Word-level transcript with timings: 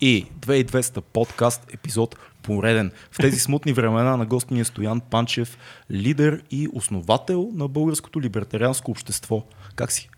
и 0.00 0.26
2200 0.40 1.00
подкаст 1.00 1.74
епизод 1.74 2.16
пореден. 2.42 2.92
В 3.10 3.16
тези 3.16 3.38
смутни 3.38 3.72
времена 3.72 4.16
на 4.16 4.26
гости 4.26 4.54
ни 4.54 4.60
е 4.60 4.64
Стоян 4.64 5.00
Панчев, 5.00 5.58
лидер 5.90 6.42
и 6.50 6.68
основател 6.72 7.50
на 7.54 7.68
българското 7.68 8.20
либертарианско 8.20 8.90
общество. 8.90 9.42
Как 9.74 9.92
си? 9.92 10.10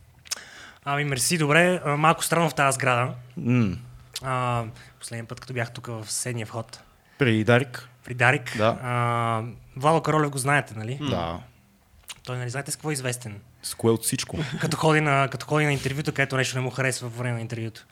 Ами, 0.84 1.04
мерси, 1.04 1.38
добре. 1.38 1.80
Малко 1.86 2.24
странно 2.24 2.50
в 2.50 2.54
тази 2.54 2.74
сграда. 2.74 3.12
М, 3.36 3.76
А, 4.22 4.64
последния 4.98 5.24
път, 5.28 5.40
като 5.40 5.52
бях 5.52 5.72
тук 5.72 5.86
в 5.86 6.04
съседния 6.06 6.46
вход. 6.46 6.80
при 7.18 7.44
Дарик? 7.44 7.88
При 8.04 8.14
Дарик. 8.14 8.56
Да. 8.56 8.78
А, 8.82 9.42
Владо 9.76 10.02
Каролев 10.02 10.30
го 10.30 10.38
знаете, 10.38 10.74
нали? 10.76 10.98
Да. 11.10 11.38
Той, 12.24 12.38
нали, 12.38 12.50
знаете 12.50 12.70
с 12.70 12.76
какво 12.76 12.90
е 12.90 12.92
известен? 12.92 13.40
С 13.62 13.74
кое 13.74 13.90
от 13.90 14.04
всичко? 14.04 14.36
Като 14.60 14.76
ходи 14.76 15.00
на, 15.00 15.28
като 15.28 15.46
ходи 15.46 15.64
на 15.64 15.72
интервюто, 15.72 16.12
където 16.12 16.36
нещо 16.36 16.56
не 16.58 16.62
му 16.62 16.70
харесва 16.70 17.10
по 17.10 17.18
време 17.18 17.34
на 17.34 17.40
интервюто. 17.40 17.86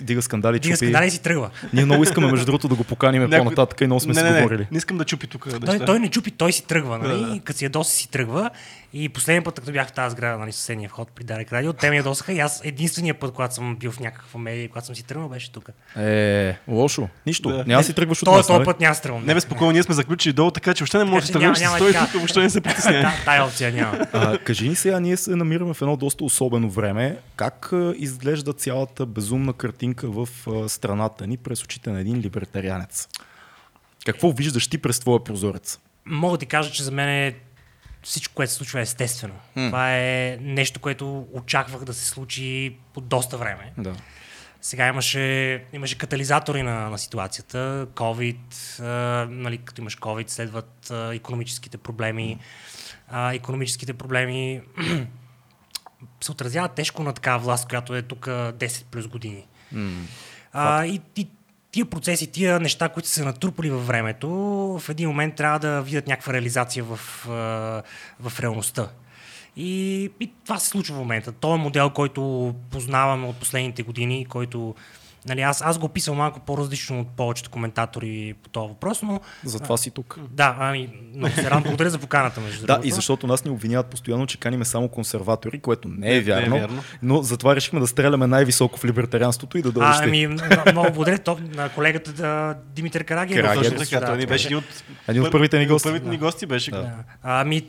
Дига 0.00 0.22
скандали, 0.22 0.58
Дига 0.58 0.74
чупи. 0.76 0.86
скандали 0.86 1.06
и 1.06 1.10
си 1.10 1.22
тръгва. 1.22 1.50
Ние 1.72 1.84
много 1.84 2.02
искаме, 2.02 2.26
между 2.26 2.46
другото, 2.46 2.68
да 2.68 2.74
го 2.74 2.84
поканим 2.84 3.30
по-нататък 3.30 3.80
и 3.80 3.86
много 3.86 4.00
сме 4.00 4.12
не, 4.12 4.20
си 4.20 4.24
не, 4.24 4.30
не, 4.30 4.40
говорили. 4.42 4.66
не 4.70 4.78
искам 4.78 4.98
да 4.98 5.04
чупи 5.04 5.26
тук 5.26 5.46
Той, 5.50 5.58
неща. 5.60 5.84
той 5.84 5.98
не 5.98 6.08
чупи, 6.08 6.30
той 6.30 6.52
си 6.52 6.66
тръгва, 6.66 6.98
нали? 6.98 7.20
Да, 7.22 7.26
да. 7.28 7.40
Като 7.40 7.58
си 7.58 7.64
ядоса 7.64 7.90
си 7.90 8.10
тръгва. 8.10 8.50
И 8.92 9.08
последния 9.08 9.44
път, 9.44 9.54
като 9.60 9.72
бях 9.72 9.88
в 9.88 9.92
тази 9.92 10.12
сграда, 10.12 10.38
нали, 10.38 10.52
съседния 10.52 10.88
вход 10.88 11.08
при 11.14 11.24
Дарик 11.24 11.52
Радио, 11.52 11.72
те 11.72 11.90
ми 11.90 11.96
ядосаха 11.96 12.32
и 12.32 12.40
аз 12.40 12.60
единствения 12.64 13.14
път, 13.14 13.34
когато 13.34 13.54
съм 13.54 13.76
бил 13.76 13.92
в 13.92 14.00
някаква 14.00 14.40
медия, 14.40 14.68
когато 14.68 14.86
съм 14.86 14.96
си 14.96 15.02
тръгнал, 15.02 15.28
беше 15.28 15.52
тук. 15.52 15.68
Е, 15.98 16.56
лошо. 16.68 17.08
Нищо. 17.26 17.48
Да. 17.48 17.64
Няма 17.66 17.80
да 17.80 17.84
си 17.84 17.92
тръгваш 17.92 18.22
от 18.22 18.24
Той, 18.26 18.36
нас, 18.36 18.46
този 18.46 18.54
нали? 18.56 18.64
път 18.64 18.80
няма 18.80 18.94
стръвам. 18.94 19.24
Не, 19.26 19.34
безпокойно, 19.34 19.72
ние 19.72 19.82
сме 19.82 19.94
заключили 19.94 20.32
долу, 20.32 20.50
така 20.50 20.74
че 20.74 20.82
въобще 20.82 20.98
не 20.98 21.04
може 21.04 21.20
да 21.20 21.26
че 21.26 21.32
тръгнеш 21.32 21.58
той, 21.78 21.92
въобще 22.14 22.40
не 22.40 22.50
се 22.50 22.60
притесняй. 22.60 23.02
Та- 23.02 23.14
Тая 23.24 23.44
опция 23.44 23.72
няма. 23.72 24.06
А, 24.12 24.38
кажи 24.38 24.68
ни 24.68 24.74
сега, 24.74 25.00
ние 25.00 25.13
се 25.16 25.36
намираме 25.36 25.74
в 25.74 25.82
едно 25.82 25.96
доста 25.96 26.24
особено 26.24 26.70
време. 26.70 27.18
Как 27.36 27.72
изглежда 27.96 28.52
цялата 28.52 29.06
безумна 29.06 29.52
картинка 29.52 30.08
в 30.10 30.28
страната 30.68 31.26
ни 31.26 31.36
през 31.36 31.64
очите 31.64 31.90
на 31.90 32.00
един 32.00 32.20
либертарианец? 32.20 33.08
Какво 34.06 34.32
виждаш 34.32 34.68
ти 34.68 34.78
през 34.78 35.00
твоя 35.00 35.24
прозорец? 35.24 35.78
Мога 36.06 36.36
да 36.36 36.38
ти 36.38 36.46
кажа, 36.46 36.70
че 36.70 36.82
за 36.82 36.90
мен 36.90 37.08
е 37.08 37.34
всичко, 38.02 38.34
което 38.34 38.52
се 38.52 38.56
случва 38.58 38.78
е 38.78 38.82
естествено. 38.82 39.34
Това 39.54 39.96
е 39.96 40.38
нещо, 40.40 40.80
което 40.80 41.26
очаквах 41.32 41.84
да 41.84 41.94
се 41.94 42.04
случи 42.04 42.76
по 42.94 43.00
доста 43.00 43.38
време. 43.38 43.72
Да. 43.78 43.94
Сега 44.60 44.88
имаше, 44.88 45.64
имаше 45.72 45.98
катализатори 45.98 46.62
на, 46.62 46.90
на 46.90 46.98
ситуацията. 46.98 47.86
COVID, 47.94 48.80
а, 48.80 49.26
нали, 49.30 49.58
като 49.58 49.80
имаш 49.80 49.98
COVID, 49.98 50.30
следват 50.30 50.90
а, 50.90 51.14
економическите 51.14 51.78
проблеми. 51.78 52.38
А, 53.16 53.34
економическите 53.34 53.92
проблеми 53.92 54.60
се 56.20 56.32
отразяват 56.32 56.72
тежко 56.72 57.02
на 57.02 57.12
такава 57.12 57.38
власт, 57.38 57.68
която 57.68 57.94
е 57.94 58.02
тук 58.02 58.26
10 58.26 58.84
плюс 58.84 59.06
години. 59.06 59.46
А, 60.52 60.86
и, 60.86 61.00
и 61.16 61.28
тия 61.70 61.86
процеси, 61.86 62.26
тия 62.26 62.60
неща, 62.60 62.88
които 62.88 63.08
са 63.08 63.14
се 63.14 63.24
натрупали 63.24 63.70
във 63.70 63.86
времето, 63.86 64.28
в 64.78 64.88
един 64.88 65.08
момент 65.08 65.34
трябва 65.34 65.58
да 65.58 65.82
видят 65.82 66.06
някаква 66.06 66.32
реализация 66.32 66.84
в, 66.84 66.96
в 68.20 68.40
реалността. 68.40 68.88
И, 69.56 70.02
и 70.20 70.30
това 70.44 70.58
се 70.58 70.68
случва 70.68 70.96
в 70.96 70.98
момента. 70.98 71.32
Той 71.32 71.54
е 71.54 71.62
модел, 71.62 71.90
който 71.90 72.54
познаваме 72.70 73.26
от 73.26 73.36
последните 73.36 73.82
години, 73.82 74.26
който 74.26 74.74
Нали, 75.28 75.40
аз, 75.40 75.62
аз 75.62 75.78
го 75.78 75.86
описвам 75.86 76.16
малко 76.16 76.40
по-различно 76.40 77.00
от 77.00 77.08
повечето 77.08 77.50
коментатори 77.50 78.34
по 78.42 78.48
този 78.48 78.68
въпрос, 78.68 79.02
но 79.02 79.20
Затова 79.44 79.76
си 79.76 79.90
тук. 79.90 80.18
да, 80.30 80.56
ами, 80.58 80.88
много 81.14 81.34
се 81.34 81.44
радвам. 81.44 81.62
Благодаря 81.62 81.90
за 81.90 81.98
поканата, 81.98 82.40
между 82.40 82.60
Да, 82.60 82.66
другото. 82.66 82.88
и 82.88 82.90
защото 82.90 83.26
нас 83.26 83.44
ни 83.44 83.50
обвиняват 83.50 83.86
постоянно, 83.86 84.26
че 84.26 84.38
каниме 84.38 84.64
само 84.64 84.88
консерватори, 84.88 85.60
което 85.60 85.88
не 85.88 86.16
е 86.16 86.20
вярно. 86.20 86.56
вярно. 86.56 86.82
Но 87.02 87.22
затова 87.22 87.56
решихме 87.56 87.80
да 87.80 87.86
стреляме 87.86 88.26
най-високо 88.26 88.78
в 88.78 88.84
либертарианството 88.84 89.58
и 89.58 89.62
да 89.62 89.72
дойдеш 89.72 89.96
ами, 90.02 90.26
много 90.26 90.92
благодаря 90.92 91.18
то, 91.18 91.38
на 91.54 91.68
колегата 91.68 92.12
да, 92.12 92.56
Димитър. 92.74 93.04
Карагиев. 93.04 93.54
Точно 93.54 93.78
така, 93.78 94.06
той 94.06 94.16
ни 94.18 94.26
беше 94.26 94.46
един 94.46 94.58
от, 94.58 94.64
Един 95.08 95.22
от 95.22 95.32
първите 95.32 95.58
ни 95.58 95.66
гости. 95.66 95.88
Първите 95.88 96.08
ни 96.08 96.18
гости 96.18 96.46
беше. 96.46 96.70
Да. 96.70 96.76
Да. 96.78 96.94
Ами, 97.22 97.62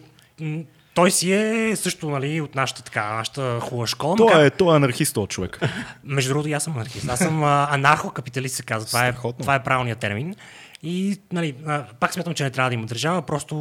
той 0.95 1.11
си 1.11 1.33
е 1.33 1.75
също 1.75 2.09
нали, 2.09 2.41
от 2.41 2.55
нашата, 2.55 2.83
така, 2.83 3.13
нашата 3.13 3.59
хубава 3.61 3.87
школа. 3.87 4.15
макар- 4.15 4.31
Той 4.31 4.45
е, 4.45 4.49
той 4.49 4.73
е 4.73 4.77
анархист, 4.77 5.13
този 5.13 5.27
човек. 5.27 5.59
Между 6.03 6.29
другото, 6.29 6.49
аз 6.49 6.63
съм 6.63 6.73
анархист. 6.73 7.09
Аз 7.09 7.19
съм 7.19 7.43
анархо-капиталист, 7.43 8.47
се 8.47 8.63
казва. 8.63 8.87
Това 8.87 9.07
е, 9.07 9.11
Страхотно. 9.11 9.41
това 9.41 9.55
е 9.55 9.63
правилният 9.63 9.99
термин. 9.99 10.35
И 10.83 11.17
нали, 11.31 11.55
пак 11.99 12.13
смятам, 12.13 12.33
че 12.33 12.43
не 12.43 12.49
трябва 12.49 12.69
да 12.69 12.73
има 12.73 12.85
държава, 12.85 13.21
просто 13.21 13.55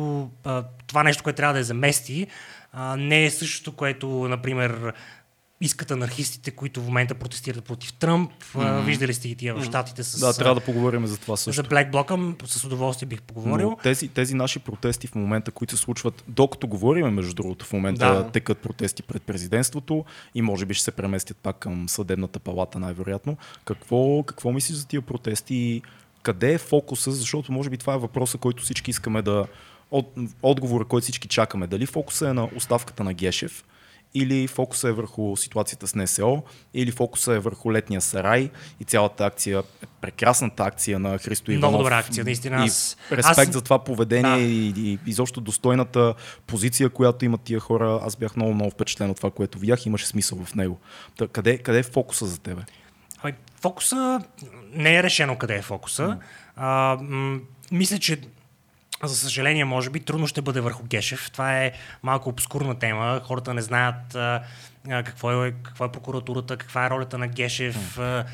това 0.87 1.03
нещо, 1.03 1.22
което 1.22 1.37
трябва 1.37 1.53
да 1.53 1.59
я 1.59 1.65
замести, 1.65 2.27
не 2.97 3.25
е 3.25 3.31
същото, 3.31 3.72
което, 3.72 4.09
например, 4.09 4.93
искат 5.65 5.91
анархистите, 5.91 6.51
които 6.51 6.81
в 6.83 6.87
момента 6.87 7.15
протестират 7.15 7.65
против 7.65 7.93
Тръмп. 7.93 8.31
А, 8.55 8.81
виждали 8.81 9.15
сте 9.15 9.29
ги 9.29 9.35
тия 9.35 9.55
в 9.55 9.65
щатите 9.65 10.05
с, 10.05 10.21
Да, 10.21 10.33
трябва 10.33 10.55
да 10.55 10.61
поговорим 10.61 11.07
за 11.07 11.19
това 11.19 11.37
също. 11.37 11.63
за 11.63 11.69
Black 11.69 11.91
Bloc, 11.91 12.47
с 12.47 12.65
удоволствие 12.65 13.07
бих 13.07 13.23
поговорил. 13.23 13.71
Но 13.71 13.77
тези, 13.77 14.09
тези 14.09 14.35
наши 14.35 14.59
протести 14.59 15.07
в 15.07 15.15
момента, 15.15 15.51
които 15.51 15.77
се 15.77 15.83
случват, 15.83 16.25
докато 16.29 16.67
говориме, 16.67 17.11
между 17.11 17.35
другото, 17.35 17.65
в 17.65 17.73
момента 17.73 18.07
Да. 18.07 18.15
да. 18.15 18.31
текат 18.31 18.59
протести 18.59 19.03
пред 19.03 19.23
президентството 19.23 20.05
и 20.35 20.43
може 20.43 20.67
би 20.67 20.75
ще 20.75 20.85
се 20.85 20.91
преместят 20.91 21.37
пак 21.37 21.57
към 21.57 21.89
съдебната 21.89 22.39
палата, 22.39 22.79
най-вероятно. 22.79 23.37
Какво, 23.65 24.23
какво 24.23 24.53
мислиш 24.53 24.77
за 24.77 24.87
тия 24.87 25.03
протести 25.03 25.55
и 25.55 25.83
къде 26.23 26.53
е 26.53 26.59
фокуса? 26.59 27.13
Защото 27.13 27.53
може 27.53 27.71
би 27.71 27.77
това 27.77 27.95
е 27.95 27.99
въпроса, 27.99 28.39
който 28.39 28.63
всички 28.63 28.91
искаме 28.91 29.23
да... 29.23 29.47
От, 29.91 30.13
отговора, 30.43 30.85
който 30.85 31.03
всички 31.03 31.29
чакаме. 31.29 31.67
Дали 31.67 31.87
фокуса 31.87 32.29
е 32.29 32.33
на 32.33 32.49
оставката 32.57 33.05
на 33.05 33.15
Гешев, 33.15 33.65
или 34.15 34.47
фокуса 34.47 34.89
е 34.89 34.93
върху 34.93 35.37
ситуацията 35.37 35.87
с 35.87 35.95
НСО, 35.95 36.43
или 36.75 36.91
фокуса 36.91 37.33
е 37.33 37.39
върху 37.39 37.73
летния 37.73 38.01
сарай 38.01 38.51
и 38.81 38.85
цялата 38.85 39.27
акция, 39.27 39.63
прекрасната 40.01 40.63
акция 40.63 40.99
на 40.99 41.19
Христо 41.19 41.51
Много 41.51 41.61
Иванов. 41.63 41.81
добра 41.81 41.99
акция, 41.99 42.25
наистина. 42.25 42.57
И 42.57 42.65
Аз- 42.65 42.97
респект 43.13 43.39
аз- 43.39 43.53
за 43.53 43.61
това 43.61 43.85
поведение 43.85 44.31
Да. 44.33 44.41
и, 44.41 44.73
и 44.77 44.99
изобщо 45.07 45.41
достойната 45.41 46.15
позиция, 46.47 46.89
която 46.91 47.25
имат 47.25 47.41
тия 47.41 47.61
хора. 47.61 48.01
Аз 48.03 48.17
бях 48.17 48.37
много, 48.37 48.55
много 48.55 48.71
впечатлен 48.71 49.11
от 49.11 49.17
това, 49.17 49.31
което 49.31 49.59
видях. 49.59 49.87
Имаше 49.87 50.07
смисъл 50.07 50.39
в 50.39 50.55
него. 50.55 50.79
Та, 51.19 51.29
къде, 51.29 51.59
къде 51.59 51.79
е 51.79 51.83
фокуса 51.83 52.27
за 52.27 52.39
тебе? 52.39 52.63
Фокуса 53.61 54.21
не 54.73 54.97
е 54.97 55.03
решено 55.03 55.39
къде 55.39 55.55
е 55.55 55.63
фокуса. 55.63 56.19
А, 56.57 56.99
м- 57.03 57.39
мисля, 57.73 57.99
че 57.99 58.21
за 59.09 59.16
съжаление, 59.16 59.65
може 59.65 59.91
би, 59.91 60.00
трудно 60.00 60.26
ще 60.26 60.42
бъде 60.42 60.60
върху 60.60 60.84
Гешев. 60.84 61.31
Това 61.31 61.59
е 61.59 61.72
малко 62.03 62.28
обскурна 62.28 62.78
тема. 62.78 63.20
Хората 63.25 63.54
не 63.54 63.62
знаят 63.62 64.15
а, 64.15 64.42
какво, 64.88 65.44
е, 65.44 65.53
какво 65.62 65.84
е 65.84 65.92
прокуратурата, 65.92 66.56
каква 66.56 66.87
е 66.87 66.91
ролята 66.91 67.19
на 67.19 67.28
Гешев, 67.28 67.98
а, 67.98 68.25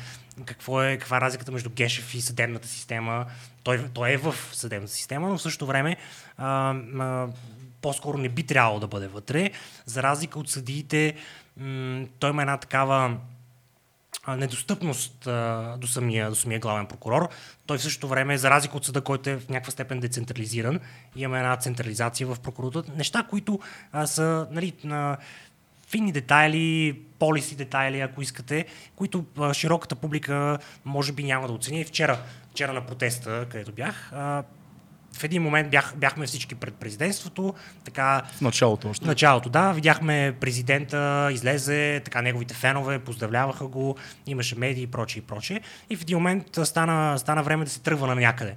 какво 0.45 0.83
е, 0.83 0.97
каква 0.97 1.17
е 1.17 1.21
разликата 1.21 1.51
между 1.51 1.69
Гешев 1.69 2.13
и 2.13 2.21
съдебната 2.21 2.67
система. 2.67 3.25
Той, 3.63 3.87
той 3.93 4.11
е 4.11 4.17
в 4.17 4.35
съдебната 4.51 4.93
система, 4.93 5.29
но 5.29 5.37
в 5.37 5.41
същото 5.41 5.65
време 5.67 5.97
а, 6.37 6.75
а, 6.99 7.27
по-скоро 7.81 8.17
не 8.17 8.29
би 8.29 8.43
трябвало 8.43 8.79
да 8.79 8.87
бъде 8.87 9.07
вътре. 9.07 9.51
За 9.85 10.03
разлика 10.03 10.39
от 10.39 10.49
съдиите, 10.49 11.15
м- 11.57 12.05
той 12.19 12.29
има 12.29 12.41
една 12.41 12.57
такава 12.57 13.17
недостъпност 14.27 15.27
а, 15.27 15.75
до, 15.77 15.87
самия, 15.87 16.29
до 16.29 16.35
самия 16.35 16.59
главен 16.59 16.85
прокурор. 16.85 17.29
Той 17.65 17.77
в 17.77 17.81
същото 17.81 18.07
време, 18.07 18.37
за 18.37 18.49
разлика 18.49 18.77
от 18.77 18.85
съда, 18.85 19.01
който 19.01 19.29
е 19.29 19.37
в 19.37 19.49
някаква 19.49 19.71
степен 19.71 19.99
децентрализиран, 19.99 20.79
имаме 21.15 21.39
една 21.39 21.57
централизация 21.57 22.27
в 22.27 22.39
прокуратурата. 22.39 22.91
Неща, 22.97 23.23
които 23.29 23.59
а, 23.91 24.07
са 24.07 24.47
нали, 24.51 24.73
на 24.83 25.17
финни 25.87 26.11
детайли, 26.11 26.99
полиси 27.19 27.55
детайли, 27.55 27.99
ако 27.99 28.21
искате, 28.21 28.65
които 28.95 29.25
а, 29.37 29.53
широката 29.53 29.95
публика 29.95 30.59
може 30.85 31.11
би 31.11 31.23
няма 31.23 31.47
да 31.47 31.53
оцени. 31.53 31.85
Вчера, 31.85 32.19
вчера 32.51 32.73
на 32.73 32.85
протеста, 32.85 33.45
където 33.49 33.71
бях, 33.71 34.11
а, 34.13 34.43
в 35.21 35.23
един 35.23 35.41
момент 35.41 35.69
бях, 35.69 35.93
бяхме 35.97 36.25
всички 36.25 36.55
пред 36.55 36.73
президентството, 36.73 37.53
така 37.83 38.21
В 38.37 38.41
началото 38.41 38.89
още. 38.89 39.05
в 39.05 39.07
началото, 39.07 39.49
да, 39.49 39.71
видяхме 39.71 40.35
президента, 40.39 41.29
излезе, 41.31 42.01
така 42.05 42.21
неговите 42.21 42.53
фенове, 42.53 42.99
поздравляваха 42.99 43.67
го, 43.67 43.95
имаше 44.27 44.55
медии 44.55 44.83
и 44.83 44.87
прочее 44.87 45.19
и 45.19 45.25
прочее. 45.25 45.61
И 45.89 45.95
в 45.95 46.01
един 46.01 46.17
момент 46.17 46.45
стана, 46.63 47.19
стана 47.19 47.43
време 47.43 47.65
да 47.65 47.71
се 47.71 47.81
тръгва 47.81 48.07
на 48.07 48.15
някъде. 48.15 48.55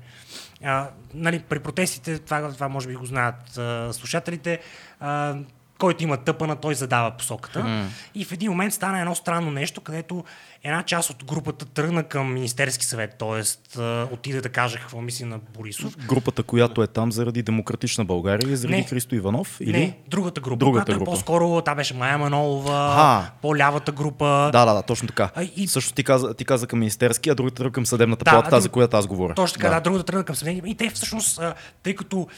А, 0.65 0.89
нали, 1.15 1.39
при 1.49 1.59
протестите, 1.59 2.19
това, 2.19 2.53
това 2.53 2.69
може 2.69 2.89
би 2.89 2.95
го 2.95 3.07
знаят 3.07 3.59
а, 3.59 3.93
слушателите, 3.93 4.59
а, 5.01 5.37
който 5.85 6.03
има 6.03 6.17
тъпана, 6.17 6.57
той 6.57 6.75
задава 6.75 7.11
посоката. 7.11 7.59
Mm. 7.59 7.85
И 8.15 8.25
в 8.25 8.33
един 8.33 8.51
момент 8.51 8.75
стана 8.75 9.01
едно 9.01 9.15
странно 9.15 9.51
нещо, 9.51 9.81
където 9.81 10.25
една 10.65 10.83
част 10.83 11.11
от 11.11 11.25
групата 11.25 11.65
тръгна 11.65 12.03
към 12.03 12.35
Министерски 12.35 12.87
съвет, 12.87 13.15
т.е. 13.19 13.81
отиде 14.13 14.41
да 14.41 14.49
каже 14.49 14.79
какво 14.79 15.01
мисли 15.01 15.25
на 15.25 15.39
Борисов. 15.39 15.97
Групата, 15.97 16.43
която 16.43 16.83
е 16.83 16.87
там 16.87 17.13
заради 17.13 17.43
Демократична 17.43 18.05
България 18.05 18.47
или 18.49 18.57
заради 18.57 18.77
Не. 18.77 18.83
Христо 18.85 19.15
Иванов? 19.15 19.57
Или? 19.61 19.73
Не, 19.73 19.99
другата 20.09 20.41
група. 20.41 20.57
Другата 20.57 20.85
която 20.85 20.99
група. 21.01 21.11
Е 21.11 21.15
по-скоро, 21.15 21.61
та 21.61 21.75
беше 21.75 21.95
Майя 21.95 22.19
Манолова, 22.19 22.95
Аха. 22.95 23.31
по-лявата 23.43 23.93
група. 23.93 24.51
Да, 24.53 24.65
да, 24.65 24.75
да, 24.75 24.83
точно 24.83 25.09
така. 25.09 25.31
А, 25.35 25.43
и- 25.57 25.69
Също 25.69 25.93
ти 25.93 26.05
каза, 26.05 26.35
ти 26.35 26.45
каза 26.45 26.67
към 26.67 26.79
Министерски, 26.79 27.31
а 27.31 27.35
другата 27.35 27.57
тръгва 27.57 27.73
към 27.73 27.87
съдебната 27.87 28.25
Да, 28.25 28.31
палата, 28.31 28.49
а 28.49 28.51
тази, 28.51 28.63
за 28.63 28.69
която 28.69 28.97
аз 28.97 29.07
говоря. 29.07 29.35
Точно 29.35 29.55
така, 29.61 29.75
да, 29.75 29.81
другата 29.81 30.05
тръгна 30.05 30.25
към 30.25 30.37
съмнение. 30.37 30.63
И 30.67 30.75
те 30.75 30.91
всъщност, 30.91 31.39
а, 31.39 31.55
тъй 31.83 31.95
като 31.95 32.29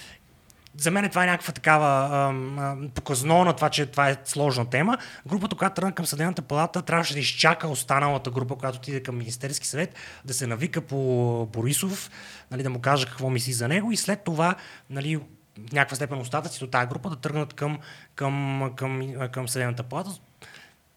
за 0.78 0.90
мен 0.90 1.08
това 1.08 1.23
е 1.25 1.26
някаква 1.26 1.52
такава 1.52 2.34
показно 2.94 3.44
на 3.44 3.52
това, 3.52 3.70
че 3.70 3.87
това 3.87 4.11
е 4.11 4.17
сложна 4.25 4.70
тема. 4.70 4.99
Групата, 5.26 5.56
която 5.56 5.75
тръгна 5.75 5.94
към 5.94 6.06
Съдебната 6.06 6.43
палата, 6.43 6.82
трябваше 6.82 7.14
да 7.14 7.20
изчака 7.20 7.69
останалата 7.69 8.31
група, 8.31 8.56
която 8.56 8.78
отиде 8.78 9.02
към 9.02 9.19
Министерски 9.19 9.67
съвет, 9.67 9.94
да 10.25 10.34
се 10.34 10.46
навика 10.46 10.81
по 10.81 11.49
Борисов, 11.52 12.11
нали, 12.50 12.62
да 12.62 12.70
му 12.70 12.81
каже 12.81 13.06
какво 13.06 13.31
мисли 13.31 13.52
за 13.52 13.69
него 13.69 13.93
и 13.93 13.96
след 13.96 14.25
това 14.25 14.55
нали, 14.90 15.17
в 15.17 15.73
някаква 15.73 15.96
степен 15.96 16.19
остатъците 16.19 16.64
от 16.64 16.70
тази 16.70 16.88
група 16.88 17.11
да 17.11 17.17
тръгнат 17.17 17.55
към, 17.55 17.79
към, 18.14 18.70
към, 18.76 19.14
към 19.32 19.49
Съдебната 19.49 19.82
палата. 19.82 20.11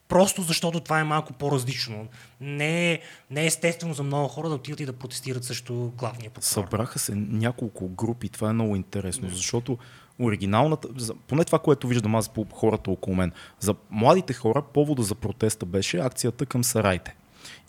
Просто 0.10 0.42
защото 0.42 0.80
това 0.80 1.00
е 1.00 1.04
малко 1.04 1.34
по-различно. 1.34 2.08
Не 2.42 2.92
е, 2.92 3.00
не 3.32 3.42
е 3.42 3.46
естествено 3.46 3.94
за 3.94 4.04
много 4.04 4.28
хора 4.28 4.50
да 4.50 4.56
отидат 4.56 4.80
и 4.80 4.86
да 4.86 4.94
протестират 4.94 5.44
също 5.44 5.94
главния 5.98 6.30
прокурор. 6.30 6.44
Събраха 6.44 7.00
се 7.00 7.16
няколко 7.16 7.90
групи, 7.90 8.30
това 8.30 8.50
е 8.50 8.54
много 8.54 8.76
интересно, 8.76 9.30
защото 9.30 9.78
оригиналната, 10.20 10.88
поне 11.28 11.46
това, 11.46 11.60
което 11.60 11.88
виждам 11.88 12.16
аз 12.16 12.30
по 12.30 12.46
хората 12.54 12.92
около 12.92 13.16
мен, 13.16 13.32
за 13.60 13.76
младите 13.90 14.34
хора 14.34 14.62
повода 14.62 15.04
за 15.04 15.16
протеста 15.16 15.66
беше 15.66 15.98
акцията 15.98 16.46
към 16.46 16.64
сарайте. 16.64 17.16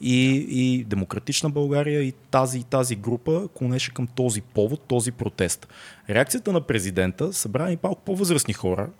И, 0.01 0.47
и 0.51 0.85
Демократична 0.85 1.51
България 1.51 2.03
и 2.03 2.13
тази, 2.13 2.59
и 2.59 2.65
тази 2.65 2.97
група 2.97 3.49
клонеше 3.55 3.95
към 3.95 4.07
този 4.07 4.41
повод, 4.41 4.81
този 4.81 5.13
протест. 5.13 5.69
Реакцията 6.11 6.53
на 6.53 6.61
президента 6.61 7.33
събра 7.33 7.73
и 7.73 7.79
малко 7.83 8.03
по-възрастни 8.05 8.55
хора. 8.55 8.91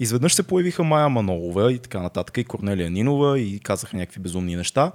Изведнъж 0.00 0.34
се 0.34 0.42
появиха 0.42 0.84
Майя 0.84 1.08
Манолова 1.08 1.72
и 1.72 1.78
така 1.78 2.00
нататък, 2.00 2.36
и 2.36 2.44
Корнелия 2.44 2.90
Нинова 2.90 3.38
и 3.38 3.60
казаха 3.60 3.96
някакви 3.96 4.20
безумни 4.20 4.56
неща. 4.56 4.92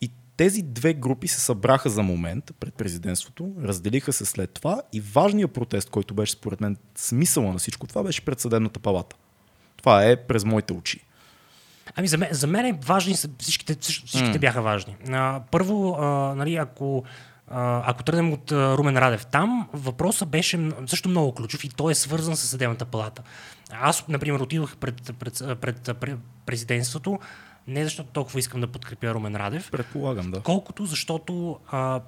И 0.00 0.10
тези 0.36 0.62
две 0.62 0.94
групи 0.94 1.28
се 1.28 1.40
събраха 1.40 1.90
за 1.90 2.02
момент 2.02 2.52
пред 2.60 2.74
президентството, 2.74 3.52
разделиха 3.62 4.12
се 4.12 4.24
след 4.24 4.50
това 4.50 4.82
и 4.92 5.00
важният 5.00 5.52
протест, 5.52 5.90
който 5.90 6.14
беше 6.14 6.32
според 6.32 6.60
мен 6.60 6.76
смисъла 6.96 7.52
на 7.52 7.58
всичко 7.58 7.86
това, 7.86 8.02
беше 8.02 8.24
пред 8.24 8.40
съдебната 8.40 8.80
палата. 8.80 9.16
Това 9.76 10.04
е 10.04 10.16
през 10.16 10.44
моите 10.44 10.72
очи. 10.72 11.00
Ами 11.96 12.08
за 12.08 12.18
мен, 12.18 12.28
за 12.32 12.46
мен 12.46 12.66
е 12.66 12.78
важни, 12.84 13.14
всичките, 13.38 13.76
всичките 13.80 14.32
М. 14.32 14.38
бяха 14.38 14.62
важни. 14.62 14.96
А, 15.08 15.40
първо, 15.50 15.96
а, 15.98 16.34
нали, 16.34 16.56
ако, 16.56 17.04
ако 17.50 18.02
тръгнем 18.02 18.32
от 18.32 18.52
Румен 18.52 18.98
Радев 18.98 19.26
там, 19.26 19.68
въпросът 19.72 20.28
беше 20.28 20.70
също 20.86 21.08
много 21.08 21.34
ключов 21.34 21.64
и 21.64 21.68
той 21.68 21.92
е 21.92 21.94
свързан 21.94 22.36
с 22.36 22.40
съдебната 22.40 22.84
палата. 22.84 23.22
Аз, 23.70 24.08
например, 24.08 24.40
отидох 24.40 24.76
пред, 24.76 25.12
пред, 25.18 25.42
пред, 25.60 25.90
пред 26.00 26.18
президентството, 26.46 27.18
не 27.66 27.84
защото 27.84 28.10
толкова 28.10 28.38
искам 28.38 28.60
да 28.60 28.66
подкрепя 28.66 29.14
Румен 29.14 29.36
Радев, 29.36 29.70
Предполагам, 29.70 30.30
да. 30.30 30.40
колкото 30.40 30.86
защото 30.86 31.58
а, 31.70 32.00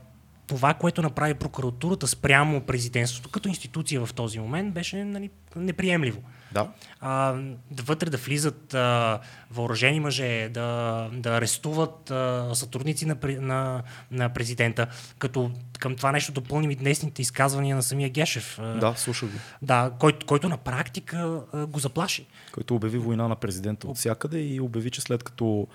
това, 0.47 0.75
което 0.75 1.03
направи 1.03 1.35
прокуратурата 1.35 2.07
спрямо 2.07 2.61
президентството 2.61 3.29
като 3.31 3.49
институция 3.49 4.07
в 4.07 4.15
този 4.15 4.39
момент, 4.39 4.75
беше 4.75 5.05
нали, 5.05 5.31
неприемливо 5.57 6.23
Да. 6.53 6.69
а, 7.01 7.33
да 7.71 7.83
вътре 7.83 8.11
да 8.11 8.17
влизат 8.17 8.75
а, 8.75 9.21
въоръжени 9.51 10.01
мъже, 10.01 10.49
да, 10.49 11.09
да 11.13 11.31
арестуват 11.31 12.11
а, 12.11 12.51
сътрудници 12.55 13.07
на, 13.07 13.17
на, 13.25 13.83
на 14.11 14.29
президента, 14.29 14.87
като 15.19 15.51
към 15.79 15.97
това 15.97 16.13
нещо 16.13 16.33
допълним 16.33 16.71
и 16.71 16.77
днесните 16.77 17.23
изказвания 17.23 17.77
на 17.77 17.83
самия 17.83 18.11
Гешев, 18.11 18.59
Да, 18.81 18.95
слушах 18.97 19.29
го. 19.29 19.39
да 19.63 19.93
който, 19.99 20.27
който 20.27 20.49
на 20.49 20.57
практика 20.57 21.43
а, 21.53 21.67
го 21.67 21.79
заплаши. 21.79 22.27
Който 22.53 22.75
обяви 22.75 22.99
война 22.99 23.29
на 23.29 23.37
президента 23.37 23.89
от 23.89 23.97
всякъде 23.97 24.41
и 24.41 24.61
обяви, 24.61 24.91
че 24.91 25.01
след 25.01 25.23
като 25.23 25.67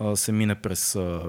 а, 0.00 0.16
се 0.16 0.32
мине 0.32 0.54
през. 0.54 0.96
А, 0.96 1.20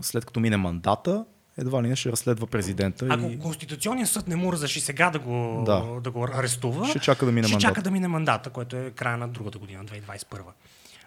след 0.00 0.24
като 0.24 0.40
мине 0.40 0.56
мандата, 0.56 1.24
едва 1.58 1.82
ли 1.82 1.88
не 1.88 1.96
ще 1.96 2.12
разследва 2.12 2.46
президента 2.46 3.06
Ако 3.06 3.24
и 3.24 3.38
Конституционният 3.38 4.10
съд 4.10 4.28
не 4.28 4.36
му 4.36 4.52
разреши 4.52 4.80
сега 4.80 5.10
да 5.10 5.18
го, 5.18 5.62
да. 5.66 6.00
Да. 6.00 6.10
Го 6.10 6.24
арестува, 6.24 6.88
ще 6.88 6.98
чака 6.98 7.26
да 7.26 7.32
мине 7.32 7.46
ще 7.46 7.52
мандата. 7.52 7.68
чака 7.68 7.82
да 7.82 7.90
мине 7.90 8.08
мандата, 8.08 8.50
което 8.50 8.76
е 8.76 8.90
края 8.90 9.16
на 9.16 9.28
другата 9.28 9.58
година, 9.58 9.84
2021. 9.84 10.40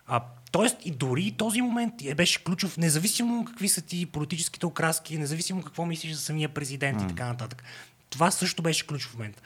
А, 0.08 0.22
тоест 0.52 0.78
и 0.82 0.92
дори 0.92 1.32
този 1.32 1.62
момент 1.62 1.94
е 2.04 2.16
беше 2.16 2.44
ключов, 2.44 2.78
независимо 2.78 3.46
какви 3.46 3.70
са 3.70 3.82
ти 3.82 4.06
политическите 4.06 4.66
окраски, 4.66 5.18
независимо 5.18 5.64
какво 5.64 5.86
мислиш 5.86 6.14
за 6.14 6.22
самия 6.22 6.50
президент 6.50 7.02
и 7.02 7.08
така 7.08 7.26
нататък. 7.26 7.64
Това 8.10 8.32
също 8.32 8.62
беше 8.62 8.88
ключов 8.88 9.14
момент. 9.14 9.42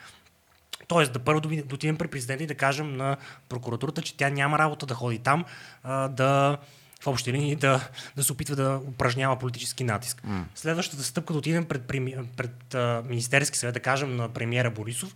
Тоест, 0.88 1.14
да 1.14 1.20
първо 1.20 1.42
да 1.42 1.50
ви- 1.50 1.64
да 1.64 1.76
отидем 1.76 1.98
при 1.98 2.08
президента 2.08 2.44
и 2.44 2.48
да 2.48 2.56
кажем 2.56 2.98
на 2.98 3.18
прокуратурата, 3.50 4.02
че 4.02 4.18
тя 4.18 4.30
няма 4.30 4.60
работа 4.60 4.86
да 4.86 4.94
ходи 4.94 5.20
там, 5.20 5.46
а, 5.84 6.08
да 6.08 6.58
в 7.04 7.08
общи 7.08 7.34
линии 7.34 7.56
да, 7.56 7.90
да 8.16 8.24
се 8.24 8.32
опитва 8.32 8.56
да 8.56 8.82
упражнява 8.88 9.40
политически 9.40 9.84
натиск. 9.84 10.22
Mm. 10.28 10.44
Следващата 10.56 11.04
стъпка 11.04 11.34
да 11.34 11.40
отидем 11.40 11.66
пред, 11.66 11.82
преми- 11.82 12.28
пред 12.38 12.74
а, 12.74 13.04
Министерски 13.06 13.58
съвет, 13.58 13.74
да 13.74 13.80
кажем 13.80 14.16
на 14.16 14.30
премиера 14.30 14.72
Борисов, 14.72 15.16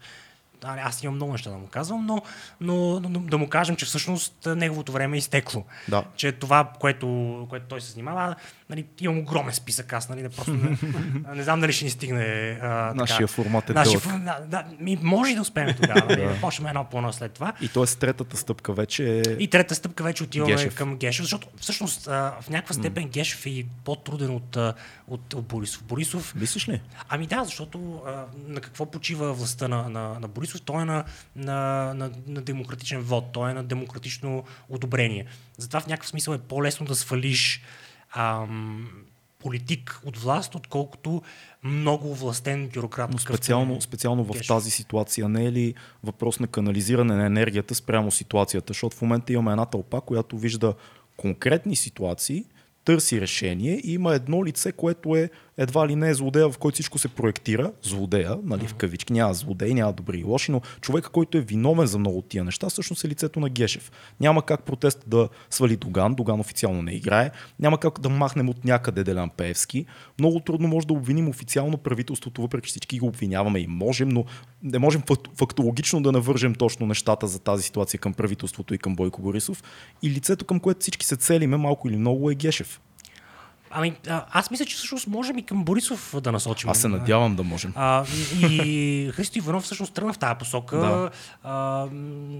а, 0.63 0.87
аз 0.87 1.03
имам 1.03 1.15
много 1.15 1.31
неща 1.31 1.49
да 1.49 1.57
му 1.57 1.67
казвам, 1.67 2.05
но, 2.05 2.21
но, 2.61 2.99
но 2.99 3.19
да 3.19 3.37
му 3.37 3.49
кажем, 3.49 3.75
че 3.75 3.85
всъщност 3.85 4.47
неговото 4.55 4.91
време 4.91 5.17
е 5.17 5.19
изтекло. 5.19 5.65
Да. 5.87 6.03
Че 6.15 6.31
това, 6.31 6.71
което, 6.79 7.47
което 7.49 7.65
той 7.69 7.81
се 7.81 7.91
занимава, 7.91 8.35
нали, 8.69 8.85
имам 8.99 9.19
огромен 9.19 9.53
списък, 9.53 9.93
аз 9.93 10.09
нали, 10.09 10.21
не, 10.21 10.29
просто 10.29 10.53
не, 10.53 10.77
не 11.35 11.43
знам 11.43 11.61
дали 11.61 11.73
ще 11.73 11.85
ни 11.85 11.91
стигне 11.91 12.59
а, 12.61 12.93
Нашия 12.95 13.17
така. 13.17 13.27
формат 13.27 13.69
е 13.69 13.73
Нашия 13.73 13.99
дълъг. 13.99 14.23
да, 14.23 14.39
да, 14.47 14.65
ми, 14.79 14.99
може 15.01 15.35
да 15.35 15.41
успеем 15.41 15.75
тогава. 15.81 16.05
Нали, 16.09 16.21
да. 16.21 16.41
Почнем 16.41 16.67
едно 16.67 16.83
по 16.83 16.97
едно 16.97 17.13
след 17.13 17.31
това. 17.31 17.53
И 17.61 17.67
т.е. 17.67 17.85
третата 17.85 18.37
стъпка 18.37 18.73
вече 18.73 19.17
е... 19.17 19.21
И 19.21 19.47
трета 19.47 19.75
стъпка 19.75 20.03
вече 20.03 20.23
отиваме 20.23 20.53
Гешев. 20.53 20.75
Към 20.75 20.97
Гешев, 20.97 21.23
защото 21.23 21.47
всъщност 21.57 22.07
а, 22.07 22.33
в 22.41 22.49
някаква 22.49 22.73
степен 22.73 23.09
Гешев 23.09 23.45
е 23.45 23.65
по-труден 23.83 24.35
от, 24.35 24.57
а, 24.57 24.73
от, 25.07 25.33
от 25.33 25.45
Борисов. 25.45 25.83
Борисов 25.83 26.35
Мислиш 26.35 26.69
ли? 26.69 26.81
Ами 27.09 27.27
да, 27.27 27.43
защото 27.43 28.01
а, 28.07 28.25
на 28.47 28.61
какво 28.61 28.85
почива 28.85 29.33
властта 29.33 29.67
на, 29.67 29.89
на, 29.89 30.19
на 30.19 30.27
Борисов? 30.27 30.52
Той 30.59 30.81
е 30.81 30.85
на, 30.85 31.03
на, 31.35 31.93
на, 31.93 32.11
на 32.27 32.41
демократичен 32.41 33.01
вод, 33.01 33.25
той 33.33 33.51
е 33.51 33.53
на 33.53 33.63
демократично 33.63 34.43
одобрение. 34.69 35.25
Затова 35.57 35.79
в 35.79 35.87
някакъв 35.87 36.09
смисъл 36.09 36.33
е 36.33 36.37
по-лесно 36.37 36.85
да 36.85 36.95
свалиш 36.95 37.61
ам, 38.15 38.87
политик 39.39 40.01
от 40.05 40.17
власт, 40.17 40.55
отколкото 40.55 41.21
много 41.63 42.15
властен 42.15 42.69
бюрократ. 42.73 43.11
Но 43.11 43.17
специално, 43.17 43.75
е 43.75 43.81
специално 43.81 44.23
в 44.23 44.47
тази 44.47 44.71
ситуация 44.71 45.29
не 45.29 45.45
е 45.45 45.51
ли 45.51 45.73
въпрос 46.03 46.39
на 46.39 46.47
канализиране 46.47 47.15
на 47.15 47.25
енергията 47.25 47.75
спрямо 47.75 48.11
ситуацията? 48.11 48.73
Защото 48.73 48.95
в 48.95 49.01
момента 49.01 49.33
имаме 49.33 49.51
една 49.51 49.65
тълпа, 49.65 50.01
която 50.01 50.37
вижда 50.37 50.73
конкретни 51.17 51.75
ситуации, 51.75 52.45
търси 52.85 53.21
решение 53.21 53.81
и 53.83 53.93
има 53.93 54.15
едно 54.15 54.45
лице, 54.45 54.71
което 54.71 55.15
е 55.15 55.29
едва 55.57 55.87
ли 55.87 55.95
не 55.95 56.09
е 56.09 56.13
злодея, 56.13 56.49
в 56.49 56.57
който 56.57 56.73
всичко 56.73 56.97
се 56.97 57.07
проектира. 57.07 57.71
Злодея, 57.81 58.37
нали, 58.43 58.67
в 58.67 58.73
кавички, 58.73 59.13
няма 59.13 59.33
злодей, 59.33 59.73
няма 59.73 59.93
добри 59.93 60.19
и 60.19 60.23
лоши, 60.23 60.51
но 60.51 60.61
човека, 60.81 61.09
който 61.09 61.37
е 61.37 61.41
виновен 61.41 61.87
за 61.87 61.99
много 61.99 62.17
от 62.17 62.27
тия 62.27 62.43
неща, 62.43 62.69
всъщност 62.69 63.03
е 63.03 63.07
лицето 63.07 63.39
на 63.39 63.49
Гешев. 63.49 63.91
Няма 64.19 64.45
как 64.45 64.63
протест 64.63 65.03
да 65.07 65.29
свали 65.49 65.77
Доган, 65.77 66.15
Доган 66.15 66.39
официално 66.39 66.81
не 66.81 66.91
играе, 66.91 67.31
няма 67.59 67.77
как 67.77 67.99
да 67.99 68.09
махнем 68.09 68.49
от 68.49 68.65
някъде 68.65 69.03
Делян 69.03 69.29
Пеевски. 69.29 69.85
Много 70.19 70.39
трудно 70.39 70.67
може 70.67 70.87
да 70.87 70.93
обвиним 70.93 71.29
официално 71.29 71.77
правителството, 71.77 72.41
въпреки 72.41 72.69
всички 72.69 72.99
го 72.99 73.07
обвиняваме 73.07 73.59
и 73.59 73.67
можем, 73.67 74.09
но 74.09 74.25
не 74.63 74.79
можем 74.79 75.01
факт- 75.01 75.37
фактологично 75.37 76.01
да 76.01 76.11
навържем 76.11 76.55
точно 76.55 76.85
нещата 76.85 77.27
за 77.27 77.39
тази 77.39 77.63
ситуация 77.63 77.99
към 77.99 78.13
правителството 78.13 78.73
и 78.73 78.77
към 78.77 78.95
Бойко 78.95 79.21
Борисов. 79.21 79.63
И 80.01 80.09
лицето, 80.09 80.45
към 80.45 80.59
което 80.59 80.79
всички 80.79 81.05
се 81.05 81.15
целиме, 81.15 81.57
малко 81.57 81.87
или 81.87 81.97
много 81.97 82.31
е 82.31 82.35
Гешев. 82.35 82.81
Ами, 83.75 83.93
аз 84.31 84.51
мисля, 84.51 84.65
че 84.65 84.75
всъщност 84.75 85.07
можем 85.07 85.37
и 85.37 85.43
към 85.43 85.63
Борисов 85.63 86.15
да 86.21 86.31
насочим. 86.31 86.69
Аз 86.69 86.81
се 86.81 86.87
надявам 86.87 87.35
да 87.35 87.43
можем. 87.43 87.73
А, 87.75 88.05
и 88.41 89.11
Христо 89.13 89.37
Иванов 89.37 89.63
всъщност 89.63 89.93
тръгна 89.93 90.13
в 90.13 90.17
тази 90.17 90.35
посока. 90.39 90.77
Да. 90.77 91.09
А, 91.43 91.87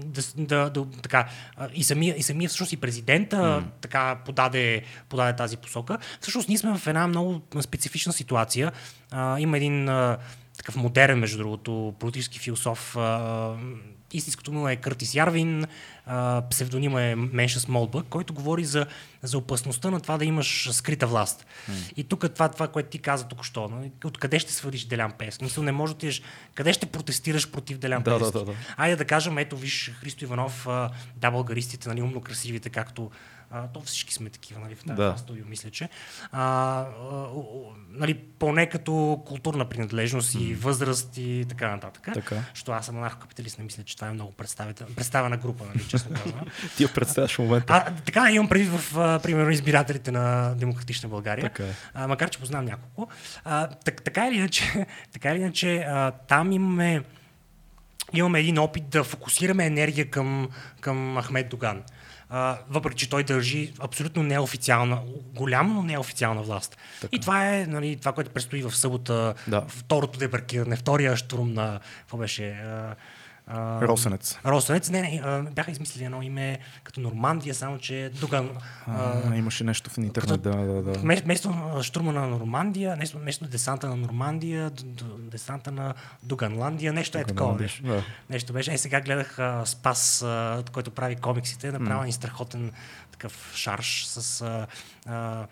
да, 0.04 0.22
да, 0.36 0.70
да, 0.70 0.86
така, 1.02 1.28
и, 1.74 1.84
самия, 1.84 2.16
и 2.16 2.22
самия 2.22 2.48
всъщност 2.48 2.72
и 2.72 2.76
президента 2.76 3.36
mm. 3.36 3.64
така 3.80 4.18
подаде, 4.24 4.82
подаде 5.08 5.36
тази 5.36 5.56
посока. 5.56 5.98
Всъщност 6.20 6.48
ние 6.48 6.58
сме 6.58 6.78
в 6.78 6.86
една 6.86 7.06
много 7.06 7.42
специфична 7.60 8.12
ситуация. 8.12 8.72
А, 9.10 9.40
има 9.40 9.56
един 9.56 9.88
а, 9.88 10.18
такъв 10.58 10.76
модерен, 10.76 11.18
между 11.18 11.38
другото, 11.38 11.94
политически 11.98 12.38
философ. 12.38 12.96
А, 12.96 13.54
истинското 14.14 14.52
му 14.52 14.68
е 14.68 14.76
Къртис 14.76 15.14
Ярвин, 15.14 15.64
а, 16.06 16.42
псевдонима 16.50 17.02
е 17.02 17.14
Менша 17.14 17.60
Смолбък, 17.60 18.06
който 18.10 18.34
говори 18.34 18.64
за, 18.64 18.86
за 19.22 19.38
опасността 19.38 19.90
на 19.90 20.00
това 20.00 20.18
да 20.18 20.24
имаш 20.24 20.68
скрита 20.72 21.06
власт. 21.06 21.46
Mm. 21.70 21.92
И 21.96 22.04
тук 22.04 22.32
това, 22.34 22.48
това, 22.48 22.68
което 22.68 22.88
ти 22.88 22.98
каза 22.98 23.28
току-що, 23.28 23.68
нали? 23.68 23.92
откъде 24.04 24.38
ще 24.38 24.52
свалиш 24.52 24.84
Делян 24.84 25.12
Пеевски? 25.12 25.44
Мисля, 25.44 25.62
не 25.62 25.72
може 25.72 25.92
да 25.92 25.96
отидеш, 25.96 26.22
къде 26.54 26.72
ще 26.72 26.86
протестираш 26.86 27.50
против 27.50 27.78
Делян 27.78 28.02
Да, 28.02 28.10
да, 28.10 28.18
Пеевски? 28.18 28.38
да, 28.38 28.44
да. 28.44 28.52
Айде 28.76 28.96
да 28.96 29.04
кажем, 29.04 29.38
ето 29.38 29.56
виж 29.56 29.92
Христо 30.00 30.24
Иванов, 30.24 30.66
а, 30.66 30.90
да, 31.16 31.30
българистите, 31.30 31.88
нали, 31.88 32.02
умно 32.02 32.20
красивите, 32.20 32.70
както 32.70 33.10
а, 33.54 33.68
то 33.68 33.80
всички 33.80 34.14
сме 34.14 34.30
такива, 34.30 34.60
нали, 34.60 34.74
в 34.74 34.84
тази 34.84 34.96
Да. 34.96 35.14
студио, 35.18 35.44
мисля, 35.46 35.70
че. 35.70 35.88
А, 36.32 36.42
а, 36.42 36.86
а, 37.12 37.28
нали, 37.88 38.14
поне 38.14 38.68
като 38.68 39.22
културна 39.26 39.68
принадлежност 39.68 40.34
и 40.34 40.54
възраст 40.54 41.16
и 41.16 41.46
така 41.48 41.70
нататък. 41.70 42.08
Така. 42.14 42.36
Защото 42.54 42.72
аз 42.72 42.86
съм 42.86 42.96
анархокапиталист, 42.96 43.58
не 43.58 43.64
мисля, 43.64 43.82
че 43.82 43.96
това 43.96 44.08
е 44.08 44.12
много 44.12 44.32
представена 44.96 45.36
група, 45.36 45.64
нали, 45.64 45.88
честно 45.88 46.16
казвам. 46.16 46.44
Ти 46.76 46.82
я 46.82 46.92
представяш 46.92 47.34
в 47.34 47.38
момента. 47.38 47.72
А, 47.72 47.94
така 47.94 48.30
имам 48.30 48.48
предвид 48.48 48.80
в, 48.80 48.98
а, 48.98 49.18
примерно, 49.18 49.50
избирателите 49.50 50.10
на 50.10 50.54
Демократична 50.54 51.08
България. 51.08 51.42
Така 51.42 51.64
е. 51.64 51.74
А, 51.94 52.08
макар, 52.08 52.30
че 52.30 52.38
познавам 52.38 52.64
няколко. 52.66 53.08
А, 53.44 53.66
так, 53.66 54.02
така 54.02 54.28
или 54.28 54.36
иначе, 54.36 54.86
така 55.12 55.32
или 55.32 55.40
иначе 55.40 55.76
а, 55.76 56.10
там 56.10 56.52
имаме 56.52 57.02
имаме 58.12 58.40
един 58.40 58.58
опит 58.58 58.88
да 58.88 59.04
фокусираме 59.04 59.66
енергия 59.66 60.10
към, 60.10 60.48
към 60.80 61.18
Ахмед 61.22 61.48
Доган. 61.48 61.82
А, 62.36 62.58
въпреки, 62.70 62.96
че 62.96 63.10
той 63.10 63.24
държи 63.24 63.72
абсолютно 63.80 64.22
неофициална, 64.22 64.98
голяма, 65.34 65.74
но 65.74 65.82
неофициална 65.82 66.42
власт. 66.42 66.76
Така. 67.00 67.16
И 67.16 67.20
това 67.20 67.56
е 67.56 67.66
нали, 67.66 67.96
това, 67.96 68.12
което 68.12 68.30
предстои 68.30 68.62
в 68.62 68.76
събота, 68.76 69.34
Да. 69.48 69.64
второто 69.68 70.18
дебаркиране, 70.18 70.76
втория 70.76 71.16
штурм 71.16 71.52
на, 71.52 71.80
какво 71.98 72.16
беше, 72.16 72.50
а, 72.50 72.94
а, 73.46 73.82
Росенец. 73.82 74.38
Росенец, 74.46 74.90
не, 74.90 75.00
не, 75.00 75.20
а, 75.24 75.42
бяха 75.42 75.70
измислили 75.70 76.04
едно 76.04 76.22
име 76.22 76.58
като 76.84 77.00
Нормандия, 77.00 77.54
само 77.54 77.78
че 77.78 78.10
Дуган. 78.20 78.50
а, 78.86 79.22
А, 79.30 79.36
имаше 79.36 79.64
нещо 79.64 79.90
в 79.90 79.98
интернет, 79.98 80.42
да, 80.42 80.50
да, 80.56 80.82
да. 80.82 80.92
Вместо 80.98 81.54
штурма 81.82 82.12
на 82.12 82.26
Нормандия, 82.26 82.94
вместо, 82.94 83.18
вместо 83.18 83.44
десанта 83.44 83.88
на 83.88 83.96
Нормандия, 83.96 84.70
десанта 85.18 85.72
на 85.72 85.94
Дуганландия, 86.22 86.92
нещо 86.92 87.18
е 87.18 87.24
такова 87.24 87.54
беше. 87.54 87.82
да. 87.82 88.02
Нещо 88.30 88.52
беше. 88.52 88.72
Е, 88.72 88.78
сега 88.78 89.00
гледах 89.00 89.38
а, 89.38 89.66
Спас, 89.66 90.22
а, 90.22 90.62
който 90.72 90.90
прави 90.90 91.16
комиксите, 91.16 91.72
направил 91.72 92.00
един 92.02 92.12
страхотен 92.12 92.72
такъв 93.12 93.52
шарш 93.54 94.04
с... 94.06 94.42
А, 94.42 94.66
а, 95.06 95.46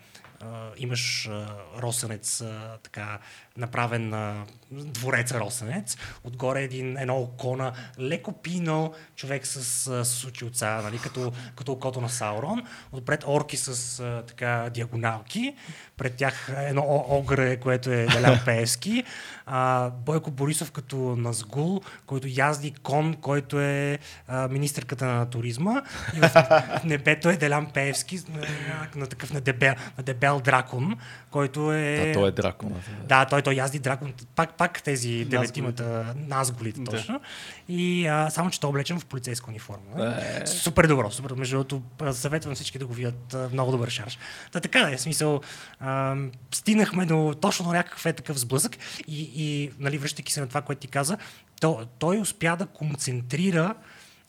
имаш 0.77 1.27
а, 1.27 1.47
росенец, 1.81 2.41
а, 2.41 2.77
така 2.83 3.19
направен 3.57 4.13
а, 4.13 4.45
двореца 4.71 5.39
росенец, 5.39 5.97
отгоре 6.23 6.61
един, 6.61 6.97
едно 6.97 7.15
око 7.15 7.55
на 7.55 7.71
леко 7.99 8.33
пино, 8.33 8.93
човек 9.15 9.47
с, 9.47 10.05
с 10.05 10.25
очилца, 10.25 10.81
нали, 10.83 10.99
като, 10.99 11.31
като 11.55 11.71
окото 11.71 12.01
на 12.01 12.09
Саурон, 12.09 12.63
отпред 12.91 13.23
орки 13.27 13.57
с 13.57 14.23
така 14.27 14.69
диагоналки, 14.73 15.55
пред 15.97 16.15
тях 16.15 16.51
едно 16.57 16.81
о- 16.81 17.17
огре, 17.17 17.57
което 17.57 17.91
е 17.91 18.05
Делян 18.05 18.39
Пеевски, 18.45 19.03
а, 19.45 19.89
Бойко 19.89 20.31
Борисов 20.31 20.71
като 20.71 20.95
Назгул, 20.97 21.81
който 22.05 22.27
язди 22.29 22.71
кон, 22.71 23.13
който 23.13 23.59
е 23.59 23.99
а, 24.27 24.47
министърката 24.47 25.05
на 25.05 25.29
туризма. 25.29 25.81
И 26.15 26.19
в 26.19 26.31
небето 26.85 27.29
е 27.29 27.37
Делян 27.37 27.65
Пеевски 27.65 28.19
на, 28.29 28.39
на, 28.39 28.87
на 28.95 29.07
такъв 29.07 29.33
на 29.33 29.41
дебел, 29.41 29.73
на 29.97 30.03
дебел 30.03 30.39
дракон, 30.39 30.97
който 31.31 31.73
е... 31.73 32.05
Да, 32.05 32.13
той 32.13 32.29
е 32.29 32.31
драконът. 32.31 32.89
Да, 33.07 33.25
той, 33.25 33.42
той 33.43 33.53
язди 33.53 33.79
дракон. 33.79 34.13
Пак, 34.35 34.57
пак 34.57 34.83
тези 34.83 35.25
деветимата 35.25 36.15
назголите 36.15 36.81
Да. 36.81 36.91
точно. 36.91 37.21
И 37.69 38.07
а, 38.07 38.29
само, 38.29 38.49
че 38.49 38.59
той 38.59 38.67
е 38.67 38.69
облечен 38.69 38.99
в 38.99 39.05
полицейска 39.05 39.49
униформа. 39.49 40.15
Супер 40.45 40.87
добро, 40.87 41.11
супер. 41.11 41.31
Между 41.31 41.63
другото, 41.63 41.81
съветвам 42.13 42.55
всички 42.55 42.79
да 42.79 42.85
го 42.85 42.93
видят. 42.93 43.35
Много 43.51 43.71
добър 43.71 43.89
шарж. 43.89 44.17
Та 44.51 44.59
така 44.59 44.79
да 44.79 44.93
е, 44.93 44.97
смисъл. 44.97 45.41
А, 45.79 46.15
стигнахме 46.51 47.05
до 47.05 47.35
точно 47.41 47.71
някакъв 47.71 48.05
е 48.05 48.13
такъв 48.13 48.39
сблъсък 48.39 48.77
и, 49.07 49.31
и 49.35 49.71
нали, 49.79 49.97
връщайки 49.97 50.33
се 50.33 50.41
на 50.41 50.47
това, 50.47 50.61
което 50.61 50.81
ти 50.81 50.87
каза, 50.87 51.17
то, 51.61 51.87
той 51.99 52.19
успя 52.19 52.55
да 52.55 52.65
концентрира 52.65 53.75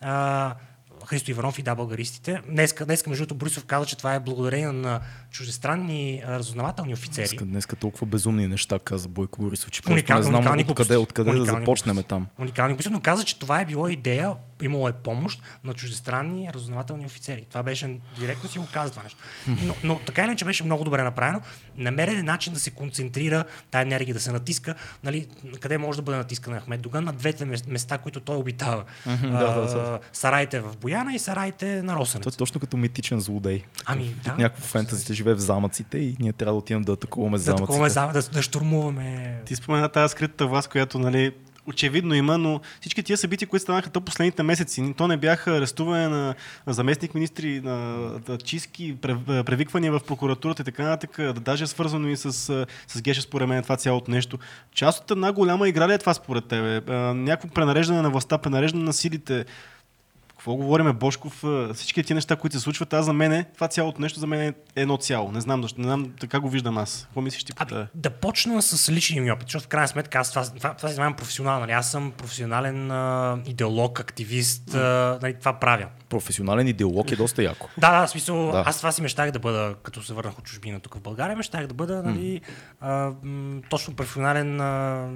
а, 0.01 0.55
Христо 1.07 1.31
Иванов 1.31 1.59
и 1.59 1.63
да, 1.63 1.75
българистите. 1.75 2.41
Днеска, 2.49 2.87
днеска 2.87 3.11
между 3.11 3.27
другото, 3.27 3.39
Борисов 3.39 3.65
каза, 3.65 3.87
че 3.87 3.97
това 3.97 4.15
е 4.15 4.21
благодарение 4.21 4.73
на 4.73 5.01
чуждестранни 5.35 6.23
а, 6.27 6.39
разузнавателни 6.39 6.93
офицери. 6.93 7.27
Днеска, 7.29 7.45
днеска 7.45 7.77
толкова 7.77 8.07
безумни 8.07 8.49
неща 8.49 8.79
каза 8.79 9.09
Бойко 9.09 9.43
Борисов, 9.43 9.71
че 9.71 9.83
просто 9.83 10.03
Уникал- 10.03 10.17
не 10.17 10.23
знам 10.23 10.35
уникални 10.35 10.65
откъде, 10.65 10.97
откъде 10.97 11.31
да 11.31 11.37
Уникални 11.37 11.61
започнем 11.61 11.95
глупости. 11.95 12.09
там. 12.09 12.27
Уникални 12.39 12.73
глупости, 12.73 12.93
но 12.93 13.01
каза, 13.01 13.25
че 13.25 13.39
това 13.39 13.61
е 13.61 13.65
било 13.65 13.89
идея, 13.89 14.33
имало 14.63 14.89
е 14.89 14.93
помощ 14.95 15.43
на 15.65 15.75
чуждестранни 15.75 16.51
разузнавателни 16.55 17.07
офицери. 17.07 17.47
Това 17.49 17.63
беше, 17.63 17.87
директно 18.19 18.49
си 18.49 18.59
го 18.59 18.67
каза 18.73 18.91
това 18.91 19.03
нещо. 19.03 19.19
Но, 19.63 19.75
но 19.85 19.99
така 19.99 20.25
иначе 20.25 20.45
беше 20.45 20.65
много 20.65 20.85
добре 20.85 21.03
направено. 21.03 21.41
Намерен 21.77 22.19
е 22.19 22.23
начин 22.23 22.53
да 22.53 22.61
се 22.61 22.71
концентрира 22.71 23.45
тази 23.71 23.83
енергия, 23.83 24.15
да 24.15 24.21
се 24.21 24.33
натиска, 24.33 24.75
нали, 25.05 25.29
къде 25.61 25.79
може 25.79 25.97
да 25.97 26.03
бъде 26.03 26.19
натискана 26.19 26.61
Ахмед 26.61 26.81
Доган, 26.81 27.05
на 27.05 27.13
двете 27.13 27.45
мес- 27.45 27.67
места, 27.67 27.99
които 27.99 28.21
той 28.21 28.37
обитава. 28.37 28.85
да, 29.07 29.17
да, 29.17 29.39
да. 29.65 29.79
А, 29.79 29.99
Сараите 30.13 30.61
в 30.61 30.77
Бояна 30.77 31.15
и 31.15 31.19
сараите 31.19 31.83
на 31.83 31.93
Той 31.93 32.01
Росенец. 32.01 32.27
е 32.27 32.39
точно 32.39 32.61
като 32.61 32.77
митичен 32.77 33.21
злодей. 33.21 33.63
Ами, 33.85 34.15
да. 34.25 34.35
Някакво 34.35 34.63
фентазите 34.63 35.15
живее 35.25 35.35
в 35.35 35.39
замъците 35.39 35.99
и 35.99 36.17
ние 36.21 36.33
трябва 36.33 36.53
да 36.53 36.59
отидем 36.59 36.83
да 36.83 36.93
атакуваме 36.93 37.37
Да, 37.37 37.43
замъците. 37.43 37.67
такова, 37.67 37.89
да, 37.89 38.07
да, 38.07 38.23
да 38.23 38.43
штурмуваме. 38.43 39.37
Ти 39.47 39.57
спомена 39.57 39.89
тази 39.89 40.13
скритата 40.13 40.47
власт, 40.47 40.69
която 40.69 40.99
нали, 40.99 41.33
очевидно 41.67 42.15
има, 42.15 42.39
но 42.39 42.61
всички 42.81 43.03
тия 43.03 43.17
събития, 43.17 43.49
които 43.49 43.63
станаха 43.63 43.91
то 43.91 44.01
последните 44.01 44.43
месеци, 44.43 44.95
то 44.97 45.09
не 45.09 45.17
бяха 45.17 45.57
арестуване 45.57 46.09
на, 46.09 46.35
на 46.67 46.73
заместник 46.73 47.15
министри, 47.15 47.61
на, 47.61 47.77
на 48.29 48.39
чистки, 48.39 48.97
пре- 48.97 49.43
превиквания 49.45 49.93
в 49.93 50.01
прокуратурата 50.07 50.63
и 50.63 50.65
така 50.65 50.83
нататък, 50.83 51.17
да 51.17 51.33
даже 51.33 51.65
е 51.65 51.67
свързано 51.67 52.09
и 52.09 52.17
с, 52.17 52.33
с 52.89 53.03
Геше, 53.03 53.21
според 53.21 53.49
мен, 53.49 53.63
това 53.63 53.77
цялото 53.77 54.11
нещо. 54.11 54.39
Част 54.75 55.03
от 55.05 55.11
една 55.11 55.33
голяма 55.33 55.69
игра 55.69 55.89
ли 55.89 55.93
е 55.93 55.99
това 55.99 56.15
според 56.15 56.45
тебе? 56.45 56.81
Някакво 57.15 57.49
пренареждане 57.49 58.03
на 58.03 58.11
властта, 58.11 58.39
пренареждане 58.39 58.85
на 58.85 58.93
силите. 58.93 59.45
Какво 60.45 60.55
говориме, 60.57 60.93
Бошков? 60.93 61.45
Всички 61.75 62.03
тези 62.03 62.15
неща, 62.15 62.37
които 62.37 62.57
се 62.57 62.63
случват, 62.63 62.93
аз 62.93 63.05
за 63.05 63.13
мен 63.13 63.33
е, 63.33 63.45
това 63.55 63.69
цялото 63.69 64.01
нещо 64.01 64.21
за 64.21 64.27
мен 64.27 64.41
е 64.41 64.55
едно 64.77 64.97
цяло. 64.97 65.33
Не 65.33 65.41
знам 65.41 65.63
защо, 65.63 65.81
не 65.81 65.87
знам 65.87 66.11
така 66.21 66.41
го 66.41 66.49
виждам 66.49 66.79
аз. 66.79 67.05
Какво 67.05 67.21
мислиш 67.21 67.45
ти 67.45 67.53
по 67.53 67.65
това? 67.65 67.87
да 67.95 68.11
почна 68.11 68.63
с 68.63 68.93
личния 68.93 69.23
ми 69.23 69.33
опит, 69.33 69.49
защото 69.49 69.65
в 69.65 69.69
крайна 69.69 69.89
сметка 69.89 70.19
аз 70.19 70.31
това, 70.31 70.45
това, 70.45 70.75
това 70.75 70.89
се 70.89 70.95
занимавам 70.95 71.17
професионално. 71.17 71.61
Нали? 71.61 71.73
Аз 71.73 71.91
съм 71.91 72.13
професионален 72.17 72.91
а, 72.91 73.39
идеолог, 73.47 74.01
активист, 74.01 74.75
а, 74.75 75.19
нали, 75.23 75.35
това 75.39 75.53
правя. 75.53 75.87
Професионален 76.09 76.69
идеолог 76.69 77.11
е 77.13 77.17
доста 77.17 77.43
яко. 77.43 77.69
Да, 77.79 78.01
да, 78.01 78.07
в 78.07 78.11
смисъл, 78.11 78.47
Да. 78.47 78.53
да. 78.53 78.65
аз 78.67 78.77
това 78.77 78.93
си 78.93 79.03
мечтах 79.03 79.31
да 79.31 79.39
бъда, 79.39 79.75
като 79.83 80.03
се 80.03 80.15
върнах 80.15 80.39
от 80.39 80.45
чужбина 80.45 80.81
тук 80.81 80.95
в 80.95 81.01
България, 81.01 81.37
мечтах 81.37 81.67
да 81.67 81.75
бъда 81.75 82.03
нали, 82.03 82.41
а, 82.81 83.13
м, 83.23 83.61
точно 83.71 83.97
професионален 83.97 84.61
а- 84.61 85.09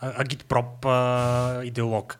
агитпроп 0.00 0.86
а, 0.86 1.60
идеолог. 1.64 2.18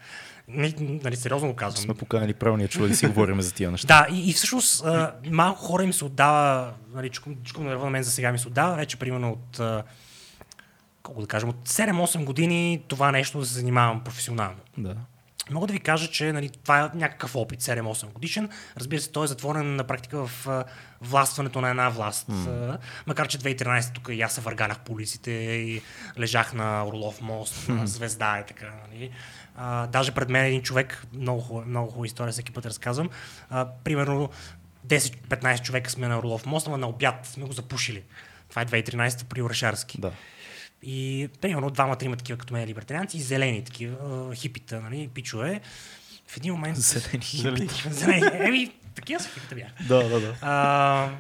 Нали, 0.49 1.01
нали, 1.05 1.17
сериозно 1.17 1.49
го 1.49 1.55
казвам. 1.55 1.83
Сме 1.83 1.95
поканили 1.95 2.35
правилния 2.35 2.69
човек 2.69 2.91
да 2.91 2.97
си 2.97 3.07
говорим 3.07 3.43
за 3.43 3.55
тия 3.55 3.71
неща. 3.71 3.89
Да, 4.09 4.15
и, 4.15 4.31
и 4.31 4.33
всъщност 4.33 4.85
а, 4.85 5.15
малко 5.31 5.61
хора 5.61 5.85
им 5.85 5.93
се 5.93 6.05
отдава, 6.05 6.73
нали, 6.95 7.09
чукам, 7.09 7.37
чукам 7.45 7.65
на 7.65 7.91
мен 7.91 8.03
за 8.03 8.11
сега 8.11 8.33
ми 8.33 8.39
се 8.39 8.49
отдава, 8.49 8.77
вече 8.77 8.97
примерно 8.97 9.31
от, 9.31 9.61
а, 9.61 9.83
колко 11.03 11.21
да 11.21 11.27
кажем, 11.27 11.49
от 11.49 11.69
7-8 11.69 12.25
години 12.25 12.83
това 12.89 13.11
нещо 13.11 13.39
да 13.39 13.47
се 13.47 13.55
занимавам 13.55 14.05
професионално. 14.05 14.57
Да. 14.79 14.97
Мога 15.51 15.67
да 15.67 15.73
ви 15.73 15.81
кажа, 15.81 16.11
че 16.11 16.33
нали, 16.33 16.49
това 16.49 16.81
е 16.81 16.91
някакъв 16.95 17.37
опит, 17.37 17.63
7-8 17.63 18.13
годишен. 18.13 18.49
Разбира 18.77 19.01
се, 19.01 19.13
той 19.13 19.25
е 19.25 19.29
затворен 19.29 19.77
на 19.77 19.85
практика 19.85 20.27
в 20.27 20.49
а, 20.49 20.65
властването 21.01 21.61
на 21.61 21.71
една 21.71 21.89
власт. 21.89 22.29
Mm. 22.29 22.79
макар, 23.07 23.29
че 23.29 23.39
2013 23.39 23.95
тук 23.95 24.09
и 24.13 24.23
аз 24.23 24.33
се 24.33 24.41
въргалях 24.41 24.81
по 24.81 24.93
улиците 24.93 25.31
и 25.31 25.83
лежах 26.19 26.53
на 26.53 26.87
Орлов 26.87 27.21
мост, 27.21 27.69
на 27.69 27.87
Звезда 27.87 28.41
и 28.41 28.47
така. 28.47 28.73
Нали. 28.93 29.11
А, 29.61 29.87
даже 29.87 30.13
пред 30.13 30.29
мен 30.29 30.45
един 30.45 30.63
човек, 30.63 31.07
много 31.15 31.41
хубава, 31.41 31.67
много 31.67 31.89
хубава 31.91 32.07
история, 32.07 32.33
всеки 32.33 32.53
път 32.53 32.67
разказвам. 32.67 33.11
А, 33.51 33.69
примерно 33.85 34.31
10-15 34.87 35.63
човека 35.63 35.91
сме 35.91 36.09
на 36.09 36.19
Орлов 36.19 36.47
мост, 36.47 36.67
но 36.67 36.77
на 36.77 36.89
обяд 36.89 37.27
сме 37.27 37.45
го 37.45 37.53
запушили. 37.53 38.03
Това 38.49 38.63
е 38.63 38.67
2013 38.67 39.25
при 39.25 39.43
Орешарски. 39.43 40.01
Да. 40.01 40.13
И 40.83 41.29
примерно 41.41 41.71
двама-трима 41.71 42.17
такива 42.17 42.39
като 42.39 42.55
мен 42.55 42.69
либертарианци 42.69 43.17
и 43.17 43.21
зелени 43.21 43.65
такива, 43.65 44.35
хипита, 44.35 44.81
нали, 44.81 45.09
пичове. 45.15 45.61
В 46.27 46.37
един 46.37 46.53
момент... 46.53 46.77
Зелени 46.77 47.25
Зелени. 47.25 47.69
зелени. 47.91 48.31
Еми, 48.33 48.73
такива 48.95 49.21
са 49.21 49.29
хипита 49.29 49.55
бяха. 49.55 49.73
Да, 49.89 50.09
да, 50.09 50.21
да. 50.21 50.37
А, 50.43 51.11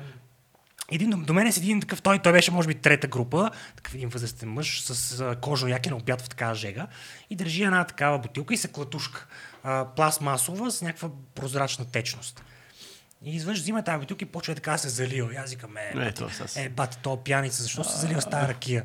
един, 0.90 1.10
до- 1.12 1.34
мен 1.34 1.46
е 1.46 1.52
седи 1.52 1.66
един 1.66 1.80
такъв, 1.80 2.02
той, 2.02 2.18
той 2.18 2.32
беше 2.32 2.50
може 2.50 2.68
би 2.68 2.74
трета 2.74 3.06
група, 3.06 3.50
такъв 3.76 3.94
един 3.94 4.08
възрастен 4.08 4.48
мъж 4.48 4.80
с 4.80 5.20
а, 5.20 5.36
кожно 5.36 5.68
яки 5.68 5.90
на 5.90 5.96
обяд 5.96 6.22
в 6.22 6.28
такава 6.28 6.54
жега 6.54 6.86
и 7.30 7.36
държи 7.36 7.62
една 7.62 7.84
такава 7.84 8.18
бутилка 8.18 8.54
и 8.54 8.56
се 8.56 8.68
клатушка. 8.68 9.26
А, 9.64 9.84
пластмасова 9.86 10.70
с 10.70 10.82
някаква 10.82 11.08
прозрачна 11.34 11.84
течност. 11.84 12.42
И 13.24 13.36
изведнъж 13.36 13.58
взима 13.58 13.82
тази 13.82 13.98
бутилка 13.98 14.24
и 14.24 14.28
почва 14.28 14.54
така 14.54 14.72
да 14.72 14.78
се 14.78 14.88
залива. 14.88 15.34
И 15.34 15.36
аз 15.36 15.50
викам, 15.50 15.76
е, 15.76 15.92
Е, 15.92 15.94
бати, 15.96 16.14
то 16.14 16.30
с- 16.30 16.56
е, 16.56 16.68
бати, 16.68 16.98
то 16.98 17.16
пияница, 17.16 17.62
защо 17.62 17.84
се 17.84 17.98
залива 17.98 18.20
с 18.22 18.26
тази 18.26 18.48
ракия? 18.48 18.84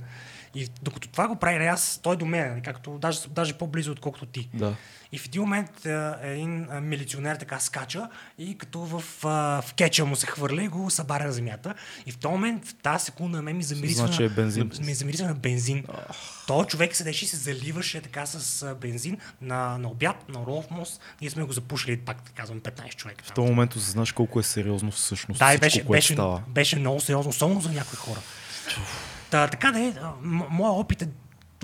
И 0.55 0.67
докато 0.81 1.07
това 1.07 1.27
го 1.27 1.35
прави, 1.35 1.65
аз, 1.65 1.99
той 2.03 2.17
до 2.17 2.25
мен, 2.25 2.49
нали, 2.49 2.61
както 2.61 2.91
даже, 2.91 3.19
даже 3.29 3.53
по-близо, 3.53 3.91
отколкото 3.91 4.25
ти. 4.25 4.49
Да. 4.53 4.75
И 5.13 5.17
в 5.17 5.25
един 5.25 5.41
момент 5.41 5.85
а, 5.85 6.19
един 6.23 6.67
милиционер 6.81 7.35
така 7.35 7.59
скача 7.59 8.09
и 8.37 8.57
като 8.57 8.79
в, 8.79 9.03
а, 9.23 9.61
в 9.61 9.73
кеча 9.73 10.05
му 10.05 10.15
се 10.15 10.27
хвърля 10.27 10.63
и 10.63 10.67
го 10.67 10.89
събаря 10.89 11.25
на 11.25 11.31
земята. 11.31 11.73
И 12.05 12.11
в 12.11 12.17
този 12.17 12.31
момент, 12.31 12.67
в 12.67 12.75
тази 12.75 13.05
секунда, 13.05 13.41
мен 13.41 13.57
ми 13.57 13.63
замирисва, 13.63 14.07
Значи 14.07 14.23
е 14.23 14.29
бензин. 14.29 14.71
на, 14.79 14.85
ми 14.85 14.93
замирисва 14.93 15.27
на 15.27 15.33
бензин. 15.33 15.85
Той 16.47 16.65
човек 16.65 16.95
седеше 16.95 17.25
и 17.25 17.27
се 17.27 17.37
заливаше 17.37 18.01
така 18.01 18.25
с 18.25 18.63
а, 18.63 18.75
бензин 18.75 19.17
на, 19.41 19.77
на 19.77 19.87
обяд, 19.87 20.29
на 20.29 20.41
Орлов 20.41 20.71
мост. 20.71 21.01
Ние 21.21 21.29
сме 21.29 21.43
го 21.43 21.53
запушили, 21.53 21.97
пак 21.97 22.31
казвам, 22.35 22.61
15 22.61 22.95
човека. 22.95 23.23
В 23.25 23.31
този 23.31 23.49
момент 23.49 23.75
осъзнаш 23.75 24.11
колко 24.11 24.39
е 24.39 24.43
сериозно 24.43 24.91
всъщност 24.91 25.39
Да, 25.39 25.47
всичко, 25.47 25.59
беше, 25.59 25.83
беше, 25.83 26.13
става. 26.13 26.43
беше 26.47 26.79
много 26.79 26.99
сериозно, 26.99 27.29
особено 27.29 27.61
за 27.61 27.69
някои 27.69 27.97
хора. 27.97 28.19
Та, 29.29 29.47
така 29.47 29.71
да 29.71 29.79
е, 29.79 29.93
моят 30.21 30.75
опит 30.75 31.01
е 31.01 31.07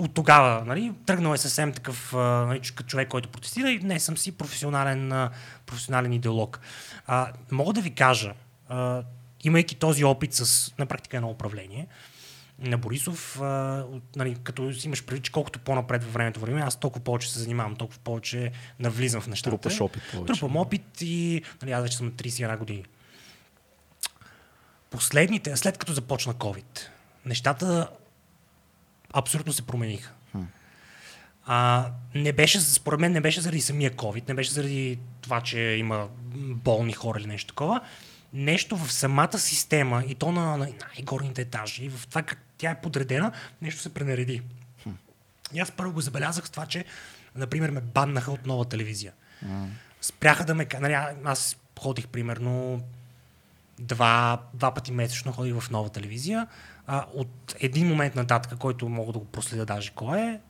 от 0.00 0.14
тогава, 0.14 0.64
нали, 0.64 0.92
тръгнал 1.06 1.34
е 1.34 1.38
съвсем 1.38 1.72
такъв 1.72 2.12
нали, 2.12 2.60
човек, 2.60 3.08
който 3.08 3.28
протестира 3.28 3.70
и 3.70 3.78
днес 3.78 4.04
съм 4.04 4.16
си 4.16 4.32
професионален, 4.32 5.28
професионален 5.66 6.12
идеолог. 6.12 6.60
А, 7.06 7.32
мога 7.50 7.72
да 7.72 7.80
ви 7.80 7.90
кажа, 7.90 8.34
а, 8.68 9.02
имайки 9.44 9.74
този 9.74 10.04
опит 10.04 10.34
с 10.34 10.74
на 10.78 10.86
практика 10.86 11.16
едно 11.16 11.30
управление, 11.30 11.86
на 12.58 12.78
Борисов, 12.78 13.40
а, 13.40 13.84
нали, 14.16 14.36
като 14.44 14.72
си 14.72 14.86
имаш 14.86 15.04
предвид, 15.04 15.24
че 15.24 15.32
колкото 15.32 15.58
по-напред 15.58 16.04
във 16.04 16.12
времето 16.12 16.40
време, 16.40 16.60
аз 16.60 16.76
толкова 16.76 17.04
повече 17.04 17.32
се 17.32 17.38
занимавам, 17.38 17.76
толкова 17.76 18.00
повече 18.04 18.52
навлизам 18.78 19.20
в 19.20 19.26
нещата. 19.26 19.50
Трупаш 19.50 19.80
опит 19.80 20.02
повече. 20.12 20.32
Трупам 20.32 20.56
опит 20.56 21.00
и 21.00 21.42
нали, 21.62 21.72
аз 21.72 21.82
вече 21.82 21.96
съм 21.96 22.06
на 22.06 22.12
31 22.12 22.58
години. 22.58 22.84
Последните, 24.90 25.56
след 25.56 25.78
като 25.78 25.92
започна 25.92 26.34
COVID, 26.34 26.80
нещата 27.26 27.88
абсолютно 29.12 29.52
се 29.52 29.62
промениха. 29.62 30.12
А, 31.46 31.90
не 32.14 32.32
беше, 32.32 32.60
според 32.60 33.00
мен 33.00 33.12
не 33.12 33.20
беше 33.20 33.40
заради 33.40 33.60
самия 33.60 33.90
COVID, 33.90 34.28
не 34.28 34.34
беше 34.34 34.50
заради 34.50 34.98
това, 35.20 35.40
че 35.40 35.60
има 35.60 36.08
болни 36.36 36.92
хора 36.92 37.20
или 37.20 37.26
нещо 37.26 37.48
такова. 37.48 37.80
Нещо 38.32 38.76
в 38.76 38.92
самата 38.92 39.38
система 39.38 40.04
и 40.08 40.14
то 40.14 40.32
на, 40.32 40.42
на 40.42 40.56
най-горните 40.56 41.42
етажи, 41.42 41.84
и 41.84 41.88
в 41.88 42.06
това 42.06 42.22
как 42.22 42.38
тя 42.58 42.70
е 42.70 42.80
подредена, 42.80 43.32
нещо 43.62 43.80
се 43.80 43.94
пренареди. 43.94 44.42
И 45.52 45.60
аз 45.60 45.70
първо 45.70 45.92
го 45.92 46.00
забелязах 46.00 46.46
с 46.46 46.50
това, 46.50 46.66
че, 46.66 46.84
например, 47.36 47.70
ме 47.70 47.80
баннаха 47.80 48.32
от 48.32 48.46
нова 48.46 48.64
телевизия. 48.64 49.12
Спряха 50.00 50.44
да 50.44 50.54
ме... 50.54 50.66
Нали, 50.80 50.92
аз 51.24 51.56
ходих 51.80 52.08
примерно 52.08 52.82
два, 53.80 54.42
два 54.54 54.74
пъти 54.74 54.92
месечно 54.92 55.32
ходих 55.32 55.60
в 55.60 55.70
нова 55.70 55.88
телевизия. 55.88 56.46
А, 56.86 57.04
от 57.14 57.56
един 57.60 57.88
момент 57.88 58.14
нататък, 58.14 58.58
който 58.58 58.88
мога 58.88 59.12
да 59.12 59.18
го 59.18 59.24
проследя 59.24 59.64
даже 59.64 59.90
кой 59.90 60.20
е, 60.20 60.40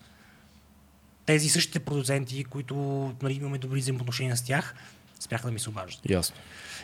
тези 1.27 1.49
същите 1.49 1.81
продуценти, 1.81 2.45
които 2.45 2.75
нали, 3.23 3.35
имаме 3.35 3.59
добри 3.59 3.81
взаимоотношения 3.81 4.37
с 4.37 4.43
тях, 4.43 4.75
спряха 5.21 5.47
да 5.47 5.53
ми 5.53 5.59
се 5.59 5.69
обаждат. 5.69 6.11
Ясно. 6.11 6.37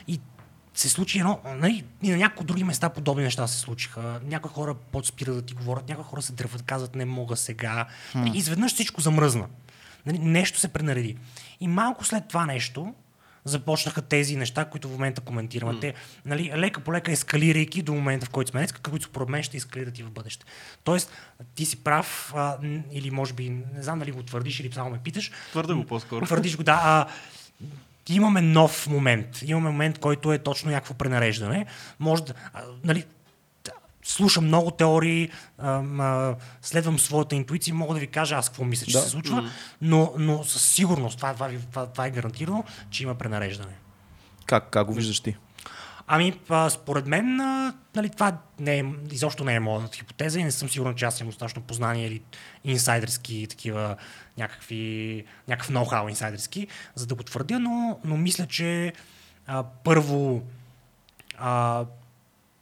И 0.08 0.20
се 0.74 0.88
случи 0.88 1.18
едно, 1.18 1.40
нали, 1.44 1.84
и 2.02 2.10
на 2.10 2.16
някои 2.16 2.46
други 2.46 2.64
места 2.64 2.88
подобни 2.88 3.24
неща 3.24 3.46
се 3.46 3.58
случиха. 3.58 4.20
Някои 4.24 4.50
хора 4.50 4.74
по-спират 4.74 5.34
да 5.34 5.42
ти 5.42 5.54
говорят, 5.54 5.88
някои 5.88 6.04
хора 6.04 6.22
се 6.22 6.32
дърват, 6.32 6.62
казват 6.62 6.94
не 6.94 7.04
мога 7.04 7.36
сега. 7.36 7.86
Нали, 8.14 8.38
изведнъж 8.38 8.74
всичко 8.74 9.00
замръзна. 9.00 9.46
Нали, 10.06 10.18
нещо 10.18 10.58
се 10.58 10.68
пренареди. 10.68 11.16
И 11.60 11.68
малко 11.68 12.04
след 12.04 12.28
това 12.28 12.46
нещо 12.46 12.94
започнаха 13.46 14.02
тези 14.02 14.36
неща, 14.36 14.64
които 14.64 14.88
в 14.88 14.92
момента 14.92 15.20
коментираме. 15.20 15.80
Те, 15.80 15.94
нали, 16.24 16.52
лека 16.56 16.80
по 16.80 16.92
лека 16.92 17.12
ескалирайки 17.12 17.82
до 17.82 17.94
момента, 17.94 18.26
в 18.26 18.30
който 18.30 18.50
сме 18.50 18.60
днес, 18.60 18.72
които 18.72 19.06
според 19.06 19.28
мен 19.28 19.42
ще 19.42 19.56
ескалират 19.56 19.98
и 19.98 20.02
в 20.02 20.10
бъдеще. 20.10 20.46
Тоест, 20.84 21.10
ти 21.54 21.64
си 21.64 21.76
прав, 21.84 22.32
а, 22.36 22.56
или 22.92 23.10
може 23.10 23.34
би, 23.34 23.50
не 23.50 23.82
знам 23.82 23.98
дали 23.98 24.12
го 24.12 24.22
твърдиш 24.22 24.60
или 24.60 24.72
само 24.72 24.90
ме 24.90 24.98
питаш, 24.98 25.30
Твърда 25.50 25.74
го 25.74 25.84
по-скоро. 25.84 26.24
Твърдиш 26.24 26.56
го, 26.56 26.62
да. 26.62 26.80
А, 26.84 27.06
имаме 28.08 28.42
нов 28.42 28.86
момент. 28.86 29.42
Имаме 29.42 29.70
момент, 29.70 29.98
който 29.98 30.32
е 30.32 30.38
точно 30.38 30.70
някакво 30.70 30.94
пренареждане. 30.94 31.66
Може 31.98 32.24
да, 32.24 32.34
а, 32.52 32.62
нали, 32.84 33.04
слушам 34.06 34.44
много 34.44 34.70
теории, 34.70 35.30
а, 35.58 36.34
следвам 36.62 36.98
своята 36.98 37.34
интуиция, 37.34 37.74
мога 37.74 37.94
да 37.94 38.00
ви 38.00 38.06
кажа 38.06 38.36
аз 38.36 38.48
какво 38.48 38.64
мисля, 38.64 38.86
че 38.86 38.92
Да. 38.92 39.00
се 39.00 39.08
случва, 39.08 39.50
но, 39.80 40.12
но 40.18 40.44
със 40.44 40.62
сигурност, 40.62 41.16
това, 41.16 41.32
това, 41.34 41.50
това, 41.70 41.86
това 41.86 42.06
е 42.06 42.10
гарантирано, 42.10 42.64
че 42.90 43.02
има 43.02 43.14
пренареждане. 43.14 43.72
Как, 44.46 44.70
как 44.70 44.86
го 44.86 44.94
виждаш 44.94 45.20
ти? 45.20 45.36
Ами, 46.06 46.40
а, 46.48 46.70
според 46.70 47.06
мен, 47.06 47.40
а, 47.40 47.74
нали, 47.94 48.08
това 48.10 48.38
не 48.60 48.78
е, 48.78 48.84
изобщо 49.10 49.44
не 49.44 49.54
е 49.54 49.60
моята 49.60 49.96
хипотеза 49.96 50.40
и 50.40 50.44
не 50.44 50.50
съм 50.50 50.68
сигурен, 50.68 50.94
че 50.94 51.04
аз 51.04 51.20
имам 51.20 51.30
достатъчно 51.30 51.62
познание 51.62 52.06
или 52.06 52.22
инсайдерски 52.64 53.46
такива 53.50 53.96
някакви, 54.38 55.24
някакъв 55.48 55.70
ноу-хау 55.74 56.08
инсайдерски, 56.08 56.66
за 56.94 57.06
да 57.06 57.14
го 57.14 57.22
твърдя, 57.22 57.58
но, 57.58 57.98
но 58.04 58.16
мисля, 58.16 58.46
че 58.46 58.92
а, 59.46 59.62
първо 59.84 60.42
а, 61.38 61.84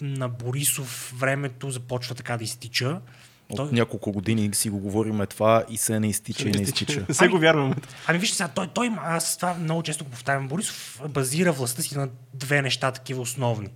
на 0.05 0.29
Борисов 0.29 1.15
времето 1.19 1.71
започва 1.71 2.15
така 2.15 2.37
да 2.37 2.45
изтича. 2.45 3.01
От 3.49 3.57
Той- 3.57 3.69
няколко 3.73 4.13
години 4.13 4.51
си 4.53 4.71
го 4.71 4.79
говориме 4.79 5.27
това 5.27 5.65
и 5.71 5.77
се 5.77 6.01
не 6.01 6.09
изтича 6.09 6.49
и 6.49 6.53
не 6.53 6.63
изтича. 6.63 7.07
Се 7.11 7.29
го 7.29 7.39
вярвам. 7.39 7.75
Ами 8.07 8.19
вижте 8.19 8.37
сега, 8.37 8.49
той, 8.49 8.69
той, 8.75 8.91
аз 9.03 9.37
това 9.37 9.55
много 9.55 9.83
често 9.83 10.05
го 10.05 10.11
повтарям, 10.11 10.49
Борисов 10.49 11.01
базира 11.09 11.53
властта 11.53 11.83
си 11.83 11.99
на 11.99 12.09
две 12.35 12.63
неща 12.63 12.93
такива 12.93 13.23
основни. 13.23 13.69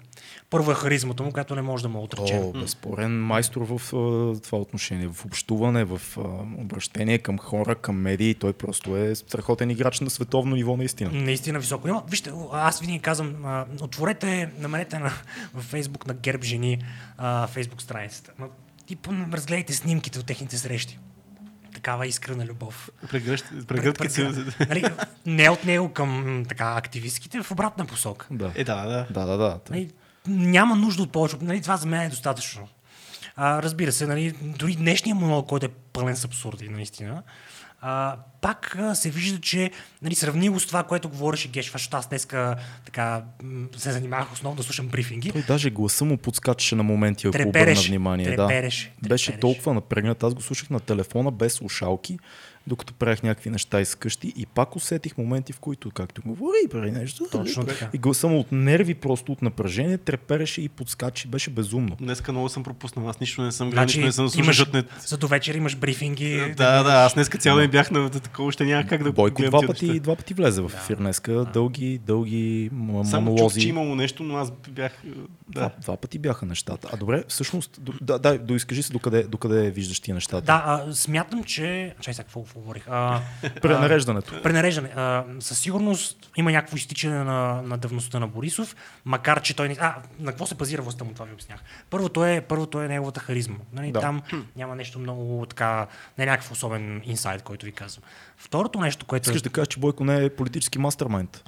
Първо 0.51 0.71
е 0.71 0.75
харизмата 0.75 1.23
му, 1.23 1.33
която 1.33 1.55
не 1.55 1.63
може 1.63 1.83
да 1.83 1.89
му 1.89 2.03
отрече. 2.03 2.35
О, 2.35 2.53
безспорен 2.53 3.23
майстор 3.23 3.63
в 3.63 3.73
а, 3.87 4.41
това 4.41 4.59
отношение, 4.59 5.09
в 5.09 5.25
общуване, 5.25 5.85
в 5.85 6.01
а, 6.17 6.21
обращение 6.59 7.19
към 7.19 7.39
хора, 7.39 7.75
към 7.75 7.97
медии. 7.97 8.35
Той 8.35 8.53
просто 8.53 8.97
е 8.97 9.15
страхотен 9.15 9.71
играч 9.71 10.01
на 10.01 10.11
световно 10.11 10.57
ниво, 10.57 10.77
наистина. 10.77 11.11
Наистина 11.13 11.59
високо 11.59 11.87
ниво. 11.87 12.03
Вижте, 12.09 12.31
аз 12.53 12.81
винаги 12.81 12.99
казвам, 12.99 13.45
а, 13.45 13.67
отворете, 13.81 14.51
намерете 14.59 14.99
на, 14.99 15.13
в 15.55 15.61
Фейсбук 15.61 16.07
на 16.07 16.15
Герб 16.15 16.45
жени 16.45 16.79
а, 17.19 17.47
Фейсбук 17.47 17.83
страницата. 17.83 18.33
Ма, 18.39 18.49
и 18.91 18.99
разгледайте 19.33 19.73
снимките 19.73 20.19
от 20.19 20.27
техните 20.27 20.57
срещи. 20.59 20.99
Такава 21.75 22.07
искрена 22.07 22.47
любов. 22.47 22.91
Прегръщ- 23.07 23.67
Прегръдките 23.67 24.15
се... 24.15 24.45
нали, 24.69 24.85
не 25.27 25.51
от 25.51 25.65
него 25.65 25.89
към 25.89 26.43
така, 26.49 26.75
активистките, 26.77 27.43
в 27.43 27.51
обратна 27.51 27.87
посока. 27.87 28.27
Да. 28.31 28.53
Е, 28.55 28.65
да, 28.65 28.87
да. 28.87 29.07
Да, 29.11 29.27
да, 29.27 29.37
да. 29.37 29.61
Нали, 29.71 29.91
няма 30.29 30.77
нужда 30.77 31.03
от 31.03 31.13
повече. 31.13 31.37
Нали, 31.41 31.63
това 31.63 31.77
за 31.77 31.87
мен 31.87 32.01
е 32.01 32.09
достатъчно. 32.09 32.69
А, 33.37 33.63
разбира 33.63 33.93
се, 33.93 34.07
нали, 34.07 34.35
дори 34.43 34.75
днешния 34.75 35.15
монолог, 35.15 35.47
който 35.49 35.67
е 35.67 35.69
пълен 35.93 36.17
с 36.17 36.25
абсурди, 36.25 36.69
наистина, 36.69 37.23
а, 37.81 38.17
пак 38.41 38.77
а, 38.79 38.95
се 38.95 39.11
вижда, 39.11 39.41
че 39.41 39.71
нали, 40.03 40.15
сравнило 40.15 40.61
с 40.61 40.67
това, 40.67 40.83
което 40.83 41.09
говореше 41.09 41.49
Геш, 41.49 41.73
защото 41.73 41.97
аз 41.97 42.09
днеска 42.09 42.57
така, 42.85 43.23
се 43.77 43.93
занимавах 43.93 44.33
основно 44.33 44.57
да 44.57 44.63
слушам 44.63 44.89
брифинги. 44.89 45.33
Той 45.33 45.43
даже 45.43 45.71
гласа 45.71 46.05
му 46.05 46.17
подскачаше 46.17 46.77
на 46.77 46.83
моменти, 46.83 47.27
ако 47.27 47.49
обърна 47.49 47.75
внимание. 47.89 48.37
трепереше, 48.37 48.93
да. 49.03 49.09
Беше 49.09 49.27
трепереше. 49.27 49.41
толкова 49.41 49.75
напрегнат. 49.75 50.23
Аз 50.23 50.35
го 50.35 50.43
слушах 50.43 50.71
на 50.71 50.81
телефона 50.81 51.31
без 51.31 51.53
слушалки, 51.53 52.19
докато 52.69 52.95
правих 52.95 53.23
някакви 53.23 53.51
неща 53.51 53.81
из 53.81 53.95
къщи 53.95 54.33
и 54.37 54.47
пак 54.47 54.77
усетих 54.77 55.19
моменти, 55.19 55.53
в 55.53 55.59
които, 55.59 55.91
както 55.91 56.23
говори 56.23 56.57
и 56.65 56.69
прави 56.69 56.91
нещо, 56.91 57.27
Точно 57.33 57.65
така. 57.65 57.89
и 57.95 57.99
гласа 57.99 58.29
му 58.29 58.41
от 58.41 58.53
нерви, 58.53 58.95
просто 58.95 59.33
от 59.33 59.43
напрежение, 59.43 59.99
трепереше 59.99 60.63
и 60.63 60.69
подскачи. 60.69 61.29
Беше 61.29 61.51
безумно. 61.51 61.97
Днеска 61.97 62.33
много 62.33 62.49
съм 62.49 62.63
пропуснал. 62.63 63.09
Аз 63.09 63.21
нищо 63.21 63.43
не 63.43 63.53
съм 63.53 63.71
гледал, 63.71 63.83
Значи, 63.83 64.01
не 64.01 64.13
съм 64.13 64.29
слушал. 64.29 64.45
имаш, 64.45 64.73
Не... 64.73 64.85
за 65.01 65.17
до 65.19 65.29
вечер 65.29 65.55
имаш 65.55 65.77
брифинги. 65.77 66.55
Да, 66.57 66.83
да, 66.83 66.93
аз 66.95 67.15
днеска 67.15 67.39
цял 67.39 67.57
ден 67.57 67.71
бях 67.71 67.91
на 67.91 68.11
такова, 68.11 68.53
ще 68.53 68.65
няма 68.65 68.87
как 68.87 69.03
да 69.03 69.13
Бойко 69.13 69.43
два 69.43 69.61
пъти, 69.63 69.87
неща. 69.87 70.01
два 70.01 70.17
пъти 70.17 70.35
влезе 70.35 70.61
в 70.61 70.73
ефир 70.75 70.97
днеска. 70.97 71.45
Дълги, 71.45 71.99
дълги 71.99 72.71
м- 72.73 73.05
Само 73.05 73.27
чух, 73.27 73.33
монолози. 73.33 73.61
че 73.61 73.69
имало 73.69 73.95
нещо, 73.95 74.23
но 74.23 74.37
аз 74.37 74.53
бях... 74.71 74.93
е, 75.05 75.09
Два, 75.49 75.63
Да. 75.63 75.71
два 75.83 75.97
пъти 75.97 76.19
бяха 76.19 76.47
нещата. 76.47 76.89
А 76.93 76.97
добре, 76.97 77.25
всъщност, 77.29 77.81
да, 78.01 78.19
да, 78.19 78.39
доизкажи 78.39 78.83
се 78.83 78.93
докъде, 78.93 79.23
докъде 79.23 79.71
виждаш 79.71 80.01
тия 80.01 80.15
нещата. 80.15 80.43
Да, 80.43 80.63
а, 80.67 80.95
смятам, 80.95 81.45
че... 81.45 81.95
Чай 82.01 82.15
сега, 82.15 82.25
какво 82.25 82.41
говорих? 82.59 82.85
А, 82.99 83.21
Пренареждането. 83.63 84.43
Пренареждане. 84.43 84.89
А, 84.97 85.25
със 85.41 85.59
сигурност 85.59 86.31
има 86.37 86.53
някакво 86.53 86.77
изтичане 86.77 87.25
на, 87.25 87.63
на 87.63 87.79
давността 87.79 88.19
на 88.19 88.29
Борисов, 88.29 88.77
макар 89.05 89.43
че 89.43 89.57
той 89.57 89.69
не... 89.69 89.77
А, 89.81 89.95
на 90.19 90.31
какво 90.31 90.47
се 90.47 90.55
базира 90.55 90.83
властта 90.83 91.05
му, 91.05 91.13
това 91.13 91.25
ви 91.25 91.33
обяснях. 91.33 91.61
Първото 91.91 92.25
е, 92.25 92.41
първото 92.41 92.83
е 92.83 92.89
неговата 92.89 93.21
харизма. 93.21 93.57
Нали? 93.73 93.93
Да. 93.93 94.01
Там 94.01 94.23
няма 94.57 94.77
нещо 94.77 94.99
много 94.99 95.47
така, 95.47 95.87
не 96.19 96.25
е 96.25 96.27
някакъв 96.27 96.53
особен 96.53 97.03
инсайт, 97.05 97.43
който 97.43 97.67
ви 97.67 97.73
казвам. 97.73 98.03
Второто 98.37 98.81
нещо, 98.81 99.07
което... 99.07 99.31
Искаш 99.31 99.43
да 99.43 99.51
кажеш, 99.51 99.69
че 99.69 99.81
Бойко 99.81 100.05
не 100.05 100.25
е 100.25 100.31
политически 100.31 100.79
мастермайнд. 100.79 101.45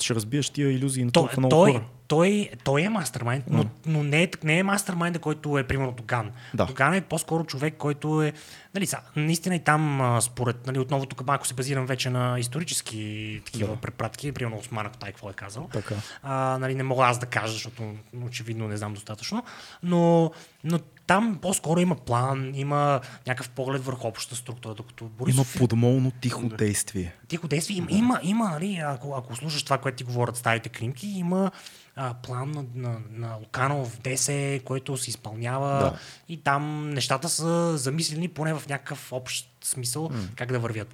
Ще 0.00 0.14
разбиеш 0.14 0.50
тия 0.50 0.72
илюзии 0.72 1.04
на 1.04 1.12
той, 1.12 1.20
толкова 1.22 1.40
много 1.40 1.50
той, 1.50 1.72
хора. 1.72 1.84
той, 2.08 2.50
той 2.64 2.82
е 2.82 2.88
мастермайнд, 2.88 3.44
но, 3.50 3.64
но 3.86 4.02
не, 4.02 4.22
е, 4.22 4.30
не 4.44 4.58
е 4.58 4.62
мастермайнда, 4.62 5.18
който 5.18 5.58
е 5.58 5.66
примерно 5.66 5.92
Доган. 5.92 6.30
Да. 6.54 6.66
Доган 6.66 6.94
е 6.94 7.00
по-скоро 7.00 7.44
човек, 7.44 7.74
който 7.78 8.22
е... 8.22 8.32
Нали, 8.74 8.86
са, 8.86 8.98
наистина 9.16 9.56
и 9.56 9.64
там, 9.64 10.18
според... 10.20 10.66
Нали, 10.66 10.78
отново 10.78 11.06
тук 11.06 11.26
малко 11.26 11.46
се 11.46 11.54
базирам 11.54 11.86
вече 11.86 12.10
на 12.10 12.38
исторически 12.38 13.42
такива 13.44 13.74
Да. 13.74 13.80
препратки, 13.80 14.32
примерно 14.32 14.58
Осман 14.58 14.86
Актай, 14.86 15.12
какво 15.12 15.30
е 15.30 15.32
казал. 15.32 15.68
Така. 15.72 15.94
А, 16.22 16.58
нали, 16.60 16.74
не 16.74 16.82
мога 16.82 17.04
аз 17.04 17.18
да 17.18 17.26
кажа, 17.26 17.52
защото 17.52 17.82
очевидно 18.26 18.68
не 18.68 18.76
знам 18.76 18.94
достатъчно, 18.94 19.44
но, 19.82 20.30
но 20.64 20.78
там 21.06 21.38
по-скоро 21.42 21.80
има 21.80 21.96
план, 21.96 22.52
има 22.54 23.00
някакъв 23.26 23.50
поглед 23.50 23.84
върху 23.84 24.06
общата 24.08 24.36
структура, 24.36 24.74
докато 24.74 25.04
Има 25.04 25.12
Борисов 25.18 25.58
подмолно 25.58 26.10
тихо 26.10 26.48
действие. 26.48 27.14
тихо 27.28 27.48
действие. 27.48 27.76
Има, 27.76 27.86
има, 27.90 28.20
има 28.22 28.48
нали, 28.48 28.76
ако, 28.84 29.14
ако 29.14 29.36
слушаш 29.36 29.62
това, 29.62 29.78
което 29.78 29.96
ти 29.96 30.04
говорят 30.04 30.36
старите 30.36 30.68
кримки, 30.68 31.06
има 31.08 31.50
а, 31.96 32.14
план 32.14 32.50
на, 32.50 32.64
на, 32.74 32.98
на 33.10 33.34
Луканов 33.36 33.98
ДС, 34.00 34.60
който 34.64 34.96
се 34.96 35.10
изпълнява 35.10 35.68
Да. 35.78 35.98
и 36.28 36.36
там 36.36 36.90
нещата 36.90 37.28
са 37.28 37.78
замислени 37.78 38.28
поне 38.28 38.54
в 38.54 38.68
някакъв 38.68 39.12
общ 39.12 39.48
смисъл 39.64 40.10
как 40.36 40.52
да 40.52 40.58
вървят. 40.58 40.88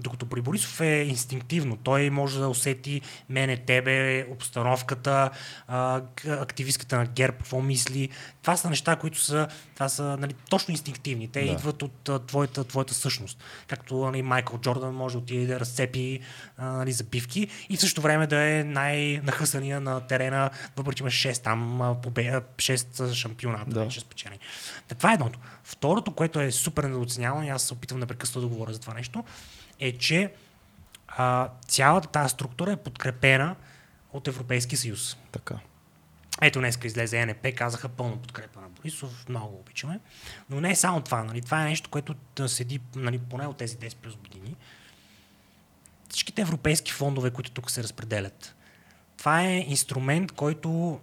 Докато 0.00 0.26
при 0.26 0.40
Борисов 0.40 0.80
е 0.80 1.04
инстинктивно. 1.08 1.76
Той 1.76 2.10
може 2.10 2.38
да 2.38 2.48
усети 2.48 3.00
мене, 3.28 3.56
тебе, 3.56 4.26
обстановката, 4.30 5.30
активистката 6.28 6.98
на 6.98 7.06
ГЕРБ, 7.06 7.36
какво 7.36 7.60
мисли. 7.60 8.08
Това 8.42 8.56
са 8.56 8.70
неща, 8.70 8.96
които 8.96 9.20
са, 9.20 9.48
това 9.74 9.88
са 9.88 10.02
нали, 10.02 10.34
точно 10.50 10.72
инстинктивни. 10.72 11.28
Те 11.28 11.44
да. 11.44 11.52
идват 11.52 11.82
от 11.82 12.26
твоята, 12.26 12.64
твоята 12.64 12.94
същност. 12.94 13.44
Както 13.66 13.96
нали, 13.96 14.22
Майкъл 14.22 14.58
Джордан 14.58 14.94
може 14.94 15.12
да 15.12 15.18
отиде 15.18 15.46
да 15.46 15.60
разцепи 15.60 16.20
нали, 16.58 16.92
забивки 16.92 17.48
и 17.68 17.76
в 17.76 17.80
същото 17.80 18.02
време 18.02 18.26
да 18.26 18.42
е 18.42 18.64
най-нахъсания 18.64 19.80
на 19.80 20.00
терена, 20.00 20.50
въпреки 20.76 20.96
че 20.96 21.02
има 21.02 21.10
6 21.10 21.42
там, 21.42 21.80
6 21.80 23.12
шампионата 23.12 23.70
да. 23.70 23.84
вече 23.84 24.00
спечени. 24.00 24.38
Това 24.98 25.10
е 25.10 25.14
едното. 25.14 25.38
Второто, 25.64 26.12
което 26.12 26.40
е 26.40 26.50
супер 26.50 26.84
недооценявано, 26.84 27.46
и 27.46 27.48
аз 27.48 27.62
се 27.62 27.74
опитвам 27.74 28.00
непрекъснато 28.00 28.40
да 28.40 28.54
говоря 28.54 28.72
за 28.72 28.80
това 28.80 28.94
нещо, 28.94 29.24
е, 29.80 29.98
че 29.98 30.32
а, 31.08 31.48
цялата 31.68 32.08
тази 32.08 32.30
структура 32.30 32.72
е 32.72 32.76
подкрепена 32.76 33.56
от 34.12 34.28
Европейския 34.28 34.78
съюз. 34.78 35.16
Така. 35.32 35.58
Ето 36.42 36.58
днеска 36.58 36.86
излезе 36.86 37.26
НП, 37.26 37.54
казаха 37.56 37.88
пълна 37.88 38.16
подкрепа 38.16 38.60
на 38.60 38.68
Борисов, 38.68 39.28
много 39.28 39.56
обичаме. 39.56 40.00
Но 40.50 40.60
не 40.60 40.70
е 40.70 40.76
само 40.76 41.00
това. 41.00 41.24
Нали? 41.24 41.40
Това 41.40 41.62
е 41.62 41.68
нещо, 41.68 41.90
което 41.90 42.14
седи 42.48 42.80
нали, 42.96 43.18
поне 43.18 43.46
от 43.46 43.56
тези 43.56 43.76
10 43.76 43.96
плюс 43.96 44.16
години. 44.16 44.56
Всичките 46.08 46.42
европейски 46.42 46.92
фондове, 46.92 47.30
които 47.30 47.50
тук 47.50 47.70
се 47.70 47.82
разпределят, 47.82 48.54
това 49.16 49.42
е 49.42 49.58
инструмент, 49.58 50.32
който 50.32 51.00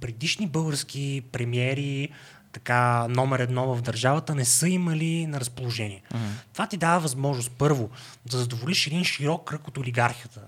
предишни 0.00 0.46
български 0.46 1.22
премиери, 1.32 2.10
така 2.56 3.06
номер 3.08 3.38
едно 3.38 3.74
в 3.74 3.82
държавата, 3.82 4.34
не 4.34 4.44
са 4.44 4.68
имали 4.68 5.26
на 5.26 5.40
разположение. 5.40 6.02
Uh-huh. 6.14 6.18
Това 6.52 6.66
ти 6.66 6.76
дава 6.76 7.00
възможност, 7.00 7.50
първо, 7.58 7.90
да 8.26 8.38
задоволиш 8.38 8.86
един 8.86 9.04
широк 9.04 9.44
кръг 9.44 9.68
от 9.68 9.78
олигархията 9.78 10.40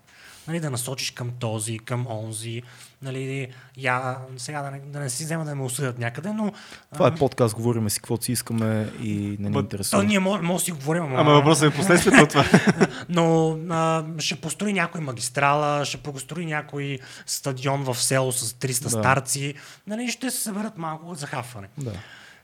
нали, 0.49 0.61
да 0.61 0.71
насочиш 0.71 1.11
към 1.11 1.31
този, 1.31 1.79
към 1.79 2.07
онзи, 2.07 2.63
нали, 3.03 3.49
я, 3.77 4.17
сега 4.37 4.63
да 4.63 4.71
не, 4.71 4.81
да 4.81 5.01
не 5.01 5.11
си 5.11 5.25
взема 5.25 5.45
да 5.45 5.55
ме 5.55 5.63
осъдят 5.63 5.99
някъде, 5.99 6.33
но... 6.33 6.53
Това 6.93 7.07
е 7.07 7.15
подкаст, 7.15 7.55
говорим 7.55 7.91
си 7.91 8.01
каквото 8.01 8.25
си 8.25 8.33
искаме 8.33 8.93
и 9.03 9.37
не 9.41 9.51
ни 9.51 9.59
интересува. 9.59 10.05
ние 10.05 10.19
може, 10.19 10.43
може 10.43 10.63
да 10.63 10.65
си 10.65 10.73
говорим, 10.73 11.03
ама... 11.03 11.21
Ама 11.21 11.31
въпросът 11.31 11.73
е 11.73 11.77
последствието 11.77 12.23
от 12.23 12.29
това. 12.29 12.45
но 13.09 13.59
а, 13.71 14.05
ще 14.19 14.37
построи 14.37 14.73
някой 14.73 15.01
магистрала, 15.01 15.85
ще 15.85 15.97
построи 15.97 16.47
някой 16.47 16.99
стадион 17.27 17.85
в 17.85 17.95
село 17.95 18.33
с 18.33 18.53
300 18.53 18.83
да. 18.83 18.91
старци, 18.91 19.55
нали, 19.87 20.11
ще 20.11 20.31
се 20.31 20.41
съберат 20.41 20.79
малко 20.79 21.15
за 21.15 21.27
хафване. 21.27 21.69
Да. 21.79 21.93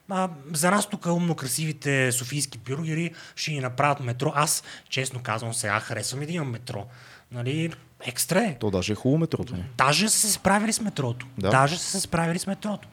А, 0.09 0.29
за 0.53 0.71
нас 0.71 0.89
тук 0.89 1.07
умно 1.07 1.35
красивите 1.35 2.13
софийски 2.13 2.59
бюргери 2.59 3.15
ще 3.37 3.51
ни 3.51 3.61
направят 3.61 4.01
метро. 4.01 4.33
Аз, 4.35 4.63
честно 4.89 5.21
казвам, 5.23 5.55
сега 5.55 5.81
харесвам 5.81 6.23
и 6.23 6.27
да 6.27 6.33
имам 6.33 6.51
метро. 6.51 6.87
Нали, 7.33 7.73
екстра 8.05 8.45
е. 8.45 8.59
То 8.59 8.71
даже 8.71 8.93
е 8.93 8.97
хубаво 8.97 9.19
метрото. 9.19 9.55
Даже 9.77 10.09
са 10.09 10.19
се 10.19 10.33
справили 10.33 10.73
с 10.73 10.81
метрото. 10.81 11.27
Да. 11.39 11.51
Даже 11.51 11.79
са 11.79 11.91
се 11.91 12.01
справили 12.01 12.39
с 12.39 12.47
метрото. 12.47 12.89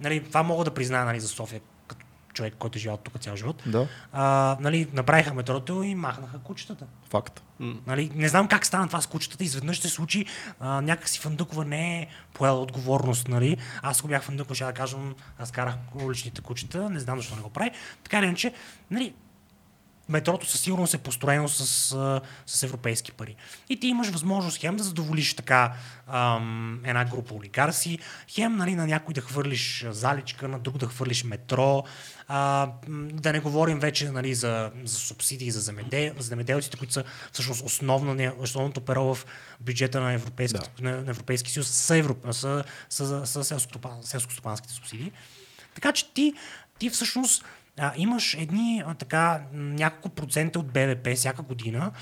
Нали, 0.00 0.24
това 0.24 0.42
мога 0.42 0.64
да 0.64 0.74
призная 0.74 1.04
нали, 1.04 1.20
за 1.20 1.28
София, 1.28 1.60
като 1.86 2.06
човек, 2.32 2.54
който 2.58 2.78
е 2.78 2.80
живял 2.80 2.96
тук 2.96 3.20
цял 3.20 3.36
живот. 3.36 3.62
Да. 3.66 3.88
А, 4.12 4.56
нали, 4.60 4.88
направиха 4.92 5.34
метрото 5.34 5.82
и 5.82 5.94
махнаха 5.94 6.38
кучетата. 6.38 6.86
Факт. 7.10 7.42
Нали, 7.86 8.10
не 8.14 8.28
знам 8.28 8.48
как 8.48 8.66
стана 8.66 8.86
това 8.86 9.00
с 9.00 9.06
кучетата. 9.06 9.44
Изведнъж 9.44 9.80
се 9.80 9.88
случи 9.88 10.26
а, 10.60 10.80
някакси 10.80 11.20
Фандъкова 11.20 11.64
не 11.64 12.00
е 12.02 12.06
поела 12.34 12.60
отговорност. 12.60 13.28
Нали. 13.28 13.56
Аз 13.82 13.98
ако 13.98 14.08
бях 14.08 14.22
Фандъкова, 14.22 14.54
ще 14.54 14.64
да 14.64 14.72
кажем, 14.72 15.14
аз 15.38 15.50
карах 15.50 15.74
уличните 15.94 16.40
кучета, 16.40 16.90
не 16.90 17.00
знам 17.00 17.18
защо 17.18 17.36
не 17.36 17.42
го 17.42 17.50
прави. 17.50 17.70
Така 18.04 18.18
или 18.18 18.26
иначе, 18.26 18.52
нали, 18.90 19.14
метрото 20.12 20.46
със 20.46 20.60
сигурност 20.60 20.94
е 20.94 20.98
построено 20.98 21.48
с, 21.48 21.64
с 22.46 22.62
европейски 22.62 23.12
пари. 23.12 23.36
И 23.68 23.80
ти 23.80 23.86
имаш 23.86 24.08
възможност 24.08 24.60
хем 24.60 24.76
да 24.76 24.84
задоволиш 24.84 25.34
така 25.34 25.72
ам, 26.06 26.80
една 26.84 27.04
група 27.04 27.34
олигарси, 27.34 27.98
хем 28.28 28.56
нали, 28.56 28.74
на 28.74 28.86
някой 28.86 29.14
да 29.14 29.20
хвърлиш 29.20 29.86
заличка, 29.90 30.48
на 30.48 30.58
друг 30.58 30.78
да 30.78 30.86
хвърлиш 30.86 31.24
метро, 31.24 31.84
а, 32.28 32.68
да 33.12 33.32
не 33.32 33.40
говорим 33.40 33.78
вече 33.78 34.10
нали, 34.10 34.34
за, 34.34 34.70
за 34.84 34.96
субсидии 34.96 35.50
за, 35.50 35.60
земедел, 35.60 36.14
за 36.18 36.28
земеделците, 36.28 36.76
които 36.76 36.92
са 36.92 37.04
всъщност 37.32 37.64
основно, 37.64 38.32
основното 38.38 38.80
перо 38.80 39.14
в 39.14 39.26
бюджета 39.60 40.00
на 40.00 40.12
Европейски, 40.12 40.58
да. 40.58 40.90
на, 40.90 41.02
на 41.02 41.10
Европейски 41.10 41.50
съюз 41.50 41.68
са, 41.68 42.14
са, 42.32 42.64
са, 42.90 43.26
са, 43.26 43.44
са 43.44 43.58
селско-стопанските 44.04 44.70
субсидии. 44.70 45.12
Така 45.74 45.92
че 45.92 46.12
ти, 46.14 46.34
ти 46.78 46.90
всъщност 46.90 47.44
а, 47.78 47.92
имаш 47.96 48.34
едни 48.34 48.82
а, 48.86 48.94
така 48.94 49.42
няколко 49.52 50.08
процента 50.08 50.58
от 50.58 50.66
БВП 50.66 51.08
всяка 51.16 51.42
година, 51.42 51.92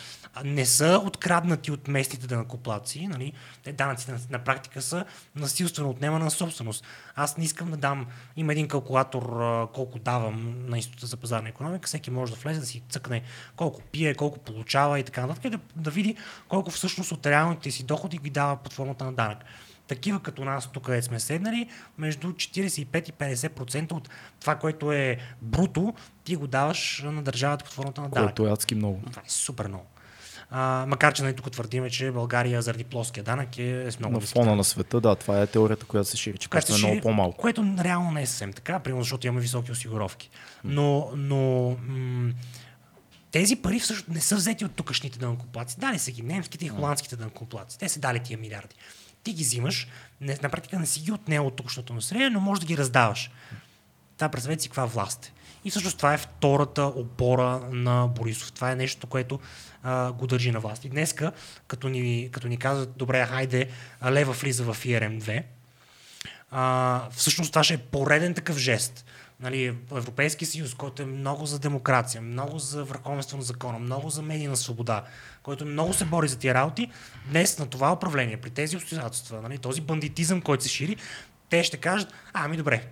не 0.45 0.67
са 0.67 1.03
откраднати 1.05 1.71
от 1.71 1.89
местните 1.89 2.27
данакоплаци, 2.27 3.07
нали? 3.07 3.33
Те 3.65 3.73
данъците 3.73 4.13
на, 4.13 4.19
на 4.31 4.39
практика 4.39 4.83
са 4.83 5.05
насилствено 5.37 5.91
отнемана 5.91 6.25
на 6.25 6.31
собственост. 6.31 6.85
Аз 7.17 7.37
не 7.37 7.45
искам 7.45 7.71
да 7.71 7.77
дам, 7.77 8.07
има 8.37 8.53
един 8.53 8.69
калкулатор 8.69 9.23
а, 9.23 9.67
колко 9.75 9.99
давам 9.99 10.67
на 10.69 10.77
Института 10.77 11.07
за 11.07 11.17
пазарна 11.17 11.49
економика, 11.49 11.87
всеки 11.87 12.11
може 12.11 12.33
да 12.33 12.39
влезе 12.39 12.61
да 12.61 12.67
си 12.67 12.83
цъкне 12.89 13.23
колко 13.57 13.83
пие, 13.83 14.15
колко 14.15 14.39
получава 14.39 14.99
и 14.99 15.05
така 15.05 15.27
нататък, 15.27 15.51
да, 15.51 15.59
да 15.77 15.91
види 15.91 16.17
колко 16.49 16.71
всъщност 16.71 17.13
от 17.13 17.27
реалните 17.27 17.71
си 17.71 17.85
доходи 17.85 18.19
ги 18.19 18.31
дава 18.31 18.57
под 18.57 18.73
формата 18.73 19.05
на 19.05 19.13
данък 19.13 19.39
такива 19.91 20.21
като 20.21 20.45
нас, 20.45 20.73
тук 20.73 20.85
където 20.85 21.07
сме 21.07 21.21
седнали, 21.21 21.69
между 21.99 22.33
45 22.33 23.09
и 23.09 23.13
50% 23.13 23.93
от 23.93 24.09
това, 24.41 24.57
което 24.57 24.93
е 24.93 25.19
бруто, 25.43 25.95
ти 26.25 26.37
го 26.37 26.47
даваш 26.47 27.03
на 27.05 27.23
държавата 27.23 27.65
под 27.65 27.75
формата 27.75 28.01
на 28.01 28.09
данък. 28.09 28.27
Което 28.27 28.47
е 28.47 28.53
адски 28.53 28.75
много. 28.75 29.03
Това 29.11 29.23
е 29.27 29.31
супер 29.31 29.69
много. 29.69 29.87
А, 30.51 30.85
макар, 30.89 31.15
че 31.15 31.23
нали, 31.23 31.35
тук 31.35 31.51
твърдиме, 31.51 31.91
че 31.91 32.11
България 32.11 32.63
заради 32.63 32.85
плоския 32.85 33.25
данък 33.25 33.59
е 33.59 33.91
с 33.91 33.99
много 33.99 34.15
На 34.15 34.21
фона 34.21 34.57
на 34.57 34.65
света, 34.65 35.01
да, 35.01 35.15
това 35.15 35.43
е 35.43 35.47
теорията, 35.47 35.87
която 35.87 36.09
се 36.09 36.17
шири, 36.17 36.39
че 36.39 36.49
е 36.55 36.79
много 36.79 37.01
по-малко. 37.01 37.37
Което 37.37 37.75
реално 37.79 38.11
не 38.11 38.23
е 38.23 38.27
съвсем 38.27 38.53
така, 38.53 38.79
примерно, 38.79 39.03
защото 39.03 39.27
имаме 39.27 39.41
високи 39.41 39.73
осигуровки. 39.73 40.31
Но, 40.65 41.11
но 41.17 41.71
м- 41.89 42.33
тези 43.31 43.57
пари 43.57 43.79
всъщност 43.79 44.09
не 44.09 44.21
са 44.21 44.37
взети 44.37 44.65
от 44.65 44.73
тукашните 44.73 45.19
дънкоплаци. 45.19 45.81
Дали 45.81 45.99
са 45.99 46.11
ги 46.11 46.23
немските 46.23 46.67
и 46.67 46.69
холандските 46.69 47.17
дънкоплаци. 47.17 47.79
Те 47.79 47.89
са 47.89 48.01
дали 48.01 48.21
тия 48.21 48.39
милиарди 48.39 48.75
ти 49.23 49.33
ги 49.33 49.45
взимаш, 49.45 49.89
не, 50.21 50.39
на 50.43 50.49
практика 50.49 50.79
не 50.79 50.87
си 50.87 51.01
ги 51.01 51.13
отнел 51.13 51.47
от 51.47 51.57
тукшното 51.57 51.95
население, 51.95 52.31
но 52.31 52.41
можеш 52.41 52.61
да 52.61 52.67
ги 52.67 52.77
раздаваш. 52.77 53.31
Та 54.17 54.29
представете 54.29 54.63
си 54.63 54.69
каква 54.69 54.85
власт 54.85 55.25
е. 55.25 55.33
И 55.65 55.71
всъщност 55.71 55.97
това 55.97 56.15
е 56.15 56.19
втората 56.19 56.83
опора 56.83 57.61
на 57.73 58.07
Борисов. 58.07 58.53
Това 58.53 58.71
е 58.73 58.77
нещо, 58.77 59.07
което 59.07 59.41
а, 59.83 60.13
го 60.13 60.27
държи 60.27 60.51
на 60.51 60.61
власт. 60.61 60.85
И 60.85 60.89
днеска, 60.89 61.33
като 61.67 61.89
ни, 61.89 62.29
като 62.33 62.49
ни 62.49 62.57
казват, 62.57 62.97
добре, 62.97 63.27
хайде, 63.27 63.69
лева 64.11 64.33
влиза 64.33 64.65
в 64.65 64.85
ИРМ-2, 64.85 65.43
а, 66.51 67.09
всъщност 67.11 67.53
това 67.53 67.65
ще 67.65 67.75
е 67.75 67.79
пореден 67.79 68.35
такъв 68.35 68.59
жест 68.59 69.05
нали, 69.41 69.77
Европейски 69.91 70.47
съюз, 70.47 70.75
който 70.75 71.03
е 71.03 71.07
много 71.07 71.47
за 71.47 71.59
демокрация, 71.59 72.23
много 72.23 72.59
за 72.59 72.85
върховенство 72.85 73.37
на 73.37 73.43
закона, 73.43 73.79
много 73.79 74.11
за 74.11 74.23
медийна 74.23 74.57
свобода, 74.57 75.05
който 75.51 75.67
много 75.67 75.93
се 75.93 76.05
бори 76.05 76.29
за 76.29 76.39
тия 76.39 76.55
работи, 76.55 76.91
днес 77.27 77.59
на 77.59 77.67
това 77.67 77.93
управление, 77.93 78.37
при 78.37 78.51
тези 78.51 78.77
обстоятелства, 78.77 79.43
нали, 79.43 79.59
този 79.59 79.81
бандитизъм, 79.81 80.41
който 80.41 80.65
се 80.65 80.69
шири, 80.69 80.97
те 81.49 81.65
ще 81.65 81.77
кажат, 81.77 82.13
ами 82.33 82.57
добре, 82.57 82.87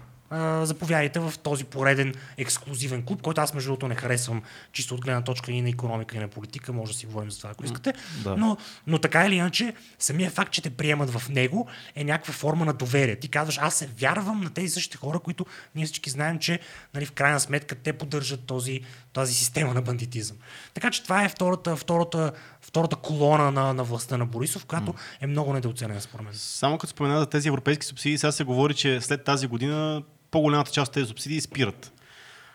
заповядайте 0.62 1.20
в 1.20 1.34
този 1.42 1.64
пореден 1.64 2.14
ексклюзивен 2.36 3.04
клуб, 3.04 3.22
който 3.22 3.40
аз 3.40 3.54
между 3.54 3.68
другото 3.68 3.88
не 3.88 3.94
харесвам 3.94 4.42
чисто 4.72 4.94
от 4.94 5.00
гледна 5.00 5.22
точка 5.22 5.52
и 5.52 5.62
на 5.62 5.68
економика 5.68 6.16
и 6.16 6.20
на 6.20 6.28
политика, 6.28 6.72
може 6.72 6.92
да 6.92 6.98
си 6.98 7.06
говорим 7.06 7.30
за 7.30 7.38
това, 7.38 7.50
ако 7.50 7.64
искате. 7.64 7.92
Да. 8.24 8.36
Но, 8.36 8.56
но 8.86 8.98
така 8.98 9.26
или 9.26 9.34
иначе, 9.34 9.74
самия 9.98 10.30
факт, 10.30 10.52
че 10.52 10.62
те 10.62 10.70
приемат 10.70 11.10
в 11.10 11.28
него 11.28 11.66
е 11.94 12.04
някаква 12.04 12.34
форма 12.34 12.64
на 12.64 12.72
доверие. 12.72 13.16
Ти 13.16 13.28
казваш, 13.28 13.58
аз 13.58 13.74
се 13.74 13.86
вярвам 13.86 14.40
на 14.40 14.50
тези 14.50 14.68
същите 14.68 14.96
хора, 14.96 15.18
които 15.18 15.46
ние 15.74 15.84
всички 15.84 16.10
знаем, 16.10 16.38
че 16.38 16.60
нали, 16.94 17.06
в 17.06 17.12
крайна 17.12 17.40
сметка 17.40 17.74
те 17.74 17.92
поддържат 17.92 18.44
този, 18.46 18.80
тази 19.12 19.34
система 19.34 19.74
на 19.74 19.82
бандитизъм. 19.82 20.36
Така 20.74 20.90
че 20.90 21.02
това 21.02 21.24
е 21.24 21.28
втората, 21.28 21.76
втората, 21.76 22.32
втората 22.60 22.96
колона 22.96 23.50
на, 23.50 23.74
на 23.74 23.84
властта 23.84 24.16
на 24.16 24.26
Борисов, 24.26 24.64
която 24.64 24.94
е 25.20 25.26
много 25.26 25.52
недооценена 25.52 26.00
според 26.00 26.24
мен. 26.24 26.34
Само 26.34 26.78
като 26.78 26.90
спомена 26.90 27.20
за 27.20 27.26
тези 27.26 27.48
европейски 27.48 27.86
субсидии, 27.86 28.18
сега 28.18 28.32
се 28.32 28.44
говори, 28.44 28.74
че 28.74 29.00
след 29.00 29.24
тази 29.24 29.46
година 29.46 30.02
по-голямата 30.30 30.70
част 30.70 30.88
от 30.88 30.94
тези 30.94 31.08
субсидии 31.08 31.40
спират. 31.40 31.92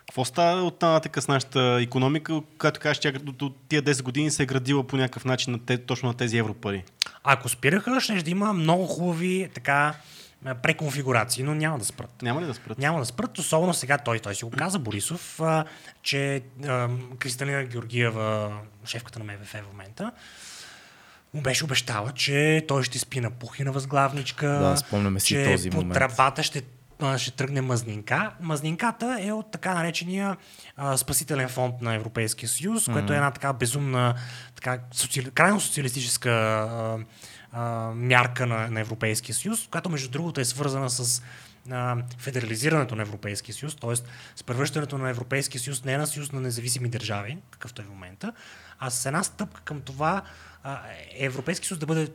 Какво 0.08 0.26
става 0.26 0.62
от 0.64 0.82
нататък 0.82 1.24
с 1.24 1.28
нашата 1.28 1.80
економика, 1.82 2.42
като 2.58 2.80
кажеш, 2.80 2.98
че 2.98 3.12
до 3.12 3.50
тия 3.50 3.84
10 3.84 4.04
години 4.04 4.32
се 4.32 4.44
е 4.44 4.46
градила 4.46 4.88
по 4.88 4.98
някакъв 4.98 5.26
начин 5.26 5.54
на 5.54 5.60
те, 5.60 5.78
точно 5.78 6.08
на 6.10 6.14
тези 6.14 6.38
европари? 6.38 6.84
Ако 7.24 7.50
спираха, 7.50 8.02
ще 8.02 8.14
да 8.14 8.30
има 8.30 8.54
много 8.54 8.86
хубави 8.86 9.50
така 9.54 9.94
преконфигурации, 10.62 11.44
но 11.44 11.56
няма 11.56 11.80
да 11.80 11.86
спрат. 11.86 12.22
Няма 12.22 12.42
ли 12.42 12.46
да 12.46 12.54
спрат? 12.54 12.78
Няма 12.78 13.00
да 13.00 13.06
спрат, 13.06 13.38
особено 13.38 13.74
сега 13.74 13.98
той, 13.98 14.20
той 14.20 14.36
си 14.36 14.46
го 14.46 14.52
каза, 14.52 14.80
Борисов, 14.80 15.42
а, 15.42 15.66
че 16.02 16.42
а, 16.68 16.90
Кристалина 17.20 17.64
Георгиева, 17.64 18.58
шефката 18.86 19.20
на 19.20 19.26
МВФ 19.26 19.52
в 19.52 19.72
момента, 19.72 20.12
му 21.34 21.42
беше 21.42 21.64
обещала, 21.64 22.12
че 22.12 22.66
той 22.68 22.84
ще 22.84 23.00
спи 23.00 23.20
на 23.20 23.32
пухи 23.32 23.64
на 23.64 23.72
възглавничка. 23.72 24.48
Да, 24.48 24.78
спомняме 24.78 25.20
си 25.20 25.28
че 25.28 25.52
този 25.52 25.70
момент. 25.70 25.94
трабата 25.94 26.44
ще 26.44 26.62
ще 27.18 27.32
тръгне 27.32 27.62
мазнинка. 27.62 28.32
Мазнинката 28.42 29.18
е 29.22 29.32
от 29.32 29.52
така 29.52 29.74
наречения 29.74 30.38
а, 30.78 30.98
спасителен 30.98 31.50
фонд 31.50 31.82
на 31.82 31.94
Европейския 31.94 32.50
съюз, 32.50 32.86
mm-hmm. 32.86 32.94
което 32.94 33.14
е 33.14 33.16
една 33.16 33.32
така 33.32 33.54
безумна, 33.54 34.16
така, 34.56 34.80
социали... 34.92 35.32
крайно 35.32 35.62
социалистическа 35.62 36.32
а, 36.32 36.98
а, 37.52 37.92
мярка 37.96 38.46
на, 38.46 38.68
на 38.68 38.80
Европейския 38.80 39.36
съюз, 39.36 39.68
която 39.72 39.90
между 39.90 40.10
другото 40.10 40.42
е 40.42 40.46
свързана 40.46 40.90
с 40.90 41.24
а, 41.72 41.98
федерализирането 42.18 42.96
на 42.96 43.02
Европейския 43.02 43.56
съюз, 43.56 43.76
т.е. 43.76 43.96
с 44.36 44.44
превръщането 44.44 44.98
на 44.98 45.10
Европейския 45.10 45.62
съюз 45.62 45.84
не 45.84 45.98
на 45.98 46.08
съюз 46.08 46.32
на 46.32 46.42
независими 46.42 46.90
държави, 46.90 47.38
какъвто 47.52 47.82
е 47.82 47.86
в 47.86 47.90
момента, 47.90 48.34
а 48.80 48.90
с 48.90 49.06
една 49.06 49.24
стъпка 49.24 49.62
към 49.62 49.82
това 49.82 50.22
а, 50.64 50.82
Европейския 51.18 51.68
съюз 51.68 51.80
да 51.80 51.86
бъде 51.86 52.08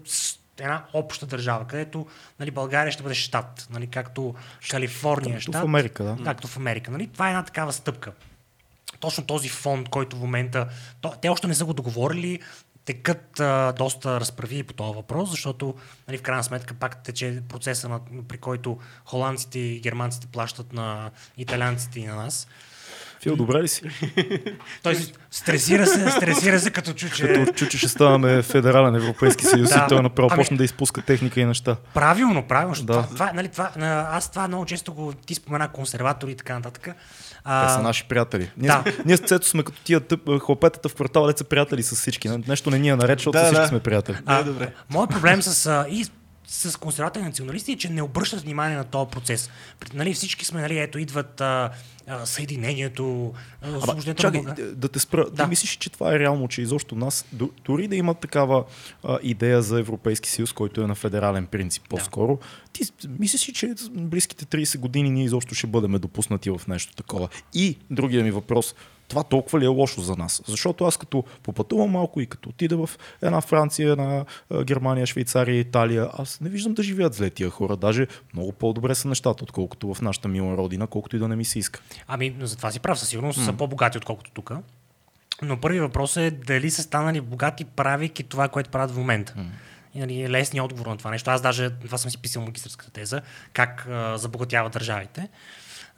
една 0.60 0.84
обща 0.92 1.26
държава, 1.26 1.66
където 1.66 2.06
нали, 2.40 2.50
България 2.50 2.92
ще 2.92 3.02
бъде 3.02 3.14
щат, 3.14 3.66
нали, 3.70 3.86
както 3.86 4.34
Калифорния 4.70 5.36
е 5.36 5.40
щат. 5.40 5.54
в 5.54 5.64
Америка, 5.64 6.04
да. 6.04 6.16
Както 6.24 6.46
в 6.46 6.56
Америка. 6.56 6.90
Нали? 6.90 7.06
Това 7.06 7.26
е 7.26 7.30
една 7.30 7.44
такава 7.44 7.72
стъпка. 7.72 8.12
Точно 9.00 9.26
този 9.26 9.48
фонд, 9.48 9.88
който 9.88 10.16
в 10.16 10.20
момента... 10.20 10.68
То, 11.00 11.12
те 11.22 11.28
още 11.28 11.46
не 11.46 11.54
са 11.54 11.64
го 11.64 11.74
договорили, 11.74 12.40
текат 12.84 13.40
а, 13.40 13.72
доста 13.72 14.20
разправи 14.20 14.62
по 14.62 14.74
този 14.74 14.94
въпрос, 14.94 15.30
защото 15.30 15.74
нали, 16.08 16.18
в 16.18 16.22
крайна 16.22 16.44
сметка 16.44 16.74
пак 16.74 17.02
тече 17.02 17.42
процеса, 17.48 17.88
на, 17.88 18.00
при 18.28 18.38
който 18.38 18.78
холандците 19.04 19.58
и 19.58 19.80
германците 19.80 20.26
плащат 20.26 20.72
на 20.72 21.10
италианците 21.36 22.00
и 22.00 22.06
на 22.06 22.16
нас. 22.16 22.46
Фил, 23.22 23.36
добре 23.36 23.62
ли 23.62 23.68
си? 23.68 23.82
Той 24.82 24.96
стресира 25.30 25.86
се, 25.86 26.10
стресира 26.10 26.60
се 26.60 26.70
като 26.70 26.92
чуче. 26.92 27.32
Като 27.32 27.52
чуче 27.52 27.78
ще 27.78 27.88
ставаме 27.88 28.42
федерален 28.42 28.94
Европейски 28.94 29.44
съюз 29.44 29.70
да. 29.70 29.84
и 29.84 29.88
той 29.88 30.02
направо 30.02 30.28
ами... 30.32 30.40
почна 30.40 30.56
да 30.56 30.64
изпуска 30.64 31.02
техника 31.02 31.40
и 31.40 31.44
неща. 31.44 31.76
Правилно, 31.94 32.42
правилно. 32.42 32.74
Да. 32.82 32.92
Това, 32.92 33.06
това, 33.06 33.32
нали, 33.34 33.48
това, 33.48 33.70
аз 34.10 34.30
това 34.30 34.48
много 34.48 34.64
често 34.64 34.94
го 34.94 35.12
ти 35.12 35.34
спомена 35.34 35.68
консерватори 35.68 36.30
и 36.30 36.36
така 36.36 36.54
нататък. 36.54 36.88
А... 37.44 37.66
Те 37.66 37.72
са 37.72 37.82
наши 37.82 38.04
приятели. 38.04 38.50
Ние, 38.56 38.68
да. 38.68 38.84
ние 39.04 39.16
с 39.16 39.20
Цето 39.20 39.46
сме 39.46 39.62
като 39.62 39.80
тия 39.84 40.00
тъп, 40.00 40.40
хлопетата 40.40 40.88
в 40.88 40.94
квартала, 40.94 41.26
деца 41.26 41.44
приятели 41.44 41.82
с 41.82 41.96
всички. 41.96 42.28
Нещо 42.28 42.70
не 42.70 42.78
ни 42.78 42.88
е 42.88 42.96
наред, 42.96 43.18
защото 43.18 43.38
да, 43.38 43.44
всички 43.44 43.62
да. 43.62 43.68
сме 43.68 43.80
приятели. 43.80 44.16
А, 44.26 44.42
добре. 44.42 44.72
Моят 44.90 45.10
проблем 45.10 45.42
с... 45.42 45.86
И 45.90 46.06
с 46.48 46.76
консервативни 46.76 47.28
националисти, 47.28 47.78
че 47.78 47.88
не 47.88 48.02
обръщат 48.02 48.40
внимание 48.40 48.76
на 48.76 48.84
този 48.84 49.10
процес. 49.10 49.50
Нали, 49.94 50.14
всички 50.14 50.44
сме, 50.44 50.60
нали, 50.60 50.78
ето 50.78 50.98
идват 50.98 51.40
а, 51.40 51.70
а, 52.08 52.26
съединението, 52.26 53.32
освобождението 53.76 54.30
на 54.30 54.54
да 54.54 54.88
те 54.88 54.98
спра. 54.98 55.26
Да. 55.30 55.44
Ти 55.44 55.48
мислиш, 55.48 55.76
че 55.76 55.90
това 55.90 56.14
е 56.14 56.18
реално, 56.18 56.48
че 56.48 56.62
изобщо 56.62 56.94
нас, 56.94 57.26
дори 57.64 57.88
да 57.88 57.96
има 57.96 58.14
такава 58.14 58.64
а, 59.04 59.18
идея 59.22 59.62
за 59.62 59.80
Европейски 59.80 60.30
съюз, 60.30 60.52
който 60.52 60.82
е 60.82 60.86
на 60.86 60.94
федерален 60.94 61.46
принцип 61.46 61.82
по-скоро, 61.88 62.36
да. 62.36 62.46
ти 62.72 62.84
мислиш, 63.18 63.40
че 63.40 63.74
близките 63.90 64.44
30 64.44 64.78
години 64.78 65.10
ние 65.10 65.24
изобщо 65.24 65.54
ще 65.54 65.66
бъдем 65.66 65.92
допуснати 65.92 66.50
в 66.50 66.60
нещо 66.68 66.94
такова? 66.94 67.28
И 67.54 67.76
другия 67.90 68.24
ми 68.24 68.30
въпрос– 68.30 68.74
това 69.08 69.22
толкова 69.22 69.60
ли 69.60 69.64
е 69.64 69.68
лошо 69.68 70.00
за 70.00 70.16
нас? 70.16 70.42
Защото 70.46 70.84
аз 70.84 70.96
като 70.96 71.24
попътувам 71.42 71.90
малко 71.90 72.20
и 72.20 72.26
като 72.26 72.48
отида 72.48 72.86
в 72.86 72.90
една 73.22 73.40
Франция, 73.40 73.92
една 73.92 74.24
Германия, 74.64 75.06
Швейцария, 75.06 75.60
Италия, 75.60 76.08
аз 76.18 76.40
не 76.40 76.48
виждам 76.50 76.74
да 76.74 76.82
живеят 76.82 77.14
зле 77.14 77.30
тия 77.30 77.50
хора. 77.50 77.76
Даже 77.76 78.06
много 78.34 78.52
по-добре 78.52 78.94
са 78.94 79.08
нещата, 79.08 79.44
отколкото 79.44 79.94
в 79.94 80.02
нашата 80.02 80.28
мила 80.28 80.56
родина, 80.56 80.86
колкото 80.86 81.16
и 81.16 81.18
да 81.18 81.28
не 81.28 81.36
ми 81.36 81.44
се 81.44 81.58
иска. 81.58 81.80
Ами, 82.06 82.36
за 82.40 82.56
това 82.56 82.70
си 82.70 82.80
прав, 82.80 82.98
със 82.98 83.08
сигурност 83.08 83.40
mm. 83.40 83.44
са 83.44 83.52
по-богати, 83.52 83.98
отколкото 83.98 84.30
тук. 84.30 84.52
Но 85.42 85.60
първи 85.60 85.80
въпрос 85.80 86.16
е 86.16 86.30
дали 86.30 86.70
са 86.70 86.82
станали 86.82 87.20
богати, 87.20 87.64
правейки 87.64 88.22
това, 88.22 88.48
което 88.48 88.70
правят 88.70 88.90
в 88.90 88.96
момента. 88.96 89.34
Mm. 89.38 89.44
И 89.94 89.98
нали, 90.00 90.30
лесният 90.30 90.64
отговор 90.64 90.86
на 90.86 90.96
това 90.96 91.10
нещо. 91.10 91.30
Аз 91.30 91.40
даже 91.42 91.70
това 91.70 91.98
съм 91.98 92.10
си 92.10 92.18
писал 92.18 92.42
магистрската 92.42 92.90
теза, 92.90 93.22
как 93.52 93.86
а, 93.90 94.18
забогатяват 94.18 94.72
държавите. 94.72 95.28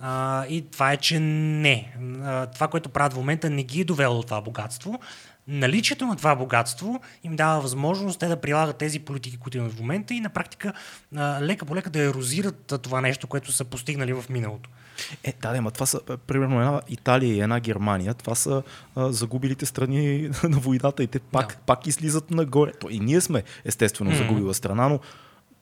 А, 0.01 0.47
и 0.47 0.71
това 0.71 0.93
е, 0.93 0.97
че 0.97 1.21
не. 1.21 1.95
А, 2.23 2.47
това, 2.47 2.69
което 2.69 2.89
правят 2.89 3.13
в 3.13 3.17
момента, 3.17 3.51
не 3.51 3.63
ги 3.63 3.81
е 3.81 3.85
довело 3.85 4.17
до 4.17 4.23
това 4.23 4.41
богатство. 4.41 5.01
Наличието 5.49 6.07
на 6.07 6.17
това 6.17 6.37
богатство 6.37 7.01
им 7.25 7.37
дава 7.37 7.61
възможност 7.61 8.21
те 8.21 8.27
да 8.29 8.41
прилагат 8.41 8.77
тези 8.77 8.99
политики, 8.99 9.37
които 9.37 9.59
имат 9.59 9.73
в 9.73 9.81
момента 9.81 10.15
и 10.15 10.21
на 10.21 10.29
практика 10.29 10.73
лека 11.41 11.67
по 11.67 11.77
лека 11.77 11.91
да 11.91 12.03
ерозират 12.03 12.75
това 12.83 13.01
нещо, 13.01 13.27
което 13.27 13.53
са 13.53 13.65
постигнали 13.65 14.13
в 14.13 14.25
миналото. 14.31 14.71
Е, 15.25 15.35
да, 15.43 15.63
да, 15.63 15.71
това 15.71 15.87
са, 15.87 16.01
примерно, 16.27 16.61
една 16.61 16.81
Италия 16.89 17.35
и 17.35 17.41
една 17.41 17.61
Германия, 17.61 18.15
това 18.15 18.35
са 18.35 18.63
а, 18.97 19.13
загубилите 19.13 19.67
страни 19.67 20.31
на 20.43 20.59
войната 20.59 21.03
и 21.03 21.07
те 21.07 21.19
пак, 21.19 21.49
да. 21.49 21.57
пак 21.67 21.87
излизат 21.87 22.31
нагоре. 22.31 22.73
То 22.81 22.89
и 22.91 23.01
ние 23.01 23.21
сме, 23.21 23.43
естествено, 23.65 24.17
загубила 24.17 24.55
страна, 24.55 24.89
но 24.89 25.01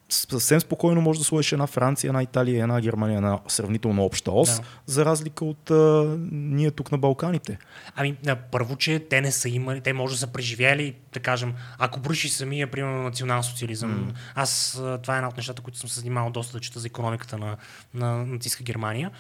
съвсем 0.09 0.61
спокойно 0.61 1.01
може 1.01 1.19
да 1.19 1.25
сложиш 1.25 1.53
една 1.53 1.67
Франция, 1.67 2.09
една 2.09 2.23
Италия, 2.23 2.63
една 2.63 2.81
Германия 2.81 3.21
на 3.21 3.41
сравнително 3.49 4.05
обща 4.05 4.31
ос, 4.33 4.57
да. 4.57 4.63
за 4.87 5.05
разлика 5.05 5.45
от 5.45 5.71
а, 5.71 6.17
ние 6.33 6.71
тук 6.71 6.93
на 6.93 6.99
Балканите. 6.99 7.59
Ами, 7.97 8.17
първо, 8.51 8.77
че 8.77 8.99
те 9.11 9.21
не 9.21 9.33
са 9.33 9.49
имали, 9.49 9.81
те 9.81 9.93
може 9.93 10.15
да 10.15 10.19
са 10.19 10.27
преживяли, 10.27 10.95
да 11.13 11.21
кажем, 11.21 11.55
ако 11.79 12.01
броиш 12.01 12.29
самия, 12.29 12.71
примерно, 12.71 13.03
национал 13.03 13.43
социализъм. 13.43 13.91
Mm. 13.91 14.15
Аз, 14.35 14.83
това 15.03 15.15
е 15.15 15.17
една 15.17 15.29
от 15.29 15.37
нещата, 15.37 15.63
които 15.63 15.79
съм 15.79 15.89
се 15.89 16.01
занимавал 16.01 16.31
доста 16.31 16.53
да 16.53 16.61
чета 16.61 16.81
за 16.81 16.87
економиката 16.87 17.39
на, 17.39 17.57
на 17.95 18.27
нацистска 18.27 18.63
Германия. 18.63 19.11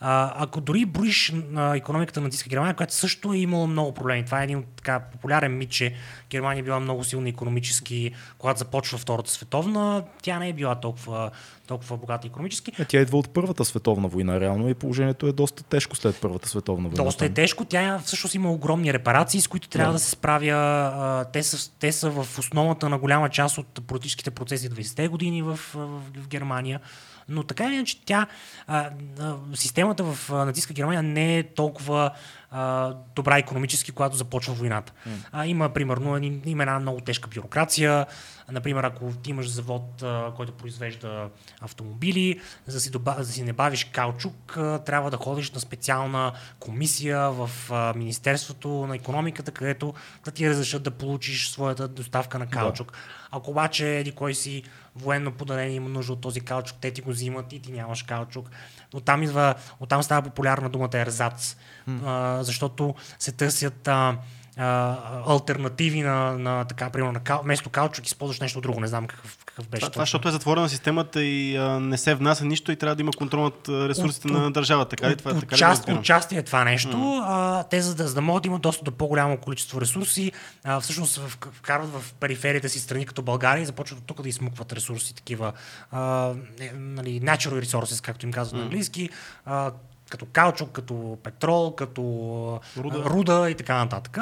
А, 0.00 0.32
ако 0.36 0.60
дори 0.60 0.84
броиш 0.84 1.32
на 1.50 1.76
економиката 1.76 2.20
на 2.20 2.24
нацистска 2.24 2.48
Германия, 2.48 2.74
която 2.74 2.94
също 2.94 3.32
е 3.32 3.38
имала 3.38 3.66
много 3.66 3.94
проблеми, 3.94 4.24
това 4.24 4.40
е 4.40 4.44
един 4.44 4.64
така 4.76 5.00
популярен 5.00 5.58
мит, 5.58 5.70
че 5.70 5.94
Германия 6.30 6.60
е 6.60 6.62
била 6.62 6.80
много 6.80 7.04
силна 7.04 7.28
економически, 7.28 8.12
когато 8.38 8.58
започва 8.58 8.98
Втората 8.98 9.30
световна, 9.30 10.04
тя 10.22 10.38
не 10.38 10.48
е 10.48 10.52
била 10.52 10.74
толкова, 10.74 11.30
толкова 11.66 11.96
богата 11.96 12.26
економически. 12.26 12.72
Е, 12.78 12.84
тя 12.84 13.00
идва 13.00 13.18
от 13.18 13.30
Първата 13.30 13.64
световна 13.64 14.08
война, 14.08 14.40
реално 14.40 14.68
и 14.68 14.74
положението 14.74 15.26
е 15.26 15.32
доста 15.32 15.62
тежко 15.62 15.96
след 15.96 16.20
Първата 16.20 16.48
световна 16.48 16.88
война. 16.88 17.04
Доста 17.04 17.24
е 17.24 17.28
тежко, 17.28 17.64
тя 17.64 17.98
всъщност 18.04 18.34
има 18.34 18.52
огромни 18.52 18.92
репарации, 18.92 19.40
с 19.40 19.48
които 19.48 19.68
трябва 19.68 19.92
да, 19.92 19.98
да 19.98 20.04
се 20.04 20.10
справя. 20.10 21.24
Те 21.32 21.42
са, 21.42 21.70
те 21.78 21.92
са 21.92 22.10
в 22.10 22.38
основата 22.38 22.88
на 22.88 22.98
голяма 22.98 23.28
част 23.28 23.58
от 23.58 23.86
политическите 23.86 24.30
процеси 24.30 24.70
20-те 24.70 25.08
години 25.08 25.42
в, 25.42 25.56
в, 25.56 26.00
в 26.16 26.28
Германия. 26.28 26.80
Но 27.28 27.42
така 27.42 27.64
или 27.64 27.74
иначе 27.74 28.00
тя, 28.04 28.26
а, 28.66 28.90
а, 29.20 29.36
системата 29.54 30.04
в 30.04 30.28
нацистска 30.46 30.74
Германия 30.74 31.02
не 31.02 31.38
е 31.38 31.42
толкова 31.42 32.10
а, 32.50 32.94
добра 33.16 33.38
економически, 33.38 33.92
когато 33.92 34.16
започва 34.16 34.54
войната. 34.54 34.92
Mm. 35.08 35.10
А, 35.32 35.46
има, 35.46 35.68
примерно, 35.68 36.18
има 36.46 36.62
една 36.62 36.78
много 36.78 37.00
тежка 37.00 37.28
бюрокрация. 37.28 38.06
Например, 38.50 38.84
ако 38.84 39.12
ти 39.12 39.30
имаш 39.30 39.50
завод, 39.50 40.04
който 40.36 40.52
произвежда 40.52 41.28
автомобили, 41.60 42.40
за 42.66 42.76
да 42.76 42.80
си, 42.80 42.90
доба, 42.90 43.14
за 43.18 43.26
да 43.26 43.32
си 43.32 43.42
не 43.42 43.52
бавиш 43.52 43.84
каучук, 43.84 44.52
трябва 44.86 45.10
да 45.10 45.16
ходиш 45.16 45.50
на 45.50 45.60
специална 45.60 46.32
комисия 46.60 47.30
в 47.30 47.50
Министерството 47.96 48.68
на 48.68 48.96
економиката, 48.96 49.50
където 49.50 49.94
да 50.24 50.30
ти 50.30 50.50
разрешат 50.50 50.82
да 50.82 50.90
получиш 50.90 51.50
своята 51.50 51.88
доставка 51.88 52.38
на 52.38 52.46
каучук. 52.46 52.92
Да. 52.92 52.98
Ако 53.30 53.50
обаче 53.50 53.98
еди 53.98 54.12
кой 54.12 54.34
си 54.34 54.62
военно 54.96 55.32
поdarение 55.32 55.76
има 55.76 55.88
нужда 55.88 56.12
от 56.12 56.20
този 56.20 56.40
каучук, 56.40 56.76
те 56.80 56.90
ти 56.90 57.00
го 57.00 57.10
взимат 57.10 57.52
и 57.52 57.60
ти 57.60 57.72
нямаш 57.72 58.02
каучук. 58.02 58.50
Оттам, 58.94 59.22
идва, 59.22 59.54
оттам 59.80 60.02
става 60.02 60.22
популярна 60.22 60.68
думата 60.68 60.90
ерзац, 60.94 61.56
mm. 61.88 62.00
а, 62.04 62.44
защото 62.44 62.94
се 63.18 63.32
търсят 63.32 63.88
а, 63.88 64.18
а, 64.56 64.96
альтернативи 65.26 66.00
на, 66.00 66.38
на 66.38 66.64
така, 66.64 66.90
примерно, 66.90 67.12
на 67.12 67.20
кал, 67.20 67.40
вместо 67.42 67.70
каучук 67.70 68.06
използваш 68.06 68.40
нещо 68.40 68.60
друго. 68.60 68.80
Не 68.80 68.86
знам 68.86 69.06
какъв, 69.06 69.38
какъв 69.44 69.68
беше. 69.68 69.80
Това, 69.80 69.90
това 69.90 70.02
защото 70.02 70.28
е 70.28 70.32
затворена 70.32 70.68
системата 70.68 71.24
и 71.24 71.56
а, 71.56 71.80
не 71.80 71.98
се 71.98 72.14
внася 72.14 72.44
нищо 72.44 72.72
и 72.72 72.76
трябва 72.76 72.96
да 72.96 73.02
има 73.02 73.12
контрол 73.12 73.42
над 73.42 73.68
ресурсите 73.68 74.28
от, 74.28 74.34
на 74.34 74.50
държавата. 74.50 74.96
Така 74.96 75.10
ли? 75.10 75.16
Това, 75.16 75.30
от, 75.30 75.40
така 75.40 75.56
част, 75.56 75.88
участие 75.88 76.38
е 76.38 76.42
това 76.42 76.64
нещо. 76.64 76.96
Mm. 76.96 77.22
А, 77.26 77.64
те, 77.64 77.82
за 77.82 77.94
да, 77.94 78.08
за 78.08 78.14
да 78.14 78.20
могат 78.20 78.42
да 78.42 78.46
имат 78.46 78.62
доста 78.62 78.84
до 78.84 78.92
по-голямо 78.92 79.38
количество 79.38 79.80
ресурси, 79.80 80.32
а, 80.64 80.80
всъщност 80.80 81.20
вкарват 81.52 81.90
в 81.90 82.14
периферията 82.14 82.68
си 82.68 82.80
страни 82.80 83.06
като 83.06 83.22
България 83.22 83.62
и 83.62 83.66
започват 83.66 83.98
от 83.98 84.06
тук 84.06 84.22
да 84.22 84.28
измукват 84.28 84.72
ресурси, 84.72 85.14
такива 85.14 85.52
а, 85.90 86.32
е, 86.60 86.72
нали, 86.74 87.20
natural 87.20 87.64
resources, 87.64 88.04
както 88.04 88.26
им 88.26 88.32
казват 88.32 88.54
mm. 88.54 88.58
на 88.58 88.64
английски, 88.64 89.10
а, 89.44 89.70
като 90.10 90.26
каучук, 90.32 90.72
като 90.72 91.18
петрол, 91.22 91.74
като 91.74 92.60
руда, 92.76 93.04
руда 93.04 93.50
и 93.50 93.54
така 93.54 93.74
нататък. 93.74 94.18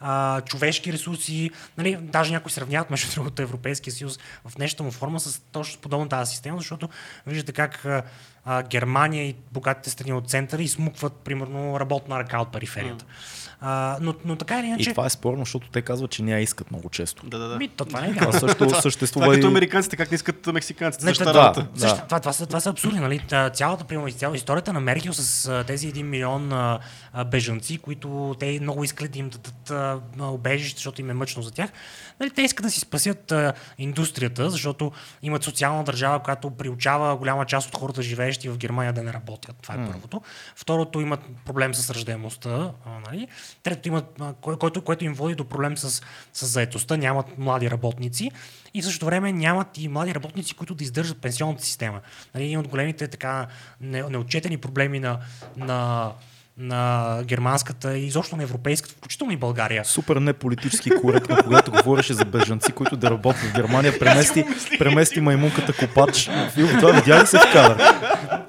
А, 0.00 0.40
човешки 0.40 0.92
ресурси, 0.92 1.50
нали, 1.78 1.96
даже 2.02 2.32
някои 2.32 2.52
сравняват 2.52 2.90
между 2.90 3.14
другото 3.14 3.42
Европейския 3.42 3.92
съюз 3.92 4.18
в 4.44 4.58
нещо 4.58 4.84
му 4.84 4.90
форма 4.90 5.20
с 5.20 5.40
точно 5.52 5.80
подобна 5.80 6.08
тази 6.08 6.30
система, 6.30 6.58
защото 6.58 6.88
виждате 7.26 7.52
как 7.52 7.86
а, 8.48 8.62
Германия 8.62 9.24
и 9.24 9.36
богатите 9.52 9.90
страни 9.90 10.12
от 10.12 10.30
центъра 10.30 10.62
измукват, 10.62 11.12
примерно, 11.12 11.80
работна 11.80 12.18
ръка 12.18 12.40
от 12.40 12.52
периферията. 12.52 13.04
Mm. 13.04 13.48
А, 13.60 13.98
но, 14.00 14.14
но 14.24 14.36
така 14.36 14.60
или 14.60 14.66
иначе. 14.66 14.90
И 14.90 14.92
това 14.92 15.06
е 15.06 15.10
спорно, 15.10 15.38
защото 15.38 15.68
те 15.70 15.82
казват, 15.82 16.10
че 16.10 16.22
не 16.22 16.32
я 16.32 16.40
искат 16.40 16.70
много 16.70 16.88
често. 16.88 17.26
Да, 17.26 17.38
да, 17.38 17.48
да. 17.48 17.56
Ми, 17.56 17.68
то, 17.68 17.84
това 17.84 18.00
не 18.00 18.08
е 18.08 18.14
това 18.14 18.32
също 18.32 18.80
съществува. 18.82 19.26
Това 19.26 19.34
е 19.34 19.36
като 19.36 19.46
американците, 19.46 19.96
как 19.96 20.10
не 20.10 20.14
искат 20.14 20.46
мексиканците. 20.46 21.04
Не, 21.04 21.12
да, 21.12 21.24
да, 21.24 21.66
да. 21.76 22.02
Това, 22.04 22.20
това, 22.20 22.32
са, 22.32 22.46
това 22.46 22.60
са 22.60 22.70
абсурди. 22.70 22.98
Нали? 22.98 23.20
Цялата, 23.54 23.84
примерно, 23.84 24.12
цяла 24.12 24.36
историята 24.36 24.72
на 24.72 24.80
Меркел 24.80 25.12
с 25.12 25.64
тези 25.66 25.92
1 25.92 26.02
милион 26.02 26.52
а, 26.52 26.78
бежанци, 27.24 27.78
които 27.78 28.34
те 28.38 28.58
много 28.62 28.84
искали 28.84 29.08
да 29.08 29.18
им 29.18 29.30
дадат 29.30 29.72
обежище, 30.20 30.78
защото 30.78 31.00
им 31.00 31.10
е 31.10 31.14
мъчно 31.14 31.42
за 31.42 31.50
тях. 31.50 31.70
Нали, 32.20 32.30
те 32.30 32.42
искат 32.42 32.66
да 32.66 32.70
си 32.70 32.80
спасят 32.80 33.32
а, 33.32 33.52
индустрията, 33.78 34.50
защото 34.50 34.92
имат 35.22 35.44
социална 35.44 35.84
държава, 35.84 36.18
която 36.18 36.50
приучава 36.50 37.16
голяма 37.16 37.44
част 37.44 37.68
от 37.68 37.76
хората, 37.76 38.02
срещи 38.38 38.48
в 38.48 38.58
Германия 38.58 38.92
да 38.92 39.02
не 39.02 39.12
работят. 39.12 39.56
Това 39.62 39.74
е 39.74 39.86
първото. 39.86 40.22
Второто 40.56 41.00
имат 41.00 41.20
проблем 41.44 41.74
с 41.74 41.90
ръждаемостта. 41.90 42.72
Нали? 43.06 43.28
Третото 43.62 43.88
имат, 43.88 44.20
което, 44.40 44.82
което 44.82 45.04
им 45.04 45.14
води 45.14 45.34
до 45.34 45.44
проблем 45.44 45.76
с, 45.76 46.02
с 46.32 46.46
заетостта. 46.46 46.96
Нямат 46.96 47.38
млади 47.38 47.70
работници 47.70 48.30
и 48.74 48.82
в 48.82 48.84
същото 48.84 49.06
време 49.06 49.32
нямат 49.32 49.78
и 49.78 49.88
млади 49.88 50.14
работници, 50.14 50.54
които 50.54 50.74
да 50.74 50.84
издържат 50.84 51.20
пенсионната 51.20 51.64
система. 51.64 52.00
Нали? 52.34 52.44
Един 52.44 52.58
от 52.58 52.68
големите 52.68 53.08
така 53.08 53.46
не, 53.80 54.02
неотчетени 54.02 54.58
проблеми 54.58 55.00
на, 55.00 55.20
на 55.56 56.12
на 56.58 57.04
германската 57.24 57.98
и 57.98 58.06
изобщо 58.06 58.36
на 58.36 58.42
европейската, 58.42 58.94
включително 58.94 59.32
и 59.32 59.36
България. 59.36 59.84
Супер 59.84 60.16
неполитически 60.16 60.90
коректно, 60.92 61.36
когато 61.44 61.70
говореше 61.72 62.14
за 62.14 62.24
бежанци, 62.24 62.72
които 62.72 62.96
да 62.96 63.10
работят 63.10 63.42
в 63.42 63.54
Германия, 63.54 63.98
премести, 63.98 64.44
премести 64.78 65.20
маймунката 65.20 65.72
копач. 65.74 66.30
Фил, 66.54 66.68
това 66.68 66.92
видя 66.92 67.22
ли 67.22 67.26
се 67.26 67.38
в 67.38 67.52
кадър? 67.52 67.94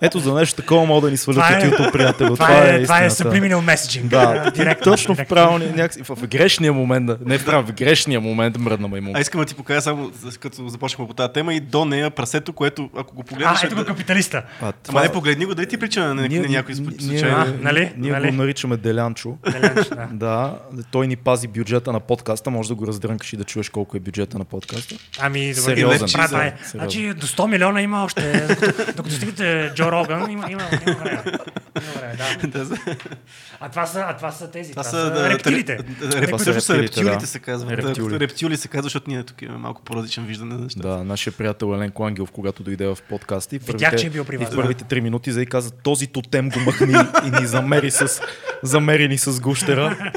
Ето 0.01 0.19
за 0.19 0.33
нещо 0.33 0.55
такова 0.55 0.85
мога 0.85 1.01
да 1.01 1.11
ни 1.11 1.17
свалят 1.17 1.35
Това 1.37 1.49
е- 1.55 1.57
от 1.59 1.73
YouTube, 1.73 1.91
приятел. 1.91 2.35
Това, 2.35 2.57
е, 2.59 2.83
това 2.83 3.03
е 3.03 3.09
subliminal 3.09 3.75
messaging. 3.75 4.01
Да, 4.01 4.51
директно. 4.55 4.83
точно 4.83 5.13
в 5.13 5.17
директно. 5.17 5.35
правилния, 5.35 5.69
някакси, 5.69 6.01
в 6.03 6.27
грешния 6.27 6.73
момент, 6.73 7.09
не 7.21 7.37
в 7.37 7.45
правилния, 7.45 7.67
в 7.67 7.75
грешния 7.75 8.21
момент 8.21 8.57
мръдна 8.57 8.87
маймунка. 8.87 9.19
А 9.19 9.21
искам 9.21 9.41
да 9.41 9.45
ти 9.45 9.55
покажа 9.55 9.81
само, 9.81 10.11
като 10.39 10.69
започнахме 10.69 11.07
по 11.07 11.13
тази 11.13 11.33
тема, 11.33 11.53
и 11.53 11.59
до 11.59 11.85
нея 11.85 12.09
прасето, 12.09 12.53
което, 12.53 12.89
ако 12.97 13.15
го 13.15 13.23
погледнеш... 13.23 13.63
А, 13.63 13.67
ето 13.67 13.75
го 13.75 13.85
капиталиста. 13.85 14.43
А, 14.61 14.73
Ама 14.87 15.01
не 15.01 15.09
погледни 15.09 15.45
го, 15.45 15.55
дали 15.55 15.67
ти 15.67 15.77
прича 15.77 15.99
на, 15.99 16.15
на, 16.15 16.27
Ние- 16.27 16.39
на 16.39 16.47
някой 16.47 16.75
ние- 16.75 16.99
случай. 16.99 17.31
Нали? 17.61 17.91
Ние 17.99 18.11
Нали? 18.11 18.27
го 18.27 18.33
наричаме 18.33 18.77
Делянчо. 18.77 19.37
Деленч, 19.51 19.87
да. 19.89 20.07
Да, 20.11 20.59
той 20.83 21.07
ни 21.07 21.15
пази 21.15 21.47
бюджета 21.47 21.91
на 21.91 21.99
подкаста, 21.99 22.49
може 22.49 22.69
да 22.69 22.75
го 22.75 22.87
раздрънкаш 22.87 23.33
и 23.33 23.37
да 23.37 23.43
чуеш 23.43 23.69
колко 23.69 23.97
е 23.97 24.01
бюджета 24.01 24.37
на 24.37 24.45
подкаста. 24.45 24.95
Ами, 25.19 25.39
добре, 25.39 25.53
Сериозен. 25.55 25.97
добре, 25.99 26.11
правя, 26.13 26.45
е. 26.45 26.53
Значи 26.65 27.13
до 27.13 27.27
100 27.27 27.47
милиона 27.47 27.81
има 27.81 28.03
още. 28.03 28.47
Докато, 28.49 28.83
докато 28.87 29.11
стигнете 29.11 29.71
Джо 29.75 29.91
Роган, 29.91 30.31
има, 30.31 30.45
има, 30.49 30.61
има 30.81 30.95
време. 30.95 31.23
Има 31.75 31.91
време, 31.93 32.17
да. 32.45 32.77
А 33.59 33.69
това 33.69 33.85
са, 33.85 33.99
а 34.01 34.15
това 34.15 34.31
са 34.31 34.51
тези. 34.51 34.71
Това 34.71 34.83
Това, 34.83 34.91
са 34.91 35.11
да, 35.11 35.29
рептилите. 35.29 35.77
ре- 35.77 35.83
Това 36.25 36.37
ре- 36.37 36.41
са 36.41 36.53
рептилите, 36.53 36.83
рептилите 36.83 37.17
да. 37.17 37.27
се 37.27 37.39
казват. 37.39 37.71
Рептили. 37.71 38.07
Да, 38.07 38.19
Рептили 38.19 38.57
се 38.57 38.67
казва, 38.67 38.83
защото 38.83 39.09
ние 39.09 39.23
тук 39.23 39.41
имаме 39.41 39.57
малко 39.59 39.81
по-различно 39.81 40.23
виждане 40.25 40.53
на 40.53 40.59
нещата. 40.59 40.87
Да, 40.87 41.03
нашия 41.03 41.33
приятел 41.33 41.65
Еленко 41.67 42.03
Ангелов, 42.03 42.31
когато 42.31 42.63
дойде 42.63 42.85
в 42.85 42.97
подкаст 43.01 43.53
и 43.53 43.59
в 43.59 43.61
Видях, 43.61 43.79
първите, 43.81 43.97
че 43.97 44.07
е 44.07 44.11
бил 44.11 44.25
при 44.25 44.35
и 44.35 44.37
вас, 44.37 44.49
в 44.49 44.55
първите 44.55 44.83
три 44.83 45.01
минути 45.01 45.31
за 45.31 45.41
и 45.41 45.45
каза, 45.45 45.71
този 45.73 46.07
тотем 46.07 46.49
го 46.49 46.59
махни 46.59 46.93
и 47.27 47.41
ни 47.41 47.47
замери 47.47 47.88
с, 47.91 48.21
замери 48.63 49.07
ни 49.07 49.17
с 49.17 49.41
гущера. 49.41 50.11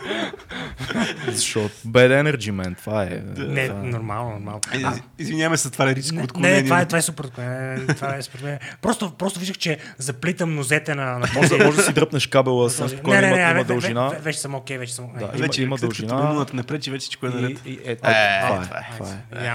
Защото 1.27 1.75
bad 1.79 2.23
energy, 2.23 2.51
man, 2.53 2.79
това 2.79 3.03
е. 3.03 3.07
Не, 3.39 3.69
това 3.69 3.81
е. 3.81 3.83
нормално, 3.83 4.31
нормално. 4.31 4.61
Е, 4.73 4.77
из- 4.77 4.85
Извиняваме 5.19 5.57
се, 5.57 5.71
това 5.71 5.85
е 5.85 5.89
лирическо 5.89 6.17
Не, 6.17 6.23
отклонение. 6.23 6.57
не, 6.57 6.65
това 6.65 6.81
е, 6.81 6.87
това 6.87 6.99
е 6.99 7.03
супер. 7.03 7.25
Не, 7.39 7.87
Това 7.87 8.17
е 8.17 8.23
супер. 8.23 8.59
Просто, 8.83 9.11
просто 9.11 9.39
виждах, 9.41 9.59
че 9.59 9.79
заплитам 9.99 10.55
нозете 10.55 10.95
на, 10.95 11.05
на 11.05 11.27
Може, 11.35 11.49
да- 11.49 11.65
може 11.65 11.77
да 11.77 11.83
си 11.83 11.93
дръпнеш 11.93 12.27
кабела 12.27 12.69
този- 12.69 12.89
спокойно, 12.89 13.19
има, 13.19 13.37
има 13.37 13.37
ве- 13.37 13.55
ве- 13.55 13.65
дължина. 13.65 14.11
ве- 14.11 14.19
Вече 14.19 14.39
съм 14.39 14.55
окей, 14.55 14.79
вече 14.79 14.95
съм 14.95 15.05
Да, 15.09 15.11
окей. 15.15 15.29
има- 15.29 15.47
Вече, 15.47 15.63
има 15.63 15.77
дължина. 15.77 16.47
Не 16.53 16.63
пречи, 16.63 16.91
вече 16.91 17.01
всичко 17.01 17.27
е 17.27 17.31
наред. 17.31 17.59
И, 17.67 17.73
е, 17.75 17.91
Е, 17.93 17.97
това, 17.97 18.11
е, 18.11 18.61
това 18.99 19.09
е. 19.35 19.53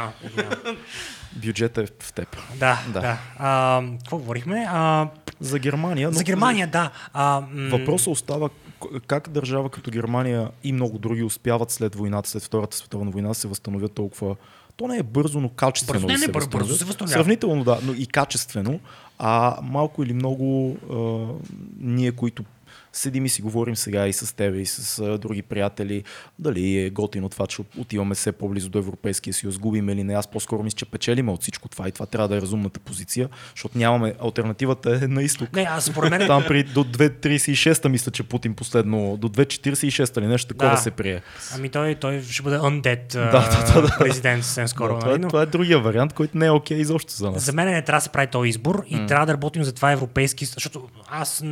Бюджетът 1.35 1.89
е 1.89 1.93
в 2.03 2.13
теб. 2.13 2.37
Да, 2.55 2.79
Да. 2.87 3.01
да. 3.01 3.17
А, 3.37 3.81
какво 3.97 4.17
говорихме? 4.17 4.67
За 5.39 5.59
Германия. 5.59 6.11
за 6.11 6.19
но- 6.19 6.23
Германия, 6.23 6.67
да. 6.67 6.91
А, 7.13 7.41
м, 7.51 7.77
Въпросът 7.77 8.07
остава 8.07 8.49
как 9.07 9.29
държава 9.29 9.69
като 9.69 9.91
Германия 9.91 10.49
и 10.63 10.71
много 10.73 10.97
други 10.97 11.23
успяват 11.23 11.71
след 11.71 11.95
войната, 11.95 12.29
след 12.29 12.43
Втората 12.43 12.77
световна 12.77 13.11
война 13.11 13.33
се 13.33 13.47
възстановят 13.47 13.91
толкова. 13.93 14.35
То 14.75 14.87
не 14.87 14.97
е 14.97 15.03
бързо, 15.03 15.39
но 15.39 15.49
качествено. 15.49 16.07
Бързо, 16.07 16.19
не, 16.19 16.27
не, 16.27 16.31
бързо, 16.31 16.49
бързо 16.49 16.75
се 16.75 16.85
възстановява. 16.85 17.13
Сравнително, 17.13 17.63
да, 17.63 17.79
но 17.83 17.93
и 17.93 18.05
качествено. 18.05 18.79
А 19.19 19.57
малко 19.63 20.03
или 20.03 20.13
много 20.13 20.77
а, 20.91 20.95
ние, 21.79 22.11
които 22.11 22.43
седим 22.97 23.25
и 23.25 23.29
си 23.29 23.41
говорим 23.41 23.75
сега 23.75 24.07
и 24.07 24.13
с 24.13 24.35
тебе, 24.35 24.57
и 24.57 24.65
с 24.65 24.99
а, 24.99 25.17
други 25.17 25.41
приятели, 25.41 26.03
дали 26.39 26.77
е 26.77 26.89
готино 26.89 27.29
това, 27.29 27.47
че 27.47 27.61
отиваме 27.77 28.15
все 28.15 28.31
по-близо 28.31 28.69
до 28.69 28.79
Европейския 28.79 29.33
съюз, 29.33 29.57
губим 29.57 29.89
или 29.89 30.03
не. 30.03 30.13
Аз 30.13 30.27
по-скоро 30.27 30.63
мисля, 30.63 30.75
че 30.75 30.85
печелиме 30.85 31.31
от 31.31 31.41
всичко 31.41 31.69
това 31.69 31.87
и 31.87 31.91
това 31.91 32.05
трябва 32.05 32.27
да 32.27 32.37
е 32.37 32.41
разумната 32.41 32.79
позиция, 32.79 33.29
защото 33.55 33.77
нямаме. 33.77 34.13
Альтернативата 34.23 34.99
е 35.03 35.07
на 35.07 35.23
изток. 35.23 35.53
Не, 35.53 35.61
аз 35.61 35.85
според 35.85 36.09
мен... 36.09 36.27
Там 36.27 36.43
при 36.47 36.63
до 36.63 36.83
2.36 36.83 37.87
мисля, 37.87 38.11
че 38.11 38.23
Путин 38.23 38.53
последно, 38.53 39.17
до 39.17 39.29
2.46 39.29 40.17
или 40.19 40.27
нещо 40.27 40.47
такова 40.47 40.71
Да. 40.71 40.77
се 40.77 40.91
прие. 40.91 41.21
Ами 41.55 41.69
той, 41.69 41.95
той 41.95 42.21
ще 42.21 42.43
бъде 42.43 42.57
undead 42.57 43.13
Да, 43.13 43.31
да, 43.31 43.73
да, 43.73 43.81
да. 43.81 43.95
президент 43.99 44.43
съвсем 44.43 44.67
скоро. 44.67 44.93
да, 44.93 44.99
това, 44.99 45.09
е, 45.09 45.11
нали? 45.11 45.21
Но 45.21 45.27
това 45.27 45.41
е 45.41 45.45
другия 45.45 45.79
вариант, 45.79 46.13
който 46.13 46.37
не 46.37 46.45
е 46.45 46.51
окей 46.51 46.77
изобщо 46.77 47.13
за 47.13 47.31
нас. 47.31 47.43
За 47.43 47.53
мен 47.53 47.67
не 47.67 47.81
трябва 47.81 47.97
да 47.97 48.01
се 48.01 48.09
прави 48.09 48.27
този 48.27 48.49
избор 48.49 48.83
и 48.89 49.05
трябва 49.05 49.25
да 49.25 49.33
работим 49.33 49.63
за 49.63 49.73
това 49.73 49.91
европейски... 49.91 50.45
Защото 50.45 50.89
аз 51.09 51.43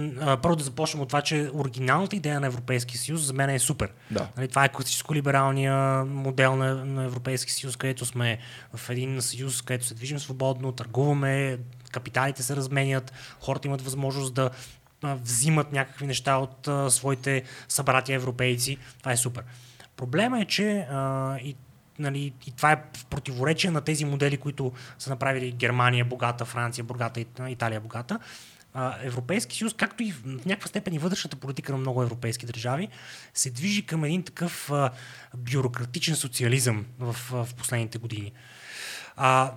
първо 0.41 0.55
да 0.55 0.63
започнем 0.63 1.01
от 1.01 1.07
това, 1.07 1.21
че 1.21 1.34
оригиналната 1.53 2.15
идея 2.15 2.39
на 2.39 2.47
Европейския 2.47 2.99
съюз 2.99 3.21
за 3.21 3.33
мен 3.33 3.49
е 3.49 3.59
супер. 3.59 3.91
Да. 4.11 4.27
Нали, 4.37 4.47
това 4.47 4.65
е 4.65 4.69
класическо-либералния 4.69 6.03
модел 6.03 6.55
на, 6.55 6.85
на 6.85 7.03
Европейския 7.03 7.53
съюз, 7.53 7.75
където 7.75 8.05
сме 8.05 8.37
в 8.75 8.89
един 8.89 9.21
съюз, 9.21 9.61
където 9.61 9.85
се 9.85 9.93
движим 9.93 10.19
свободно, 10.19 10.71
търгуваме, 10.71 11.57
капиталите 11.91 12.43
се 12.43 12.55
разменят, 12.55 13.13
хората 13.39 13.67
имат 13.67 13.81
възможност 13.81 14.33
да 14.33 14.49
взимат 15.03 15.71
някакви 15.71 16.07
неща 16.07 16.37
от 16.37 16.67
а, 16.67 16.91
своите 16.91 17.43
събратия 17.67 18.15
европейци. 18.15 18.77
Това 18.99 19.11
е 19.11 19.17
супер. 19.17 19.43
Проблема 19.97 20.41
е, 20.41 20.45
че 20.45 20.87
а, 20.91 21.37
и 21.37 21.55
Нали, 21.99 22.33
и 22.47 22.51
това 22.51 22.71
е 22.71 22.83
в 22.97 23.05
противоречие 23.05 23.71
на 23.71 23.81
тези 23.81 24.05
модели, 24.05 24.37
които 24.37 24.71
са 24.99 25.09
направили 25.09 25.51
Германия 25.51 26.05
богата, 26.05 26.45
Франция 26.45 26.83
богата, 26.83 27.19
Ит- 27.19 27.49
Италия 27.49 27.81
богата. 27.81 28.19
Европейски 29.01 29.57
съюз, 29.57 29.73
както 29.73 30.03
и 30.03 30.11
в 30.11 30.25
някаква 30.45 30.67
степен 30.67 30.93
и 30.93 30.99
вътрешната 30.99 31.35
политика 31.35 31.71
на 31.71 31.77
много 31.77 32.03
европейски 32.03 32.45
държави, 32.45 32.87
се 33.33 33.49
движи 33.49 33.85
към 33.85 34.03
един 34.03 34.23
такъв 34.23 34.71
а, 34.71 34.91
бюрократичен 35.37 36.15
социализъм 36.15 36.85
в, 36.99 37.15
в 37.31 37.47
последните 37.57 37.97
години. 37.97 38.31
А, 39.17 39.51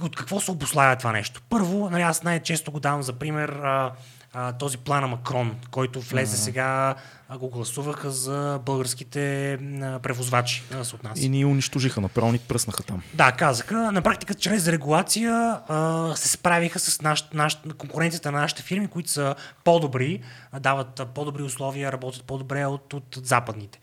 от 0.00 0.16
какво 0.16 0.40
се 0.40 0.50
обославя 0.50 0.96
това 0.96 1.12
нещо? 1.12 1.42
Първо, 1.48 1.90
нали, 1.90 2.02
аз 2.02 2.22
най-често 2.22 2.72
го 2.72 2.80
давам 2.80 3.02
за 3.02 3.12
пример 3.12 3.48
а, 3.48 3.92
а, 4.32 4.52
този 4.52 4.78
план 4.78 5.00
на 5.00 5.06
Макрон, 5.06 5.56
който 5.70 6.00
влезе 6.00 6.36
сега, 6.36 6.94
а, 7.28 7.38
го 7.38 7.48
гласуваха 7.48 8.10
за 8.10 8.60
българските 8.66 9.58
м, 9.60 10.00
превозвачи, 10.02 10.62
да 10.70 10.84
се 10.84 10.94
отнася. 10.94 11.22
И 11.24 11.28
ни 11.28 11.44
унищожиха, 11.44 12.00
направо 12.00 12.32
ни 12.32 12.38
пръснаха 12.38 12.82
там. 12.82 13.02
Да, 13.14 13.32
казаха. 13.32 13.92
На 13.92 14.02
практика, 14.02 14.34
чрез 14.34 14.68
регулация 14.68 15.60
а, 15.68 16.12
се 16.16 16.28
справиха 16.28 16.78
с 16.78 17.02
наш, 17.02 17.24
наш, 17.34 17.58
конкуренцията 17.78 18.32
на 18.32 18.40
нашите 18.40 18.62
фирми, 18.62 18.88
които 18.88 19.10
са 19.10 19.34
по-добри, 19.64 20.20
а, 20.52 20.60
дават 20.60 21.00
а, 21.00 21.06
по-добри 21.06 21.42
условия, 21.42 21.92
работят 21.92 22.24
по-добре 22.24 22.66
от, 22.66 22.94
от 22.94 23.18
западните. 23.22 23.80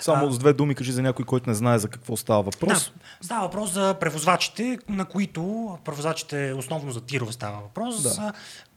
Само 0.00 0.32
с 0.32 0.38
две 0.38 0.52
думи 0.52 0.74
кажи 0.74 0.92
за 0.92 1.02
някой, 1.02 1.24
който 1.24 1.50
не 1.50 1.54
знае 1.54 1.78
за 1.78 1.88
какво 1.88 2.16
става 2.16 2.42
въпрос. 2.42 2.92
Да, 3.20 3.24
става 3.24 3.42
въпрос 3.42 3.70
за 3.70 3.94
превозвачите, 4.00 4.78
на 4.88 5.04
които, 5.04 5.78
превозвачите 5.84 6.52
основно 6.56 6.92
за 6.92 7.00
тирове 7.00 7.32
става 7.32 7.60
въпрос, 7.60 8.02
Да. 8.02 8.32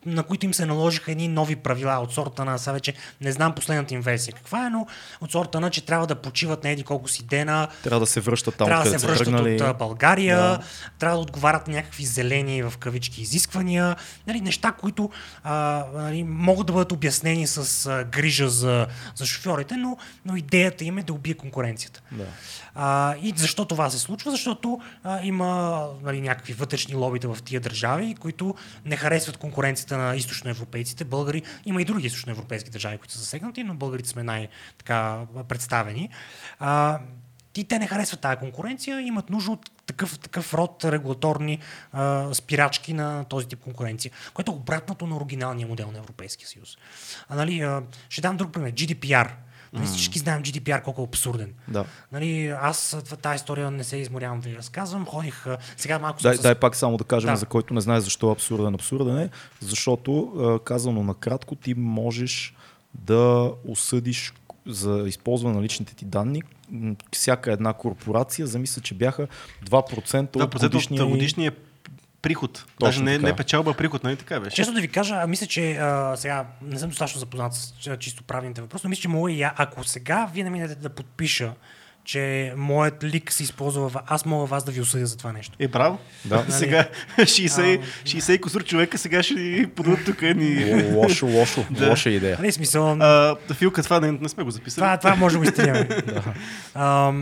На 0.05 0.23
които 0.23 0.45
им 0.45 0.53
се 0.53 0.65
наложиха 0.65 1.11
едни 1.11 1.27
нови 1.27 1.55
правила 1.55 1.99
от 1.99 2.13
сорта 2.13 2.45
на, 2.45 2.57
сега 2.57 2.73
вече 2.73 2.93
не 3.21 3.31
знам 3.31 3.55
последната 3.55 3.93
им 3.93 4.01
версия 4.01 4.33
каква 4.33 4.67
е, 4.67 4.69
но 4.69 4.87
от 5.21 5.31
сорта 5.31 5.59
на, 5.59 5.69
че 5.69 5.85
трябва 5.85 6.07
да 6.07 6.15
почиват 6.15 6.63
на 6.63 6.69
еди 6.69 6.83
колко 6.83 7.07
си 7.07 7.23
дена, 7.25 7.67
Трябва 7.83 7.99
да 7.99 8.05
се 8.05 8.19
връщат 8.19 8.55
там, 8.55 8.67
трябва 8.67 8.83
да 8.83 8.89
се 8.89 8.99
са 8.99 9.07
връщат 9.07 9.27
тръгнали. 9.27 9.63
от 9.63 9.77
България, 9.77 10.37
да. 10.37 10.59
трябва 10.99 11.17
да 11.17 11.21
отговарят 11.21 11.67
на 11.67 11.73
някакви 11.73 12.05
зелени 12.05 12.63
в 12.63 12.73
кавички 12.79 13.21
изисквания, 13.21 13.95
нали, 14.27 14.41
неща, 14.41 14.71
които 14.71 15.09
а, 15.43 15.85
нали, 15.93 16.23
могат 16.23 16.67
да 16.67 16.73
бъдат 16.73 16.91
обяснени 16.91 17.47
с 17.47 17.85
а, 17.85 18.03
грижа 18.03 18.49
за, 18.49 18.87
за 19.15 19.25
шофьорите, 19.25 19.75
но, 19.77 19.97
но 20.25 20.35
идеята 20.35 20.83
им 20.83 20.97
е 20.97 21.03
да 21.03 21.13
убие 21.13 21.33
конкуренцията. 21.33 22.01
Да. 22.11 22.25
А, 22.75 23.15
и 23.21 23.33
защо 23.35 23.65
това 23.65 23.89
се 23.89 23.99
случва? 23.99 24.31
Защото 24.31 24.79
а, 25.03 25.19
има 25.23 25.81
нали, 26.03 26.21
някакви 26.21 26.53
вътрешни 26.53 26.95
лобита 26.95 27.33
в 27.33 27.43
тия 27.43 27.61
държави, 27.61 28.15
които 28.19 28.55
не 28.85 28.95
харесват 28.95 29.37
конкуренцията 29.37 29.88
на 29.97 30.15
източноевропейците. 30.15 31.03
Българи, 31.03 31.43
има 31.65 31.81
и 31.81 31.85
други 31.85 32.07
източноевропейски 32.07 32.69
държави, 32.69 32.97
които 32.97 33.13
са 33.13 33.19
засегнати, 33.19 33.63
но 33.63 33.73
българите 33.73 34.09
сме 34.09 34.23
най-така 34.23 35.21
представени. 35.47 36.09
А, 36.59 36.99
и 37.55 37.63
те 37.63 37.79
не 37.79 37.87
харесват 37.87 38.21
тази 38.21 38.37
конкуренция, 38.37 39.01
имат 39.01 39.29
нужда 39.29 39.51
от 39.51 39.71
такъв, 39.85 40.19
такъв 40.19 40.53
род 40.53 40.85
регулаторни 40.85 41.59
а, 41.91 42.33
спирачки 42.33 42.93
на 42.93 43.23
този 43.23 43.47
тип 43.47 43.59
конкуренция, 43.59 44.11
което 44.33 44.51
е 44.51 44.55
обратното 44.55 45.07
на 45.07 45.17
оригиналния 45.17 45.67
модел 45.67 45.91
на 45.91 45.97
Европейския 45.97 46.47
съюз. 46.47 46.77
А, 47.29 47.35
нали, 47.35 47.61
а, 47.61 47.83
ще 48.09 48.21
дам 48.21 48.37
друг 48.37 48.53
пример. 48.53 48.71
GDPR. 48.71 49.31
Нали, 49.73 49.85
всички 49.85 50.19
знаем 50.19 50.43
GDPR 50.43 50.81
колко 50.83 51.01
е 51.01 51.05
абсурден. 51.05 51.53
Да. 51.67 51.85
Нали, 52.11 52.47
аз 52.61 52.97
тази 53.21 53.35
история 53.35 53.71
не 53.71 53.83
се 53.83 53.97
изморявам 53.97 54.39
да 54.39 54.49
ви 54.49 54.55
разказвам. 54.57 55.05
Ходих 55.05 55.45
сега 55.77 55.99
малко 55.99 56.21
Дай, 56.21 56.35
с... 56.37 56.41
дай 56.41 56.55
пак 56.55 56.75
само 56.75 56.97
да 56.97 57.03
кажем 57.03 57.29
Да. 57.29 57.35
за 57.35 57.45
който 57.45 57.73
не 57.73 57.81
знае 57.81 58.01
защо 58.01 58.29
е 58.29 58.31
абсурден. 58.31 58.75
Абсурден 58.75 59.17
е, 59.17 59.29
защото 59.61 60.59
казано 60.65 61.03
накратко 61.03 61.55
ти 61.55 61.73
можеш 61.73 62.55
да 62.93 63.51
осъдиш 63.67 64.33
за 64.67 65.03
използване 65.07 65.55
на 65.55 65.61
личните 65.63 65.95
ти 65.95 66.05
данни 66.05 66.41
всяка 67.11 67.51
една 67.51 67.73
корпорация, 67.73 68.47
замисля, 68.47 68.81
че 68.81 68.93
бяха 68.93 69.27
2% 69.65 70.37
Да, 70.37 70.43
от 70.43 70.59
годишния... 70.59 71.03
от 71.03 71.09
годишния 71.09 71.51
приход. 72.21 72.65
Даже 72.79 73.01
не, 73.01 73.15
така. 73.15 73.27
не 73.27 73.35
печалба, 73.35 73.71
а 73.71 73.73
приход, 73.73 74.03
нали 74.03 74.15
така 74.15 74.39
беше? 74.39 74.55
Често 74.55 74.73
да 74.73 74.81
ви 74.81 74.87
кажа, 74.87 75.15
а, 75.15 75.27
мисля, 75.27 75.47
че 75.47 75.71
а, 75.73 76.13
сега 76.17 76.45
не 76.61 76.79
съм 76.79 76.89
достатъчно 76.89 77.19
запознат 77.19 77.53
с 77.53 77.73
чисто 77.97 78.23
правилните 78.23 78.61
въпроси, 78.61 78.81
но 78.83 78.89
мисля, 78.89 79.01
че 79.01 79.07
мога 79.07 79.31
и 79.31 79.39
я, 79.39 79.53
ако 79.57 79.83
сега 79.83 80.29
вие 80.33 80.43
не 80.43 80.49
минете 80.49 80.75
да 80.75 80.89
подпиша, 80.89 81.53
че 82.03 82.53
моят 82.57 83.03
лик 83.03 83.31
се 83.31 83.43
използва, 83.43 83.89
в- 83.89 83.95
аз 84.05 84.25
мога 84.25 84.45
вас 84.45 84.63
да 84.63 84.71
ви 84.71 84.81
осъдя 84.81 85.05
за 85.05 85.17
това 85.17 85.31
нещо. 85.31 85.55
Е, 85.59 85.67
браво. 85.67 85.99
Да. 86.25 86.45
сега 86.49 86.87
60, 87.17 87.81
60 88.03 88.31
и 88.31 88.41
кусур 88.41 88.63
човека 88.63 88.97
сега 88.97 89.23
ще 89.23 89.33
ни 89.33 89.67
подадат 89.67 90.05
тук 90.05 90.21
едни... 90.21 90.71
Л- 90.71 90.97
Лошо, 90.97 91.25
лошо, 91.27 91.65
лоша 91.81 92.09
идея. 92.09 92.37
Нали, 92.39 92.51
смисъл, 92.51 92.91
А, 92.91 93.35
Филка, 93.53 93.83
това 93.83 93.99
не, 93.99 94.11
не 94.11 94.29
сме 94.29 94.43
го 94.43 94.51
записали. 94.51 94.81
това, 94.81 94.97
това 94.97 95.15
може 95.15 95.39
да 95.39 95.39
го 95.39 95.45
а, 96.73 97.13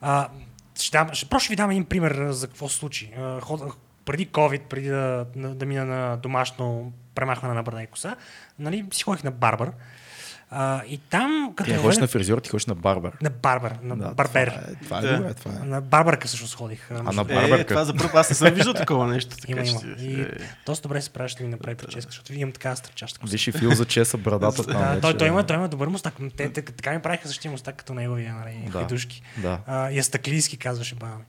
а, 0.00 0.28
ще 0.80 0.90
дам, 0.90 1.08
ще, 1.12 1.26
просто 1.26 1.44
ще 1.44 1.52
ви 1.52 1.56
дам 1.56 1.70
един 1.70 1.84
пример 1.84 2.26
за 2.28 2.46
какво 2.46 2.68
се 2.68 2.76
случи. 2.76 3.10
Ход, 3.40 3.60
преди 4.04 4.28
COVID, 4.28 4.60
преди 4.60 4.88
да, 4.88 5.26
да, 5.36 5.48
да 5.48 5.66
мина 5.66 5.84
на 5.86 6.16
домашно 6.16 6.92
премахване 7.14 7.54
на 7.54 7.62
брада 7.62 7.82
и 7.82 7.86
коса, 7.86 8.16
нали, 8.58 8.84
си 8.92 9.02
ходих 9.02 9.24
на 9.24 9.30
барбар. 9.30 9.70
А, 10.54 10.82
и 10.84 10.98
там, 11.00 11.52
като 11.56 11.70
Ти 11.70 11.76
ходиш 11.76 11.98
на 11.98 12.06
фризьор, 12.06 12.38
ти 12.38 12.50
ходиш 12.50 12.66
на 12.66 12.74
барбар. 12.74 13.12
на 13.22 13.30
барбар, 13.32 13.78
на 13.82 13.96
Да, 13.96 14.08
барбер. 14.08 14.48
Това 14.48 14.60
е, 14.62 14.74
това 14.84 14.98
е 14.98 15.02
Да. 15.02 15.16
добре, 15.16 15.34
това 15.34 15.52
е. 15.52 15.66
На 15.66 15.80
барбарка 15.80 16.28
всъщност 16.28 16.54
ходих. 16.54 16.90
А 16.90 16.94
между 16.94 17.04
на 17.04 17.12
другото. 17.14 17.32
Е, 17.34 17.42
барбарка. 17.42 17.66
това 17.66 17.84
за 17.84 17.94
първ 17.94 18.10
аз 18.14 18.28
не 18.30 18.36
съм 18.36 18.50
виждал 18.50 18.74
такова 18.74 19.06
нещо. 19.06 19.36
Така, 19.36 19.52
Има, 19.52 19.60
има. 19.60 19.78
си- 19.78 19.86
И 19.98 20.20
е. 20.20 20.28
доста 20.66 20.82
добре 20.82 21.02
се 21.02 21.10
правиш, 21.10 21.32
ще 21.32 21.42
ми 21.42 21.48
направи 21.48 21.76
прическа, 21.76 22.10
защото 22.10 22.34
имам 22.34 22.52
така 22.52 22.76
стръчаща 22.76 23.20
коса. 23.20 23.32
Виж 23.32 23.46
и 23.46 23.52
Фил 23.52 23.70
за 23.70 23.84
чеса 23.84 24.18
брадата 24.18 24.62
там 24.64 24.72
Да, 24.74 24.88
вече. 24.88 25.00
той, 25.00 25.16
той, 25.16 25.28
има, 25.28 25.42
той 25.42 25.56
има 25.56 25.68
добър 25.68 25.88
мустак. 25.88 26.14
Те, 26.36 26.52
те, 26.52 26.62
така 26.62 26.92
ми 26.92 27.02
правиха 27.02 27.28
същия 27.28 27.50
мустак 27.50 27.76
като 27.76 27.94
неговия, 27.94 28.34
нали, 28.34 28.62
Да. 28.66 28.72
хайдушки. 28.72 29.22
Да. 29.36 29.58
А, 29.66 29.90
Ястаклийски, 29.90 30.56
казваше 30.56 30.94
баба 30.94 31.14
ми. 31.14 31.24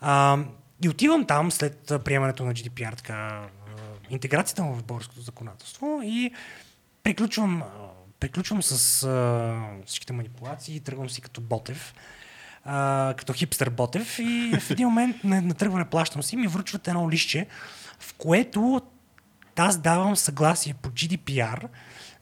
А, 0.00 0.38
и 0.82 0.88
отивам 0.88 1.26
там 1.26 1.52
след 1.52 1.92
приемането 2.04 2.44
на 2.44 2.52
GDPR, 2.52 2.96
така, 2.96 3.48
интеграцията 4.10 4.62
му 4.62 4.74
в 4.74 4.84
българското 4.84 5.20
законодателство 5.20 6.00
и 6.04 6.30
приключвам, 7.02 7.62
приключвам 8.20 8.62
с 8.62 9.08
всичките 9.86 10.12
манипулации, 10.12 10.80
тръгвам 10.80 11.10
си 11.10 11.20
като 11.20 11.40
Ботев, 11.40 11.94
като 13.16 13.32
хипстър 13.32 13.70
Ботев 13.70 14.18
и 14.18 14.52
в 14.60 14.70
един 14.70 14.86
момент 14.88 15.24
на 15.24 15.54
тръгване 15.54 15.84
плащам 15.84 16.22
си 16.22 16.36
ми 16.36 16.46
връчват 16.46 16.88
едно 16.88 17.10
лище, 17.10 17.46
в 17.98 18.14
което 18.14 18.82
аз 19.56 19.78
давам 19.78 20.16
съгласие 20.16 20.74
по 20.74 20.88
GDPR 20.88 21.68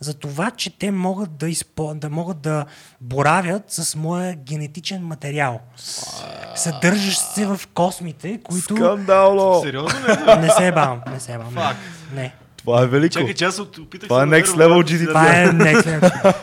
за 0.02 0.14
това, 0.14 0.50
че 0.50 0.78
те 0.78 0.90
могат 0.90 1.36
да, 1.36 1.48
изпо... 1.48 1.94
да 1.94 2.10
могат 2.10 2.40
да 2.40 2.64
боравят 3.00 3.62
с 3.68 3.96
моя 3.96 4.34
генетичен 4.34 5.02
материал. 5.02 5.60
Съдържащ 6.54 7.20
се 7.20 7.46
в 7.46 7.60
космите, 7.74 8.40
които... 8.44 8.76
Скандално! 8.76 9.60
Сериозно 9.62 10.00
ли? 10.00 10.40
Не 10.40 10.50
се 10.50 10.72
бавам, 10.72 11.00
не 11.12 11.20
се 11.20 11.38
бавам. 11.38 11.52
Фак. 11.52 11.76
Не. 12.14 12.34
Това 12.62 12.82
е 12.82 12.86
велико. 12.86 13.12
Чакай, 13.12 13.34
че 13.34 13.44
аз 13.44 13.58
от- 13.58 13.78
опитах 13.78 14.08
Това 14.08 14.20
се 14.20 14.26
е 14.28 14.30
next 14.32 14.46
level. 14.46 14.82
GDPR. 14.84 15.08
Това 15.08 15.32
е 15.32 15.46
next 15.46 16.00
level. 16.00 16.34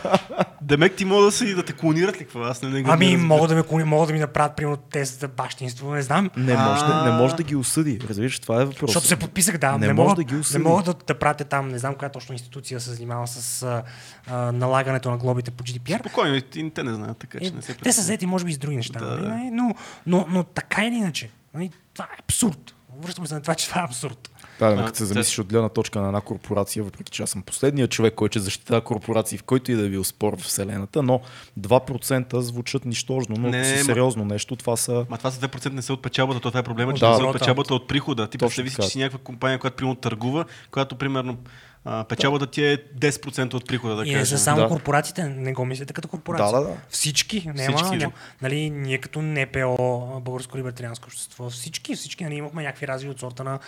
Демек 0.62 0.94
ти 0.94 1.04
мога 1.04 1.24
да 1.24 1.32
си 1.32 1.54
да 1.54 1.62
те 1.62 1.72
клонират 1.72 2.14
ли 2.14 2.18
какво? 2.18 2.40
Аз 2.40 2.62
не, 2.62 2.68
не, 2.70 2.84
Ами, 2.86 3.06
не 3.06 3.16
могат 3.16 3.48
да, 3.48 3.54
ме, 3.54 3.62
клони- 3.62 3.84
могат 3.84 4.06
да 4.06 4.12
ми 4.12 4.20
направят, 4.20 4.56
примерно, 4.56 4.76
тест 4.76 5.20
за 5.20 5.28
бащинство, 5.28 5.90
не 5.90 6.02
знам. 6.02 6.30
Не 6.36 6.56
може, 6.56 6.80
да, 6.82 7.04
не 7.04 7.10
може 7.12 7.34
да 7.34 7.42
ги 7.42 7.56
осъди. 7.56 7.98
Разбираш, 8.08 8.38
това 8.38 8.62
е 8.62 8.64
въпрос. 8.64 8.80
Защото 8.82 9.06
се 9.06 9.16
подписах, 9.16 9.58
да. 9.58 9.72
Не 9.72 9.78
Не, 9.78 9.92
може 9.92 10.04
могат, 10.04 10.16
да 10.16 10.24
ги 10.24 10.34
не 10.34 10.40
осъди. 10.40 10.58
могат 10.60 10.84
да, 10.86 10.94
да 11.06 11.14
пратя 11.16 11.44
там, 11.44 11.68
не 11.68 11.78
знам 11.78 11.94
коя 11.94 12.08
точно 12.08 12.32
институция 12.32 12.80
се 12.80 12.90
занимава 12.90 13.26
с 13.26 13.62
а, 13.62 13.82
а, 14.28 14.52
налагането 14.52 15.10
на 15.10 15.16
глобите 15.16 15.50
по 15.50 15.64
GDPR. 15.64 15.98
Спокойно, 16.00 16.34
и 16.34 16.42
и 16.56 16.70
те 16.70 16.82
не 16.82 16.94
знаят, 16.94 17.18
така 17.18 17.38
че 17.38 17.46
Е, 17.46 17.50
не 17.50 17.62
се 17.62 17.74
те 17.74 17.92
са 17.92 18.00
взети, 18.00 18.26
може 18.26 18.44
би, 18.44 18.52
с 18.52 18.58
други 18.58 18.76
неща, 18.76 18.98
Да, 18.98 19.06
нали? 19.06 19.20
да. 19.20 19.28
нали? 19.28 19.50
Но, 19.50 19.74
но, 20.06 20.26
но 20.30 20.44
така 20.44 20.84
или 20.84 20.94
иначе, 20.94 21.30
нали? 21.54 21.70
това 21.94 22.04
е 22.06 22.16
абсурд. 22.20 22.74
Връщаме 22.98 23.26
се 23.26 23.34
на 23.34 23.42
това, 23.42 23.54
че 23.54 23.68
това 23.68 23.80
е 23.80 23.84
абсурд. 23.84 24.29
Да, 24.60 24.66
А, 24.72 24.84
като 24.84 24.98
се 24.98 25.04
замислиш 25.04 25.38
от 25.38 25.46
гледна 25.46 25.68
точка 25.68 26.00
на 26.00 26.06
една 26.06 26.20
корпорация, 26.20 26.84
въпреки 26.84 27.10
че 27.10 27.22
аз 27.22 27.30
съм 27.30 27.42
последният 27.42 27.90
човек, 27.90 28.14
който 28.14 28.32
ще 28.32 28.38
защитава 28.40 28.80
корпорации, 28.80 29.38
в 29.38 29.42
който 29.42 29.72
и 29.72 29.76
да 29.76 29.86
е 29.86 29.88
бил 29.88 30.04
спор 30.04 30.36
в 30.36 30.40
Вселената, 30.40 31.02
но 31.02 31.20
2% 31.60 32.38
звучат 32.38 32.84
нищожно, 32.84 33.36
но 33.38 33.48
Не, 33.48 33.64
си 33.64 33.74
ма- 33.74 33.84
сериозно 33.84 34.24
нещо, 34.24 34.56
това 34.56 34.76
са... 34.76 35.06
Ма 35.10 35.18
това 35.18 35.30
са 35.30 35.48
2% 35.48 35.72
не 35.72 35.82
са 35.82 35.92
от 35.92 36.02
печалбата, 36.02 36.40
то 36.40 36.50
това 36.50 36.60
е 36.60 36.64
проблема, 36.64 36.94
че 36.94 37.00
Да. 37.00 37.10
не 37.10 37.16
са 37.16 37.24
от 37.24 37.32
печалбата, 37.32 37.74
от 37.74 37.88
прихода. 37.88 38.26
Ти 38.26 38.38
представи 38.38 38.70
си, 38.70 38.76
че 38.76 38.88
си 38.88 38.98
някаква 38.98 39.18
компания, 39.18 39.58
която 39.58 39.76
примерно 39.76 39.94
търгува, 39.96 40.44
която 40.70 40.96
примерно 40.96 41.36
а, 41.84 42.04
печалбата 42.04 42.46
ти 42.46 42.64
е 42.64 42.76
10% 42.78 43.54
от 43.54 43.66
прихода, 43.66 43.96
да 43.96 44.02
и 44.02 44.10
не 44.10 44.18
кажем. 44.18 44.38
са 44.38 44.44
само 44.44 44.60
Да. 44.60 44.68
корпорациите, 44.68 45.24
не 45.24 45.52
го 45.52 45.64
мислите 45.64 45.92
като 45.92 46.08
корпорация. 46.08 46.52
Да, 46.52 46.60
да, 46.60 46.68
да. 46.68 46.76
Всички, 46.88 47.42
няма, 47.54 47.76
Всички, 47.76 47.96
няма. 47.96 48.12
Нали, 48.42 48.70
ние 48.70 48.98
като 48.98 49.22
НПО, 49.22 50.20
Българско 50.20 50.58
либертарианско 50.58 51.06
общество, 51.06 51.50
всички, 51.50 51.94
всички 51.94 52.24
нали, 52.24 52.34
имахме 52.34 52.62
някакви 52.62 52.88
разви 52.88 53.08
от 53.08 53.20
сорта 53.20 53.44
на 53.44 53.58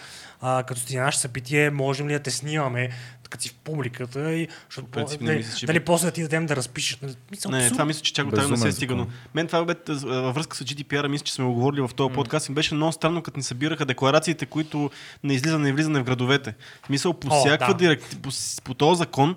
а, 0.41 0.63
като 0.63 0.81
сти 0.81 0.97
наше 0.97 1.19
събитие, 1.19 1.71
можем 1.71 2.09
ли 2.09 2.13
да 2.13 2.19
те 2.21 2.31
снимаме, 2.31 2.91
като 3.31 3.43
си 3.43 3.49
в 3.49 3.55
публиката 3.55 4.33
и 4.33 4.49
защото, 4.69 4.91
принцип 4.91 5.21
не 5.21 5.27
дали, 5.27 5.37
мисля, 5.37 5.57
че 5.59 5.67
дали 5.67 5.81
после 5.81 6.07
да 6.07 6.13
ти 6.13 6.23
дадем 6.23 6.47
да 6.47 6.57
разпишеш. 6.57 6.99
Нали, 7.03 7.15
мисъл, 7.31 7.51
Не, 7.51 7.59
абсурд. 7.59 7.73
това 7.73 7.85
мисля, 7.85 8.03
че 8.03 8.13
чак 8.13 8.27
до 8.27 8.37
там 8.37 8.41
не 8.41 8.47
се 8.47 8.51
Безумен 8.53 8.69
е 8.69 8.73
стигано. 8.73 9.07
Мен 9.35 9.47
това 9.47 9.65
бе 9.65 9.75
във 9.89 10.35
връзка 10.35 10.57
с 10.57 10.65
GDPR, 10.65 11.09
мисля, 11.09 11.25
че 11.25 11.33
сме 11.33 11.45
го 11.45 11.55
говорили 11.55 11.81
в 11.81 11.91
този 11.97 12.15
подкаст. 12.15 12.49
Ми 12.49 12.55
беше 12.55 12.75
много 12.75 12.93
странно, 12.93 13.23
като 13.23 13.39
ни 13.39 13.43
събираха 13.43 13.87
декларациите, 13.87 14.47
които 14.47 14.91
не 15.25 15.35
излизане 15.35 15.69
и 15.69 15.73
влизане 15.73 16.01
в 16.01 16.05
градовете. 16.05 16.55
В 16.83 16.87
смисъл, 16.87 17.15
по 17.15 17.29
О, 17.31 17.41
всякаква 17.41 17.75
да. 17.75 17.79
директ... 17.79 18.02
по, 18.23 18.31
по 18.65 18.75
този 18.75 18.99
закон, 18.99 19.37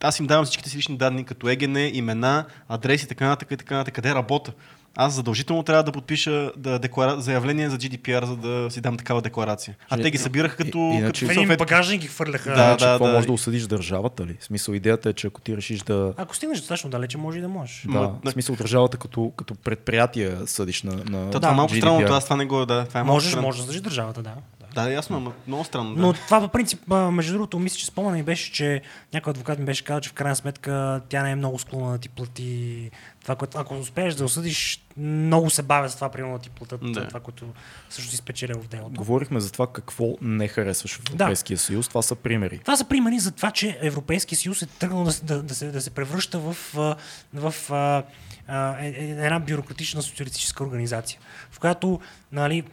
аз 0.00 0.18
им 0.18 0.26
давам 0.26 0.44
всичките 0.44 0.70
си 0.70 0.76
лични 0.76 0.96
данни, 0.96 1.24
като 1.24 1.48
ЕГН, 1.48 1.76
имена, 1.76 2.44
адреси, 2.68 3.08
така 3.08 3.26
нататък 3.26 3.50
и 3.50 3.56
така 3.56 3.74
нататък, 3.76 3.94
къде 3.94 4.14
работя. 4.14 4.52
Аз 4.96 5.14
задължително 5.14 5.62
трябва 5.62 5.82
да 5.82 5.92
подпиша 5.92 6.52
да, 6.56 6.78
деклара... 6.78 7.20
заявление 7.20 7.70
за 7.70 7.78
GDPR, 7.78 8.24
за 8.24 8.36
да 8.36 8.70
си 8.70 8.80
дам 8.80 8.96
такава 8.96 9.22
декларация. 9.22 9.76
А 9.90 9.96
те 9.96 10.10
ги 10.10 10.18
събираха 10.18 10.56
като, 10.56 10.78
и- 10.78 10.96
иначе- 10.96 11.26
като 11.26 11.40
В 11.40 11.44
един 11.44 11.56
багажник 11.56 12.00
ги 12.00 12.06
хвърляха. 12.06 12.50
Да, 12.50 12.56
Да, 12.56 12.76
че 12.76 12.84
какво 12.84 13.06
да. 13.06 13.12
може 13.12 13.26
да 13.26 13.32
осъдиш 13.32 13.62
държавата 13.62 14.26
ли? 14.26 14.36
В 14.40 14.44
смисъл, 14.44 14.72
идеята 14.72 15.08
е, 15.08 15.12
че 15.12 15.26
ако 15.26 15.40
ти 15.40 15.56
решиш 15.56 15.82
да... 15.82 16.14
Ако 16.16 16.36
стигнеш 16.36 16.58
достатъчно 16.58 16.90
далече, 16.90 17.18
може 17.18 17.38
и 17.38 17.40
да 17.40 17.48
можеш. 17.48 17.82
Да, 17.86 17.90
Ма, 17.92 18.14
в 18.24 18.30
смисъл 18.30 18.56
държавата 18.56 18.96
като, 18.96 19.32
като 19.36 19.54
предприятие 19.54 20.36
съдиш 20.46 20.82
на, 20.82 20.92
на 20.94 21.30
Та, 21.30 21.40
това 21.40 21.52
е 21.52 21.54
малко 21.54 21.74
странно, 21.74 22.06
аз 22.10 22.24
това 22.24 22.36
не 22.36 22.44
го 22.44 22.58
да. 22.58 22.66
Това 22.66 22.80
е 22.82 22.86
странно. 22.86 23.12
можеш 23.12 23.34
да 23.34 23.60
задържиш 23.62 23.82
държавата, 23.82 24.22
да. 24.22 24.34
Да. 24.74 24.92
Ясно, 24.92 25.16
ама 25.16 25.32
много 25.46 25.64
странно. 25.64 25.94
Да. 25.94 26.00
Но 26.00 26.12
това 26.12 26.40
по 26.40 26.48
принцип, 26.48 26.80
между 26.88 27.32
другото, 27.32 27.58
мисля, 27.58 27.76
че 27.76 27.86
спомена 27.86 28.16
ми 28.16 28.22
беше, 28.22 28.52
че 28.52 28.82
някой 29.14 29.30
адвокат 29.30 29.58
ми 29.58 29.64
беше 29.64 29.84
казал, 29.84 30.00
че 30.00 30.10
в 30.10 30.12
крайна 30.12 30.36
сметка 30.36 31.00
тя 31.08 31.22
не 31.22 31.30
е 31.30 31.36
много 31.36 31.58
склонна 31.58 31.92
да 31.92 31.98
ти 31.98 32.08
плати 32.08 32.90
това, 33.22 33.36
което 33.36 33.58
ако 33.58 33.74
успееш 33.74 34.14
да 34.14 34.24
осъдиш, 34.24 34.84
много 34.96 35.50
се 35.50 35.62
бавят 35.62 35.90
с 35.90 35.94
това, 35.94 36.08
примерно 36.08 36.34
да 36.34 36.42
ти 36.42 36.50
платят 36.50 36.80
Да. 36.82 37.08
това, 37.08 37.20
което 37.20 37.46
също 37.90 38.10
си 38.10 38.16
спечелил 38.16 38.58
в 38.58 38.68
делото. 38.68 38.90
Говорихме 38.92 39.40
за 39.40 39.52
това 39.52 39.66
какво 39.66 40.04
не 40.20 40.48
харесваш 40.48 40.92
в 40.92 41.00
Европейския 41.00 41.58
съюз. 41.58 41.88
Това 41.88 42.02
са 42.02 42.14
примери. 42.16 42.58
Това 42.58 42.76
са 42.76 42.84
примери 42.84 43.18
за 43.18 43.30
това, 43.32 43.50
че 43.50 43.78
Европейския 43.82 44.38
съюз 44.38 44.62
е 44.62 44.66
тръгнал 44.68 45.04
да, 45.04 45.12
се- 45.12 45.24
да, 45.24 45.42
да, 45.42 45.54
се, 45.54 45.66
да 45.66 45.80
се 45.80 45.90
превръща 45.90 46.38
в, 46.40 46.56
а, 46.76 46.96
в 47.34 47.70
а, 47.70 48.02
а, 48.48 48.78
е- 48.78 48.88
е- 48.88 49.10
една 49.10 49.38
бюрократична 49.40 50.02
социалистическа 50.02 50.64
организация, 50.64 51.20
в 51.50 51.58
която, 51.58 52.00
нали, 52.32 52.64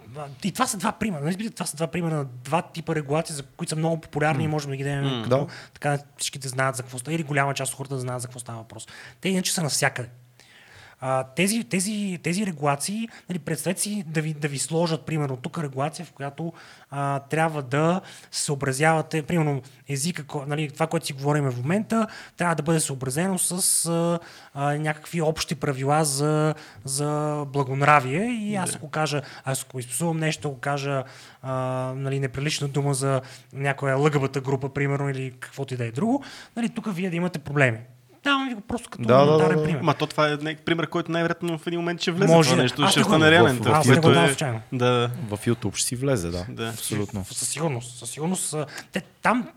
и 0.44 0.52
това 0.52 0.68
са 0.68 0.78
два 0.78 0.92
примера, 0.92 1.22
нали, 1.24 1.50
това 1.52 1.66
са 1.66 1.76
два 1.76 1.88
примера 1.88 2.16
на 2.16 2.26
два 2.26 2.62
типа 2.64 2.96
регулации, 2.96 3.36
за 3.36 3.44
които 3.44 3.70
са 3.70 3.76
много 3.76 4.02
популярни 4.02 4.44
и 4.44 4.48
можем 4.48 4.72
да 4.72 4.78
ги 4.78 4.84
дадем, 4.84 5.24
като, 5.24 5.38
Да. 5.38 5.48
така 5.74 5.98
всички 6.18 6.40
да 6.40 6.50
знаят 6.50 6.76
за 6.76 6.84
какво 6.84 7.00
става, 7.00 7.16
или 7.16 7.24
голяма 7.24 7.54
част 7.54 7.72
от 7.72 7.78
хората 7.78 7.96
да 7.96 8.02
знаят 8.02 8.22
за 8.22 8.28
какво 8.28 8.40
става 8.40 8.58
въпрос. 8.58 8.88
Те 9.22 9.30
иначе 9.30 9.54
са 9.54 9.64
навсякъде. 9.64 10.10
А, 11.02 11.24
тези, 11.24 11.64
тези, 11.64 12.20
тези 12.24 12.46
регулации, 12.46 13.10
нали, 13.30 13.40
представете 13.40 13.82
си 13.82 14.04
да 14.08 14.22
ви, 14.22 14.34
да 14.34 14.48
ви 14.48 14.60
сложат, 14.60 15.06
примерно, 15.06 15.38
тук 15.38 15.60
регулация, 15.60 16.06
в 16.06 16.12
която 16.12 16.54
а, 16.92 17.20
трябва 17.20 17.62
да 17.62 18.02
съобразявате, 18.32 19.22
примерно, 19.22 19.62
езика, 19.90 20.24
нали, 20.48 20.70
това, 20.70 20.88
което 20.88 21.06
си 21.06 21.14
говорим 21.14 21.52
в 21.52 21.58
момента, 21.58 22.08
трябва 22.38 22.56
да 22.56 22.64
бъде 22.64 22.80
съобразено 22.80 23.38
с 23.38 23.86
а, 23.86 24.20
а, 24.54 24.78
някакви 24.78 25.22
общи 25.22 25.56
правила 25.56 26.06
за, 26.06 26.56
за 26.84 27.44
благонравие 27.48 28.24
и 28.24 28.56
аз 28.56 28.76
ако 28.76 28.90
кажа, 28.90 29.22
аз 29.46 29.64
ако 29.64 29.80
изписувам 29.80 30.18
нещо, 30.18 30.48
ако 30.48 30.60
кажа 30.60 31.04
а, 31.42 31.54
нали, 31.96 32.20
неприлична 32.20 32.68
дума 32.68 32.94
за 32.94 33.22
някоя 33.54 33.98
лъгавата 33.98 34.42
група, 34.42 34.74
примерно, 34.74 35.10
или 35.10 35.34
каквото 35.40 35.74
и 35.74 35.78
да 35.78 35.86
е 35.86 35.92
друго, 35.92 36.24
нали, 36.56 36.70
тук 36.70 36.96
вие 36.96 37.10
да 37.10 37.16
имате 37.16 37.40
проблеми. 37.40 37.80
Давам 38.24 38.50
ви 38.50 38.56
го 38.56 38.62
просто 38.62 38.90
като 38.90 39.04
Да, 39.04 39.26
да, 39.26 39.38
да, 39.40 39.64
пример. 39.64 39.82
Ма 39.82 39.94
то 39.94 40.08
това 40.08 40.28
е 40.28 40.36
не- 40.36 40.56
пример, 40.56 40.88
който 40.88 41.12
най-вероятно 41.12 41.58
в 41.58 41.68
един 41.68 41.80
момент 41.80 42.02
ще 42.02 42.12
влезе. 42.12 42.34
Може 42.34 42.50
това 42.50 42.62
нещо 42.64 42.82
Аз 42.82 42.92
ще 42.92 43.04
стане 43.04 43.32
реален. 43.32 43.58
в- 43.58 43.68
аз 43.68 43.88
го 43.90 44.10
дам 44.10 44.26
е- 44.26 44.28
случайно. 44.28 44.62
Да. 44.74 45.10
В 45.30 45.38
YouTube 45.38 45.76
ще 45.76 45.88
си 45.88 45.96
влезе, 45.96 46.30
да. 46.30 46.46
Да. 46.50 46.68
Абсолютно. 46.68 47.26
Със 47.26 47.50
сигурност. 47.50 47.98
Със 48.00 48.10
сигурност. 48.10 48.56
Те, 48.92 49.02
там, 49.22 49.48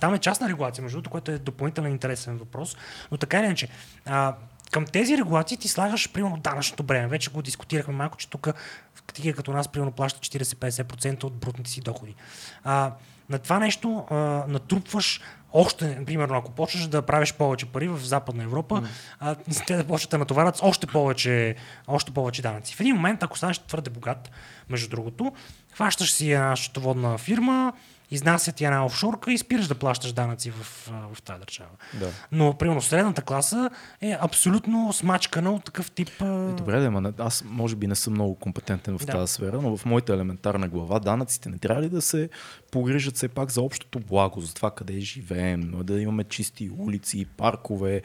там 0.00 0.14
е 0.14 0.18
частна 0.18 0.48
регулация, 0.48 0.82
между 0.82 0.96
другото, 0.96 1.10
което 1.10 1.30
е 1.30 1.38
допълнителен 1.38 1.92
интересен 1.92 2.38
въпрос. 2.38 2.76
Но 3.10 3.16
така 3.16 3.38
или 3.38 3.46
иначе, 3.46 3.68
към 4.70 4.84
тези 4.84 5.18
регулации 5.18 5.56
ти 5.56 5.68
слагаш, 5.68 6.12
примерно, 6.12 6.36
данъчното 6.36 6.82
бреме. 6.82 7.08
Вече 7.08 7.30
го 7.30 7.42
дискутирахме 7.42 7.94
малко, 7.94 8.16
че 8.16 8.28
тук 8.28 8.48
такива 9.06 9.36
като 9.36 9.52
нас, 9.52 9.68
примерно, 9.68 9.92
плащат 9.92 10.22
40-50% 10.22 11.24
от 11.24 11.34
брутните 11.34 11.70
си 11.70 11.80
доходи. 11.80 12.14
А, 12.64 12.92
на 13.32 13.38
това 13.38 13.58
нещо 13.58 14.04
а, 14.10 14.14
натрупваш 14.48 15.20
още, 15.52 16.04
примерно, 16.06 16.36
ако 16.36 16.50
почнеш 16.50 16.84
да 16.84 17.02
правиш 17.02 17.34
повече 17.34 17.66
пари 17.66 17.88
в 17.88 17.98
Западна 17.98 18.42
Европа, 18.42 18.74
mm. 18.74 18.86
а, 19.20 19.34
те 19.66 19.76
да 19.76 19.84
почнат 19.84 20.10
да 20.10 20.18
натоварят 20.18 20.56
с 20.56 20.62
още 20.62 20.86
повече, 20.86 21.54
още 21.86 22.10
повече 22.10 22.42
данъци. 22.42 22.76
В 22.76 22.80
един 22.80 22.94
момент, 22.96 23.22
ако 23.22 23.38
станеш 23.38 23.58
твърде 23.58 23.90
богат, 23.90 24.30
между 24.68 24.88
другото, 24.88 25.32
хващаш 25.72 26.12
си 26.12 26.32
една 26.32 26.56
счетоводна 26.56 27.18
фирма, 27.18 27.72
изнасят 28.12 28.54
ти 28.54 28.64
една 28.64 28.84
офшорка 28.86 29.32
и 29.32 29.38
спираш 29.38 29.66
да 29.66 29.74
плащаш 29.74 30.12
данъци 30.12 30.50
в, 30.50 30.90
в 31.14 31.22
тази 31.22 31.40
държава. 31.40 31.70
Да. 32.00 32.08
Но, 32.32 32.54
примерно, 32.54 32.82
средната 32.82 33.22
класа 33.22 33.70
е 34.00 34.16
абсолютно 34.20 34.92
смачкана 34.92 35.52
от 35.52 35.64
такъв 35.64 35.90
тип. 35.90 36.08
Е, 36.20 36.24
добре, 36.52 36.80
да, 36.80 36.90
ма, 36.90 37.12
аз 37.18 37.44
може 37.46 37.76
би 37.76 37.86
не 37.86 37.94
съм 37.94 38.12
много 38.12 38.34
компетентен 38.34 38.98
в 38.98 39.04
да. 39.04 39.12
тази 39.12 39.32
сфера, 39.32 39.62
но 39.62 39.76
в 39.76 39.84
моята 39.84 40.12
елементарна 40.12 40.68
глава 40.68 40.98
данъците 40.98 41.48
не 41.48 41.58
трябва 41.58 41.82
ли 41.82 41.88
да 41.88 42.02
се 42.02 42.28
погрижат 42.70 43.16
все 43.16 43.28
пак 43.28 43.50
за 43.50 43.60
общото 43.60 44.00
благо, 44.00 44.40
за 44.40 44.54
това 44.54 44.70
къде 44.70 45.00
живеем, 45.00 45.72
да 45.82 46.00
имаме 46.00 46.24
чисти 46.24 46.70
улици, 46.78 47.26
паркове, 47.36 48.02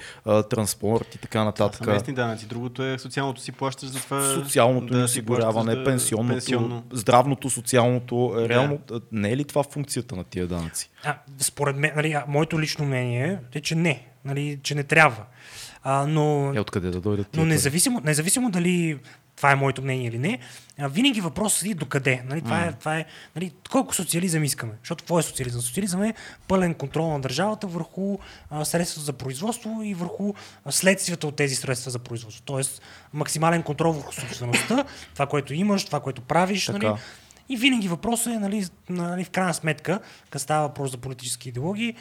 транспорт 0.49 1.15
и 1.15 1.17
така 1.17 1.43
нататък. 1.43 1.81
Това 1.81 1.93
местни 1.93 2.13
данъци. 2.13 2.45
Другото 2.45 2.83
е 2.83 2.99
социалното 2.99 3.41
си 3.41 3.51
плащаш 3.51 3.89
за 3.89 3.99
това. 3.99 4.33
Социалното 4.33 4.93
да 4.93 5.03
осигуряване, 5.03 5.75
да, 5.75 5.83
пенсионното, 5.83 6.33
пенсионно. 6.33 6.83
здравното, 6.91 7.49
социалното. 7.49 8.33
Да. 8.35 8.49
Реално, 8.49 8.79
не 9.11 9.31
е 9.31 9.37
ли 9.37 9.43
това 9.43 9.63
функцията 9.97 10.15
на 10.15 10.23
тия 10.23 10.47
данъци? 10.47 10.89
А, 11.03 11.17
според 11.39 11.75
мен, 11.75 11.91
нали, 11.95 12.17
моето 12.27 12.61
лично 12.61 12.85
мнение 12.85 13.39
е, 13.53 13.61
че 13.61 13.75
не, 13.75 14.07
нали, 14.25 14.59
че 14.63 14.75
не 14.75 14.83
трябва. 14.83 15.25
А, 15.83 16.05
но, 16.07 16.53
е, 16.55 16.59
откъде 16.59 16.89
да 16.89 17.01
дойдат? 17.01 17.27
Но 17.35 17.45
независимо, 17.45 18.01
независимо 18.03 18.49
дали 18.49 18.99
това 19.35 19.51
е 19.51 19.55
моето 19.55 19.81
мнение 19.81 20.07
или 20.07 20.17
не, 20.17 20.39
винаги 20.79 21.21
въпросът 21.21 21.69
е 21.69 21.73
докъде. 21.73 22.23
Нали, 22.25 22.41
това 22.41 22.63
е, 22.63 22.73
това 22.73 22.97
е 22.97 23.05
нали, 23.35 23.51
колко 23.71 23.95
социализъм 23.95 24.43
искаме. 24.43 24.73
Защото 24.81 25.03
какво 25.03 25.19
е 25.19 25.23
социализъм? 25.23 25.61
Социализъм 25.61 26.03
е 26.03 26.13
пълен 26.47 26.73
контрол 26.73 27.11
на 27.11 27.19
държавата 27.19 27.67
върху 27.67 28.17
а, 28.49 28.65
средствата 28.65 29.05
за 29.05 29.13
производство 29.13 29.81
и 29.83 29.93
върху 29.93 30.33
следствията 30.69 31.27
от 31.27 31.35
тези 31.35 31.55
средства 31.55 31.91
за 31.91 31.99
производство. 31.99 32.43
Тоест 32.45 32.81
максимален 33.13 33.63
контрол 33.63 33.91
върху 33.93 34.13
собствеността, 34.13 34.83
това, 35.13 35.25
което 35.25 35.53
имаш, 35.53 35.85
това, 35.85 35.99
което 35.99 36.21
правиш. 36.21 36.67
Нали, 36.67 36.91
и 37.49 37.57
винаги 37.57 37.87
въпросът 37.87 38.33
е, 38.33 38.39
нали, 38.39 38.65
нали, 38.89 39.23
в 39.23 39.29
крайна 39.29 39.53
сметка, 39.53 39.99
като 40.29 40.43
става 40.43 40.67
въпрос 40.67 40.91
за 40.91 40.97
политически 40.97 41.49
идеологии, 41.49 41.95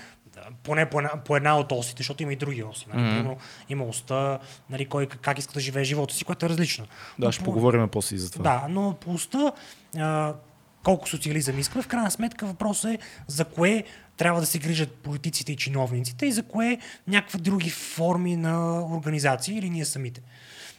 поне 0.62 0.90
по 0.90 0.98
една, 0.98 1.10
по 1.24 1.36
една 1.36 1.58
от 1.58 1.72
осите, 1.72 2.00
защото 2.00 2.22
има 2.22 2.32
и 2.32 2.36
други 2.36 2.62
оси. 2.62 2.86
Нали? 2.94 3.02
Mm-hmm. 3.02 3.36
Има 3.68 3.84
оста, 3.84 4.38
нали, 4.70 4.86
кой 4.86 5.06
как 5.06 5.38
иска 5.38 5.52
да 5.52 5.60
живее 5.60 5.84
живота 5.84 6.14
си, 6.14 6.24
което 6.24 6.46
е 6.46 6.48
различно. 6.48 6.86
Да, 7.18 7.26
но, 7.26 7.32
ще 7.32 7.44
по... 7.44 7.44
поговорим 7.44 7.88
после 7.88 8.16
и 8.16 8.18
за 8.18 8.30
това. 8.30 8.42
Да, 8.42 8.68
но 8.68 8.94
по 9.00 9.14
оста, 9.14 9.52
а, 9.98 10.34
колко 10.82 11.08
социализъм 11.08 11.58
искаме, 11.58 11.82
в 11.82 11.88
крайна 11.88 12.10
сметка 12.10 12.46
въпросът 12.46 12.90
е 12.90 12.98
за 13.26 13.44
кое 13.44 13.84
трябва 14.16 14.40
да 14.40 14.46
се 14.46 14.58
грижат 14.58 14.94
политиците 14.94 15.52
и 15.52 15.56
чиновниците 15.56 16.26
и 16.26 16.32
за 16.32 16.42
кое 16.42 16.78
някакви 17.08 17.38
други 17.38 17.70
форми 17.70 18.36
на 18.36 18.86
организации 18.96 19.58
или 19.58 19.70
ние 19.70 19.84
самите. 19.84 20.22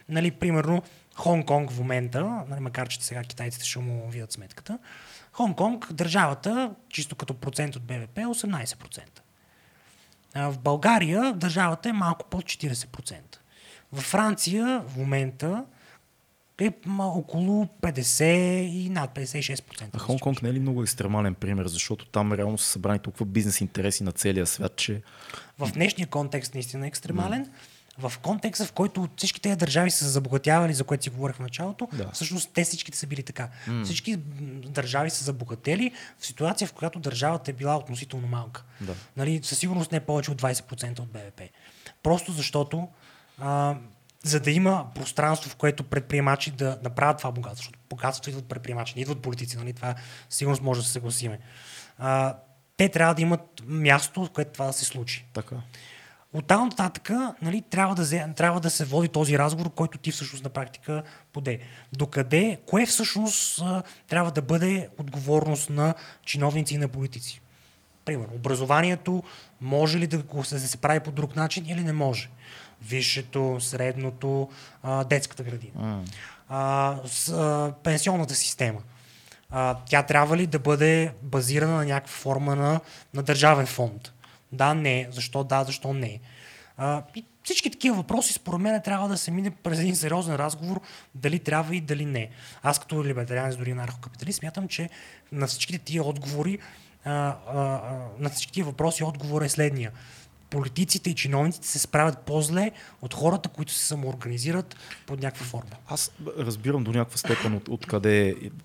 Нали, 0.08 0.30
примерно, 0.30 0.82
Хонг-Конг 1.18 1.70
в 1.70 1.78
момента, 1.78 2.44
нали, 2.48 2.60
макар 2.60 2.88
че 2.88 3.04
сега 3.04 3.22
китайците 3.22 3.66
ще 3.66 3.78
му 3.78 4.08
видят 4.10 4.32
сметката, 4.32 4.78
Хонг-Конг, 5.34 5.92
държавата, 5.92 6.70
чисто 6.88 7.16
като 7.16 7.34
процент 7.34 7.76
от 7.76 7.82
БВП, 7.82 8.18
е 8.18 8.24
18%. 8.24 9.00
В 10.34 10.58
България 10.58 11.32
държавата 11.32 11.88
е 11.88 11.92
малко 11.92 12.26
под 12.30 12.44
40%. 12.44 13.14
Във 13.92 14.04
Франция 14.04 14.84
в 14.88 14.96
момента 14.96 15.64
е 16.60 16.70
около 16.98 17.68
50 17.82 18.24
и 18.60 18.88
над 18.88 19.14
56%. 19.14 19.88
А 19.92 19.98
Хонг-Конг 19.98 20.42
не 20.42 20.48
е 20.48 20.52
ли 20.52 20.60
много 20.60 20.82
екстремален 20.82 21.34
пример, 21.34 21.66
защото 21.66 22.06
там 22.06 22.32
реално 22.32 22.58
са 22.58 22.70
събрани 22.70 22.98
толкова 22.98 23.26
бизнес 23.26 23.60
интереси 23.60 24.04
на 24.04 24.12
целия 24.12 24.46
свят, 24.46 24.76
че... 24.76 25.02
В 25.58 25.72
днешния 25.72 26.06
контекст 26.06 26.54
наистина 26.54 26.86
е 26.86 26.88
екстремален. 26.88 27.46
Mm 27.46 27.50
в 27.98 28.12
контекста, 28.22 28.64
в 28.66 28.72
който 28.72 29.08
всички 29.16 29.40
тези 29.40 29.56
държави 29.56 29.90
са 29.90 30.08
забогатявали, 30.08 30.74
за 30.74 30.84
което 30.84 31.04
си 31.04 31.10
говорих 31.10 31.36
в 31.36 31.40
началото, 31.40 31.88
да. 31.92 32.10
всъщност 32.12 32.50
те 32.54 32.64
всичките 32.64 32.98
са 32.98 33.06
били 33.06 33.22
така. 33.22 33.48
Mm. 33.68 33.84
Всички 33.84 34.16
държави 34.66 35.10
са 35.10 35.24
забогатели 35.24 35.92
в 36.18 36.26
ситуация, 36.26 36.68
в 36.68 36.72
която 36.72 36.98
държавата 36.98 37.50
е 37.50 37.54
била 37.54 37.76
относително 37.76 38.28
малка. 38.28 38.64
Да. 38.80 38.94
Нали, 39.16 39.40
със 39.42 39.58
сигурност 39.58 39.92
не 39.92 40.00
повече 40.00 40.30
от 40.30 40.42
20% 40.42 41.00
от 41.00 41.08
БВП. 41.08 41.40
Просто 42.02 42.32
защото 42.32 42.88
а, 43.40 43.76
за 44.24 44.40
да 44.40 44.50
има 44.50 44.86
пространство, 44.94 45.50
в 45.50 45.56
което 45.56 45.84
предприемачи 45.84 46.50
да 46.50 46.78
направят 46.82 47.18
това 47.18 47.32
богатство, 47.32 47.56
защото 47.56 47.78
богатството 47.90 48.30
идват 48.30 48.48
предприемачи, 48.48 48.92
не 48.96 49.02
идват 49.02 49.22
политици, 49.22 49.56
нали? 49.56 49.72
това 49.72 49.94
сигурност 50.30 50.62
може 50.62 50.80
да 50.80 50.86
се 50.86 50.92
съгласиме. 50.92 51.38
А, 51.98 52.36
те 52.76 52.88
трябва 52.88 53.14
да 53.14 53.22
имат 53.22 53.62
място, 53.66 54.24
в 54.24 54.30
което 54.30 54.52
това 54.52 54.66
да 54.66 54.72
се 54.72 54.84
случи. 54.84 55.26
Така. 55.32 55.56
От 56.32 56.46
там 56.46 56.68
нататък 56.68 57.10
нали, 57.42 57.62
трябва, 57.70 57.94
да, 57.94 58.34
трябва 58.34 58.60
да 58.60 58.70
се 58.70 58.84
води 58.84 59.08
този 59.08 59.38
разговор, 59.38 59.70
който 59.70 59.98
ти 59.98 60.12
всъщност 60.12 60.44
на 60.44 60.50
практика 60.50 61.02
поде. 61.32 61.58
Докъде, 61.92 62.58
кое 62.66 62.86
всъщност 62.86 63.62
трябва 64.08 64.30
да 64.30 64.42
бъде 64.42 64.88
отговорност 64.98 65.70
на 65.70 65.94
чиновници 66.24 66.74
и 66.74 66.78
на 66.78 66.88
политици? 66.88 67.40
Примерно, 68.04 68.34
образованието 68.34 69.22
може 69.60 69.98
ли 69.98 70.06
да, 70.06 70.18
го, 70.18 70.38
да 70.38 70.60
се 70.60 70.76
прави 70.76 71.00
по 71.00 71.10
друг 71.10 71.36
начин 71.36 71.66
или 71.66 71.80
не 71.80 71.92
може? 71.92 72.30
Висшето, 72.82 73.56
средното, 73.60 74.48
детската 75.06 75.42
градина. 75.42 76.04
Mm. 76.50 77.72
Пенсионната 77.82 78.34
система. 78.34 78.80
А, 79.50 79.76
тя 79.86 80.02
трябва 80.02 80.36
ли 80.36 80.46
да 80.46 80.58
бъде 80.58 81.12
базирана 81.22 81.76
на 81.76 81.84
някаква 81.84 82.12
форма 82.12 82.56
на, 82.56 82.80
на 83.14 83.22
държавен 83.22 83.66
фонд? 83.66 84.12
Да, 84.52 84.74
не. 84.74 85.08
Защо 85.10 85.44
да, 85.44 85.64
защо 85.64 85.92
не. 85.92 86.20
А, 86.76 87.02
и 87.14 87.24
всички 87.42 87.70
такива 87.70 87.96
въпроси, 87.96 88.32
според 88.32 88.60
мен, 88.60 88.82
трябва 88.82 89.08
да 89.08 89.16
се 89.16 89.30
мине 89.30 89.50
през 89.50 89.78
един 89.78 89.96
сериозен 89.96 90.36
разговор 90.36 90.80
дали 91.14 91.38
трябва 91.38 91.76
и 91.76 91.80
дали 91.80 92.04
не. 92.04 92.30
Аз 92.62 92.78
като 92.78 93.04
либертарианец, 93.04 93.56
дори 93.56 93.74
наркокапиталист, 93.74 94.38
смятам, 94.38 94.68
че 94.68 94.90
на 95.32 95.46
всичките 95.46 95.78
тия 95.78 96.02
отговори, 96.02 96.58
а, 97.04 97.36
а, 97.46 97.58
на 98.18 98.30
всички 98.30 98.52
тия 98.52 98.64
въпроси 98.64 99.04
отговор 99.04 99.42
е 99.42 99.48
следния. 99.48 99.92
Политиците 100.50 101.10
и 101.10 101.14
чиновниците 101.14 101.68
се 101.68 101.78
справят 101.78 102.18
по-зле 102.18 102.70
от 103.02 103.14
хората, 103.14 103.48
които 103.48 103.72
се 103.72 103.86
самоорганизират 103.86 104.76
под 105.06 105.22
някаква 105.22 105.46
форма. 105.46 105.70
Аз 105.88 106.12
разбирам 106.38 106.84
до 106.84 106.90
някаква 106.92 107.16
степен 107.16 107.54
от, 107.54 107.68
от 107.68 107.86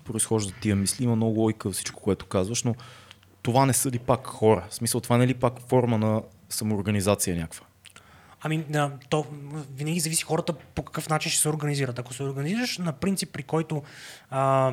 произхождат 0.04 0.54
тия 0.60 0.76
мисли. 0.76 1.04
Има 1.04 1.16
много 1.16 1.40
лойка 1.40 1.70
всичко, 1.70 2.02
което 2.02 2.26
казваш, 2.26 2.62
но 2.62 2.74
това 3.44 3.66
не 3.66 3.72
са 3.72 3.90
ли 3.90 3.98
пак 3.98 4.26
хора? 4.26 4.66
В 4.70 4.74
смисъл, 4.74 5.00
това 5.00 5.18
не 5.18 5.24
е 5.24 5.26
ли 5.26 5.34
пак 5.34 5.60
форма 5.68 5.98
на 5.98 6.22
самоорганизация 6.48 7.36
някаква? 7.36 7.66
Ами, 8.42 8.64
да, 8.68 8.92
то 9.08 9.26
винаги 9.76 10.00
зависи 10.00 10.22
хората 10.22 10.52
по 10.52 10.82
какъв 10.82 11.08
начин 11.08 11.30
ще 11.30 11.40
се 11.40 11.48
организират. 11.48 11.98
Ако 11.98 12.14
се 12.14 12.22
организираш 12.22 12.78
на 12.78 12.92
принцип, 12.92 13.32
при 13.32 13.42
който 13.42 13.82
а, 14.30 14.72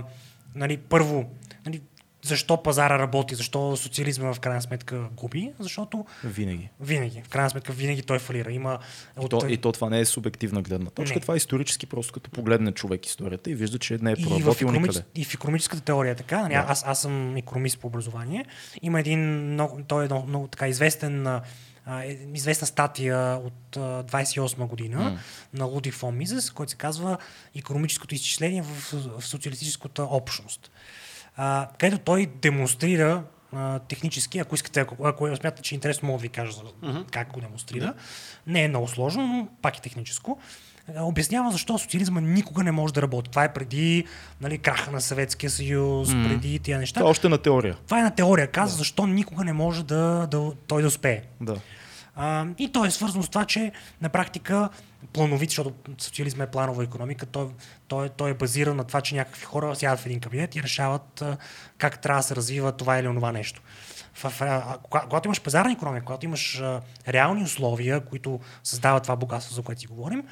нали, 0.55 0.78
първо 0.78 1.26
нали, 1.65 1.82
защо 2.26 2.63
пазара 2.63 2.99
работи, 2.99 3.36
защо 3.36 3.78
социализма 3.78 4.34
в 4.34 4.39
крайна 4.39 4.61
сметка 4.61 5.09
губи, 5.17 5.51
защото... 5.59 6.05
Винаги. 6.24 6.69
Винаги. 6.80 7.22
В 7.26 7.30
крайна 7.30 7.49
сметка 7.49 7.74
винаги 7.74 8.01
той 8.01 8.19
фалира. 8.19 8.51
Има 8.51 8.80
и, 9.24 9.30
то, 9.30 9.47
и 9.47 9.57
то 9.57 9.72
това 9.72 9.89
не 9.89 9.99
е 9.99 10.05
субективна 10.05 10.61
гледна 10.61 10.89
точка, 10.89 11.15
не. 11.15 11.22
това 11.22 11.34
е 11.34 11.38
исторически, 11.38 11.86
просто 11.86 12.13
като 12.13 12.30
погледне 12.30 12.72
човек 12.72 13.05
историята 13.05 13.51
и 13.51 13.55
вижда, 13.55 13.80
че 13.80 13.97
не 14.01 14.11
е 14.11 14.15
проработил 14.15 14.65
и 14.65 14.72
никъде. 14.72 15.03
И 15.15 15.26
в 15.26 15.34
економическата 15.34 15.84
теория 15.84 16.11
е 16.11 16.15
така. 16.15 16.41
Нали? 16.41 16.53
Да. 16.53 16.65
Аз, 16.67 16.84
аз 16.88 17.01
съм 17.01 17.36
економист 17.36 17.80
по 17.80 17.88
образование. 17.88 18.45
Има 18.82 18.99
един 18.99 19.19
много, 19.53 19.80
той 19.88 20.03
е 20.03 20.05
много, 20.05 20.28
много 20.28 20.47
така 20.47 20.67
известен 20.67 21.41
е, 21.88 22.19
известна 22.34 22.67
статия 22.67 23.41
от 23.45 23.76
28 23.76 24.67
година 24.67 24.97
mm. 24.97 25.17
на 25.57 25.65
Луди 25.65 25.91
фон 25.91 26.17
Мизес, 26.17 26.51
който 26.51 26.72
се 26.72 26.78
казва 26.78 27.17
Економическото 27.55 28.15
изчисление 28.15 28.61
в, 28.61 28.93
в 29.19 29.26
социалистическата 29.26 30.03
общност 30.03 30.72
а, 31.38 31.67
където 31.79 32.03
той 32.03 32.25
демонстрира 32.41 33.23
а, 33.53 33.79
технически, 33.79 34.39
ако 34.39 34.55
искате, 34.55 34.79
ако, 34.79 35.07
ако 35.07 35.36
смятате, 35.36 35.61
че 35.61 35.75
е 35.75 35.77
интересно, 35.77 36.07
мога 36.07 36.17
да 36.17 36.21
ви 36.21 36.29
кажа 36.29 36.51
uh-huh. 36.51 37.11
как 37.11 37.32
го 37.34 37.41
демонстрира. 37.41 37.86
Да. 37.86 37.93
Не 38.47 38.63
е 38.63 38.67
много 38.67 38.88
сложно, 38.88 39.27
но 39.27 39.47
пак 39.61 39.77
е 39.77 39.82
техническо. 39.82 40.39
Обяснява 40.99 41.51
защо 41.51 41.77
социализма 41.77 42.21
никога 42.21 42.63
не 42.63 42.71
може 42.71 42.93
да 42.93 43.01
работи. 43.01 43.29
Това 43.29 43.43
е 43.43 43.53
преди 43.53 44.05
нали, 44.41 44.57
краха 44.57 44.91
на 44.91 45.01
Съветския 45.01 45.49
съюз, 45.49 46.09
mm. 46.09 46.29
преди 46.29 46.59
тия 46.59 46.79
неща. 46.79 46.99
Това 46.99 47.09
е 47.09 47.11
още 47.11 47.29
на 47.29 47.38
теория. 47.38 47.77
Това 47.86 47.99
е 47.99 48.03
на 48.03 48.15
теория. 48.15 48.47
Казва 48.47 48.73
да. 48.73 48.77
защо 48.77 49.07
никога 49.07 49.43
не 49.43 49.53
може 49.53 49.84
да, 49.86 50.27
да 50.32 50.51
той 50.67 50.82
да 50.82 50.88
успее. 50.88 51.21
Да. 51.41 51.55
А, 52.15 52.45
и 52.57 52.71
то 52.71 52.86
е 52.86 52.91
свързано 52.91 53.23
с 53.23 53.29
това, 53.29 53.45
че 53.45 53.71
на 54.01 54.09
практика 54.09 54.69
плановит, 55.14 55.49
защото 55.49 55.74
социализма 55.97 56.43
е 56.43 56.52
планова 56.52 56.84
економика, 56.84 57.26
той, 57.26 57.47
той, 57.88 58.10
той 58.10 58.30
е 58.30 58.34
базиран 58.34 58.78
на 58.78 58.84
това, 58.84 59.02
че 59.02 59.16
някакви 59.16 59.43
хора 59.43 59.76
сядат 59.76 59.99
в 59.99 60.06
един 60.06 60.20
кабинет 60.20 60.56
и 60.56 60.64
решават 60.64 61.24
как 61.78 62.02
трябва 62.02 62.20
да 62.20 62.24
се 62.24 62.36
развива 62.36 62.72
това 62.72 62.97
или 62.97 63.08
онова 63.08 63.32
нещо. 63.32 63.62
В, 64.14 64.41
а, 64.41 64.78
когато 64.89 65.28
имаш 65.28 65.41
пазарна 65.41 65.72
економика, 65.72 66.06
когато 66.06 66.26
имаш 66.26 66.60
а, 66.60 66.82
реални 67.08 67.43
условия, 67.43 68.06
които 68.06 68.39
създават 68.64 69.04
това 69.04 69.16
богатство, 69.16 69.56
за 69.56 69.62
което 69.62 69.82
си 69.82 69.88
говорим, 69.88 70.24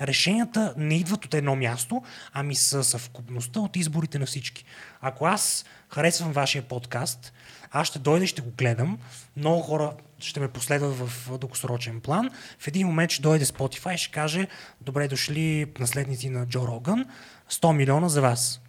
решенията 0.00 0.74
не 0.76 0.94
идват 0.96 1.24
от 1.24 1.34
едно 1.34 1.56
място, 1.56 2.02
ами 2.32 2.54
са 2.54 2.84
съвкупността 2.84 3.60
от 3.60 3.76
изборите 3.76 4.18
на 4.18 4.26
всички. 4.26 4.64
Ако 5.00 5.26
аз 5.26 5.64
харесвам 5.88 6.32
вашия 6.32 6.62
подкаст, 6.62 7.32
аз 7.70 7.88
ще 7.88 7.98
дойда 7.98 8.24
и 8.24 8.28
ще 8.28 8.42
го 8.42 8.50
гледам. 8.50 8.98
Много 9.36 9.62
хора 9.62 9.92
ще 10.20 10.40
ме 10.40 10.48
последват 10.48 10.98
в 10.98 11.38
дългосрочен 11.38 12.00
план. 12.00 12.30
В 12.58 12.68
един 12.68 12.86
момент 12.86 13.10
ще 13.10 13.22
дойде 13.22 13.44
Spotify 13.44 13.94
и 13.94 13.98
ще 13.98 14.12
каже 14.12 14.46
добре 14.80 15.08
дошли 15.08 15.66
наследници 15.78 16.30
на 16.30 16.46
Джо 16.46 16.66
Роган, 16.66 17.04
100 17.50 17.72
милиона 17.72 18.08
за 18.08 18.20
вас. 18.20 18.60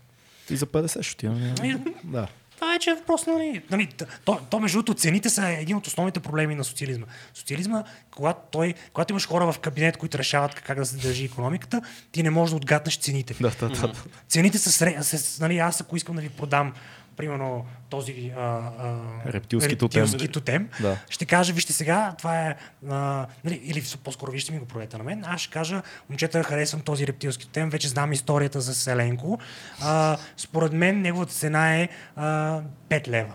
И 0.49 0.55
за 0.55 0.65
50 0.65 1.01
ще 1.01 1.29
отивам. 1.29 1.85
Да. 2.03 2.27
Това 2.59 2.71
вече 2.73 2.89
е 2.89 2.93
въпрос, 2.95 3.25
нали? 3.27 3.61
нали 3.71 3.89
то, 4.25 4.39
то, 4.49 4.59
между 4.59 4.77
другото, 4.77 4.93
цените 4.93 5.29
са 5.29 5.47
един 5.47 5.77
от 5.77 5.87
основните 5.87 6.19
проблеми 6.19 6.55
на 6.55 6.63
социализма. 6.63 7.05
Социализма, 7.33 7.83
когато, 8.11 8.39
той, 8.51 8.73
когато 8.93 9.13
имаш 9.13 9.27
хора 9.27 9.51
в 9.51 9.59
кабинет, 9.59 9.97
които 9.97 10.17
решават 10.17 10.55
как 10.55 10.77
да 10.77 10.85
се 10.85 10.97
държи 10.97 11.25
економиката, 11.25 11.81
ти 12.11 12.23
не 12.23 12.29
можеш 12.29 12.49
да 12.51 12.57
отгаднеш 12.57 12.99
цените. 12.99 13.35
Да, 13.41 13.51
да, 13.59 13.69
да. 13.69 13.93
Цените 14.27 14.57
са 14.57 15.39
нали, 15.39 15.57
аз 15.57 15.81
ако 15.81 15.97
искам 15.97 16.15
да 16.15 16.21
ви 16.21 16.29
продам 16.29 16.73
примерно 17.17 17.65
този 17.89 18.33
а, 18.37 18.41
а, 18.41 19.33
рептилски, 19.33 19.69
рептилски 19.69 20.27
тотем, 20.27 20.69
да. 20.81 20.97
ще 21.09 21.25
кажа, 21.25 21.53
вижте 21.53 21.73
сега, 21.73 22.15
това 22.17 22.47
е, 22.47 22.55
а, 22.89 23.27
нали, 23.43 23.61
или 23.63 23.83
по-скоро 24.03 24.31
вижте 24.31 24.51
ми 24.51 24.59
го 24.59 24.65
проведете 24.65 24.97
на 24.97 25.03
мен, 25.03 25.23
аз 25.25 25.41
ще 25.41 25.53
кажа, 25.53 25.81
момчета, 26.09 26.43
харесвам 26.43 26.81
този 26.81 27.07
рептилски 27.07 27.45
тотем, 27.45 27.69
вече 27.69 27.87
знам 27.87 28.13
историята 28.13 28.61
за 28.61 28.75
Селенко. 28.75 29.39
А, 29.81 30.17
според 30.37 30.73
мен 30.73 31.01
неговата 31.01 31.33
цена 31.33 31.75
е 31.75 31.89
а, 32.15 32.61
5 32.89 33.07
лева. 33.07 33.33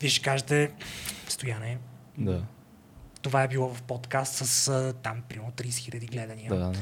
Вие 0.00 0.10
ще 0.10 0.22
кажете, 0.22 0.70
стояне, 1.28 1.78
да. 2.18 2.42
Това 3.22 3.42
е 3.42 3.48
било 3.48 3.74
в 3.74 3.82
подкаст 3.82 4.34
с 4.34 4.68
а, 4.68 4.92
там 5.02 5.22
примерно 5.28 5.52
30 5.52 5.78
хиляди 5.78 6.06
гледания. 6.06 6.48
Да, 6.48 6.56
да. 6.56 6.72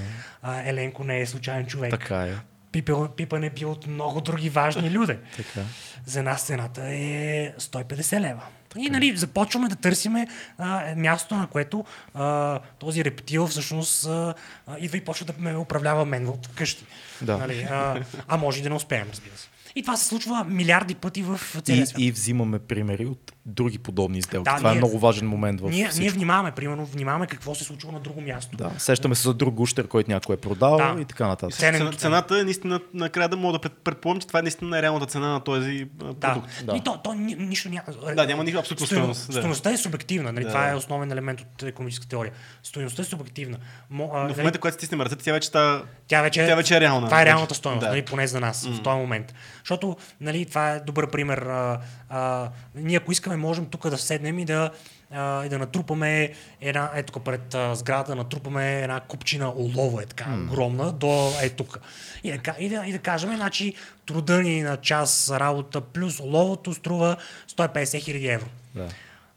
А, 0.43 0.69
Еленко 0.69 1.05
не 1.05 1.21
е 1.21 1.27
случайен 1.27 1.67
човек. 1.67 1.91
Така 1.91 2.23
е. 2.23 2.35
Пипа, 2.73 3.09
Пипа 3.17 3.39
не 3.39 3.51
бил 3.51 3.71
от 3.71 3.87
много 3.87 4.21
други 4.21 4.51
важни 4.51 4.91
люди. 4.91 5.17
така. 5.37 5.61
За 6.07 6.23
нас 6.23 6.43
цената 6.43 6.83
е 6.89 7.53
150 7.59 8.21
лева. 8.21 8.43
И 8.77 8.91
нали, 8.91 9.17
започваме 9.17 9.69
да 9.69 9.77
търсиме 9.77 10.27
а, 10.59 10.95
място, 10.97 11.35
на 11.35 11.47
което 11.47 11.85
а, 12.15 12.61
този 12.79 13.05
рептил 13.05 13.47
всъщност 13.47 14.07
а, 14.07 14.35
идва 14.79 14.97
и 14.97 15.05
почва 15.05 15.27
да 15.27 15.33
ме 15.39 15.57
управлява 15.57 16.05
мен 16.05 16.29
от 16.29 16.49
къщи. 16.55 16.85
Да. 17.23 17.37
Нали, 17.37 17.63
а, 17.71 18.01
а 18.29 18.37
може 18.37 18.61
и 18.61 18.63
да 18.63 18.69
не 18.69 18.75
успеем, 18.75 19.09
разбира 19.11 19.37
се. 19.37 19.49
И 19.77 19.83
това 19.83 19.97
се 19.97 20.05
случва 20.05 20.45
милиарди 20.45 20.95
пъти 20.95 21.23
в 21.23 21.41
целия 21.63 21.87
свят. 21.87 22.01
И, 22.01 22.07
и 22.07 22.13
взимаме 22.13 22.59
примери 22.59 23.07
от 23.07 23.33
други 23.47 23.79
подобни 23.79 24.23
сделки. 24.23 24.45
Да, 24.45 24.57
това 24.57 24.71
е 24.71 24.73
ние, 24.73 24.79
е 24.79 24.81
много 24.81 24.99
важен 24.99 25.29
момент 25.29 25.61
в 25.61 25.71
ние, 25.71 25.91
ние 25.99 26.11
внимаваме, 26.11 26.53
примерно, 26.53 26.87
внимаваме 26.87 27.27
какво 27.27 27.55
се 27.55 27.65
случва 27.65 27.93
на 27.93 28.01
друго 28.01 28.21
място. 28.21 28.57
Да, 28.57 28.71
сещаме 28.79 29.15
се 29.15 29.23
за 29.23 29.35
друг 29.35 29.55
гущер, 29.55 29.89
който 29.89 30.11
някой 30.11 30.35
е 30.35 30.39
продал 30.39 30.77
да. 30.77 30.97
и 31.01 31.05
така 31.05 31.27
нататък. 31.27 31.59
Цената, 31.59 31.97
цената 31.97 32.41
е 32.41 32.45
наистина, 32.45 32.81
накрая 32.95 33.29
да 33.29 33.37
мога 33.37 33.59
да 33.59 33.69
предполагам, 33.69 34.21
че 34.21 34.27
това 34.27 34.39
е 34.39 34.43
наистина 34.43 34.83
реалната 34.83 35.07
цена 35.07 35.29
на 35.29 35.41
този 35.41 35.87
продукт. 36.21 36.49
Да. 36.65 36.77
И 36.77 36.81
то, 36.81 36.99
то 37.05 37.15
ни, 37.15 37.35
нищо 37.35 37.69
няма. 37.69 38.15
Да, 38.17 38.27
няма 38.27 38.45
никаква 38.45 38.61
абсолютно 38.61 38.87
стоеност. 38.87 39.27
Да. 39.27 39.33
Стоеността 39.33 39.71
е 39.71 39.77
субективна. 39.77 40.33
Нали? 40.33 40.45
Да. 40.45 40.51
Това 40.51 40.71
е 40.71 40.75
основен 40.75 41.13
елемент 41.13 41.41
от 41.41 41.63
економическа 41.63 42.09
теория. 42.09 42.33
Стоеността 42.63 43.03
е 43.03 43.05
субективна. 43.05 43.59
Мо, 43.91 44.11
а, 44.15 44.19
Но 44.19 44.25
в 44.25 44.29
нали- 44.29 44.39
момента, 44.39 44.59
когато 44.59 44.75
стиснем 44.75 45.01
ръцете, 45.01 45.25
тя 45.25 45.33
вече, 45.33 45.53
та... 45.53 45.83
тя 46.07 46.23
вече, 46.23 46.47
тя 46.47 46.55
вече 46.55 46.77
е 46.77 46.81
реална. 46.81 47.07
Това 47.07 47.23
е 47.23 47.27
реалната 47.27 47.55
стоеност, 47.55 47.81
да. 47.81 47.89
нали? 47.89 48.03
поне 48.03 48.27
за 48.27 48.41
нас 48.41 48.67
mm. 48.67 48.73
в 48.73 48.83
този 48.83 48.97
момент. 48.97 49.35
Защото 49.63 49.97
нали, 50.21 50.47
това 50.47 50.71
е 50.71 50.81
добър 50.81 51.11
пример. 51.11 51.39
А, 51.39 51.81
а, 52.09 52.51
ние 52.75 52.97
ако 52.97 53.13
искаме, 53.13 53.37
можем 53.37 53.67
тук 53.67 53.89
да 53.89 53.99
седнем 53.99 54.39
и 54.39 54.45
да, 54.45 54.71
а, 55.11 55.47
и 55.47 55.49
да 55.49 55.59
натрупаме 55.59 56.33
една, 56.61 56.91
ето 56.95 57.21
пред 57.21 57.55
а, 57.55 57.75
сграда, 57.75 58.15
натрупаме 58.15 58.83
една 58.83 59.01
купчина 59.01 59.49
олово, 59.49 60.01
е 60.01 60.07
така, 60.07 60.25
mm. 60.25 60.47
огромна, 60.47 60.93
до 60.93 61.33
е 61.43 61.49
тук. 61.49 61.79
И 62.25 62.33
да, 62.33 62.55
и, 62.59 62.69
да, 62.69 62.87
и 62.87 62.93
да 62.93 62.99
кажем, 62.99 63.37
значи 63.37 63.75
труда 64.07 64.43
ни 64.43 64.63
на 64.63 64.77
час 64.77 65.31
работа 65.31 65.81
плюс 65.81 66.21
оловото 66.21 66.75
струва 66.75 67.17
150 67.57 68.01
хиляди 68.01 68.29
евро. 68.29 68.47
Да. 68.75 68.89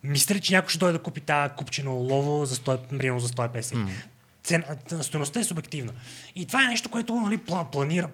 Мисля, 0.03 0.39
че 0.39 0.53
някой 0.53 0.69
ще 0.69 0.79
дойде 0.79 0.97
да 0.97 1.03
купи 1.03 1.21
тази 1.21 1.53
купчина 1.53 1.91
олово 1.91 2.45
за 2.45 2.55
100, 2.55 3.17
за 3.17 3.27
150. 3.27 3.61
Mm 3.61 3.87
стоеността 5.01 5.39
е 5.39 5.43
субективна. 5.43 5.93
И 6.35 6.45
това 6.45 6.63
е 6.63 6.67
нещо, 6.67 6.89
което 6.89 7.15
нали, 7.15 7.37
планира, 7.71 8.07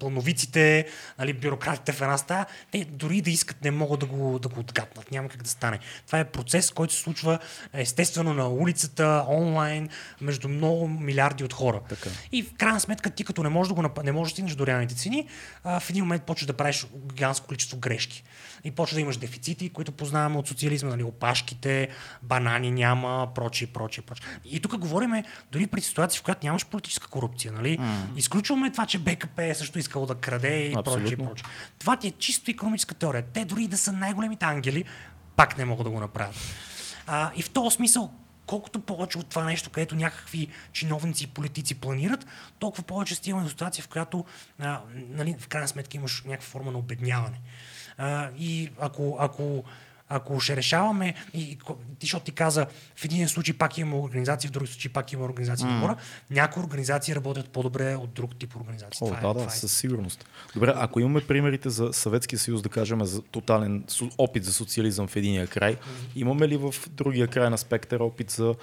плановиците, 0.00 0.86
нали, 1.18 1.32
бюрократите 1.32 1.92
в 1.92 2.00
една 2.00 2.18
стая, 2.18 2.46
те 2.70 2.84
дори 2.84 3.20
да 3.20 3.30
искат 3.30 3.64
не 3.64 3.70
могат 3.70 4.00
да 4.00 4.06
го, 4.06 4.38
да 4.38 4.48
го 4.48 4.60
отгаднат. 4.60 5.10
Няма 5.10 5.28
как 5.28 5.42
да 5.42 5.50
стане. 5.50 5.78
Това 6.06 6.18
е 6.18 6.24
процес, 6.24 6.70
който 6.70 6.94
се 6.94 7.00
случва 7.00 7.38
естествено 7.72 8.34
на 8.34 8.48
улицата, 8.48 9.24
онлайн, 9.28 9.88
между 10.20 10.48
много 10.48 10.88
милиарди 10.88 11.44
от 11.44 11.52
хора. 11.52 11.80
Така. 11.88 12.10
И 12.32 12.42
в 12.42 12.54
крайна 12.54 12.80
сметка 12.80 13.10
ти 13.10 13.24
като 13.24 13.42
не 13.42 13.48
можеш 13.48 13.68
да, 13.68 13.74
го, 13.74 14.02
не 14.04 14.12
можеш 14.12 14.32
да 14.32 14.34
стигнеш 14.34 14.54
до 14.54 14.66
реалните 14.66 14.94
цени, 14.94 15.28
в 15.64 15.82
един 15.90 16.04
момент 16.04 16.22
почваш 16.22 16.46
да 16.46 16.52
правиш 16.52 16.86
гигантско 17.14 17.46
количество 17.46 17.78
грешки 17.78 18.24
и 18.64 18.70
почва 18.70 18.94
да 18.94 19.00
имаш 19.00 19.16
дефицити, 19.16 19.68
които 19.68 19.92
познаваме 19.92 20.38
от 20.38 20.48
социализма, 20.48 20.90
нали, 20.90 21.02
опашките, 21.02 21.88
банани 22.22 22.70
няма, 22.70 23.28
прочие, 23.34 23.66
прочие, 23.66 24.04
прочие. 24.04 24.26
И 24.44 24.60
тук 24.60 24.76
говорим 24.76 25.24
дори 25.52 25.66
при 25.66 25.80
ситуация, 25.80 26.20
в 26.20 26.22
която 26.22 26.46
нямаш 26.46 26.66
политическа 26.66 27.08
корупция. 27.08 27.52
Нали? 27.52 27.67
Mm. 27.76 28.16
Изключваме 28.16 28.70
това, 28.70 28.86
че 28.86 28.98
БКП 28.98 29.44
е 29.44 29.54
също 29.54 29.78
искало 29.78 30.06
да 30.06 30.14
краде 30.14 30.66
и 30.66 30.72
прочие, 30.72 31.16
прочие. 31.16 31.46
Това 31.78 31.96
ти 31.96 32.06
е 32.06 32.10
чисто 32.10 32.50
економическа 32.50 32.94
теория. 32.94 33.22
Те 33.22 33.44
дори 33.44 33.66
да 33.66 33.78
са 33.78 33.92
най-големите 33.92 34.44
ангели, 34.44 34.84
пак 35.36 35.58
не 35.58 35.64
могат 35.64 35.84
да 35.84 35.90
го 35.90 36.00
направят. 36.00 36.36
А, 37.06 37.30
и 37.36 37.42
в 37.42 37.50
този 37.50 37.76
смисъл, 37.76 38.10
колкото 38.46 38.80
повече 38.80 39.18
от 39.18 39.26
това 39.26 39.44
нещо, 39.44 39.70
където 39.70 39.96
някакви 39.96 40.48
чиновници 40.72 41.24
и 41.24 41.26
политици 41.26 41.74
планират, 41.74 42.26
толкова 42.58 42.82
повече 42.82 43.14
стигаме 43.14 43.42
до 43.42 43.48
ситуация, 43.48 43.84
в 43.84 43.88
която 43.88 44.24
а, 44.58 44.80
нали, 44.94 45.36
в 45.38 45.48
крайна 45.48 45.68
сметка 45.68 45.96
имаш 45.96 46.22
някаква 46.26 46.48
форма 46.48 46.72
на 46.72 46.78
обедняване. 46.78 47.40
А, 47.98 48.30
и 48.38 48.70
ако, 48.80 49.16
ако, 49.20 49.64
ако 50.08 50.40
ще 50.40 50.56
решаваме, 50.56 51.14
и, 51.34 51.58
ти, 51.98 52.06
защото 52.06 52.24
ти 52.24 52.32
каза, 52.32 52.66
в 52.96 53.04
един 53.04 53.28
случай 53.28 53.54
пак 53.54 53.78
има 53.78 53.98
организации, 53.98 54.48
в 54.48 54.52
други 54.52 54.70
случаи 54.70 54.92
пак 54.92 55.12
има 55.12 55.24
организации 55.24 55.66
mm. 55.66 55.70
на 55.70 55.80
хора, 55.80 55.96
някои 56.30 56.62
организации 56.62 57.14
работят 57.14 57.48
по-добре 57.48 57.96
от 57.96 58.12
друг 58.12 58.36
тип 58.38 58.56
организации. 58.56 58.98
О, 59.02 59.06
това 59.06 59.20
да, 59.20 59.28
е, 59.28 59.34
да, 59.34 59.40
това 59.40 59.52
е. 59.52 59.56
със 59.56 59.72
сигурност. 59.72 60.24
Добре, 60.54 60.72
ако 60.76 61.00
имаме 61.00 61.20
примерите 61.20 61.70
за 61.70 61.92
Съветския 61.92 62.38
съюз, 62.38 62.62
да 62.62 62.68
кажем, 62.68 63.04
за 63.04 63.22
тотален 63.22 63.84
опит 64.18 64.44
за 64.44 64.52
социализъм 64.52 65.06
в 65.06 65.16
единия 65.16 65.46
край, 65.46 65.74
mm. 65.74 65.78
имаме 66.16 66.48
ли 66.48 66.56
в 66.56 66.74
другия 66.90 67.28
край 67.28 67.50
на 67.50 67.58
спектър 67.58 68.00
опит 68.00 68.30
за 68.30 68.54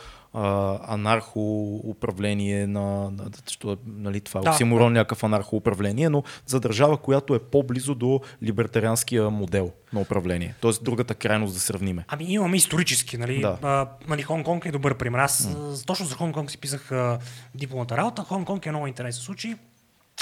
анархо-управление 0.88 2.68
на, 2.68 3.12
на 3.12 3.30
що, 3.52 3.78
нали, 3.86 4.22
това 4.22 4.40
е 4.40 4.44
да, 4.44 4.50
оксиморон, 4.50 4.94
да. 4.94 5.00
някакъв 5.00 5.24
анархо-управление, 5.24 6.10
но 6.10 6.24
за 6.46 6.60
държава, 6.60 6.98
която 6.98 7.36
е 7.36 7.40
по-близо 7.40 7.96
до 7.96 8.22
либертарианския 8.44 9.30
модел 9.30 9.72
на 9.94 10.02
управление. 10.02 10.56
Тоест 10.62 10.84
другата 10.84 11.16
крайност 11.16 11.54
да 11.54 11.60
сравниме. 11.60 12.06
Ами 12.08 12.26
имаме 12.34 12.58
исторически, 12.58 13.18
нали? 13.18 13.42
Да. 13.42 13.58
А, 13.62 13.88
нали 14.08 14.24
Хонг-Конг 14.24 14.66
е 14.66 14.72
добър 14.72 14.98
пример. 14.98 15.20
Аз 15.20 15.48
mm. 15.48 15.88
точно 15.88 16.06
за 16.06 16.16
Хонг-Конг 16.16 16.50
си 16.50 16.58
писах 16.58 16.92
а, 16.92 17.20
дипломата 17.56 17.98
работа. 17.98 18.26
Хонг-Конг 18.30 18.66
е 18.66 18.72
много 18.72 18.88
интересен 18.88 19.24
случай. 19.24 19.56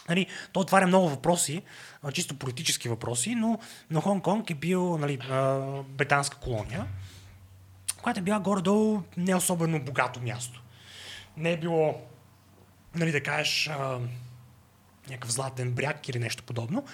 Нали, 0.10 0.28
то 0.54 0.60
отваря 0.60 0.88
много 0.88 1.10
въпроси, 1.10 1.62
а, 2.04 2.12
чисто 2.12 2.36
политически 2.36 2.90
въпроси, 2.90 3.36
но, 3.36 3.60
но 3.90 4.02
Хонг-Конг 4.02 4.52
е 4.52 4.56
бил 4.56 4.98
нали, 4.98 5.20
а, 5.32 5.60
британска 5.98 6.38
колония 6.38 6.86
която 8.04 8.20
е 8.20 8.24
била 8.24 8.40
горе-долу 8.40 9.02
не 9.18 9.36
особено 9.36 9.80
богато 9.80 10.22
място. 10.22 10.64
Не 11.38 11.52
е 11.52 11.60
било, 11.60 12.02
нали 12.96 13.12
да 13.12 13.24
кажеш, 13.24 13.68
а, 13.68 14.00
някакъв 15.10 15.32
златен 15.32 15.72
бряг 15.72 16.10
или 16.10 16.20
нещо 16.20 16.44
подобно. 16.44 16.86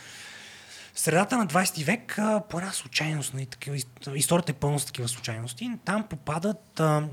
В 0.94 1.00
средата 1.00 1.38
на 1.38 1.48
20 1.48 1.84
век, 1.84 2.20
а, 2.20 2.42
по 2.50 2.60
една 2.60 2.72
случайност, 2.72 3.34
нали, 3.34 3.46
такива, 3.46 3.78
историята 4.16 4.52
е 4.52 4.56
пълна 4.56 4.80
с 4.80 4.86
такива 4.86 5.08
случайности, 5.08 5.72
там 5.86 6.04
попадат 6.04 6.80
а, 6.80 7.08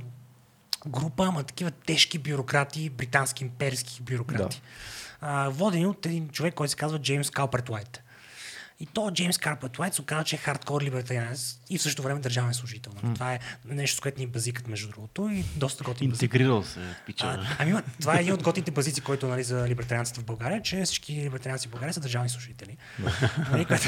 група, 0.86 1.26
ама 1.26 1.42
такива 1.42 1.70
тежки 1.70 2.18
бюрократи, 2.18 2.90
британски 2.90 3.44
имперски 3.44 4.02
бюрократи. 4.02 4.62
Да. 5.20 5.28
А, 5.28 5.48
водени 5.48 5.86
от 5.86 6.06
един 6.06 6.28
човек, 6.28 6.54
който 6.54 6.70
се 6.70 6.76
казва 6.76 6.98
Джеймс 6.98 7.30
Калперт 7.30 7.68
Уайт. 7.68 8.02
И 8.80 8.86
то 8.86 9.10
Джеймс 9.10 9.38
Карпет 9.38 9.78
Уайт 9.78 9.94
се 9.94 10.02
оказа, 10.02 10.24
че 10.24 10.36
е 10.36 10.38
хардкор 10.38 10.82
либертарианец 10.82 11.58
и 11.70 11.78
в 11.78 11.82
същото 11.82 12.02
време 12.02 12.20
държавен 12.20 12.54
служител. 12.54 12.92
Нали? 13.02 13.14
Това 13.14 13.34
е 13.34 13.38
нещо, 13.64 13.96
с 13.96 14.00
което 14.00 14.20
ни 14.20 14.26
базикат, 14.26 14.68
между 14.68 14.88
другото, 14.88 15.30
и 15.32 15.44
доста 15.56 15.84
готин 15.84 16.10
базик. 16.10 16.22
Интегрирал 16.22 16.62
се, 16.62 16.80
пича. 17.06 17.26
А, 17.26 17.56
ами, 17.58 17.74
това 18.00 18.16
е 18.16 18.20
един 18.20 18.32
от 18.32 18.42
готините 18.42 18.70
базици, 18.70 19.00
който 19.00 19.26
нали, 19.26 19.42
за 19.42 19.68
либертарианците 19.68 20.20
в 20.20 20.24
България, 20.24 20.62
че 20.62 20.82
всички 20.82 21.12
либертарианци 21.12 21.68
в 21.68 21.70
България 21.70 21.94
са 21.94 22.00
държавни 22.00 22.28
служители. 22.28 22.76
нали, 23.50 23.64
което, 23.64 23.84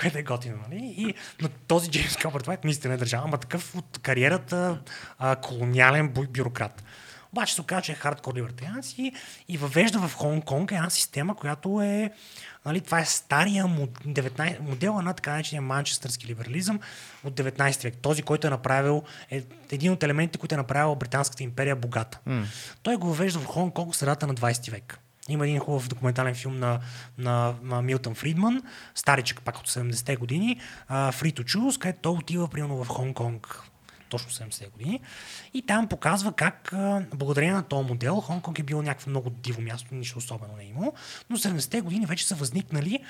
което, 0.00 0.18
е 0.18 0.22
готино. 0.22 0.56
Нали? 0.68 0.94
И, 0.96 1.14
но 1.42 1.48
този 1.48 1.90
Джеймс 1.90 2.16
Карпет 2.16 2.46
Уайт 2.46 2.64
наистина 2.64 2.94
е 2.94 2.96
държава, 2.96 3.24
ама 3.26 3.38
такъв 3.38 3.74
от 3.74 3.98
кариерата 4.02 4.80
а, 5.18 5.36
колониален 5.36 6.08
бюрократ. 6.08 6.84
Обаче 7.32 7.54
се 7.54 7.60
оказа, 7.60 7.82
че 7.82 7.92
е 7.92 7.94
хардкор 7.94 8.34
либертарианец 8.34 8.94
и, 8.98 9.12
и 9.48 9.58
въвежда 9.58 10.08
в 10.08 10.16
Хонг-Конг 10.16 10.72
една 10.72 10.90
система, 10.90 11.36
която 11.36 11.80
е 11.82 12.10
Нали, 12.68 12.80
това 12.80 13.00
е 13.00 13.04
стария 13.04 13.64
мод- 13.64 14.06
19, 14.06 14.60
модела 14.60 15.02
на 15.02 15.14
така 15.14 15.30
наречения 15.32 15.62
манчестърски 15.62 16.26
либерализъм 16.26 16.80
от 17.24 17.34
19 17.34 17.82
век. 17.82 17.96
Този, 18.02 18.22
който 18.22 18.46
е 18.46 18.50
направил, 18.50 19.02
е 19.30 19.42
един 19.70 19.92
от 19.92 20.02
елементите, 20.02 20.38
които 20.38 20.54
е 20.54 20.58
направил 20.58 20.94
Британската 20.94 21.42
империя 21.42 21.76
богата. 21.76 22.18
Mm. 22.28 22.44
Той 22.82 22.96
го 22.96 23.06
въвежда 23.06 23.38
в 23.38 23.46
Хонг-Конг 23.46 23.92
в 23.92 23.96
средата 23.96 24.26
на 24.26 24.34
20 24.34 24.70
век. 24.70 24.98
Има 25.28 25.46
един 25.46 25.60
хубав 25.60 25.88
документален 25.88 26.34
филм 26.34 26.58
на, 26.58 26.80
на, 27.18 27.54
на 27.62 27.82
Милтън 27.82 28.14
Фридман, 28.14 28.62
старичък 28.94 29.42
пак 29.42 29.58
от 29.58 29.68
70-те 29.68 30.16
години, 30.16 30.60
uh, 30.90 31.12
Free 31.12 31.40
to 31.40 31.44
Choose, 31.44 31.78
където 31.78 32.00
той 32.02 32.12
отива 32.12 32.48
примерно 32.48 32.84
в 32.84 32.88
Хонг-Конг 32.88 33.67
точно 34.08 34.30
70-те 34.30 34.66
години. 34.66 35.00
И 35.54 35.62
там 35.62 35.88
показва 35.88 36.32
как 36.32 36.74
благодарение 37.14 37.54
на 37.54 37.62
този 37.62 37.88
модел 37.88 38.14
Хонг-Конг 38.14 38.58
е 38.58 38.62
бил 38.62 38.82
някакво 38.82 39.10
много 39.10 39.30
диво 39.30 39.60
място, 39.60 39.94
нищо 39.94 40.18
особено 40.18 40.56
не 40.56 40.62
е 40.62 40.66
имало, 40.66 40.92
но 41.30 41.36
70-те 41.36 41.80
години 41.80 42.06
вече 42.06 42.26
са 42.26 42.34
възникнали 42.34 43.00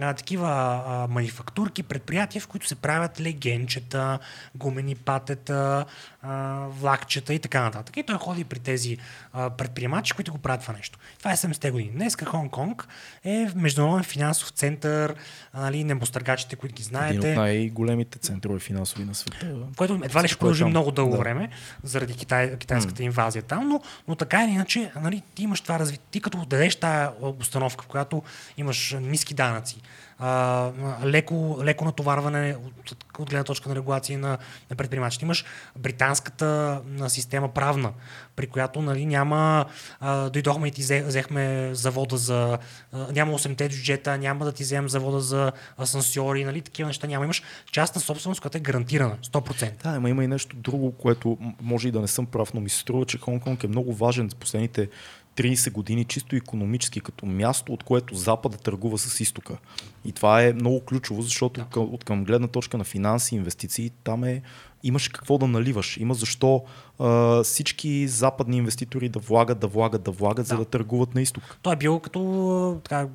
а, 0.00 0.14
такива 0.14 0.48
а, 0.86 1.06
манифактурки, 1.10 1.82
предприятия, 1.82 2.42
в 2.42 2.46
които 2.46 2.68
се 2.68 2.74
правят 2.74 3.20
легенчета, 3.20 4.18
гумени 4.54 4.94
патета, 4.94 5.84
а, 6.22 6.66
влакчета 6.68 7.34
и 7.34 7.38
така 7.38 7.62
нататък. 7.62 7.96
И 7.96 8.02
той 8.02 8.16
ходи 8.16 8.44
при 8.44 8.58
тези 8.58 8.98
а, 9.32 9.50
предприемачи, 9.50 10.12
които 10.12 10.32
го 10.32 10.38
правят 10.38 10.60
това 10.60 10.74
нещо. 10.74 10.98
Това 11.18 11.32
е 11.32 11.36
70-те 11.36 11.70
години. 11.70 11.90
Днеска 11.90 12.24
Хонг-Конг 12.24 12.84
е 13.24 13.46
международен 13.54 14.04
финансов 14.04 14.50
център, 14.50 15.14
нали, 15.54 15.84
небостъргачите, 15.84 16.56
които 16.56 16.74
ги 16.74 16.82
знаете. 16.82 17.14
Един 17.16 17.30
от 17.30 17.36
най-големите 17.36 18.18
центрове 18.18 18.58
финансови 18.58 19.04
на 19.04 19.14
света. 19.14 19.54
Което 19.76 20.00
едва 20.04 20.22
ли 20.22 20.28
ще 20.28 20.38
продължи 20.38 20.64
много 20.64 20.90
дълго 20.90 21.12
Да. 21.12 21.18
време, 21.18 21.48
заради 21.82 22.14
Китай, 22.14 22.58
китайската 22.58 23.02
инвазия 23.02 23.42
там, 23.42 23.68
но, 23.68 23.80
но 24.08 24.14
така 24.14 24.44
или 24.44 24.50
иначе, 24.50 24.92
нали, 25.00 25.22
ти 25.34 25.42
имаш 25.42 25.60
това 25.60 25.78
развитие. 25.78 26.06
Ти 26.10 26.20
като 26.20 26.44
дадеш 26.44 26.76
тази 26.76 27.08
обстановка, 27.20 27.84
в 27.84 27.86
която 27.86 28.22
имаш 28.56 28.96
ниски 29.00 29.34
данъци, 29.34 29.76
а, 30.18 30.70
леко, 31.04 31.58
леко 31.62 31.84
натоварване 31.84 32.56
от, 32.66 32.96
от 33.18 33.30
гледна 33.30 33.44
точка 33.44 33.68
на 33.68 33.74
регулации 33.74 34.16
на, 34.16 34.38
на 34.70 34.76
предприемачите. 34.76 35.24
Имаш 35.24 35.44
британската 35.78 36.80
система 37.08 37.48
правна, 37.48 37.92
при 38.36 38.46
която 38.46 38.82
нали, 38.82 39.06
няма, 39.06 39.66
а, 40.00 40.30
дойдохме 40.30 40.68
и 40.68 40.70
ти 40.70 40.82
взе- 40.82 41.06
взехме 41.06 41.70
завода 41.74 42.16
за, 42.16 42.58
а, 42.92 43.12
няма 43.12 43.38
8-те 43.38 43.68
бюджета, 43.68 44.18
няма 44.18 44.44
да 44.44 44.52
ти 44.52 44.62
вземем 44.62 44.88
завода 44.88 45.20
за 45.20 45.52
асансьори, 45.80 46.44
нали, 46.44 46.60
такива 46.60 46.86
неща 46.86 47.06
няма. 47.06 47.24
Имаш 47.24 47.42
частна 47.72 48.00
собственост, 48.00 48.40
която 48.40 48.58
е 48.58 48.60
гарантирана, 48.60 49.16
100%. 49.22 49.82
Да, 49.82 49.88
ама 49.88 50.10
има 50.10 50.24
и 50.24 50.26
нещо 50.26 50.56
друго, 50.56 50.92
което 50.92 51.38
може 51.62 51.88
и 51.88 51.92
да 51.92 52.00
не 52.00 52.08
съм 52.08 52.26
прав, 52.26 52.54
но 52.54 52.60
ми 52.60 52.68
се 52.70 52.78
струва, 52.78 53.06
че 53.06 53.18
Хонг-Конг 53.18 53.64
е 53.64 53.68
много 53.68 53.94
важен 53.94 54.28
за 54.28 54.36
последните 54.36 54.88
30 55.36 55.72
години, 55.72 56.04
чисто 56.04 56.36
економически, 56.36 57.00
като 57.00 57.26
място, 57.26 57.72
от 57.72 57.84
което 57.84 58.14
Запада 58.14 58.58
търгува 58.58 58.98
с 58.98 59.20
изтока. 59.20 59.58
И 60.04 60.12
това 60.12 60.42
е 60.42 60.52
много 60.52 60.80
ключово, 60.80 61.22
защото 61.22 61.60
да. 61.60 61.66
към, 61.66 61.94
от 61.94 62.04
към 62.04 62.24
гледна 62.24 62.48
точка 62.48 62.78
на 62.78 62.84
финанси, 62.84 63.34
инвестиции, 63.34 63.90
там 64.04 64.24
е 64.24 64.42
имаш 64.82 65.08
какво 65.08 65.38
да 65.38 65.46
наливаш. 65.46 65.96
Има 65.96 66.14
защо 66.14 66.64
а, 66.98 67.42
всички 67.42 68.08
западни 68.08 68.56
инвеститори 68.56 69.08
да 69.08 69.18
влагат, 69.18 69.58
да 69.58 69.66
влагат, 69.66 70.02
да 70.02 70.10
влагат, 70.10 70.46
да. 70.46 70.48
за 70.48 70.56
да 70.56 70.64
търгуват 70.64 71.14
на 71.14 71.22
изток. 71.22 71.58
Той 71.62 71.72
е 71.72 71.76
бил 71.76 71.98
като 71.98 72.80
така, 72.84 73.08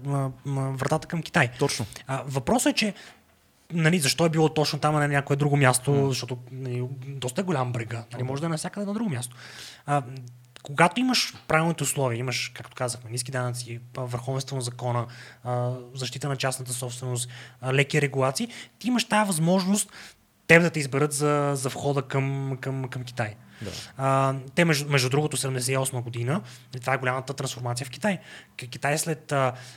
вратата 0.46 1.08
към 1.08 1.22
Китай. 1.22 1.52
Точно. 1.60 1.86
А, 2.08 2.24
въпросът 2.28 2.72
е, 2.72 2.76
че 2.76 2.94
нали, 3.74 4.00
защо 4.00 4.26
е 4.26 4.30
било 4.30 4.50
точно 4.50 4.80
там, 4.80 4.96
а 4.96 5.00
не 5.00 5.08
на 5.08 5.14
някое 5.14 5.36
друго 5.36 5.58
място, 5.58 5.92
mm. 5.92 6.08
защото 6.08 6.38
нали, 6.52 6.84
доста 7.08 7.42
е 7.42 7.44
голям 7.44 7.72
брега. 7.72 8.04
Нали, 8.14 8.24
може 8.24 8.42
да 8.42 8.46
е 8.46 8.50
навсякъде 8.50 8.86
на 8.86 8.94
друго 8.94 9.10
място. 9.10 9.36
А, 9.86 10.04
когато 10.64 11.00
имаш 11.00 11.34
правилните 11.48 11.84
условия, 11.84 12.20
имаш, 12.20 12.52
както 12.56 12.76
казахме, 12.76 13.12
ниски 13.12 13.32
данъци, 13.32 13.80
върховенство 13.98 14.56
на 14.56 14.62
закона, 14.62 15.08
защита 15.94 16.30
на 16.30 16.36
частната 16.36 16.74
собственост, 16.74 17.30
леки 17.72 18.02
регулации, 18.02 18.48
ти 18.80 18.88
имаш 18.88 19.06
тази 19.06 19.28
възможност 19.28 19.92
теб 20.50 20.62
да 20.62 20.70
те 20.70 20.80
изберат 20.80 21.14
за, 21.14 21.52
за 21.56 21.70
входа 21.70 22.02
към, 22.02 22.58
към, 22.62 22.88
към 22.88 23.04
Китай. 23.04 23.36
Да. 23.62 23.72
А, 23.98 24.36
те, 24.56 24.66
между, 24.66 24.90
между 24.90 25.10
другото, 25.10 25.38
78 25.38 26.02
година, 26.02 26.42
и 26.76 26.80
това 26.80 26.94
е 26.94 26.98
голямата 26.98 27.34
трансформация 27.34 27.86
в 27.86 27.90
Китай. 27.90 28.20
Китай 28.58 28.98
след, 28.98 29.34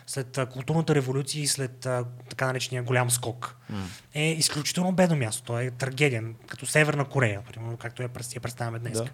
след 0.07 0.39
културната 0.53 0.95
революция 0.95 1.43
и 1.43 1.47
след 1.47 1.89
така 2.29 2.47
наречения 2.47 2.83
голям 2.83 3.11
скок 3.11 3.57
mm. 3.73 3.77
е 4.15 4.33
изключително 4.33 4.93
бедно 4.93 5.17
място. 5.17 5.43
То 5.43 5.59
е 5.59 5.71
трагедия, 5.71 6.25
като 6.47 6.67
Северна 6.67 7.05
Корея, 7.05 7.43
примерно, 7.53 7.77
както 7.77 8.03
я, 8.03 8.11
я 8.35 8.41
представяме 8.41 8.79
днес. 8.79 8.99
Да. 8.99 9.09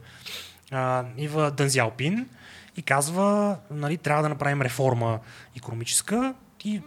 Да. 0.70 0.76
А, 0.78 1.04
идва 1.16 1.50
Дън 1.50 1.68
Зяопин 1.68 2.28
и 2.76 2.82
казва, 2.82 3.56
нали, 3.70 3.96
трябва 3.96 4.22
да 4.22 4.28
направим 4.28 4.62
реформа 4.62 5.18
економическа, 5.56 6.34
и, 6.64 6.82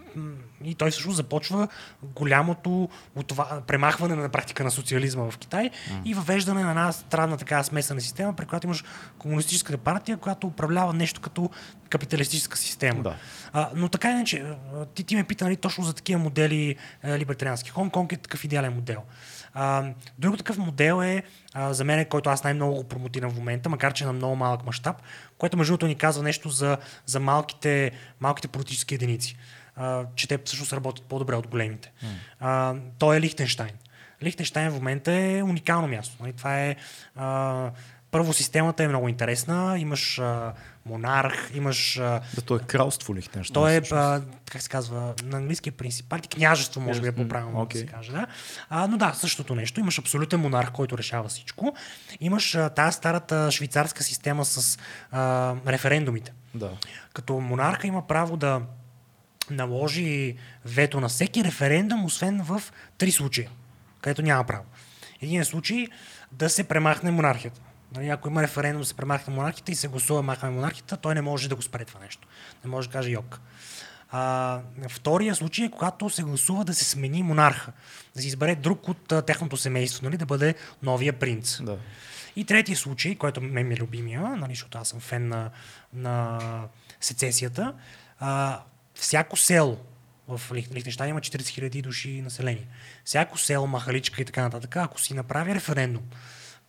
и 0.64 0.74
той 0.74 0.90
всъщност 0.90 1.16
започва 1.16 1.68
голямото 2.02 2.88
отва... 3.14 3.62
премахване 3.66 4.14
на 4.14 4.28
практика 4.28 4.64
на 4.64 4.70
социализма 4.70 5.30
в 5.30 5.38
Китай 5.38 5.70
mm. 5.70 6.02
и 6.04 6.14
въвеждане 6.14 6.64
на 6.64 6.70
една 6.70 6.92
странна 6.92 7.36
така 7.36 7.62
смесена 7.62 8.00
система, 8.00 8.32
при 8.32 8.46
която 8.46 8.66
имаш 8.66 8.84
комунистическата 9.18 9.78
партия, 9.78 10.16
която 10.16 10.46
управлява 10.46 10.92
нещо 10.92 11.20
като 11.20 11.50
капиталистическа 11.88 12.56
система. 12.56 13.02
Да. 13.02 13.16
А, 13.52 13.70
но 13.74 13.88
така 13.88 14.10
иначе, 14.10 14.44
ти, 14.94 15.04
ти 15.04 15.16
ме 15.16 15.24
пита 15.24 15.44
нали, 15.44 15.56
точно 15.56 15.84
за 15.84 15.92
такива 15.92 16.20
модели 16.20 16.76
а, 17.02 17.18
либертариански. 17.18 17.72
Хонг-Конг 17.72 18.12
е 18.12 18.16
такъв 18.16 18.44
идеален 18.44 18.74
модел. 18.74 19.02
А, 19.54 19.84
друг 20.18 20.38
такъв 20.38 20.58
модел 20.58 21.02
е, 21.02 21.22
а, 21.54 21.72
за 21.72 21.84
мен, 21.84 22.04
който 22.04 22.30
аз 22.30 22.44
най-много 22.44 22.74
го 22.74 22.84
промотирам 22.84 23.30
в 23.30 23.36
момента, 23.36 23.68
макар 23.68 23.92
че 23.92 24.04
е 24.04 24.06
на 24.06 24.12
много 24.12 24.36
малък 24.36 24.66
мащаб, 24.66 24.96
което 25.38 25.56
между 25.56 25.72
другото 25.72 25.86
ни 25.86 25.94
казва 25.94 26.22
нещо 26.22 26.48
за, 26.48 26.78
за 27.06 27.20
малките, 27.20 27.90
малките 28.20 28.48
политически 28.48 28.94
единици. 28.94 29.36
А, 29.76 30.04
че 30.14 30.28
те 30.28 30.38
всъщност 30.44 30.72
работят 30.72 31.04
по-добре 31.04 31.34
от 31.34 31.46
големите. 31.46 31.92
Mm. 32.04 32.06
А, 32.40 32.74
той 32.98 33.16
е 33.16 33.20
Лихтенштайн. 33.20 33.72
Лихтенштайн 34.22 34.70
в 34.70 34.74
момента 34.74 35.12
е 35.12 35.42
уникално 35.42 35.88
място. 35.88 36.16
Нали? 36.20 36.32
Това 36.32 36.60
е 36.60 36.76
а, 37.16 37.70
първо 38.12 38.32
системата 38.32 38.84
е 38.84 38.88
много 38.88 39.08
интересна, 39.08 39.78
имаш 39.78 40.18
а, 40.18 40.52
монарх, 40.86 41.50
имаш 41.54 41.98
а, 41.98 42.20
Да, 42.34 42.42
то 42.42 42.56
е 42.56 42.58
кралство 42.58 43.14
Лихтенщайн. 43.14 43.54
той 43.54 43.72
е, 43.72 43.82
а, 43.92 44.22
как 44.50 44.62
се 44.62 44.68
казва, 44.68 45.14
на 45.24 45.36
английски 45.36 45.68
е 45.68 45.72
принципалите, 45.72 46.28
княжество, 46.28 46.80
може 46.80 47.00
би 47.00 47.08
е 47.08 47.12
по-правилно 47.12 47.56
да 47.56 47.62
окей. 47.62 47.80
се 47.80 47.86
каже. 47.86 48.12
Да? 48.12 48.26
А, 48.70 48.86
но 48.86 48.96
да, 48.96 49.12
същото 49.14 49.54
нещо. 49.54 49.80
Имаш 49.80 49.98
абсолютен 49.98 50.40
монарх, 50.40 50.72
който 50.72 50.98
решава 50.98 51.28
всичко. 51.28 51.74
Имаш 52.20 52.54
а, 52.54 52.70
тази 52.70 52.96
старата 52.96 53.50
швейцарска 53.50 54.02
система 54.02 54.44
с 54.44 54.78
а, 55.10 55.54
референдумите. 55.66 56.32
Да. 56.54 56.70
Като 57.12 57.40
монарха 57.40 57.86
има 57.86 58.06
право 58.06 58.36
да 58.36 58.62
наложи 59.50 60.36
вето 60.64 61.00
на 61.00 61.08
всеки 61.08 61.44
референдум, 61.44 62.04
освен 62.04 62.42
в 62.42 62.62
три 62.98 63.12
случая, 63.12 63.50
където 64.00 64.22
няма 64.22 64.44
право. 64.44 64.64
Един 65.22 65.44
случай 65.44 65.86
да 66.32 66.50
се 66.50 66.64
премахне 66.64 67.10
монархията. 67.10 67.60
Нали, 67.94 68.08
ако 68.08 68.28
има 68.28 68.42
референдум 68.42 68.82
да 68.82 68.86
се 68.86 68.94
премахне 68.94 69.34
монархията 69.34 69.72
и 69.72 69.74
се 69.74 69.88
гласува 69.88 70.22
махаме 70.22 70.52
монархията, 70.52 70.96
той 70.96 71.14
не 71.14 71.20
може 71.20 71.48
да 71.48 71.56
го 71.56 71.62
спре 71.62 71.84
това 71.84 72.00
нещо. 72.00 72.28
Не 72.64 72.70
може 72.70 72.88
да 72.88 72.92
каже 72.92 73.10
йок. 73.10 73.40
А, 74.10 74.60
втория 74.88 75.34
случай 75.34 75.64
е 75.64 75.70
когато 75.70 76.10
се 76.10 76.22
гласува 76.22 76.64
да 76.64 76.74
се 76.74 76.84
смени 76.84 77.22
монарха, 77.22 77.72
да 78.16 78.22
се 78.22 78.28
избере 78.28 78.54
друг 78.54 78.88
от 78.88 79.12
а, 79.12 79.22
техното 79.22 79.56
семейство, 79.56 80.04
нали, 80.04 80.16
да 80.16 80.26
бъде 80.26 80.54
новия 80.82 81.12
принц. 81.12 81.62
Да. 81.62 81.78
И 82.36 82.44
третия 82.44 82.76
случай, 82.76 83.14
който 83.14 83.40
мен 83.40 83.68
ми 83.68 83.74
е 83.74 83.76
любимия, 83.76 84.20
нали, 84.20 84.52
защото 84.52 84.78
аз 84.78 84.88
съм 84.88 85.00
фен 85.00 85.28
на, 85.28 85.50
на 85.94 86.38
сецесията, 87.00 87.74
а, 88.20 88.60
всяко 88.94 89.36
село 89.36 89.78
в 90.28 90.40
Лих- 90.50 90.74
Лихтенщайн 90.74 91.10
има 91.10 91.20
40 91.20 91.70
000 91.70 91.82
души 91.82 92.22
население. 92.22 92.66
Всяко 93.04 93.38
село, 93.38 93.66
махаличка 93.66 94.22
и 94.22 94.24
така 94.24 94.42
нататък, 94.42 94.76
ако 94.76 95.00
си 95.00 95.14
направи 95.14 95.54
референдум, 95.54 96.02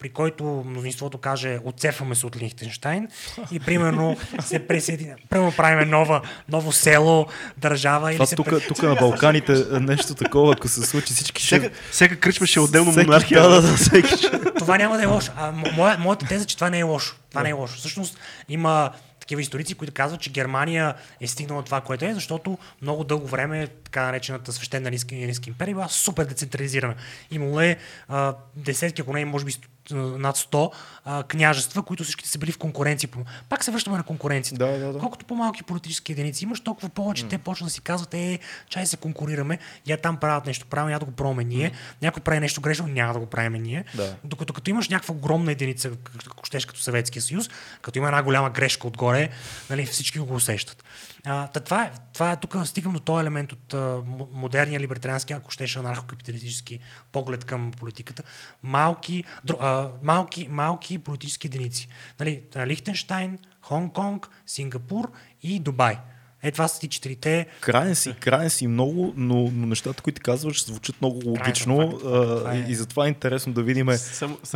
при 0.04 0.10
който 0.10 0.64
мнозинството 0.68 1.18
каже 1.18 1.60
отцепваме 1.64 2.16
се 2.16 2.26
от 2.26 2.38
Лихтенштайн 2.38 3.08
и 3.51 3.60
примерно 3.60 4.18
се 4.41 4.68
присъединя. 4.68 5.16
Примерно 5.30 5.51
правиме 5.51 5.86
нова, 5.86 6.22
ново 6.49 6.72
село, 6.72 7.28
държава 7.58 8.10
или 8.12 8.16
Това 8.16 8.26
се 8.26 8.36
тук, 8.36 8.45
присъединя- 8.47 8.68
тук 8.68 8.84
на 8.84 8.95
Балканите 8.95 9.54
нещо 9.72 10.16
такова, 10.16 10.54
ако 10.54 10.68
се 10.68 10.82
случи, 10.82 11.14
всички 11.14 11.43
ще... 11.43 11.60
Всяка, 11.60 11.76
всяка 11.91 12.20
кръчма 12.20 12.47
ще 12.47 12.60
е 12.60 12.64
отделно 12.64 12.91
всеки- 12.91 13.06
монархия. 13.08 13.41
Да, 13.41 13.49
да, 13.49 13.62
да, 13.62 13.78
всеки 13.78 14.18
ще... 14.18 14.39
това 14.54 14.78
няма 14.78 14.97
да 14.97 15.04
е 15.04 15.06
лошо. 15.06 15.32
А, 15.38 15.54
мо- 15.54 15.76
моя, 15.76 15.97
моята 15.97 16.26
теза 16.26 16.45
че 16.45 16.56
това 16.56 16.70
не 16.70 16.80
е 16.80 16.84
лошо. 16.84 17.16
Това 17.30 17.43
не 17.43 17.49
е 17.49 17.54
лошо. 17.54 17.78
Всъщност 17.78 18.18
има 18.49 18.89
такива 18.89 19.14
такива 19.20 19.41
историци, 19.41 19.76
които 19.76 19.93
казват, 19.93 20.22
че 20.22 20.32
Германия 20.32 20.93
е 21.22 21.28
стигнала 21.28 21.64
това, 21.64 21.82
което 21.82 22.06
е, 22.06 22.14
защото 22.14 22.58
много 22.82 23.04
дълго 23.04 23.28
време 23.28 23.68
така 23.94 24.06
наречената 24.06 24.54
свещена 24.54 24.91
риска 24.91 25.50
империя 25.50 25.76
била 25.76 25.88
супер 25.88 26.26
децентрализирана. 26.26 26.96
Имало 27.32 27.62
е 27.62 27.78
а, 28.08 28.36
десетки, 28.56 29.02
ако 29.02 29.14
не, 29.14 29.26
може 29.26 29.46
би 29.46 29.54
над 29.91 30.38
100 30.38 30.72
а, 31.06 31.24
княжества, 31.24 31.84
които 31.84 32.04
всичките 32.04 32.30
са 32.30 32.38
били 32.38 32.52
в 32.52 32.58
конкуренция. 32.58 33.10
Пак 33.50 33.64
се 33.64 33.72
връщаме 33.72 33.98
на 33.98 34.04
конкуренцията. 34.04 34.66
Да, 34.66 34.80
да, 34.80 34.94
да. 34.94 35.00
Колкото 35.00 35.26
по-малки 35.26 35.64
политически 35.64 36.12
единици 36.12 36.44
имаш, 36.44 36.60
толкова 36.60 36.89
повече 36.89 37.26
mm. 37.26 37.30
те 37.30 37.38
почват 37.38 37.68
да 37.68 37.72
си 37.72 37.82
казват, 37.82 38.14
е, 38.14 38.39
чай 38.70 38.86
се 38.86 38.98
конкурираме, 38.98 39.60
я 39.88 39.98
там 39.98 40.18
правят 40.18 40.46
нещо 40.46 40.66
правилно, 40.66 40.89
няма 40.89 41.00
да 41.00 41.06
го 41.06 41.12
пробваме 41.12 41.44
ние, 41.44 41.70
mm. 41.70 41.74
някой 42.02 42.24
прави 42.24 42.39
нещо 42.39 42.62
грешно, 42.62 42.88
няма 42.88 43.14
да 43.14 43.20
го 43.20 43.26
правим 43.26 43.64
ние. 43.64 43.86
Да. 43.96 44.16
Докато 44.24 44.54
като 44.54 44.70
имаш 44.70 44.89
някаква 44.89 45.16
огромна 45.16 45.52
единица, 45.52 45.91
ако 46.28 46.46
щеш 46.46 46.66
като 46.66 46.80
Съветския 46.80 47.22
съюз, 47.22 47.50
като 47.82 48.00
има 48.00 48.08
една 48.08 48.24
голяма 48.24 48.50
грешка 48.50 48.88
отгоре, 48.88 49.30
нали, 49.70 49.86
всички 49.86 50.20
го 50.20 50.36
усещат. 50.36 50.84
А, 51.26 51.47
та 51.47 51.59
това, 51.59 51.84
е, 51.84 51.91
това 52.13 52.32
е, 52.32 52.36
тук 52.36 52.55
стигам 52.65 52.93
до 52.93 52.99
този 52.99 53.21
елемент 53.21 53.51
от 53.51 53.74
а, 53.74 54.01
модерния 54.32 54.80
либертариански, 54.80 55.34
ако 55.34 55.51
щеше 55.51 55.80
анархокапиталистически 55.80 56.80
поглед 57.11 57.45
към 57.45 57.71
политиката. 57.71 58.24
Малки, 58.63 59.24
дро, 59.43 59.57
а, 59.59 59.89
малки, 60.01 60.47
малки 60.47 60.97
политически 60.97 61.47
единици. 61.47 61.88
Нали, 62.19 62.43
Лихтенштайн, 62.57 63.39
Хонг-Конг, 63.63 64.28
Сингапур 64.45 65.11
и 65.43 65.59
Дубай. 65.59 65.97
Е, 66.44 66.52
това 66.52 66.68
са 66.68 66.80
ти 66.80 66.88
четирите. 66.88 67.46
Краен 67.62 67.96
си, 67.96 68.14
краен 68.20 68.50
си 68.50 68.68
много, 68.68 69.14
но, 69.18 69.52
но 69.56 69.68
нещата, 69.68 70.04
които 70.04 70.22
казваш, 70.24 70.66
звучат 70.66 70.96
много 71.02 71.22
логично 71.26 71.78
крайна, 71.78 72.00
това, 72.00 72.54
е. 72.54 72.58
и, 72.58 72.72
и 72.72 72.76
затова 72.76 73.06
е 73.06 73.08
интересно 73.08 73.54
да 73.54 73.64
видим 73.64 73.88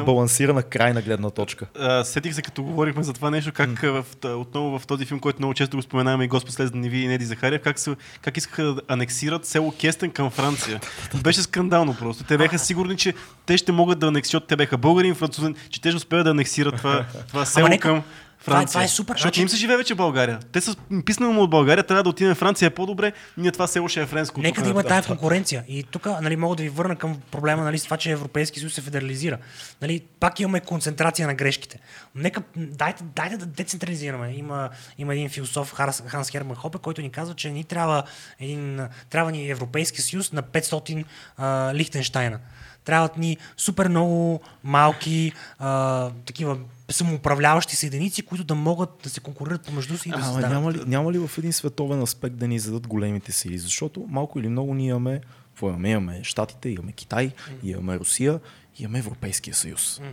балансирана 0.06 0.64
крайна 0.64 1.02
гледна 1.02 1.30
точка. 1.30 1.66
А, 1.80 2.04
сетих 2.04 2.36
се, 2.36 2.42
като 2.42 2.64
говорихме 2.64 3.04
за 3.04 3.14
това 3.14 3.30
нещо, 3.30 3.52
как 3.52 3.70
mm. 3.70 3.90
в, 3.90 4.06
отново 4.40 4.80
в 4.80 4.88
този 4.88 5.06
филм, 5.06 5.20
който 5.20 5.40
много 5.40 5.54
често 5.54 5.78
го 5.78 5.84
споменаваме 5.84 6.24
и 6.24 6.28
Господ 6.28 6.54
след 6.54 6.72
да 6.72 6.78
не 6.78 6.90
ви 6.90 6.98
и 6.98 7.08
Неди 7.08 7.26
Захарев, 7.26 7.62
как, 7.62 7.80
са, 7.80 7.96
как 8.22 8.38
искаха 8.38 8.64
да 8.64 8.82
анексират 8.88 9.46
село 9.46 9.74
Кестен 9.80 10.12
към 10.12 10.30
Франция. 10.30 10.80
Беше 11.24 11.42
скандално 11.42 11.96
просто. 11.96 12.24
Те 12.24 12.38
бяха 12.38 12.60
сигурни, 12.60 12.98
че 12.98 13.14
те 13.46 13.58
ще 13.58 13.72
могат 13.72 14.00
да 14.00 14.08
анексират. 14.08 14.48
Те 14.48 14.56
бяха 14.56 14.78
българи 14.78 15.08
и 15.08 15.14
французен, 15.14 15.56
че 15.70 15.82
те 15.82 15.90
ще 15.90 15.98
успеят 15.98 16.26
да 16.26 16.32
анексират 16.32 16.76
това, 16.76 17.06
това 17.28 17.46
село 17.46 17.70
към 17.80 18.04
Франция. 18.40 18.68
Това, 18.68 18.72
това 18.72 18.84
е 18.84 18.88
супер. 18.88 19.14
Защото 19.14 19.28
значи... 19.28 19.42
им 19.42 19.50
се 19.50 19.58
живее 19.58 19.78
вече 19.78 19.94
в 19.94 19.98
България. 19.98 20.40
Те 20.52 20.62
са 20.62 20.76
писнали 21.06 21.34
му 21.34 21.42
от 21.42 21.50
България, 21.50 21.84
трябва 21.84 22.04
да 22.04 22.10
отидем 22.10 22.36
в 22.36 22.38
Франция 22.38 22.68
е 22.68 22.70
по-добре, 22.70 23.14
ние 23.38 23.52
това 23.52 23.68
село 23.68 23.88
ще 23.88 24.02
е 24.02 24.06
френско. 24.06 24.42
Нека 24.42 24.62
да 24.62 24.70
има 24.70 24.84
тази 24.84 25.08
конкуренция. 25.08 25.64
И 25.68 25.84
тук 25.84 26.06
нали, 26.22 26.36
мога 26.36 26.56
да 26.56 26.64
ви 26.64 26.70
върна 26.70 26.96
към 26.96 27.18
проблема 27.32 27.64
нали, 27.64 27.80
с 27.80 27.84
това, 27.84 27.98
че 27.98 28.12
Европейски 28.12 28.60
съюз 28.60 28.74
се 28.74 28.82
федерализира. 28.82 29.38
Нали, 29.82 30.04
пак 30.20 30.40
имаме 30.40 30.60
концентрация 30.60 31.28
на 31.28 31.34
грешките. 31.34 31.80
Нека, 32.16 32.42
дайте, 32.56 33.04
дайте 33.16 33.38
да 33.38 33.46
децентрализираме. 33.46 34.34
Има, 34.36 34.70
има 34.98 35.14
един 35.14 35.30
философ, 35.30 35.74
Ханс 36.08 36.30
Херман 36.32 36.56
Хопе, 36.56 36.78
който 36.78 37.02
ни 37.02 37.10
казва, 37.10 37.36
че 37.36 37.50
ни 37.50 37.64
трябва, 37.64 38.04
един, 38.40 38.80
трябва 39.10 39.32
ни 39.32 39.50
Европейски 39.50 40.02
съюз 40.02 40.32
на 40.32 40.44
500 40.44 41.06
а, 41.38 41.72
Лихтенштайна. 41.74 42.40
Трябват 42.88 43.18
ни 43.18 43.38
супер 43.58 43.90
много 43.90 44.40
малки 44.64 45.32
а, 45.60 46.10
такива 46.26 46.58
самоуправляващи 46.90 47.76
се 47.76 47.88
единици, 47.88 48.22
които 48.22 48.44
да 48.44 48.56
могат 48.56 48.90
да 49.04 49.10
се 49.10 49.20
конкурират 49.20 49.62
помежду 49.62 49.98
си 49.98 50.10
и 50.10 50.12
да 50.12 50.24
се 50.24 50.48
няма 50.48 50.74
ли, 50.74 50.80
няма 50.86 51.12
ли 51.12 51.20
в 51.20 51.38
един 51.38 51.54
световен 51.54 52.02
аспект 52.02 52.36
да 52.36 52.48
ни 52.48 52.60
зададат 52.60 52.88
големите 52.88 53.32
сили? 53.32 53.58
Защото 53.58 54.06
малко 54.10 54.40
или 54.40 54.48
много 54.48 54.74
ние 54.74 54.90
имаме, 54.90 55.22
какво 55.48 55.70
имаме? 55.70 55.90
Имаме 55.90 56.20
Штатите, 56.24 56.70
имаме 56.70 56.92
Китай, 56.92 57.30
mm. 57.30 57.34
имаме 57.64 58.00
Русия, 58.00 58.40
имаме 58.80 59.00
Европейския 59.00 59.54
съюз. 59.54 60.00
Mm. 60.00 60.12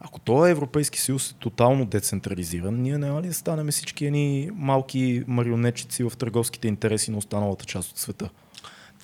Ако 0.00 0.18
този 0.18 0.50
Европейски 0.50 1.00
съюз 1.00 1.30
е 1.30 1.34
тотално 1.34 1.84
децентрализиран, 1.84 2.82
ние 2.82 2.98
няма 2.98 3.22
ли 3.22 3.28
да 3.28 3.34
станем 3.34 3.68
всички 3.68 4.06
едни 4.06 4.50
малки 4.54 5.24
марионетчици 5.26 6.02
в 6.02 6.12
търговските 6.18 6.68
интереси 6.68 7.10
на 7.10 7.18
останалата 7.18 7.64
част 7.64 7.90
от 7.90 7.98
света? 7.98 8.30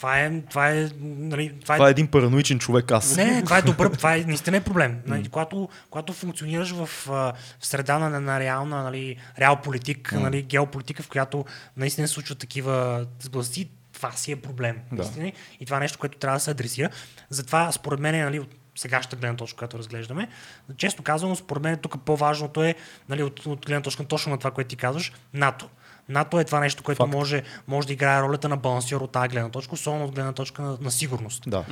Това 0.02 0.20
е, 0.20 0.40
това 0.50 0.70
е, 0.70 0.88
нали, 1.00 1.52
това 1.60 1.74
е... 1.74 1.78
Това 1.78 1.88
е 1.88 1.90
един 1.90 2.06
параноичен 2.06 2.58
човек 2.58 2.90
аз. 2.90 3.16
Не, 3.16 3.42
това 3.42 3.58
е 3.58 3.62
добър, 3.62 3.90
това 3.90 4.16
е 4.16 4.20
наистина 4.26 4.56
е 4.56 4.60
проблем. 4.60 5.00
Нали, 5.06 5.28
когато, 5.28 5.68
когато 5.90 6.12
функционираш 6.12 6.70
в, 6.70 6.86
в 7.06 7.34
среда 7.60 7.98
на, 7.98 8.20
на 8.20 8.40
реална, 8.40 8.82
нали, 8.82 9.16
реал 9.38 9.56
политик, 9.56 10.12
mm. 10.12 10.20
нали, 10.20 10.42
геополитика, 10.42 11.02
в 11.02 11.08
която 11.08 11.44
наистина 11.76 12.08
се 12.08 12.14
случват 12.14 12.38
такива 12.38 13.06
сблъсти, 13.20 13.68
това 13.92 14.12
си 14.12 14.32
е 14.32 14.36
проблем. 14.36 14.78
Да. 14.92 15.02
Наистина, 15.02 15.32
и 15.60 15.64
това 15.64 15.76
е 15.76 15.80
нещо, 15.80 15.98
което 15.98 16.18
трябва 16.18 16.36
да 16.36 16.40
се 16.40 16.50
адресира. 16.50 16.90
Затова, 17.30 17.72
според 17.72 18.00
мен, 18.00 18.24
нали, 18.24 18.38
от 18.38 18.54
сегашната 18.74 19.16
гледна 19.16 19.36
точка, 19.36 19.58
която 19.58 19.78
разглеждаме. 19.78 20.28
Често 20.76 21.02
казвам, 21.02 21.36
според 21.36 21.62
мен 21.62 21.78
тук 21.78 22.04
по-важното 22.04 22.62
е, 22.62 22.74
нали, 23.08 23.22
от, 23.22 23.46
от 23.46 23.66
гледна 23.66 23.82
точка 23.82 24.04
точно 24.04 24.32
на 24.32 24.38
това, 24.38 24.50
което 24.50 24.68
ти 24.68 24.76
казваш, 24.76 25.12
НАТО. 25.34 25.68
НАТО 26.08 26.40
е 26.40 26.44
това 26.44 26.60
нещо, 26.60 26.82
което 26.82 27.06
може, 27.06 27.42
може 27.68 27.86
да 27.86 27.92
играе 27.92 28.22
ролята 28.22 28.48
на 28.48 28.56
балансиор 28.56 29.00
от 29.00 29.12
тази 29.12 29.28
гледна 29.28 29.50
точка, 29.50 29.74
особено 29.74 30.04
от 30.04 30.14
гледна 30.14 30.32
точка 30.32 30.62
на, 30.62 30.78
на 30.80 30.90
сигурност. 30.90 31.42
Да. 31.46 31.64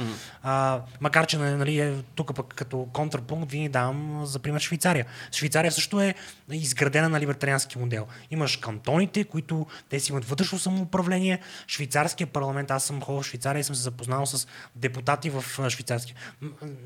А, 0.42 0.80
макар, 1.00 1.26
че 1.26 1.38
нали, 1.38 1.78
е, 1.78 1.94
тук 2.14 2.34
пък 2.34 2.54
като 2.54 2.88
контрапункт 2.92 3.50
ви 3.50 3.68
давам 3.68 4.26
за 4.26 4.38
пример 4.38 4.60
Швейцария. 4.60 5.06
Швейцария 5.32 5.72
също 5.72 6.00
е 6.00 6.14
изградена 6.50 7.08
на 7.08 7.20
либертариански 7.20 7.78
модел. 7.78 8.06
Имаш 8.30 8.56
кантоните, 8.56 9.24
които 9.24 9.66
те 9.88 10.00
си 10.00 10.12
имат 10.12 10.24
вътрешно 10.24 10.58
самоуправление. 10.58 11.40
Швейцарския 11.68 12.26
парламент, 12.26 12.70
аз 12.70 12.84
съм 12.84 13.02
ходил 13.02 13.22
в 13.22 13.26
Швейцария 13.26 13.60
и 13.60 13.64
съм 13.64 13.74
се 13.76 13.82
запознал 13.82 14.26
с 14.26 14.46
депутати 14.76 15.30
в 15.30 15.44
швейцарски. 15.70 16.14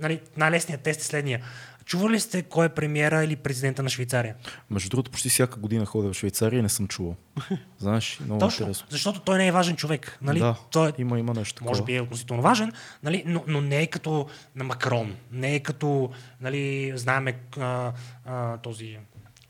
Нали, 0.01 0.21
най-лесният 0.37 0.83
тест 0.83 1.01
е 1.01 1.05
следния. 1.05 1.41
Чували 1.85 2.12
ли 2.12 2.20
сте 2.20 2.43
кой 2.43 2.66
е 2.66 2.68
премиера 2.68 3.24
или 3.24 3.37
президента 3.37 3.82
на 3.82 3.89
Швейцария? 3.89 4.35
Между 4.70 4.89
другото, 4.89 5.11
почти 5.11 5.28
всяка 5.28 5.61
година 5.61 5.87
ходя 5.87 6.12
в 6.12 6.14
Швейцария 6.14 6.59
и 6.59 6.62
не 6.62 6.68
съм 6.68 6.89
чувал. 6.89 7.16
Знаеш, 7.78 8.20
много 8.20 8.41
Точно, 8.41 8.62
интересно. 8.62 8.87
Защото 8.91 9.20
той 9.20 9.39
не 9.39 9.47
е 9.47 9.53
важен 9.53 9.76
човек. 9.76 10.18
Нали? 10.22 10.39
Да, 10.39 10.57
той, 10.70 10.93
има, 10.99 11.18
има 11.18 11.35
нещо 11.35 11.55
такова. 11.55 11.70
Може 11.70 11.85
би 11.85 11.97
е 11.97 12.01
относително 12.01 12.43
важен, 12.43 12.72
нали? 13.03 13.22
но, 13.26 13.45
но 13.47 13.61
не 13.61 13.82
е 13.82 13.87
като 13.87 14.26
на 14.57 14.64
Макрон. 14.64 15.16
Не 15.32 15.55
е 15.55 15.61
като, 15.61 16.11
нали, 16.41 16.93
знаеме 16.97 17.39
а, 17.61 17.93
а, 18.26 18.57
този 18.57 18.99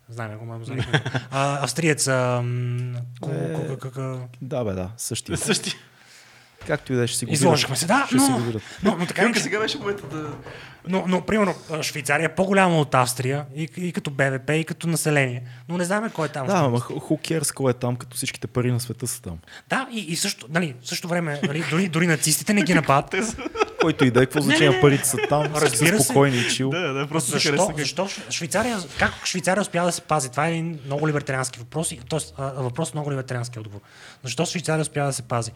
Знаем 0.08 0.38
го, 0.38 0.44
мамо, 0.44 0.64
Австриец. 1.30 2.08
А, 2.08 2.44
е, 3.28 3.56
да, 4.42 4.64
бе, 4.64 4.72
да, 4.72 4.90
същия. 4.96 5.36
Същия. 5.36 5.74
Както 6.66 6.92
и 6.92 6.96
да 6.96 7.02
е, 7.02 7.06
ще 7.06 7.18
си 7.18 7.26
го 7.26 7.32
Изложихме 7.32 7.76
се, 7.76 7.86
да, 7.86 8.08
но, 8.12 8.40
но, 8.82 8.96
но, 8.96 9.06
така, 9.06 9.32
че... 9.32 9.40
сега 9.40 9.60
беше 9.60 9.78
момента 9.78 10.06
да... 10.06 10.28
Но, 10.88 11.04
но, 11.08 11.20
примерно, 11.20 11.54
Швейцария 11.82 12.24
е 12.24 12.34
по-голяма 12.34 12.80
от 12.80 12.94
Австрия 12.94 13.44
и, 13.56 13.68
и 13.76 13.92
като 13.92 14.10
БВП, 14.10 14.50
и 14.50 14.64
като 14.64 14.86
население. 14.86 15.42
Но 15.68 15.78
не 15.78 15.84
знаем 15.84 16.10
кой 16.10 16.26
е 16.26 16.28
там. 16.28 16.46
Да, 16.46 16.56
ама 16.56 16.80
хукерс 16.80 17.52
кой 17.52 17.70
е 17.70 17.74
там, 17.74 17.96
като 17.96 18.16
всичките 18.16 18.46
пари 18.46 18.72
на 18.72 18.80
света 18.80 19.06
са 19.06 19.22
там. 19.22 19.38
Да, 19.68 19.88
и, 19.92 19.98
и 19.98 20.16
също, 20.16 20.46
нали, 20.50 20.74
също 20.82 21.08
време, 21.08 21.40
нали, 21.46 21.64
дори, 21.70 21.88
дори 21.88 22.06
нацистите 22.06 22.54
не 22.54 22.62
ги 22.62 22.74
нападат. 22.74 23.14
Който 23.80 24.04
и 24.04 24.10
да 24.10 24.22
е, 24.22 24.26
какво 24.26 24.40
значение 24.40 24.80
парите 24.80 25.08
са 25.08 25.16
там, 25.28 25.54
Разбира 25.54 25.98
са 25.98 26.04
спокойни 26.04 26.36
и 26.36 26.50
чил. 26.50 26.70
Да, 26.70 26.92
да, 26.92 27.06
просто 27.06 27.30
защо, 27.30 27.72
защо 27.78 28.08
Швейцария, 28.30 28.78
как 28.98 29.12
Швейцария 29.24 29.62
успя 29.62 29.84
да 29.84 29.92
се 29.92 30.00
пази? 30.00 30.30
Това 30.30 30.46
е 30.46 30.50
един 30.50 30.78
много 30.86 31.08
либертариански 31.08 31.58
въпрос, 31.58 31.92
тоест 32.08 32.34
въпрос 32.38 32.94
много 32.94 33.12
либертариански 33.12 33.58
отговор. 33.58 33.80
Защо 34.22 34.44
Швейцария 34.44 34.82
успя 34.82 35.04
да 35.04 35.12
се 35.12 35.22
пази? 35.22 35.52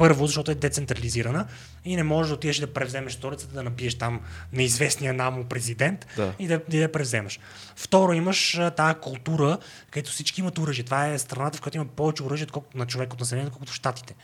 Първо, 0.00 0.26
защото 0.26 0.50
е 0.50 0.54
децентрализирана 0.54 1.46
и 1.84 1.96
не 1.96 2.02
можеш 2.02 2.28
да 2.28 2.34
отидеш 2.34 2.56
да 2.56 2.72
превземеш 2.72 3.12
столицата, 3.12 3.54
да 3.54 3.62
набиеш 3.62 3.94
там 3.94 4.20
неизвестния 4.52 5.14
намо 5.14 5.44
президент 5.44 6.06
да. 6.16 6.34
и 6.38 6.46
да, 6.46 6.60
да 6.68 6.92
превземеш. 6.92 7.40
Второ, 7.76 8.12
имаш 8.12 8.60
тази 8.76 8.94
култура, 8.94 9.58
където 9.90 10.10
всички 10.10 10.40
имат 10.40 10.58
оръжие. 10.58 10.84
Това 10.84 11.06
е 11.06 11.18
страната, 11.18 11.58
в 11.58 11.60
която 11.60 11.76
има 11.76 11.86
повече 11.86 12.22
оръжие 12.22 12.46
на 12.74 12.86
човек 12.86 13.12
от 13.12 13.20
населението, 13.20 13.52
колкото 13.52 13.72
в 13.72 13.74
Штатите. 13.74 14.14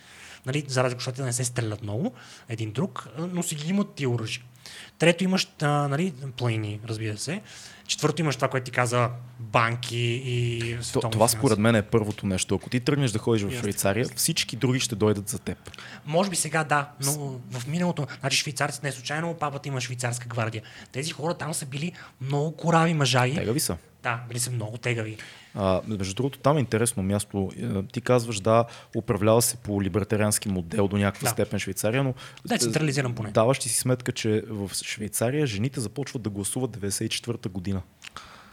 Нали, 0.46 0.64
за 0.68 0.84
разлика 0.84 1.00
щатите 1.00 1.22
не 1.22 1.32
се 1.32 1.44
стрелят 1.44 1.82
много 1.82 2.12
един 2.48 2.72
друг, 2.72 3.08
но 3.18 3.42
си 3.42 3.54
ги 3.54 3.70
имат 3.70 3.94
тия 3.94 4.10
оръжия. 4.10 4.44
Трето 4.98 5.24
имаш 5.24 5.48
а, 5.62 5.68
нали, 5.68 6.12
планини, 6.36 6.80
разбира 6.88 7.18
се. 7.18 7.40
Четвърто 7.86 8.22
имаш 8.22 8.36
това, 8.36 8.48
което 8.48 8.64
ти 8.64 8.70
каза 8.70 9.10
банки 9.40 10.22
и 10.24 10.76
То, 10.92 11.00
Това 11.00 11.28
според 11.28 11.58
мен 11.58 11.74
е 11.74 11.82
първото 11.82 12.26
нещо. 12.26 12.54
Ако 12.54 12.70
ти 12.70 12.80
тръгнеш 12.80 13.10
да 13.10 13.18
ходиш 13.18 13.42
в 13.42 13.58
Швейцария, 13.58 14.06
всички 14.16 14.56
други 14.56 14.80
ще 14.80 14.94
дойдат 14.94 15.28
за 15.28 15.38
теб. 15.38 15.58
Може 16.06 16.30
би 16.30 16.36
сега 16.36 16.64
да, 16.64 16.90
но 17.04 17.12
в 17.50 17.66
миналото, 17.66 18.06
значи 18.20 18.36
швейцарците 18.36 18.86
не 18.86 18.92
случайно, 18.92 19.34
папата 19.34 19.68
има 19.68 19.80
швейцарска 19.80 20.28
гвардия. 20.28 20.62
Тези 20.92 21.10
хора 21.10 21.34
там 21.34 21.54
са 21.54 21.66
били 21.66 21.92
много 22.20 22.56
корави 22.56 22.94
мъжаги. 22.94 23.34
Тегави 23.34 23.60
са. 23.60 23.76
Да, 24.06 24.20
били 24.28 24.38
са 24.38 24.50
много 24.50 24.78
тегави. 24.78 25.16
А, 25.54 25.80
между 25.86 26.14
другото, 26.14 26.38
там 26.38 26.56
е 26.56 26.60
интересно 26.60 27.02
място. 27.02 27.52
Е, 27.58 27.82
ти 27.82 28.00
казваш, 28.00 28.40
да, 28.40 28.64
управлява 28.96 29.42
се 29.42 29.56
по 29.56 29.82
либертариански 29.82 30.48
модел 30.48 30.88
до 30.88 30.96
някаква 30.96 31.26
да. 31.26 31.30
степен 31.30 31.58
Швейцария, 31.58 32.04
но. 32.04 32.14
Да, 32.46 32.58
централизиран 32.58 33.14
поне. 33.14 33.30
Даваш 33.30 33.58
ти 33.58 33.68
си 33.68 33.78
сметка, 33.78 34.12
че 34.12 34.42
в 34.48 34.70
Швейцария 34.74 35.46
жените 35.46 35.80
започват 35.80 36.22
да 36.22 36.30
гласуват 36.30 36.70
94-та 36.76 37.48
година. 37.48 37.82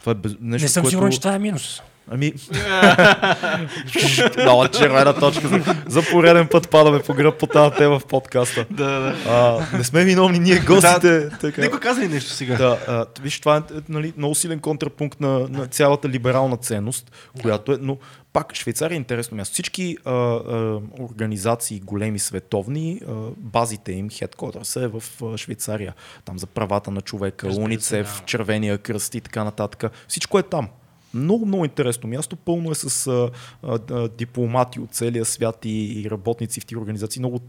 Това 0.00 0.12
е 0.12 0.14
без... 0.14 0.36
нещо, 0.40 0.64
Не 0.64 0.68
съм 0.68 0.82
което... 0.82 0.90
сигурен, 0.90 1.12
че 1.12 1.20
това 1.20 1.34
е 1.34 1.38
минус. 1.38 1.82
Ами... 2.10 2.32
Много 4.38 4.68
червена 4.68 5.14
точка. 5.14 5.48
За, 5.48 5.76
за 5.86 6.02
пореден 6.10 6.48
път 6.48 6.70
падаме 6.70 6.98
по 6.98 7.14
гръб 7.14 7.38
по 7.38 7.46
тази 7.46 7.76
тема 7.76 7.98
в 7.98 8.06
подкаста. 8.06 8.66
Да, 8.70 9.00
да. 9.00 9.14
А, 9.28 9.76
не 9.76 9.84
сме 9.84 10.04
виновни 10.04 10.38
ние 10.38 10.58
гостите. 10.58 11.28
така. 11.40 11.60
Нека 11.60 11.80
каза 11.80 12.00
ли 12.00 12.08
нещо 12.08 12.30
сега? 12.30 12.56
Да, 12.56 12.78
а, 12.88 13.06
виж, 13.22 13.40
това 13.40 13.56
е 13.56 13.60
нали, 13.88 14.12
много 14.16 14.34
силен 14.34 14.60
контрапункт 14.60 15.20
на, 15.20 15.48
на 15.48 15.66
цялата 15.66 16.08
либерална 16.08 16.56
ценност, 16.56 17.12
която 17.42 17.72
е, 17.72 17.78
но 17.80 17.98
пак 18.32 18.54
Швейцария 18.54 18.94
е 18.94 18.96
интересно 18.96 19.36
място. 19.36 19.52
Всички 19.52 19.96
а, 20.04 20.12
а, 20.12 20.80
организации, 21.00 21.80
големи 21.80 22.18
световни, 22.18 23.00
а, 23.08 23.12
базите 23.36 23.92
им, 23.92 24.10
headquarters 24.10 24.84
е 24.84 24.88
в 24.88 25.02
а, 25.22 25.38
Швейцария. 25.38 25.94
Там 26.24 26.38
за 26.38 26.46
правата 26.46 26.90
на 26.90 27.00
човека, 27.00 27.46
Разбира 27.46 27.62
се, 27.62 27.64
УНИЦЕФ, 27.64 28.20
да. 28.20 28.26
Червения 28.26 28.78
кръст 28.78 29.14
и 29.14 29.20
така 29.20 29.44
нататък. 29.44 29.92
Всичко 30.08 30.38
е 30.38 30.42
там. 30.42 30.68
Много, 31.14 31.46
много 31.46 31.64
интересно 31.64 32.08
място. 32.08 32.36
Пълно 32.36 32.70
е 32.70 32.74
с 32.74 33.06
а, 33.06 33.30
а, 33.62 34.08
дипломати 34.08 34.80
от 34.80 34.90
целия 34.90 35.24
свят 35.24 35.64
и, 35.64 36.02
и 36.02 36.10
работници 36.10 36.60
в 36.60 36.66
тези 36.66 36.76
организации. 36.76 37.20
Много 37.20 37.40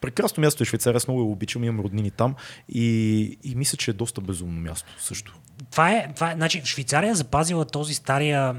прекрасно 0.00 0.40
място 0.40 0.62
е 0.62 0.66
Швейцария. 0.66 0.96
Аз 0.96 1.08
много 1.08 1.20
я 1.20 1.26
обичам, 1.26 1.64
имам 1.64 1.84
роднини 1.84 2.10
там 2.10 2.34
и, 2.68 3.38
и 3.44 3.54
мисля, 3.54 3.76
че 3.76 3.90
е 3.90 3.94
доста 3.94 4.20
безумно 4.20 4.60
място 4.60 4.88
също. 4.98 5.34
Това 5.70 5.92
е, 5.92 6.12
това 6.14 6.30
е, 6.30 6.34
значи, 6.34 6.62
Швейцария 6.64 7.10
е 7.10 7.14
запазила 7.14 7.64
този 7.64 7.94
стария, 7.94 8.54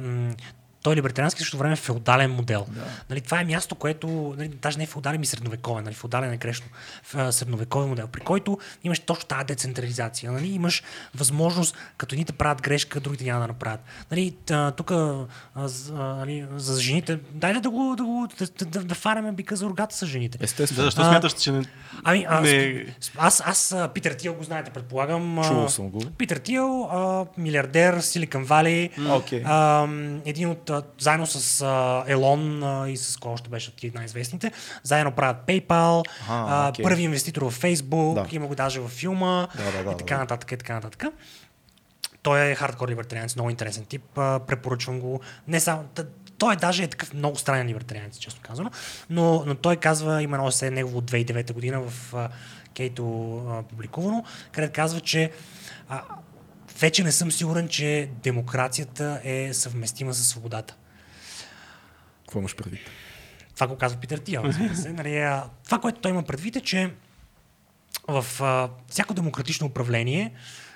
той 0.84 0.96
либертариански 0.96 1.40
също 1.42 1.58
време 1.58 1.76
феодален 1.76 2.32
модел. 2.32 2.66
Да. 2.70 2.82
Нали, 3.10 3.22
това 3.22 3.42
е 3.42 3.44
място, 3.46 3.76
което, 3.76 4.36
нали, 4.38 4.48
даже 4.48 4.78
не 4.78 4.84
е 4.84 4.88
феодален, 4.88 5.20
ми 5.20 5.26
средновековен, 5.26 5.84
нали, 5.84 5.96
феодален 5.96 6.34
е 6.34 6.38
грешно, 6.38 6.68
средновековен 7.32 7.90
модел, 7.90 8.08
при 8.08 8.20
който 8.20 8.60
имаш 8.84 9.00
точно 9.00 9.28
тази 9.28 9.46
децентрализация. 9.46 10.32
Нали, 10.32 10.48
имаш 10.48 10.84
възможност, 11.16 11.76
като 11.98 12.16
едните 12.16 12.34
правят 12.34 12.62
грешка, 12.62 13.00
другите 13.00 13.24
няма 13.24 13.42
да 13.42 13.48
направят. 13.48 13.80
Нали, 14.12 14.36
тук 14.78 14.92
нали, 15.92 16.46
за 16.56 16.82
жените, 16.82 17.20
дайте 17.32 17.60
да 17.60 17.70
го, 17.70 17.96
да, 17.98 18.04
го, 18.04 18.28
да, 18.40 18.66
да, 18.66 18.84
да 18.84 18.96
фараме 18.96 19.32
бика 19.32 19.56
за 19.56 19.66
рогата 19.66 19.96
с 19.96 20.06
жените. 20.06 20.38
Да, 20.38 20.44
Естествено. 20.44 20.84
защо 20.84 21.02
А, 21.02 21.10
смяташ, 21.10 21.34
че 21.34 21.52
не... 21.52 21.62
Ами, 22.04 22.26
аз, 22.30 22.44
Не. 22.44 22.96
аз, 23.18 23.44
аз, 23.46 23.72
а, 23.72 23.88
Питър 23.88 24.14
Тил 24.14 24.34
го 24.34 24.44
знаете, 24.44 24.72
предполагам. 24.72 25.40
Чувал 25.44 25.70
съм 25.70 25.90
го. 25.90 26.02
Питър 26.18 26.38
Тил, 26.38 26.84
а, 26.84 27.26
милиардер, 27.38 28.00
Силикън 28.00 28.44
Вали, 28.44 28.90
Окей. 29.10 29.44
а, 29.46 29.88
един 30.26 30.50
от, 30.50 30.70
заедно 31.00 31.28
с 31.28 31.62
а, 31.62 32.04
Елон 32.08 32.64
а, 32.64 32.90
и 32.90 32.98
с 32.98 33.18
кой 33.18 33.32
още 33.32 33.50
беше 33.50 33.70
от 33.70 33.94
най-известните, 33.94 34.52
заедно 34.84 35.12
правят 35.12 35.38
PayPal, 35.48 36.04
а, 36.30 36.70
окей. 36.70 36.84
първи 36.84 37.04
инвеститор 37.04 37.42
в 37.42 37.62
Facebook, 37.62 38.14
Да. 38.14 38.36
има 38.36 38.48
го 38.48 38.56
даже 38.56 38.80
във 38.80 38.92
филма 38.92 39.48
Да, 39.58 39.72
да, 39.72 39.84
да, 39.84 39.92
и 39.92 39.98
така 39.98 40.18
нататък, 40.18 40.52
и 40.52 40.58
така 40.58 40.74
нататък. 40.74 41.04
Той 42.22 42.52
е 42.52 42.56
хардкор 42.56 42.90
либертарианец, 42.90 43.36
много 43.36 43.50
интересен 43.50 43.86
тип, 43.86 44.04
препоръчвам 44.16 45.00
го. 45.00 45.20
Не 45.48 45.60
само, 45.60 45.84
той 46.38 46.54
е 46.54 46.56
даже 46.56 46.84
е 46.84 46.88
такъв 46.88 47.14
много 47.14 47.38
странен 47.38 47.68
либертарианец, 47.68 48.18
често 48.18 48.42
казано, 48.42 48.72
но, 49.10 49.44
но 49.46 49.56
той 49.56 49.76
казва, 49.76 50.24
има 50.24 50.38
едно 50.38 50.52
се 50.52 50.72
негово 50.72 50.98
от 50.98 51.12
2009 51.12 51.54
година 51.54 51.82
в 51.82 52.14
Кейто 52.76 53.38
а, 53.50 53.64
публикувано, 53.64 54.24
където 54.52 54.74
казва, 54.74 55.00
че 55.02 55.32
а, 55.90 56.02
вече 56.84 57.04
не 57.04 57.12
съм 57.12 57.32
сигурен, 57.32 57.68
че 57.68 58.10
демокрацията 58.24 59.22
е 59.24 59.54
съвместима 59.54 60.14
с 60.14 60.24
свободата. 60.24 60.76
Какво 62.22 62.40
имаш 62.40 62.56
предвид? 62.56 62.80
Това 63.56 63.68
го 63.68 63.76
казва 63.76 64.00
Питър 64.00 64.22
разбира 64.44 64.76
се. 64.76 64.94
Нали, 64.94 65.18
а, 65.18 65.50
това, 65.66 65.80
което 65.80 66.02
той 66.02 66.12
има 66.12 66.24
предвид 66.24 66.56
е, 66.56 66.62
че 66.62 66.92
в 68.08 68.26
а, 68.42 68.70
всяко 68.88 69.14
демократично 69.14 69.68
управление, 69.68 70.34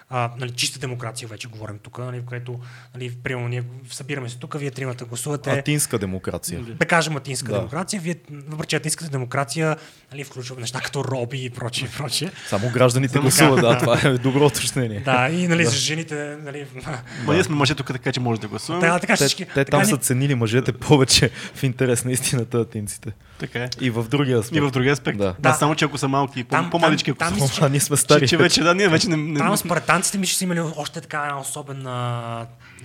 а, 0.09 0.31
нали, 0.37 0.51
чиста 0.51 0.79
демокрация 0.79 1.27
вече 1.27 1.47
говорим 1.47 1.79
тук, 1.79 1.97
нали, 1.97 2.19
в 2.19 2.25
което, 2.25 2.59
нали, 2.95 3.11
примерно, 3.13 3.47
ние 3.47 3.63
събираме 3.91 4.29
се 4.29 4.37
тук, 4.37 4.59
вие 4.59 4.71
тримата 4.71 5.05
гласувате. 5.05 5.49
Атинска 5.49 5.99
демокрация. 5.99 6.59
Да 6.61 6.85
кажем 6.85 7.15
атинска 7.15 7.51
Да. 7.51 7.57
демокрация, 7.57 8.01
вие, 8.01 8.15
въпреки 8.31 8.75
атинската 8.75 9.11
демокрация 9.11 9.77
нали, 10.11 10.23
включва 10.23 10.55
неща 10.59 10.79
като 10.79 11.03
роби 11.03 11.45
и 11.45 11.49
прочие, 11.49 11.87
и 11.87 11.97
прочие. 11.97 12.31
Само 12.47 12.69
гражданите 12.69 13.13
Само 13.13 13.21
гласуват, 13.21 13.61
да, 13.61 13.69
да. 13.69 13.77
това 13.77 14.01
е 14.03 14.13
добро 14.13 14.45
уточнение. 14.45 14.99
Да, 14.99 15.29
и 15.29 15.47
нали, 15.47 15.65
за 15.65 15.71
жените, 15.71 16.15
нали, 16.37 16.65
Ма 17.25 17.33
ние 17.33 17.43
сме 17.43 17.55
мъже 17.55 17.75
тук, 17.75 17.87
така 17.87 18.11
че 18.11 18.19
може 18.19 18.41
да 18.41 18.47
гласуваме. 18.47 18.81
така, 18.81 18.99
така 18.99 19.13
Те, 19.13 19.17
всички. 19.17 19.45
те 19.45 19.53
така 19.55 19.71
там 19.71 19.79
ни- 19.79 19.85
са 19.85 19.97
ценили 19.97 20.35
мъжете 20.35 20.71
повече 20.73 21.29
в 21.53 21.63
интерес 21.63 22.05
на 22.05 22.11
истината 22.11 22.57
атинците. 22.57 23.11
Така 23.39 23.59
е. 23.59 23.69
И 23.81 23.89
в 23.89 24.03
другия 24.03 24.39
аспект. 24.39 24.57
И 24.57 24.61
в 24.61 24.71
другия 24.71 24.93
аспект. 24.93 25.17
Да. 25.17 25.35
Да. 25.39 25.53
Само 25.53 25.75
че 25.75 25.85
ако 25.85 25.97
са 25.97 26.07
малки, 26.07 26.43
Там- 26.43 26.69
по-малички, 26.69 27.13
там- 27.13 27.27
ако 27.27 27.37
там 27.39 27.47
са. 27.47 27.65
А, 27.65 27.69
ние 27.69 27.79
сме 27.79 27.97
стари. 27.97 28.19
Че, 28.19 28.27
че 28.27 28.37
вече, 28.37 28.63
да, 28.63 28.75
ние 28.75 28.87
вече 28.87 29.09
не... 29.09 29.17
не... 29.17 29.39
Там 29.39 29.57
спартанците 29.57 30.17
мисля, 30.17 30.31
че 30.31 30.37
са 30.37 30.43
имали 30.43 30.59
още 30.75 31.01
така 31.01 31.19
една 31.19 31.39
особена 31.39 31.91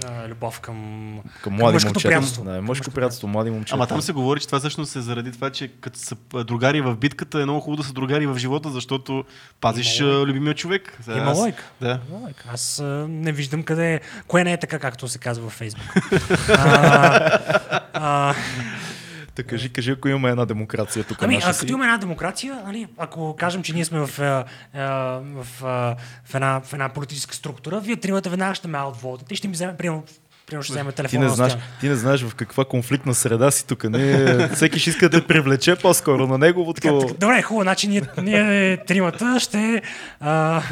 а, 0.07 0.29
любов 0.29 0.61
към, 0.61 0.77
Към 1.43 1.53
млади 1.53 1.75
мъжкото 1.75 1.89
момчета. 1.89 2.09
приятелство. 2.09 2.45
Да, 2.45 2.63
мъжко 2.63 2.91
приятелство, 2.91 3.29
млади 3.29 3.51
момчета. 3.51 3.75
Ама 3.75 3.87
там 3.87 4.03
се 4.03 4.13
говори, 4.13 4.41
че 4.41 4.47
това 4.47 4.59
всъщност 4.59 4.97
е 4.97 5.01
заради 5.01 5.33
това, 5.33 5.51
че 5.51 5.69
като 5.71 5.99
са 5.99 6.17
другари 6.45 6.81
в 6.81 6.97
битката, 6.97 7.41
е 7.41 7.45
много 7.45 7.61
хубаво 7.61 7.77
да 7.77 7.89
са 7.89 7.93
другари 7.93 8.27
в 8.27 8.39
живота, 8.39 8.71
защото 8.71 9.25
пазиш 9.61 10.01
Има 10.01 10.11
любимия 10.11 10.55
човек. 10.55 10.99
Сега 11.03 11.17
Има 11.17 11.31
аз- 11.31 11.39
лойка. 11.39 11.63
Да. 11.81 12.01
Има 12.11 12.19
лойка. 12.19 12.45
Аз 12.49 12.81
а, 12.81 12.85
не 13.09 13.33
виждам 13.33 13.63
къде... 13.63 14.01
Кое 14.27 14.45
не 14.45 14.53
е 14.53 14.57
така, 14.57 14.79
както 14.79 15.09
се 15.09 15.19
казва 15.19 15.45
във 15.45 15.53
Фейсбук. 15.53 15.85
а, 16.49 17.39
а, 17.95 18.35
Та 19.35 19.43
кажи, 19.43 19.73
кажи, 19.73 19.91
ако 19.91 20.09
имаме 20.09 20.31
една 20.31 20.45
демокрация 20.45 21.05
тук. 21.05 21.23
Ами, 21.23 21.41
а, 21.45 21.53
си. 21.53 21.61
като 21.61 21.73
имаме 21.73 21.85
една 21.85 21.99
демокрация, 21.99 22.63
нали, 22.65 22.87
ако 22.99 23.37
кажем, 23.37 23.63
че 23.63 23.73
ние 23.73 23.85
сме 23.85 23.99
в, 24.01 24.07
в, 24.07 24.47
а, 25.65 25.97
в, 26.25 26.35
една, 26.35 26.61
в 26.61 26.73
една 26.73 26.89
политическа 26.89 27.35
структура, 27.35 27.81
вие 27.81 27.97
тримата 27.97 28.31
веднага 28.31 28.55
ще 28.55 28.69
ме 28.69 28.79
аутвотите 28.79 29.35
и 29.35 29.37
ще 29.37 29.49
ми 29.49 29.55
вземе, 29.55 29.77
примерно, 29.77 30.05
примерно 30.47 30.63
ще 30.63 30.73
вземе 30.73 30.91
Ти 30.91 30.97
телефона. 30.97 31.21
не, 31.21 31.29
на 31.29 31.35
знаеш, 31.35 31.57
ти 31.81 31.89
не 31.89 31.95
знаеш 31.95 32.23
в 32.23 32.35
каква 32.35 32.65
конфликтна 32.65 33.15
среда 33.15 33.51
си 33.51 33.67
тук. 33.67 33.85
Не, 33.85 34.49
всеки 34.49 34.79
ще 34.79 34.91
иска 34.91 35.09
да 35.09 35.21
те 35.21 35.27
привлече 35.27 35.77
по-скоро 35.77 36.27
на 36.27 36.39
неговото. 36.39 36.81
Така, 36.81 36.99
така, 36.99 37.15
добре, 37.19 37.43
хубаво, 37.43 37.63
значи 37.63 37.89
ние, 37.89 38.03
ние 38.23 38.77
тримата 38.77 39.41
ще, 39.41 39.83
а, 40.21 40.63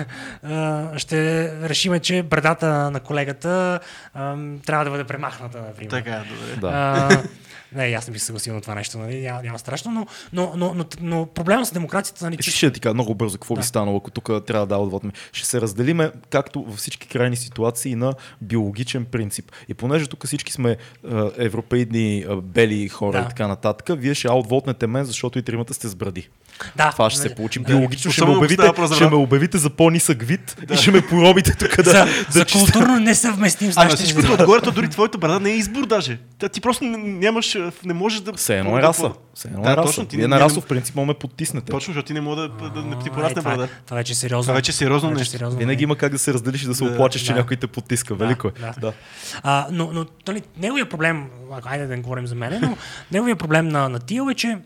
а, 0.42 0.98
ще 0.98 1.50
решиме, 1.68 2.00
че 2.00 2.22
брадата 2.22 2.90
на 2.90 3.00
колегата 3.00 3.80
а, 4.14 4.36
трябва 4.66 4.84
да 4.84 4.90
бъде 4.90 5.04
премахната, 5.04 5.58
например. 5.58 5.90
Така, 5.90 6.22
добре. 6.30 6.60
Да. 6.60 6.68
А, 6.68 7.22
не, 7.74 7.82
аз 7.84 8.06
не 8.06 8.12
бих 8.12 8.22
съгласил 8.22 8.54
на 8.54 8.60
това 8.60 8.74
нещо, 8.74 8.98
нали? 8.98 9.20
няма, 9.20 9.42
няма 9.42 9.58
страшно, 9.58 9.90
но, 9.92 10.06
но, 10.32 10.52
но, 10.56 10.74
но, 10.74 10.84
но 11.00 11.26
проблема 11.26 11.66
с 11.66 11.72
демокрацията, 11.72 12.24
нали, 12.24 12.36
Искаш 12.40 12.54
че... 12.54 12.66
да 12.66 12.72
ти 12.72 12.80
кажа 12.80 12.94
много 12.94 13.14
бързо 13.14 13.38
какво 13.38 13.56
би 13.56 13.62
станало, 13.62 13.96
ако 13.96 14.10
тук 14.10 14.30
трябва 14.46 14.66
да 14.66 14.76
отводим. 14.76 15.12
Ще 15.32 15.46
се 15.46 15.60
разделиме, 15.60 16.12
както 16.30 16.62
във 16.62 16.78
всички 16.78 17.08
крайни 17.08 17.36
ситуации, 17.36 17.94
на 17.94 18.14
биологичен 18.40 19.04
принцип. 19.04 19.52
И 19.68 19.74
понеже 19.74 20.06
тук 20.06 20.26
всички 20.26 20.52
сме 20.52 20.76
а, 21.10 21.30
европейни 21.36 22.24
а, 22.28 22.36
бели 22.36 22.88
хора 22.88 23.18
Да. 23.18 23.24
и 23.24 23.28
така 23.28 23.46
нататък, 23.48 24.00
вие 24.00 24.14
ще 24.14 24.28
аутвотнете 24.28 24.86
мен, 24.86 25.04
защото 25.04 25.38
и 25.38 25.42
тримата 25.42 25.74
сте 25.74 25.88
с 25.88 25.94
бради. 25.94 26.28
Да, 26.76 26.90
Това 26.90 27.10
ще 27.10 27.20
се 27.20 27.34
получи. 27.34 27.58
да. 27.58 27.64
Биологично 27.64 28.12
ще 28.12 28.24
ме, 28.24 28.30
обявите, 28.30 28.62
ще 28.94 29.04
ме 29.04 29.16
обявите 29.16 29.58
за 29.58 29.70
по-нисък 29.70 30.22
вид 30.22 30.56
и 30.72 30.76
ще 30.76 30.90
ме 30.90 31.00
поробите 31.02 31.54
тук 31.54 31.76
да, 31.76 31.82
За, 31.84 31.92
да, 31.92 32.08
за 32.30 32.46
културно 32.46 32.98
несъвместим 32.98 33.72
с 33.72 33.76
А 33.76 33.80
на 33.80 33.84
нашите 33.84 34.02
всичкото 34.04 34.32
отгоре, 34.32 34.60
то 34.60 34.70
дори 34.70 34.88
твоята 34.88 35.18
брада 35.18 35.40
не 35.40 35.50
е 35.50 35.56
избор 35.56 35.86
даже. 35.86 36.18
Та, 36.38 36.48
ти 36.48 36.60
просто 36.60 36.84
нямаш, 36.84 37.54
а, 37.54 37.72
не 37.84 37.94
можеш 37.94 38.20
да... 38.20 38.32
Все 38.32 38.58
едно 38.58 38.78
е 38.78 38.80
да- 38.80 38.88
раса. 38.88 39.12
Все 39.34 39.48
едно 39.48 39.62
Да, 39.62 39.72
е 39.72 39.76
раса. 39.76 39.86
точно, 39.86 40.04
ти 40.04 40.16
Вие 40.16 40.28
не- 40.28 40.28
на 40.28 40.40
расов 40.40 40.66
принцип 40.66 40.96
ме 40.96 41.14
потиснете. 41.14 41.70
Точно, 41.70 41.92
защото 41.92 42.06
ти 42.06 42.12
не 42.12 42.20
мога 42.20 42.36
да, 42.36 42.48
да, 42.48 42.82
да 42.82 42.98
ти 42.98 43.08
А, 43.08 43.12
порасне 43.12 43.30
е, 43.30 43.34
това, 43.34 43.52
е, 43.52 43.56
брада. 43.56 43.68
това 43.86 43.96
вече 43.96 44.12
е 44.12 44.16
сериозно. 44.16 44.42
Това 44.42 44.54
вече 44.54 44.70
е 44.70 44.74
сериозно 44.74 45.10
нещо. 45.10 45.30
сериозно, 45.30 45.58
Винаги 45.58 45.84
има 45.84 45.96
как 45.96 46.12
да 46.12 46.18
се 46.18 46.34
разделиш 46.34 46.62
и 46.62 46.66
да 46.66 46.74
се 46.74 46.84
Да, 46.84 46.90
оплачеш, 46.90 47.22
че 47.22 47.32
да. 47.32 47.38
някой 47.38 47.56
те 47.56 47.66
потиска. 47.66 48.14
Велико 48.14 48.48
е. 48.48 48.52
да. 48.60 48.74
Да. 48.80 48.92
А, 49.42 49.66
но, 49.70 49.90
но 49.92 50.06
нали, 50.28 50.42
неговия 50.58 50.88
проблем, 50.88 51.26
ако- 51.52 51.68
айде 51.68 51.86
да 51.86 51.96
не 51.96 52.02
говорим 52.02 52.26
за 52.26 52.34
мене, 52.34 52.58
но 52.60 52.76
неговия 53.12 53.36
проблем 53.36 53.68
на, 53.68 53.98
Тил 53.98 54.28
е, 54.30 54.34
че 54.34 54.48
а, 54.48 54.58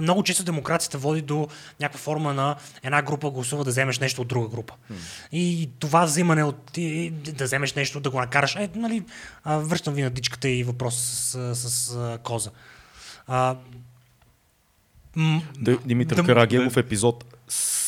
много 0.00 0.22
често 0.22 0.44
демокрацията 0.44 0.98
води 0.98 1.22
до 1.22 1.48
някаква 1.80 1.98
форма 2.00 2.34
на 2.34 2.56
една 2.82 3.02
група 3.02 3.30
гласува 3.30 3.64
да 3.64 3.70
вземеш 3.70 3.98
нещо 3.98 4.20
от 4.22 4.28
друга 4.28 4.48
група. 4.48 4.74
И 5.32 5.70
това 5.78 6.04
взимане 6.04 6.44
от 6.44 6.76
и, 6.76 7.10
да 7.10 7.44
вземеш 7.44 7.74
нещо, 7.74 8.00
да 8.00 8.10
го 8.10 8.20
накараш. 8.20 8.56
Е, 8.56 8.70
нали, 8.74 9.02
а, 9.44 9.56
връщам 9.58 9.94
ви 9.94 10.02
на 10.02 10.10
дичката 10.10 10.48
и 10.48 10.64
въпрос 10.64 10.96
с, 10.96 11.54
с, 11.54 11.70
с 11.70 12.18
коза. 12.22 12.50
А, 13.26 13.56
м- 15.16 15.42
Димитър 15.84 16.16
да- 16.16 16.24
Карагелов 16.24 16.76
епизод 16.76 17.24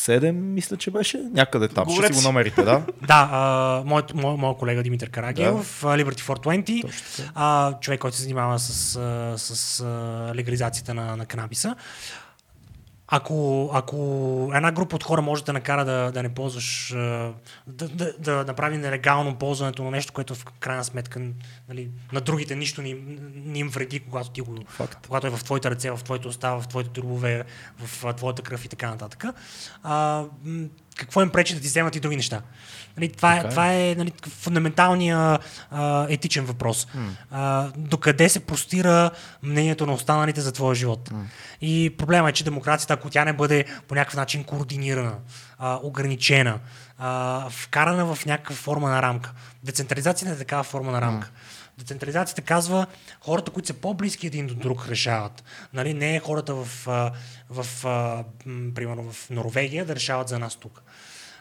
7, 0.05 0.31
мисля, 0.31 0.77
че 0.77 0.91
беше. 0.91 1.17
Някъде 1.31 1.67
там. 1.67 1.85
Ще 1.85 1.93
Говорете 1.95 2.13
си 2.13 2.23
го 2.23 2.27
намерите, 2.27 2.63
да? 2.63 2.81
Да, 3.07 3.29
а, 3.31 3.83
моят, 3.85 4.13
моят, 4.13 4.39
моят 4.39 4.57
колега 4.57 4.83
Димитър 4.83 5.09
Карагелов, 5.09 5.79
да. 5.81 5.87
Liberty 5.87 6.21
420, 6.21 6.81
Точно 6.81 7.01
така. 7.17 7.31
а, 7.35 7.73
човек, 7.79 7.99
който 7.99 8.17
се 8.17 8.23
занимава 8.23 8.59
с, 8.59 8.99
с 9.37 9.81
а, 9.81 10.31
легализацията 10.35 10.93
на, 10.93 11.15
на 11.15 11.25
канабиса. 11.25 11.75
Ако, 13.07 13.69
ако 13.73 13.97
една 14.55 14.71
група 14.71 14.95
от 14.95 15.03
хора 15.03 15.21
може 15.21 15.43
да 15.43 15.53
накара 15.53 15.85
да, 15.85 16.11
да 16.11 16.23
не 16.23 16.33
ползваш, 16.33 16.89
да, 17.67 17.87
да, 17.87 18.13
да 18.19 18.43
направи 18.47 18.77
нелегално 18.77 19.35
ползването 19.35 19.83
на 19.83 19.91
нещо, 19.91 20.13
което 20.13 20.35
в 20.35 20.45
крайна 20.45 20.83
сметка 20.83 21.21
нали, 21.69 21.89
на 22.13 22.21
другите 22.21 22.55
нищо 22.55 22.81
не, 22.81 22.97
не 23.35 23.59
им 23.59 23.69
вреди, 23.69 23.99
когато 23.99 24.29
ти 24.29 24.41
го, 24.41 24.57
Факт. 24.67 25.07
когато 25.07 25.27
е 25.27 25.29
в 25.29 25.43
твоите 25.43 25.71
ръце, 25.71 25.91
в 25.91 26.03
твоите 26.03 26.27
уста, 26.27 26.59
в 26.61 26.67
твоите 26.67 26.89
дробове, 26.89 27.43
в 27.79 28.13
твоята 28.13 28.41
кръв 28.41 28.65
и 28.65 28.67
така 28.67 28.89
нататък. 28.89 29.25
А, 29.83 30.23
какво 30.95 31.21
им 31.21 31.29
пречи 31.29 31.55
да 31.55 31.61
ти 31.61 31.67
вземат 31.67 31.95
и 31.95 31.99
други 31.99 32.15
неща. 32.15 32.41
Нали, 32.97 33.09
това, 33.09 33.35
е, 33.35 33.39
е. 33.39 33.49
това 33.49 33.73
е 33.73 33.95
нали, 33.97 34.13
фундаменталния 34.29 35.39
а, 35.71 36.05
етичен 36.09 36.45
въпрос. 36.45 36.87
А, 37.31 37.71
докъде 37.77 38.29
се 38.29 38.39
простира 38.39 39.11
мнението 39.43 39.85
на 39.85 39.93
останалите 39.93 40.41
за 40.41 40.51
твоя 40.51 40.75
живот. 40.75 41.11
И 41.61 41.95
проблема 41.97 42.29
е, 42.29 42.33
че 42.33 42.43
демокрацията, 42.43 42.93
ако 42.93 43.09
тя 43.09 43.25
не 43.25 43.33
бъде 43.33 43.65
по 43.87 43.95
някакъв 43.95 44.15
начин 44.15 44.43
координирана, 44.43 45.15
а, 45.57 45.79
ограничена, 45.83 46.59
а, 46.97 47.49
вкарана 47.49 48.15
в 48.15 48.25
някаква 48.25 48.55
форма 48.55 48.89
на 48.89 49.01
рамка. 49.01 49.33
Децентрализацията 49.63 50.35
е 50.35 50.37
такава 50.37 50.63
форма 50.63 50.91
на 50.91 51.01
рамка. 51.01 51.31
Децентрализацията 51.77 52.41
казва 52.41 52.85
хората, 53.21 53.51
които 53.51 53.67
са 53.67 53.73
по-близки 53.73 54.27
един 54.27 54.47
до 54.47 54.55
друг, 54.55 54.87
решават. 54.89 55.43
Нали, 55.73 55.93
не 55.93 56.15
е 56.15 56.19
хората 56.19 56.55
в, 56.55 56.67
в 57.49 57.85
м, 58.45 58.73
примерно 58.75 59.11
в 59.11 59.29
Норвегия 59.29 59.85
да 59.85 59.95
решават 59.95 60.27
за 60.27 60.39
нас 60.39 60.55
тук. 60.55 60.81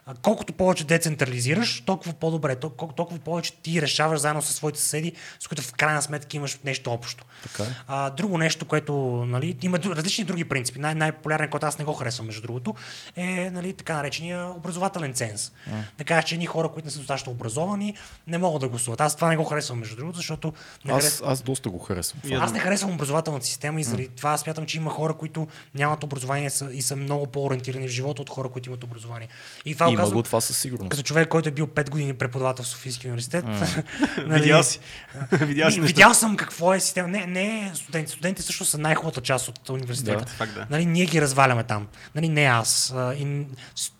А, 0.07 0.15
Колкото 0.15 0.53
повече 0.53 0.85
децентрализираш, 0.85 1.81
толкова 1.81 2.13
по-добре. 2.13 2.57
Тол- 2.57 2.71
колко- 2.71 2.95
Толкова 2.95 3.19
повече 3.19 3.53
ти 3.53 3.83
решаваш 3.83 4.21
заедно 4.21 4.43
с 4.43 4.53
своите 4.53 4.79
съседи, 4.81 5.13
с 5.41 5.49
които 5.49 5.63
в 5.63 5.73
крайна 5.73 6.03
сметка 6.03 6.37
имаш 6.37 6.59
нещо 6.65 6.93
общо. 6.93 7.25
Така 7.43 7.63
е. 7.63 7.67
А, 7.89 8.11
друго 8.11 8.39
нещо, 8.39 8.65
което 8.65 8.95
нали, 9.27 9.57
има 9.63 9.79
различни 9.79 10.25
други 10.25 10.45
принципи. 10.45 10.79
Най- 10.79 10.95
най-популярен, 10.95 11.51
който 11.51 11.67
аз 11.67 11.79
не 11.79 11.85
го 11.85 11.93
харесвам, 11.93 12.27
между 12.27 12.43
другото, 12.43 12.75
е 13.17 13.51
нали, 13.51 13.73
така 13.73 13.95
наречения 13.95 14.47
образователен 14.47 15.15
ценз. 15.15 15.53
Да 15.99 16.05
кажеш, 16.05 16.25
че 16.25 16.35
едни 16.35 16.47
хора, 16.47 16.69
които 16.69 16.85
не 16.87 16.91
са 16.91 16.99
достатъчно 16.99 17.33
образовани, 17.33 17.95
не 18.27 18.39
могат 18.39 18.61
да 18.61 18.69
гласуват. 18.69 19.01
Аз 19.01 19.17
това 19.17 19.29
не 19.29 19.37
го 19.37 19.45
харесвам, 19.45 19.79
между 19.79 19.97
другото, 19.97 20.17
защото 20.17 20.53
не 20.85 20.93
Аз, 20.93 20.99
харесвам. 20.99 21.31
аз 21.31 21.43
доста 21.43 21.71
го 21.71 21.79
харесвам. 21.79 22.21
Аз 22.35 22.53
не 22.53 22.59
харесвам 22.59 22.91
образователната 22.93 23.47
система 23.47 23.81
и 23.81 23.85
заради 23.85 24.09
това 24.09 24.39
смятам, 24.39 24.67
че 24.67 24.77
има 24.77 24.91
хора, 24.91 25.15
които 25.15 25.47
нямат 25.75 26.05
образование 26.05 26.51
и 26.73 26.83
са 26.83 26.97
много 26.97 27.27
по-ориентирани 27.27 27.89
в 27.89 27.91
живота 27.91 28.23
от 28.23 28.31
хора, 28.31 28.49
които 28.49 28.69
имат 28.69 28.85
образование. 28.85 29.29
И 29.65 29.75
това 29.75 29.94
го 29.97 30.03
Има 30.03 30.11
го 30.11 30.23
това 30.23 30.41
със 30.41 30.59
сигурност. 30.59 30.91
като 30.91 31.03
човек, 31.03 31.29
който 31.29 31.49
е 31.49 31.53
бил 31.53 31.67
5 31.67 31.91
години 31.91 32.15
преподавател 32.15 32.65
в 32.65 32.69
Софийския 32.69 33.09
университет. 33.09 33.45
нали, 34.27 34.43
Видял 34.43 34.63
си. 34.63 34.81
Видял 35.33 35.71
си 35.71 35.81
видял 35.81 36.15
съм 36.15 36.37
какво 36.37 36.75
е 36.75 36.81
система. 36.81 37.09
Не, 37.09 37.27
не 37.27 37.71
студенти. 37.75 38.13
Студентите 38.13 38.43
също 38.43 38.65
са 38.65 38.79
най-хубавата 38.79 39.21
част 39.21 39.49
от 39.49 39.69
университета. 39.69 40.25
Да, 40.25 40.27
факт, 40.27 40.55
да. 40.55 40.67
Нали, 40.71 40.87
ние 40.87 41.07
ги 41.07 41.21
разваляме 41.23 41.65
там. 41.65 41.87
Нали, 42.15 42.29
не 42.29 42.45
аз. 42.45 42.95
И, 43.19 43.47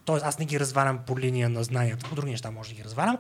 тоест, 0.05 0.25
аз 0.25 0.39
не 0.39 0.45
ги 0.45 0.61
развалям 0.61 0.99
по 1.07 1.19
линия 1.19 1.49
на 1.49 1.65
знанията. 1.65 2.09
По 2.09 2.15
други 2.15 2.31
неща 2.31 2.51
може 2.51 2.69
да 2.69 2.75
ги 2.75 2.85
развалям. 2.85 3.19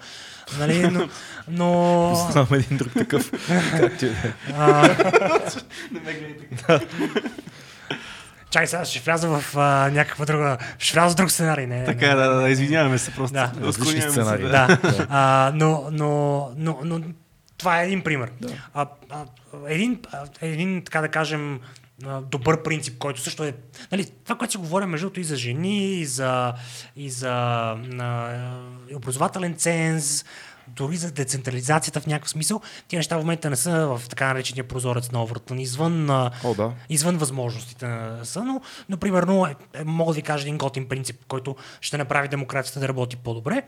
Нали, 0.58 0.90
но, 0.90 1.08
но 1.48 2.28
Знам 2.32 2.46
един 2.52 2.76
друг 2.76 2.92
такъв. 2.92 3.32
Е. 3.50 4.14
Не 5.92 6.00
ме 6.00 6.12
гледай 6.12 6.36
така. 6.38 6.80
Чакай 8.54 8.66
сега, 8.66 8.84
ще 8.84 9.00
вляза 9.00 9.28
в 9.28 9.56
а, 9.56 9.90
някаква 9.90 10.24
друга... 10.24 10.58
Ще 10.78 10.92
вляза 10.92 11.14
в 11.14 11.16
друг 11.16 11.30
сценарий. 11.30 11.66
Не, 11.66 11.84
Така, 11.84 12.08
не, 12.08 12.14
да, 12.14 12.28
да, 12.28 12.40
да, 12.40 12.48
извиняваме 12.48 12.98
се 12.98 13.10
просто. 13.10 13.34
Да. 13.34 13.72
Се, 13.72 14.10
сценарии. 14.10 14.48
Да. 14.48 14.78
а, 15.10 15.52
но, 15.54 15.88
но, 15.92 16.50
но, 16.56 16.78
но 16.84 17.00
това 17.58 17.82
е 17.82 17.86
един 17.86 18.02
пример. 18.02 18.30
А, 18.74 18.86
а, 19.10 19.24
един, 19.68 20.00
а, 20.12 20.26
един, 20.40 20.82
така 20.84 21.00
да 21.00 21.08
кажем, 21.08 21.60
добър 22.22 22.62
принцип, 22.62 22.98
който 22.98 23.20
също 23.20 23.44
е... 23.44 23.54
Нали, 23.92 24.06
това, 24.24 24.36
което 24.36 24.52
си 24.52 24.58
говорим 24.58 24.88
между 24.88 25.06
другото 25.06 25.20
и 25.20 25.24
за 25.24 25.36
жени, 25.36 26.00
и 26.00 26.04
за, 26.04 26.52
и 26.96 27.10
за 27.10 27.32
а, 28.00 28.56
образователен 28.94 29.54
ценз, 29.54 30.24
дори 30.68 30.96
за 30.96 31.12
децентрализацията 31.12 32.00
в 32.00 32.06
някакъв 32.06 32.30
смисъл, 32.30 32.60
тия 32.88 32.98
неща 32.98 33.16
в 33.16 33.20
момента 33.20 33.50
не 33.50 33.56
са 33.56 33.86
в 33.86 34.02
така 34.08 34.26
наречения 34.26 34.68
прозорец 34.68 35.10
на 35.10 35.22
Овъртън, 35.22 35.58
извън, 35.58 36.10
О, 36.10 36.54
да. 36.56 36.72
извън 36.88 37.16
възможностите 37.16 37.86
на 37.86 38.24
са, 38.24 38.44
но, 38.44 38.60
но 38.88 38.96
примерно 38.96 39.46
е, 39.46 39.54
е, 39.74 39.84
мога 39.84 40.12
да 40.12 40.16
ви 40.16 40.22
кажа 40.22 40.42
един 40.42 40.58
готин 40.58 40.88
принцип, 40.88 41.24
който 41.28 41.56
ще 41.80 41.98
направи 41.98 42.28
демокрацията 42.28 42.80
да 42.80 42.88
работи 42.88 43.16
по-добре. 43.16 43.62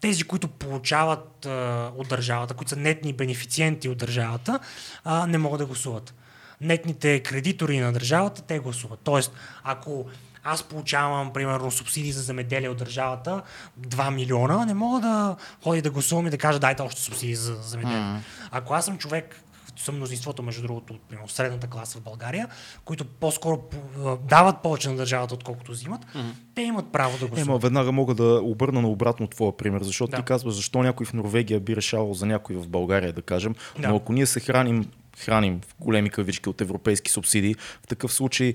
Тези, 0.00 0.24
които 0.24 0.48
получават 0.48 1.46
а, 1.46 1.90
от 1.96 2.08
държавата, 2.08 2.54
които 2.54 2.70
са 2.70 2.76
нетни 2.76 3.12
бенефициенти 3.12 3.88
от 3.88 3.98
държавата, 3.98 4.58
а, 5.04 5.26
не 5.26 5.38
могат 5.38 5.58
да 5.58 5.66
гласуват. 5.66 6.14
Нетните 6.60 7.20
кредитори 7.20 7.78
на 7.78 7.92
държавата, 7.92 8.42
те 8.42 8.58
гласуват. 8.58 9.00
Тоест, 9.04 9.32
ако 9.64 10.06
аз 10.46 10.62
получавам, 10.62 11.32
примерно, 11.32 11.70
субсидии 11.70 12.12
за 12.12 12.22
земеделие 12.22 12.68
от 12.68 12.78
държавата 12.78 13.42
2 13.80 14.14
милиона, 14.14 14.64
не 14.64 14.74
мога 14.74 15.00
да 15.00 15.36
ходя 15.62 15.82
да 15.82 15.90
гласувам 15.90 16.26
и 16.26 16.30
да 16.30 16.38
кажа 16.38 16.58
дайте 16.58 16.82
още 16.82 17.00
субсидии 17.00 17.34
за 17.34 17.54
земеделие. 17.54 18.20
Ако 18.50 18.74
аз 18.74 18.84
съм 18.84 18.98
човек, 18.98 19.42
съм 19.76 19.96
мнозинството, 19.96 20.42
между 20.42 20.62
другото, 20.62 20.92
от 20.92 21.00
примерно, 21.00 21.28
средната 21.28 21.66
класа 21.66 21.98
в 21.98 22.02
България, 22.02 22.48
които 22.84 23.04
по-скоро 23.04 23.62
дават 24.28 24.62
повече 24.62 24.88
на 24.88 24.96
държавата, 24.96 25.34
отколкото 25.34 25.72
взимат, 25.72 26.00
те 26.54 26.62
имат 26.62 26.92
право 26.92 27.18
да 27.18 27.26
гласуват. 27.26 27.48
Ема, 27.48 27.58
веднага 27.58 27.92
мога 27.92 28.14
да 28.14 28.40
обърна 28.42 28.82
на 28.82 28.88
обратно 28.88 29.26
твоя 29.26 29.56
пример, 29.56 29.82
защото 29.82 30.10
Да. 30.10 30.16
ти 30.16 30.22
казваш 30.22 30.54
защо 30.54 30.82
някой 30.82 31.06
в 31.06 31.12
Норвегия 31.12 31.60
би 31.60 31.76
решавал 31.76 32.14
за 32.14 32.26
някой 32.26 32.56
в 32.56 32.68
България, 32.68 33.12
да 33.12 33.22
кажем. 33.22 33.54
Да. 33.78 33.88
Но 33.88 33.96
ако 33.96 34.12
ние 34.12 34.26
се 34.26 34.40
храним, 34.40 34.90
храним 35.18 35.60
в 35.68 35.74
големи 35.80 36.10
кавички 36.10 36.48
от 36.48 36.60
европейски 36.60 37.10
субсидии, 37.10 37.54
в 37.82 37.86
такъв 37.86 38.12
случай 38.12 38.54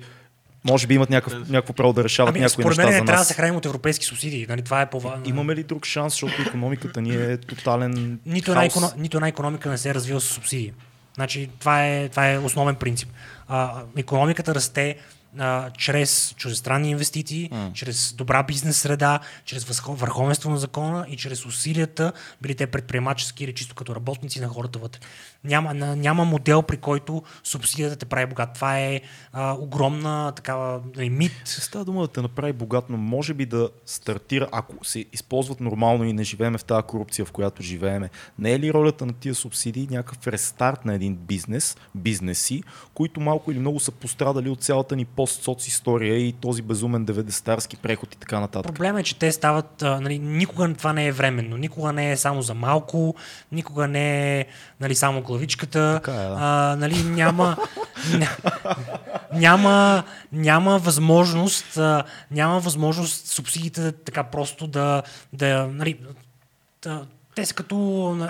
може 0.64 0.88
би 0.88 0.93
имат 0.93 1.09
някакъв, 1.09 1.49
някакво 1.49 1.74
право 1.74 1.93
да 1.93 2.03
решават 2.03 2.30
Ами, 2.30 2.39
някои 2.39 2.64
според 2.64 2.78
неща 2.78 2.84
мен 2.84 2.91
за 2.91 2.99
не 2.99 3.05
трябва 3.05 3.18
да 3.18 3.22
нас. 3.22 3.28
се 3.28 3.34
храним 3.34 3.55
от 3.55 3.66
европейски 3.66 4.05
субсидии. 4.05 4.45
Нали, 4.49 4.62
това 4.62 4.82
е 4.82 4.89
по 4.89 5.01
Имаме 5.26 5.55
ли 5.55 5.64
друг 5.64 5.86
шанс, 5.86 6.14
защото 6.14 6.41
економиката 6.41 7.01
ни 7.01 7.16
е 7.16 7.38
тотален 7.38 8.20
Нито 8.26 8.51
една, 8.51 8.66
економ... 8.66 8.89
нито 8.97 9.18
една 9.18 9.28
економика 9.28 9.70
не 9.70 9.78
се 9.78 9.89
е 9.89 9.93
развива 9.93 10.22
с 10.22 10.24
субсидии. 10.24 10.74
Значи, 11.16 11.49
това 11.59 11.88
е, 11.88 12.09
това 12.09 12.32
е 12.32 12.38
основен 12.38 12.76
принцип. 12.76 13.09
А, 13.47 13.84
економиката 13.97 14.55
расте 14.55 14.95
а, 15.39 15.70
чрез 15.70 16.34
чуждестранни 16.38 16.89
инвестиции, 16.89 17.49
mm. 17.49 17.74
чрез 17.74 18.14
добра 18.14 18.43
бизнес 18.43 18.78
среда, 18.78 19.20
чрез 19.45 19.66
възхо- 19.66 19.95
върховенство 19.95 20.49
на 20.49 20.57
закона 20.57 21.05
и 21.09 21.18
чрез 21.18 21.45
усилията, 21.45 22.14
били 22.41 22.55
те 22.55 22.68
предприемачески 22.68 23.43
или 23.43 23.53
чисто 23.53 23.76
като 23.76 23.95
работници 23.95 24.41
на 24.41 24.47
хората 24.47 24.80
вътре. 24.80 24.99
Няма, 25.43 25.73
няма 25.73 26.25
модел, 26.25 26.61
при 26.61 26.77
който 26.77 27.23
субсидията 27.43 27.95
те 27.95 28.05
прави 28.05 28.25
богат. 28.25 28.53
Това 28.53 28.79
е 28.79 29.01
а, 29.33 29.53
огромна 29.53 30.31
такава 30.35 30.81
нали, 30.95 31.09
мит. 31.09 31.31
Става 31.45 31.85
дума 31.85 32.01
да 32.01 32.07
те 32.07 32.21
направи 32.21 32.53
богат, 32.53 32.89
но 32.89 32.97
може 32.97 33.33
би 33.33 33.45
да 33.45 33.69
стартира, 33.85 34.47
ако 34.51 34.85
се 34.85 35.05
използват 35.13 35.59
нормално 35.59 36.03
и 36.03 36.13
не 36.13 36.23
живееме 36.23 36.57
в 36.57 36.63
тази 36.63 36.83
корупция, 36.83 37.25
в 37.25 37.31
която 37.31 37.63
живееме. 37.63 38.09
Не 38.39 38.53
е 38.53 38.59
ли 38.59 38.73
ролята 38.73 39.05
на 39.05 39.13
тия 39.13 39.35
субсидии 39.35 39.87
някакъв 39.91 40.27
рестарт 40.27 40.85
на 40.85 40.93
един 40.93 41.15
бизнес, 41.15 41.77
бизнеси, 41.95 42.63
които 42.93 43.21
малко 43.21 43.51
или 43.51 43.59
много 43.59 43.79
са 43.79 43.91
пострадали 43.91 44.49
от 44.49 44.61
цялата 44.61 44.95
ни 44.95 45.05
пост-соц 45.05 45.67
история 45.67 46.17
и 46.17 46.31
този 46.31 46.61
безумен 46.61 47.05
90-тарски 47.05 47.77
преход 47.77 48.13
и 48.13 48.17
така 48.17 48.39
нататък? 48.39 48.73
Проблема 48.73 48.99
е, 48.99 49.03
че 49.03 49.19
те 49.19 49.31
стават, 49.31 49.81
а, 49.81 50.01
нали, 50.01 50.19
никога 50.19 50.73
това 50.73 50.93
не 50.93 51.07
е 51.07 51.11
временно, 51.11 51.57
никога 51.57 51.93
не 51.93 52.11
е 52.11 52.17
само 52.17 52.41
за 52.41 52.53
малко, 52.53 53.15
никога 53.51 53.87
не 53.87 54.39
е 54.39 54.45
нали, 54.79 54.95
само 54.95 55.21
главичката, 55.32 55.99
Така 56.03 56.11
е, 56.11 56.27
да. 56.27 56.36
а, 56.39 56.75
нали, 56.79 57.03
няма, 57.03 57.57
ня- 58.11 58.38
няма, 59.34 60.03
няма 60.32 60.77
възможност, 60.79 61.77
а, 61.77 62.03
няма 62.32 62.59
възможност 62.59 63.27
субсидиите 63.27 63.91
така 63.91 64.23
просто 64.23 64.67
да, 64.67 65.03
да 65.34 65.67
нали, 65.71 65.99
да, 66.84 67.05
те 67.36 67.45
са 67.45 67.53
като, 67.53 67.77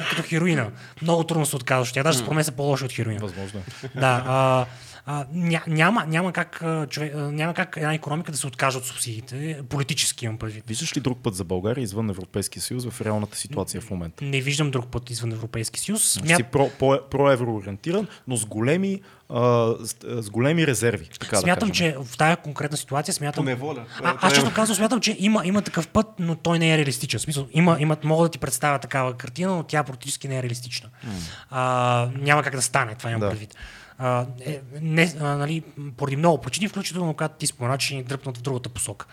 като 0.10 0.24
хероина. 0.24 0.68
Много 1.02 1.24
трудно 1.24 1.46
се 1.46 1.56
отказваш. 1.56 1.90
от 1.90 1.94
Тя 1.94 2.04
даже 2.04 2.18
според 2.18 2.36
мен 2.36 2.44
са 2.44 2.52
по-лоши 2.52 2.86
от 2.86 2.92
хероина. 2.92 3.20
Възможно 3.22 3.60
е. 3.60 3.88
Да, 4.00 4.24
а, 4.28 4.66
а, 5.06 5.26
ня, 5.34 5.62
няма, 5.68 6.06
няма, 6.06 6.34
как, 6.34 6.64
човек, 6.90 7.14
няма 7.16 7.54
как 7.54 7.78
една 7.78 7.94
економика 7.94 8.32
да 8.32 8.38
се 8.38 8.48
откаже 8.48 8.78
от 8.78 8.86
субсидиите, 8.86 9.60
политически 9.70 10.26
имам 10.26 10.38
предвид. 10.38 10.64
Виждаш 10.68 10.98
ли 10.98 11.02
друг 11.02 11.20
път 11.24 11.36
за 11.36 11.44
България 11.44 11.84
извън 11.84 12.10
Европейския 12.10 12.62
съюз 12.62 12.86
в 12.86 13.02
реалната 13.02 13.38
ситуация 13.38 13.82
в 13.82 13.90
момента? 13.90 14.24
Не 14.24 14.42
виждам 14.42 14.72
друг 14.72 14.88
път 14.88 15.10
извън 15.10 15.32
Европейски 15.32 15.80
съюз. 15.80 16.04
Си 16.04 16.20
Смят, 16.20 16.52
про, 16.52 16.70
по, 16.80 17.00
проевроориентиран, 17.12 18.08
но 18.28 18.38
с 18.38 18.46
големи, 18.46 19.02
а, 19.30 19.74
с, 19.80 19.96
с 20.24 20.30
големи 20.30 20.68
резерви. 20.68 21.10
Така 21.20 21.36
смятам, 21.36 21.70
да 21.70 21.74
кажем. 21.74 21.94
че 21.94 21.98
в 22.04 22.18
тази 22.18 22.36
конкретна 22.36 22.78
ситуация 22.78 23.14
смятам... 23.14 23.46
Неволя. 23.46 23.86
А, 24.04 24.18
аз 24.22 24.34
често 24.34 24.54
казвам, 24.54 24.76
смятам, 24.76 25.02
че 25.02 25.16
има, 25.20 25.42
има 25.46 25.62
такъв 25.62 25.88
път, 25.88 26.08
но 26.20 26.36
той 26.36 26.60
не 26.60 26.74
е 26.74 26.78
реалистичен. 26.78 27.20
В 27.20 27.22
смисъл, 27.22 27.48
има, 27.52 27.78
има, 27.80 27.98
мога 28.04 28.24
да 28.24 28.30
ти 28.30 28.40
представя 28.40 28.80
такава 28.80 29.14
картина, 29.14 29.56
но 29.56 29.64
тя 29.64 29.84
практически 29.84 30.28
не 30.28 30.38
е 30.38 30.44
реалистична. 30.44 30.90
А, 31.50 32.10
няма 32.16 32.44
как 32.44 32.56
да 32.56 32.62
стане, 32.62 32.96
това 32.96 33.10
имам 33.10 33.20
Да. 33.22 33.30
предвид. 33.30 33.56
А, 34.04 34.26
е, 34.46 34.62
не, 34.82 35.14
а, 35.20 35.24
нали, 35.24 35.64
поради 35.98 36.16
много 36.16 36.42
причини, 36.42 36.68
включително 36.68 37.14
когато 37.14 37.36
ти 37.38 37.48
спомена, 37.48 37.78
че 37.78 37.96
ни 37.96 38.04
дръпнат 38.04 38.38
в 38.38 38.42
другата 38.42 38.70
посока. 38.70 39.06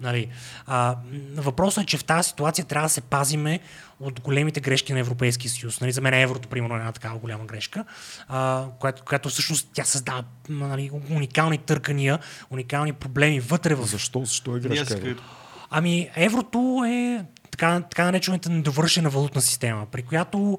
Нали, 0.00 0.28
а, 0.66 0.96
въпросът 1.36 1.84
е, 1.84 1.86
че 1.86 1.98
в 1.98 2.04
тази 2.04 2.28
ситуация 2.28 2.64
трябва 2.64 2.86
да 2.86 2.92
се 2.92 3.00
пазиме 3.00 3.60
от 4.00 4.20
големите 4.20 4.60
грешки 4.60 4.92
на 4.92 4.98
Европейския 4.98 5.50
съюз. 5.50 5.80
Нали, 5.80 5.92
за 5.92 6.00
мен 6.00 6.14
еврото, 6.14 6.48
примерно, 6.48 6.74
е 6.74 6.78
една 6.78 6.92
такава 6.92 7.18
голяма 7.18 7.44
грешка, 7.44 7.84
а, 8.28 8.64
която, 8.80 9.02
която 9.04 9.28
всъщност 9.28 9.68
тя 9.72 9.84
създава 9.84 10.24
нали, 10.48 10.90
уникални 11.10 11.58
търкания, 11.58 12.18
уникални 12.50 12.92
проблеми 12.92 13.40
вътре 13.40 13.74
в 13.74 13.86
Защо? 13.86 14.24
Защо 14.24 14.56
е 14.56 14.60
грешка? 14.60 14.94
където- 14.94 15.22
Ами, 15.70 16.10
еврото 16.16 16.84
е 16.88 17.24
така, 17.50 17.80
така 17.80 18.04
наречената 18.04 18.50
недовършена 18.50 19.10
валутна 19.10 19.42
система, 19.42 19.86
при 19.92 20.02
която 20.02 20.58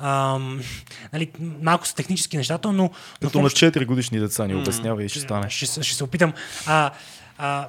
Ам, 0.00 0.60
нали, 1.12 1.30
малко 1.62 1.86
са 1.86 1.94
технически 1.94 2.36
нещата, 2.36 2.68
но... 2.68 2.82
но 2.82 2.90
Като 3.20 3.40
на 3.40 3.50
4 3.50 3.84
годишни 3.86 4.18
деца 4.18 4.46
ни 4.46 4.54
обяснява 4.54 5.04
и 5.04 5.08
ще 5.08 5.20
стане. 5.20 5.50
ще, 5.50 5.66
се- 5.66 5.82
ще 5.82 5.96
се 5.96 6.04
опитам. 6.04 6.32
А, 6.66 6.90
а, 7.38 7.68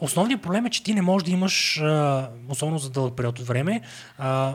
основният 0.00 0.42
проблем 0.42 0.66
е, 0.66 0.70
че 0.70 0.82
ти 0.82 0.94
не 0.94 1.02
можеш 1.02 1.24
да 1.24 1.30
имаш, 1.30 1.80
а, 1.80 2.28
особено 2.48 2.78
за 2.78 2.90
дълъг 2.90 3.16
период 3.16 3.38
от 3.38 3.46
време, 3.46 3.80
а, 4.18 4.54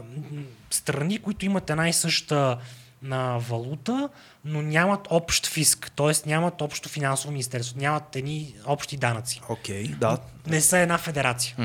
страни, 0.70 1.20
които 1.20 1.46
имат 1.46 1.70
една 1.70 1.90
и 1.90 1.94
съща 1.94 2.58
на 3.02 3.38
валута, 3.40 4.10
но 4.46 4.62
нямат 4.62 5.08
общ 5.10 5.48
фиск, 5.48 5.92
т.е. 5.92 6.30
нямат 6.30 6.62
общо 6.62 6.90
финансово 6.90 7.32
министерство, 7.32 7.80
нямат 7.80 8.16
едни 8.16 8.56
общи 8.66 8.98
данъци. 8.98 9.42
Окей, 9.50 9.88
да. 9.88 10.18
Не 10.48 10.62
са 10.62 10.78
една 10.78 10.98
федерация. 10.98 11.56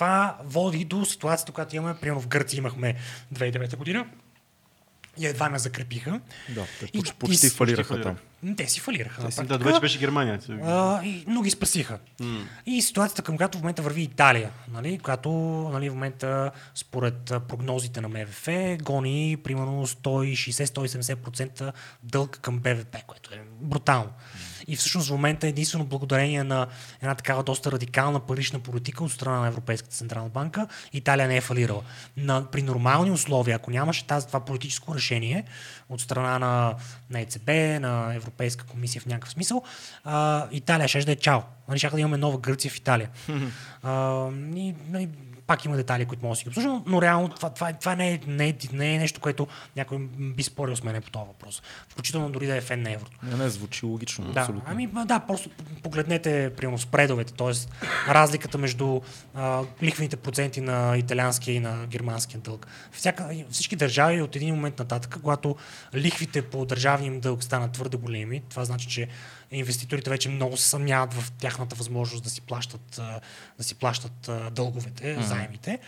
Това 0.00 0.36
води 0.44 0.84
до 0.84 1.04
ситуацията, 1.04 1.52
която 1.52 1.76
имаме, 1.76 1.94
примерно 1.96 2.20
в 2.20 2.28
Гърция 2.28 2.58
имахме 2.58 2.94
2009 3.34 3.76
година 3.76 4.06
и 5.18 5.26
едва 5.26 5.48
ме 5.48 5.58
закрепиха. 5.58 6.20
Да, 6.48 6.66
те 6.80 6.84
И- 6.84 6.98
почти, 6.98 7.14
почти 7.14 7.46
и- 7.46 7.50
фалираха 7.50 8.00
там. 8.02 8.16
Те 8.56 8.68
си 8.68 8.80
фалираха. 8.80 9.22
Да, 9.22 9.26
практика. 9.26 9.58
да, 9.58 9.64
вече 9.64 9.80
беше 9.80 9.98
Германия. 9.98 10.40
А, 10.62 11.02
и, 11.04 11.24
но 11.26 11.42
ги 11.42 11.50
спасиха. 11.50 11.98
И 12.66 12.82
ситуацията, 12.82 13.22
към 13.22 13.36
която 13.36 13.58
в 13.58 13.60
момента 13.60 13.82
върви 13.82 14.02
Италия, 14.02 14.50
нали, 14.72 14.98
която 14.98 15.30
нали, 15.72 15.90
в 15.90 15.94
момента 15.94 16.50
според 16.74 17.24
прогнозите 17.48 18.00
на 18.00 18.08
МВФ 18.08 18.48
гони 18.82 19.36
примерно 19.44 19.86
160-170% 19.86 21.72
дълг 22.02 22.38
към 22.38 22.58
БВП, 22.58 22.96
което 23.06 23.34
е 23.34 23.40
брутално. 23.60 24.10
И 24.70 24.76
всъщност 24.76 25.08
в 25.08 25.12
момента 25.12 25.46
единствено 25.46 25.84
благодарение 25.84 26.44
на 26.44 26.66
една 27.02 27.14
такава 27.14 27.42
доста 27.42 27.72
радикална 27.72 28.20
парична 28.20 28.58
политика 28.58 29.04
от 29.04 29.12
страна 29.12 29.40
на 29.40 29.46
Европейската 29.46 29.94
централна 29.94 30.28
банка, 30.28 30.66
Италия 30.92 31.28
не 31.28 31.36
е 31.36 31.40
фалирала. 31.40 31.82
На, 32.16 32.50
при 32.50 32.62
нормални 32.62 33.10
условия, 33.10 33.56
ако 33.56 33.70
нямаше 33.70 34.06
тази, 34.06 34.26
това 34.26 34.40
политическо 34.40 34.94
решение 34.94 35.44
от 35.88 36.00
страна 36.00 36.38
на, 36.38 36.74
на 37.10 37.20
ЕЦБ, 37.20 37.48
на 37.80 38.14
Европейска 38.14 38.64
комисия 38.64 39.02
в 39.02 39.06
някакъв 39.06 39.30
смисъл, 39.30 39.62
а, 40.04 40.46
Италия 40.50 40.88
ще 40.88 41.04
да 41.04 41.12
е 41.12 41.16
чао. 41.16 41.40
Нали, 41.68 41.78
ще 41.78 41.90
да 41.90 42.00
имаме 42.00 42.16
нова 42.16 42.38
Гърция 42.38 42.70
в 42.70 42.76
Италия. 42.76 43.10
а, 43.82 44.28
и, 44.54 44.74
нали, 44.88 45.08
пак 45.50 45.64
има 45.64 45.76
детайли, 45.76 46.04
които 46.04 46.22
мога 46.24 46.32
да 46.32 46.36
си 46.36 46.44
ги 46.44 46.48
обсъждам, 46.48 46.84
но 46.86 47.02
реално 47.02 47.28
това, 47.28 47.50
това, 47.50 47.72
това 47.72 47.96
не, 47.96 48.12
е, 48.12 48.20
не, 48.26 48.48
е, 48.48 48.54
не 48.72 48.94
е 48.94 48.98
нещо, 48.98 49.20
което 49.20 49.46
някой 49.76 49.98
би 50.18 50.42
спорил 50.42 50.76
с 50.76 50.82
мен 50.82 51.02
по 51.02 51.10
този 51.10 51.26
въпрос. 51.26 51.62
Включително 51.88 52.30
дори 52.30 52.46
да 52.46 52.56
е 52.56 52.60
фен 52.60 52.82
на 52.82 52.92
еврото. 52.92 53.18
Не, 53.22 53.36
не, 53.36 53.48
звучи 53.48 53.86
логично, 53.86 54.32
Да, 54.32 54.40
абсолютно. 54.40 54.68
ами 54.70 54.88
да, 55.04 55.20
просто 55.20 55.50
погледнете 55.82 56.52
примерно 56.56 56.78
спредовете, 56.78 57.32
т.е. 57.32 57.52
разликата 58.08 58.58
между 58.58 59.00
а, 59.34 59.62
лихвените 59.82 60.16
проценти 60.16 60.60
на 60.60 60.96
италианския 60.96 61.54
и 61.54 61.60
на 61.60 61.86
германския 61.86 62.40
дълг. 62.40 62.66
Всяка, 62.92 63.30
всички 63.50 63.76
държави 63.76 64.22
от 64.22 64.36
един 64.36 64.54
момент 64.54 64.78
нататък, 64.78 65.18
когато 65.22 65.56
лихвите 65.94 66.42
по 66.42 66.64
държавния 66.64 67.06
им 67.06 67.20
дълг 67.20 67.42
станат 67.44 67.72
твърде 67.72 67.96
големи, 67.96 68.42
това 68.50 68.64
значи, 68.64 68.88
че 68.88 69.08
инвеститорите 69.50 70.10
вече 70.10 70.28
много 70.28 70.56
се 70.56 70.68
съмняват 70.68 71.14
в 71.14 71.32
тяхната 71.32 71.76
възможност 71.76 72.24
да 72.24 72.30
си 72.30 72.40
плащат, 72.40 73.00
да 73.58 73.64
си 73.64 73.74
плащат 73.74 74.30
дълговете, 74.52 75.22
заемите. 75.22 75.78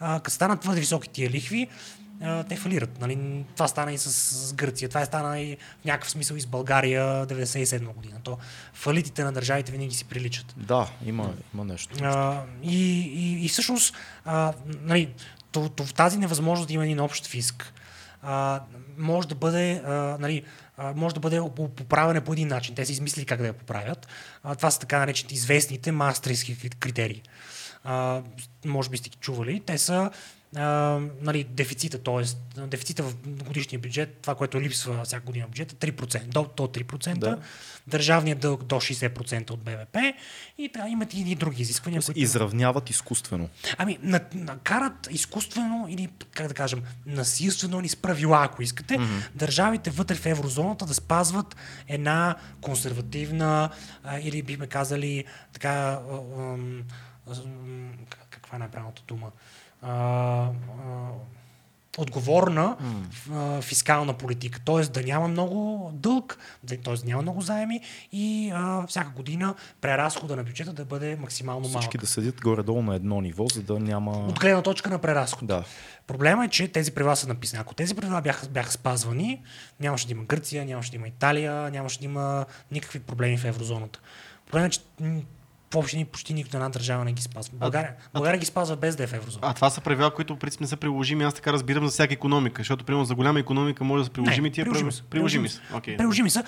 А, 0.00 0.20
като 0.20 0.34
станат 0.34 0.60
твърде 0.60 0.80
високи 0.80 1.08
тия 1.08 1.30
лихви, 1.30 1.68
те 2.48 2.56
фалират. 2.56 3.00
Нали? 3.00 3.44
Това 3.54 3.68
стана 3.68 3.92
и 3.92 3.98
с, 3.98 4.12
с 4.12 4.54
Гърция, 4.54 4.88
това 4.88 5.00
е 5.00 5.06
стана 5.06 5.40
и 5.40 5.56
в 5.82 5.84
някакъв 5.84 6.10
смисъл 6.10 6.36
и 6.36 6.40
с 6.40 6.46
България 6.46 7.26
97 7.26 7.94
година. 7.94 8.16
То 8.22 8.38
фалитите 8.74 9.24
на 9.24 9.32
държавите 9.32 9.72
винаги 9.72 9.94
си 9.94 10.04
приличат. 10.04 10.54
Да, 10.56 10.88
има, 11.06 11.32
има 11.54 11.64
нещо. 11.64 12.04
А, 12.04 12.42
и, 12.62 13.00
и, 13.00 13.44
и 13.44 13.48
всъщност 13.48 13.94
а, 14.24 14.52
нали, 14.66 15.08
то, 15.52 15.68
то, 15.68 15.84
в 15.84 15.94
тази 15.94 16.18
невъзможност 16.18 16.68
да 16.68 16.74
има 16.74 16.84
един 16.84 17.00
общ 17.00 17.26
фиск 17.26 17.72
а, 18.22 18.60
може 18.98 19.28
да 19.28 19.34
бъде 19.34 19.82
а, 19.86 20.16
нали, 20.20 20.42
може 20.96 21.14
да 21.14 21.20
бъде 21.20 21.40
по- 21.56 21.68
поправене 21.68 22.20
по 22.20 22.32
един 22.32 22.48
начин. 22.48 22.74
Те 22.74 22.86
са 22.86 22.92
измислили 22.92 23.26
как 23.26 23.40
да 23.40 23.46
я 23.46 23.52
поправят. 23.52 24.06
Това 24.56 24.70
са 24.70 24.80
така 24.80 24.98
наречените 24.98 25.34
известните 25.34 25.92
мастерски 25.92 26.70
критерии. 26.70 27.22
Може 28.64 28.90
би 28.90 28.96
сте 28.96 29.08
ги 29.10 29.16
чували. 29.16 29.62
Те 29.66 29.78
са 29.78 30.10
а, 30.56 31.00
нали, 31.20 31.44
дефицита, 31.44 31.98
т.е. 31.98 32.24
дефицита 32.66 33.02
в 33.02 33.14
годишния 33.26 33.78
бюджет, 33.78 34.18
това, 34.22 34.34
което 34.34 34.60
липсва 34.60 35.04
всяка 35.04 35.24
година 35.26 35.46
в 35.46 35.50
бюджета, 35.50 35.74
3%, 35.74 36.24
до, 36.26 36.50
до 36.56 36.62
3%, 36.62 37.18
Да. 37.18 37.38
държавният 37.86 38.38
дълг 38.40 38.64
до 38.64 38.74
60% 38.74 39.50
от 39.50 39.60
БВП 39.60 39.96
и 40.58 40.68
трябва 40.72 40.90
имат 40.90 41.14
и, 41.14 41.20
и 41.20 41.34
други 41.34 41.62
изисквания. 41.62 42.02
които- 42.02 42.20
Изравняват 42.20 42.90
изкуствено. 42.90 43.48
Ами, 43.78 43.98
на, 44.02 44.20
накарат 44.34 45.08
изкуствено 45.10 45.86
или, 45.88 46.08
как 46.30 46.48
да 46.48 46.54
кажем, 46.54 46.82
насилствено 47.06 47.80
или 47.80 47.88
с 47.88 47.96
правила, 47.96 48.44
ако 48.44 48.62
искате, 48.62 48.94
mm-hmm. 48.98 49.28
държавите 49.34 49.90
вътре 49.90 50.14
в 50.14 50.26
еврозоната 50.26 50.86
да 50.86 50.94
спазват 50.94 51.56
една 51.88 52.36
консервативна 52.60 53.70
а, 54.04 54.18
или 54.18 54.42
бихме 54.42 54.66
казали 54.66 55.24
така, 55.52 55.70
а, 55.70 55.98
а, 56.38 56.56
каква 58.30 58.56
е 58.56 58.58
най-правилната 58.58 59.02
дума? 59.08 59.30
А, 59.82 59.92
а, 59.92 60.50
отговорна 61.98 62.76
mm. 63.28 63.60
фискална 63.60 64.14
политика. 64.14 64.60
Т.е. 64.60 64.82
да 64.82 65.02
няма 65.02 65.28
много 65.28 65.90
дълг, 65.94 66.38
т.е. 66.68 66.94
да 66.94 67.06
няма 67.06 67.22
много 67.22 67.40
заеми 67.40 67.80
и 68.12 68.52
а, 68.54 68.86
всяка 68.86 69.10
година 69.10 69.54
преразхода 69.80 70.36
на 70.36 70.44
бюджета 70.44 70.72
да 70.72 70.84
бъде 70.84 71.16
максимално 71.16 71.68
малък. 71.68 71.80
Всички 71.80 71.98
да 71.98 72.06
седят 72.06 72.40
горе-долу 72.40 72.82
на 72.82 72.94
едно 72.94 73.20
ниво, 73.20 73.46
за 73.46 73.62
да 73.62 73.80
няма... 73.80 74.10
От 74.10 74.40
гледна 74.40 74.62
точка 74.62 74.90
на 74.90 74.98
преразход. 74.98 75.48
Да. 75.48 75.64
Проблема 76.06 76.44
е, 76.44 76.48
че 76.48 76.68
тези 76.68 76.92
правила 76.92 77.16
са 77.16 77.28
написани. 77.28 77.60
Ако 77.60 77.74
тези 77.74 77.94
правила 77.94 78.20
бяха, 78.20 78.48
бяха 78.48 78.72
спазвани, 78.72 79.42
нямаше 79.80 80.06
да 80.06 80.12
има 80.12 80.24
Гърция, 80.24 80.64
нямаше 80.64 80.90
да 80.90 80.96
има 80.96 81.08
Италия, 81.08 81.70
нямаше 81.70 81.98
да 81.98 82.04
има 82.04 82.46
никакви 82.70 83.00
проблеми 83.00 83.38
в 83.38 83.44
еврозоната. 83.44 84.00
Проблемът 84.46 84.74
е, 84.74 84.78
че 84.78 84.80
м, 85.74 85.80
въобще 85.80 85.96
ни 85.96 86.04
почти 86.04 86.34
никой 86.34 86.50
една 86.54 86.68
държава 86.68 87.04
не 87.04 87.12
ги 87.12 87.22
спазва. 87.22 87.52
България, 87.56 87.92
България 88.14 88.38
ги 88.38 88.46
спазва 88.46 88.76
без 88.76 88.96
да 88.96 89.02
е 89.02 89.06
в 89.06 89.12
еврозона. 89.12 89.46
А 89.46 89.54
това 89.54 89.70
са 89.70 89.80
правила, 89.80 90.10
които 90.10 90.34
в 90.34 90.38
принцип 90.38 90.60
не 90.60 90.66
са 90.66 90.76
приложими. 90.76 91.24
Аз 91.24 91.34
така 91.34 91.52
разбирам 91.52 91.84
за 91.84 91.90
всяка 91.90 92.14
економика, 92.14 92.60
защото 92.60 92.84
примерно 92.84 93.04
за 93.04 93.14
голяма 93.14 93.40
економика 93.40 93.84
може 93.84 94.00
да 94.00 94.04
са 94.04 94.10
приложими 94.10 94.48
Не, 94.48 94.52
тия 94.52 94.64
приложими 94.64 94.92
са. 94.92 95.02
Приложими 95.02 95.48
са. 95.48 95.60
Окей. 95.74 95.96
Приложими 95.96 96.30
са. 96.30 96.44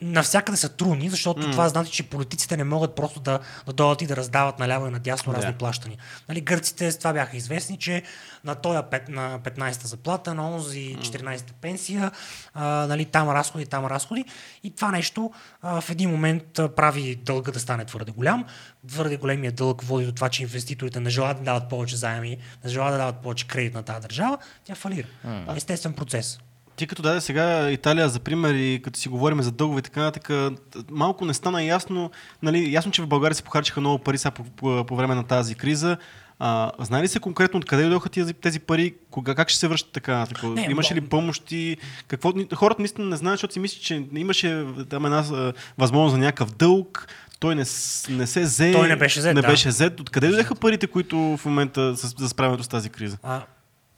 Навсякъде 0.00 0.56
са 0.56 0.68
трудни, 0.68 1.10
защото 1.10 1.42
mm. 1.42 1.50
това 1.50 1.68
значи, 1.68 1.92
че 1.92 2.02
политиците 2.02 2.56
не 2.56 2.64
могат 2.64 2.94
просто 2.94 3.20
да, 3.20 3.40
да 3.66 3.72
дойдат 3.72 4.02
и 4.02 4.06
да 4.06 4.16
раздават 4.16 4.58
наляво 4.58 4.86
и 4.86 4.90
надясно 4.90 5.32
Да. 5.32 5.38
разни 5.38 5.54
плащания. 5.54 5.98
Нали, 6.28 6.40
гърците 6.40 6.92
с 6.92 6.98
това 6.98 7.12
бяха 7.12 7.36
известни, 7.36 7.78
че 7.78 8.02
на 8.44 8.54
този 8.54 8.78
на 9.08 9.40
15-та 9.40 9.88
заплата, 9.88 10.34
на 10.34 10.50
онзи 10.50 10.96
14-та 11.00 11.52
пенсия, 11.60 12.10
а, 12.54 12.86
нали, 12.86 13.04
там 13.04 13.30
разходи, 13.30 13.66
там 13.66 13.86
разходи. 13.86 14.24
И 14.62 14.74
това 14.74 14.90
нещо 14.90 15.32
а, 15.62 15.80
в 15.80 15.90
един 15.90 16.10
момент 16.10 16.58
а, 16.58 16.74
прави 16.74 17.16
дълга 17.16 17.52
да 17.52 17.60
стане 17.60 17.84
твърде 17.84 18.12
голям. 18.12 18.44
Твърде 18.88 19.16
големия 19.16 19.52
дълг 19.52 19.82
води 19.82 20.06
до 20.06 20.12
това, 20.12 20.28
че 20.28 20.42
инвеститорите 20.42 21.00
не 21.00 21.10
желаят 21.10 21.38
да 21.38 21.44
дават 21.44 21.68
повече 21.68 21.96
заеми, 21.96 22.36
не 22.64 22.70
желаят 22.70 22.94
да 22.94 22.98
дават 22.98 23.16
повече 23.22 23.46
кредит 23.46 23.74
на 23.74 23.82
тази 23.82 24.00
държава. 24.00 24.38
Тя 24.64 24.74
фалира. 24.74 25.06
Mm. 25.26 25.56
Естествен 25.56 25.92
процес. 25.92 26.38
Ти 26.76 26.86
като 26.86 27.02
даде 27.02 27.20
сега 27.20 27.70
Италия 27.70 28.08
за 28.08 28.20
пример 28.20 28.54
и 28.54 28.80
като 28.84 28.98
си 28.98 29.08
говорим 29.08 29.42
за 29.42 29.52
дългове 29.52 29.78
и 29.78 29.82
така 29.82 30.00
нататък, 30.00 30.54
малко 30.90 31.24
не 31.24 31.34
стана 31.34 31.62
ясно, 31.62 32.10
нали, 32.42 32.72
ясно, 32.72 32.92
че 32.92 33.02
в 33.02 33.06
България 33.06 33.34
се 33.34 33.42
похарчиха 33.42 33.80
много 33.80 33.98
пари 33.98 34.18
сега 34.18 34.30
по, 34.30 34.44
по, 34.44 34.84
по 34.84 34.96
време 34.96 35.14
на 35.14 35.24
тази 35.24 35.54
криза. 35.54 35.96
А, 36.38 36.72
знае 36.78 37.02
ли 37.02 37.08
се 37.08 37.20
конкретно 37.20 37.58
откъде 37.58 37.82
дойдоха 37.82 38.08
тези, 38.08 38.34
тези 38.34 38.60
пари? 38.60 38.94
Кога, 39.10 39.34
как 39.34 39.48
ще 39.48 39.58
се 39.58 39.68
връщат 39.68 39.92
така? 39.92 40.26
така? 40.26 40.46
Не, 40.46 40.66
Имаше 40.70 40.94
ли 40.94 41.00
помощи? 41.00 41.76
Какво, 42.08 42.32
хората 42.54 42.82
наистина 42.82 43.08
не 43.08 43.16
знаят, 43.16 43.38
защото 43.38 43.52
си 43.52 43.60
мислят, 43.60 43.82
че 43.82 44.04
имаше 44.14 44.64
там 44.88 45.06
една 45.06 45.52
възможност 45.78 46.12
за 46.12 46.18
някакъв 46.18 46.50
дълг. 46.50 47.08
Той 47.38 47.54
не, 47.54 47.64
не 48.10 48.26
се 48.26 48.40
взе. 48.40 48.72
Той 48.72 48.88
не 48.88 48.96
беше 48.96 49.20
взет, 49.20 49.34
Не 49.34 49.42
да. 49.42 49.48
беше 49.48 49.68
взет. 49.68 50.00
Откъде 50.00 50.28
дойдоха 50.28 50.54
парите, 50.54 50.86
които 50.86 51.36
в 51.36 51.44
момента 51.44 51.94
за 51.94 52.28
справянето 52.28 52.64
с 52.64 52.68
тази 52.68 52.90
криза? 52.90 53.18
А, 53.22 53.42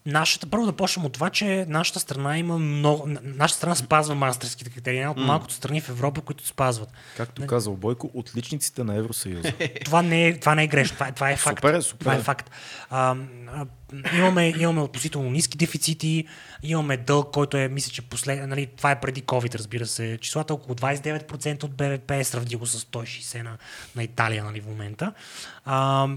нашата, 0.09 0.47
първо 0.47 0.67
да 0.67 0.73
почнем 0.73 1.07
от 1.07 1.13
това, 1.13 1.31
че 1.31 1.67
нашата 1.69 2.01
страна 2.01 2.39
има 2.39 2.59
много. 2.59 3.09
Нашата 3.23 3.57
страна 3.57 3.75
спазва 3.75 4.15
мастерските 4.15 4.71
критерии. 4.71 4.99
Една 4.99 5.11
от 5.11 5.17
малкото 5.17 5.55
страни 5.55 5.81
в 5.81 5.89
Европа, 5.89 6.21
които 6.21 6.47
спазват. 6.47 6.89
Както 7.17 7.47
казал 7.47 7.77
Бойко, 7.77 8.11
отличниците 8.15 8.85
на 8.85 8.97
Евросъюза. 8.97 9.53
Това 9.85 10.03
не 10.03 10.27
е, 10.27 10.41
това 10.41 10.55
не 10.55 10.65
е 10.65 10.67
грешно, 10.67 10.95
това 10.95 11.09
е, 11.09 11.13
това 11.13 11.31
е 11.31 11.37
факт. 11.37 11.59
Супер 11.59 11.75
е, 11.75 11.83
супер 11.83 11.99
Това 11.99 12.15
е 12.15 12.19
е. 12.19 12.23
факт. 12.23 12.51
А, 12.91 13.17
а, 13.47 13.67
имаме, 14.17 14.55
имаме 14.59 14.81
относително 14.81 15.31
ниски 15.31 15.59
дефицити, 15.59 16.25
имаме 16.63 16.97
дълг, 16.97 17.33
който 17.33 17.57
е, 17.57 17.69
мисля, 17.69 17.93
че 17.93 18.03
послед... 18.03 18.49
нали, 18.49 18.67
това 18.67 18.91
е 18.91 19.01
преди 19.01 19.23
COVID, 19.23 19.55
разбира 19.55 19.87
се. 19.87 20.19
Числата 20.21 20.55
около 20.55 20.75
29% 20.75 21.65
от 21.65 21.75
БВП, 21.75 22.13
сравни 22.25 22.57
го 22.57 22.67
с 22.67 22.85
160 22.85 23.43
на, 23.43 23.59
на 23.97 24.03
Италия 24.03 24.45
нали, 24.45 24.61
в 24.61 24.67
момента. 24.67 25.13
А, 25.65 26.09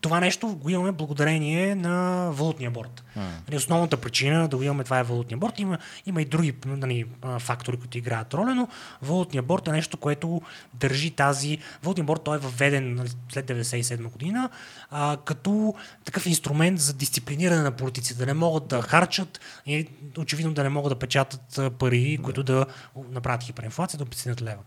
това 0.00 0.20
нещо 0.20 0.48
го 0.56 0.70
имаме 0.70 0.92
благодарение 0.92 1.74
на 1.74 2.28
валутния 2.32 2.70
борт. 2.70 3.04
Нали, 3.16 3.56
основната 3.56 3.96
причина 3.96 4.48
да 4.48 4.56
го 4.56 4.62
имаме 4.62 4.84
това 4.84 4.98
е 4.98 5.02
валутния 5.02 5.38
борт. 5.38 5.58
Има, 5.58 5.78
има 6.06 6.22
и 6.22 6.24
други 6.24 6.54
нали, 6.66 7.06
фактори, 7.38 7.76
които 7.76 7.98
играят 7.98 8.34
роля, 8.34 8.54
но 8.54 8.68
валутния 9.02 9.42
борт 9.42 9.68
е 9.68 9.72
нещо, 9.72 9.96
което 9.96 10.40
държи 10.74 11.10
тази... 11.10 11.58
Валутния 11.82 12.04
борт 12.04 12.22
той 12.24 12.36
е 12.36 12.40
въведен 12.40 12.94
нали, 12.94 13.08
след 13.32 13.46
1997 13.46 14.10
година 14.10 14.50
а, 14.90 15.16
като 15.24 15.74
такъв 16.04 16.26
инструмент 16.26 16.80
за 16.80 16.94
дисциплиниране 16.94 17.62
на 17.62 17.72
политиците, 17.72 18.18
да 18.18 18.26
не 18.26 18.34
могат 18.34 18.66
да 18.66 18.82
харчат 18.82 19.40
и 19.66 19.88
очевидно 20.18 20.54
да 20.54 20.62
не 20.62 20.68
могат 20.68 20.90
да 20.90 20.98
печатат 20.98 21.60
пари, 21.78 22.18
които 22.22 22.42
да 22.42 22.66
направят 23.10 23.42
хиперинфлация, 23.42 23.98
да 23.98 24.04
обесценят 24.04 24.42
лева. 24.42 24.62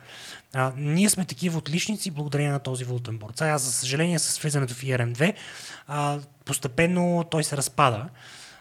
А, 0.54 0.72
ние 0.78 1.10
сме 1.10 1.26
такива 1.26 1.58
отличници 1.58 2.12
благодарение 2.12 2.52
на 2.52 2.60
този 2.60 2.84
валутен 2.84 3.18
борт. 3.18 3.38
Сега, 3.38 3.58
за 3.58 3.72
съжаление, 3.72 4.20
с 4.20 4.40
влизането 4.40 4.74
в 4.74 4.82
IRM2, 4.82 5.34
а, 5.88 6.20
постепенно 6.46 7.26
той 7.32 7.44
се 7.44 7.58
разпада. 7.58 8.10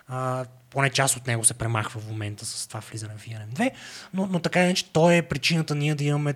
А, 0.09 0.45
поне 0.71 0.91
част 0.91 1.17
от 1.17 1.27
него 1.27 1.45
се 1.45 1.55
премахва 1.55 2.01
в 2.01 2.09
момента 2.09 2.47
с 2.47 2.67
това 2.67 2.81
влизане 2.81 3.15
в 3.19 3.27
IRM2, 3.27 3.71
но, 4.15 4.27
но 4.27 4.39
така 4.39 4.65
иначе 4.65 4.85
той 4.93 5.17
е 5.17 5.23
причината 5.23 5.75
ние 5.75 5.95
да 5.95 6.05
имаме 6.05 6.35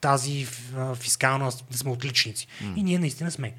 тази 0.00 0.46
фискална, 0.94 1.52
да 1.70 1.78
сме 1.78 1.90
отличници. 1.90 2.46
Mm. 2.62 2.76
И 2.76 2.82
ние 2.82 2.98
наистина 2.98 3.30
сме. 3.30 3.54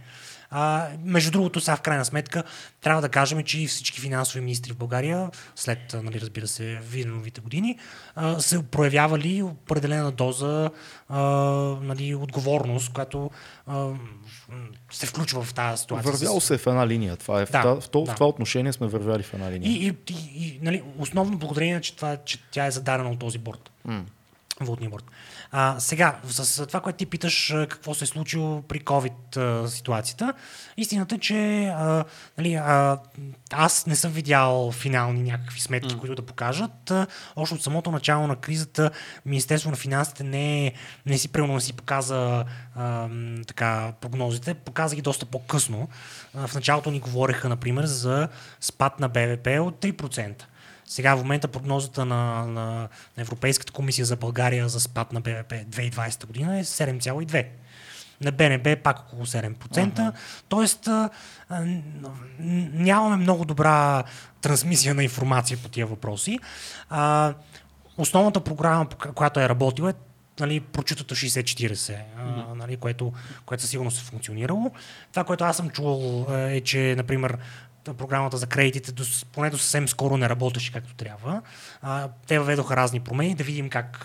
А, 0.51 0.87
между 1.03 1.31
другото, 1.31 1.61
сега 1.61 1.75
в 1.75 1.81
крайна 1.81 2.05
сметка, 2.05 2.43
трябва 2.81 3.01
да 3.01 3.09
кажем, 3.09 3.43
че 3.43 3.65
всички 3.67 4.01
финансови 4.01 4.41
министри 4.41 4.73
в 4.73 4.77
България, 4.77 5.29
след, 5.55 5.79
нали, 6.03 6.21
разбира 6.21 6.47
се, 6.47 6.79
виденовите 6.83 7.41
години, 7.41 7.77
а, 8.15 8.39
са 8.39 8.63
проявявали 8.63 9.41
определена 9.41 10.11
доза 10.11 10.69
а, 11.09 11.19
нали, 11.81 12.15
отговорност, 12.15 12.93
която 12.93 13.31
а, 13.67 13.87
се 14.91 15.05
включва 15.05 15.43
в 15.43 15.53
тази 15.53 15.81
ситуация. 15.81 16.11
Вървяло 16.11 16.41
се 16.41 16.53
е 16.53 16.57
в 16.57 16.67
една 16.67 16.87
линия. 16.87 17.17
Това 17.17 17.41
е, 17.41 17.45
Да, 17.45 17.61
в, 17.61 17.81
в, 17.81 17.83
в, 17.83 17.89
да. 17.91 18.11
в 18.11 18.15
това 18.15 18.27
отношение 18.27 18.73
сме 18.73 18.87
вървяли 18.87 19.23
в 19.23 19.33
една 19.33 19.51
линия. 19.51 19.71
И, 19.71 19.87
и, 19.87 20.13
и, 20.13 20.47
и 20.47 20.59
нали, 20.61 20.83
основно 20.97 21.37
благодарение, 21.37 21.81
че, 21.81 21.95
това, 21.95 22.17
че 22.17 22.39
тя 22.51 22.65
е 22.65 22.71
зададена 22.71 23.09
от 23.09 23.19
този 23.19 23.37
борт. 23.37 23.71
М. 23.85 24.05
Валутния 24.61 24.89
борт. 24.89 25.05
А, 25.51 25.75
сега, 25.79 26.19
с 26.23 26.67
това, 26.67 26.79
което 26.79 26.97
ти 26.97 27.05
питаш 27.05 27.53
какво 27.69 27.93
се 27.93 28.03
е 28.03 28.07
случило 28.07 28.61
при 28.61 28.79
COVID 28.79 29.65
ситуацията, 29.65 30.33
истината 30.77 31.15
е, 31.15 31.19
че 31.19 31.65
а, 31.65 32.05
нали, 32.37 32.53
а, 32.53 32.97
аз 33.51 33.85
не 33.85 33.95
съм 33.95 34.11
видял 34.11 34.71
финални 34.71 35.23
някакви 35.23 35.61
сметки, 35.61 35.95
mm. 35.95 35.99
които 35.99 36.15
да 36.15 36.21
покажат. 36.21 36.91
Още 37.35 37.55
от 37.55 37.63
самото 37.63 37.91
начало 37.91 38.27
на 38.27 38.35
кризата 38.35 38.91
Министерство 39.25 39.69
на 39.69 39.77
финансите 39.77 40.23
не, 40.23 40.73
не 41.05 41.17
си 41.17 41.27
примерно 41.27 41.53
не 41.53 41.61
си 41.61 41.73
показа 41.73 42.45
а, 42.75 43.09
така, 43.47 43.93
прогнозите, 44.01 44.53
показа 44.53 44.95
ги 44.95 45.01
доста 45.01 45.25
по-късно. 45.25 45.87
А, 46.35 46.47
в 46.47 46.55
началото 46.55 46.91
ни 46.91 46.99
говореха, 46.99 47.49
например, 47.49 47.85
за 47.85 48.27
спад 48.61 48.99
на 48.99 49.09
БВП 49.09 49.47
от 49.47 49.81
3%. 49.81 50.43
Сега 50.89 51.15
в 51.15 51.17
момента 51.17 51.47
прогнозата 51.47 52.05
на, 52.05 52.45
на, 52.45 52.65
на 53.17 53.21
Европейската 53.21 53.73
комисия 53.73 54.05
за 54.05 54.15
България 54.15 54.69
за 54.69 54.79
спад 54.79 55.13
на 55.13 55.21
БВП 55.21 55.53
2020 55.53 56.25
година 56.25 56.59
е 56.59 56.63
7,2. 56.63 57.45
На 58.21 58.31
БНБ 58.31 58.75
пак 58.83 58.99
около 58.99 59.25
7%. 59.25 59.99
Ага. 59.99 60.11
Тоест 60.49 60.89
нямаме 62.39 63.15
много 63.15 63.45
добра 63.45 64.03
трансмисия 64.41 64.95
на 64.95 65.03
информация 65.03 65.57
по 65.57 65.69
тия 65.69 65.85
въпроси. 65.85 66.39
А, 66.89 67.33
основната 67.97 68.39
програма, 68.39 68.87
която 69.15 69.39
е 69.39 69.49
работила 69.49 69.89
е 69.89 69.93
нали, 70.39 70.59
прочутата 70.59 71.15
60-40, 71.15 72.01
а, 72.17 72.55
нали, 72.55 72.77
което, 72.77 73.13
което 73.45 73.61
със 73.61 73.71
сигурност 73.71 74.01
е 74.01 74.05
функционирало. 74.05 74.71
Това, 75.11 75.23
което 75.23 75.43
аз 75.43 75.57
съм 75.57 75.69
чувал 75.69 76.27
е, 76.29 76.61
че, 76.61 76.95
например, 76.97 77.37
програмата 77.83 78.37
за 78.37 78.47
кредитите 78.47 78.91
до, 78.91 79.03
поне 79.31 79.49
до 79.49 79.57
съвсем 79.57 79.87
скоро 79.87 80.17
не 80.17 80.29
работеше 80.29 80.71
както 80.71 80.93
трябва. 80.93 81.41
А, 81.81 82.09
те 82.27 82.39
въведоха 82.39 82.75
разни 82.75 82.99
промени, 82.99 83.35
да 83.35 83.43
видим 83.43 83.69
как, 83.69 83.99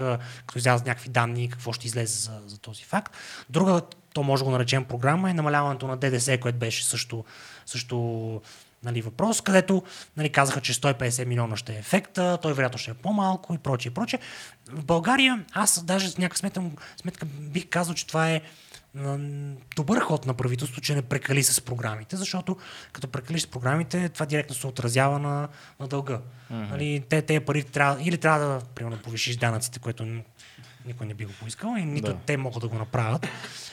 като 0.46 0.58
излязат 0.58 0.86
някакви 0.86 1.08
данни, 1.08 1.50
какво 1.50 1.72
ще 1.72 1.86
излезе 1.86 2.18
за, 2.18 2.40
за 2.46 2.58
този 2.58 2.84
факт. 2.84 3.16
Друга, 3.50 3.82
то 4.12 4.22
може 4.22 4.40
да 4.40 4.44
го 4.44 4.50
наречем 4.50 4.84
програма, 4.84 5.30
е 5.30 5.34
намаляването 5.34 5.86
на 5.86 5.96
ДДС, 5.96 6.40
което 6.40 6.58
беше 6.58 6.84
също, 6.84 7.24
също 7.66 8.40
нали, 8.84 9.02
въпрос, 9.02 9.40
където 9.40 9.82
нали, 10.16 10.32
казаха, 10.32 10.60
че 10.60 10.74
150 10.74 11.24
милиона 11.24 11.56
ще 11.56 11.72
е 11.72 11.78
ефекта, 11.78 12.38
той 12.42 12.52
вероятно 12.52 12.78
ще 12.78 12.90
е 12.90 12.94
по-малко 12.94 13.54
и 13.54 13.58
прочее, 13.58 13.94
прочее. 13.94 14.20
В 14.68 14.84
България, 14.84 15.44
аз 15.52 15.84
даже 15.84 16.10
с 16.10 16.18
някаква 16.18 16.38
сметка, 16.38 16.62
сметка 16.96 17.26
бих 17.26 17.68
казал, 17.68 17.94
че 17.94 18.06
това 18.06 18.30
е 18.30 18.40
добър 19.76 20.00
ход 20.00 20.26
на 20.26 20.34
правителство, 20.34 20.80
че 20.80 20.94
не 20.94 21.02
прекали 21.02 21.42
с 21.42 21.60
програмите, 21.60 22.16
защото 22.16 22.56
като 22.92 23.08
прекалиш 23.08 23.42
с 23.42 23.46
програмите, 23.46 24.08
това 24.08 24.26
директно 24.26 24.54
се 24.54 24.66
отразява 24.66 25.18
на, 25.18 25.48
на 25.80 25.88
дълга. 25.88 26.14
Mm-hmm. 26.14 26.70
Нали, 26.70 27.04
те, 27.08 27.22
те 27.22 27.40
пари 27.40 27.62
трябва, 27.62 28.02
или 28.02 28.18
трябва 28.18 28.46
да, 28.46 28.60
примерно, 28.74 28.98
повишиш 29.02 29.36
данъците, 29.36 29.78
което 29.78 30.06
никой 30.86 31.06
не 31.06 31.14
би 31.14 31.24
го 31.24 31.32
поискал, 31.32 31.74
и 31.78 31.84
нито 31.84 32.12
Да. 32.12 32.18
те 32.26 32.36
могат 32.36 32.60
да 32.60 32.68
го 32.68 32.76
направят. 32.78 33.26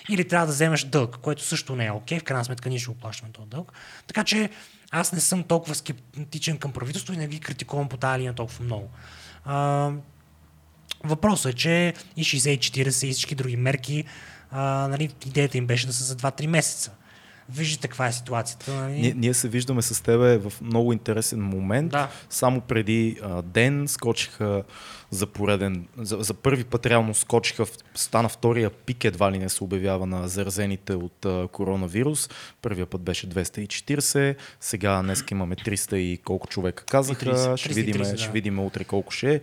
Или 0.09 0.27
трябва 0.27 0.47
да 0.47 0.53
вземеш 0.53 0.83
дълг, 0.83 1.17
което 1.17 1.43
също 1.43 1.75
не 1.75 1.85
е 1.85 1.91
окей. 1.91 2.19
В 2.19 2.23
крайна 2.23 2.45
сметка 2.45 2.69
ние 2.69 2.79
ще 2.79 2.91
го 2.91 2.97
плащаме 2.97 3.31
този 3.31 3.49
дълг. 3.49 3.73
Така 4.07 4.23
че 4.23 4.49
аз 4.91 5.13
не 5.13 5.19
съм 5.19 5.43
толкова 5.43 5.75
скептичен 5.75 6.57
към 6.57 6.71
правителство 6.71 7.13
и 7.13 7.17
не 7.17 7.27
ги 7.27 7.39
критикувам 7.39 7.89
по 7.89 7.97
тази 7.97 8.19
линия 8.19 8.33
толкова 8.33 8.65
много. 8.65 8.89
А, 9.45 9.91
въпросът 11.03 11.53
е, 11.53 11.55
че 11.55 11.93
и 12.17 12.23
60-40 12.23 13.05
и 13.05 13.11
всички 13.11 13.35
други 13.35 13.57
мерки, 13.57 14.05
а, 14.51 14.87
нали, 14.87 15.09
идеята 15.25 15.57
им 15.57 15.67
беше 15.67 15.87
да 15.87 15.93
са 15.93 16.03
за 16.03 16.15
2-3 16.15 16.47
месеца. 16.47 16.91
Виждате 17.49 17.87
каква 17.87 18.07
е 18.07 18.11
ситуацията. 18.11 18.73
Нали? 18.73 19.01
Ние, 19.01 19.13
ние 19.17 19.33
се 19.33 19.49
виждаме 19.49 19.81
с 19.81 20.03
тебе 20.03 20.37
в 20.37 20.53
много 20.61 20.93
интересен 20.93 21.41
момент. 21.41 21.91
Да. 21.91 22.09
Само 22.29 22.61
преди 22.61 23.17
а, 23.23 23.41
ден 23.41 23.87
скочиха 23.87 24.63
за 25.09 25.27
пореден, 25.27 25.87
за, 25.97 26.17
за 26.19 26.33
първи 26.33 26.63
път 26.63 26.85
реално 26.85 27.13
скочиха, 27.13 27.65
стана 27.95 28.29
втория 28.29 28.69
пик 28.69 29.03
едва 29.03 29.31
ли 29.31 29.39
не 29.39 29.49
се 29.49 29.63
обявява 29.63 30.05
на 30.05 30.27
заразените 30.27 30.93
от 30.93 31.25
а, 31.25 31.47
коронавирус. 31.51 32.29
Първия 32.61 32.85
път 32.85 33.01
беше 33.01 33.29
240, 33.29 34.35
сега 34.59 35.01
днес 35.01 35.23
имаме 35.31 35.55
300 35.55 35.95
и 35.95 36.17
колко 36.17 36.47
човека 36.47 36.83
казаха. 36.85 37.25
330, 37.25 37.57
ще, 37.57 37.73
видим, 37.73 37.95
330, 37.95 38.11
да. 38.11 38.17
ще 38.17 38.31
видим 38.31 38.59
утре 38.59 38.83
колко 38.83 39.11
ще 39.11 39.33
е. 39.33 39.41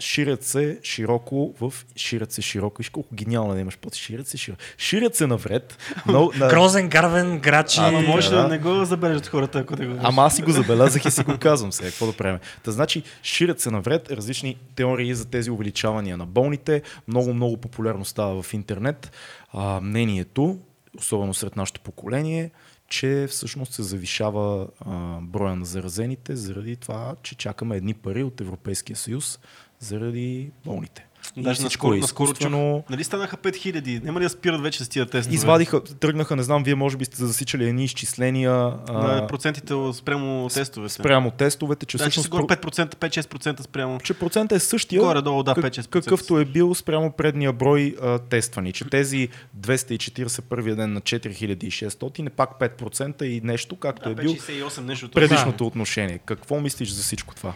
Ширят 0.00 0.44
се 0.44 0.78
широко 0.82 1.54
в... 1.60 1.72
Ширят 1.96 2.32
се 2.32 2.42
широко. 2.42 2.78
Виж 2.78 2.88
колко 2.88 3.14
гениално 3.14 3.54
да 3.54 3.60
имаш 3.60 3.78
под 3.78 3.94
ширят 3.94 4.26
се 4.26 4.36
широко. 4.36 4.62
Ширят 4.78 5.14
се 5.14 5.26
навред. 5.26 5.78
Но, 6.06 6.30
на, 6.36 6.48
Грозен, 6.48 6.88
гарвен, 6.88 7.38
грачи. 7.38 7.80
Ама 7.80 8.00
може 8.00 8.30
да. 8.30 8.42
да 8.42 8.48
не 8.48 8.58
го 8.58 8.84
забележат 8.84 9.26
хората, 9.26 9.58
ако 9.58 9.76
да 9.76 9.86
го 9.86 9.96
Ама 10.02 10.22
аз 10.22 10.36
си 10.36 10.42
го 10.42 10.50
забелязах 10.50 11.04
и 11.04 11.10
си 11.10 11.22
го 11.24 11.38
казвам 11.40 11.72
сега. 11.72 11.88
Какво 11.88 12.06
да 12.06 12.12
правим? 12.12 12.38
Та 12.62 12.70
значи, 12.70 13.02
ширят 13.22 13.60
се 13.60 13.70
навред 13.70 14.10
различни 14.10 14.56
теории 14.74 15.14
за 15.14 15.24
тези 15.24 15.50
увеличавания 15.50 16.16
на 16.16 16.26
болните. 16.26 16.82
Много, 17.08 17.34
много 17.34 17.56
популярно 17.56 18.04
става 18.04 18.42
в 18.42 18.54
интернет. 18.54 19.12
А, 19.52 19.80
мнението, 19.80 20.58
особено 20.98 21.34
сред 21.34 21.56
нашето 21.56 21.80
поколение, 21.80 22.50
че 22.88 23.26
всъщност 23.30 23.72
се 23.72 23.82
завишава 23.82 24.68
а, 24.80 25.18
броя 25.20 25.56
на 25.56 25.64
заразените 25.64 26.36
заради 26.36 26.76
това, 26.76 27.14
че 27.22 27.34
чакаме 27.34 27.76
едни 27.76 27.94
пари 27.94 28.22
от 28.22 28.40
Европейския 28.40 28.96
съюз 28.96 29.38
заради 29.80 30.50
болните. 30.64 31.08
Даже 31.36 31.62
наскоро, 31.62 31.94
е 31.94 31.98
наскоро 31.98 32.34
чух. 32.34 32.50
Нали 32.90 33.04
станаха 33.04 33.36
5000? 33.36 34.04
Няма 34.04 34.20
ли 34.20 34.24
да 34.24 34.30
спират 34.30 34.60
вече 34.62 34.84
с 34.84 34.88
тия 34.88 35.06
тестове? 35.06 35.34
Извадиха, 35.34 35.84
тръгнаха, 35.84 36.36
не 36.36 36.42
знам, 36.42 36.64
вие 36.64 36.74
може 36.74 36.96
би 36.96 37.04
сте 37.04 37.26
засичали 37.26 37.68
едни 37.68 37.84
изчисления 37.84 38.52
на 38.88 39.26
процентите 39.28 39.74
спрямо 39.92 40.48
тестовете. 40.48 40.94
спрямо 40.94 41.30
тестовете, 41.30 41.86
че 41.86 41.96
Значи 41.96 42.10
всъщност 42.10 42.28
горе 42.28 42.42
5%, 42.42 42.94
5-6% 42.94 43.60
спрямо. 43.60 44.00
че 44.00 44.14
процента 44.14 44.54
е 44.54 44.58
същия, 44.58 45.00
Горе-долу, 45.02 45.42
да, 45.42 45.54
5-6%. 45.54 45.88
какъвто 45.88 46.38
е 46.38 46.44
бил 46.44 46.74
спрямо 46.74 47.12
предния 47.12 47.52
брой 47.52 47.94
а, 48.02 48.18
тествани. 48.18 48.72
Че 48.72 48.84
тези 48.84 49.28
240 49.60 50.40
първия 50.40 50.76
ден 50.76 50.92
на 50.92 51.00
4600 51.00 52.26
е 52.26 52.30
пак 52.30 52.50
5% 52.60 53.22
и 53.22 53.40
нещо, 53.40 53.76
както 53.76 54.08
е 54.08 54.14
бил 54.14 54.34
5,68 54.34 54.80
нещо. 54.80 55.10
предишното 55.10 55.66
отношение. 55.66 56.18
Какво 56.18 56.60
мислиш 56.60 56.90
за 56.90 57.02
всичко 57.02 57.34
това? 57.34 57.54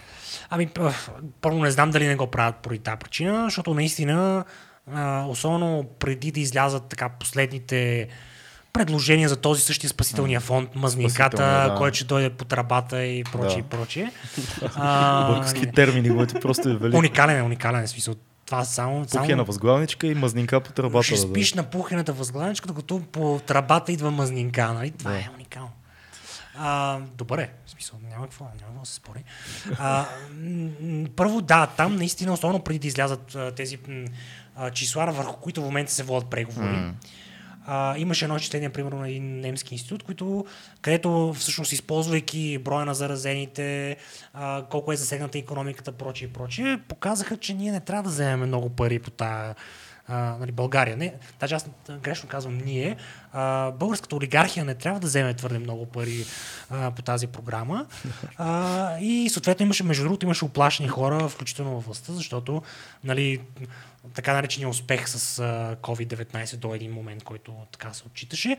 Ами, 0.51 0.69
първо 1.41 1.59
не 1.59 1.71
знам 1.71 1.91
дали 1.91 2.07
не 2.07 2.17
го 2.17 2.27
правят 2.27 2.57
поради 2.57 2.79
тази 2.79 2.97
причина, 2.97 3.45
защото 3.45 3.75
наистина, 3.75 4.45
особено 5.27 5.85
преди 5.99 6.33
да 6.33 6.41
излязат 6.41 6.89
така 6.89 7.09
последните 7.09 8.09
предложения 8.73 9.29
за 9.29 9.37
този 9.37 9.63
същия 9.63 9.91
спасителния 9.91 10.41
фонд, 10.41 10.71
Спасителния, 10.77 11.31
да. 11.31 11.75
който 11.79 11.97
ще 11.97 12.05
дойде 12.05 12.31
по 12.31 12.45
трабата 12.45 13.05
и 13.05 13.25
прочее, 13.25 13.49
Да. 13.49 13.59
и 13.59 13.63
прочее. 13.63 14.11
Български 15.27 15.73
термини, 15.73 16.17
които 16.17 16.41
просто 16.41 16.69
е 16.69 16.77
велико. 16.77 16.99
уникален 16.99 17.39
е, 17.39 17.43
уникален 17.43 17.83
е 17.83 17.87
смисъл. 17.87 18.15
Това 18.47 18.65
само... 18.65 19.05
само... 19.09 19.25
Пухена 19.25 19.45
възглавничка 19.45 20.07
и 20.07 20.15
мазнинка 20.15 20.61
по 20.61 20.73
тръбата. 20.73 21.03
ще 21.03 21.15
да 21.15 21.21
спиш 21.21 21.55
на 21.55 21.63
пухената 21.63 22.13
възглавничка, 22.13 22.69
докато 22.69 23.01
по 23.13 23.41
трабата 23.47 23.93
идва 23.93 24.11
мазнинка. 24.11 24.73
Нали? 24.73 24.91
Това 24.91 25.11
Да. 25.11 25.19
е 25.19 25.29
уникално. 25.35 25.71
А, 26.59 27.01
добре, 27.17 27.51
в 27.67 27.71
смисъл, 27.71 27.99
няма 28.11 28.25
какво, 28.25 28.45
няма 28.45 28.57
какво 28.59 28.81
да 28.81 28.87
се 28.87 28.95
спори. 28.95 29.25
А, 29.79 30.07
първо, 31.17 31.41
да, 31.41 31.67
там 31.67 31.97
наистина, 31.97 32.33
особено 32.33 32.65
преди 32.65 32.79
да 32.79 32.87
излязат 32.87 33.35
а, 33.35 33.53
тези 33.55 33.79
а, 34.57 34.71
числа, 34.71 35.07
върху 35.07 35.37
които 35.41 35.61
в 35.63 35.65
момента 35.65 35.93
се 35.93 36.03
водят 36.03 36.31
преговори, 36.31 36.93
А, 37.67 37.99
имаше 37.99 38.25
едно 38.25 38.37
изчисление, 38.37 38.69
примерно, 38.69 38.99
на 38.99 39.09
един 39.09 39.41
немски 39.41 39.75
институт, 39.75 40.03
който, 40.03 40.47
където 40.81 41.35
всъщност 41.39 41.73
използвайки 41.73 42.59
броя 42.59 42.87
на 42.87 42.95
заразените, 42.95 43.97
а, 44.35 44.65
колко 44.71 44.93
е 44.93 44.97
засегната 44.97 45.39
економиката, 45.39 45.93
прочие 45.93 46.29
и 46.29 46.33
прочие, 46.33 46.81
показаха, 46.89 47.37
че 47.37 47.55
ние 47.55 47.73
не 47.73 47.81
трябва 47.81 48.03
да 48.03 48.09
вземем 48.09 48.49
много 48.49 48.71
пари 48.71 48.99
по 48.99 49.11
тази 49.11 49.55
а, 50.09 50.37
нали, 50.41 50.53
България. 50.53 50.97
Не, 50.97 51.15
даже 51.41 51.55
аз 51.55 51.67
грешно 52.03 52.29
казвам 52.29 52.59
ние. 52.59 52.97
А, 53.33 53.71
българската 53.71 54.17
олигархия 54.17 54.65
не 54.65 54.75
трябва 54.75 55.01
да 55.01 55.07
вземе 55.07 55.35
твърде 55.35 55.59
много 55.59 55.87
пари 55.87 56.25
а, 56.71 56.91
по 56.91 57.03
тази 57.03 57.27
програма. 57.27 57.87
А, 58.37 58.99
и 58.99 59.29
съответно 59.31 59.65
имаше, 59.65 59.85
между 59.85 60.03
другото, 60.03 60.27
имаше 60.27 60.45
оплашени 60.45 60.89
хора, 60.89 61.29
включително 61.29 61.75
във 61.75 61.85
властта, 61.85 62.13
защото 62.13 62.63
нали, 63.05 63.41
така 64.15 64.33
наречения 64.33 64.69
успех 64.69 65.09
с 65.09 65.39
а, 65.39 65.77
COVID-19 65.83 66.57
до 66.57 66.75
един 66.75 66.93
момент, 66.93 67.25
който 67.25 67.53
така 67.73 67.93
се 67.93 68.05
отчиташе, 68.07 68.57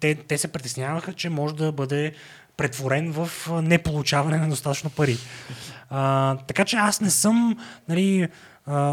те, 0.00 0.14
те 0.14 0.38
се 0.38 0.48
притесняваха, 0.48 1.12
че 1.12 1.30
може 1.30 1.54
да 1.54 1.72
бъде 1.72 2.12
претворен 2.56 3.12
в 3.12 3.30
неполучаване 3.62 4.36
на 4.36 4.48
достатъчно 4.48 4.90
пари. 4.90 5.16
А, 5.90 6.36
така 6.36 6.64
че 6.64 6.76
аз 6.76 7.00
не 7.00 7.10
съм, 7.10 7.58
нали, 7.88 8.28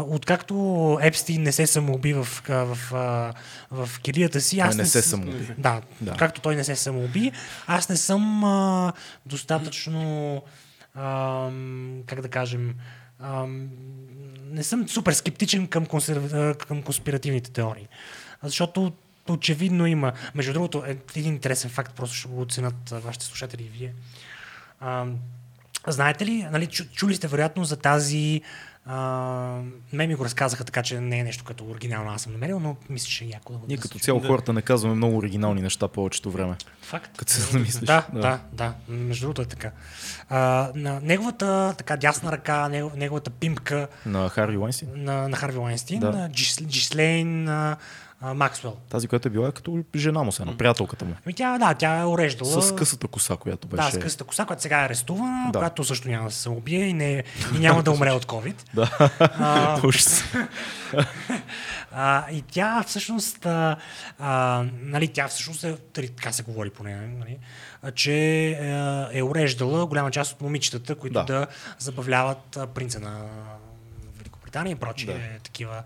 откакто 0.08 0.98
Епстин 1.02 1.42
не 1.42 1.52
се 1.52 1.66
самоуби 1.66 2.12
в, 2.12 2.24
в, 2.48 2.78
в, 2.90 3.34
в, 3.70 4.00
килията 4.00 4.40
си, 4.40 4.60
аз 4.60 4.76
не, 4.76 4.82
не 4.82 4.88
се 4.88 5.02
самоуби. 5.02 5.54
Да, 5.58 5.82
да, 6.00 6.16
както 6.16 6.40
той 6.40 6.56
не 6.56 6.64
се 6.64 6.76
самоуби, 6.76 7.32
аз 7.66 7.88
не 7.88 7.96
съм 7.96 8.44
а, 8.44 8.92
достатъчно, 9.26 10.42
а, 10.94 11.50
как 12.06 12.20
да 12.20 12.28
кажем, 12.28 12.74
а, 13.20 13.46
не 14.50 14.62
съм 14.62 14.88
супер 14.88 15.12
скептичен 15.12 15.66
към, 15.66 15.86
консерв... 15.86 16.56
към 16.56 16.82
конспиративните 16.82 17.50
теории. 17.50 17.88
Защото 18.42 18.92
очевидно 19.28 19.86
има. 19.86 20.12
Между 20.34 20.52
другото, 20.52 20.84
е 20.86 20.96
един 21.16 21.32
интересен 21.32 21.70
факт, 21.70 21.94
просто 21.96 22.16
ще 22.16 22.28
го 22.28 22.40
оценят 22.40 22.90
вашите 22.90 23.24
слушатели 23.24 23.62
и 23.62 23.78
вие. 23.78 23.94
А, 24.80 25.06
знаете 25.86 26.26
ли, 26.26 26.46
нали, 26.50 26.66
чули 26.66 27.14
сте 27.14 27.28
вероятно 27.28 27.64
за 27.64 27.76
тази 27.76 28.42
а, 28.86 29.60
ме 29.92 30.06
ми 30.06 30.14
го 30.14 30.24
разказаха 30.24 30.64
така, 30.64 30.82
че 30.82 31.00
не 31.00 31.18
е 31.18 31.24
нещо 31.24 31.44
като 31.44 31.64
оригинално 31.64 32.10
аз 32.10 32.22
съм 32.22 32.32
намерил, 32.32 32.60
но 32.60 32.76
мисля, 32.90 33.08
че 33.08 33.24
е 33.24 33.28
яко 33.28 33.52
да 33.52 33.58
го 33.58 33.66
Ние 33.68 33.76
като 33.76 33.98
цяло 33.98 34.20
да. 34.20 34.28
хората 34.28 34.52
не 34.52 34.62
казваме 34.62 34.94
много 34.94 35.16
оригинални 35.16 35.62
неща 35.62 35.88
повечето 35.88 36.30
време. 36.30 36.54
Факт. 36.82 37.16
Като 37.16 37.32
се 37.32 37.40
замислиш. 37.40 37.86
Да, 37.86 38.06
да, 38.12 38.20
да, 38.20 38.40
да. 38.52 38.74
Между 38.88 39.26
другото 39.26 39.42
е 39.42 39.44
така. 39.44 39.70
А, 40.28 40.70
на 40.74 41.00
неговата 41.00 41.74
така 41.78 41.96
дясна 41.96 42.32
ръка, 42.32 42.68
неговата 42.96 43.30
пимка. 43.30 43.88
На 44.06 44.28
Харви 44.28 44.56
Уайнстин? 44.56 44.88
На, 44.96 45.28
на 45.28 45.36
Харви 45.36 45.58
Уайнстин, 45.58 46.00
да. 46.00 46.10
на 46.10 46.30
Джислейн, 46.32 47.48
Максвел. 48.34 48.76
Тази, 48.88 49.08
която 49.08 49.28
е 49.28 49.30
била 49.30 49.52
като 49.52 49.84
жена 49.96 50.22
му, 50.22 50.32
се, 50.32 50.44
на 50.44 50.56
приятелката 50.56 51.04
му. 51.04 51.14
Ами 51.26 51.34
тя, 51.34 51.58
да, 51.58 51.74
тя 51.74 52.00
е 52.00 52.04
уреждала. 52.04 52.62
С 52.62 52.74
късата 52.74 53.08
коса, 53.08 53.36
която 53.36 53.68
беше. 53.68 53.82
Да, 53.82 53.90
с 53.90 53.98
късата 53.98 54.24
коса, 54.24 54.44
която 54.44 54.62
сега 54.62 54.82
е 54.82 54.84
арестувана, 54.84 55.50
да. 55.52 55.58
която 55.58 55.84
също 55.84 56.08
няма 56.08 56.28
да 56.28 56.34
се 56.34 56.48
убие 56.48 56.84
и, 56.84 56.92
не, 56.92 57.24
и 57.56 57.58
няма 57.58 57.82
да 57.82 57.90
умре 57.90 58.12
от 58.12 58.26
COVID. 58.26 58.54
да. 58.74 58.90
А, 59.20 59.80
а, 61.92 62.30
и 62.30 62.42
тя 62.42 62.82
всъщност, 62.86 63.46
а, 63.46 63.76
а, 64.18 64.64
нали, 64.82 65.08
тя 65.08 65.28
всъщност 65.28 65.64
е, 65.64 65.76
така 65.92 66.32
се 66.32 66.42
говори 66.42 66.70
по 66.70 66.82
нея, 66.82 67.02
нали, 67.18 67.38
че 67.94 68.14
е, 69.12 69.18
е 69.18 69.22
уреждала 69.22 69.86
голяма 69.86 70.10
част 70.10 70.32
от 70.32 70.40
момичетата, 70.40 70.94
които 70.94 71.14
да, 71.14 71.24
да 71.24 71.46
забавляват 71.78 72.58
принца 72.74 73.00
на 73.00 73.22
Великобритания 74.18 74.72
и 74.72 74.74
прочие 74.74 75.14
да. 75.14 75.38
такива 75.42 75.82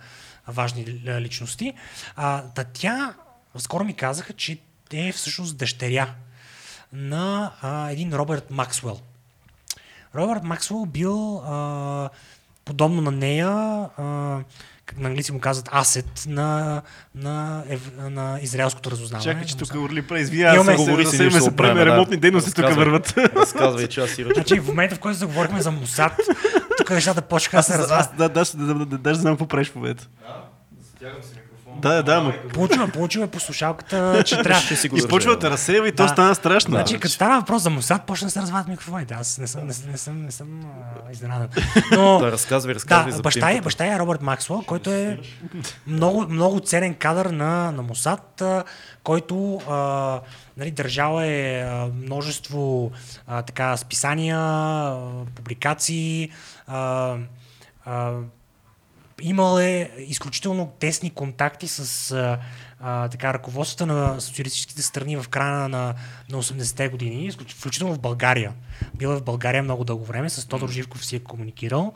важни 0.48 1.02
личности. 1.06 1.74
А, 2.16 2.42
да 2.54 2.64
тя, 2.64 3.14
скоро 3.58 3.84
ми 3.84 3.94
казаха, 3.94 4.32
че 4.32 4.58
е 4.92 5.12
всъщност 5.12 5.56
дъщеря 5.56 6.14
на 6.92 7.52
а, 7.62 7.90
един 7.90 8.14
Робърт 8.14 8.50
Максвел. 8.50 9.00
Робърт 10.14 10.44
Максвел 10.44 10.86
бил 10.86 11.38
а, 11.38 12.10
подобно 12.64 13.02
на 13.02 13.10
нея, 13.10 13.48
а, 13.48 14.38
как 14.86 14.98
на 14.98 15.08
английски 15.08 15.32
му 15.32 15.40
казват, 15.40 15.68
асет 15.72 16.24
на, 16.26 16.82
на, 17.14 17.64
ев, 17.68 17.90
на 17.96 18.38
израелското 18.42 18.90
разузнаване. 18.90 19.24
Чакай, 19.24 19.46
че 19.46 19.56
тук 19.56 19.74
Орли 19.74 20.02
преизвия, 20.02 20.50
аз 20.50 20.76
говори 20.76 21.06
си 21.06 21.30
да 21.30 21.40
се 21.40 21.56
правим 21.56 21.82
ремонтни 21.82 22.16
дейности 22.16 22.52
тук 22.52 22.74
върват. 22.74 23.14
Разказвай, 23.18 23.88
че 23.88 24.00
аз 24.00 24.10
си 24.10 24.26
Значи 24.34 24.60
в 24.60 24.66
момента, 24.66 24.94
в 24.94 24.98
който 24.98 25.18
заговорихме 25.18 25.62
за 25.62 25.70
Мусад, 25.70 26.12
тук 26.78 26.90
нещата 26.90 27.22
почнаха 27.22 27.56
да 27.56 27.62
се 27.62 27.78
развиват. 27.78 28.08
Да, 28.16 28.28
да, 28.28 28.44
да, 28.74 28.98
да, 28.98 29.14
знам 29.14 29.32
какво 29.32 29.46
правиш 29.46 29.70
в 29.70 29.74
момента. 29.74 30.08
Стягам 30.96 31.22
си 31.22 31.30
микрофон. 31.30 31.80
Да, 31.80 32.02
да, 32.02 32.20
но... 32.20 32.32
Получила, 32.54 32.88
получила 32.88 33.24
е 33.24 33.28
по 33.28 33.40
слушалката, 33.40 34.22
че 34.26 34.42
трябва. 34.42 34.60
Ще 34.60 34.76
си 34.76 34.88
го 34.88 34.96
и 34.96 35.08
почва 35.08 35.36
да 35.36 35.50
разсеява 35.50 35.88
и 35.88 35.92
да. 35.92 35.96
то 35.96 36.08
стана 36.08 36.34
страшно. 36.34 36.70
Значи, 36.70 36.98
като 36.98 37.14
стана 37.14 37.40
въпрос 37.40 37.62
за 37.62 37.70
Мусад, 37.70 38.06
почна 38.06 38.26
да 38.26 38.30
се 38.30 38.40
развиват 38.40 38.68
микрофоните. 38.68 39.14
Аз 39.14 39.38
не 39.38 39.46
съм, 39.46 39.60
не, 39.60 39.74
не 39.90 39.98
съм, 39.98 40.22
не 40.22 40.30
съм 40.30 40.60
изненадан. 41.12 41.48
Но, 41.92 42.18
да, 42.22 42.32
разказвай, 42.32 42.74
разказвай 42.74 43.10
да, 43.10 43.16
за 43.16 43.22
баща 43.22 43.50
е, 43.50 43.60
баща 43.60 43.86
е 43.86 43.98
Робърт 43.98 44.22
Максуел, 44.22 44.62
който 44.66 44.90
е 44.90 45.18
много, 45.86 46.26
много 46.28 46.60
ценен 46.60 46.94
кадър 46.94 47.26
на, 47.26 47.72
на 47.72 47.82
Мусад, 47.82 48.42
който 49.02 49.60
а, 49.68 50.20
нали, 50.56 50.70
държал 50.70 51.20
е 51.20 51.60
а, 51.60 51.88
множество 52.02 52.90
а, 53.26 53.42
така, 53.42 53.76
списания, 53.76 54.38
а, 54.38 54.96
публикации, 55.34 56.30
а, 56.68 57.16
а, 57.84 58.12
имал 59.20 59.58
е 59.58 59.90
изключително 59.98 60.72
тесни 60.78 61.10
контакти 61.10 61.68
с 61.68 62.10
а, 62.10 62.38
а, 62.80 63.08
така, 63.08 63.34
ръководството 63.34 63.86
на 63.86 64.20
социалистическите 64.20 64.82
страни 64.82 65.16
в 65.16 65.28
края 65.28 65.68
на, 65.68 65.94
на 66.30 66.42
80-те 66.42 66.88
години, 66.88 67.30
включително 67.30 67.94
в 67.94 68.00
България. 68.00 68.52
Бил 68.94 69.08
е 69.08 69.16
в 69.16 69.22
България 69.22 69.62
много 69.62 69.84
дълго 69.84 70.04
време, 70.04 70.30
с 70.30 70.46
Тодор 70.46 70.68
Живков 70.68 71.06
си 71.06 71.16
е 71.16 71.20
комуникирал. 71.20 71.94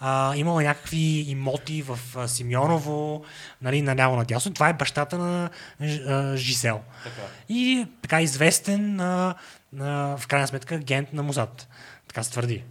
А, 0.00 0.36
имал 0.36 0.60
е 0.60 0.64
някакви 0.64 1.24
имоти 1.28 1.82
в 1.82 1.98
а, 2.16 2.28
Симеоново, 2.28 3.24
нали, 3.62 3.82
наляво 3.82 4.16
надясно. 4.16 4.54
Това 4.54 4.68
е 4.68 4.72
бащата 4.72 5.18
на 5.18 5.50
а, 5.80 6.36
Жисел. 6.36 6.80
Така. 7.04 7.22
И 7.48 7.86
така 8.02 8.22
известен, 8.22 9.00
а, 9.00 9.34
а, 9.80 10.16
в 10.16 10.26
крайна 10.26 10.48
сметка, 10.48 10.74
агент 10.74 11.12
на 11.12 11.22
Музат. 11.22 11.68
Така 12.08 12.22
се 12.22 12.30
твърди 12.30 12.64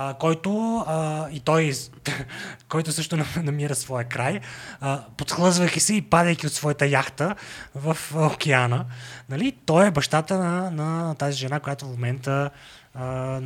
а, 0.00 0.14
който 0.14 0.76
а, 0.86 1.28
и 1.30 1.40
той, 1.40 1.72
който 2.68 2.92
също 2.92 3.18
намира 3.42 3.74
своя 3.74 4.04
край, 4.04 4.40
а, 4.80 5.02
подхлъзвайки 5.16 5.80
се 5.80 5.94
и 5.94 6.02
падайки 6.02 6.46
от 6.46 6.52
своята 6.52 6.86
яхта 6.86 7.34
в 7.74 7.96
океана. 8.14 8.84
Нали? 9.28 9.56
Той 9.66 9.86
е 9.86 9.90
бащата 9.90 10.38
на, 10.38 10.70
на 10.70 11.14
тази 11.14 11.36
жена, 11.36 11.60
която 11.60 11.86
в 11.86 11.88
момента 11.88 12.50
а, 12.94 13.40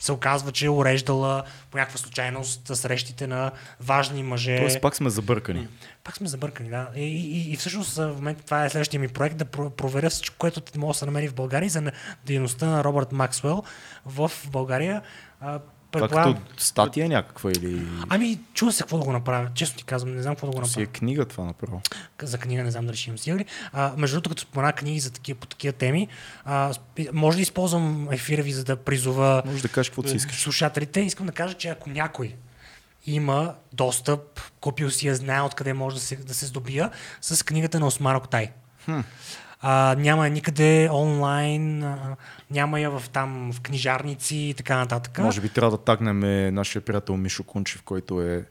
се 0.00 0.12
оказва, 0.12 0.52
че 0.52 0.66
е 0.66 0.70
уреждала 0.70 1.42
по 1.70 1.78
някаква 1.78 1.98
случайност 1.98 2.76
срещите 2.76 3.26
на 3.26 3.50
важни 3.80 4.22
мъже. 4.22 4.56
Тоест 4.56 4.80
пак 4.80 4.96
сме 4.96 5.10
забъркани. 5.10 5.68
Пак 6.04 6.16
сме 6.16 6.28
забъркани, 6.28 6.68
да. 6.68 6.88
И, 6.96 7.02
и, 7.02 7.52
и 7.52 7.56
всъщност 7.56 7.96
в 7.96 8.12
момента 8.14 8.44
това 8.44 8.64
е 8.64 8.70
следващия 8.70 9.00
ми 9.00 9.08
проект 9.08 9.36
да 9.36 9.44
проверя 9.70 10.10
всичко, 10.10 10.36
което 10.38 10.62
може 10.76 10.96
да 10.96 10.98
се 10.98 11.06
намери 11.06 11.28
в 11.28 11.34
България 11.34 11.70
за 11.70 11.92
дейността 12.26 12.66
на 12.66 12.84
Робърт 12.84 13.12
Максвел 13.12 13.62
в 14.06 14.32
България. 14.50 15.02
Предполагам... 16.00 16.34
Както 16.34 16.64
статия 16.64 17.08
някаква 17.08 17.50
или... 17.50 17.86
Ами, 18.08 18.38
чува 18.54 18.72
се 18.72 18.82
какво 18.82 18.98
да 18.98 19.04
го 19.04 19.12
направя. 19.12 19.48
Честно 19.54 19.78
ти 19.78 19.84
казвам, 19.84 20.14
не 20.14 20.22
знам 20.22 20.34
какво 20.34 20.46
да 20.46 20.52
го 20.52 20.58
направя. 20.58 20.72
Си 20.72 20.82
е 20.82 20.86
книга 20.86 21.24
това 21.24 21.44
направо. 21.44 21.80
За 22.22 22.38
книга 22.38 22.62
не 22.62 22.70
знам 22.70 22.86
дали 22.86 22.96
ще 22.96 23.10
имам 23.10 23.18
стигали. 23.18 23.44
А, 23.72 23.92
между 23.96 24.16
другото, 24.16 24.30
като 24.30 24.42
спомена 24.42 24.72
книги 24.72 25.00
за 25.00 25.10
такива, 25.10 25.40
по 25.40 25.46
такива 25.46 25.72
теми, 25.72 26.08
а, 26.44 26.74
може 27.12 27.36
да 27.36 27.42
използвам 27.42 28.08
ефира 28.12 28.42
ви, 28.42 28.52
за 28.52 28.64
да 28.64 28.76
призова 28.76 29.42
може 29.46 29.62
да 29.62 29.68
кажеш 29.68 29.90
каквото 29.90 30.08
си 30.08 30.16
искаш. 30.16 30.42
слушателите. 30.42 31.00
Искам 31.00 31.26
да 31.26 31.32
кажа, 31.32 31.54
че 31.54 31.68
ако 31.68 31.90
някой 31.90 32.34
има 33.06 33.54
достъп, 33.72 34.40
купил 34.60 34.90
си 34.90 35.06
я, 35.06 35.14
знае 35.14 35.40
откъде 35.40 35.72
може 35.72 35.96
да 35.96 36.02
се, 36.02 36.16
да 36.16 36.34
се 36.34 36.46
здобия, 36.46 36.90
с 37.20 37.44
книгата 37.44 37.80
на 37.80 37.86
Осмар 37.86 38.14
Октай. 38.14 38.50
Хм. 38.84 39.00
А, 39.66 39.94
няма 39.98 40.28
никъде 40.28 40.88
онлайн, 40.92 41.82
а, 41.82 42.16
няма 42.50 42.80
я 42.80 42.90
в 42.90 43.02
там 43.12 43.52
в 43.52 43.60
книжарници 43.60 44.36
и 44.36 44.54
така 44.54 44.76
нататък. 44.76 45.18
Може 45.18 45.40
би 45.40 45.48
трябва 45.48 45.70
да 45.70 45.84
тагнем 45.84 46.20
нашия 46.54 46.82
приятел 46.82 47.16
Мишо 47.16 47.42
Кунчев, 47.44 47.82
който 47.82 48.22
е 48.22 48.44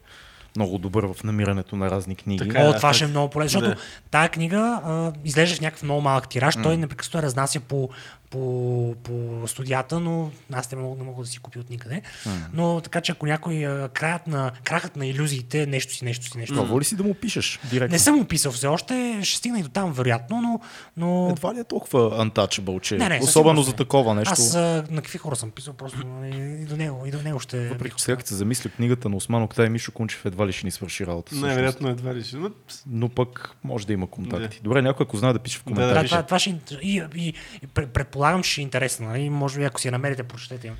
много 0.56 0.78
добър 0.78 1.04
в 1.04 1.24
намирането 1.24 1.76
на 1.76 1.90
разни 1.90 2.16
книги. 2.16 2.48
Така, 2.48 2.62
О, 2.62 2.72
това 2.72 2.92
ще 2.92 3.04
е 3.04 3.06
много 3.06 3.30
полезно, 3.30 3.60
защото 3.60 3.80
да. 3.80 3.86
тая 4.10 4.28
книга 4.28 4.80
а, 4.84 5.12
излежа 5.24 5.56
в 5.56 5.60
някакъв 5.60 5.82
много 5.82 6.00
малък 6.00 6.28
тираж, 6.28 6.56
mm. 6.56 6.62
той 6.62 6.76
непрекъснато 6.76 7.26
разнася 7.26 7.60
по 7.60 7.88
по, 8.30 8.94
по 9.02 9.42
студията, 9.46 10.00
но 10.00 10.30
аз 10.52 10.72
не 10.72 10.78
мога, 10.78 10.98
не 10.98 11.04
мога 11.04 11.22
да 11.22 11.28
си 11.28 11.38
купя 11.38 11.58
от 11.60 11.70
никъде. 11.70 12.02
Mm. 12.26 12.30
Но 12.52 12.80
така 12.80 13.00
че 13.00 13.12
ако 13.12 13.26
някой 13.26 13.54
краят 13.92 14.26
на, 14.26 14.52
крахът 14.64 14.96
на 14.96 15.06
иллюзиите, 15.06 15.66
нещо 15.66 15.94
си, 15.94 16.04
нещо 16.04 16.26
си, 16.26 16.38
нещо. 16.38 16.54
Това 16.54 16.80
ли 16.80 16.84
си 16.84 16.96
да 16.96 17.02
му 17.02 17.14
пишеш 17.14 17.60
директно? 17.70 17.92
Не 17.94 17.98
съм 17.98 18.16
му 18.16 18.24
писал 18.24 18.52
все 18.52 18.66
още, 18.66 19.20
ще 19.22 19.38
стигна 19.38 19.58
и 19.58 19.62
до 19.62 19.68
там, 19.68 19.92
вероятно, 19.92 20.40
но. 20.42 20.60
но... 20.96 21.28
Едва 21.30 21.54
ли 21.54 21.58
е 21.58 21.64
толкова 21.64 21.98
untouchable, 22.26 22.80
че 22.80 22.96
не, 22.96 23.08
не, 23.08 23.20
особено 23.22 23.62
за 23.62 23.72
такова 23.72 24.14
нещо. 24.14 24.32
Аз 24.32 24.54
а, 24.54 24.84
на 24.90 25.02
какви 25.02 25.18
хора 25.18 25.36
съм 25.36 25.50
писал, 25.50 25.74
просто 25.74 25.98
и 26.34 26.64
до 26.64 26.76
него, 26.76 27.06
и 27.06 27.10
до 27.10 27.22
него 27.22 27.40
ще. 27.40 27.68
Въпреки 27.68 27.96
че 27.96 28.04
сега 28.04 28.20
се 28.24 28.34
замисля 28.34 28.70
книгата 28.70 29.08
на 29.08 29.16
Осман 29.16 29.42
Октай 29.42 29.68
Мишо 29.68 29.92
Кунчев 29.92 30.24
едва 30.24 30.46
ли 30.46 30.52
ще 30.52 30.66
ни 30.66 30.70
свърши 30.70 31.06
работа. 31.06 31.26
всъщност. 31.26 31.46
Най-вероятно 31.46 31.88
едва 31.88 32.14
ли 32.14 32.24
ще. 32.24 32.36
Но, 32.36 32.50
Но 32.86 33.08
пък 33.08 33.50
може 33.64 33.86
да 33.86 33.92
има 33.92 34.06
контакти. 34.06 34.60
Добре, 34.62 34.82
някой 34.82 35.04
ако 35.04 35.16
знае 35.16 35.32
да 35.32 35.38
пише 35.38 35.58
в 35.58 35.64
Да, 35.64 35.70
Да, 35.70 35.74
коментари. 35.74 36.08
това, 36.08 36.22
това 36.22 36.38
ще, 36.38 36.50
и, 36.82 37.02
и, 37.14 37.34
и, 37.62 37.66
пред- 37.66 37.92
предполагам, 38.14 38.42
че 38.42 38.50
ще 38.50 38.60
е 38.60 38.62
интересно. 38.62 39.08
Нали? 39.08 39.30
Може 39.30 39.58
би, 39.58 39.64
ако 39.64 39.80
си 39.80 39.88
я 39.88 39.92
намерите, 39.92 40.22
прочетете. 40.22 40.68
Е. 40.68 40.72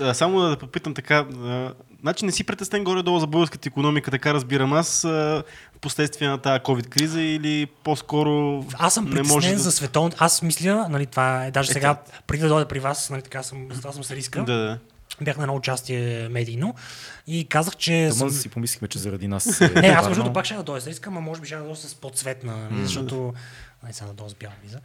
А, 0.00 0.14
Само 0.14 0.40
да 0.40 0.56
попитам 0.56 0.94
така, 0.94 1.26
значи 2.00 2.24
не 2.24 2.32
си 2.32 2.44
притеснен 2.44 2.84
горе-долу 2.84 3.18
за 3.18 3.26
българската 3.26 3.68
економика, 3.68 4.10
така 4.10 4.34
разбирам 4.34 4.72
аз, 4.72 5.06
последствие 5.80 6.28
на 6.28 6.38
тази 6.38 6.60
COVID 6.60 6.88
криза 6.88 7.20
или 7.20 7.66
по-скоро 7.84 8.64
Аз 8.74 8.94
съм 8.94 9.04
не 9.04 9.10
притеснен 9.10 9.34
може 9.34 9.56
за 9.56 9.72
световното. 9.72 10.16
Аз 10.20 10.42
мисля, 10.42 10.86
нали, 10.90 11.06
това 11.06 11.46
е 11.46 11.50
даже 11.50 11.70
Е, 11.70 11.72
сега, 11.72 11.96
преди 12.26 12.42
да 12.42 12.48
дойда 12.48 12.68
при 12.68 12.78
вас, 12.78 13.10
нали, 13.10 13.22
така 13.22 13.42
съм, 13.42 13.68
това 13.68 13.92
съм 13.92 14.04
с 14.04 14.10
риска. 14.10 14.44
Да, 14.44 14.54
да. 14.54 14.78
Бях 15.20 15.36
на 15.36 15.42
едно 15.42 15.54
участие 15.54 16.28
медийно 16.28 16.74
и 17.26 17.44
казах, 17.44 17.76
че. 17.76 18.08
Дома 18.08 18.30
съм... 18.30 18.30
си 18.30 18.48
помислихме, 18.48 18.88
че 18.88 18.98
заради 18.98 19.28
нас. 19.28 19.60
Не, 19.74 19.88
аз 19.88 20.08
между 20.08 20.32
пак 20.32 20.44
ще 20.44 20.54
да 20.54 20.62
дойда 20.62 20.80
с 20.80 20.86
риска, 20.86 21.10
но 21.10 21.20
може 21.20 21.40
би 21.40 21.46
ще 21.46 21.56
да 21.56 21.62
дойда 21.62 21.76
с 21.76 21.94
по-цветна, 21.94 22.56
нали, 22.70 22.84
защото. 22.84 23.34
Не, 23.86 23.92
сега 23.92 24.10
с 24.28 24.34
бяла 24.34 24.54
виза. 24.62 24.80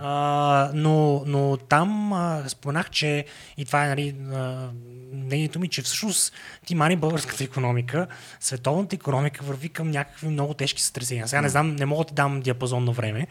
А, 0.00 0.70
но, 0.74 1.22
но 1.26 1.56
там 1.56 2.12
а, 2.12 2.44
споменах, 2.48 2.90
че 2.90 3.24
и 3.56 3.64
това 3.64 3.84
е 3.84 3.88
нали, 3.88 4.16
а, 4.32 4.68
мнението 5.12 5.60
ми, 5.60 5.68
че 5.68 5.82
всъщност 5.82 6.32
ти 6.66 6.74
мани 6.74 6.96
българската 6.96 7.44
економика, 7.44 8.06
световната 8.40 8.96
економика 8.96 9.44
върви 9.44 9.68
към 9.68 9.90
някакви 9.90 10.28
много 10.28 10.54
тежки 10.54 10.82
сътресения. 10.82 11.28
Сега 11.28 11.42
не 11.42 11.48
знам, 11.48 11.76
не 11.76 11.86
мога 11.86 12.04
да 12.04 12.08
ти 12.08 12.14
дам 12.14 12.40
диапазон 12.40 12.84
на 12.84 12.92
време, 12.92 13.26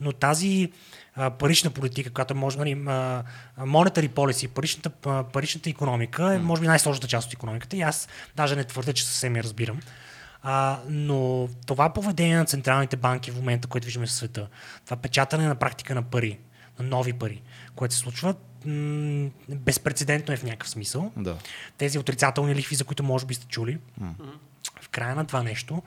но 0.00 0.12
тази 0.12 0.72
а, 1.14 1.30
парична 1.30 1.70
политика, 1.70 2.10
която 2.10 2.34
може, 2.34 2.58
нали, 2.58 2.74
monetary 3.58 4.08
policy, 4.08 4.48
паричната, 4.48 4.90
паричната 5.32 5.70
економика 5.70 6.34
е 6.34 6.38
може 6.38 6.60
би 6.60 6.66
най-сложната 6.66 7.08
част 7.08 7.26
от 7.26 7.34
економиката 7.34 7.76
и 7.76 7.82
аз 7.82 8.08
даже 8.36 8.56
не 8.56 8.64
твърдя, 8.64 8.92
че 8.92 9.04
съвсем 9.04 9.36
я 9.36 9.42
разбирам. 9.42 9.80
А, 10.42 10.78
но 10.88 11.48
това 11.66 11.92
поведение 11.92 12.36
на 12.36 12.44
централните 12.44 12.96
банки 12.96 13.30
в 13.30 13.36
момента, 13.36 13.68
което 13.68 13.84
виждаме 13.84 14.06
в 14.06 14.12
света, 14.12 14.48
това 14.84 14.96
печатане 14.96 15.46
на 15.48 15.54
практика 15.54 15.94
на 15.94 16.02
пари, 16.02 16.38
на 16.78 16.84
нови 16.84 17.12
пари, 17.12 17.42
което 17.74 17.94
се 17.94 18.00
случва, 18.00 18.34
м- 18.64 19.30
безпредседентно 19.48 20.34
е 20.34 20.36
в 20.36 20.42
някакъв 20.42 20.68
смисъл. 20.68 21.12
Да. 21.16 21.36
Тези 21.78 21.98
отрицателни 21.98 22.54
лихви, 22.54 22.76
за 22.76 22.84
които 22.84 23.02
може 23.02 23.26
би 23.26 23.34
сте 23.34 23.46
чули, 23.46 23.78
в 24.80 24.88
края 24.88 25.14
на 25.14 25.26
това 25.26 25.42
нещо 25.42 25.82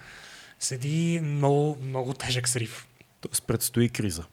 седи 0.60 1.20
много, 1.24 1.78
много 1.84 2.14
тежък 2.14 2.48
срив. 2.50 2.88
Тоест 3.22 3.44
предстои 3.44 3.90
криза. 3.90 4.24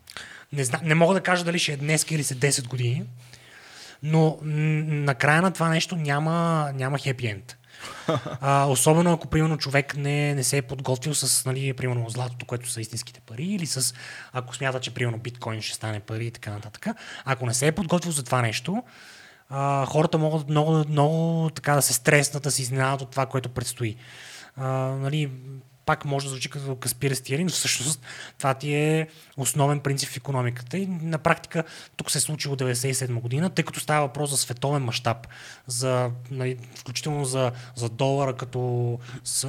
Не, 0.53 0.65
зна, 0.65 0.81
не 0.83 0.95
мога 0.95 1.15
да 1.15 1.21
кажа 1.21 1.45
дали 1.45 1.59
ще 1.59 1.73
е 1.73 1.77
днес 1.77 2.07
или 2.11 2.25
след 2.25 2.39
10 2.39 2.69
години, 2.69 3.05
но 4.03 4.39
м- 4.43 4.51
на 4.85 5.15
края 5.15 5.43
на 5.43 5.53
това 5.53 5.69
нещо 5.69 5.97
няма, 5.97 6.71
няма 6.75 6.99
хепи 6.99 7.27
енд. 7.27 7.57
А, 8.40 8.66
особено 8.66 9.12
ако, 9.12 9.27
примерно, 9.27 9.59
човек 9.59 9.97
не, 9.97 10.35
не 10.35 10.44
се 10.44 10.57
е 10.57 10.62
подготвил 10.62 11.15
с, 11.15 11.44
нали, 11.44 11.73
примерно, 11.73 12.11
златото, 12.11 12.47
което 12.47 12.70
са 12.70 12.81
истинските 12.81 13.20
пари, 13.20 13.44
или 13.44 13.66
с, 13.66 13.94
ако 14.32 14.55
смята, 14.55 14.81
че, 14.81 14.94
примерно, 14.94 15.19
биткоин 15.19 15.62
ще 15.62 15.74
стане 15.74 16.01
пари 16.01 16.27
и 16.27 16.31
така 16.31 16.51
нататък. 16.51 16.86
Ако 17.24 17.47
не 17.47 17.55
се 17.55 17.66
е 17.66 17.73
подготвил 17.73 18.12
за 18.12 18.23
това 18.23 18.43
нещо, 18.43 18.82
а, 19.51 19.86
хората 19.86 20.19
могат 20.19 20.48
много, 20.48 20.85
много 20.89 21.51
така 21.55 21.74
да 21.74 21.82
се 21.82 21.93
стреснат, 21.93 22.43
да 22.43 22.51
се 22.51 22.62
изненадат 22.62 23.03
от 23.03 23.11
това, 23.11 23.27
което 23.27 23.48
предстои. 23.48 23.97
А, 24.57 24.66
нали, 24.77 25.31
пак 25.87 26.05
може 26.05 26.27
да 26.27 26.31
звучи 26.31 26.51
като 26.51 26.77
Каспира 26.77 27.15
Стиери, 27.15 27.45
но 27.45 27.51
всъщност 27.51 28.01
това 28.39 28.55
ти 28.55 28.75
е 28.75 29.09
основен 29.37 29.81
принцип 29.81 30.09
в 30.09 30.17
економиката. 30.17 30.79
И 30.79 30.87
на 30.87 31.19
практика 31.19 31.65
тук 31.97 32.11
се 32.11 32.19
е 32.19 32.21
случило 32.21 32.57
1997 32.57 33.21
година, 33.21 33.51
тъй 33.51 33.65
като 33.65 33.81
става 33.81 34.07
въпрос 34.07 34.31
за 34.31 34.37
световен 34.37 34.83
мащаб, 34.83 35.27
за, 35.67 36.11
нали, 36.31 36.57
включително 36.75 37.25
за, 37.25 37.53
за 37.75 37.89
долара 37.89 38.33
като 38.33 38.99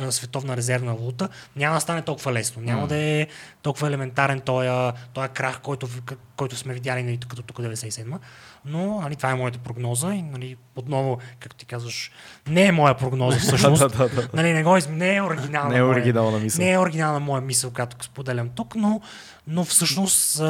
световна 0.10 0.58
резервна 0.58 0.96
валута, 0.96 1.30
няма 1.56 1.76
да 1.76 1.82
стане 1.82 2.02
толкова 2.02 2.34
лесно. 2.34 2.62
Няма 2.62 2.88
да 2.88 2.96
е 2.96 3.28
толкова 3.62 3.88
елементарен 3.88 4.40
този, 4.40 4.70
този 5.14 5.30
крах, 5.30 5.62
който, 5.62 5.90
който 6.36 6.56
сме 6.56 6.74
видяли 6.74 7.04
нали, 7.04 7.18
като 7.18 7.42
тук 7.42 7.58
97 7.58 8.20
но 8.68 9.02
нали, 9.02 9.16
това 9.16 9.32
е 9.32 9.36
моята 9.36 9.60
прогноза 9.60 10.14
и 10.14 10.22
нали, 10.22 10.58
отново, 10.76 11.18
както 11.40 11.58
ти 11.58 11.66
казваш, 11.66 12.12
не 12.48 12.66
е 12.66 12.72
моя 12.72 12.98
прогноза 12.98 13.40
всъщност. 13.40 13.82
Да, 13.90 13.90
да, 13.90 14.10
да. 14.10 14.28
Нали, 14.34 14.54
не, 14.54 14.64
го, 14.64 14.78
из- 14.78 14.90
не 14.90 15.16
е 15.16 15.22
оригинална. 15.22 15.70
Не 15.70 15.78
е 15.78 15.82
моя- 15.82 15.92
оригинална 15.94 16.40
мисъл. 16.40 16.66
Не 16.66 16.72
е 16.72 16.80
оригинална 16.80 17.20
моя 17.20 17.42
мисъл, 17.42 17.72
която 17.72 18.06
споделям 18.06 18.50
тук, 18.50 18.76
но, 18.76 19.02
но 19.48 19.66
всъщност 19.66 20.42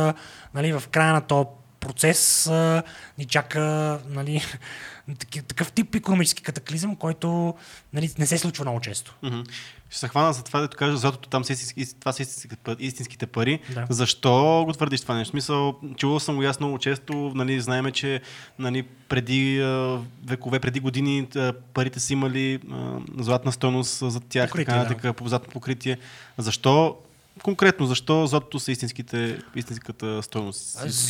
нали, 0.54 0.74
в 0.74 0.84
края 0.88 1.14
на 1.14 1.22
този 1.22 1.48
процес 1.80 2.48
а, 2.48 2.84
ни 3.18 3.26
чака 3.26 3.60
нали, 4.08 4.42
такъв 5.48 5.72
тип 5.72 5.96
економически 5.96 6.44
катаклизъм, 6.44 6.96
който 6.96 7.54
нали, 7.94 8.12
не 8.18 8.26
се 8.26 8.38
случва 8.38 8.66
много 8.66 8.80
често. 8.80 9.16
Ще 9.90 10.00
се 10.00 10.08
хвана 10.08 10.34
за 10.34 10.44
това, 10.44 10.62
да 10.62 10.68
кажа, 10.68 10.98
златото 10.98 11.30
там 11.30 11.44
са 11.44 11.54
истински, 11.54 12.00
това 12.00 12.12
са 12.12 12.22
истинските, 12.22 12.56
па- 12.64 12.76
истинските 12.80 13.28
пари. 13.28 13.60
Да. 13.74 13.86
Защо 13.90 14.64
го 14.66 14.74
твърдиш 14.74 15.02
това 15.02 15.16
нещо? 15.16 15.32
Смисъл, 15.32 15.80
чувал 15.98 16.20
съм 16.20 16.36
го 16.36 16.44
ясно 16.44 16.68
много 16.68 16.80
често, 16.80 17.32
нали, 17.36 17.62
знаеме, 17.62 17.92
че 17.92 18.22
нали, 18.60 18.84
преди 19.10 19.60
векове, 20.26 20.60
преди 20.60 20.80
години 20.80 21.28
парите 21.74 22.00
са 22.00 22.14
имали 22.14 22.60
златна 23.18 23.52
стойност 23.52 24.12
за 24.12 24.20
тях, 24.20 24.50
Покритие, 24.50 24.74
така 24.74 24.84
нататък, 24.84 25.16
по 25.16 25.28
златно 25.28 25.52
покритие. 25.52 25.98
Защо 26.38 26.98
Конкретно, 27.44 27.86
защо 27.86 28.28
златото 28.28 28.60
са 28.60 28.72
истинските, 28.72 29.40
истинската 29.56 30.22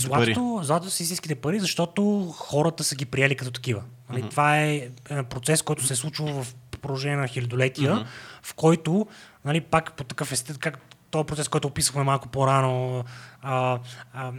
пари? 0.10 0.34
Златото, 0.34 0.60
златото 0.64 0.92
са 0.92 1.04
истинските 1.04 1.36
пари, 1.36 1.60
защото 1.60 2.34
хората 2.38 2.84
са 2.84 2.96
ги 2.96 3.06
приели 3.06 3.36
като 3.36 3.52
такива. 3.52 3.82
Нали, 4.10 4.30
Това 4.30 4.58
е 4.62 4.90
е 5.10 5.24
процес, 5.24 5.62
който 5.62 5.86
се 5.86 5.94
е 5.94 5.96
случва 5.96 6.44
в 6.44 6.56
продължение 6.82 7.18
на 7.18 7.28
хилядолетия, 7.28 8.08
в 8.44 8.54
който, 8.54 9.08
нали, 9.46 9.62
пак 9.62 9.94
по 9.94 10.04
такъв 10.04 10.32
естет, 10.32 10.58
как 10.58 10.80
този 11.12 11.26
процес, 11.26 11.48
който 11.48 11.68
описахме 11.68 12.04
малко 12.04 12.28
по-рано, 12.28 13.04
а, 13.42 13.80
а, 14.14 14.32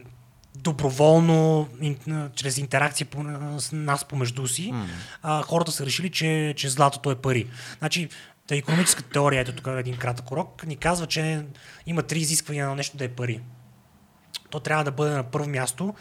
доброволно, 0.54 1.68
ин, 1.80 1.96
чрез 2.34 2.58
интеракция 2.58 3.06
по, 3.06 3.24
с 3.58 3.72
нас 3.72 4.04
помежду 4.04 4.46
си, 4.46 4.74
а, 5.22 5.42
хората 5.42 5.72
са 5.72 5.86
решили, 5.86 6.10
че, 6.10 6.54
че 6.56 6.68
златото 6.68 7.10
е 7.10 7.14
пари. 7.14 7.46
Значи, 7.78 8.08
Та 8.48 8.56
економическата 8.56 9.10
теория, 9.10 9.40
ето 9.40 9.52
тук 9.52 9.66
е 9.66 9.70
един 9.70 9.96
кратък 9.96 10.30
урок, 10.30 10.66
ни 10.66 10.76
казва, 10.76 11.06
че 11.06 11.44
има 11.86 12.02
три 12.02 12.18
изисквания 12.18 12.68
на 12.68 12.74
нещо 12.74 12.96
да 12.96 13.04
е 13.04 13.08
пари 13.08 13.40
то 14.50 14.60
трябва 14.60 14.84
да 14.84 14.90
бъде 14.90 15.10
на 15.10 15.24
първо 15.24 15.48
място. 15.48 15.94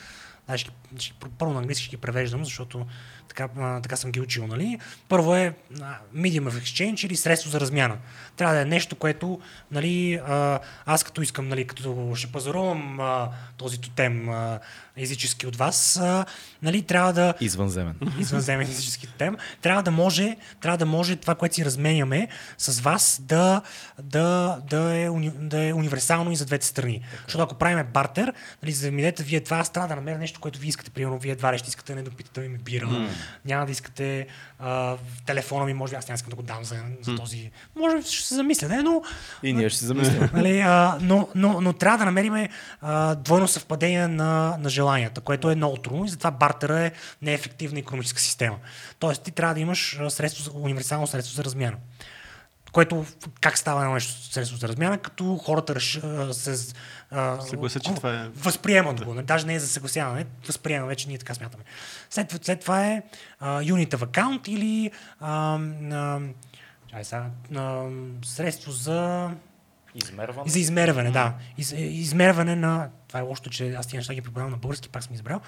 Значи, 0.45 0.69
ще, 0.97 1.13
първо 1.37 1.53
на 1.53 1.59
английски 1.59 1.85
ще 1.85 1.95
ги 1.95 2.01
превеждам, 2.01 2.45
защото 2.45 2.85
така, 3.27 3.49
а, 3.59 3.81
така 3.81 3.95
съм 3.95 4.11
ги 4.11 4.21
учил. 4.21 4.47
Нали? 4.47 4.79
Първо 5.09 5.35
е 5.35 5.53
medium 6.15 6.49
of 6.49 6.61
exchange 6.61 7.05
или 7.05 7.15
средство 7.15 7.49
за 7.49 7.59
размяна. 7.59 7.97
Трябва 8.35 8.55
да 8.55 8.61
е 8.61 8.65
нещо, 8.65 8.95
което 8.95 9.39
нали, 9.71 10.19
а, 10.27 10.59
аз 10.85 11.03
като 11.03 11.21
искам, 11.21 11.47
нали, 11.47 11.67
като 11.67 12.13
ще 12.15 12.31
пазарувам 12.31 12.99
а, 12.99 13.29
този 13.57 13.81
тотем 13.81 14.29
а, 14.29 14.59
езически 14.97 15.47
от 15.47 15.55
вас, 15.55 15.97
а, 15.97 16.25
нали, 16.61 16.81
трябва 16.81 17.13
да 17.13 17.33
Извънземен. 17.41 17.95
извънземен 18.19 18.67
физически 18.67 19.07
тем, 19.17 19.37
трябва 19.61 19.83
да 19.83 19.91
може, 19.91 20.35
трябва 20.61 20.77
да 20.77 20.85
може 20.85 21.15
това, 21.15 21.35
което 21.35 21.55
си 21.55 21.65
разменяме 21.65 22.27
с 22.57 22.79
вас, 22.79 23.21
да, 23.23 23.61
да, 24.01 24.57
да, 24.69 24.97
е, 24.97 25.09
уни, 25.09 25.31
да 25.35 25.63
е 25.63 25.73
универсално 25.73 26.31
и 26.31 26.35
за 26.35 26.45
двете 26.45 26.65
страни. 26.65 27.01
Защото 27.25 27.43
ако 27.43 27.55
правиме 27.55 27.83
бартер, 27.83 28.33
нали, 28.63 28.71
за 28.71 28.85
да 28.85 28.91
ми 28.91 29.01
дадете 29.01 29.23
вие 29.23 29.43
това, 29.43 29.57
аз 29.57 29.69
трябва 29.69 29.87
да 29.87 29.95
намеря 29.95 30.17
нещо, 30.17 30.39
което 30.39 30.59
вие 30.59 30.69
искате. 30.69 30.91
Примерно, 30.91 31.19
вие 31.19 31.31
едва 31.31 31.53
ли 31.53 31.57
ще 31.57 31.69
искате 31.69 31.95
не 31.95 32.03
да 32.03 32.11
питате 32.11 32.47
ми 32.47 32.57
бира. 32.57 32.85
Mm. 32.85 33.09
Няма 33.45 33.65
да 33.65 33.71
искате 33.71 34.27
а, 34.59 34.97
телефона 35.25 35.65
ми, 35.65 35.73
може 35.73 35.91
би 35.91 35.97
аз 35.97 36.07
няма 36.07 36.15
искам 36.15 36.29
да 36.29 36.35
го 36.35 36.41
дам 36.41 36.63
за, 36.63 36.75
за 37.01 37.15
този. 37.15 37.51
Може 37.75 37.97
би 37.97 38.03
ще 38.03 38.27
се 38.27 38.35
замисля, 38.35 38.67
не, 38.67 38.81
но 38.81 39.01
И 39.43 39.53
ние 39.53 39.69
ще 39.69 39.79
се 39.79 39.85
замислим. 39.85 40.29
Нали, 40.33 40.59
а, 40.59 40.97
но, 41.01 41.29
но, 41.35 41.61
но 41.61 41.73
трябва 41.73 41.97
да 41.97 42.05
намерим 42.05 42.47
а, 42.81 43.15
двойно 43.15 43.47
съвпадение 43.47 44.07
на, 44.07 44.57
на 44.59 44.69
желанията, 44.69 45.21
което 45.21 45.51
е 45.51 45.55
много 45.55 45.77
трудно 45.77 46.05
и 46.05 46.09
затова 46.09 46.31
бартера 46.31 46.79
е 46.79 46.91
неефективна 47.21 47.79
економическа 47.79 48.19
система. 48.21 48.57
Тоест 48.99 49.23
ти 49.23 49.31
трябва 49.31 49.53
да 49.53 49.59
имаш 49.59 49.99
средство, 50.09 50.51
универсално 50.61 51.07
средство 51.07 51.35
за 51.35 51.43
размяна. 51.43 51.77
Което 52.77 53.05
как 53.41 53.57
става 53.57 53.81
едно 53.81 53.93
нещо 53.93 54.23
средство 54.33 54.57
за 54.57 54.67
размяна, 54.67 54.97
като 54.97 55.37
хората 55.37 55.75
реш, 55.75 55.99
се 56.31 56.73
а, 57.11 57.41
Съгласят, 57.41 57.83
че 57.83 57.93
това 57.93 58.13
е- 58.13 58.29
възприемат 58.35 59.05
го. 59.05 59.13
Даже 59.13 59.45
не 59.47 59.55
е 59.55 59.59
за 59.59 59.67
съгласяване, 59.67 60.25
възприема 60.47 60.87
вече 60.87 61.07
ние 61.07 61.17
така 61.17 61.33
смятаме. 61.33 61.63
След, 62.09 62.39
след 62.45 62.59
това 62.59 62.85
е 62.85 63.03
а, 63.39 63.61
unit 63.61 63.89
of 63.95 64.05
account 64.05 64.49
или 64.49 64.91
а, 65.19 65.59
а, 65.91 66.19
чай 66.91 67.03
сега, 67.03 67.25
а, 67.55 67.89
средство 68.25 68.71
за 68.71 69.31
Измерване. 69.95 70.49
за 70.49 70.59
измерване, 70.59 71.11
да. 71.11 71.33
Из, 71.57 71.71
е, 71.71 71.81
измерване 71.81 72.55
на... 72.55 72.89
Това 73.17 73.25
е 73.25 73.29
лошото, 73.29 73.49
че 73.49 73.73
аз 73.73 73.87
тия 73.87 73.97
неща 73.97 74.13
ги 74.13 74.21
преподавам 74.21 74.51
на 74.51 74.57
български, 74.57 74.89
пак 74.89 75.03
съм 75.03 75.13
избрал. 75.13 75.41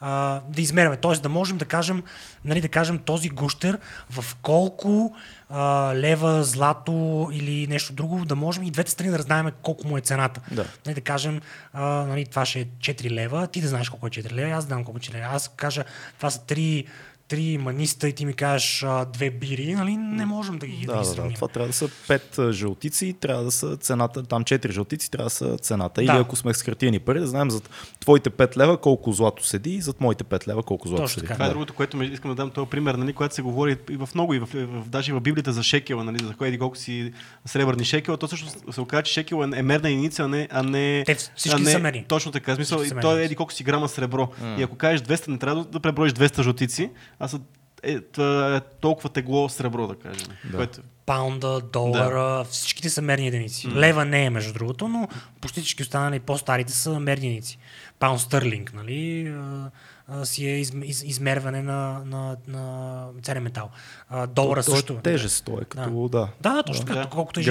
А, 0.00 0.40
да 0.48 0.62
измерваме, 0.62 0.96
т.е. 0.96 1.16
да 1.16 1.28
можем 1.28 1.58
да 1.58 1.64
кажем, 1.64 2.02
нали, 2.44 2.60
да 2.60 2.68
кажем 2.68 2.98
този 2.98 3.28
гущер 3.28 3.78
в 4.10 4.36
колко 4.42 5.16
а, 5.48 5.92
лева, 5.94 6.44
злато 6.44 7.28
или 7.32 7.66
нещо 7.66 7.92
друго, 7.92 8.24
да 8.24 8.36
можем 8.36 8.62
и 8.62 8.70
двете 8.70 8.90
страни 8.90 9.10
да 9.10 9.18
разнаем 9.18 9.50
колко 9.62 9.88
му 9.88 9.98
е 9.98 10.00
цената. 10.00 10.40
Да. 10.50 10.66
Нали, 10.86 10.94
да 10.94 11.00
кажем, 11.00 11.40
а, 11.72 11.82
нали, 11.84 12.26
това 12.26 12.44
ще 12.44 12.60
е 12.60 12.64
4 12.64 13.10
лева, 13.10 13.46
ти 13.46 13.60
да 13.60 13.68
знаеш 13.68 13.88
колко 13.88 14.06
е 14.06 14.10
4 14.10 14.32
лева, 14.32 14.50
аз 14.50 14.64
да 14.64 14.68
знам 14.68 14.84
колко 14.84 14.98
е 14.98 15.00
4 15.00 15.14
лева. 15.14 15.28
Аз 15.32 15.48
кажа, 15.48 15.84
това 16.16 16.30
са 16.30 16.38
3, 16.38 16.86
три 17.28 17.58
маниста 17.58 18.08
и 18.08 18.12
ти 18.12 18.26
ми 18.26 18.34
кажеш 18.34 18.82
а, 18.82 19.04
две 19.04 19.30
бири, 19.30 19.74
нали, 19.74 19.96
не 19.96 20.26
можем 20.26 20.58
да 20.58 20.66
ги, 20.66 20.86
да, 20.86 20.92
Да, 20.94 21.22
ги 21.22 21.28
да. 21.28 21.34
Това 21.34 21.48
трябва 21.48 21.66
да 21.66 21.72
са 21.72 21.88
пет 22.08 22.38
жълтици, 22.50 23.12
трябва 23.12 23.44
да 23.44 23.50
са 23.50 23.76
цената, 23.76 24.22
там 24.22 24.44
четири 24.44 24.72
жълтици, 24.72 25.10
трябва 25.10 25.26
да 25.26 25.30
са 25.30 25.58
цената. 25.58 26.02
Или 26.02 26.06
Да. 26.06 26.18
ако 26.18 26.36
сме 26.36 26.54
с 26.54 26.62
хартияни 26.62 26.98
пари, 26.98 27.20
да 27.20 27.26
знаем 27.26 27.50
за 27.50 27.60
твоите 28.00 28.30
5 28.30 28.56
лева 28.56 28.76
колко 28.76 29.12
злато 29.12 29.44
седи 29.46 29.70
и 29.70 29.80
зад 29.80 30.00
моите 30.00 30.24
5 30.24 30.48
лева 30.48 30.62
колко 30.62 30.88
злато 30.88 31.02
Точно 31.02 31.14
седи. 31.14 31.26
така. 31.26 31.34
Това 31.34 31.46
е 31.46 31.50
другото, 31.50 31.74
което 31.74 31.96
ме- 31.96 32.04
искам 32.04 32.30
да 32.30 32.34
дам 32.34 32.50
този 32.50 32.70
пример, 32.70 32.94
нали, 32.94 33.12
когато 33.12 33.34
се 33.34 33.42
говори 33.42 33.76
и 33.90 33.96
в 33.96 34.08
много, 34.14 34.34
и 34.34 34.38
в, 34.38 34.48
в, 34.54 34.88
даже 34.88 35.10
и 35.10 35.14
в 35.14 35.20
Библията 35.20 35.52
за 35.52 35.62
шекела, 35.62 36.04
нали, 36.04 36.24
за 36.24 36.34
кой 36.34 36.48
еди 36.48 36.58
колко 36.58 36.76
си 36.76 37.12
сребърни 37.44 37.84
шекела, 37.84 38.16
то 38.16 38.28
също 38.28 38.72
се 38.72 38.80
оказа, 38.80 39.02
че 39.02 39.12
шекел 39.12 39.42
е 39.54 39.62
мерна 39.62 39.88
единица, 39.88 40.22
а 40.22 40.28
не, 40.28 40.48
а 40.50 40.62
не, 40.62 41.02
Те 41.06 41.14
всички 41.14 41.60
а 41.60 41.64
не 41.64 41.70
са 41.70 41.78
мерни. 41.78 42.04
Точно 42.08 42.32
така. 42.32 42.54
Смисъл, 42.54 42.82
и 42.82 42.90
той 43.00 43.20
е 43.20 43.24
еди 43.24 43.36
колко 43.36 43.52
си 43.52 43.64
грама 43.64 43.88
сребро. 43.88 44.28
И 44.58 44.62
ако 44.62 44.76
кажеш 44.76 45.00
200, 45.00 45.28
не 45.28 45.38
трябва 45.38 45.62
да, 45.62 45.70
да 45.70 45.80
преброиш 45.80 46.12
200 46.12 46.42
жълтици, 46.42 46.90
а 47.18 47.28
са 47.28 47.40
е, 47.82 48.00
това 48.00 48.56
е 48.56 48.60
толкова 48.60 49.08
тегло 49.08 49.48
сребро, 49.48 49.86
да 49.86 49.94
кажем. 49.96 50.26
Да. 50.44 50.56
Което, 50.56 50.80
Паунда, 51.06 51.60
долара, 51.62 52.44
всичките 52.44 52.90
са 52.90 53.02
мерни 53.02 53.28
единици. 53.28 53.68
Лева 53.68 54.04
не 54.04 54.24
е, 54.24 54.30
между 54.30 54.52
другото, 54.52 54.88
но 54.88 55.08
почти 55.40 55.60
всички 55.60 55.82
останали 55.82 56.20
по-старите 56.20 56.72
са 56.72 57.00
мерни 57.00 57.26
единици. 57.26 57.58
Паунд 57.98 58.20
стърлинг, 58.20 58.72
нали, 58.74 59.26
а, 59.28 59.70
а, 60.08 60.24
си 60.24 60.46
е 60.46 60.60
из, 60.60 60.72
из, 60.84 61.02
измерване 61.02 61.62
на, 61.62 62.02
на, 62.04 62.36
на 62.48 63.06
ценен 63.22 63.42
метал. 63.42 63.70
А, 64.08 64.26
долара 64.26 64.60
То- 64.60 64.66
то 64.66 64.72
също. 64.72 64.92
Е 64.92 64.96
тежест, 64.96 65.44
той 65.44 65.62
е 65.62 65.64
като, 65.64 66.08
да. 66.08 66.28
Да, 66.40 66.52
да, 66.52 66.62
точно 66.62 66.86
така, 66.86 66.98
Да. 66.98 67.06
колкото 67.06 67.40
е 67.40 67.42
жи- 67.42 67.50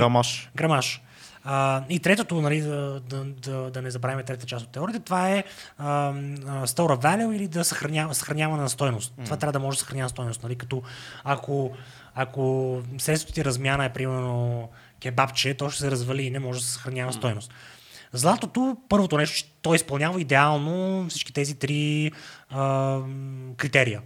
Грамаж. 0.56 1.02
А, 1.46 1.84
и 1.90 2.00
третото, 2.00 2.42
нали, 2.42 2.62
да, 2.62 3.00
да, 3.00 3.24
да, 3.24 3.72
да 3.72 3.82
не 3.82 3.92
забравяме 3.92 4.24
трета 4.24 4.46
част 4.46 4.66
от 4.66 4.72
теорията, 4.72 5.00
това 5.00 5.30
е 5.30 5.44
а, 5.78 5.88
а, 5.88 6.14
store 6.68 7.04
value 7.04 7.36
или 7.36 7.48
да 7.48 7.64
съхранява, 7.64 8.16
съхраняване 8.16 8.62
на 8.62 8.70
стойност. 8.70 9.14
Това 9.26 9.38
трябва 9.38 9.52
да 9.52 9.60
може 9.60 9.78
да 9.78 9.80
съхранява 9.80 10.10
стойност. 10.10 10.44
Нали, 10.44 10.56
като 10.56 10.82
ако, 11.24 11.72
ако 12.16 12.82
средството 12.98 13.34
ти 13.34 13.46
размяна 13.46 13.86
е 13.86 13.94
примерно 13.94 14.70
кебабче, 15.00 15.54
то 15.54 15.70
ще 15.70 15.82
се 15.82 15.92
развали 15.92 16.24
и 16.24 16.32
не 16.32 16.40
може 16.40 16.60
да 16.60 16.66
се 16.66 16.74
съхранява 16.74 17.14
стойност. 17.14 17.54
Златото, 18.14 18.78
първото 18.90 19.18
нещо, 19.18 19.36
че 19.36 19.76
изпълнява 19.76 20.22
идеално 20.22 21.06
всички 21.10 21.34
тези 21.34 21.56
три 21.56 22.12
а, 22.50 23.00
критерия. 23.58 24.02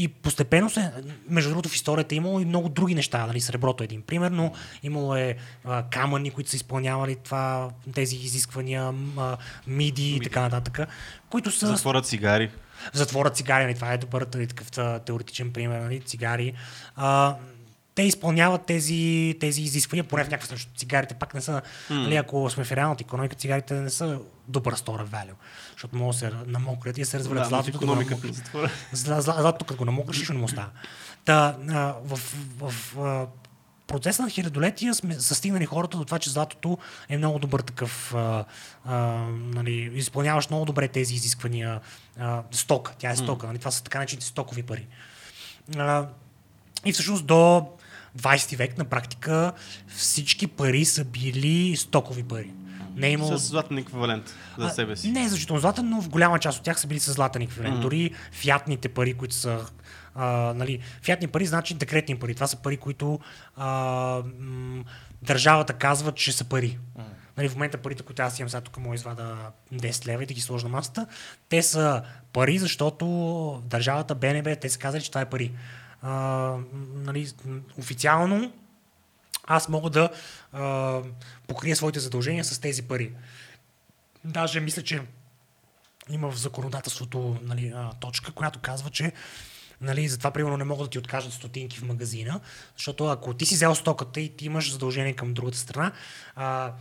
И 0.00 0.08
постепенно 0.08 0.70
се, 0.70 0.90
между 1.28 1.50
другото 1.50 1.68
в 1.68 1.74
историята 1.74 2.14
е 2.14 2.16
имало 2.16 2.40
и 2.40 2.44
много 2.44 2.68
други 2.68 2.94
неща. 2.94 3.26
Нали, 3.26 3.40
среброто 3.40 3.82
е 3.82 3.84
един 3.84 4.02
пример, 4.02 4.30
но 4.30 4.52
имало 4.82 5.16
е 5.16 5.36
а, 5.64 5.82
камъни, 5.90 6.30
които 6.30 6.50
са 6.50 6.56
изпълнявали 6.56 7.16
това, 7.16 7.70
тези 7.94 8.16
изисквания, 8.16 8.94
а, 9.18 9.36
миди 9.66 10.10
и 10.10 10.20
така 10.20 10.40
нататък, 10.40 10.88
които 11.30 11.50
са 11.50 11.66
затворят 11.66 12.06
цигари. 12.06 12.50
в 12.92 12.96
затвора 12.96 13.30
цигари, 13.30 13.64
нали, 13.64 13.74
това 13.74 13.92
е 13.92 13.98
добър 13.98 14.26
нали, 14.34 14.46
такъв 14.46 14.70
та, 14.70 14.98
теоретичен 14.98 15.52
пример, 15.52 15.80
нали, 15.80 16.00
цигари. 16.00 16.52
А, 16.96 17.36
те 17.98 18.02
изпълняват 18.02 18.66
тези, 18.66 19.34
тези 19.40 19.62
изисквания, 19.62 20.04
поне 20.04 20.24
в 20.24 20.30
някаква 20.30 20.46
степен, 20.46 20.56
защото 20.56 20.78
цигарите 20.78 21.14
пак 21.14 21.34
не 21.34 21.40
са, 21.40 21.62
нали, 21.90 22.16
ако 22.16 22.50
сме 22.50 22.64
в 22.64 22.72
реалната 22.72 23.04
економика, 23.04 23.36
цигарите 23.36 23.74
не 23.74 23.90
са 23.90 24.18
добър 24.48 24.76
store 24.76 25.06
value, 25.06 25.34
защото 25.72 25.96
могат 25.96 26.14
да 26.14 26.18
се 26.18 26.32
намокрят 26.46 26.98
и 26.98 27.04
се 27.04 27.18
развалят 27.18 27.42
Да, 27.42 27.48
златото. 27.48 27.76
економиката 27.76 28.26
на 28.26 28.32
затвора. 28.32 28.70
Зла- 28.94 29.20
зла- 29.20 29.40
Златото, 29.40 29.64
като 29.64 29.78
го 29.78 29.84
намокриш, 29.84 30.18
нищо 30.18 30.32
не 30.32 30.38
му 30.38 30.48
става. 30.48 30.68
Та, 31.24 31.56
а, 31.68 31.94
в, 32.04 32.16
в, 32.58 32.70
в 32.70 32.98
а, 32.98 33.26
процеса 33.86 34.22
на 34.22 34.30
хилядолетия 34.30 34.94
сме 34.94 35.14
са 35.14 35.34
стигнали 35.34 35.66
хората 35.66 35.96
до 35.96 36.04
това, 36.04 36.18
че 36.18 36.30
златото 36.30 36.78
е 37.08 37.16
много 37.18 37.38
добър 37.38 37.60
такъв, 37.60 38.14
а, 38.14 38.44
а, 38.84 38.96
нали, 39.32 39.90
изпълняваш 39.94 40.48
много 40.48 40.64
добре 40.64 40.88
тези 40.88 41.14
изисквания. 41.14 41.80
А, 42.18 42.42
стока, 42.52 42.92
тя 42.98 43.10
е 43.10 43.16
стока, 43.16 43.46
нали, 43.46 43.58
това 43.58 43.70
са 43.70 43.82
така 43.84 43.98
наречените 43.98 44.26
стокови 44.26 44.62
пари. 44.62 44.86
А, 45.76 46.06
и 46.84 46.92
всъщност 46.92 47.26
до 47.26 47.68
20 48.18 48.56
век 48.56 48.78
на 48.78 48.84
практика 48.84 49.52
всички 49.96 50.46
пари 50.46 50.84
са 50.84 51.04
били 51.04 51.76
стокови 51.76 52.22
пари. 52.22 52.50
Не 52.96 53.06
е 53.06 53.10
имало... 53.10 53.38
С 53.38 53.48
златен 53.48 53.78
еквивалент 53.78 54.34
за 54.58 54.66
А, 54.66 54.70
себе 54.70 54.96
си. 54.96 55.10
Не 55.10 55.24
е 55.24 55.28
значително 55.28 55.60
златен, 55.60 55.88
но 55.88 56.02
в 56.02 56.08
голяма 56.08 56.38
част 56.38 56.58
от 56.58 56.64
тях 56.64 56.80
са 56.80 56.86
били 56.86 57.00
с 57.00 57.12
златен 57.12 57.42
еквивалент. 57.42 57.76
Mm-hmm. 57.76 57.82
Дори 57.82 58.10
фиатните 58.32 58.88
пари, 58.88 59.14
които 59.14 59.34
са. 59.34 59.66
А, 60.14 60.54
нали, 60.56 60.78
фиатни 61.02 61.26
пари 61.26 61.46
значи 61.46 61.74
декретни 61.74 62.18
пари. 62.18 62.34
Това 62.34 62.46
са 62.46 62.56
пари, 62.56 62.76
които 62.76 63.20
а, 63.56 63.66
м- 64.40 64.84
държавата 65.22 65.72
казва, 65.72 66.12
че 66.12 66.32
са 66.32 66.44
пари. 66.44 66.78
Mm-hmm. 66.98 67.02
Нали, 67.36 67.48
в 67.48 67.54
момента 67.54 67.78
парите, 67.78 68.02
които 68.02 68.22
аз 68.22 68.38
имам 68.38 68.50
сега 68.50 68.60
тук, 68.60 68.78
мога 68.78 68.94
извада 68.94 69.36
10 69.74 70.06
лева 70.06 70.22
и 70.22 70.26
да 70.26 70.34
ги 70.34 70.40
сложа 70.40 70.66
на 70.66 70.70
масата, 70.70 71.06
те 71.48 71.62
са 71.62 72.02
пари, 72.32 72.58
защото 72.58 73.62
държавата 73.66 74.14
БНБ, 74.14 74.56
те 74.56 74.68
са 74.68 74.78
казали, 74.78 75.02
че 75.02 75.10
това 75.10 75.20
е 75.20 75.30
пари. 75.30 75.52
А, 76.02 76.56
нали, 76.94 77.30
официално 77.78 78.52
аз 79.44 79.68
мога 79.68 79.90
да 79.90 80.10
а, 80.52 81.00
покрия 81.46 81.76
своите 81.76 82.00
задължения 82.00 82.44
с 82.44 82.58
тези 82.58 82.82
пари. 82.82 83.12
Даже 84.24 84.60
мисля, 84.60 84.82
че 84.82 85.02
има 86.10 86.30
в 86.30 86.38
законодателството 86.38 87.36
нали, 87.42 87.72
а, 87.76 87.92
точка, 88.00 88.32
която 88.32 88.58
казва, 88.58 88.90
че 88.90 89.12
нали, 89.80 90.08
затова 90.08 90.30
примерно 90.30 90.56
не 90.56 90.64
могат 90.64 90.86
да 90.86 90.90
ти 90.90 90.98
откажат 90.98 91.32
стотинки 91.32 91.78
в 91.78 91.82
магазина, 91.82 92.40
защото 92.76 93.06
ако 93.06 93.34
ти 93.34 93.46
си 93.46 93.54
взел 93.54 93.74
стоката 93.74 94.20
и 94.20 94.36
ти 94.36 94.46
имаш 94.46 94.72
задължение 94.72 95.12
към 95.12 95.34
другата 95.34 95.58
страна, 95.58 95.92
а, 96.36 96.72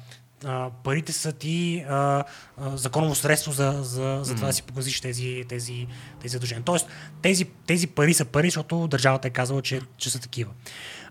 а, 0.46 0.70
парите 0.84 1.14
са 1.14 1.32
ти 1.32 1.86
а, 1.90 2.24
а, 2.58 2.78
законово 2.78 3.16
средство 3.16 3.52
за, 3.52 3.80
за, 3.84 4.20
за 4.24 4.36
това 4.36 4.48
да 4.48 4.54
си 4.54 4.64
погазиш 4.64 5.02
тези, 5.02 5.44
тези, 5.50 5.88
тези 6.22 6.32
задължения. 6.32 6.64
Тоест, 6.64 6.88
тези, 7.22 7.46
тези 7.46 7.88
пари 7.88 8.14
са 8.14 8.26
пари, 8.26 8.48
защото 8.48 8.88
държавата 8.88 9.28
е 9.28 9.32
казала, 9.32 9.62
че, 9.62 9.82
че 9.98 10.10
са 10.10 10.20
такива. 10.20 10.52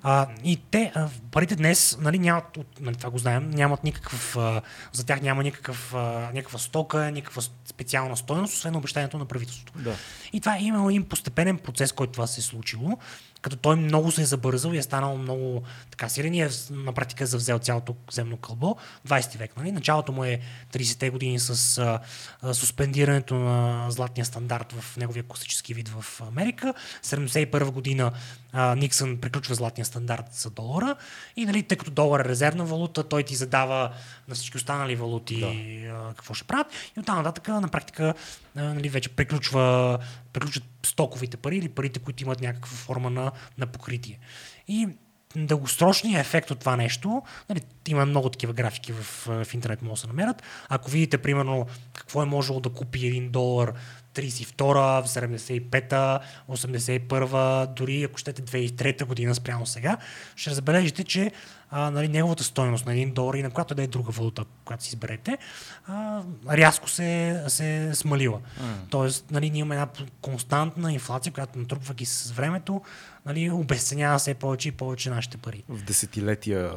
А, 0.02 0.26
и 0.44 0.56
те, 0.70 0.92
а, 0.94 1.08
парите 1.30 1.56
днес, 1.56 1.98
нали, 2.00 2.18
нямат, 2.18 2.58
нали, 2.80 2.96
това 2.96 3.10
го 3.10 3.18
знаем, 3.18 3.50
нямат 3.50 3.84
никакъв, 3.84 4.36
а, 4.36 4.62
за 4.92 5.06
тях 5.06 5.20
няма 5.20 5.42
никакъв, 5.42 5.94
а, 5.94 6.30
някаква 6.34 6.58
стока, 6.58 7.10
никаква 7.10 7.42
специална 7.64 8.16
стойност, 8.16 8.54
освен 8.54 8.76
обещанието 8.76 9.18
на 9.18 9.24
правителството. 9.24 9.72
Да. 9.76 9.94
И 10.32 10.40
това 10.40 10.56
е 10.56 10.62
имало 10.62 10.90
един 10.90 11.04
постепенен 11.04 11.58
процес, 11.58 11.92
който 11.92 12.12
това 12.12 12.26
се 12.26 12.40
е 12.40 12.44
случило, 12.44 12.98
като 13.46 13.56
той 13.56 13.76
много 13.76 14.10
се 14.12 14.22
е 14.22 14.24
забързал 14.24 14.72
и 14.72 14.78
е 14.78 14.82
станал 14.82 15.18
много 15.18 15.62
така 15.90 16.08
силен 16.08 16.34
и 16.34 16.42
е 16.42 16.48
на 16.70 16.92
практика 16.92 17.24
е 17.24 17.26
завзел 17.26 17.58
цялото 17.58 17.94
земно 18.12 18.36
кълбо. 18.36 18.76
20 19.08 19.38
век, 19.38 19.56
нали? 19.56 19.72
Началото 19.72 20.12
му 20.12 20.24
е 20.24 20.40
30-те 20.72 21.10
години 21.10 21.38
с 21.38 21.78
а, 21.78 22.00
а, 22.42 22.54
суспендирането 22.54 23.34
на 23.34 23.90
златния 23.90 24.24
стандарт 24.24 24.72
в 24.72 24.96
неговия 24.96 25.22
класически 25.22 25.74
вид 25.74 25.88
в 25.88 26.20
Америка. 26.20 26.74
71 27.04 27.70
година 27.70 28.12
а, 28.56 28.74
Никсън 28.74 29.16
приключва 29.16 29.54
златния 29.54 29.84
стандарт 29.84 30.32
за 30.32 30.50
долара 30.50 30.96
и 31.36 31.46
нали, 31.46 31.62
тъй 31.62 31.78
като 31.78 31.90
долар 31.90 32.20
е 32.20 32.28
резервна 32.28 32.64
валута, 32.64 33.08
той 33.08 33.22
ти 33.22 33.34
задава 33.34 33.90
на 34.28 34.34
всички 34.34 34.56
останали 34.56 34.96
валути 34.96 35.42
а, 35.86 36.14
какво 36.14 36.34
ще 36.34 36.46
правят 36.46 36.66
и 36.96 37.00
оттам 37.00 37.16
нататък 37.16 37.48
на 37.48 37.68
практика 37.68 38.14
а, 38.56 38.62
нали, 38.62 38.88
вече 38.88 39.08
приключва, 39.08 39.98
приключват 40.32 40.64
стоковите 40.82 41.36
пари 41.36 41.56
или 41.56 41.68
парите, 41.68 41.98
които 41.98 42.22
имат 42.22 42.40
някаква 42.40 42.76
форма 42.76 43.10
на, 43.10 43.32
на 43.58 43.66
покритие. 43.66 44.18
И 44.68 44.88
дългосрочният 45.36 46.26
ефект 46.26 46.50
от 46.50 46.58
това 46.58 46.76
нещо, 46.76 47.22
нали, 47.48 47.60
има 47.88 48.06
много 48.06 48.28
такива 48.28 48.52
графики 48.52 48.92
в, 48.92 49.26
в 49.44 49.54
интернет, 49.54 49.82
могат 49.82 49.94
да 49.94 50.00
се 50.00 50.06
намерят. 50.06 50.42
Ако 50.68 50.90
видите, 50.90 51.18
примерно, 51.18 51.66
какво 51.92 52.22
е 52.22 52.26
можело 52.26 52.60
да 52.60 52.70
купи 52.70 53.06
един 53.06 53.30
долар 53.30 53.72
32-а, 54.16 55.02
75-та, 55.02 56.20
81-а, 56.50 57.66
дори 57.66 58.02
ако 58.02 58.18
щете 58.18 58.42
2003 58.42 59.04
година 59.04 59.34
спрямо 59.34 59.66
сега, 59.66 59.96
ще 60.36 60.54
забележите, 60.54 61.04
че 61.04 61.32
а, 61.70 61.90
нали, 61.90 62.08
неговата 62.08 62.44
стойност 62.44 62.86
на 62.86 62.92
един 62.92 63.12
долар 63.12 63.34
и 63.34 63.42
на 63.42 63.50
която 63.50 63.74
да 63.74 63.82
е 63.82 63.86
друга 63.86 64.12
валута, 64.12 64.44
която 64.64 64.84
си 64.84 64.88
изберете, 64.88 65.38
а, 65.86 66.22
рязко 66.50 66.88
се, 66.88 67.42
се 67.48 67.90
смалила. 67.94 68.38
Mm. 68.38 68.62
Тоест, 68.90 69.30
нали, 69.30 69.50
ние 69.50 69.60
имаме 69.60 69.74
една 69.74 69.88
константна 70.20 70.92
инфлация, 70.92 71.32
която 71.32 71.58
натрупвайки 71.58 72.06
с 72.06 72.30
времето, 72.30 72.82
нали, 73.26 73.50
обесценява 73.50 74.18
все 74.18 74.34
повече 74.34 74.68
и 74.68 74.72
повече 74.72 75.10
нашите 75.10 75.36
пари. 75.36 75.62
В 75.68 75.82
десетилетия 75.82 76.72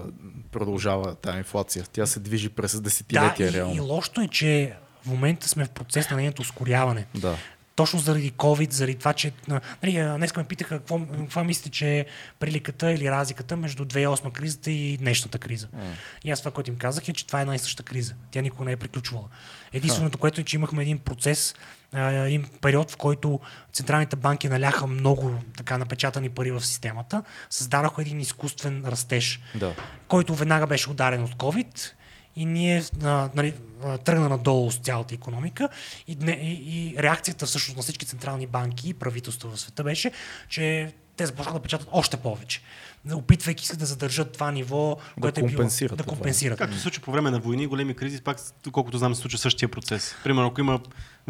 продължава 0.51 1.15
тази 1.15 1.37
инфлация. 1.37 1.85
Тя 1.93 2.05
се 2.05 2.19
движи 2.19 2.49
през 2.49 2.81
десетилетия 2.81 3.51
да, 3.51 3.57
и, 3.57 3.59
реално. 3.59 3.75
и 3.75 3.79
лошото 3.79 4.21
е, 4.21 4.27
че 4.27 4.75
в 5.09 5.11
момента 5.11 5.47
сме 5.47 5.65
в 5.65 5.69
процес 5.69 6.09
на 6.09 6.17
нейното 6.17 6.41
ускоряване. 6.41 7.05
Да. 7.15 7.37
Точно 7.75 7.99
заради 7.99 8.31
COVID, 8.31 8.71
заради 8.71 8.95
това, 8.95 9.13
че... 9.13 9.31
Нали, 9.83 10.17
днес 10.17 10.35
ме 10.35 10.43
питаха 10.43 10.77
какво, 10.77 10.99
какво 10.99 11.43
мислите, 11.43 11.69
че 11.69 11.99
е 11.99 12.05
приликата 12.39 12.91
или 12.91 13.11
разликата 13.11 13.57
между 13.57 13.85
2008 13.85 14.31
кризата 14.31 14.71
и 14.71 14.97
днешната 14.97 15.39
криза. 15.39 15.67
Mm. 15.67 15.81
И 16.23 16.31
аз 16.31 16.39
това, 16.39 16.51
което 16.51 16.71
им 16.71 16.77
казах 16.77 17.09
е, 17.09 17.13
че 17.13 17.27
това 17.27 17.39
е 17.39 17.41
една 17.41 17.55
и 17.55 17.59
съща 17.59 17.83
криза. 17.83 18.13
Тя 18.31 18.41
никога 18.41 18.65
не 18.65 18.71
е 18.71 18.77
приключвала. 18.77 19.25
Единственото, 19.73 20.17
което 20.17 20.41
е, 20.41 20.43
че 20.43 20.55
имахме 20.55 20.81
един 20.81 20.99
процес, 20.99 21.55
един 21.93 22.45
период, 22.61 22.91
в 22.91 22.97
който 22.97 23.39
централните 23.73 24.15
банки 24.15 24.49
наляха 24.49 24.87
много 24.87 25.39
така 25.57 25.77
напечатани 25.77 26.29
пари 26.29 26.51
в 26.51 26.65
системата, 26.65 27.23
създадаха 27.49 28.01
един 28.01 28.19
изкуствен 28.19 28.83
растеж, 28.87 29.39
Да. 29.55 29.73
който 30.07 30.35
веднага 30.35 30.67
беше 30.67 30.89
ударен 30.89 31.23
от 31.23 31.35
COVID 31.35 31.91
и 32.35 32.45
ние 32.45 32.83
а, 33.03 33.29
нали, 33.35 33.53
тръгна 34.05 34.29
надолу 34.29 34.71
с 34.71 34.77
цялата 34.77 35.15
економика 35.15 35.69
и, 36.07 36.17
и, 36.27 36.93
и 36.93 36.95
реакцията 36.99 37.45
всъщност 37.45 37.77
на 37.77 37.83
всички 37.83 38.05
централни 38.05 38.47
банки 38.47 38.89
и 38.89 38.93
правителства 38.93 39.49
в 39.49 39.59
света 39.59 39.83
беше, 39.83 40.11
че 40.49 40.93
те 41.17 41.25
започнаха 41.25 41.57
да 41.57 41.63
печатат 41.63 41.87
още 41.91 42.17
повече 42.17 42.61
опитвайки 43.13 43.67
се 43.67 43.77
да 43.77 43.85
задържат 43.85 44.31
това 44.31 44.51
ниво, 44.51 44.97
Да 45.17 45.21
което 45.21 45.39
е 45.39 45.43
било, 45.43 45.49
компенсират 45.49 45.97
да 45.97 46.03
това. 46.03 46.15
компенсират. 46.15 46.57
Както 46.57 46.75
се 46.75 46.81
случва 46.81 47.03
по 47.03 47.11
време 47.11 47.31
на 47.31 47.39
войни 47.39 47.63
и 47.63 47.67
големи 47.67 47.93
кризи, 47.93 48.21
пак, 48.21 48.37
колкото 48.71 48.97
знам, 48.97 49.15
се 49.15 49.21
случва 49.21 49.39
същия 49.39 49.69
процес. 49.69 50.15
Примерно, 50.23 50.47
ако 50.47 50.61
има 50.61 50.79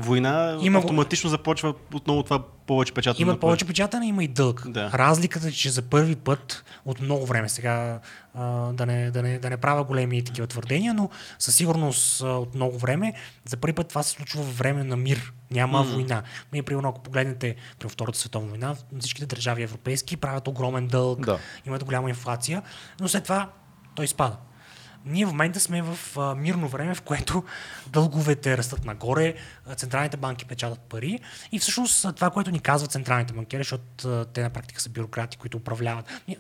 война, 0.01 0.57
Има 0.61 0.79
автоматично 0.79 1.29
започва 1.29 1.73
отново 1.93 2.23
това 2.23 2.39
повече 2.67 2.93
печатане. 2.93 3.21
Има 3.21 3.39
повече 3.39 3.65
печатане, 3.65 4.05
има 4.05 4.23
и 4.23 4.27
дълг. 4.27 4.63
Да. 4.67 4.91
Разликата 4.93 5.47
е, 5.47 5.51
че 5.51 5.69
за 5.69 5.81
първи 5.81 6.15
път 6.15 6.63
от 6.85 7.01
много 7.01 7.25
време 7.25 7.49
сега 7.49 7.99
а, 8.33 8.45
да, 8.73 8.85
не, 8.85 9.11
да, 9.11 9.23
не, 9.23 9.39
да 9.39 9.49
не 9.49 9.57
правя 9.57 9.83
големи 9.83 10.23
такива 10.23 10.47
твърдения, 10.47 10.93
но 10.93 11.09
със 11.39 11.55
сигурност 11.55 12.21
а, 12.21 12.27
от 12.27 12.55
много 12.55 12.77
време 12.77 13.13
за 13.45 13.57
първи 13.57 13.73
път 13.73 13.87
това 13.87 14.03
се 14.03 14.09
случва 14.09 14.43
в 14.43 14.57
време 14.57 14.83
на 14.83 14.97
мир. 14.97 15.33
Няма 15.51 15.81
Мгм. 15.83 15.91
война. 15.91 16.23
Ние, 16.53 16.63
примерно, 16.63 16.89
ако 16.89 16.99
погледнете 16.99 17.55
при 17.79 17.89
Втората 17.89 18.19
световна 18.19 18.47
война, 18.49 18.75
всичките 18.99 19.25
държави 19.25 19.63
европейски 19.63 20.17
правят 20.17 20.47
огромен 20.47 20.87
дълг, 20.87 21.25
Да. 21.25 21.39
имат 21.67 21.83
голяма 21.83 22.09
инфлация, 22.09 22.61
но 22.99 23.07
след 23.07 23.23
това 23.23 23.49
той 23.95 24.07
спада. 24.07 24.37
Ние 25.05 25.25
в 25.25 25.29
момента 25.29 25.59
сме 25.59 25.81
в 25.81 25.97
а, 26.17 26.35
мирно 26.35 26.67
време, 26.67 26.95
в 26.95 27.01
което 27.01 27.43
дълговете 27.87 28.57
растат 28.57 28.85
нагоре, 28.85 29.35
централните 29.75 30.17
банки 30.17 30.45
печатат 30.45 30.79
пари 30.79 31.19
и 31.51 31.59
всъщност 31.59 32.15
това, 32.15 32.29
което 32.29 32.51
ни 32.51 32.59
казват 32.59 32.91
централните 32.91 33.33
банкери, 33.33 33.59
защото 33.59 34.09
а, 34.09 34.25
те 34.25 34.41
на 34.41 34.49
практика 34.49 34.81
са 34.81 34.89
бюрократи, 34.89 35.37
които 35.37 35.57
управляват. 35.57 36.05
Ние, 36.27 36.37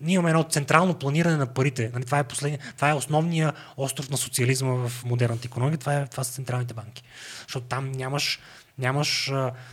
ние 0.00 0.14
имаме 0.14 0.30
едно 0.30 0.42
централно 0.42 0.94
планиране 0.94 1.36
на 1.36 1.46
парите. 1.46 1.90
Нали, 1.94 2.04
това, 2.04 2.18
е 2.18 2.24
последния, 2.24 2.60
това 2.76 2.90
е 2.90 2.94
основния 2.94 3.52
остров 3.76 4.10
на 4.10 4.16
социализма 4.16 4.72
в 4.72 5.04
модерната 5.04 5.46
економика. 5.46 5.78
Това, 5.78 5.94
е, 5.94 6.06
това 6.06 6.24
са 6.24 6.32
централните 6.32 6.74
банки. 6.74 7.02
Защото 7.46 7.66
там 7.66 7.92
нямаш 7.92 8.40
Нямаш 8.78 9.32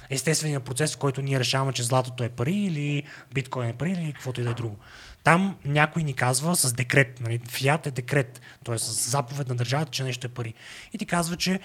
естествения 0.09 0.59
процес, 0.59 0.95
в 0.95 0.97
който 0.97 1.21
ние 1.21 1.39
решаваме, 1.39 1.73
че 1.73 1.83
златото 1.83 2.23
е 2.23 2.29
пари 2.29 2.55
или 2.55 3.03
биткоин 3.33 3.69
е 3.69 3.73
пари 3.73 3.91
или 3.91 4.13
каквото 4.13 4.41
и 4.41 4.43
да 4.43 4.49
е 4.49 4.53
друго. 4.53 4.77
Там 5.23 5.55
някой 5.65 6.03
ни 6.03 6.13
казва 6.13 6.55
с 6.55 6.73
декрет, 6.73 7.19
нали, 7.21 7.39
фиат 7.49 7.87
е 7.87 7.91
декрет, 7.91 8.41
т.е. 8.65 8.77
с 8.77 9.09
заповед 9.09 9.47
на 9.47 9.55
държавата, 9.55 9.91
че 9.91 10.03
нещо 10.03 10.27
е 10.27 10.29
пари. 10.29 10.53
И 10.93 10.97
ти 10.97 11.05
казва, 11.05 11.37
че 11.37 11.59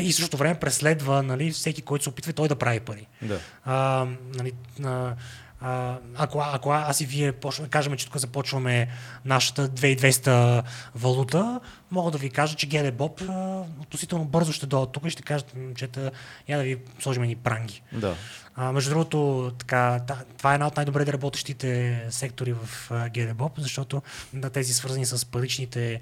и 0.00 0.12
в 0.12 0.14
същото 0.14 0.36
време 0.36 0.54
преследва 0.54 1.22
нали, 1.22 1.50
всеки, 1.50 1.82
който 1.82 2.02
се 2.02 2.08
опитва 2.10 2.32
той 2.32 2.48
да 2.48 2.56
прави 2.56 2.80
пари. 2.80 3.06
Да. 3.22 3.40
А, 3.64 4.06
нали, 4.34 4.52
а, 4.84 5.14
а, 5.60 5.96
ако, 6.16 6.40
ако 6.52 6.70
аз 6.70 7.00
и 7.00 7.06
вие 7.06 7.32
почваме, 7.32 7.68
кажем, 7.68 7.96
че 7.96 8.06
тук 8.06 8.16
започваме 8.16 8.88
нашата 9.24 9.68
2200 9.68 10.62
валута, 10.94 11.60
мога 11.90 12.10
да 12.10 12.18
ви 12.18 12.30
кажа, 12.30 12.56
че 12.56 12.68
Bob 12.68 13.28
а, 13.28 13.64
относително 13.82 14.24
бързо 14.24 14.52
ще 14.52 14.66
дойдат 14.66 14.92
тук 14.92 15.04
и 15.06 15.10
ще 15.10 15.22
кажат, 15.22 15.56
момчета, 15.56 16.10
я 16.48 16.58
да 16.58 16.64
ви 16.64 16.78
сложим 17.00 17.22
ни 17.22 17.36
пранги. 17.36 17.82
Да. 17.92 18.14
А, 18.56 18.72
между 18.72 18.90
другото, 18.90 19.52
така, 19.58 20.00
та- 20.06 20.24
това 20.38 20.50
е 20.52 20.54
една 20.54 20.66
от 20.66 20.76
най-добре 20.76 21.04
да 21.04 21.12
работещите 21.12 22.02
сектори 22.10 22.52
в 22.52 22.90
а, 22.90 22.94
GDBOP, 22.94 23.50
защото 23.60 24.02
на 24.32 24.50
тези 24.50 24.74
свързани 24.74 25.06
с 25.06 25.26
паричните 25.26 26.00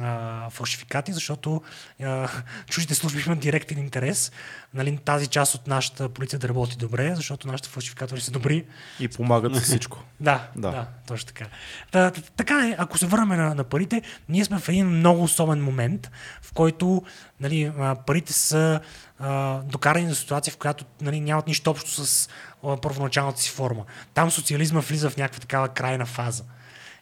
а, 0.00 0.50
фалшификати, 0.50 1.12
защото 1.12 1.62
а, 2.02 2.28
чуждите 2.66 2.94
служби 2.94 3.22
имат 3.26 3.38
директен 3.38 3.78
интерес 3.78 4.32
нали, 4.74 4.98
тази 5.04 5.26
част 5.26 5.54
от 5.54 5.66
нашата 5.66 6.08
полиция 6.08 6.38
да 6.38 6.48
работи 6.48 6.76
добре, 6.76 7.14
защото 7.14 7.48
нашите 7.48 7.68
фалшификатори 7.68 8.20
са 8.20 8.30
добри. 8.30 8.64
И 9.00 9.08
помагат 9.08 9.56
с 9.56 9.60
всичко. 9.60 9.98
Да, 10.20 10.48
Да. 10.56 10.70
да, 10.70 10.86
точно 11.06 11.26
така. 11.26 11.46
Та, 11.90 12.10
така 12.10 12.68
е, 12.68 12.74
ако 12.78 12.98
се 12.98 13.06
върнем 13.06 13.28
на, 13.28 13.54
на 13.54 13.64
парите, 13.64 14.02
ние 14.28 14.44
сме 14.44 14.58
в 14.58 14.68
един 14.68 14.86
много 14.86 15.22
особен 15.22 15.62
момент, 15.64 16.10
в 16.42 16.52
който 16.52 17.02
нали, 17.40 17.72
парите 18.06 18.32
са 18.32 18.80
а, 19.18 19.58
докарани 19.62 20.08
до 20.08 20.14
ситуация, 20.14 20.52
в 20.52 20.56
която 20.56 20.84
нали, 21.00 21.20
нямат 21.20 21.46
нищо 21.46 21.70
общо 21.70 21.90
с 21.90 22.28
а, 22.64 22.76
първоначалната 22.76 23.40
си 23.40 23.50
форма. 23.50 23.84
Там 24.14 24.30
социализма 24.30 24.80
влиза 24.80 25.10
в 25.10 25.16
някаква 25.16 25.40
такава 25.40 25.68
крайна 25.68 26.06
фаза. 26.06 26.44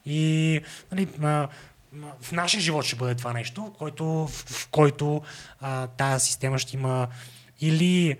И 0.06 0.60
нали, 0.92 1.08
а, 1.22 1.48
в 2.20 2.32
нашия 2.32 2.60
живот 2.60 2.84
ще 2.84 2.96
бъде 2.96 3.14
това 3.14 3.32
нещо, 3.32 3.62
в 3.64 3.78
който, 3.78 4.04
в, 4.04 4.28
в 4.28 4.68
който 4.68 5.22
а, 5.60 5.86
тази 5.86 6.26
система 6.26 6.58
ще 6.58 6.76
има 6.76 7.08
или 7.60 8.16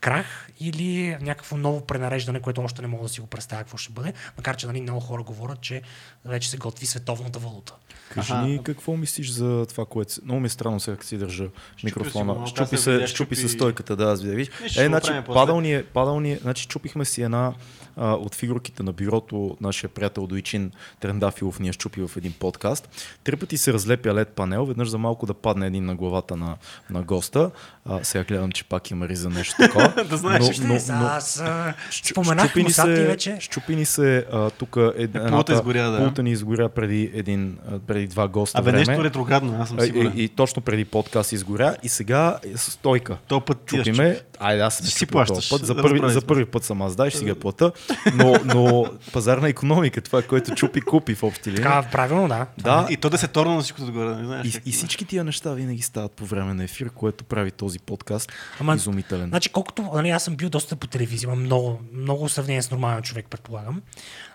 крах 0.00 0.26
или 0.60 1.16
някакво 1.20 1.56
ново 1.56 1.80
пренареждане, 1.80 2.40
което 2.40 2.60
още 2.60 2.82
не 2.82 2.88
мога 2.88 3.02
да 3.02 3.08
си 3.08 3.20
го 3.20 3.26
представя 3.26 3.62
какво 3.62 3.76
ще 3.76 3.92
бъде, 3.92 4.12
макар 4.36 4.56
че 4.56 4.66
нали, 4.66 4.80
много 4.80 5.00
хора 5.00 5.22
говорят, 5.22 5.60
че 5.60 5.82
вече 6.24 6.50
се 6.50 6.56
готви 6.56 6.86
световната 6.86 7.38
валута. 7.38 7.74
Кажи 8.08 8.32
Аха. 8.32 8.42
ни 8.42 8.62
какво 8.62 8.96
мислиш 8.96 9.30
за 9.30 9.66
това, 9.68 9.84
което... 9.86 10.12
си- 10.12 10.20
Много 10.24 10.40
ми 10.40 10.46
е 10.46 10.50
странно 10.50 10.80
сега 10.80 10.96
как 10.96 11.04
си 11.04 11.18
държа 11.18 11.44
си 11.44 11.50
микрофона. 11.84 12.34
го, 12.34 12.46
Щупи 12.46 12.76
се, 12.76 12.92
видя, 12.92 13.06
щупи 13.06 13.36
се 13.36 13.40
щупи- 13.40 13.48
стойката, 13.50 13.96
да, 13.96 14.04
аз 14.04 14.22
видя. 14.22 14.50
Е, 14.76 14.86
значи, 14.86 15.10
падал 15.26 15.60
ни 15.60 15.74
е, 15.74 15.84
падал 15.84 16.20
ни 16.20 16.32
е, 16.32 16.38
значи 16.38 16.66
чупихме 16.66 17.04
си 17.04 17.22
една 17.22 17.52
а, 17.96 18.12
от 18.12 18.34
фигурките 18.34 18.82
на 18.82 18.92
бюрото, 18.92 19.56
нашия 19.60 19.90
приятел 19.90 20.26
Дойчин 20.26 20.70
Трендафилов 21.00 21.60
ни 21.60 21.66
я 21.66 21.72
щупи 21.72 22.00
в 22.00 22.16
един 22.16 22.32
подкаст. 22.32 22.88
Три 23.24 23.36
пъти 23.36 23.58
се 23.58 23.72
разлепя 23.72 24.14
лед 24.14 24.28
панел, 24.28 24.66
веднъж 24.66 24.88
за 24.88 24.98
малко 24.98 25.26
да 25.26 25.34
падне 25.34 25.66
един 25.66 25.84
на 25.84 25.94
главата 25.94 26.36
на, 26.36 26.56
на 26.90 27.02
госта. 27.02 27.50
А, 27.84 28.04
сега 28.04 28.24
гледам, 28.24 28.52
че 28.52 28.64
пак 28.64 28.90
има 28.90 29.08
риза 29.08 29.30
нещо 29.30 29.54
такова. 29.58 29.92
Да 30.10 30.16
знаеш, 30.16 30.58
но, 30.58 30.66
но, 30.66 30.74
Е, 30.74 30.80
но, 30.88 31.06
аз 31.06 31.42
споменах 31.90 32.44
щупи 32.44 32.64
ни 32.64 32.70
се, 32.72 33.06
вече. 33.06 33.36
Щупи 33.40 33.76
ни 33.76 33.84
се 33.84 34.26
тук 34.58 34.76
една, 34.96 35.30
пулта 35.30 35.52
изгоря, 35.52 35.90
да. 35.90 35.98
Пулта 35.98 36.22
ни 36.22 36.30
изгоря 36.30 36.68
преди, 36.68 37.10
един, 37.14 37.58
преди 37.86 38.06
два 38.06 38.28
госта 38.28 38.58
Абе, 38.58 38.70
време. 38.70 38.86
нещо 38.86 39.04
ретроградно, 39.04 39.56
аз 39.60 39.68
съм 39.68 39.80
сигурен. 39.80 40.12
и, 40.16 40.22
и, 40.22 40.28
точно 40.28 40.62
преди 40.62 40.84
подкаст 40.84 41.32
изгоря 41.32 41.76
и 41.82 41.88
сега 41.88 42.38
е 42.54 42.56
стойка. 42.56 43.16
То 43.28 43.40
път 43.40 43.60
ти 43.60 43.76
Чупиме. 43.76 44.20
Айде, 44.38 44.62
аз 44.62 44.76
съм 44.76 44.86
Си 44.86 45.06
плащаш. 45.06 45.50
Път. 45.50 45.66
За, 45.66 45.74
Да 45.74 45.82
първи, 45.82 46.00
за 46.12 46.20
първи 46.20 46.44
път 46.44 46.64
съм 46.64 46.82
аз, 46.82 46.96
дай, 46.96 47.10
ще 47.10 47.18
си 47.18 47.24
го 47.24 47.34
плата. 47.34 47.72
Но, 48.14 48.34
но 48.44 48.86
пазарна 49.12 49.48
економика, 49.48 50.00
това, 50.00 50.22
което 50.22 50.54
чупи, 50.54 50.80
купи 50.80 51.14
в 51.14 51.22
общи 51.22 51.50
линии. 51.50 51.62
Така, 51.62 51.82
правилно, 51.92 52.28
да. 52.28 52.46
Да, 52.58 52.86
И 52.90 52.96
то 52.96 53.10
да 53.10 53.18
се 53.18 53.28
торна 53.28 53.54
на 53.54 53.60
всичкото 53.60 53.84
отгоре, 53.86 54.16
не 54.16 54.24
знаеш. 54.24 54.46
и, 54.46 54.52
как 54.52 54.62
и 54.66 54.72
всички 54.72 55.04
тия 55.04 55.24
неща 55.24 55.52
винаги 55.52 55.82
стават 55.82 56.12
по 56.12 56.26
време 56.26 56.54
на 56.54 56.64
ефир, 56.64 56.90
което 56.90 57.24
прави 57.24 57.50
този 57.50 57.78
подкаст 57.78 58.32
Ама, 58.60 58.74
изумителен. 58.74 59.28
Значи, 59.28 59.48
колкото, 59.48 59.90
нали, 59.94 60.10
аз 60.10 60.24
съм 60.24 60.36
бил 60.36 60.48
доста 60.48 60.76
по 60.76 60.86
телевизия, 60.86 61.26
имам 61.26 61.42
много, 61.42 61.80
много 61.92 62.28
сравнение 62.28 62.62
с 62.62 62.70
нормален 62.70 63.02
човек, 63.02 63.26
предполагам. 63.30 63.82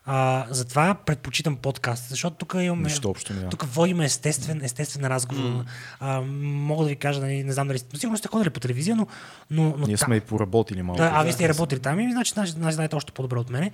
А, 0.06 0.46
затова 0.50 0.94
предпочитам 1.06 1.56
подкаст, 1.56 2.10
защото 2.10 2.38
тук 2.38 2.56
имаме... 2.60 2.84
Нищо 2.84 3.10
общо 3.10 3.34
няма. 3.34 3.50
Тук 3.50 3.64
водим 3.64 4.02
естествен, 4.02 4.62
естествен 4.64 5.06
разговор. 5.06 5.44
Mm. 5.44 5.66
А, 6.00 6.22
мога 6.22 6.84
да 6.84 6.90
ви 6.90 6.96
кажа, 6.96 7.22
нали, 7.22 7.44
не 7.44 7.54
знам 7.54 7.68
дали... 7.68 7.80
Сигурно 7.80 8.18
сте 8.18 8.28
ходили 8.28 8.50
по 8.50 8.60
телевизия, 8.60 8.96
но... 8.96 9.08
но, 9.52 9.76
но 9.78 9.88
Ние 9.88 9.98
та- 9.98 10.06
сме 10.06 10.16
и 10.16 10.22
поработили 10.22 10.82
малко. 10.82 11.02
Да, 11.02 11.12
а 11.14 11.24
вие 11.24 11.34
сте 11.34 11.50
работили 11.50 11.80
там 11.80 12.00
и 12.00 12.12
значи, 12.12 12.32
значи, 12.32 12.52
значи 12.52 12.76
знаете 12.76 12.96
още 12.96 13.12
по-добре 13.12 13.40
от 13.40 13.50
мене. 13.50 13.72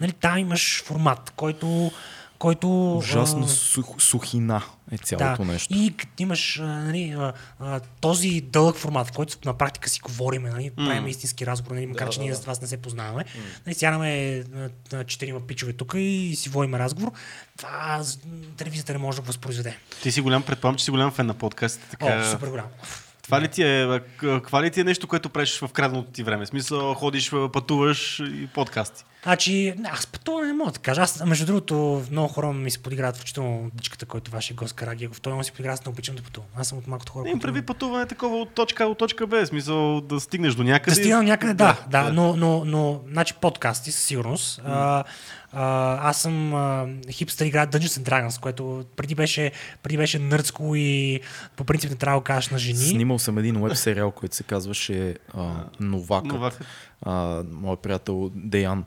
Нали, 0.00 0.12
там 0.12 0.38
имаш 0.38 0.84
формат, 0.84 1.32
който 1.36 1.90
който... 2.38 2.96
Ужасна 2.96 3.44
а, 3.44 3.48
сух, 3.48 3.86
сухина 3.98 4.62
е 4.92 4.98
цялото 4.98 5.44
да. 5.44 5.52
нещо. 5.52 5.74
И 5.76 5.94
като 5.96 6.22
имаш 6.22 6.58
нали, 6.62 7.16
този 8.00 8.40
дълъг 8.40 8.76
формат, 8.76 9.06
в 9.08 9.12
който 9.12 9.36
на 9.44 9.54
практика 9.54 9.88
си 9.88 10.00
говорим, 10.00 10.42
нали, 10.42 10.70
mm. 10.70 10.86
правим 10.86 11.06
истински 11.06 11.46
разговор, 11.46 11.74
нали, 11.74 11.86
макар 11.86 12.04
Да, 12.06 12.10
че 12.10 12.18
да, 12.18 12.22
ние 12.22 12.32
да. 12.32 12.36
с 12.36 12.44
вас 12.44 12.60
не 12.60 12.68
се 12.68 12.76
познаваме. 12.76 13.24
Mm. 13.24 13.66
Нали, 13.66 13.74
сядаме 13.74 14.42
а, 14.56 14.68
а, 14.92 15.04
четирима 15.04 15.40
пичове 15.40 15.72
тук 15.72 15.94
и 15.96 16.34
си 16.36 16.48
водим 16.48 16.74
разговор. 16.74 17.12
Това 17.56 18.02
телевизията 18.56 18.92
не 18.92 18.98
може 18.98 19.16
да 19.16 19.22
го 19.22 19.26
възпроизведе. 19.26 19.76
Ти 20.02 20.12
си 20.12 20.20
голям, 20.20 20.42
предполагам, 20.42 20.78
че 20.78 20.84
си 20.84 20.90
голям 20.90 21.10
фен 21.10 21.26
на 21.26 21.34
подкастите. 21.34 21.90
Така... 21.90 22.22
О, 22.26 22.30
супер 22.30 22.48
голям. 22.48 22.66
Това 23.22 23.40
ли, 23.40 23.48
ти 23.48 23.62
е, 23.62 24.00
това 24.18 24.62
ли 24.62 24.70
ти 24.70 24.80
е 24.80 24.84
нещо, 24.84 25.08
което 25.08 25.28
правиш 25.28 25.58
в 25.58 25.68
краденото 25.72 26.10
ти 26.10 26.22
време? 26.22 26.44
В 26.44 26.48
смисъл, 26.48 26.94
ходиш, 26.94 27.30
пътуваш 27.52 28.18
и 28.20 28.48
подкасти. 28.54 29.04
Значи, 29.22 29.74
аз 29.84 30.06
пътуване 30.06 30.46
не 30.46 30.52
мога 30.52 30.72
да 30.72 30.78
кажа. 30.78 31.00
Аз, 31.02 31.24
между 31.24 31.46
другото, 31.46 32.02
много 32.10 32.28
хора 32.28 32.52
ми 32.52 32.70
се 32.70 32.78
подиграват, 32.78 33.16
включително 33.16 33.70
дичката, 33.74 34.06
който 34.06 34.30
вашия 34.30 34.56
гост 34.56 34.74
Карагиев. 34.74 35.20
Той 35.20 35.32
му 35.32 35.44
си 35.44 35.52
подиграва, 35.52 35.74
аз 35.74 35.84
не 35.86 35.90
обичам 35.90 36.16
да 36.16 36.22
пътувам. 36.22 36.48
Аз 36.56 36.68
съм 36.68 36.78
от 36.78 36.86
малкото 36.86 37.12
хора. 37.12 37.24
Не 37.24 37.30
им 37.30 37.34
които- 37.34 37.46
прави 37.46 37.62
пътуване 37.62 38.06
такова 38.06 38.36
от 38.36 38.54
точка 38.54 38.84
А 38.84 38.88
до 38.88 38.94
точка 38.94 39.26
Б. 39.26 39.44
В 39.44 39.46
смисъл 39.46 40.00
да 40.00 40.20
стигнеш 40.20 40.54
до 40.54 40.62
някъде. 40.62 40.90
Да 40.94 41.00
стигнам 41.00 41.24
някъде, 41.24 41.54
да, 41.54 41.76
да, 41.90 42.04
да, 42.04 42.12
но, 42.12 42.36
но, 42.36 42.64
но, 42.64 43.00
значи 43.08 43.34
подкасти 43.34 43.92
със 43.92 44.04
сигурност. 44.04 44.60
А, 44.64 45.04
а, 45.52 46.08
аз 46.08 46.20
съм 46.20 46.54
а, 46.54 46.86
хипстър 47.10 47.46
игра 47.46 47.66
Dungeons 47.66 48.00
and 48.00 48.10
Dragons, 48.10 48.40
което 48.40 48.84
преди 48.96 49.14
беше, 49.14 49.52
преди 49.82 49.96
беше 49.96 50.18
нърдско 50.18 50.74
и 50.76 51.20
по 51.56 51.64
принцип 51.64 51.90
не 51.90 51.96
трябва 51.96 52.20
да 52.20 52.24
кажеш 52.24 52.50
на 52.50 52.58
жени. 52.58 52.78
Снимал 52.78 53.18
съм 53.18 53.38
един 53.38 53.62
веб 53.62 53.76
сериал, 53.76 54.10
който 54.10 54.36
се 54.36 54.42
казваше 54.42 55.14
а, 55.34 55.50
Новакът. 55.80 56.32
Новакът. 56.32 56.66
А, 57.02 57.42
моят 57.50 57.80
приятел 57.80 58.30
Деян 58.34 58.84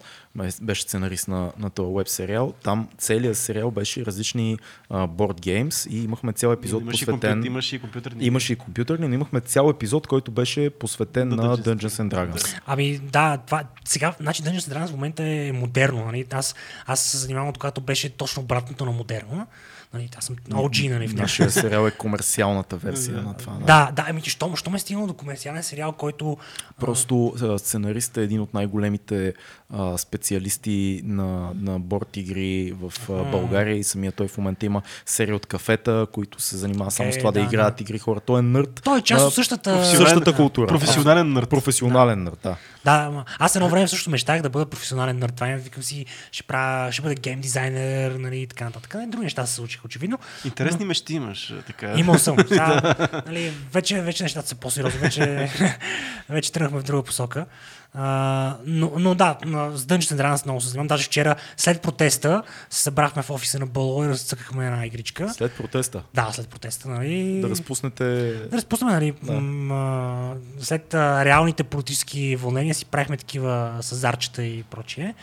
беше 0.61 0.81
сценарист 0.81 1.27
на, 1.27 1.51
на 1.59 1.69
този 1.69 1.95
веб 1.95 2.07
сериал. 2.07 2.53
Там 2.63 2.87
целият 2.97 3.37
сериал 3.37 3.71
беше 3.71 4.05
различни 4.05 4.57
board 4.91 5.39
games 5.39 5.89
и 5.89 6.03
имахме 6.03 6.33
цял 6.33 6.51
епизод 6.51 6.81
имаш, 6.81 7.01
и 7.01 7.05
посветен... 7.05 7.31
компютър, 7.31 7.47
имаш 7.47 7.73
и 7.73 7.79
компютърни. 7.79 8.25
Имаше 8.25 8.53
и 8.53 8.55
компютърни, 8.55 9.07
но 9.07 9.13
имахме 9.13 9.39
цял 9.39 9.69
епизод, 9.69 10.07
който 10.07 10.31
беше 10.31 10.69
посветен 10.69 11.27
На 11.27 11.57
Dungeons 11.57 11.87
and 11.87 12.09
Dragons. 12.09 12.59
Ами 12.65 12.97
да, 12.97 13.37
това, 13.37 13.63
сега, 13.85 14.15
значи 14.19 14.43
Dungeons 14.43 14.59
and 14.59 14.73
Dragons 14.73 14.87
в 14.87 14.91
момента 14.91 15.23
е 15.23 15.51
модерно. 15.51 16.05
Нали? 16.05 16.25
Аз, 16.31 16.55
аз 16.85 16.99
се 16.99 17.17
занимавам 17.17 17.49
от 17.49 17.57
когато 17.57 17.81
беше 17.81 18.09
точно 18.09 18.43
обратното 18.43 18.85
на 18.85 18.91
модерно. 18.91 19.47
Нали, 19.93 20.09
аз 20.17 20.25
съм 20.25 20.35
OG, 20.35 20.89
нали, 20.89 21.07
в 21.07 21.13
Нашия 21.13 21.51
сериал 21.51 21.87
е 21.87 21.91
комерциалната 21.91 22.77
версия 22.77 23.21
на 23.21 23.37
това. 23.37 23.53
Да, 23.53 23.91
да, 23.95 24.05
ами 24.09 24.21
що, 24.21 24.55
що 24.55 24.69
ме 24.69 24.75
е 24.75 24.79
стигнало 24.79 25.07
до 25.07 25.13
комерциален 25.13 25.63
сериал, 25.63 25.91
който 25.91 26.37
Просто 26.81 27.33
сценаристът 27.57 28.17
е 28.17 28.21
един 28.21 28.41
от 28.41 28.53
най-големите 28.53 29.33
а, 29.73 29.97
специалисти 29.97 31.01
на, 31.05 31.49
на 31.55 31.79
борт 31.79 32.17
игри 32.17 32.73
в 32.81 32.93
а, 33.09 33.23
България 33.23 33.77
и 33.77 33.83
самия 33.83 34.11
той 34.11 34.27
в 34.27 34.37
момента 34.37 34.65
има 34.65 34.81
серия 35.05 35.35
от 35.35 35.45
кафета, 35.45 36.07
които 36.11 36.41
се 36.41 36.57
занимава 36.57 36.91
само 36.91 37.11
с 37.11 37.15
Окей, 37.15 37.21
това 37.21 37.31
да, 37.31 37.39
да, 37.39 37.45
играят 37.45 37.81
игри 37.81 37.99
хора. 37.99 38.19
Той 38.19 38.39
е 38.39 38.41
нърд. 38.41 38.81
той 38.83 38.99
е 38.99 39.01
част 39.01 39.27
от 39.27 39.33
същата... 39.33 39.85
същата 39.85 40.35
култура. 40.35 40.67
Професионален 40.67 41.33
нърд. 41.33 41.49
Професионален 41.49 42.23
нърд, 42.23 42.39
да. 42.43 42.55
Да, 42.85 43.23
аз 43.39 43.55
едно 43.55 43.69
време 43.69 43.87
също 43.87 44.09
мечтах 44.09 44.41
да 44.41 44.49
бъда 44.49 44.65
професионален 44.65 45.23
е, 45.41 45.57
викам 45.57 45.83
си, 45.83 46.05
ще, 46.31 46.43
правя, 46.43 46.91
ще 46.91 47.01
бъда 47.01 47.15
гейм 47.15 47.41
дизайнер, 47.41 48.11
нали, 48.11 48.37
и 48.37 48.47
така 48.47 48.65
нататък. 48.65 48.95
И 49.03 49.07
други 49.07 49.23
неща 49.23 49.45
се 49.45 49.53
случиха, 49.53 49.81
очевидно. 49.85 50.19
Интересни 50.45 50.85
мечти 50.85 51.13
имаш. 51.13 51.53
Така. 51.67 51.93
Имал 51.97 52.17
съм. 52.17 52.37
Сега, 52.47 52.95
нали, 53.25 53.53
вече, 53.73 54.01
вече 54.01 54.23
нещата 54.23 54.47
са 54.47 54.55
по-сериозни. 54.55 54.99
Вече, 54.99 55.51
вече 56.29 56.51
тръгнахме 56.51 56.79
в 56.79 56.83
друга 56.83 57.03
посока. 57.03 57.45
А, 57.93 58.57
но, 58.65 58.91
но 58.97 59.15
да, 59.15 59.37
с 59.75 59.85
Dungeons 59.85 60.15
and 60.15 60.15
Dragons 60.15 60.45
много 60.45 60.61
се 60.61 60.67
занимавам. 60.67 60.87
Даже 60.87 61.03
вчера, 61.03 61.35
след 61.57 61.81
протеста, 61.81 62.43
се 62.69 62.83
събрахме 62.83 63.21
в 63.23 63.29
офиса 63.29 63.59
на 63.59 63.65
Бъло 63.65 64.03
и 64.05 64.07
разцъкахме 64.07 64.65
една 64.65 64.85
игричка. 64.85 65.29
След 65.33 65.57
протеста. 65.57 66.03
Да, 66.13 66.29
след 66.31 66.47
протеста, 66.47 66.89
нали? 66.89 67.41
Да 67.41 67.49
разпуснете... 67.49 68.33
Да 68.33 68.57
разпуснем, 68.57 68.89
нали, 68.89 69.13
м- 69.23 69.75
а, 69.75 70.63
след 70.63 70.93
а, 70.93 71.25
реалните 71.25 71.63
политически 71.63 72.35
вълнения 72.35 72.75
си 72.75 72.85
правихме 72.85 73.17
такива 73.17 73.77
съзарчета 73.81 74.43
и 74.43 74.63
прочие. 74.63 75.15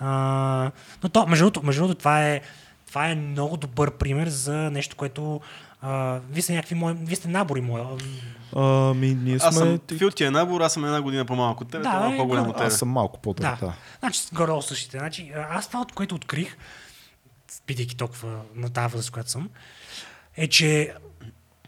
А, 0.00 0.70
но 1.02 1.08
то, 1.08 1.26
между 1.26 1.50
другото 1.50 1.94
това, 1.94 2.28
е, 2.28 2.40
това 2.88 3.08
е 3.08 3.14
много 3.14 3.56
добър 3.56 3.90
пример 3.90 4.28
за 4.28 4.54
нещо, 4.54 4.96
което 4.96 5.40
а, 5.80 6.20
вие 6.30 6.42
сте 6.42 6.54
някакви 6.54 6.74
мои, 6.74 6.94
вие 6.94 7.16
сте 7.16 7.28
набори 7.28 7.60
мои. 7.60 7.82
Ами, 8.56 9.14
ние 9.14 9.38
сме... 9.38 9.48
Аз 9.48 9.56
съм 9.56 9.80
Фил 9.98 10.10
ти 10.10 10.24
е 10.24 10.30
набор, 10.30 10.60
аз 10.60 10.72
съм 10.72 10.84
една 10.84 11.02
година 11.02 11.24
по-малко 11.24 11.62
от 11.64 11.70
тебе, 11.70 11.82
Да, 11.82 12.08
е, 12.10 12.14
е 12.14 12.16
по-голям 12.16 12.48
от 12.48 12.56
тебе. 12.56 12.66
Аз 12.66 12.78
съм 12.78 12.88
малко 12.88 13.20
по-добър. 13.20 13.56
Да. 13.60 13.66
Да. 13.66 13.72
Значи, 13.98 14.20
горе 14.32 14.62
същите. 14.62 14.98
Значи, 14.98 15.32
аз 15.50 15.68
това, 15.68 15.80
от 15.80 15.92
което 15.92 16.14
открих, 16.14 16.56
бидейки 17.66 17.96
толкова 17.96 18.40
на 18.54 18.70
тази 18.70 18.92
възраст, 18.92 19.10
която 19.10 19.30
съм, 19.30 19.48
е, 20.36 20.48
че 20.48 20.94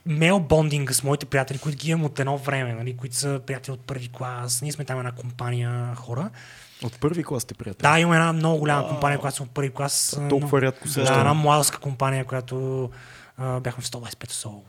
мейл 0.07 0.41
бондинга 0.41 0.95
с 0.95 1.03
моите 1.03 1.27
приятели, 1.27 1.59
които 1.59 1.79
ги 1.79 1.91
имам 1.91 2.05
от 2.05 2.21
едно 2.21 2.39
време, 2.39 2.73
нали, 2.73 2.97
които 2.97 3.17
са 3.17 3.41
приятели 3.47 3.73
от 3.73 3.81
първи 3.81 4.09
клас, 4.09 4.63
ние 4.63 4.73
сме 4.73 4.85
там 4.85 4.99
една 4.99 5.13
компания 5.13 5.95
хора. 5.95 6.31
От 6.83 7.01
първи 7.01 7.25
клас 7.25 7.43
сте 7.43 7.55
приятели. 7.55 7.83
Да, 7.83 7.99
има 8.01 8.17
една 8.17 8.33
много 8.33 8.59
голяма 8.59 8.89
компания, 8.89 9.19
която 9.19 9.37
съм 9.37 9.47
от 9.47 9.53
първи 9.53 9.71
клас. 9.71 10.19
Толкова 10.29 10.59
но- 10.59 10.63
рядко 10.63 10.89
се 10.89 11.03
Да, 11.03 11.19
една 11.19 11.35
младска 11.35 11.79
компания, 11.79 12.25
която 12.25 12.91
а, 13.41 13.61
бяхме 13.61 13.83
в 13.83 13.87
125 13.87 14.31
сол. 14.31 14.65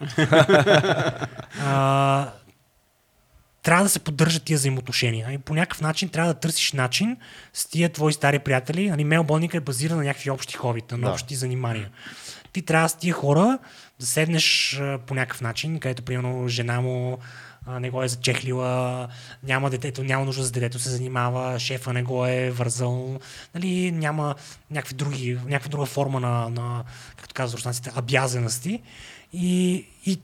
а, 1.64 2.30
трябва 3.62 3.84
да 3.84 3.88
се 3.88 3.98
поддържат 3.98 4.42
тия 4.42 4.56
взаимоотношения. 4.56 5.32
И 5.32 5.38
по 5.38 5.54
някакъв 5.54 5.80
начин 5.80 6.08
трябва 6.08 6.34
да 6.34 6.40
търсиш 6.40 6.72
начин 6.72 7.16
с 7.52 7.66
тия 7.66 7.92
твои 7.92 8.12
стари 8.12 8.38
приятели. 8.38 8.90
Нали, 8.90 9.04
мейлбоника 9.04 9.56
е 9.56 9.60
базиран 9.60 9.98
на 9.98 10.04
някакви 10.04 10.30
общи 10.30 10.56
хобита, 10.56 10.98
на 10.98 11.06
Да. 11.06 11.12
общи 11.12 11.34
занимания. 11.34 11.90
Ти 12.52 12.62
трябва 12.62 12.88
с 12.88 12.94
тия 12.94 13.14
хора 13.14 13.58
да 14.00 14.06
седнеш 14.06 14.80
по 15.06 15.14
някакъв 15.14 15.40
начин, 15.40 15.80
където, 15.80 16.02
примерно, 16.02 16.48
жена 16.48 16.80
му 16.80 17.18
не 17.66 17.90
го 17.90 18.02
е 18.02 18.08
зачехлила, 18.08 19.08
няма 19.42 19.70
детето, 19.70 20.04
няма 20.04 20.24
нужда 20.24 20.42
за 20.42 20.52
детето 20.52 20.78
се 20.78 20.90
занимава, 20.90 21.58
шефа 21.58 21.92
не 21.92 22.02
го 22.02 22.26
е 22.26 22.50
вързал, 22.50 23.20
нали, 23.54 23.92
няма 23.92 24.34
някакви 24.70 24.94
други, 24.94 25.38
някаква 25.46 25.68
друга 25.68 25.86
форма 25.86 26.20
на, 26.20 26.48
на 26.50 26.84
както 27.16 27.34
казват 27.34 27.58
руснаците, 27.58 27.92
абязаности. 27.96 28.82
И, 29.32 29.86
и 30.06 30.20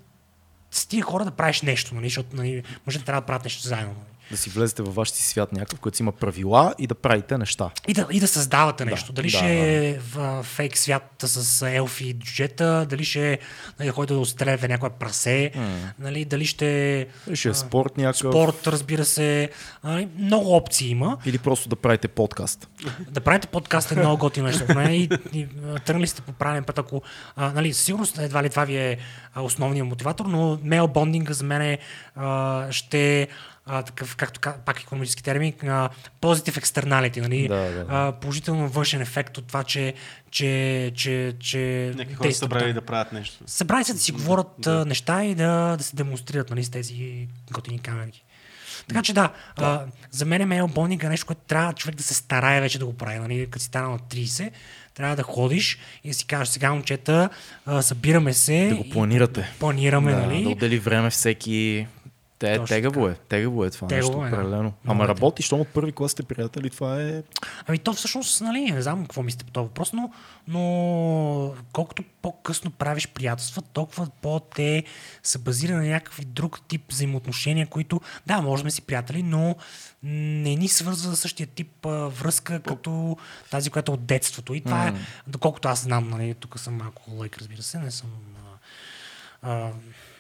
с 0.71 0.87
тия 0.87 1.03
хора 1.03 1.25
да 1.25 1.31
правиш 1.31 1.63
нещо, 1.63 1.95
нали, 1.95 2.07
защото 2.07 2.37
нали, 2.37 2.63
мъжете 2.87 3.05
трябва 3.05 3.21
да 3.21 3.27
правят 3.27 3.45
нещо 3.45 3.69
заедно. 3.69 3.93
Нали. 3.93 4.20
Да 4.31 4.37
си 4.37 4.51
влезете 4.51 4.83
във 4.83 4.95
вашия 4.95 5.17
си 5.17 5.23
свят 5.23 5.53
някакъв, 5.53 5.81
който 5.81 5.97
си 5.97 6.03
има 6.03 6.13
правила 6.13 6.75
и 6.79 6.87
да 6.87 6.95
правите 6.95 7.39
неща. 7.39 7.71
И 7.89 7.95
да, 7.95 8.07
и 8.11 8.21
да 8.21 8.29
създавате 8.29 8.85
нещо. 8.85 9.13
дали 9.13 9.31
да, 9.31 9.37
ще 9.37 9.89
е 9.89 9.99
в 9.99 10.43
фейк 10.43 10.79
свят 10.79 11.25
с 11.25 11.67
елфи 11.67 12.05
и 12.07 12.15
джета, 12.15 12.87
дали 12.91 13.05
ще 13.05 13.39
нали, 13.79 13.89
ходите 13.91 14.15
да 14.15 14.21
отстреляте 14.21 14.69
някое 14.69 14.91
прасе, 14.91 15.53
нали, 15.99 16.25
дали 16.25 16.47
ще 16.47 17.07
Ще 17.35 17.49
е 17.49 17.55
спорт 17.55 17.97
някакъв. 17.97 18.33
спорт, 18.33 18.67
разбира 18.67 19.05
се. 19.05 19.51
Нали, 19.85 20.09
много 20.19 20.57
опции 20.57 20.91
има. 20.91 21.19
Или 21.27 21.39
просто 21.39 21.69
да 21.69 21.77
правите 21.77 22.09
подкаст. 22.09 22.69
Да 23.11 23.21
правите 23.21 23.47
подкаст 23.47 23.93
е 23.93 23.97
много 23.97 24.17
готино 24.19 24.47
нещо. 24.47 24.75
Не? 24.75 24.97
И, 24.97 25.09
и 25.33 25.47
тръгнали 25.85 26.07
сте 26.07 26.23
по 26.23 26.33
правилен 26.33 26.65
път, 26.65 26.79
ако... 26.79 27.03
А, 27.37 27.53
нали, 27.53 27.73
със 27.73 27.85
сигурност 27.85 28.19
едва 28.19 28.43
ли 28.43 28.51
това 28.51 28.65
ви 28.65 28.77
е 28.77 28.99
основният 29.37 29.89
мотиватор, 29.89 30.25
но 30.27 30.59
мейл 30.63 30.89
бондинга 30.89 31.33
за 31.33 31.45
мен 31.45 31.63
е, 31.63 31.79
а, 32.17 32.67
ще 32.73 33.29
а, 33.67 33.83
такъв, 33.83 34.17
както 34.17 34.41
ка- 34.41 34.57
пак 34.65 34.81
економически 34.81 35.23
термин, 35.23 35.53
positive 36.23 36.61
externality, 36.61 37.21
нали? 37.21 37.49
Да, 37.49 37.57
да, 37.57 37.71
да. 37.71 37.87
А, 37.89 38.13
положително 38.13 38.69
външен 38.69 39.01
ефект 39.01 39.39
от 39.39 39.47
това, 39.47 39.65
че, 39.65 39.95
че, 40.31 40.93
че, 40.95 41.35
че 41.41 41.93
Някакви 41.97 42.15
хора 42.15 42.33
са 42.33 42.39
събрали 42.39 42.67
да. 42.67 42.75
да 42.75 42.81
правят 42.81 43.13
нещо. 43.13 43.45
Събрали 43.47 43.85
се 43.85 43.93
да 43.93 43.99
си 43.99 44.13
говорят 44.13 44.47
да. 44.59 44.85
неща 44.85 45.25
и 45.25 45.35
да, 45.35 45.77
да 45.77 45.85
се 45.85 45.97
демонстрират 45.97 46.51
нали, 46.51 46.65
с 46.65 46.71
тези 46.71 47.29
готини 47.53 47.79
камерки. 47.79 48.25
Така 48.89 49.03
че 49.03 49.13
да, 49.13 49.33
а, 49.57 49.85
за 50.11 50.25
мен 50.25 50.49
мейл 50.49 50.69
бондинг 50.69 51.03
е 51.03 51.09
нещо, 51.09 51.27
което 51.27 51.41
трябва 51.41 51.73
човек 51.73 51.97
да 51.97 52.03
се 52.03 52.15
старае 52.15 52.61
вече 52.61 52.79
да 52.79 52.87
го 52.87 52.97
прави. 52.97 53.19
Нали? 53.19 53.47
Като 53.51 53.59
си 53.59 53.67
станал 53.67 53.91
на 53.93 53.99
30, 53.99 54.51
трябва 54.95 55.17
да 55.17 55.23
ходиш 55.23 55.79
и 56.05 56.09
да 56.09 56.15
си 56.15 56.27
кажеш, 56.27 56.49
сега 56.49 56.73
момчета, 56.73 57.29
а, 57.67 57.83
събираме 57.83 58.35
се. 58.35 58.69
Да 58.69 58.77
го 58.77 58.89
планирате. 58.89 59.53
Планираме, 59.59 60.13
да, 60.13 60.19
нали? 60.19 60.43
да 60.43 60.49
отдели 60.49 60.79
време 60.79 61.11
всеки. 61.11 61.87
Те, 62.41 62.55
Точно 62.57 62.67
тегаво 62.67 63.09
е, 63.09 63.15
тегаво 63.15 63.65
е 63.65 63.71
това 63.71 63.89
Тегаво 63.89 64.09
нещо, 64.09 64.27
е, 64.27 64.31
да. 64.31 64.37
определено. 64.37 64.63
Много 64.63 64.75
Ама 64.87 65.05
е 65.05 65.09
работи, 65.09 65.43
щом 65.43 65.61
от 65.61 65.69
първи 65.69 65.93
клас 65.93 66.13
сте 66.13 66.23
приятели, 66.23 66.71
това 66.71 67.03
е... 67.03 67.23
Ами 67.67 67.79
то 67.79 67.93
всъщност, 67.93 68.41
нали, 68.41 68.71
не 68.71 68.83
знам 68.83 69.03
какво 69.03 69.23
мислите 69.23 69.45
по 69.45 69.51
този 69.51 69.67
въпрос, 69.67 69.93
но, 69.93 70.11
но 70.49 71.55
колкото 71.73 72.03
по-късно 72.23 72.71
правиш 72.71 73.09
приятелства, 73.09 73.63
толкова 73.63 74.09
по-те 74.23 74.85
са 75.23 75.39
базирани 75.39 75.87
на 75.87 75.93
някакви 75.93 76.25
друг 76.25 76.61
тип 76.69 76.83
взаимоотношения, 76.89 77.67
които, 77.67 78.01
да, 78.27 78.41
можем 78.41 78.71
си 78.71 78.83
приятели, 78.83 79.23
но 79.23 79.57
не 80.03 80.57
ни 80.57 80.69
свързва 80.69 81.17
същия 81.17 81.47
тип 81.47 81.87
а, 81.87 81.91
връзка, 81.91 82.61
като 82.61 83.17
тази, 83.51 83.71
която 83.71 83.93
е 83.93 83.95
от 83.95 84.05
детството. 84.05 84.55
И 84.55 84.61
това 84.61 84.89
е, 84.89 84.95
доколкото 85.27 85.69
аз 85.69 85.83
знам, 85.83 86.11
нали, 86.11 86.35
тук 86.35 86.59
съм 86.59 86.77
малко 86.77 87.03
лайк, 87.15 87.39
разбира 87.39 87.63
се, 87.63 87.79
не 87.79 87.91
съм 87.91 88.11
а, 89.43 89.51
а, 89.51 89.71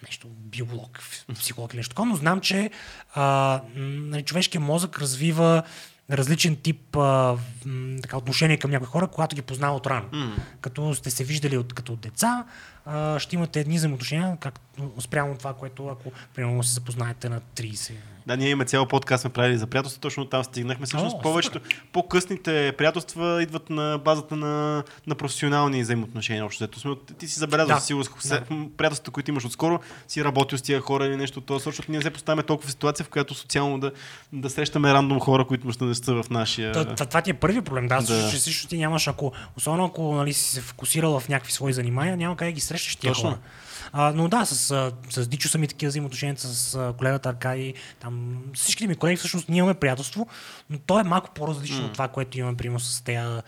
нещо 0.02 0.28
биолог, 0.28 0.98
психолог 1.34 1.72
или 1.72 1.78
нещо 1.78 1.90
такова, 1.90 2.08
но 2.08 2.16
знам, 2.16 2.40
че 2.40 2.70
а, 3.14 3.60
нали, 3.76 4.22
човешкият 4.22 4.64
мозък 4.64 4.98
развива 4.98 5.62
различен 6.10 6.56
тип 6.56 6.96
а, 6.96 7.36
така, 8.02 8.16
отношение 8.16 8.56
към 8.56 8.70
някои 8.70 8.86
хора, 8.86 9.08
когато 9.08 9.36
ги 9.36 9.42
познава 9.42 9.76
от 9.76 9.86
рано. 9.86 10.08
Mm. 10.12 10.32
Като 10.60 10.94
сте 10.94 11.10
се 11.10 11.24
виждали 11.24 11.56
от, 11.56 11.72
като 11.72 11.96
деца, 11.96 12.44
а, 12.84 13.18
ще 13.18 13.36
имате 13.36 13.60
едни 13.60 13.76
взаимоотношения, 13.76 14.36
както 14.40 14.60
спрямо 15.00 15.36
това, 15.36 15.54
което 15.54 15.88
ако 15.88 16.12
примерно 16.34 16.62
се 16.62 16.74
запознаете 16.74 17.28
на 17.28 17.40
30. 17.40 17.92
Да, 18.30 18.36
ние 18.36 18.50
имаме 18.50 18.64
цял 18.64 18.86
подкаст, 18.86 19.20
сме 19.20 19.30
правили 19.30 19.58
за 19.58 19.66
приятелство, 19.66 20.00
точно 20.00 20.24
там 20.24 20.44
стигнахме. 20.44 20.86
Всъщност, 20.86 21.16
О, 21.16 21.22
повечето, 21.22 21.60
по-късните 21.92 22.72
приятелства 22.78 23.42
идват 23.42 23.70
на 23.70 24.00
базата 24.04 24.36
на, 24.36 24.84
на 25.06 25.14
професионални 25.14 25.82
взаимоотношения. 25.82 26.44
Общо, 26.44 26.64
взето. 26.64 26.80
Сме 26.80 26.94
ти 27.18 27.28
си 27.28 27.38
забелязал, 27.38 27.76
Да, 27.76 27.80
сигурно, 27.80 28.10
да. 28.28 28.42
приятелствата, 28.76 29.10
които 29.10 29.30
имаш 29.30 29.44
отскоро, 29.44 29.80
си 30.08 30.24
работил 30.24 30.58
с 30.58 30.62
тия 30.62 30.80
хора 30.80 31.06
или 31.06 31.16
нещо 31.16 31.38
от 31.38 31.46
този 31.46 31.64
защото 31.64 31.90
ние 31.90 31.98
не 31.98 32.02
се 32.02 32.10
поставяме 32.10 32.42
толкова 32.42 32.70
ситуация, 32.70 33.06
в 33.06 33.08
която 33.08 33.34
социално 33.34 33.78
да, 33.78 33.92
да 34.32 34.50
срещаме 34.50 34.94
рандом 34.94 35.20
хора, 35.20 35.44
които 35.44 35.66
може 35.66 35.78
да 35.78 35.84
не 35.84 35.94
са 35.94 36.22
в 36.22 36.30
нашия... 36.30 36.72
Това, 36.72 36.94
това, 36.94 37.06
това 37.06 37.20
ти 37.22 37.30
е 37.30 37.34
първи 37.34 37.60
проблем. 37.60 37.88
Да, 37.88 38.00
Да. 38.00 38.30
Че 38.30 38.40
също 38.40 38.68
ти 38.68 38.78
нямаш, 38.78 39.08
ако, 39.08 39.32
особено 39.56 39.84
ако 39.84 40.14
нали, 40.14 40.32
си 40.32 40.44
се 40.50 40.60
фокусирал 40.60 41.20
в 41.20 41.28
някакви 41.28 41.52
свои 41.52 41.72
занимания, 41.72 42.16
няма 42.16 42.36
как 42.36 42.48
да 42.48 42.52
ги 42.52 42.60
срещаш 42.60 42.96
тия 42.96 43.12
Точно. 43.12 43.28
хора. 43.28 43.38
А, 43.92 44.12
но 44.12 44.28
да, 44.28 44.44
с, 44.44 44.92
с 45.10 45.28
Дичо 45.28 45.48
са 45.48 45.58
ми 45.58 45.68
такива 45.68 45.90
взаимоотношения, 45.90 46.36
с 46.38 46.94
колегата 46.98 47.28
Аркадий, 47.28 47.74
там 48.00 48.42
всичките 48.54 48.88
ми 48.88 48.96
колеги, 48.96 49.16
всъщност 49.16 49.48
ние 49.48 49.58
имаме 49.58 49.74
приятелство, 49.74 50.26
но 50.70 50.78
то 50.78 51.00
е 51.00 51.04
малко 51.04 51.30
по-различно 51.34 51.82
mm. 51.82 51.86
от 51.86 51.92
това, 51.92 52.08
което 52.08 52.38
имаме, 52.38 52.56
примерно, 52.56 52.80
с 52.80 53.02
тези 53.02 53.40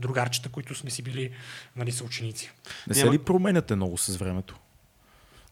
другарчета, 0.00 0.48
които 0.48 0.74
сме 0.74 0.90
си 0.90 1.02
били 1.02 1.30
нали, 1.76 1.92
съученици. 1.92 2.52
Не 2.88 2.94
се 2.94 3.10
ли 3.10 3.18
променяте 3.18 3.76
много 3.76 3.98
с 3.98 4.16
времето? 4.16 4.56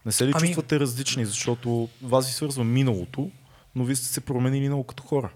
Не 0.05 0.11
се 0.11 0.27
ли 0.27 0.31
Ами- 0.35 0.47
чувствате 0.47 0.79
различни, 0.79 1.25
защото 1.25 1.89
вас 2.01 2.27
ви 2.27 2.33
свързва 2.33 2.63
миналото, 2.63 3.31
но 3.75 3.83
вие 3.83 3.95
сте 3.95 4.07
се 4.07 4.21
променили 4.21 4.67
много 4.67 4.83
като 4.83 5.03
хора. 5.03 5.29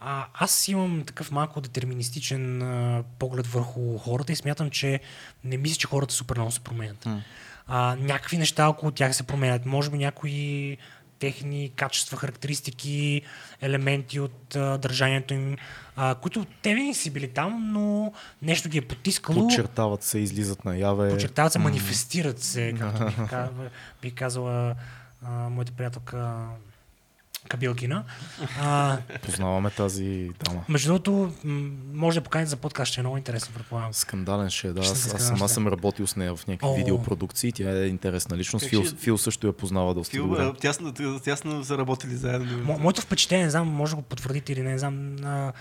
А, 0.00 0.26
аз 0.34 0.68
имам 0.68 1.04
такъв 1.06 1.30
малко 1.30 1.60
детерминистичен 1.60 2.62
а, 2.62 3.02
поглед 3.18 3.46
върху 3.46 3.98
хората 3.98 4.32
и 4.32 4.36
смятам, 4.36 4.70
че 4.70 5.00
не 5.44 5.56
мисля, 5.56 5.76
че 5.76 5.86
хората 5.86 6.14
супер 6.14 6.36
много 6.36 6.52
се 6.52 6.60
променят. 6.60 7.06
А, 7.66 7.96
някакви 8.00 8.38
неща 8.38 8.68
около 8.68 8.92
тях 8.92 9.16
се 9.16 9.22
променят. 9.22 9.66
Може 9.66 9.90
би 9.90 9.98
някои 9.98 10.76
техни 11.18 11.72
качества, 11.76 12.16
характеристики, 12.16 13.22
елементи 13.60 14.20
от 14.20 14.56
а, 14.56 14.78
държанието 14.78 15.34
им, 15.34 15.56
а, 15.96 16.14
които 16.14 16.46
те 16.62 16.74
винаги 16.74 16.94
си 16.94 17.10
били 17.10 17.28
там, 17.28 17.72
но 17.72 18.12
нещо 18.42 18.68
ги 18.68 18.78
е 18.78 18.82
потискало. 18.82 19.40
Подчертават 19.40 20.02
се, 20.02 20.18
излизат 20.18 20.64
наяве. 20.64 21.10
Подчертават 21.10 21.52
се, 21.52 21.58
манифестират 21.58 22.42
се, 22.42 22.74
както 22.78 23.26
казала, 23.28 23.70
бих 24.02 24.14
казала 24.14 24.74
а, 25.22 25.30
моята 25.48 25.72
приятелка 25.72 26.46
Кабилкина. 27.46 28.04
А, 28.60 28.96
Познаваме 29.22 29.70
тази 29.70 30.30
дама. 30.44 30.64
между 30.68 30.88
другото, 30.88 31.32
може 31.92 32.20
да 32.20 32.24
поканите 32.24 32.50
за 32.50 32.56
подкаст, 32.56 32.92
ще 32.92 33.00
е 33.00 33.02
много 33.02 33.16
интересно, 33.16 33.54
предполагам. 33.54 33.94
Скандален 33.94 34.50
ще 34.50 34.68
е, 34.68 34.72
да. 34.72 34.82
Ще 34.82 34.92
Аз, 34.92 35.00
сама 35.18 35.44
е. 35.44 35.48
съм 35.48 35.68
работил 35.68 36.06
с 36.06 36.16
нея 36.16 36.36
в 36.36 36.46
някакви 36.46 36.68
О. 36.68 36.74
видеопродукции. 36.74 37.52
Тя 37.52 37.70
е 37.72 37.86
интересна 37.86 38.36
личност. 38.36 38.62
Как 38.62 38.70
Фил, 38.70 38.84
ще- 38.84 38.96
Фил 38.96 39.18
също 39.18 39.46
я 39.46 39.52
познава 39.52 39.94
доста 39.94 40.10
Фил, 40.12 40.26
добре. 40.26 40.52
тясно, 40.60 40.92
тясно 41.24 41.64
са 41.64 41.78
работили 41.78 42.16
заедно. 42.16 42.64
Мо, 42.64 42.78
моето 42.78 43.00
впечатление, 43.00 43.44
не 43.44 43.50
знам, 43.50 43.68
може 43.68 43.90
да 43.90 43.96
го 43.96 44.02
потвърдите 44.02 44.52
или 44.52 44.62
не, 44.62 44.70
не 44.70 44.78
знам, 44.78 45.16
на, 45.16 45.52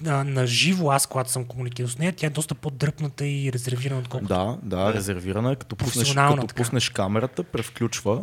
на, 0.00 0.24
на 0.24 0.46
живо 0.46 0.90
аз, 0.90 1.06
когато 1.06 1.30
съм 1.30 1.44
комуникирал 1.44 1.88
с 1.88 1.98
нея, 1.98 2.12
тя 2.12 2.26
е 2.26 2.30
доста 2.30 2.54
по-дръпната 2.54 3.26
и 3.26 3.52
резервирана, 3.52 4.00
отколкото. 4.00 4.28
Да, 4.28 4.58
да, 4.62 4.94
резервирана 4.94 5.52
е. 5.52 5.56
Като 5.56 5.76
пуснеш, 5.76 6.14
като 6.14 6.36
така. 6.36 6.54
пуснеш 6.54 6.88
камерата, 6.88 7.42
превключва. 7.42 8.22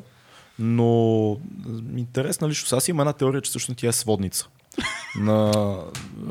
Но 0.59 1.37
интересна 1.97 2.49
личност. 2.49 2.73
Аз 2.73 2.87
имам 2.87 2.99
една 2.99 3.13
теория, 3.13 3.41
че 3.41 3.49
всъщност 3.49 3.79
тя 3.79 3.87
е 3.87 3.91
сводница. 3.91 4.47
на 5.19 5.51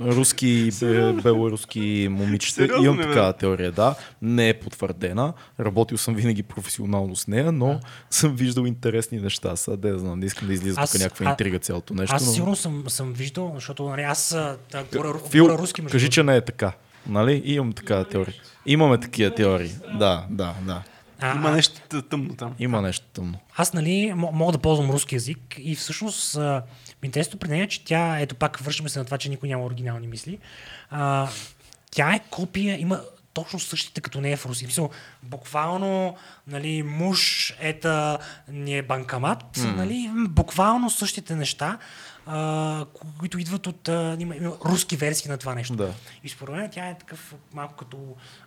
руски, 0.02 0.70
бе, 0.80 1.12
белоруски 1.12 2.08
момичета. 2.10 2.54
Сериозно 2.54 2.84
Имам 2.84 2.98
такава 2.98 3.32
теория, 3.32 3.72
да. 3.72 3.94
Не 4.22 4.48
е 4.48 4.54
потвърдена. 4.54 5.32
Работил 5.60 5.98
съм 5.98 6.14
винаги 6.14 6.42
професионално 6.42 7.16
с 7.16 7.26
нея, 7.26 7.52
но 7.52 7.80
съм 8.10 8.36
виждал 8.36 8.64
интересни 8.64 9.18
неща. 9.18 9.56
Сега 9.56 9.76
да 9.76 9.98
знам, 9.98 10.20
не 10.20 10.26
искам 10.26 10.48
да 10.48 10.54
излиза 10.54 10.80
Аз- 10.80 10.92
тук 10.92 11.00
някаква 11.00 11.26
а- 11.26 11.30
интрига 11.30 11.58
цялото 11.58 11.94
нещо. 11.94 12.16
Аз 12.16 12.26
но... 12.26 12.32
сигурно 12.32 12.56
съм, 12.56 12.84
съм 12.88 13.12
виждал, 13.12 13.52
защото 13.54 13.88
нали, 13.88 14.02
аз 14.02 14.32
а, 14.32 14.56
говоря, 14.92 15.18
Фил, 15.30 15.44
руски. 15.44 15.84
кажи, 15.84 16.10
че 16.10 16.22
не 16.22 16.36
е 16.36 16.40
така. 16.40 16.72
Нали? 17.06 17.42
Имам 17.44 17.72
такава 17.72 18.04
теория. 18.04 18.34
Имаме 18.66 19.00
такива 19.00 19.34
теории. 19.34 19.70
Да, 19.98 20.26
да, 20.30 20.54
да. 20.66 20.82
А, 21.20 21.36
Има 21.36 21.50
нещо 21.50 22.02
тъмно 22.02 22.34
там. 22.36 22.54
Има 22.58 22.82
нещо 22.82 23.06
тъмно. 23.12 23.38
Аз, 23.56 23.72
нали, 23.72 24.12
м- 24.16 24.30
мога 24.32 24.52
да 24.52 24.58
ползвам 24.58 24.90
руски 24.90 25.14
язик 25.14 25.56
и 25.58 25.74
всъщност 25.74 26.36
а, 26.36 26.62
ми 27.02 27.06
е 27.06 27.06
интересно 27.06 27.38
при 27.38 27.48
нея, 27.48 27.68
че 27.68 27.84
тя, 27.84 28.18
ето 28.18 28.34
пак 28.34 28.58
връщаме 28.58 28.88
се 28.88 28.98
на 28.98 29.04
това, 29.04 29.18
че 29.18 29.28
никой 29.28 29.48
няма 29.48 29.64
оригинални 29.64 30.06
мисли. 30.06 30.38
А, 30.90 31.28
тя 31.90 32.14
е 32.14 32.20
копия, 32.30 32.80
има 32.80 33.00
точно 33.34 33.58
същите 33.58 34.00
като 34.00 34.20
нея 34.20 34.36
в 34.36 34.46
Руси. 34.46 34.66
Мисъл, 34.66 34.90
буквално, 35.22 36.16
нали, 36.46 36.82
муж, 36.82 37.54
ета, 37.60 38.18
ни 38.48 38.78
е 38.78 38.82
банкомат, 38.82 39.44
mm. 39.56 39.76
нали, 39.76 40.10
буквално 40.28 40.90
същите 40.90 41.34
неща, 41.36 41.78
а, 42.26 42.84
които 43.18 43.38
идват 43.38 43.66
от 43.66 43.88
а, 43.88 44.16
има, 44.18 44.36
има 44.36 44.52
руски 44.64 44.96
версии 44.96 45.30
на 45.30 45.36
това 45.36 45.54
нещо. 45.54 45.74
Да. 45.74 45.92
И 46.24 46.28
според 46.28 46.54
мен 46.54 46.68
тя 46.72 46.88
е 46.88 46.98
такъв 46.98 47.34
малко 47.54 47.74
като 47.74 47.96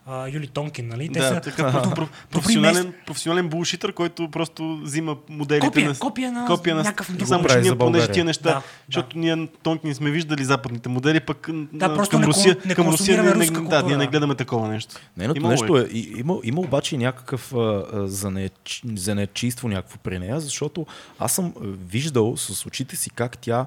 а, 0.06 0.28
Юли 0.28 0.48
Тонкин, 0.48 0.88
нали? 0.88 1.10
Те 1.10 1.20
Да, 1.20 1.28
са 1.28 1.42
такъв 1.42 1.74
проф- 1.74 2.10
професионален, 2.32 2.94
професионален 3.06 3.50
булшитър, 3.50 3.94
който 3.94 4.32
просто 4.32 4.78
взима 4.78 5.18
моделите 5.30 5.68
Копия- 5.68 5.88
на... 5.88 5.96
копия 5.96 6.32
на 6.32 6.46
копия 6.46 6.76
на 6.76 6.84
някакъв 6.84 7.12
друг. 7.12 7.28
Само, 7.28 7.44
че 7.44 7.54
за 7.54 7.62
ние 7.62 7.78
понеже 7.78 8.08
тия 8.08 8.26
неща, 8.26 8.44
Да, 8.44 8.62
защото 8.88 9.18
ние 9.18 9.48
тонки 9.64 9.88
не 9.88 9.96
сме 9.96 10.12
виждали 10.12 10.44
западните 10.44 10.90
модели, 10.90 11.20
пък 11.20 11.48
Да, 11.74 11.88
на- 11.88 11.96
просто 11.96 12.12
към 12.12 12.22
не 12.22 12.28
Русия, 12.28 12.58
не 12.66 12.76
към 12.76 12.88
Русия 12.88 13.24
не, 13.24 13.34
не, 13.36 13.46
да, 13.50 13.84
ние 13.84 13.98
не 13.98 14.08
гледаме 14.08 14.36
такова 14.36 14.68
нещо. 14.68 14.96
Нейното 15.18 15.38
Имало 15.38 15.52
нещо 15.52 15.78
е. 15.78 15.88
Има, 15.94 16.38
има 16.44 16.62
обаче 16.62 16.96
и 16.96 16.98
някакъв 16.98 17.54
а, 17.54 17.58
а, 17.94 18.08
занеч, 18.08 18.82
занечийство 18.96 19.68
някакво 19.68 19.98
при 19.98 20.20
нея, 20.20 20.40
защото 20.40 20.86
аз 21.20 21.32
съм 21.32 21.54
виждал 21.88 22.38
с 22.38 22.66
очите 22.66 22.96
си 22.96 23.10
как 23.10 23.38
тя 23.38 23.67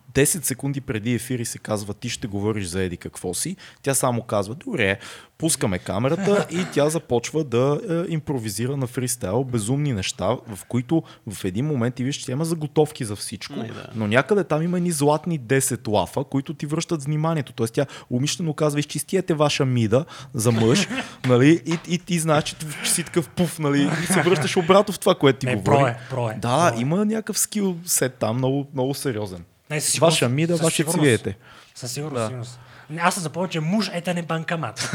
10 0.13 0.43
секунди 0.43 0.81
преди 0.81 1.13
ефири 1.13 1.45
се 1.45 1.57
казва 1.57 1.93
ти 1.93 2.09
ще 2.09 2.27
говориш 2.27 2.65
за 2.65 2.83
еди 2.83 2.97
какво 2.97 3.33
си. 3.33 3.55
Тя 3.81 3.93
само 3.93 4.21
казва, 4.21 4.55
добре, 4.55 4.99
пускаме 5.37 5.79
камерата 5.79 6.47
и 6.51 6.65
тя 6.73 6.89
започва 6.89 7.43
да 7.43 7.79
е, 7.89 8.13
импровизира 8.13 8.77
на 8.77 8.87
фристайл 8.87 9.43
безумни 9.43 9.93
неща, 9.93 10.25
в 10.47 10.65
които 10.67 11.03
в 11.29 11.45
един 11.45 11.65
момент 11.65 11.95
ти 11.95 12.03
виж, 12.03 12.15
че 12.15 12.31
има 12.31 12.45
заготовки 12.45 13.05
за 13.05 13.15
всичко, 13.15 13.53
Не, 13.59 13.67
да. 13.67 13.87
но 13.95 14.07
някъде 14.07 14.43
там 14.43 14.63
има 14.63 14.79
ни 14.79 14.91
златни 14.91 15.39
10 15.39 15.87
лафа, 15.87 16.23
които 16.23 16.53
ти 16.53 16.65
връщат 16.65 17.03
вниманието. 17.03 17.53
Тоест 17.53 17.73
тя 17.73 17.85
умишлено 18.09 18.53
казва, 18.53 18.79
изчистиете 18.79 19.33
ваша 19.33 19.65
мида 19.65 20.05
за 20.33 20.51
мъж, 20.51 20.87
нали, 21.27 21.61
и, 21.65 21.93
и 21.93 21.97
ти 21.99 22.19
знаеш, 22.19 22.43
че, 22.43 22.55
че 22.83 22.91
си 22.91 23.03
такъв 23.03 23.29
пуф, 23.29 23.59
нали, 23.59 23.89
и 24.03 24.05
се 24.05 24.21
връщаш 24.25 24.57
обратно 24.57 24.93
в 24.93 24.99
това, 24.99 25.15
което 25.15 25.39
ти 25.39 25.45
Не, 25.45 25.55
говори. 25.55 25.77
про 25.77 25.87
е, 25.87 25.97
про 26.09 26.29
е, 26.29 26.33
Да, 26.33 26.69
про 26.71 26.77
е. 26.77 26.81
има 26.81 27.05
някакъв 27.05 27.39
скил 27.39 27.77
сет 27.85 28.13
там, 28.15 28.37
много, 28.37 28.67
много 28.73 28.93
сериозен. 28.93 29.43
Не, 29.71 29.81
със 29.81 29.91
сигурност- 29.91 30.15
Ваша 30.15 30.29
мида, 30.29 30.53
със 30.53 30.63
ваши 30.63 30.83
цвиете. 30.85 31.37
Със 31.75 31.91
сигурност. 31.91 32.15
Да. 32.15 32.27
сигурност. 32.27 32.59
Аз 32.99 33.13
съм 33.13 33.23
запомнил, 33.23 33.49
че 33.49 33.59
муж 33.59 33.89
ета 33.93 34.13
не 34.13 34.21
банкомат. 34.21 34.91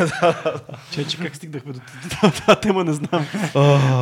Че, 0.90 1.06
че 1.06 1.16
как 1.18 1.36
стигнахме 1.36 1.72
до 1.72 1.80
тази 2.46 2.60
тема, 2.60 2.84
не 2.84 2.92
знам. 2.92 3.26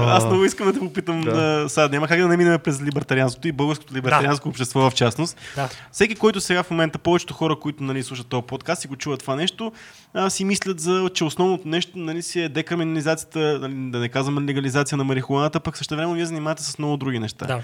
Аз 0.06 0.24
много 0.24 0.44
искам 0.44 0.66
да 0.66 0.72
те 0.72 0.78
попитам, 0.78 1.20
да. 1.20 1.64
сега 1.68 1.88
няма 1.88 2.08
как 2.08 2.20
да 2.20 2.28
не 2.28 2.36
минем 2.36 2.58
през 2.64 2.82
либертарианството 2.82 3.48
и 3.48 3.52
българското 3.52 3.94
либертарианско 3.94 4.48
общество 4.48 4.90
в 4.90 4.94
частност. 4.94 5.36
Да. 5.56 5.68
Всеки, 5.92 6.14
който 6.14 6.40
сега 6.40 6.62
в 6.62 6.70
момента, 6.70 6.98
повечето 6.98 7.34
хора, 7.34 7.56
които 7.60 7.82
нали, 7.82 8.02
слушат 8.02 8.26
този 8.26 8.46
подкаст 8.46 8.84
и 8.84 8.88
го 8.88 8.96
чуват 8.96 9.20
това 9.20 9.36
нещо, 9.36 9.72
а, 10.14 10.30
си 10.30 10.44
мислят, 10.44 10.80
за, 10.80 11.10
че 11.14 11.24
основното 11.24 11.68
нещо 11.68 11.98
нали, 11.98 12.22
си 12.22 12.40
е 12.40 12.48
декриминализацията, 12.48 13.38
нали, 13.38 13.90
да 13.90 13.98
не 13.98 14.08
казваме 14.08 14.40
легализация 14.40 14.98
на 14.98 15.04
марихуаната, 15.04 15.60
пък 15.60 15.76
също 15.76 15.96
време 15.96 16.14
вие 16.14 16.26
занимавате 16.26 16.62
с 16.62 16.78
много 16.78 16.96
други 16.96 17.18
неща. 17.18 17.60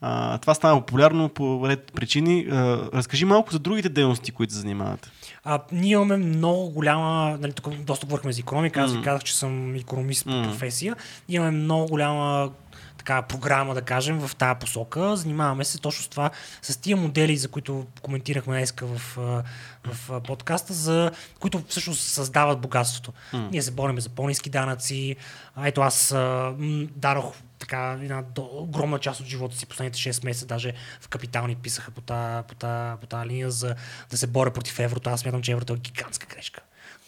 А, 0.00 0.38
това 0.38 0.54
става 0.54 0.80
популярно 0.80 1.28
по 1.28 1.68
ред 1.68 1.92
причини. 1.94 2.46
А, 2.50 2.54
разкажи 2.94 3.24
малко 3.24 3.52
за 3.52 3.58
другите 3.58 3.88
дейности, 3.88 4.32
които 4.32 4.52
се 4.52 4.60
занимавате. 4.60 5.10
А, 5.44 5.60
ние 5.72 5.92
имаме 5.92 6.16
много 6.16 6.70
голяма, 6.70 7.38
нали, 7.40 7.52
тук 7.52 7.68
доста 7.74 8.06
говорихме 8.06 8.32
за 8.32 8.40
економика, 8.40 8.80
аз 8.80 8.92
ви 8.92 9.02
казах, 9.02 9.24
че 9.24 9.36
съм 9.36 9.74
економист 9.74 10.24
по 10.24 10.42
професия. 10.42 10.96
Имаме 11.28 11.50
много 11.50 11.86
голяма 11.86 12.50
така, 12.98 13.22
програма, 13.22 13.74
да 13.74 13.82
кажем, 13.82 14.18
в 14.18 14.36
тази 14.36 14.58
посока. 14.58 15.16
Занимаваме 15.16 15.64
се 15.64 15.78
точно 15.78 16.04
с 16.04 16.08
това, 16.08 16.30
с 16.62 16.76
тия 16.76 16.96
модели, 16.96 17.36
за 17.36 17.48
които 17.48 17.86
коментирахме 18.02 18.56
днес 18.56 18.74
в, 18.82 19.00
в 19.84 20.20
подкаста, 20.20 20.72
за 20.72 21.10
които 21.40 21.62
всъщност 21.68 22.00
създават 22.00 22.60
богатството. 22.60 23.12
Ние 23.50 23.62
се 23.62 23.70
борим 23.70 24.00
за 24.00 24.08
по-низки 24.08 24.50
данъци. 24.50 25.16
Ето 25.64 25.80
аз 25.80 26.14
дарох 26.96 27.32
така 27.58 27.98
една 28.02 28.22
до, 28.22 28.48
огромна 28.52 28.98
част 28.98 29.20
от 29.20 29.26
живота 29.26 29.56
си, 29.56 29.66
последните 29.66 29.98
6 29.98 30.24
месеца, 30.24 30.46
даже 30.46 30.72
в 31.00 31.08
капитални 31.08 31.56
писаха 31.56 31.90
по 31.90 32.00
тази 32.00 32.46
по 32.48 32.54
та, 32.54 32.96
по 33.00 33.06
та 33.06 33.26
линия 33.26 33.50
за 33.50 33.74
да 34.10 34.16
се 34.16 34.26
боря 34.26 34.50
против 34.50 34.78
еврото. 34.78 35.10
Аз 35.10 35.20
смятам, 35.20 35.42
че 35.42 35.52
еврото 35.52 35.72
е 35.72 35.76
гигантска 35.76 36.26
грешка. 36.26 36.60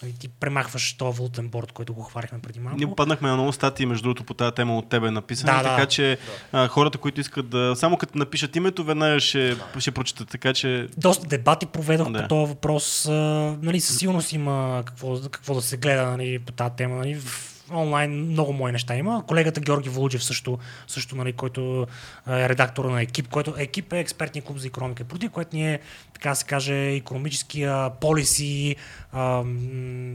Нали, 0.02 0.12
Ти 0.12 0.28
премахваш 0.28 0.92
този 0.92 1.18
валутен 1.18 1.48
борт, 1.48 1.72
който 1.72 1.94
го 1.94 2.02
хварихме 2.02 2.38
преди 2.38 2.60
малко. 2.60 2.78
Ние 2.78 2.86
попаднахме 2.86 3.28
на 3.28 3.34
много 3.34 3.52
статии, 3.52 3.86
между 3.86 4.02
другото, 4.02 4.24
по 4.24 4.34
тази 4.34 4.54
тема 4.54 4.78
от 4.78 4.88
тебе 4.88 5.10
написани, 5.10 5.52
Да, 5.52 5.62
да. 5.62 5.68
така 5.68 5.86
че 5.86 6.18
а, 6.52 6.68
хората, 6.68 6.98
които 6.98 7.20
искат 7.20 7.48
да... 7.48 7.76
Само 7.76 7.96
като 7.96 8.18
напишат 8.18 8.56
името, 8.56 8.84
веднага 8.84 9.20
ще, 9.20 9.56
ще 9.78 9.90
прочитат, 9.90 10.28
така 10.28 10.54
че... 10.54 10.88
Доста 10.96 11.26
дебати 11.26 11.66
проведох 11.66 12.10
Да. 12.10 12.22
по 12.22 12.28
този 12.28 12.48
въпрос. 12.48 13.06
А, 13.06 13.12
нали, 13.62 13.80
със 13.80 13.98
сигурност 13.98 14.32
има 14.32 14.82
какво, 14.86 15.20
какво 15.30 15.54
да 15.54 15.62
се 15.62 15.76
гледа 15.76 16.06
нали, 16.06 16.38
по 16.38 16.52
тази 16.52 16.74
тема. 16.76 16.96
Нали. 16.96 17.14
В 17.14 17.59
онлайн 17.72 18.10
много 18.10 18.52
мои 18.52 18.72
неща 18.72 18.96
има. 18.96 19.24
Колегата 19.26 19.60
Георги 19.60 19.88
Волуджев 19.88 20.24
също, 20.24 20.58
също 20.88 21.16
нали, 21.16 21.32
който 21.32 21.86
е 22.28 22.48
редактор 22.48 22.84
на 22.84 23.02
екип, 23.02 23.28
който 23.28 23.54
екип 23.58 23.92
е 23.92 23.98
експертния 23.98 24.42
клуб 24.42 24.58
за 24.58 24.66
економика 24.66 25.02
и 25.02 25.06
политика, 25.06 25.32
което 25.32 25.56
ни 25.56 25.72
е, 25.72 25.80
така 26.14 26.34
се 26.34 26.44
каже, 26.44 26.94
економическия 26.94 27.90
полиси 27.90 28.76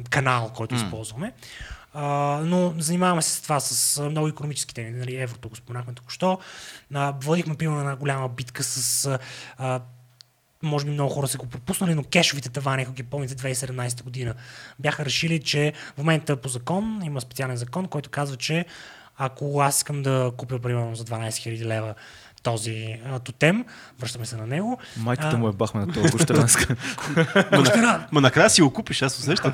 канал, 0.10 0.52
който 0.56 0.76
използваме. 0.76 1.34
А, 1.98 2.42
но 2.44 2.74
занимаваме 2.78 3.22
се 3.22 3.30
с 3.30 3.42
това, 3.42 3.60
с 3.60 3.98
а, 3.98 4.10
много 4.10 4.28
економически 4.28 4.74
теми. 4.74 4.92
Нали, 4.92 5.16
еврото 5.16 5.50
го 5.50 5.56
споменахме 5.56 5.94
току-що. 5.94 6.40
А, 6.94 7.14
водихме, 7.24 7.56
примерно, 7.56 7.80
една 7.80 7.96
голяма 7.96 8.30
битка 8.30 8.64
с 8.64 9.20
може 10.66 10.86
би 10.86 10.92
много 10.92 11.14
хора 11.14 11.28
са 11.28 11.38
го 11.38 11.46
пропуснали, 11.46 11.96
но 11.96 12.04
кешовите 12.04 12.50
тавани, 12.50 12.84
ако 12.84 12.92
ги 12.92 13.04
помните 13.04 13.36
2017 13.36 14.04
година, 14.04 14.34
бяха 14.80 15.06
решили, 15.06 15.40
че 15.40 15.74
в 15.96 15.98
момента 15.98 16.36
по 16.36 16.50
закон, 16.50 17.02
има 17.04 17.22
специален 17.22 17.58
закон, 17.58 17.88
който 17.88 18.10
казва, 18.10 18.38
че 18.38 18.66
ако 19.18 19.62
аз 19.62 19.78
искам 19.78 20.04
да 20.04 20.32
купя 20.38 20.60
примерно 20.60 20.96
за 20.96 21.06
12 21.06 21.30
000 21.30 21.66
лева 21.66 21.96
този 22.46 22.96
а, 23.12 23.20
тотем, 23.20 23.66
връщаме 24.00 24.26
се 24.26 24.36
на 24.36 24.48
него. 24.48 24.80
Майката 24.98 25.36
А, 25.36 25.38
му 25.38 25.50
е 25.50 25.52
бахме 25.52 25.82
на 25.86 25.94
този 25.94 26.12
гущеренска. 26.12 26.76
Гущера, 27.56 28.08
Ма 28.12 28.22
накрая 28.22 28.50
си 28.50 28.62
го 28.62 28.74
купиш, 28.74 29.02
аз 29.02 29.20
усещам. 29.20 29.54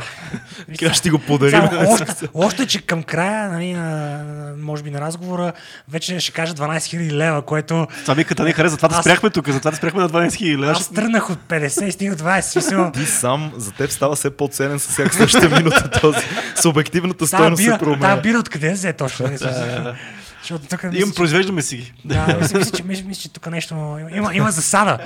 Сега 0.75 0.93
ще 0.93 1.09
го 1.09 1.19
подарим. 1.19 1.61
Само, 1.69 1.91
още, 1.93 2.29
още, 2.33 2.67
че 2.67 2.81
към 2.81 3.03
края, 3.03 3.51
нали, 3.51 3.73
на, 3.73 4.23
може 4.57 4.83
би 4.83 4.91
на 4.91 5.01
разговора, 5.01 5.53
вече 5.89 6.19
ще 6.19 6.31
кажа 6.31 6.53
12 6.53 6.77
000 6.77 7.11
лева, 7.11 7.41
което 7.41 7.87
Това 8.01 8.13
вика, 8.13 8.43
не 8.43 8.53
хареса, 8.53 8.71
затова 8.71 8.87
да 8.87 8.95
спряхме 8.95 9.29
тук, 9.29 9.49
затова 9.49 9.71
да 9.71 9.77
спряхме 9.77 10.01
на 10.01 10.09
12 10.09 10.27
000 10.27 10.57
лева. 10.57 10.71
аз 10.71 10.89
тръгнах 10.89 11.29
от 11.29 11.39
50 11.39 11.83
и 11.85 11.91
стигнах 11.91 12.17
20. 12.17 12.41
Смисъл, 12.41 12.91
Ти 12.91 13.05
сам, 13.05 13.51
за 13.57 13.71
теб 13.71 13.91
става 13.91 14.15
все 14.15 14.37
по-ценен 14.37 14.79
с 14.79 14.87
всяка 14.87 15.13
следваща 15.13 15.49
минута 15.49 15.89
този. 16.01 16.19
Субективната 16.55 17.27
стойност 17.27 17.63
се 17.63 17.77
променя. 17.79 18.01
тая 18.01 18.21
бира 18.21 18.37
откъде 18.37 18.71
взе 18.71 18.93
точно? 18.93 19.29
Защото 20.41 20.67
тук 20.67 20.83
мисля, 20.83 21.13
произвеждаме 21.15 21.61
си 21.61 21.77
ги. 21.77 21.93
да, 22.05 22.37
мисля, 22.41 22.57
мисля, 22.57 22.77
че, 22.77 22.83
мисля, 22.83 23.13
че 23.13 23.29
тук 23.29 23.51
нещо 23.51 23.73
има, 23.73 24.11
има, 24.11 24.35
има 24.35 24.51
засада. 24.51 24.97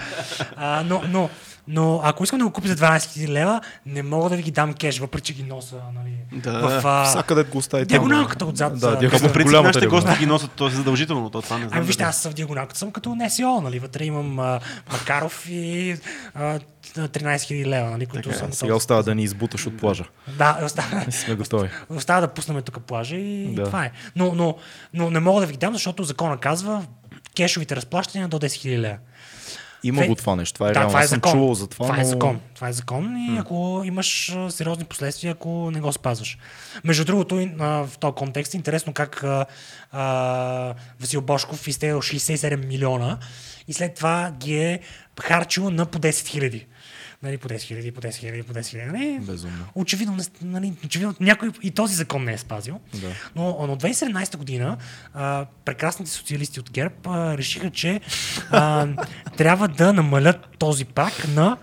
А, 0.56 0.84
но, 0.86 1.03
но, 1.10 1.30
но 1.67 2.01
ако 2.03 2.23
искам 2.23 2.39
да 2.39 2.45
го 2.45 2.51
купя 2.51 2.67
за 2.67 2.75
12 2.75 2.97
000 2.97 3.27
лева, 3.27 3.61
не 3.85 4.03
мога 4.03 4.29
да 4.29 4.35
ви 4.35 4.43
ги 4.43 4.51
дам 4.51 4.73
кеш, 4.73 4.99
въпреки 4.99 5.23
че 5.23 5.33
ги 5.33 5.43
носа 5.43 5.75
нали, 5.95 6.11
Да. 6.33 6.79
в 6.79 6.85
а, 6.85 7.05
Всякъде 7.05 7.43
го 7.43 7.57
оставите. 7.57 7.87
диагоналката 7.87 8.45
отзад. 8.45 8.73
Да, 8.73 8.79
за- 8.79 8.87
диагоналката. 8.89 9.27
По 9.27 9.33
принцип, 9.33 9.45
голямата 9.45 9.67
нашите 9.67 9.79
диагонал. 9.81 10.05
гости 10.05 10.19
ги 10.19 10.25
носят, 10.25 10.51
то 10.51 10.67
е 10.67 10.71
задължително. 10.71 11.29
То, 11.29 11.41
това 11.41 11.57
не 11.57 11.61
знам. 11.61 11.71
Ами 11.73 11.85
вижте, 11.85 12.03
аз 12.03 12.23
в 12.23 12.33
диагоналката 12.33 12.79
съм 12.79 12.91
като 12.91 13.15
НСО, 13.15 13.61
нали? 13.61 13.79
Вътре 13.79 14.03
имам 14.05 14.39
а, 14.39 14.59
Макаров 14.91 15.45
и 15.49 15.95
а, 16.35 16.59
13 16.85 17.09
000 17.35 17.65
лева, 17.65 17.89
нали? 17.89 18.05
Които 18.05 18.33
съм 18.33 18.53
Сега 18.53 18.75
остава 18.75 19.03
да 19.03 19.15
ни 19.15 19.23
избуташ 19.23 19.67
от 19.67 19.77
плажа. 19.77 20.03
Да, 20.29 20.59
остава, 20.63 21.05
И 21.07 21.11
сме 21.11 21.35
готови. 21.35 21.69
остава 21.89 22.21
да 22.21 22.27
пуснем 22.27 22.61
тук 22.61 22.79
плажа 22.79 23.15
и 23.15 23.47
Да. 23.47 23.63
това 23.63 23.85
е. 23.85 23.91
Но, 24.15 24.33
но, 24.33 24.55
но 24.93 25.09
не 25.09 25.19
мога 25.19 25.41
да 25.41 25.47
ви 25.47 25.53
ги 25.53 25.59
дам, 25.59 25.73
защото 25.73 26.03
закона 26.03 26.37
казва 26.37 26.83
кешовите 27.35 27.75
разплащания 27.75 28.27
до 28.27 28.39
10 28.39 28.45
000 28.45 28.77
лева. 28.77 28.97
Има 29.86 30.02
Фе- 30.02 30.07
го 30.07 30.16
това 30.16 30.36
нещо. 30.36 30.53
Това 30.53 30.68
е 30.68 30.70
да, 30.70 30.76
реално. 30.76 30.90
това 30.90 31.02
е 31.02 31.07
съм 31.07 31.16
закон. 31.16 31.32
чувал 31.32 31.53
за 31.53 31.68
това. 31.68 31.86
това 31.86 31.98
е 31.98 32.02
но- 32.02 32.07
закон. 32.07 32.40
Това 32.56 32.70
е 32.70 32.74
закон 32.74 33.18
и 33.20 33.38
ако 33.38 33.82
имаш 33.86 34.36
сериозни 34.49 34.86
последствия, 34.86 35.32
ако 35.32 35.72
не 35.72 35.82
го 35.82 35.94
спазваш. 35.94 36.38
Между 36.84 37.06
другото, 37.06 37.36
в 37.57 37.90
този 37.99 38.14
контекст 38.14 38.53
е 38.53 38.57
интересно 38.57 38.94
как 38.94 39.24
а, 39.24 39.45
а, 39.91 40.74
Васил 40.99 41.22
Бошков 41.22 41.68
изтеглил 41.68 41.98
67 41.98 42.66
милиона 42.66 43.18
и 43.68 43.74
след 43.74 43.95
това 43.95 44.32
ги 44.32 44.57
е 44.57 44.80
харчил 45.22 45.70
на 45.70 45.86
по 45.86 45.99
10 45.99 46.28
хиляди. 46.28 46.66
Нали, 47.26 47.38
по 47.38 47.49
10 47.49 47.61
хиляди, 47.61 47.91
по 47.91 48.02
10 48.02 48.15
хиляди, 48.15 48.43
по 48.43 48.53
10 48.53 48.65
хиляди. 48.65 48.91
Нали? 48.91 49.19
Безумно. 49.22 49.65
Очевидно, 49.76 50.18
нали, 50.41 50.73
очевидно, 50.85 51.15
някой 51.19 51.52
и 51.64 51.72
този 51.72 51.95
закон 51.95 52.23
не 52.23 52.34
е 52.34 52.38
спазил. 52.38 52.80
Да. 52.93 53.07
Но, 53.35 53.65
но 53.68 53.77
2017 53.77 54.38
година 54.38 54.77
а, 55.14 55.45
прекрасните 55.65 56.11
социалисти 56.11 56.60
от 56.60 56.72
ГЕРБ 56.72 56.95
а, 57.06 57.38
решиха, 57.38 57.72
че 57.72 58.02
а, 58.52 58.88
трябва 59.38 59.68
да 59.68 59.93
намалят 59.93 60.57
този 60.57 60.85
прак 60.85 61.27
на... 61.27 61.57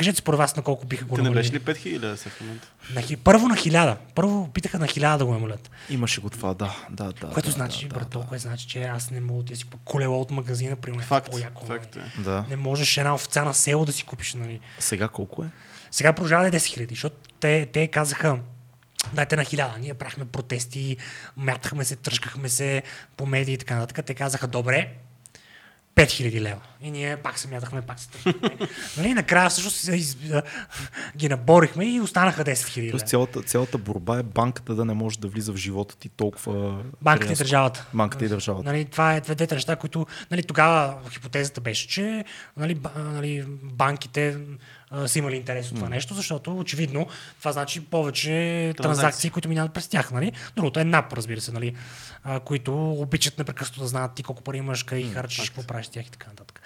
Кажете 0.00 0.18
според 0.18 0.38
вас 0.38 0.56
на 0.56 0.62
колко 0.62 0.86
биха 0.86 1.04
го 1.04 1.14
Те 1.16 1.22
не 1.22 1.28
намалили. 1.28 1.58
беше 1.58 1.82
ли 1.86 1.94
5000 1.96 2.00
лева 2.00 2.16
сега 2.16 2.30
в 2.30 2.40
момента? 2.40 2.68
На, 2.94 3.02
хи- 3.02 3.16
първо 3.16 3.48
на 3.48 3.54
1000. 3.56 3.96
Първо 4.14 4.48
питаха 4.48 4.78
на 4.78 4.86
1000 4.86 5.18
да 5.18 5.26
го 5.26 5.32
намалят. 5.32 5.70
Имаше 5.90 6.20
го 6.20 6.30
това, 6.30 6.54
да. 6.54 6.76
да, 6.90 7.12
да 7.12 7.30
Което 7.30 7.48
да, 7.48 7.52
значи, 7.52 7.88
да, 7.88 7.94
брато, 7.94 8.20
което 8.20 8.42
значи, 8.42 8.66
че 8.66 8.82
аз 8.84 9.10
не 9.10 9.20
мога 9.20 9.42
да 9.42 9.56
си 9.56 9.64
купя 9.64 9.78
колело 9.84 10.20
от 10.20 10.30
магазина, 10.30 10.76
примерно. 10.76 11.02
Факт. 11.02 11.30
По-яко, 11.30 11.66
нали. 11.68 11.78
Факт 11.80 11.96
е. 11.96 12.20
да. 12.20 12.44
Не 12.50 12.56
можеш 12.56 12.96
една 12.96 13.14
овца 13.14 13.44
на 13.44 13.54
село 13.54 13.84
да 13.84 13.92
си 13.92 14.04
купиш, 14.04 14.34
нали? 14.34 14.60
Сега 14.78 15.08
колко 15.08 15.44
е? 15.44 15.48
Сега 15.90 16.12
продължава 16.12 16.42
да 16.42 16.56
е 16.56 16.60
10 16.60 16.64
хиляди, 16.64 16.94
защото 16.94 17.16
те, 17.40 17.66
те 17.66 17.88
казаха, 17.88 18.38
дайте 19.12 19.36
на 19.36 19.44
хиляда. 19.44 19.74
Ние 19.80 19.94
правихме 19.94 20.24
протести, 20.24 20.96
мятахме 21.36 21.84
се, 21.84 21.96
тръжкахме 21.96 22.48
се 22.48 22.82
по 23.16 23.26
медии 23.26 23.54
и 23.54 23.58
така 23.58 23.74
нататък. 23.76 24.06
Те 24.06 24.14
казаха, 24.14 24.46
добре, 24.46 24.92
5000 26.06 26.40
лева. 26.40 26.60
И 26.82 26.90
ние 26.90 27.16
пак 27.16 27.38
се 27.38 27.48
мятахме, 27.48 27.82
пак 27.82 28.00
се 28.00 28.08
тръжкахме. 28.08 28.68
нали, 28.96 29.14
накрая 29.14 29.50
всъщност 29.50 29.88
из... 29.88 30.16
ги 31.16 31.28
наборихме 31.28 31.84
и 31.84 32.00
останаха 32.00 32.44
10 32.44 32.66
хиляди 32.66 32.90
Тоест 32.90 33.02
лева. 33.02 33.08
цялата, 33.08 33.42
цялата 33.42 33.78
борба 33.78 34.18
е 34.18 34.22
банката 34.22 34.74
да 34.74 34.84
не 34.84 34.94
може 34.94 35.18
да 35.18 35.28
влиза 35.28 35.52
в 35.52 35.56
живота 35.56 35.96
ти 35.96 36.08
толкова. 36.08 36.82
Банката 37.02 37.32
и 37.32 37.36
държавата. 37.36 37.86
Банката 37.94 38.24
и 38.24 38.28
държавата. 38.28 38.72
Нали, 38.72 38.84
това 38.84 39.14
е 39.14 39.20
двете 39.20 39.54
неща, 39.54 39.76
които 39.76 40.06
нали, 40.30 40.42
тогава 40.42 40.98
хипотезата 41.10 41.60
беше, 41.60 41.88
че 41.88 42.24
нали, 42.56 42.80
нали, 42.96 43.44
банките 43.62 44.36
а, 44.90 45.08
са 45.08 45.18
имали 45.18 45.36
интерес 45.36 45.70
от 45.70 45.74
това 45.74 45.88
нещо, 45.88 46.14
защото 46.14 46.58
очевидно 46.58 47.06
това 47.38 47.52
значи 47.52 47.84
повече 47.84 48.30
транзакции, 48.76 48.82
Транзакции. 48.82 49.30
които 49.30 49.48
минават 49.48 49.72
през 49.72 49.88
тях. 49.88 50.10
Нали. 50.10 50.32
Другото 50.56 50.80
е 50.80 50.84
НАП, 50.84 51.12
разбира 51.12 51.40
се, 51.40 51.52
нали, 51.52 51.76
а, 52.24 52.40
които 52.40 52.92
обичат 52.92 53.38
непрекъснато 53.38 53.80
да 53.80 53.86
знаят 53.86 54.14
ти 54.14 54.22
колко 54.22 54.42
пари 54.42 54.56
имаш, 54.56 54.82
къде 54.82 55.02
ги 55.02 55.10
харчиш, 55.10 55.50
какво 55.50 55.62
правиш 55.62 55.86
с 55.86 55.88
тях 55.88 56.06
и 56.06 56.10
така 56.10 56.26
нататък. 56.28 56.60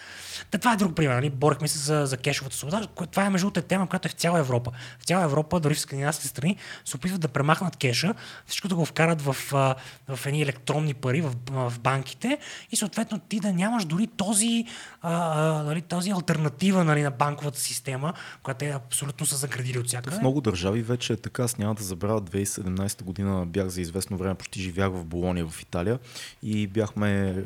Та, 0.51 0.59
това 0.59 0.73
е 0.73 0.77
друг 0.77 0.97
пример. 0.97 1.15
Нали? 1.15 1.31
Борихме 1.31 1.69
се 1.69 1.79
за, 1.79 2.07
за 2.07 2.17
кешовата 2.17 2.57
свобода. 2.57 2.87
Това 3.11 3.25
е 3.25 3.31
между 3.31 3.45
другото 3.45 3.61
е 3.61 3.63
тема, 3.63 3.89
която 3.89 4.09
е 4.09 4.11
в 4.11 4.15
цяла 4.15 4.39
Европа. 4.39 4.71
В 4.99 5.05
цяла 5.05 5.25
Европа, 5.25 5.61
дори 5.61 5.75
в 5.75 5.81
скандинавските 5.81 6.29
страни, 6.29 6.57
се 6.85 6.97
опитват 6.97 7.21
да 7.21 7.29
премахнат 7.29 7.77
кеша, 7.77 8.15
всичко 8.47 8.69
да 8.69 8.75
го 8.75 8.85
вкарат 8.85 9.23
в, 9.23 9.37
а, 9.53 9.75
в 10.17 10.27
едни 10.27 10.43
електронни 10.43 10.95
пари 10.95 11.21
в, 11.21 11.35
в 11.51 11.73
банките 11.81 12.39
и 12.71 12.77
съответно 12.77 13.19
ти 13.19 13.41
да 13.41 13.53
нямаш 13.53 13.85
дори 13.85 14.07
този, 14.07 14.67
а, 15.03 15.13
нали, 15.63 15.83
този 15.83 16.11
альтернатива 16.11 16.85
нали, 16.85 17.03
на 17.03 17.11
банковата 17.11 17.61
система, 17.61 18.14
която 18.43 18.59
те 18.59 18.71
абсолютно 18.71 19.27
са 19.27 19.37
заградили 19.37 19.79
от 19.79 19.87
всякъде. 19.87 20.17
В 20.17 20.21
много 20.21 20.41
държави 20.41 20.83
вече 20.83 21.13
е 21.13 21.17
така. 21.17 21.43
Аз 21.43 21.59
няма 21.59 21.75
да 21.75 21.83
забравя 21.83 22.23
2017 22.23 23.03
година 23.03 23.47
бях 23.47 23.69
за 23.69 23.81
известно 23.81 24.17
време, 24.17 24.35
почти 24.35 24.61
живях 24.61 24.91
в 24.93 25.05
Болония 25.05 25.47
в 25.47 25.63
Италия 25.63 25.99
и 26.43 26.67
бяхме 26.67 27.29
е, 27.29 27.43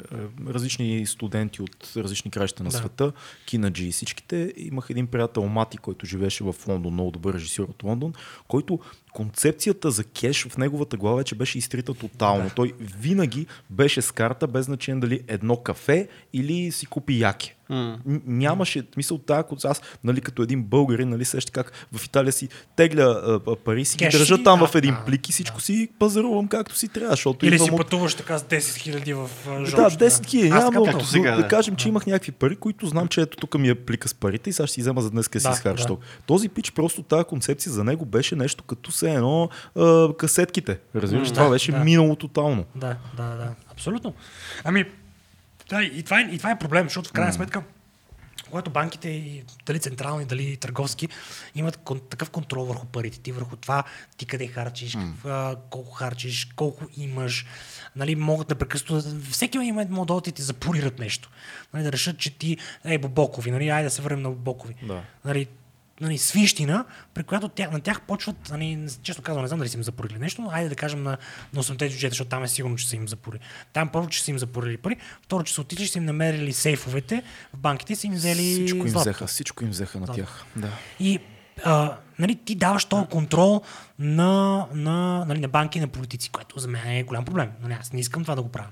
различни 0.49 1.07
студенти 1.07 1.63
от 1.63 1.93
различни 1.97 2.31
краища 2.31 2.63
на 2.63 2.71
Да. 2.71 2.77
света, 2.77 3.13
кинаджи 3.47 3.87
и 3.87 3.93
всичките. 3.93 4.53
Имах 4.57 4.87
един 4.91 5.07
приятел 5.07 5.47
Мати, 5.47 5.79
който 5.79 6.07
живеше 6.07 6.45
в 6.45 6.55
Лондон, 6.69 6.93
много 6.93 7.11
добър 7.11 7.35
режисьор 7.35 7.69
от 7.69 7.83
Лондон, 7.83 8.13
който 8.49 8.81
концепцията 9.13 9.91
за 9.91 10.05
кеш 10.05 10.47
в 10.47 10.57
неговата 10.57 10.97
глава 10.97 11.17
вече 11.17 11.35
беше 11.35 11.59
изтрита 11.59 11.95
тотално. 11.95 12.45
Да. 12.45 12.51
Той 12.51 12.73
винаги 13.01 13.47
беше 13.71 14.03
с 14.03 14.13
карта, 14.13 14.47
без 14.47 14.65
значение 14.65 15.01
дали 15.01 15.21
едно 15.29 15.57
кафе 15.57 16.09
или 16.33 16.73
си 16.73 16.87
купи 16.87 17.19
яке. 17.21 17.55
Н- 17.71 17.99
нямаше 18.27 18.83
мисъл 18.97 19.19
тази, 19.19 19.43
като 19.51 19.69
аз, 19.69 19.83
нали, 20.05 20.21
като 20.21 20.43
един 20.43 20.63
българин, 20.63 21.09
нали, 21.09 21.25
сеща 21.25 21.53
как 21.53 21.73
в 21.93 22.05
Италия 22.05 22.33
си 22.33 22.49
тегля 22.77 23.03
а, 23.47 23.57
пари, 23.57 23.85
си 23.85 23.97
ги 23.97 24.05
Кеш 24.05 24.13
държа 24.13 24.37
си, 24.37 24.45
там 24.45 24.59
да, 24.59 24.67
в 24.67 24.75
един 24.75 24.95
да, 24.95 25.05
плик 25.05 25.29
и 25.29 25.33
всичко 25.33 25.57
да. 25.57 25.63
си 25.63 25.89
пазарувам 25.99 26.49
както 26.49 26.77
си 26.77 26.89
трябва, 26.89 27.11
защото 27.11 27.47
Или 27.47 27.59
си 27.59 27.71
от... 27.71 27.77
пътуваш 27.77 28.15
така 28.15 28.39
с 28.39 28.43
10 28.43 28.77
хиляди 28.77 29.15
в 29.15 29.31
а, 29.49 29.51
Да, 29.61 29.67
жълчета. 29.67 30.11
10 30.11 30.27
хиляди, 30.27 30.49
няма 30.51 30.73
така. 30.73 30.91
Както 30.91 31.07
сега, 31.07 31.31
да, 31.37 31.43
да. 31.43 31.49
кажем, 31.49 31.77
че 31.77 31.89
имах 31.89 32.07
някакви 32.07 32.33
пари, 32.33 32.57
които 32.57 32.87
знам, 32.87 33.09
че 33.09 33.21
ето 33.21 33.37
тук 33.37 33.59
ми 33.59 33.69
е 33.69 33.75
плика 33.75 34.09
с 34.09 34.15
парите 34.15 34.51
и 34.51 34.53
сега 34.53 34.67
ще 34.67 34.75
си 34.75 34.81
взема 34.81 35.01
за 35.03 35.11
днес 35.11 35.29
да 35.29 35.41
си 35.41 35.47
Да, 35.47 35.53
изхарча. 35.53 35.87
да. 35.87 35.97
Този 36.27 36.49
пич, 36.49 36.73
просто 36.73 37.03
тази 37.03 37.25
концепция 37.25 37.73
за 37.73 37.85
него 37.85 38.05
беше 38.05 38.37
нещо 38.37 38.65
като 38.65 38.93
се 38.93 39.08
едно 39.15 39.49
а, 39.77 40.17
касетките. 40.17 40.79
Разбираш, 40.95 41.31
това 41.31 41.45
да, 41.45 41.51
беше 41.51 41.73
да. 41.73 41.79
минало 41.79 42.17
тотално. 42.17 42.65
Да, 42.75 42.97
да, 43.17 43.25
да, 43.25 43.55
абсолютно. 43.73 44.15
Ами, 44.65 44.85
да, 45.69 45.83
и 45.83 46.03
това, 46.03 46.21
е, 46.21 46.23
и 46.23 46.39
това 46.39 46.51
е 46.51 46.59
проблем, 46.59 46.85
защото 46.85 47.09
в 47.09 47.13
крайна 47.13 47.33
сметка, 47.33 47.63
когато 48.51 48.71
банките, 48.71 49.09
и 49.09 49.45
дали 49.67 49.79
централни, 49.79 50.25
дали 50.25 50.57
търговски, 50.57 51.09
имат 51.55 51.77
кон, 51.77 52.01
такъв 52.11 52.31
контрол 52.31 52.65
върху 52.65 52.87
парите 52.87 53.21
ти, 53.21 53.33
върху 53.33 53.57
това 53.57 53.85
ти 54.17 54.27
къде 54.27 54.47
харчиш, 54.47 54.97
mm. 54.97 55.57
колко 55.71 55.95
харчиш, 55.95 56.49
колко 56.57 56.85
имаш, 56.97 57.47
нали, 57.97 58.15
могат 58.15 58.51
непрекъснато, 58.51 59.03
всеки 59.31 59.59
момент 59.59 59.91
могат 59.91 60.07
да 60.07 60.15
отидат 60.15 60.35
и 60.35 60.37
ти 60.37 60.43
запорират 60.43 60.99
нещо. 60.99 61.31
Нали, 61.75 61.85
да 61.85 61.93
решат, 61.93 62.19
че 62.19 62.39
ти, 62.39 62.57
ей, 62.85 62.99
Бобокови, 62.99 63.51
нали, 63.51 63.69
айде 63.69 63.85
да 63.85 63.91
се 63.91 64.03
върнем 64.03 64.23
на 64.23 64.29
Бобокови. 64.29 64.75
Да. 64.83 65.03
Нали, 65.25 65.47
нали, 66.01 66.19
свинщина, 66.19 66.85
при 67.15 67.23
която 67.23 67.49
тя, 67.49 67.71
на 67.71 67.81
тях 67.81 68.01
почват, 68.01 68.37
нали, 68.51 68.87
често 69.03 69.23
казвам, 69.23 69.43
не 69.43 69.49
знам 69.49 69.59
дали 69.59 69.69
са 69.69 69.77
им 69.77 69.83
запорили 69.83 70.19
нещо, 70.19 70.43
но 70.43 70.51
айде 70.51 70.69
да 70.69 70.75
кажем 70.75 71.03
на, 71.03 71.19
на 71.55 71.63
8-те 71.63 71.85
бюджета, 71.89 72.11
защото 72.11 72.29
там 72.31 72.45
е 72.45 72.49
сигурно, 72.49 72.77
че 72.77 72.89
са 72.89 72.97
им 72.97 73.09
запорили. 73.09 73.41
Там 73.73 73.89
първо, 73.89 74.09
че 74.09 74.23
са 74.23 74.31
им 74.31 74.39
запорили 74.39 74.77
пари, 74.77 74.97
второ, 75.23 75.45
че 75.45 75.55
са 75.55 75.61
отишли, 75.61 75.87
са 75.87 75.99
им 75.99 76.05
намерили 76.05 76.53
сейфовете 76.53 77.23
в 77.55 77.59
банките 77.59 77.93
и 77.93 77.97
са 77.97 78.07
им 78.07 78.13
взели 78.13 78.53
Всичко 78.53 78.87
им 78.87 78.95
взеха, 78.95 79.27
всичко 79.27 79.65
им 79.65 79.71
взеха 79.71 80.01
на 80.01 80.07
Да. 80.07 80.13
тях. 80.13 80.45
Да. 80.57 80.71
И 81.01 81.21
а, 81.65 81.97
нали, 82.19 82.37
ти 82.45 82.55
даваш 82.55 82.85
този 82.85 83.07
контрол 83.07 83.63
на, 83.99 84.67
на, 84.73 85.25
нали, 85.25 85.41
на 85.41 85.49
банки 85.49 85.81
на 85.81 85.89
политици, 85.89 86.31
което 86.31 86.59
за 86.59 86.69
мен 86.69 86.89
е 86.89 87.03
голям 87.03 87.25
проблем. 87.25 87.51
Нали, 87.63 87.77
аз 87.81 87.93
не 87.93 88.01
искам 88.01 88.23
това 88.23 88.35
да 88.35 88.43
го 88.43 88.49
правя. 88.49 88.69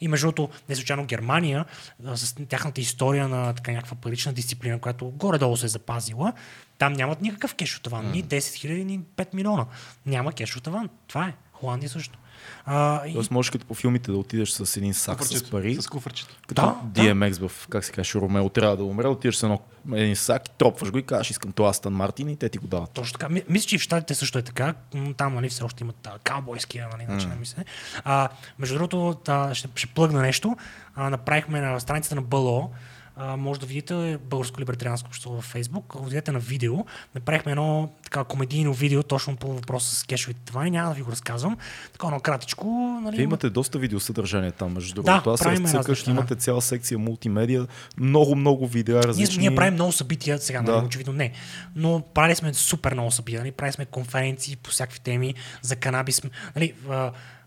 И 0.00 0.08
между 0.08 0.26
другото, 0.26 0.54
не 0.68 0.76
случайно 0.76 1.04
Германия, 1.04 1.64
а, 2.06 2.16
с 2.16 2.34
тяхната 2.48 2.80
история 2.80 3.28
на 3.28 3.52
така 3.52 3.72
някаква 3.72 3.96
парична 3.96 4.32
дисциплина, 4.32 4.78
която 4.78 5.10
горе-долу 5.10 5.56
се 5.56 5.66
е 5.66 5.68
запазила, 5.68 6.32
там 6.78 6.92
нямат 6.92 7.20
никакъв 7.20 7.54
кеш 7.54 7.80
таван. 7.80 8.10
Ни 8.10 8.24
10 8.24 8.38
000, 8.38 8.82
ни 8.84 9.00
5 9.16 9.34
милиона. 9.34 9.66
Няма 10.06 10.32
кеш 10.32 10.60
таван. 10.62 10.88
Това 11.06 11.28
е. 11.28 11.34
Холандия 11.52 11.90
също. 11.90 12.18
А, 12.66 13.06
и, 13.06 13.12
Тоест 13.12 13.30
можеш 13.30 13.50
като 13.50 13.66
по 13.66 13.74
филмите 13.74 14.10
да 14.10 14.18
отидеш 14.18 14.50
с 14.50 14.76
един 14.76 14.94
сак 14.94 15.24
с 15.24 15.28
Куфърчето, 15.28 15.50
пари. 15.50 15.74
С 15.74 15.86
куфърчето. 15.86 16.36
Като 16.46 16.62
Да, 16.62 17.00
DMX 17.00 17.48
в, 17.48 17.68
как 17.68 17.84
се 17.84 17.92
каже, 17.92 18.18
Ромео 18.18 18.48
трябва 18.48 18.76
да 18.76 18.84
умре, 18.84 19.06
отиваш 19.06 19.36
с 19.36 19.42
едно, 19.42 19.60
един 19.92 20.16
сак 20.16 20.48
и 20.48 20.50
тропваш 20.50 20.90
го 20.90 20.98
и 20.98 21.02
казваш, 21.02 21.30
искам 21.30 21.52
това 21.52 21.68
Астан 21.68 21.92
Мартин 21.92 22.28
и 22.28 22.36
те 22.36 22.48
ти 22.48 22.58
го 22.58 22.66
дават. 22.66 22.90
Точно 22.90 23.12
така. 23.18 23.28
Ми- 23.28 23.42
Мисля, 23.48 23.66
че 23.68 23.74
и 23.76 23.78
в 23.78 23.82
Штатите 23.82 24.14
също 24.14 24.38
е 24.38 24.42
така. 24.42 24.74
Там 25.16 25.34
нали, 25.34 25.48
все 25.48 25.64
още 25.64 25.84
имат 25.84 26.06
а, 26.06 26.18
каубойския 26.18 26.88
нали, 26.92 27.06
начин 27.06 27.28
на 27.28 27.36
мислене. 27.36 27.64
А, 28.04 28.28
между 28.58 28.74
другото, 28.74 29.16
а, 29.28 29.54
ще, 29.54 29.68
ще 29.74 29.86
плъгна 29.86 30.22
нещо. 30.22 30.56
А, 30.94 31.10
направихме 31.10 31.60
на 31.60 31.80
страницата 31.80 32.14
на 32.14 32.22
БЛО, 32.22 32.70
а, 33.20 33.36
може 33.36 33.60
да 33.60 33.66
видите 33.66 34.18
Българско 34.24 34.60
либертарианско 34.60 35.06
общество 35.06 35.30
във 35.30 35.44
Фейсбук. 35.44 35.84
Ако 35.88 36.04
видите 36.04 36.32
на 36.32 36.38
видео, 36.38 36.74
направихме 37.14 37.52
едно 37.52 37.90
така 38.04 38.24
комедийно 38.24 38.72
видео 38.72 39.02
точно 39.02 39.36
по 39.36 39.52
въпроса 39.54 39.94
с 39.96 40.02
кешовите 40.04 40.40
тавани. 40.40 40.70
Няма 40.70 40.88
да 40.88 40.94
ви 40.94 41.02
го 41.02 41.10
разказвам. 41.10 41.56
Така 41.92 42.06
едно 42.06 42.20
кратичко. 42.20 42.66
Нали, 43.02 43.16
Вие 43.16 43.24
имате 43.24 43.50
доста 43.50 43.78
видеосъдържание 43.78 44.50
там, 44.50 44.72
между 44.72 44.94
Да, 44.94 45.02
другото. 45.02 45.30
Аз 45.30 45.40
правим 45.40 45.54
разни 45.64 45.78
разцъках, 45.78 45.88
неща, 45.98 46.10
имате 46.10 46.34
цяла 46.34 46.62
секция 46.62 46.98
мултимедия, 46.98 47.66
много, 47.98 48.36
много 48.36 48.66
видеа 48.66 48.94
Ние, 48.94 49.02
различни. 49.02 49.38
ние 49.38 49.54
правим 49.54 49.74
много 49.74 49.92
събития, 49.92 50.38
сега 50.38 50.62
Да. 50.62 50.72
нали, 50.76 50.86
очевидно 50.86 51.12
не, 51.12 51.32
но 51.76 52.02
правили 52.14 52.34
сме 52.36 52.54
супер 52.54 52.92
много 52.92 53.10
събития, 53.10 53.40
нали, 53.40 53.52
правили 53.52 53.72
сме 53.72 53.84
конференции 53.84 54.56
по 54.56 54.70
всякакви 54.70 55.00
теми 55.00 55.34
за 55.62 55.76
канабис. 55.76 56.22
Нали, 56.56 56.74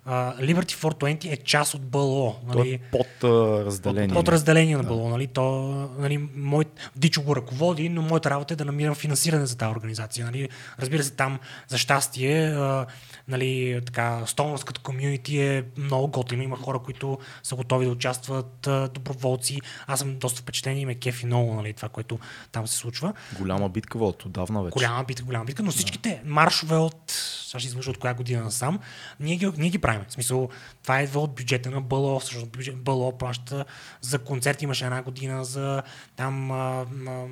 а, 0.05 0.35
Liberty 0.37 0.89
420 0.89 1.33
е 1.33 1.37
част 1.37 1.73
от 1.73 1.81
БЛО. 1.81 2.35
То 2.51 2.57
Нали? 2.57 2.73
е 2.73 2.77
под 2.77 3.23
а, 3.23 3.27
разделение. 3.65 4.15
Под 4.15 4.29
разделение 4.29 4.77
на 4.77 4.83
БЛО. 4.83 5.09
Нали? 5.09 5.27
То, 5.27 5.61
нали, 5.99 6.29
мой, 6.35 6.65
Дичо 6.95 7.21
го 7.21 7.35
ръководи, 7.35 7.89
но 7.89 8.01
моята 8.01 8.29
работа 8.29 8.53
е 8.53 8.57
да 8.57 8.65
намирам 8.65 8.95
финансиране 8.95 9.45
за 9.45 9.57
тази 9.57 9.71
организация. 9.71 10.25
Нали? 10.25 10.49
Разбира 10.79 11.03
се, 11.03 11.11
там 11.11 11.39
за 11.67 11.77
щастие 11.77 12.47
а, 12.47 12.85
нали, 13.27 13.81
така, 13.85 14.23
столнската 14.25 14.81
комюнити 14.81 15.41
е 15.41 15.63
много 15.77 16.07
готина. 16.07 16.43
Има 16.43 16.57
хора, 16.57 16.79
които 16.79 17.17
са 17.43 17.55
готови 17.55 17.85
да 17.85 17.91
участват, 17.91 18.67
доброволци. 18.93 19.61
Аз 19.87 19.99
съм 19.99 20.17
доста 20.19 20.41
впечатлен 20.41 20.77
и 20.77 20.85
ме 20.85 20.95
кефи 20.95 21.25
много 21.25 21.53
нали, 21.53 21.73
това, 21.73 21.89
което 21.89 22.19
там 22.51 22.67
се 22.67 22.77
случва. 22.77 23.13
Голяма 23.39 23.69
битка 23.69 23.97
от 23.97 24.25
отдавна 24.25 24.63
вече. 24.63 24.73
Голяма 24.73 25.03
битка, 25.03 25.23
голяма 25.23 25.45
битка, 25.45 25.63
но 25.63 25.71
всичките 25.71 26.21
маршове 26.25 26.75
от, 26.75 27.11
сега 27.47 27.59
ще 27.59 27.67
излъжа 27.67 27.91
от 27.91 27.97
коя 27.97 28.13
година 28.13 28.43
насам, 28.43 28.79
ние 29.19 29.35
ги, 29.35 29.51
ние 29.57 29.69
ги 29.69 29.77
правим. 29.77 29.90
В 29.99 30.13
смисъл, 30.13 30.49
това 30.83 31.01
идва 31.01 31.19
от 31.19 31.35
бюджета 31.35 31.71
на 31.71 31.81
БЛО, 31.81 32.19
всъщност 32.19 32.49
бюджет, 32.49 32.83
БЛО 32.83 33.17
плаща 33.17 33.65
за 34.01 34.19
концерт 34.19 34.61
имаше 34.61 34.85
една 34.85 35.01
година, 35.01 35.45
за 35.45 35.83
там 36.15 36.51
а, 36.51 36.85
а, 37.07 37.25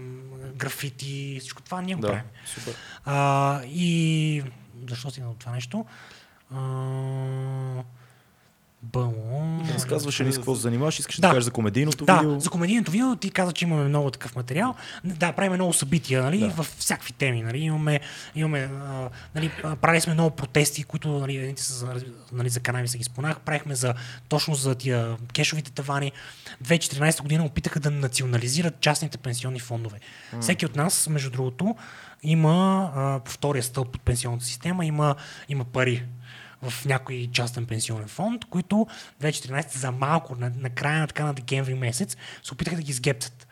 графити, 0.55 1.37
всичко 1.39 1.61
това 1.61 1.81
ние 1.81 1.95
го 1.95 2.01
Да, 2.01 2.07
правим. 2.07 2.23
супер. 2.45 2.75
А, 3.05 3.61
и 3.63 4.43
защо 4.89 5.09
стигна 5.09 5.29
до 5.29 5.35
това 5.35 5.51
нещо? 5.51 5.85
А, 6.51 6.57
Разказваше 9.73 10.25
ли 10.25 10.33
с 10.33 10.35
какво 10.35 10.55
се 10.55 10.61
занимаваш? 10.61 10.99
Искаш 10.99 11.15
да, 11.15 11.21
Да. 11.21 11.27
кажеш 11.27 11.43
за 11.43 11.51
комедийното 11.51 12.05
Да, 12.05 12.15
видео? 12.17 12.39
за 12.39 12.49
комедийното 12.49 12.91
видео 12.91 13.15
ти 13.15 13.31
каза, 13.31 13.51
че 13.51 13.65
имаме 13.65 13.83
много 13.83 14.11
такъв 14.11 14.35
материал. 14.35 14.75
Да, 15.03 15.31
правим 15.31 15.53
много 15.53 15.73
събития, 15.73 16.23
нали, 16.23 16.39
Да. 16.39 16.49
в 16.49 16.67
всякакви 16.77 17.13
теми. 17.13 17.41
Нали, 17.41 17.59
имаме, 17.59 17.99
имаме 18.35 18.69
нали, 19.35 19.51
правили 19.81 20.01
сме 20.01 20.13
много 20.13 20.29
протести, 20.29 20.83
които 20.83 21.09
нали, 21.09 21.37
едните 21.37 21.63
са 21.63 21.73
за, 21.73 21.95
нали, 22.31 22.49
за 22.49 22.59
канаби, 22.59 22.87
са 22.87 22.97
ги 22.97 23.03
спонах. 23.03 23.39
Правихме 23.39 23.75
за, 23.75 23.93
точно 24.29 24.55
за 24.55 24.75
тия 24.75 25.17
кешовите 25.33 25.71
тавани. 25.71 26.11
2014 26.63 27.21
година 27.21 27.45
опитаха 27.45 27.79
да 27.79 27.91
национализират 27.91 28.79
частните 28.81 29.17
пенсионни 29.17 29.59
фондове. 29.59 29.99
Всеки 30.41 30.65
от 30.65 30.75
нас, 30.75 31.07
между 31.09 31.29
другото, 31.29 31.75
има 32.23 32.91
а, 32.95 33.19
по 33.19 33.31
втория 33.31 33.63
стълб 33.63 33.95
от 33.95 34.01
пенсионната 34.01 34.45
система, 34.45 34.85
има, 34.85 35.15
има 35.49 35.65
пари 35.65 36.03
в 36.61 36.85
някой 36.85 37.29
частен 37.33 37.65
пенсионен 37.65 38.07
фонд, 38.07 38.45
които 38.45 38.87
2014 39.21 39.77
за 39.77 39.91
малко, 39.91 40.35
на, 40.35 40.51
на 40.57 40.69
края 40.69 40.99
на 40.99 41.07
така 41.07 41.25
на 41.25 41.33
декември 41.33 41.73
месец, 41.73 42.17
се 42.43 42.53
опитаха 42.53 42.75
да 42.75 42.83
ги 42.83 42.93
сгептат. 42.93 43.47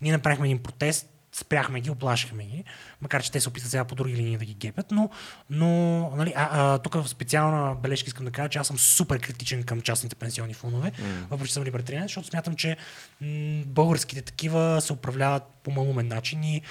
Ние 0.00 0.12
направихме 0.12 0.46
един 0.46 0.62
протест, 0.62 1.06
спряхме 1.32 1.80
ги, 1.80 1.90
оплашихме 1.90 2.44
ги, 2.44 2.64
макар 3.00 3.22
че 3.22 3.32
те 3.32 3.40
се 3.40 3.48
опитат 3.48 3.70
сега 3.70 3.84
по 3.84 3.94
други 3.94 4.16
линии 4.16 4.38
да 4.38 4.44
ги 4.44 4.54
гепят, 4.54 4.90
но, 4.90 5.10
но 5.50 5.68
нали, 6.16 6.32
а, 6.36 6.48
а, 6.52 6.78
тук 6.78 6.94
в 6.94 7.08
специална 7.08 7.74
бележка 7.74 8.06
искам 8.06 8.24
да 8.24 8.30
кажа, 8.30 8.48
че 8.48 8.58
аз 8.58 8.66
съм 8.66 8.78
супер 8.78 9.18
критичен 9.18 9.62
към 9.62 9.80
частните 9.80 10.16
пенсионни 10.16 10.54
фондове, 10.54 10.90
mm. 10.90 11.28
въпреки 11.30 11.48
че 11.48 11.54
съм 11.54 11.64
либертариан, 11.64 12.02
защото 12.02 12.26
смятам, 12.26 12.56
че 12.56 12.76
м- 13.20 13.62
българските 13.66 14.22
такива 14.22 14.80
се 14.80 14.92
управляват 14.92 15.42
по 15.62 15.70
малумен 15.70 16.08
начин 16.08 16.44
и 16.44 16.62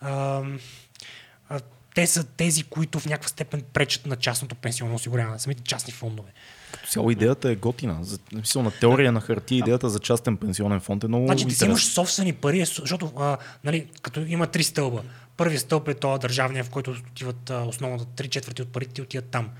ам, 0.00 0.60
а, 1.48 1.60
те 1.94 2.06
са 2.06 2.24
тези, 2.24 2.62
които 2.62 3.00
в 3.00 3.06
някаква 3.06 3.28
степен 3.28 3.62
пречат 3.72 4.06
на 4.06 4.16
частното 4.16 4.54
пенсионно 4.54 4.94
осигуряване, 4.94 5.38
самите 5.38 5.62
частни 5.62 5.92
фондове. 5.92 6.32
Като 6.72 6.86
цяло 6.86 7.10
идеята 7.10 7.50
е 7.50 7.56
готина. 7.56 7.98
За, 8.00 8.18
на 8.56 8.70
теория 8.70 9.12
на 9.12 9.20
хартия 9.20 9.58
идеята 9.58 9.90
за 9.90 9.98
частен 9.98 10.36
пенсионен 10.36 10.80
фонд 10.80 11.04
е 11.04 11.08
много 11.08 11.26
Значи 11.26 11.46
ти 11.46 11.54
си 11.54 11.64
имаш 11.64 11.86
собствени 11.86 12.32
пари, 12.32 12.64
защото 12.64 13.12
а, 13.18 13.36
нали, 13.64 13.86
като 14.02 14.20
има 14.20 14.46
три 14.46 14.62
стълба. 14.62 15.02
Първият 15.36 15.62
стълб 15.62 15.88
е 15.88 15.94
този 15.94 16.20
държавния, 16.20 16.64
в 16.64 16.70
който 16.70 16.90
отиват 16.90 17.50
а, 17.50 17.62
основната 17.62 18.04
три 18.04 18.28
четвърти 18.28 18.62
от 18.62 18.72
парите 18.72 18.92
ти 18.92 19.02
отиват 19.02 19.24
там. 19.30 19.50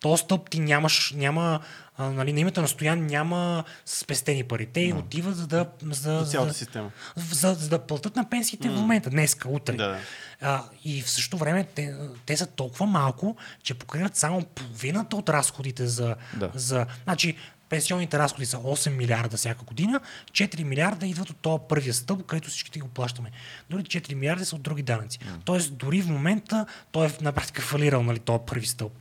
Този 0.00 0.20
стълб 0.22 0.50
ти 0.50 0.60
нямаш, 0.60 1.12
няма, 1.16 1.60
а, 1.96 2.10
нали, 2.10 2.32
на 2.32 2.40
името 2.40 2.60
на 2.60 2.68
Стоян 2.68 3.06
няма 3.06 3.64
спестени 3.86 4.44
пари. 4.44 4.66
Те 4.66 4.94
отиват 4.98 5.36
за 5.36 5.46
да, 5.46 5.66
за, 5.82 6.18
За 6.18 6.30
цялата 6.30 6.52
за, 6.52 6.58
система. 6.58 6.90
за, 7.16 7.54
за 7.54 7.68
да 7.68 7.78
платят 7.78 8.16
на 8.16 8.30
пенсиите 8.30 8.68
в 8.68 8.72
момента, 8.72 9.10
днеска, 9.10 9.48
утре. 9.48 9.72
Да. 9.72 9.98
А, 10.40 10.64
и 10.84 11.02
в 11.02 11.10
същото 11.10 11.36
време 11.36 11.64
те, 11.64 11.94
те 12.26 12.36
са 12.36 12.46
толкова 12.46 12.86
малко, 12.86 13.36
че 13.62 13.74
покриват 13.74 14.16
само 14.16 14.44
половината 14.44 15.16
от 15.16 15.28
разходите 15.28 15.86
за... 15.86 16.16
Да. 16.36 16.50
за 16.54 16.86
значи, 17.04 17.36
пенсионните 17.70 18.18
разходи 18.18 18.46
са 18.46 18.56
8 18.56 18.90
милиарда 18.90 19.36
всяка 19.36 19.64
година, 19.64 20.00
4 20.32 20.64
милиарда 20.64 21.06
идват 21.06 21.30
от 21.30 21.36
този 21.36 21.62
първия 21.68 21.94
стълб, 21.94 22.26
където 22.26 22.48
всички 22.48 22.80
го 22.80 22.88
плащаме. 22.88 23.30
Дори 23.70 23.82
4 23.82 24.14
милиарда 24.14 24.46
са 24.46 24.56
от 24.56 24.62
други 24.62 24.82
данъци. 24.82 25.18
Тоест, 25.44 25.74
дори 25.74 26.02
в 26.02 26.08
момента 26.08 26.66
той 26.92 27.06
е 27.06 27.10
на 27.20 27.32
практика 27.32 27.62
фалирал 27.62 28.02
нали, 28.02 28.18
този 28.18 28.38
първи 28.46 28.66
стълб. 28.66 28.92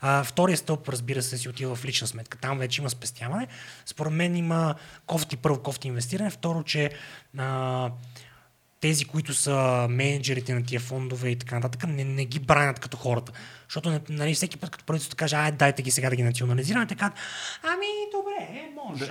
А, 0.00 0.24
втория 0.24 0.56
стълб, 0.56 0.88
разбира 0.88 1.22
се, 1.22 1.38
си 1.38 1.48
отива 1.48 1.76
в 1.76 1.84
лична 1.84 2.06
сметка. 2.06 2.38
Там 2.38 2.58
вече 2.58 2.80
има 2.80 2.90
спестяване. 2.90 3.46
Според 3.86 4.12
мен 4.12 4.36
има 4.36 4.74
кофти, 5.06 5.36
първо 5.36 5.62
кофти 5.62 5.88
инвестиране, 5.88 6.30
второ, 6.30 6.62
че 6.62 6.90
а, 7.38 7.90
тези, 8.80 9.04
които 9.04 9.34
са 9.34 9.52
менеджерите 9.90 10.54
на 10.54 10.64
тия 10.64 10.80
фондове 10.80 11.28
и 11.28 11.36
така 11.36 11.54
нататък, 11.54 11.84
не, 11.86 12.04
не 12.04 12.24
ги 12.24 12.38
бранят 12.38 12.78
като 12.78 12.96
хората. 12.96 13.32
Защото 13.68 14.00
нали, 14.08 14.34
всеки 14.34 14.56
път, 14.56 14.70
като 14.70 14.84
правителството 14.84 15.16
каже, 15.16 15.36
ай, 15.36 15.52
дайте 15.52 15.82
ги 15.82 15.90
сега 15.90 16.10
да 16.10 16.16
ги 16.16 16.22
национализираме, 16.22 16.86
казват, 16.88 17.18
ами, 17.64 17.86
добре, 18.12 18.48
може. 18.76 19.06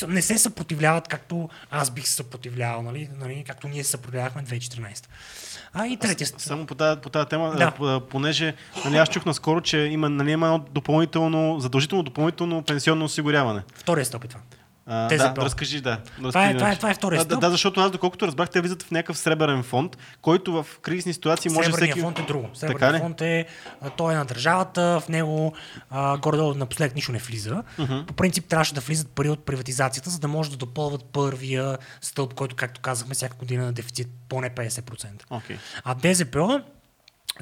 Да. 0.00 0.06
Не 0.06 0.22
се 0.22 0.38
съпротивляват, 0.38 1.08
както 1.08 1.48
аз 1.70 1.90
бих 1.90 2.06
се 2.06 2.14
съпротивлявал, 2.14 2.82
нали, 2.82 3.08
нали, 3.14 3.44
както 3.46 3.68
ние 3.68 3.84
се 3.84 3.90
съпротивлявахме 3.90 4.42
2014. 4.42 5.06
А 5.72 5.86
и 5.86 5.96
третия 5.96 6.26
ст- 6.26 6.38
Само 6.38 6.66
по 6.66 6.74
тази, 6.74 7.00
по 7.00 7.10
тази 7.10 7.28
тема, 7.28 7.50
Да. 7.50 7.72
да. 7.80 8.00
понеже 8.02 8.54
нали, 8.84 8.96
аз 8.96 9.08
чух 9.08 9.24
наскоро, 9.24 9.60
че 9.60 9.78
има, 9.78 10.08
нали, 10.08 10.30
има 10.30 10.46
едно 10.46 10.64
допълнително, 10.70 11.60
задължително 11.60 12.04
допълнително 12.04 12.62
пенсионно 12.62 13.04
осигуряване. 13.04 13.62
втория 13.74 14.04
стълб 14.04 14.24
е 14.24 14.28
това. 14.28 14.40
А, 14.86 15.08
Тези 15.08 15.18
да, 15.18 15.34
по- 15.34 15.42
разкажи, 15.42 15.80
да. 15.80 15.98
Това 15.98 16.20
е- 16.20 16.24
Разкажи, 16.24 16.56
това 16.58 16.70
е- 16.70 16.76
това 16.76 16.90
е 16.90 16.94
втория 16.94 17.16
А, 17.16 17.18
да, 17.18 17.24
стълб. 17.24 17.40
да, 17.40 17.50
защото 17.50 17.80
аз, 17.80 17.90
доколкото 17.90 18.26
разбрах, 18.26 18.50
те 18.50 18.60
влизат 18.60 18.82
в 18.82 18.90
някакъв 18.90 19.18
сребърен 19.18 19.62
фонд, 19.62 19.96
който 20.22 20.52
в 20.52 20.66
кризисни 20.80 21.12
ситуации 21.12 21.50
може 21.50 21.64
Сребърният 21.66 21.90
всеки... 21.90 22.00
фонд 22.00 22.18
е 22.18 22.22
друго. 22.22 22.48
Сребърният 22.54 22.98
фонд 22.98 23.20
е, 23.20 23.46
той 23.96 24.14
е 24.14 24.16
на 24.16 24.24
държавата, 24.24 25.00
в 25.00 25.08
него 25.08 25.52
а, 25.90 26.18
горе-долу 26.18 26.54
напоследък 26.54 26.94
нищо 26.94 27.12
не 27.12 27.18
влиза. 27.18 27.62
Uh-huh. 27.78 28.06
По 28.06 28.12
принцип 28.12 28.44
трябваше 28.46 28.74
да 28.74 28.80
влизат 28.80 29.08
пари 29.08 29.28
от 29.28 29.44
приватизацията, 29.44 30.10
за 30.10 30.18
да 30.18 30.28
може 30.28 30.50
да 30.50 30.56
допълват 30.56 31.04
първия 31.04 31.78
стълб, 32.00 32.34
който, 32.34 32.56
както 32.56 32.80
казахме, 32.80 33.14
всяка 33.14 33.36
година 33.36 33.64
на 33.64 33.72
дефицит 33.72 34.08
поне 34.28 34.50
50%. 34.50 35.06
Окей. 35.30 35.56
А 35.84 35.94
ДЗПО, 35.94 36.60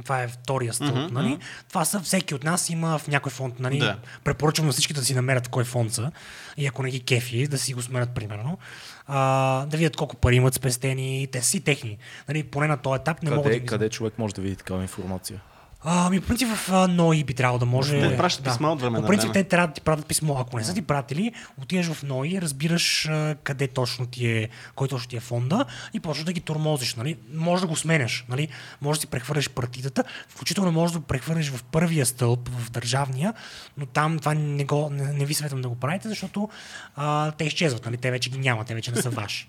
това 0.04 0.22
е 0.22 0.28
втория 0.28 0.72
стълб, 0.72 0.94
Мгм, 0.94 1.14
нали? 1.14 1.38
Това 1.68 1.84
са, 1.84 2.00
всеки 2.00 2.34
от 2.34 2.44
нас 2.44 2.70
има 2.70 2.98
в 2.98 3.08
някой 3.08 3.32
фонд, 3.32 3.60
нали? 3.60 3.78
Да. 3.78 3.98
Препоръчвам 4.24 4.66
на 4.66 4.72
всички 4.72 4.92
да 4.92 5.04
си 5.04 5.14
намерят 5.14 5.48
кой 5.48 5.64
фонд 5.64 5.92
са 5.92 6.12
и 6.56 6.66
ако 6.66 6.82
не 6.82 6.90
ги 6.90 7.00
кефи, 7.00 7.46
да 7.46 7.58
си 7.58 7.74
го 7.74 7.82
сменят 7.82 8.14
примерно. 8.14 8.58
А, 9.06 9.66
да 9.66 9.76
видят 9.76 9.96
колко 9.96 10.16
пари 10.16 10.36
имат 10.36 10.54
спестени, 10.54 11.28
те 11.32 11.42
си 11.42 11.60
техни. 11.60 11.98
Нали? 12.28 12.42
Поне 12.42 12.66
на 12.66 12.76
този 12.76 13.00
етап 13.00 13.22
не 13.22 13.30
могат 13.30 13.44
да 13.44 13.50
Къде, 13.50 13.60
ги 13.60 13.66
къде 13.66 13.88
човек 13.88 14.14
може 14.18 14.34
да 14.34 14.42
види 14.42 14.56
такава 14.56 14.82
информация? 14.82 15.40
А, 15.84 16.10
по 16.20 16.26
принцип 16.26 16.48
в 16.48 16.72
а, 16.72 16.88
НОИ 16.88 17.24
би 17.24 17.34
трябвало 17.34 17.58
да 17.58 17.66
може. 17.66 18.00
Те 18.00 18.16
пращат 18.16 18.44
писма 18.44 18.72
от 18.72 18.80
време 18.80 19.00
По 19.00 19.06
принцип 19.06 19.32
време. 19.32 19.44
те 19.44 19.48
трябва 19.48 19.66
да 19.66 19.72
ти 19.72 19.80
пратят 19.80 20.06
писмо. 20.06 20.36
Ако 20.38 20.58
не 20.58 20.64
са 20.64 20.74
ти 20.74 20.82
пратили, 20.82 21.32
отиваш 21.62 21.86
в 21.86 22.02
НОИ, 22.02 22.40
разбираш 22.42 23.08
а, 23.08 23.36
къде 23.42 23.68
точно 23.68 24.06
ти 24.06 24.26
е, 24.26 24.48
кой 24.74 24.88
точно 24.88 25.08
ти 25.08 25.16
е 25.16 25.20
фонда 25.20 25.64
и 25.94 26.00
почваш 26.00 26.24
да 26.24 26.32
ги 26.32 26.40
тормозиш. 26.40 26.94
Нали? 26.94 27.16
Може 27.34 27.62
да 27.62 27.66
го 27.66 27.76
сменяш. 27.76 28.24
Нали? 28.28 28.48
Може 28.80 28.98
да 28.98 29.00
си 29.00 29.06
прехвърляш 29.06 29.50
партидата, 29.50 30.04
включително 30.28 30.72
може 30.72 30.92
да 30.92 30.98
го 30.98 31.06
прехвърляш 31.06 31.50
в 31.50 31.64
първия 31.64 32.06
стълб, 32.06 32.48
в 32.48 32.70
държавния, 32.70 33.34
но 33.76 33.86
там 33.86 34.18
това 34.18 34.34
не, 34.34 34.64
го, 34.64 34.90
не, 34.90 35.12
не 35.12 35.24
ви 35.24 35.34
съветвам 35.34 35.62
да 35.62 35.68
го 35.68 35.74
правите, 35.74 36.08
защото 36.08 36.48
а, 36.96 37.30
те 37.30 37.44
изчезват. 37.44 37.84
Нали? 37.84 37.96
Те 37.96 38.10
вече 38.10 38.30
ги 38.30 38.38
няма, 38.38 38.64
те 38.64 38.74
вече 38.74 38.92
не 38.92 39.02
са 39.02 39.10
ваши. 39.20 39.48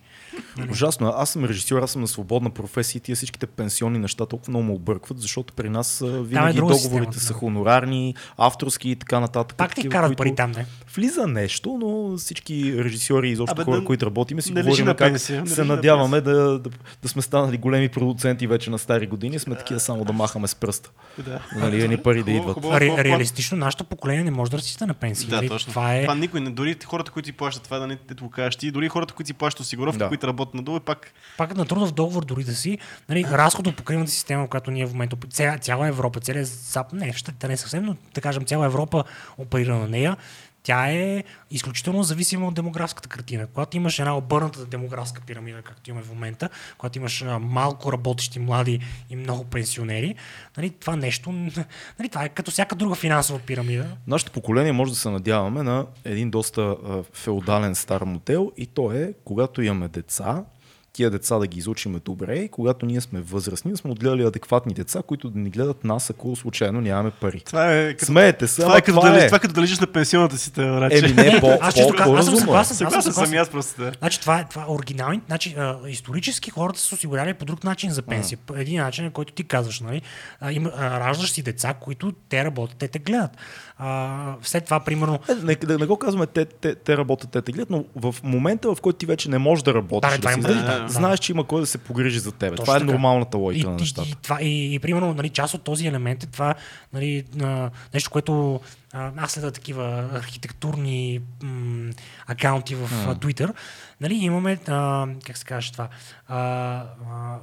Ужасно. 0.71 1.13
Аз 1.17 1.29
съм 1.29 1.45
режисьор, 1.45 1.81
аз 1.81 1.91
съм 1.91 2.01
на 2.01 2.07
свободна 2.07 2.49
професия 2.49 2.99
и 2.99 3.01
тия 3.01 3.15
всичките 3.15 3.47
пенсионни 3.47 3.99
неща 3.99 4.25
толкова 4.25 4.49
много 4.51 4.65
ме 4.65 4.73
объркват, 4.73 5.19
защото 5.19 5.53
при 5.53 5.69
нас 5.69 6.03
винаги 6.05 6.57
друга 6.57 6.73
договорите 6.73 7.13
система, 7.19 7.27
са 7.27 7.33
хонорарни, 7.33 8.15
авторски 8.37 8.89
и 8.89 8.95
така 8.95 9.19
нататък. 9.19 9.57
Пак 9.57 9.75
ти 9.75 9.89
карат 9.89 10.07
които 10.09 10.17
пари 10.17 10.35
там, 10.35 10.51
не? 10.51 10.65
Влиза 10.95 11.27
нещо, 11.27 11.77
но 11.81 12.17
всички 12.17 12.83
режисьори 12.83 13.29
и 13.29 13.31
изобщо 13.31 13.53
Абе, 13.53 13.63
хора, 13.63 13.79
да- 13.79 13.85
които 13.85 14.05
работиме, 14.05 14.41
си 14.41 14.51
говорим 14.53 14.85
на 14.85 14.95
как 14.95 15.11
пенсия, 15.11 15.41
не 15.41 15.49
се 15.49 15.63
надяваме 15.63 16.21
да, 16.21 16.59
да, 16.59 16.69
да, 17.01 17.07
сме 17.09 17.21
станали 17.21 17.57
големи 17.57 17.89
продуценти 17.89 18.47
вече 18.47 18.69
на 18.69 18.79
стари 18.79 19.07
години, 19.07 19.39
сме 19.39 19.55
такива 19.55 19.79
само 19.79 20.05
да 20.05 20.13
махаме 20.13 20.47
с 20.47 20.55
пръста. 20.55 20.91
Да. 21.17 21.39
Нали, 21.55 21.83
едни 21.83 21.97
пари 21.97 22.23
да 22.23 22.31
идват. 22.31 22.53
хубаво. 22.53 22.79
Ре, 22.79 22.89
хубаво. 22.89 23.03
реалистично, 23.03 23.57
нашето 23.57 23.83
поколение 23.83 24.23
не 24.23 24.31
може 24.31 24.51
да 24.51 24.57
разчита 24.57 24.87
на 24.87 24.93
пенсии. 24.93 25.29
Да, 25.29 25.35
нали? 25.35 25.49
точно. 25.49 25.69
Това 25.69 25.95
е... 25.95 26.01
Това 26.01 26.15
никой 26.15 26.41
не, 26.41 26.49
дори 26.49 26.77
хората, 26.85 27.11
които 27.11 27.25
си 27.25 27.31
плащат 27.33 27.63
това, 27.63 27.79
да 27.79 27.87
не 27.87 27.95
те 27.95 28.13
го 28.13 28.29
кажеш 28.29 28.55
ти, 28.55 28.71
дори 28.71 28.89
хората, 28.89 29.13
които 29.13 29.27
си 29.27 29.33
плащат 29.33 29.59
осигуровки, 29.59 29.99
Да. 29.99 30.07
които 30.07 30.20
работят 30.27 30.53
на 30.53 30.61
долу, 30.61 30.79
пак 30.79 31.13
Пак 31.37 31.55
на 31.55 31.65
трудов 31.65 31.91
договор 31.91 32.25
дори 32.25 32.43
да 32.43 32.55
си, 32.55 32.77
нали, 33.09 33.25
разходопокривната 33.31 34.11
система, 34.11 34.47
която 34.47 34.71
ние 34.71 34.85
в 34.85 34.93
момента, 34.93 35.17
цяла, 35.29 35.57
цяла 35.57 35.87
Европа, 35.87 36.19
целият 36.19 36.47
Запад, 36.47 36.93
не, 36.93 37.13
щатите 37.13 37.47
не 37.47 37.57
съвсем, 37.57 37.83
но 37.83 37.95
да 38.13 38.21
кажем 38.21 38.45
цяла 38.45 38.65
Европа 38.65 39.03
оперира 39.37 39.75
на 39.75 39.87
нея, 39.87 40.17
тя 40.63 40.91
е 40.91 41.23
изключително 41.51 42.03
зависима 42.03 42.47
от 42.47 42.53
демографската 42.53 43.09
картина. 43.09 43.47
Когато 43.47 43.77
имаш 43.77 43.99
една 43.99 44.17
обърната 44.17 44.65
демографска 44.65 45.21
пирамида, 45.21 45.61
както 45.61 45.89
имаме 45.89 46.05
в 46.05 46.09
момента, 46.09 46.49
когато 46.77 46.99
имаш 46.99 47.25
малко 47.41 47.91
работещи 47.91 48.39
млади 48.39 48.79
и 49.09 49.15
много 49.15 49.43
пенсионери, 49.43 50.15
нали, 50.57 50.69
това 50.69 50.95
нещо, 50.95 51.31
нали, 51.99 52.09
това 52.09 52.25
е 52.25 52.29
като 52.29 52.51
всяка 52.51 52.75
друга 52.75 52.95
финансова 52.95 53.39
пирамида. 53.39 53.97
Нашето 54.07 54.31
поколение 54.31 54.71
може 54.71 54.91
да 54.91 54.97
се 54.97 55.09
надяваме 55.09 55.63
на 55.63 55.85
един 56.05 56.29
доста 56.29 56.75
феодален 57.13 57.75
стар 57.75 58.01
модел 58.01 58.51
и 58.57 58.65
то 58.65 58.91
е, 58.91 59.13
когато 59.25 59.61
имаме 59.61 59.87
деца, 59.87 60.43
тия 60.93 61.09
деца 61.09 61.37
да 61.37 61.47
ги 61.47 61.59
изучиме 61.59 61.99
добре 61.99 62.35
и 62.35 62.49
когато 62.49 62.85
ние 62.85 63.01
сме 63.01 63.21
възрастни, 63.21 63.71
да 63.71 63.77
сме 63.77 63.91
отгледали 63.91 64.23
адекватни 64.23 64.73
деца, 64.73 65.01
които 65.07 65.29
да 65.29 65.39
ни 65.39 65.49
гледат 65.49 65.83
нас, 65.83 66.09
ако 66.09 66.35
случайно 66.35 66.81
нямаме 66.81 67.11
пари. 67.11 67.41
Това 67.45 67.73
е 67.77 67.93
като, 67.93 68.05
Смеете 68.05 68.47
се, 68.47 68.61
това 68.61 68.77
е 68.77 68.81
като, 68.81 68.99
това 68.99 69.17
е. 69.17 69.25
това 69.25 69.37
е 69.37 69.39
като 69.39 69.53
да 69.53 69.61
лежиш 69.61 69.79
на 69.79 69.87
пенсионната 69.87 70.37
си, 70.37 70.53
те, 70.53 70.71
враче. 70.71 70.97
Еми 70.97 71.13
не, 71.13 71.39
по, 71.39 71.47
аз 71.47 71.59
по, 71.59 71.65
аз 71.65 71.75
съм 71.75 71.95
по-разумно 72.03 72.37
е. 72.37 72.41
съгласен. 72.41 72.51
Аз 72.61 72.67
съм 72.67 72.77
Съгласен 72.77 73.01
съм 73.01 73.13
съгласен. 73.13 73.33
и 73.33 73.37
аз 73.37 73.49
просто. 73.49 73.81
Да. 73.81 73.91
Значи 73.99 74.19
това 74.21 74.39
е, 74.39 74.45
това 74.49 74.61
е 74.61 74.65
оригинални. 74.67 75.21
Значи, 75.27 75.55
а, 75.57 75.79
исторически 75.87 76.49
хората 76.49 76.79
са 76.79 76.85
се 76.85 76.95
осигуряли 76.95 77.33
по 77.33 77.45
друг 77.45 77.63
начин 77.63 77.91
за 77.91 78.01
пенсия. 78.01 78.37
По 78.45 78.55
един 78.55 78.81
начин, 78.81 79.05
на 79.05 79.11
който 79.11 79.33
ти 79.33 79.43
казваш, 79.43 79.79
нали? 79.79 80.01
А, 80.39 80.51
има, 80.51 80.71
а, 80.77 80.99
раждаш 80.99 81.31
си 81.31 81.41
деца, 81.41 81.73
които 81.73 82.11
те 82.29 82.45
работят, 82.45 82.77
те 82.77 82.87
те 82.87 82.99
гледат. 82.99 83.31
А, 83.83 84.09
след 84.41 84.65
това, 84.65 84.79
примерно, 84.79 85.19
Е, 85.29 85.33
не, 85.35 85.55
да 85.55 85.77
не 85.77 85.85
го 85.85 85.97
казваме, 85.97 86.27
те, 86.27 86.45
те, 86.45 86.75
те 86.75 86.97
работят, 86.97 87.31
те 87.31 87.41
те 87.41 87.51
гледат, 87.51 87.69
но 87.69 87.85
в 87.95 88.15
момента, 88.23 88.75
в 88.75 88.81
който 88.81 88.97
ти 88.97 89.05
вече 89.05 89.29
не 89.29 89.37
можеш 89.37 89.63
да 89.63 89.73
работиш, 89.73 90.09
Да, 90.09 90.15
да, 90.15 90.21
това 90.21 90.33
си 90.33 90.39
издадеш, 90.39 90.61
предвид, 90.61 90.81
да. 90.81 90.89
знаеш, 90.89 91.19
че 91.19 91.31
има 91.31 91.43
кой 91.43 91.61
да 91.61 91.67
се 91.67 91.77
погрижи 91.77 92.19
за 92.19 92.31
теб. 92.31 92.49
Точно 92.49 92.65
това 92.65 92.75
е 92.75 92.79
така. 92.79 92.91
нормалната 92.91 93.37
И, 93.37 93.41
логика 93.41 93.69
на 93.69 93.75
и, 93.75 93.79
нещата. 93.79 94.09
и, 94.09 94.15
това, 94.15 94.41
и, 94.41 94.75
и, 94.75 94.79
примерно, 94.79 95.13
нали, 95.13 95.29
част 95.29 95.53
от 95.53 95.61
този 95.63 95.87
елемент 95.87 96.23
е 96.23 96.27
това, 96.27 96.55
нали, 96.93 97.23
а, 97.41 97.69
нещо, 97.93 98.09
което 98.09 98.59
аз 98.93 99.31
следа 99.31 99.51
такива 99.51 100.09
архитектурни 100.13 101.19
м- 101.43 101.91
акаунти 102.27 102.75
в 102.75 102.89
а, 103.07 103.15
Twitter. 103.15 103.53
Нали, 104.01 104.13
имаме, 104.15 104.59
а, 104.67 105.07
как 105.25 105.37
се 105.37 105.45
каже 105.45 105.71
това, 105.71 105.87
а, 106.27 106.37
а, 106.37 106.83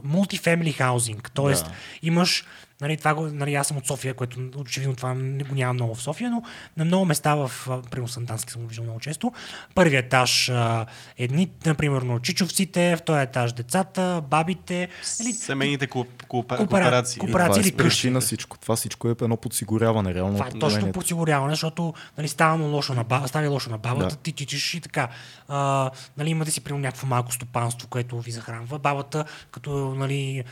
multifamily 0.06 0.78
housing, 0.78 1.31
т.е. 1.31 1.65
Да. 1.65 1.70
имаш 2.02 2.44
Нали, 2.81 2.97
това 2.97 3.15
го, 3.15 3.27
нали, 3.27 3.55
аз 3.55 3.67
съм 3.69 3.77
от 3.77 3.87
София, 3.87 4.15
което 4.15 4.51
очевидно 4.57 4.97
това 4.97 5.15
не 5.15 5.45
го 5.45 5.55
няма 5.55 5.73
много 5.73 5.95
в 5.95 6.03
София, 6.03 6.31
но 6.31 6.43
на 6.77 6.85
много 6.85 7.05
места 7.05 7.35
в 7.35 7.51
примерно 7.91 8.09
Сандански 8.09 8.53
съм 8.53 8.63
го 8.63 8.69
виждал 8.69 8.85
много 8.85 9.01
често. 9.01 9.33
Първият 9.75 10.07
етаж 10.07 10.49
а, 10.49 10.87
едни, 11.19 11.51
например, 11.67 12.21
чичовците, 12.21 12.97
втория 12.97 13.23
етаж 13.23 13.53
децата, 13.53 14.23
бабите. 14.31 14.89
Нали, 15.21 15.33
Семейните 15.33 15.87
кооперации. 15.87 16.67
копера- 16.67 17.01
Това 17.19 17.29
операции 17.31 17.61
е 17.61 17.63
или 17.63 17.71
къщи. 17.71 17.89
причина 17.89 18.21
всичко. 18.21 18.59
Това 18.59 18.77
всичко 18.77 19.09
е 19.09 19.15
едно 19.23 19.37
подсигуряване, 19.37 20.15
реално. 20.15 20.35
Това 20.35 20.47
е 20.47 20.51
точно 20.51 20.93
подсигуряване, 20.93 21.53
защото 21.53 21.95
нали, 22.19 22.29
става 22.29 22.65
лошо 22.65 22.95
на 22.95 23.05
баба, 23.05 23.29
става 23.29 23.49
лошо 23.49 23.71
на 23.71 23.79
бабата, 23.79 24.09
Да. 24.09 24.17
ти 24.17 24.33
тичаш 24.33 24.75
и 24.75 24.81
така. 24.81 25.09
А, 25.49 25.91
нали, 26.17 26.31
имате 26.31 26.51
си 26.51 26.61
примерно 26.61 26.83
някакво 26.83 27.07
малко 27.07 27.33
стопанство, 27.33 27.89
което 27.89 28.21
ви 28.21 28.31
захранва. 28.31 28.79
Бабата, 28.79 29.25
като 29.51 29.95
нали, 29.95 30.45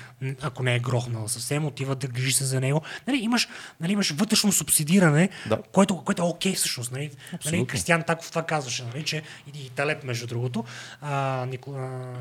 ако 0.43 0.62
не 0.62 0.74
е 0.74 0.78
грохнала 0.78 1.28
съвсем, 1.28 1.65
отива 1.66 1.94
да 1.94 2.09
грижи 2.16 2.32
се 2.32 2.44
за 2.44 2.60
него. 2.60 2.82
Нали, 3.06 3.16
имаш, 3.18 3.48
нали, 3.80 3.93
имаш 3.93 4.10
вътрешно 4.10 4.52
субсидиране, 4.52 5.28
Да. 5.48 5.62
което, 5.72 6.05
което 6.05 6.22
е 6.22 6.24
окей 6.24 6.55
всъщност. 6.55 6.93
Нали, 6.93 7.10
нали. 7.44 7.66
Кристиан 7.66 8.02
Таков 8.02 8.30
това 8.30 8.43
казваше, 8.43 8.84
нали, 8.84 9.05
че 9.05 9.22
и, 9.55 9.66
и 9.66 9.70
Талеп, 9.70 10.05
между 10.05 10.26
другото, 10.26 10.64
а, 11.01 11.47
Нико, 11.47 11.72
а, 11.74 12.14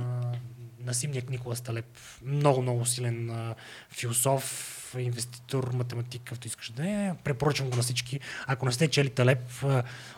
Насимник 0.85 1.29
Никола 1.29 1.55
Талеп, 1.55 1.97
много, 2.25 2.61
много 2.61 2.85
силен 2.85 3.29
а, 3.29 3.55
философ, 3.91 4.43
инвеститор, 5.01 5.71
математик, 5.73 6.21
какъвто 6.21 6.47
искаш 6.47 6.69
да 6.69 6.89
е. 6.89 7.11
Препоръчвам 7.23 7.69
го 7.69 7.75
на 7.75 7.81
всички. 7.81 8.19
Ако 8.47 8.65
не 8.65 8.71
сте 8.71 8.87
чели 8.87 9.09
Талеп, 9.09 9.65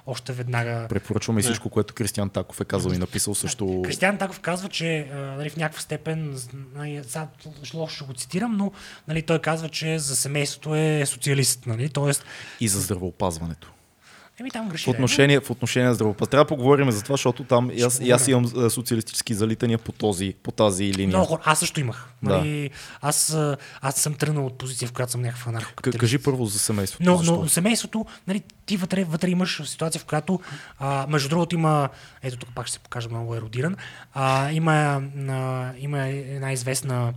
още 0.05 0.33
веднага 0.33 0.87
Препоръчваме 0.89 1.39
и 1.39 1.43
всичко, 1.43 1.69
което 1.69 1.93
Кристиан 1.93 2.29
Таков 2.29 2.61
е 2.61 2.65
казал 2.65 2.91
и 2.91 2.97
написал 2.97 3.35
също. 3.35 3.81
Кристиан 3.85 4.17
Таков 4.17 4.39
казва, 4.39 4.69
че 4.69 5.07
нали, 5.13 5.49
в 5.49 5.57
някаква 5.57 5.81
степен, 5.81 6.39
нали, 6.75 7.03
лошо 7.73 7.95
ще 7.95 8.05
го 8.05 8.13
цитирам, 8.13 8.57
но 8.57 8.71
нали, 9.07 9.21
той 9.21 9.39
казва, 9.39 9.69
че 9.69 9.99
за 9.99 10.15
семейството 10.15 10.75
е 10.75 11.03
социалист. 11.05 11.65
Нали? 11.65 11.89
Тоест, 11.89 12.25
И 12.59 12.67
за 12.67 12.81
здравеопазването. 12.81 13.71
Еми 14.39 14.51
там 14.51 14.69
греши. 14.69 14.85
В 14.85 14.87
отношение, 14.87 15.39
в 15.39 15.51
отношение 15.51 15.87
на 15.87 15.95
здравеопазването. 15.95 16.31
Трябва 16.31 16.43
да 16.43 16.47
поговорим 16.47 16.91
за 16.91 17.03
това, 17.03 17.13
защото 17.13 17.43
там 17.43 17.71
и 17.73 17.81
аз, 17.81 17.99
и 17.99 18.11
аз 18.11 18.27
имам 18.27 18.51
а, 18.57 18.69
социалистически 18.69 19.33
залитания 19.33 19.77
по, 19.77 19.91
този, 19.91 20.33
по 20.43 20.51
тази 20.51 20.93
линия. 20.93 21.07
Много 21.07 21.25
хора. 21.25 21.41
Аз 21.45 21.59
също 21.59 21.79
имах. 21.79 22.09
Да. 22.23 22.37
Нали, 22.37 22.69
аз, 23.01 23.33
а, 23.33 23.57
аз 23.81 23.95
съм 23.95 24.13
тръгнал 24.13 24.45
от 24.45 24.57
позиция, 24.57 24.87
в 24.87 24.91
която 24.93 25.11
съм 25.11 25.21
някаква 25.21 25.51
наркокапиталист. 25.51 25.99
кажи 25.99 26.17
първо 26.17 26.45
за 26.45 26.59
семейството. 26.59 27.03
Но, 27.03 27.17
защо? 27.17 27.35
но 27.35 27.49
семейството, 27.49 28.05
нали, 28.27 28.41
ти 28.65 28.77
вътре, 28.77 29.03
вътре 29.03 29.29
имаш 29.29 29.61
ситуация, 29.65 30.01
в 30.01 30.05
която, 30.05 30.39
а, 30.79 31.05
между 31.09 31.29
другото, 31.29 31.55
има, 31.55 31.89
ето 32.23 32.37
тук 32.37 32.49
пак 32.55 32.67
ще 32.67 32.73
се 32.73 32.79
покажа 32.79 33.09
много 33.09 33.35
еродиран, 33.35 33.75
а, 34.13 34.51
има, 34.51 35.01
а, 35.29 35.71
има 35.77 35.99
една 36.07 36.53
известна 36.53 37.13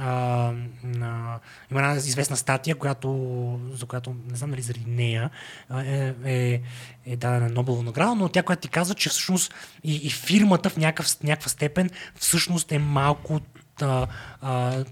а, 0.00 0.52
на, 0.84 1.38
има 1.70 1.80
една 1.80 1.94
известна 1.94 2.36
статия, 2.36 2.76
която, 2.76 3.60
за 3.72 3.86
която 3.86 4.16
не 4.30 4.36
знам 4.36 4.50
дали 4.50 4.62
заради 4.62 4.90
нея 4.90 5.30
а, 5.68 5.82
е, 5.82 6.14
е, 6.24 6.62
е 7.06 7.16
дадена 7.16 7.48
Нобелова 7.48 7.82
награда, 7.82 8.14
но 8.14 8.28
тя, 8.28 8.42
която 8.42 8.62
ти 8.62 8.68
казва, 8.68 8.94
че 8.94 9.08
всъщност 9.08 9.54
и, 9.84 9.96
и 9.96 10.10
фирмата 10.10 10.70
в 10.70 10.76
някакъв, 10.76 11.22
някаква 11.22 11.48
степен 11.48 11.90
всъщност 12.16 12.72
е 12.72 12.78
малко 12.78 13.40
а, 13.80 14.06
а, 14.40 14.84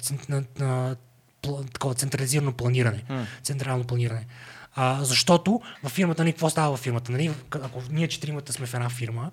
пла- 1.43 1.73
такова 1.73 1.95
централизирано 1.95 2.53
планиране. 2.53 3.05
Централно 3.43 3.85
планиране. 3.85 4.27
А, 4.77 5.05
защото 5.05 5.61
във 5.83 5.93
фирмата, 5.93 6.23
нали, 6.23 6.33
какво 6.33 6.51
става 6.51 6.71
във 6.71 6.81
фирмата? 6.81 7.13
Нали, 7.13 7.33
ако 7.53 7.83
ние 7.91 8.09
четиримата 8.09 8.53
сме 8.53 8.67
в 8.67 8.75
една 8.75 8.89
фирма, 8.89 9.31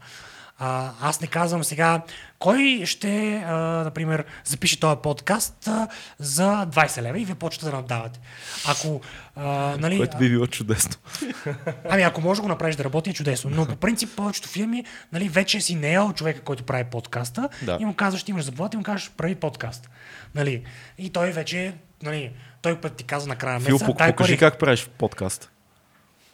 а, 0.63 0.91
аз 1.01 1.21
не 1.21 1.27
казвам 1.27 1.63
сега 1.63 2.01
кой 2.39 2.81
ще, 2.85 3.43
а, 3.47 3.53
например, 3.83 4.25
запише 4.45 4.79
този 4.79 4.99
подкаст 5.03 5.67
а, 5.67 5.87
за 6.19 6.67
20 6.67 7.01
лева 7.01 7.19
и 7.19 7.25
вие 7.25 7.35
почвате 7.35 7.65
да 7.65 7.77
надавате. 7.77 8.19
Ако, 8.67 9.01
а, 9.35 9.43
нали, 9.79 9.97
Което 9.97 10.17
би 10.17 10.29
било 10.29 10.47
чудесно. 10.47 10.95
Ами 11.89 12.03
ако 12.03 12.21
може 12.21 12.37
да 12.37 12.41
го 12.41 12.47
направиш 12.47 12.75
да 12.75 12.83
работи, 12.83 13.09
е 13.09 13.13
чудесно. 13.13 13.49
Но 13.49 13.65
по 13.65 13.75
принцип 13.75 14.15
повечето 14.15 14.49
фирми, 14.49 14.85
нали, 15.11 15.29
вече 15.29 15.61
си 15.61 15.75
наел 15.75 16.13
човека, 16.13 16.41
който 16.41 16.63
прави 16.63 16.83
подкаста 16.83 17.49
Да. 17.61 17.77
и 17.81 17.85
му 17.85 17.93
казваш, 17.93 18.23
ти 18.23 18.31
имаш 18.31 18.43
заплата 18.43 18.75
и 18.75 18.77
му 18.77 18.83
кажеш, 18.83 19.11
прави 19.17 19.35
подкаст. 19.35 19.89
Нали. 20.35 20.63
И 20.97 21.09
той 21.09 21.31
вече, 21.31 21.73
нали, 22.03 22.31
той 22.61 22.81
път 22.81 22.95
ти 22.95 23.03
казва 23.03 23.29
на 23.29 23.35
края 23.35 23.53
на 23.53 23.65
Фил, 23.65 23.75
месеца, 23.75 23.93
дай 23.97 24.11
покажи 24.11 24.33
пари. 24.33 24.37
как 24.37 24.59
правиш 24.59 24.89
подкаст. 24.97 25.51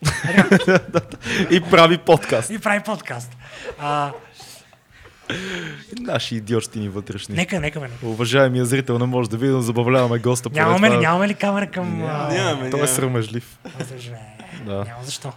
и 1.52 1.62
прави 1.72 1.98
подкаст. 1.98 2.50
И 2.50 2.60
прави 2.60 2.84
подкаст. 2.84 3.37
А, 3.80 4.12
Наши 6.00 6.36
идиотщини 6.36 6.90
вътрешни. 6.90 7.36
нека, 7.36 7.60
нека 7.60 7.80
ме. 7.80 7.90
Уважаемия 8.04 8.66
зрител 8.66 9.00
не 9.00 9.06
може 9.06 9.30
да 9.30 9.38
види, 9.38 9.52
но 9.52 9.62
забавляваме 9.62 10.20
госта. 10.20 10.50
Нямаме 10.54 10.88
ли, 10.88 10.92
това- 10.92 11.02
нямаме 11.02 11.28
ли 11.28 11.34
камера 11.34 11.68
към... 11.68 12.04
а, 12.04 12.28
Нямаме, 12.28 12.70
Той 12.70 12.84
е 12.84 12.88
срамежлив. 12.88 13.60
да. 14.66 14.74
Няма 14.74 15.04
защо. 15.04 15.32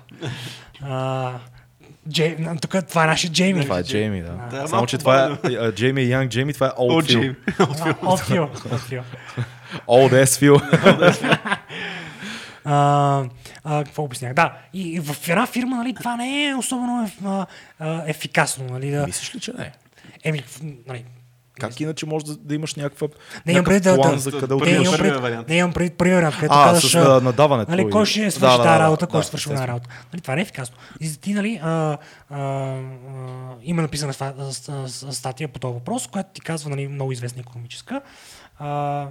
А, 0.82 1.32
Джей, 2.08 2.36
тук 2.62 2.74
това 2.88 3.04
е 3.04 3.06
нашия 3.06 3.30
Джейми. 3.32 3.62
Това 3.62 3.78
е 3.78 3.82
Джейми, 3.82 4.22
да. 4.22 4.32
Да, 4.52 4.68
Само, 4.68 4.86
че 4.86 4.98
това 4.98 5.38
е 5.44 5.72
Джейми 5.72 6.02
и 6.02 6.08
Янг 6.08 6.30
Джейми, 6.30 6.52
това 6.54 6.66
е 6.66 6.70
Old 6.70 7.04
Phil. 7.06 7.34
От 8.02 8.20
Фил. 8.20 8.48
Old 9.88 10.24
Phil. 10.24 10.60
А, 13.64 13.84
какво 13.84 14.02
обяснях? 14.02 14.34
Да, 14.34 14.52
и, 14.72 14.88
и 14.88 15.00
в 15.00 15.28
една 15.28 15.46
фирма, 15.46 15.76
нали, 15.76 15.94
това 15.94 16.16
не 16.16 16.48
е 16.48 16.54
особено 16.54 17.04
еф, 17.04 17.18
а, 17.24 17.46
а, 17.78 18.02
ефикасно, 18.06 18.64
нали, 18.64 18.90
да... 18.90 19.06
Мислиш 19.06 19.34
ли, 19.34 19.40
че 19.40 19.52
не? 19.58 19.72
Еми, 20.24 20.42
нали, 20.86 21.04
Как 21.60 21.80
иначе 21.80 22.06
може 22.06 22.24
да, 22.24 22.36
да 22.36 22.54
имаш 22.54 22.74
някаква, 22.74 23.08
Не 23.46 23.52
имам 23.52 23.64
пред 23.64 23.82
план 23.82 24.12
да- 24.14 24.18
за 24.18 24.30
къде 24.30 24.46
да- 24.46 24.54
не 24.54 24.62
отиваш? 24.62 24.86
имам 24.86 25.20
пред, 25.20 25.48
не 25.48 25.56
имам 25.56 25.72
пред 25.72 25.94
първия 25.94 26.16
вариант, 26.16 26.34
където 26.34 26.54
А, 26.54 26.64
казваш... 26.64 26.92
с 26.92 27.20
надаването. 27.22 27.70
Нали, 27.70 27.90
кой 27.90 28.06
ще 28.06 28.30
свърши 28.30 28.40
да, 28.40 28.56
тази 28.56 28.68
да, 28.68 28.78
работа, 28.78 29.06
да, 29.06 29.10
кой 29.10 29.22
ще 29.22 29.28
свърши 29.28 29.48
тази 29.48 29.68
работа. 29.68 29.88
Нали, 30.12 30.22
това 30.22 30.34
не 30.34 30.40
е 30.40 30.42
ефикасно. 30.42 30.76
И 31.00 31.08
за 31.08 31.18
ти, 31.18 31.34
нали, 31.34 31.60
а, 31.62 31.70
а, 32.30 32.38
а, 32.38 32.78
има 33.62 33.82
написана 33.82 34.12
ста- 34.12 34.34
ста- 34.52 34.88
ста- 34.88 35.12
статия 35.12 35.48
по 35.48 35.58
този 35.58 35.74
въпрос, 35.74 36.06
която 36.06 36.30
ти 36.32 36.40
казва, 36.40 36.70
нали, 36.70 36.88
много 36.88 37.12
известна 37.12 37.40
економическа. 37.40 38.00
А, 38.58 39.06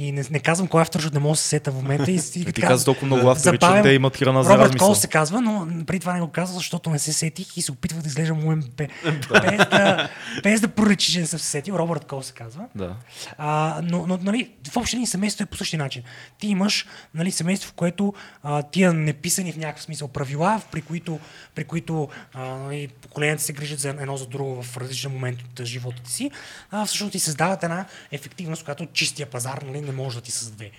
и 0.00 0.12
не, 0.12 0.24
не 0.30 0.40
казвам 0.40 0.68
кой 0.68 0.82
автор, 0.82 0.98
защото 1.00 1.14
не 1.14 1.20
мога 1.20 1.32
да 1.32 1.36
се 1.36 1.48
сета 1.48 1.70
в 1.70 1.74
момента. 1.74 2.10
И, 2.10 2.14
и 2.14 2.20
Ти 2.32 2.44
така- 2.44 2.66
каза 2.66 2.84
толкова 2.84 3.06
много 3.06 3.30
автори, 3.30 3.58
че 3.58 3.82
те 3.82 3.88
имат 3.88 4.16
храна 4.16 4.42
за 4.42 4.54
Робърт. 4.54 4.78
Кол 4.78 4.94
се 4.94 5.08
казва, 5.08 5.40
но 5.40 5.68
преди 5.86 6.00
това 6.00 6.12
не 6.14 6.20
го 6.20 6.28
казва, 6.28 6.54
защото 6.54 6.90
не 6.90 6.98
се 6.98 7.12
сетих 7.12 7.56
и 7.56 7.62
се 7.62 7.72
опитвах 7.72 8.02
да 8.02 8.08
изглеждам 8.08 8.62
бе, 8.76 8.88
без, 9.30 9.56
да, 9.56 10.08
без 10.42 10.60
да 10.60 10.68
проречи, 10.68 11.12
че 11.12 11.20
не 11.20 11.26
съм 11.26 11.38
се 11.38 11.46
сетил. 11.46 11.74
Робърт 11.74 12.04
Кол 12.04 12.22
се 12.22 12.32
казва. 12.32 12.64
Да. 12.74 12.96
А, 13.38 13.80
но, 13.82 14.06
но 14.06 14.18
нали, 14.22 14.50
в 14.70 14.76
общи 14.76 14.96
линии 14.96 15.06
семейството 15.06 15.42
е 15.42 15.46
по 15.46 15.56
същия 15.56 15.78
начин. 15.78 16.02
Ти 16.38 16.46
имаш 16.46 16.86
нали, 17.14 17.30
семейство, 17.30 17.70
в 17.70 17.72
което 17.72 18.14
а, 18.42 18.62
тия 18.62 18.92
неписани 18.92 19.52
в 19.52 19.56
някакъв 19.56 19.82
смисъл 19.82 20.08
правила, 20.08 20.60
при 20.72 20.82
които, 20.82 21.18
при 21.54 21.64
които 21.64 22.08
а, 22.34 22.44
нали, 22.44 22.88
поколенията 22.88 23.42
се 23.42 23.52
грижат 23.52 23.78
за 23.78 23.88
едно 23.88 24.16
за 24.16 24.26
друго 24.26 24.62
в 24.62 24.76
различен 24.76 25.12
момент 25.12 25.38
от 25.42 25.64
живота 25.64 26.02
ти 26.02 26.12
си, 26.12 26.30
а, 26.70 26.86
всъщност 26.86 27.12
ти 27.12 27.18
създават 27.18 27.62
една 27.62 27.86
ефективност, 28.12 28.64
която 28.64 28.86
чистия 28.86 29.26
пазар 29.26 29.62
нали, 29.66 29.87
не 29.88 29.96
може 29.96 30.16
да 30.16 30.22
ти 30.22 30.30
създаде. 30.30 30.70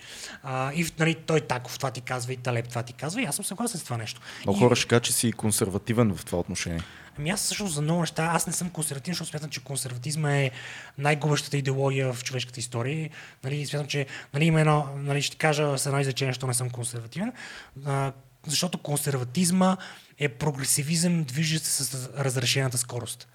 А, 0.44 0.74
и 0.74 0.88
нали, 1.00 1.16
той 1.16 1.42
Таков 1.42 1.78
това 1.78 1.92
ти 1.92 2.02
казва, 2.02 2.34
и 2.34 2.38
Талеп 2.38 2.70
това 2.70 2.84
ти 2.84 2.94
казва, 2.94 3.22
и 3.22 3.26
аз 3.26 3.36
съм 3.36 3.46
съгласен 3.46 3.80
с 3.80 3.84
това 3.84 3.98
нещо. 3.98 4.22
Много 4.46 4.60
хора 4.60 4.76
ще 4.76 4.88
кажат, 4.88 5.04
че 5.04 5.14
си 5.14 5.32
консервативен 5.32 6.16
в 6.16 6.26
това 6.26 6.40
отношение. 6.40 6.84
Ами 7.18 7.30
аз 7.30 7.40
всъщност 7.40 7.74
за 7.74 7.82
много 7.82 8.00
неща, 8.00 8.24
аз 8.34 8.48
не 8.48 8.54
съм 8.54 8.70
консервативен, 8.70 9.14
защото 9.14 9.30
смятам, 9.30 9.50
че 9.50 9.64
консерватизма 9.64 10.38
е 10.38 10.52
най-губещата 10.98 11.58
идеология 11.58 12.14
в 12.14 12.24
човешката 12.24 12.60
история. 12.60 13.10
Нали, 13.44 13.66
смятам, 13.66 13.88
че 13.88 14.06
нали, 14.34 14.46
има 14.46 14.60
едно, 14.62 14.88
нали, 14.96 15.22
ще 15.22 15.38
кажа 15.38 15.78
с 15.78 15.86
едно 15.86 16.00
изречение, 16.00 16.34
защо 16.34 16.48
не 16.48 16.54
съм 16.54 16.70
консервативен. 16.70 17.34
А, 17.86 18.12
защото 18.48 18.78
консерватизма 18.78 19.78
е 20.18 20.30
прогресивизъм, 20.30 21.24
движещ 21.24 21.66
се 21.66 21.84
с 21.84 22.10
разрешената 22.18 22.78
скорост. 22.78 23.28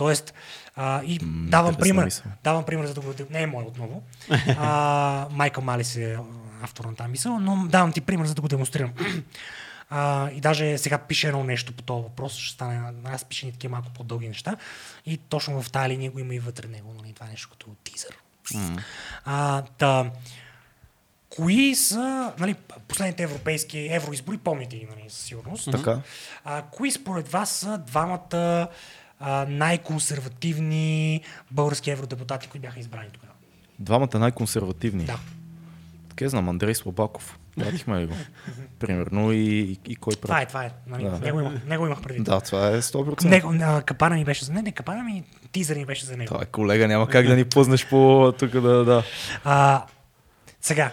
Тоест, 0.00 0.34
а, 0.76 1.02
и 1.04 1.18
давам 1.22 1.74
пример, 1.74 2.04
мисъл. 2.04 2.32
давам 2.44 2.64
пример, 2.64 2.86
за 2.86 2.94
да 2.94 3.00
го... 3.00 3.14
Не 3.30 3.42
е 3.42 3.46
мой 3.46 3.64
отново. 3.64 4.02
А, 4.58 5.26
Майкъл 5.30 5.64
Малис 5.64 5.96
е 5.96 6.18
автор 6.62 6.84
на 6.84 6.94
тази 6.94 7.10
мисъл, 7.10 7.38
но 7.38 7.66
давам 7.68 7.92
ти 7.92 8.00
пример, 8.00 8.26
за 8.26 8.34
да 8.34 8.40
го 8.40 8.48
демонстрирам. 8.48 8.92
А, 9.92 10.30
и 10.30 10.40
даже 10.40 10.78
сега 10.78 10.98
пише 10.98 11.28
едно 11.28 11.44
нещо 11.44 11.72
по 11.72 11.82
този 11.82 12.02
въпрос, 12.02 12.36
ще 12.36 12.54
стане, 12.54 12.92
аз 13.04 13.24
пише 13.24 13.46
ни 13.46 13.52
такива 13.52 13.70
малко 13.70 13.90
по-дълги 13.90 14.28
неща. 14.28 14.56
И 15.06 15.16
точно 15.16 15.62
в 15.62 15.70
тази 15.70 15.88
линия 15.88 16.10
го 16.10 16.18
има 16.18 16.34
и 16.34 16.38
вътре 16.38 16.68
него, 16.68 16.94
нали, 17.02 17.12
това 17.12 17.26
е 17.26 17.30
нещо 17.30 17.48
като 17.50 17.66
тизър. 17.84 18.16
А, 19.24 19.62
та, 19.62 20.10
кои 21.30 21.74
са, 21.74 22.32
нали, 22.38 22.54
последните 22.88 23.22
европейски 23.22 23.88
евроизбори, 23.90 24.38
помните 24.38 24.76
ги, 24.76 24.88
нали, 24.96 25.10
със 25.10 25.20
сигурност. 25.20 25.68
Така. 25.70 26.00
А, 26.44 26.62
кои 26.62 26.90
според 26.90 27.28
вас 27.28 27.50
са 27.50 27.78
двамата 27.78 28.68
най-консервативни 29.48 31.20
български 31.50 31.90
евродепутати, 31.90 32.48
които 32.48 32.62
бяха 32.62 32.80
избрани 32.80 33.08
тогава? 33.12 33.32
Двамата 33.78 34.18
най-консервативни. 34.18 35.04
Да. 35.04 35.18
Така 36.08 36.28
знам, 36.28 36.48
Андрей 36.48 36.74
Слабаков. 36.74 37.38
Пратихме 37.56 38.00
ли 38.00 38.06
го? 38.06 38.14
Примерно 38.78 39.32
и, 39.32 39.38
и, 39.38 39.78
и 39.86 39.96
кой 39.96 40.12
Това 40.12 40.28
прати? 40.28 40.42
е, 40.42 40.46
това 40.46 40.64
е. 40.64 40.70
Нали, 40.86 41.04
Да. 41.04 41.18
него, 41.18 41.40
имах, 41.40 41.64
него 41.64 41.86
имах 41.86 42.02
предвид. 42.02 42.24
Да, 42.24 42.40
това 42.40 42.68
е 42.68 42.82
100%. 42.82 43.24
Него, 43.24 43.54
а, 43.62 43.82
капана 43.82 44.16
ми 44.16 44.24
беше 44.24 44.44
за 44.44 44.52
не, 44.52 44.62
не, 44.62 44.72
капана 44.72 45.04
ми, 45.04 45.24
тизър 45.52 45.76
ми 45.76 45.84
беше 45.84 46.06
за 46.06 46.16
него. 46.16 46.26
Това 46.26 46.42
е 46.42 46.46
колега, 46.46 46.88
няма 46.88 47.08
как 47.08 47.26
да 47.26 47.36
ни 47.36 47.44
пуснеш 47.44 47.88
по 47.88 48.32
тук 48.38 48.50
да, 48.50 48.84
да. 48.84 49.02
А, 49.44 49.84
сега, 50.60 50.92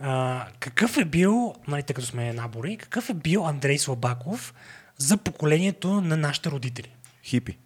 а, 0.00 0.44
какъв 0.60 0.96
е 0.96 1.04
бил, 1.04 1.54
нали, 1.68 1.82
тъй 1.82 1.94
като 1.94 2.06
сме 2.06 2.32
набори, 2.32 2.76
какъв 2.76 3.10
е 3.10 3.14
бил 3.14 3.46
Андрей 3.46 3.78
Слабаков 3.78 4.54
за 4.98 5.16
поколението 5.16 6.00
на 6.00 6.16
нашите 6.16 6.50
родители? 6.50 6.94
Хипи. 7.24 7.56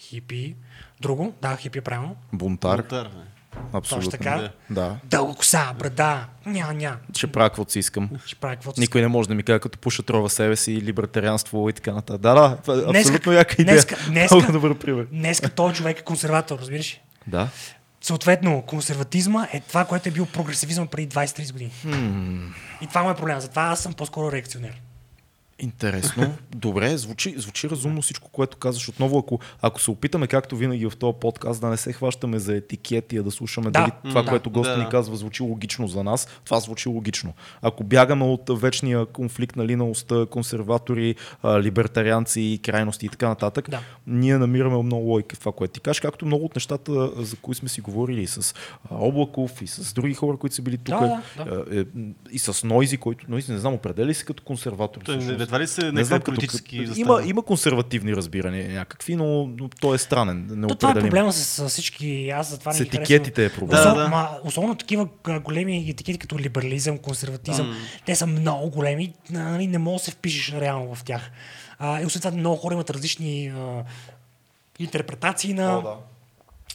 Хипи. 0.00 0.54
Друго? 1.00 1.34
Да, 1.42 1.56
хипи 1.56 1.78
е 1.78 1.82
правилно. 1.82 2.16
Бунтар. 2.32 2.76
Бунтар, 2.76 3.04
бе. 3.04 3.10
Абсолютно. 3.72 3.80
Точно 4.00 4.18
така. 4.18 4.36
Да. 4.36 4.50
Да. 4.70 4.96
Дълга 5.04 5.34
коса, 5.34 5.72
брада, 5.72 6.24
ня, 6.46 6.72
ня. 6.72 6.96
Ще 7.16 7.26
правя 7.26 7.48
каквото 7.48 7.72
си 7.72 7.78
искам. 7.78 8.10
Ще 8.26 8.36
прави 8.36 8.56
каквото 8.56 8.74
си 8.74 8.80
Никой 8.80 9.00
не 9.00 9.08
може 9.08 9.28
да 9.28 9.34
ми 9.34 9.42
каже, 9.42 9.58
като 9.58 9.78
пуша 9.78 10.02
трова 10.02 10.30
себе 10.30 10.56
си, 10.56 10.82
либертарианство 10.82 11.68
и 11.68 11.72
така 11.72 11.92
нататък. 11.92 12.20
Да, 12.20 12.34
да, 12.34 12.56
това 12.56 12.74
е 12.76 12.98
абсолютно 12.98 13.32
яка 13.32 13.56
идея. 13.58 13.76
днеска- 13.76 14.08
днеска- 14.08 14.34
Много 14.34 14.52
добър 14.52 14.78
пример. 14.78 15.04
Днеска 15.04 15.48
този 15.48 15.74
човек 15.74 15.98
е 15.98 16.02
консерватор, 16.02 16.58
разбираш? 16.58 17.00
Да. 17.26 17.48
Съответно, 18.00 18.62
консерватизма 18.62 19.46
е 19.52 19.60
това, 19.60 19.84
което 19.84 20.08
е 20.08 20.12
бил 20.12 20.26
прогресивизъм 20.26 20.86
преди 20.86 21.08
20-30 21.08 21.52
години. 21.52 21.72
И 22.80 22.86
това 22.86 23.02
му 23.02 23.10
е 23.10 23.14
проблема. 23.14 23.40
Затова 23.40 23.62
аз 23.62 23.80
съм 23.80 23.94
по-скоро 23.94 24.32
реакционер. 24.32 24.80
Интересно. 25.58 26.34
Добре, 26.50 26.96
звучи, 26.96 27.34
звучи 27.38 27.70
разумно 27.70 28.02
всичко, 28.02 28.28
което 28.30 28.56
казваш. 28.56 28.88
Отново, 28.88 29.18
ако, 29.18 29.38
ако 29.62 29.80
се 29.80 29.90
опитаме, 29.90 30.26
както 30.26 30.56
винаги 30.56 30.86
в 30.86 30.96
този 30.96 31.16
подкаст, 31.20 31.60
да 31.60 31.68
не 31.68 31.76
се 31.76 31.92
хващаме 31.92 32.38
за 32.38 32.56
етикети, 32.56 33.16
а 33.16 33.22
да 33.22 33.30
слушаме 33.30 33.70
Да. 33.70 33.80
дали 33.80 33.92
това, 34.08 34.22
М, 34.22 34.28
което 34.28 34.50
да. 34.50 34.54
гостът 34.54 34.78
Да. 34.78 34.84
ни 34.84 34.90
казва, 34.90 35.16
звучи 35.16 35.42
логично 35.42 35.88
за 35.88 36.04
нас, 36.04 36.28
това 36.44 36.60
звучи 36.60 36.88
логично. 36.88 37.32
Ако 37.62 37.84
бягаме 37.84 38.24
от 38.24 38.60
вечния 38.60 39.06
конфликт 39.06 39.56
на 39.56 39.66
линалостта, 39.66 40.26
консерватори, 40.26 41.14
либертарианци, 41.46 42.60
крайности 42.62 43.06
и 43.06 43.08
така 43.08 43.28
нататък, 43.28 43.70
Да. 43.70 43.80
ние 44.06 44.38
намираме 44.38 44.82
много 44.82 45.06
логика 45.06 45.36
в 45.36 45.38
това, 45.38 45.52
което 45.52 45.72
ти 45.72 45.80
кажеш, 45.80 46.00
както 46.00 46.26
много 46.26 46.44
от 46.44 46.54
нещата, 46.56 47.10
за 47.16 47.36
които 47.36 47.58
сме 47.58 47.68
си 47.68 47.80
говорили 47.80 48.22
и 48.22 48.26
с 48.26 48.54
Облаков, 48.90 49.62
и 49.62 49.66
с 49.66 49.92
други 49.92 50.14
хора, 50.14 50.36
които 50.36 50.56
са 50.56 50.62
били 50.62 50.78
тук, 50.78 51.00
Да, 51.00 51.22
да, 51.36 51.64
а, 51.70 51.78
е, 51.78 51.84
и 52.30 52.38
с 52.38 52.64
Нойзи, 52.66 52.96
който, 52.96 53.26
Нойзи, 53.28 53.52
не 53.52 53.58
знам, 53.58 53.74
определи 53.74 54.14
се 54.14 54.24
като 54.24 54.42
консерватор. 54.42 55.00
Той. 55.00 55.18
Едва 55.42 55.60
ли 55.60 55.66
се 55.66 55.92
Не 55.92 56.04
знам, 56.04 56.18
като, 56.18 56.24
политически 56.24 56.84
като, 56.86 57.00
има, 57.00 57.22
има 57.26 57.42
консервативни 57.42 58.16
разбирания 58.16 58.72
някакви, 58.72 59.16
но, 59.16 59.46
но 59.46 59.68
той 59.68 59.94
е 59.94 59.98
странен. 59.98 60.64
То 60.68 60.74
това 60.74 60.90
е 60.90 60.94
проблема 60.94 61.32
с, 61.32 61.44
с 61.44 61.68
всички. 61.68 62.30
Аз 62.30 62.50
затова 62.50 62.72
С 62.72 62.80
не 62.80 62.86
етикетите 62.86 63.44
е 63.44 63.48
проблем. 63.48 63.68
Да, 63.68 63.80
Особено, 63.80 64.02
да. 64.02 64.08
ма, 64.08 64.28
особено 64.44 64.74
такива 64.74 65.08
големи 65.44 65.90
етикети 65.90 66.18
като 66.18 66.38
либерализъм, 66.38 66.98
консерватизъм, 66.98 67.76
те 68.06 68.16
са 68.16 68.26
много 68.26 68.70
големи, 68.70 69.12
нали, 69.30 69.66
не 69.66 69.78
можеш 69.78 70.00
да 70.00 70.04
се 70.04 70.10
впишеш 70.10 70.54
реално 70.54 70.94
в 70.94 71.04
тях. 71.04 71.30
А, 71.78 72.02
и 72.02 72.06
освен 72.06 72.20
това 72.20 72.30
много 72.30 72.56
хора 72.56 72.74
имат 72.74 72.90
различни 72.90 73.48
а, 73.48 73.84
интерпретации 74.78 75.54
на, 75.54 75.78
О, 75.78 75.82
да. 75.82 75.96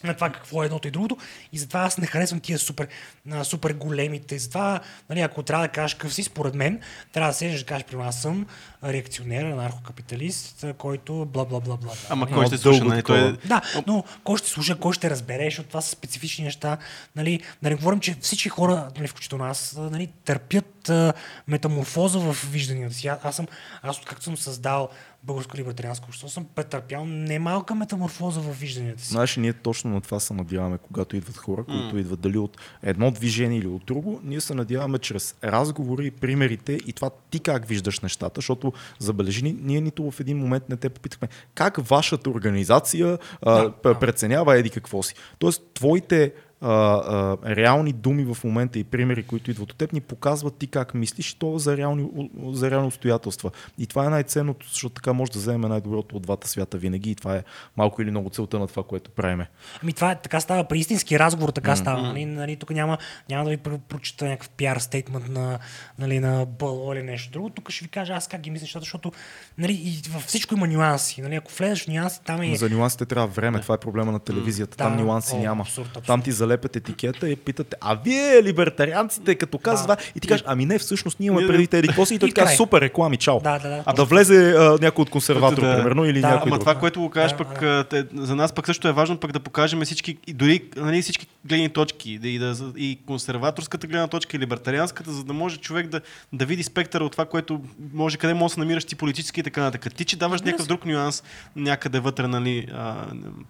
На 0.04 0.14
това 0.14 0.30
какво 0.30 0.64
е 0.64 0.66
едното 0.66 0.88
и 0.88 0.92
другото. 0.92 1.18
И 1.54 1.58
затова 1.58 1.80
аз 1.80 1.98
не 1.98 2.08
харесвам 2.08 2.40
тия 2.40 2.60
супер, 2.60 2.88
а, 3.32 3.44
супер 3.44 3.74
големите. 3.74 4.40
Затова, 4.40 4.80
нали, 5.10 5.22
ако 5.22 5.44
трябва 5.44 5.66
да 5.66 5.72
кажеш 5.72 5.94
какъв 5.94 6.14
си, 6.14 6.24
според 6.24 6.56
мен, 6.56 6.82
трябва 7.14 7.32
да 7.32 7.38
седнеш 7.38 7.60
да 7.60 7.66
кажеш, 7.66 7.86
при 7.86 7.96
аз 8.00 8.22
съм 8.22 8.46
реакционер, 8.84 9.46
анархокапиталист, 9.46 10.66
който 10.78 11.26
бла 11.26 11.46
бла 11.46 11.60
бла 11.60 11.78
бла. 11.78 11.92
Ама 12.10 12.26
Нали? 12.26 12.34
кой 12.36 12.46
ще 12.48 12.58
слуша? 12.58 12.84
Нали? 12.84 13.04
Той 13.04 13.30
е... 13.30 13.32
Да, 13.32 13.62
но 13.88 14.04
кой 14.24 14.38
ще 14.38 14.50
слуша, 14.50 14.76
кой 14.76 14.94
ще 14.94 15.10
разбере, 15.10 15.44
защото 15.46 15.70
това 15.70 15.82
са 15.82 15.90
специфични 15.90 16.44
неща. 16.44 16.78
Нали, 17.16 17.42
да 17.64 17.70
не 17.70 17.76
говорим, 17.76 18.00
че 18.00 18.16
всички 18.22 18.50
хора, 18.50 18.90
нали, 18.98 19.08
включително 19.08 19.46
аз, 19.46 19.76
нали, 19.78 20.08
търпят 20.26 20.90
а, 20.90 21.14
метаморфоза 21.48 22.20
в 22.20 22.38
вижданията 22.52 22.96
си. 22.96 23.08
А- 23.08 23.20
Аз, 23.24 23.36
съм, 23.36 23.48
аз 23.82 23.98
откакто 23.98 24.24
съм 24.24 24.38
създал 24.38 24.90
българско 25.28 25.58
либертарианско 25.58 26.06
общество, 26.06 26.28
съм 26.30 26.46
претърпял 26.56 27.06
немалка 27.06 27.76
метаморфоза 27.76 28.40
в 28.40 28.60
вижданията 28.60 29.02
си. 29.04 29.10
Знаеш, 29.10 29.36
ние 29.36 29.54
точно 29.54 29.90
на 29.92 30.02
това 30.02 30.20
се 30.20 30.34
надяваме, 30.34 30.78
когато 30.78 31.16
идват 31.18 31.38
хора, 31.38 31.64
които 31.64 31.98
идват 31.98 32.20
дали 32.20 32.38
от 32.38 32.58
едно 32.84 33.12
движение 33.12 33.60
или 33.60 33.68
от 33.68 33.86
друго. 33.86 34.22
Ние 34.24 34.42
се 34.42 34.54
надяваме 34.54 35.00
чрез 35.00 35.36
разговори, 35.44 36.12
примерите 36.12 36.74
и 36.74 36.94
това 36.94 37.10
ти 37.30 37.40
как 37.40 37.68
виждаш 37.68 38.00
нещата, 38.00 38.32
защото 38.36 38.74
забележи, 39.00 39.44
ни- 39.44 39.58
ние 39.62 39.82
нито 39.82 40.12
в 40.12 40.20
един 40.20 40.38
момент 40.38 40.70
не 40.70 40.78
те 40.78 40.90
попитахме 40.90 41.28
как 41.56 41.88
вашата 41.88 42.30
организация 42.30 43.18
а, 43.42 43.52
Да, 43.54 43.74
да. 43.84 44.00
преценява 44.00 44.58
еди 44.58 44.70
какво 44.70 45.04
си. 45.04 45.14
Тоест, 45.40 45.62
твоите 45.74 46.34
а, 46.62 46.72
а, 46.72 47.56
реални 47.56 47.94
думи 47.94 48.34
в 48.34 48.44
момента 48.44 48.80
и 48.80 48.84
примери, 48.84 49.24
които 49.24 49.52
идват 49.52 49.72
от 49.72 49.78
теб, 49.78 49.94
ни 49.94 50.02
показват 50.02 50.58
ти 50.58 50.68
как 50.68 50.94
мислиш 50.94 51.32
и 51.32 51.40
то 51.40 51.58
за 51.58 51.78
реални, 51.78 52.10
за 52.52 52.72
реални 52.72 52.88
обстоятелства. 52.88 53.52
И 53.78 53.88
това 53.88 54.06
е 54.06 54.10
най-ценното, 54.10 54.68
защото 54.70 54.96
така 54.96 55.14
може 55.14 55.32
да 55.32 55.40
вземем 55.40 55.70
най-доброто 55.70 56.16
от 56.16 56.22
двата 56.22 56.48
свята 56.48 56.78
винаги 56.78 57.12
и 57.12 57.16
това 57.16 57.36
е 57.36 57.44
малко 57.78 58.02
или 58.02 58.12
много 58.12 58.30
целта 58.30 58.60
на 58.60 58.68
това, 58.68 58.84
което 58.84 59.12
правиме. 59.12 59.50
Ами 59.84 59.94
това 59.94 60.12
е, 60.12 60.22
така 60.22 60.40
става 60.40 60.64
при 60.64 60.80
истински 60.80 61.20
разговор, 61.20 61.50
така 61.50 61.76
става. 61.76 62.02
Нали, 62.02 62.26
нали, 62.26 62.56
тук 62.56 62.70
няма, 62.70 62.98
няма 63.30 63.44
да 63.44 63.50
ви 63.50 63.58
про- 63.58 63.80
прочита 63.80 64.26
някакъв 64.26 64.50
пиар 64.50 64.78
стейтмент 64.78 65.28
на, 65.30 65.60
нали, 66.00 66.20
на 66.20 66.46
БЛО 66.46 66.94
или 66.94 67.04
нещо 67.04 67.32
друго. 67.32 67.50
Тук 67.50 67.72
ще 67.72 67.86
ви 67.86 67.90
кажа 67.90 68.14
аз 68.14 68.28
как 68.28 68.42
ги 68.42 68.50
мисля, 68.52 68.80
защото 68.80 69.12
нали, 69.58 69.74
и 69.74 70.02
във 70.10 70.24
всичко 70.24 70.56
има 70.56 70.68
нюанси. 70.68 71.22
Нали, 71.22 71.36
ако 71.36 71.52
влезеш 71.54 71.84
в 71.84 71.88
нюанси, 71.88 72.20
там 72.26 72.42
е... 72.42 72.56
За 72.56 72.70
нюансите 72.70 73.06
трябва 73.06 73.28
време. 73.28 73.62
Това 73.62 73.76
е 73.76 73.78
проблема 73.78 74.12
на 74.12 74.20
телевизията. 74.20 74.78
Там 74.78 74.98
Да, 74.98 75.04
нюанси 75.04 75.36
о, 75.36 75.40
няма. 75.40 75.62
абсурд, 75.62 75.88
абсурд. 75.88 76.06
Там 76.06 76.22
ти 76.22 76.32
залепят 76.48 76.76
етикета 76.76 77.30
и 77.30 77.36
питате, 77.36 77.76
а 77.82 77.96
вие 78.06 78.44
либертарианците, 78.44 79.36
като 79.36 79.58
казва 79.58 79.84
това, 79.84 79.98
и 80.16 80.20
ти 80.20 80.28
кажеш, 80.28 80.44
ами 80.48 80.66
не, 80.66 80.80
всъщност 80.80 81.20
ние 81.20 81.28
имаме 81.28 81.48
преди 81.48 81.68
тези 81.68 81.88
какво 81.88 82.06
си 82.06 82.16
и 82.16 82.20
той 82.20 82.32
край. 82.32 82.56
супер 82.56 82.82
реклами, 82.82 83.18
чао. 83.18 83.40
Да, 83.40 83.60
да, 83.60 83.70
да. 83.70 83.84
А 83.86 83.94
да 83.94 84.06
влезе 84.06 84.52
а, 84.58 84.78
някой 84.82 85.02
от 85.02 85.10
консерватор, 85.10 85.62
Да. 85.62 85.76
примерно, 85.76 86.06
или 86.06 86.22
Да, 86.22 86.28
някой 86.28 86.50
Ама 86.50 86.56
друг. 86.56 86.60
това, 86.60 86.76
което 86.76 87.00
го 87.02 87.10
кажеш, 87.10 87.32
Да, 87.32 87.38
пък 87.38 87.62
а, 87.62 87.86
те, 87.90 88.06
за 88.16 88.36
нас 88.36 88.54
пък 88.54 88.66
също 88.66 88.88
е 88.88 88.92
важно 88.92 89.18
пък 89.18 89.32
да 89.32 89.40
покажем 89.40 89.82
всички, 89.82 90.18
и 90.28 90.34
дори 90.34 90.64
нали, 90.78 91.02
всички 91.02 91.28
гледни 91.46 91.70
точки, 91.70 92.20
да, 92.20 92.28
и, 92.28 92.40
да, 92.40 92.56
и 92.78 93.00
консерваторската 93.08 93.88
гледна 93.88 94.08
точка, 94.08 94.38
и 94.38 94.40
либертарианската, 94.40 95.12
за 95.12 95.24
да 95.24 95.34
може 95.34 95.58
човек 95.58 95.88
да, 95.88 96.02
да 96.34 96.46
види 96.46 96.64
спектъра 96.64 97.04
от 97.04 97.12
това, 97.12 97.26
което 97.26 97.62
може, 97.94 98.18
къде 98.18 98.34
може 98.34 98.52
да 98.52 98.54
се 98.54 98.60
намираш 98.60 98.86
ти 98.86 98.96
политически 98.96 99.40
и 99.40 99.44
така 99.44 99.62
нататък. 99.62 99.96
Ти, 99.96 100.06
че 100.06 100.18
даваш 100.18 100.42
някакъв 100.42 100.68
друг 100.68 100.86
нюанс 100.86 101.24
някъде 101.56 102.00
вътре, 102.00 102.28
нали, 102.28 102.68
а, 102.74 102.96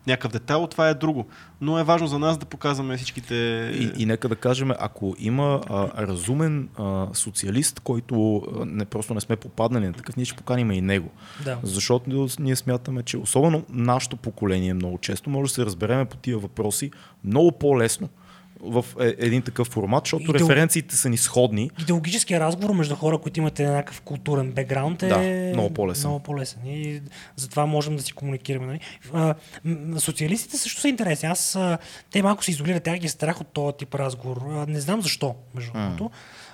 някакъв 0.07 0.31
детайл, 0.31 0.67
това 0.67 0.89
е 0.89 0.93
друго. 0.93 1.27
Но 1.61 1.79
е 1.79 1.83
важно 1.83 2.07
за 2.07 2.19
нас 2.19 2.37
да 2.37 2.45
показваме 2.45 2.86
всичките... 2.95 3.35
И, 3.75 3.91
и 3.97 4.05
нека 4.05 4.29
да 4.29 4.35
кажем, 4.35 4.71
ако 4.79 5.15
има 5.19 5.61
а, 5.69 6.07
разумен 6.07 6.69
а, 6.77 7.07
социалист, 7.13 7.79
който 7.79 8.35
а, 8.35 8.65
не, 8.65 8.85
просто 8.85 9.13
не 9.13 9.21
сме 9.21 9.35
попаднали 9.35 9.87
на 9.87 9.93
такъв, 9.93 10.15
ние 10.15 10.25
ще 10.25 10.37
поканим 10.37 10.71
и 10.71 10.81
него. 10.81 11.09
Да. 11.43 11.57
Защото 11.63 12.27
ние 12.39 12.55
смятаме, 12.55 13.03
че 13.03 13.17
особено 13.17 13.63
нашето 13.69 14.17
поколение 14.17 14.73
много 14.73 14.97
често 14.97 15.29
може 15.29 15.49
да 15.49 15.55
се 15.55 15.65
разбереме 15.65 16.05
по 16.05 16.17
тия 16.17 16.37
въпроси 16.37 16.91
много 17.23 17.51
по-лесно 17.51 18.09
в 18.61 18.85
е, 18.99 19.15
един 19.17 19.41
такъв 19.41 19.67
формат, 19.67 20.05
защото 20.05 20.23
Идео- 20.23 20.33
референциите 20.33 20.95
са 20.95 21.09
ни 21.09 21.17
сходни. 21.17 21.69
Идеологическия 21.81 22.39
разговор 22.39 22.75
между 22.75 22.95
хора, 22.95 23.17
които 23.17 23.39
имат 23.39 23.59
някакъв 23.59 24.01
културен 24.01 24.51
бекграунд 24.51 25.03
е 25.03 25.07
Да, 25.07 25.17
много 25.53 25.73
по-лесен. 25.73 26.09
Много 26.09 26.23
по-лесен. 26.23 26.59
И 26.65 27.01
затова 27.35 27.65
можем 27.65 27.95
да 27.95 28.01
си 28.01 28.13
комуникираме. 28.13 28.65
Нали? 28.65 28.79
А, 29.13 29.35
социалистите 29.99 30.57
също 30.57 30.81
са 30.81 30.87
интересни. 30.87 31.29
Аз, 31.29 31.57
те 32.11 32.21
малко 32.23 32.43
се 32.43 32.51
изолират, 32.51 32.83
тях 32.83 32.99
ги 32.99 33.05
е 33.05 33.09
страх 33.09 33.41
от 33.41 33.47
този 33.47 33.77
тип 33.77 33.95
разговор. 33.95 34.37
А, 34.51 34.65
не 34.67 34.79
знам 34.79 35.01
защо, 35.01 35.35
между 35.55 35.71
другото. 35.73 36.11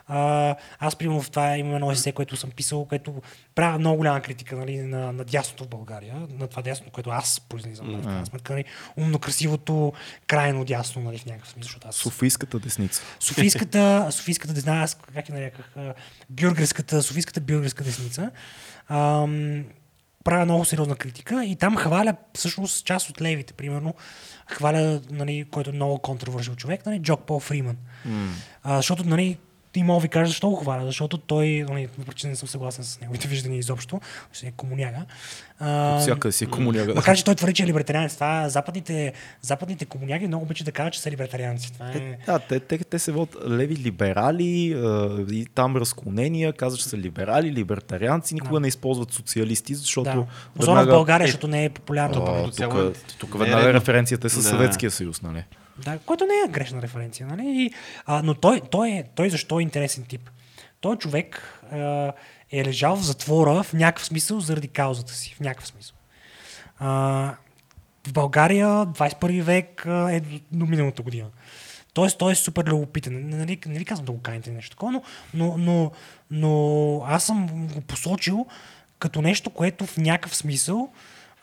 А, 0.07 0.55
аз, 0.79 0.95
примерно, 0.95 1.21
в 1.21 1.29
това 1.29 1.57
имам 1.57 1.75
едно 1.75 1.91
есе, 1.91 2.11
което 2.11 2.35
съм 2.35 2.51
писал, 2.51 2.85
което 2.85 3.21
правя 3.55 3.79
много 3.79 3.97
голяма 3.97 4.21
критика 4.21 4.55
нали, 4.55 4.77
на, 4.77 5.13
на 5.13 5.23
дясното 5.23 5.63
в 5.63 5.67
България, 5.67 6.15
на 6.39 6.47
това 6.47 6.61
дясно, 6.61 6.91
което 6.91 7.09
аз 7.09 7.41
произлизам. 7.49 7.91
Нали, 7.91 8.01
в 8.01 8.05
крайна 8.05 8.25
сметка, 8.25 8.53
нали, 8.53 8.65
умно 8.97 9.19
красивото, 9.19 9.93
крайно 10.27 10.65
дясно, 10.65 11.01
нали, 11.01 11.17
в 11.17 11.25
някакъв 11.25 11.49
смисъл. 11.49 11.79
Аз 11.85 11.95
Софийската 11.95 12.59
десница. 12.59 13.01
Софийската, 13.19 14.07
Софийската 14.11 14.53
десница, 14.53 14.75
аз 14.75 14.97
как 15.13 15.29
я 15.29 15.35
нареках, 15.35 15.75
бюргерската, 16.29 17.03
Софийската 17.03 17.41
бюргерска 17.41 17.83
десница, 17.83 18.31
ам, 18.89 19.63
правя 20.23 20.45
много 20.45 20.65
сериозна 20.65 20.95
критика 20.95 21.45
и 21.45 21.55
там 21.55 21.75
хваля 21.75 22.15
всъщност 22.33 22.85
част 22.85 23.09
от 23.09 23.21
левите, 23.21 23.53
примерно, 23.53 23.93
хваля, 24.47 25.01
нали, 25.09 25.45
който 25.51 25.69
е 25.69 25.73
много 25.73 25.99
контровършил 25.99 26.55
човек, 26.55 26.85
нали, 26.85 27.01
Джок 27.01 27.25
Пол 27.25 27.39
Фриман. 27.39 27.77
А, 28.63 28.75
защото, 28.75 29.03
нали, 29.03 29.37
и 29.75 29.83
мога 29.83 29.99
да 29.99 30.01
ви 30.01 30.09
кажа 30.09 30.25
защо 30.25 30.49
го 30.49 30.55
хваля, 30.55 30.85
защото 30.85 31.17
той, 31.17 31.65
нали, 31.69 31.89
въпреки 31.97 32.17
че 32.17 32.27
не 32.27 32.35
съм 32.35 32.49
съгласен 32.49 32.83
с 32.83 33.01
неговите 33.01 33.27
виждания 33.27 33.59
изобщо, 33.59 34.01
ще 34.31 34.47
е 34.47 34.51
комуняга. 34.51 35.05
А, 35.59 35.99
Всяка 35.99 36.31
си 36.31 36.43
е 36.43 36.47
комуняга. 36.47 36.93
Макар, 36.95 37.17
че 37.17 37.25
той 37.25 37.35
твърди, 37.35 37.53
че 37.53 37.63
е 37.63 37.67
либертарианец. 37.67 38.13
Това 38.13 38.49
западните, 38.49 39.13
западните 39.41 39.85
комуняги 39.85 40.27
много 40.27 40.43
обичат 40.43 40.65
да 40.65 40.71
кажат, 40.71 40.93
че 40.93 41.01
са 41.01 41.11
либертарианци. 41.11 41.73
Това 41.73 41.89
е... 41.89 42.17
Да, 42.25 42.39
те, 42.39 42.59
те, 42.59 42.77
те 42.77 42.99
се 42.99 43.11
водят 43.11 43.37
леви 43.49 43.75
либерали 43.75 44.73
а, 44.73 45.09
и 45.31 45.45
там 45.45 45.77
разклонения, 45.77 46.53
казват, 46.53 46.79
че 46.79 46.85
са 46.85 46.97
либерали, 46.97 47.51
либертарианци, 47.51 48.33
никога 48.33 48.53
Да. 48.53 48.59
не 48.59 48.67
използват 48.67 49.11
социалисти, 49.11 49.75
защото 49.75 50.03
Да. 50.11 50.25
Особено 50.59 50.83
в 50.83 50.89
България, 50.89 51.27
защото 51.27 51.47
не 51.47 51.65
е 51.65 51.69
популярно. 51.69 52.23
А, 52.23 52.43
тук, 52.43 52.73
е- 52.75 53.15
тук 53.17 53.35
не 53.35 53.41
е 53.41 53.43
веднага 53.43 53.73
референцията 53.73 54.27
е 54.27 54.29
с 54.29 54.35
Да. 54.35 54.41
Съветския 54.43 54.91
съюз, 54.91 55.21
нали? 55.21 55.43
Да, 55.85 55.99
което 55.99 56.25
не 56.25 56.33
е 56.45 56.51
грешна 56.51 56.81
референция. 56.81 57.27
Нали? 57.27 57.43
И, 57.45 57.71
а, 58.05 58.21
но 58.23 58.33
той, 58.33 58.61
той, 58.71 58.89
е, 58.89 59.03
той 59.15 59.29
защо 59.29 59.59
е 59.59 59.63
интересен 59.63 60.03
тип? 60.03 60.29
Той 60.81 60.97
човек 60.97 61.59
а, 61.71 62.13
е 62.51 62.65
лежал 62.65 62.95
в 62.95 63.03
затвора 63.03 63.63
в 63.63 63.73
някакъв 63.73 64.05
смисъл 64.05 64.39
заради 64.39 64.67
каузата 64.67 65.13
си. 65.13 65.35
В 65.35 65.39
някакъв 65.39 65.67
смисъл. 65.67 65.95
А, 66.79 66.89
в 68.07 68.13
България 68.13 68.67
21 68.67 69.41
век 69.41 69.83
е 69.87 70.21
до, 70.51 70.65
миналата 70.65 71.01
година. 71.01 71.27
Тоест, 71.93 72.17
той 72.17 72.31
е 72.31 72.35
супер 72.35 72.65
любопитен. 72.65 73.29
Не, 73.29 73.45
не, 73.45 73.57
не 73.65 73.79
ви 73.79 73.85
казвам 73.85 74.05
да 74.05 74.11
го 74.11 74.21
каните 74.21 74.51
нещо 74.51 74.75
такова, 74.75 74.91
но, 74.91 75.01
но, 75.33 75.57
но, 75.57 75.91
но 76.31 77.01
аз 77.07 77.23
съм 77.25 77.67
го 77.73 77.81
посочил 77.81 78.45
като 78.99 79.21
нещо, 79.21 79.49
което 79.49 79.85
в 79.85 79.97
някакъв 79.97 80.35
смисъл, 80.35 80.89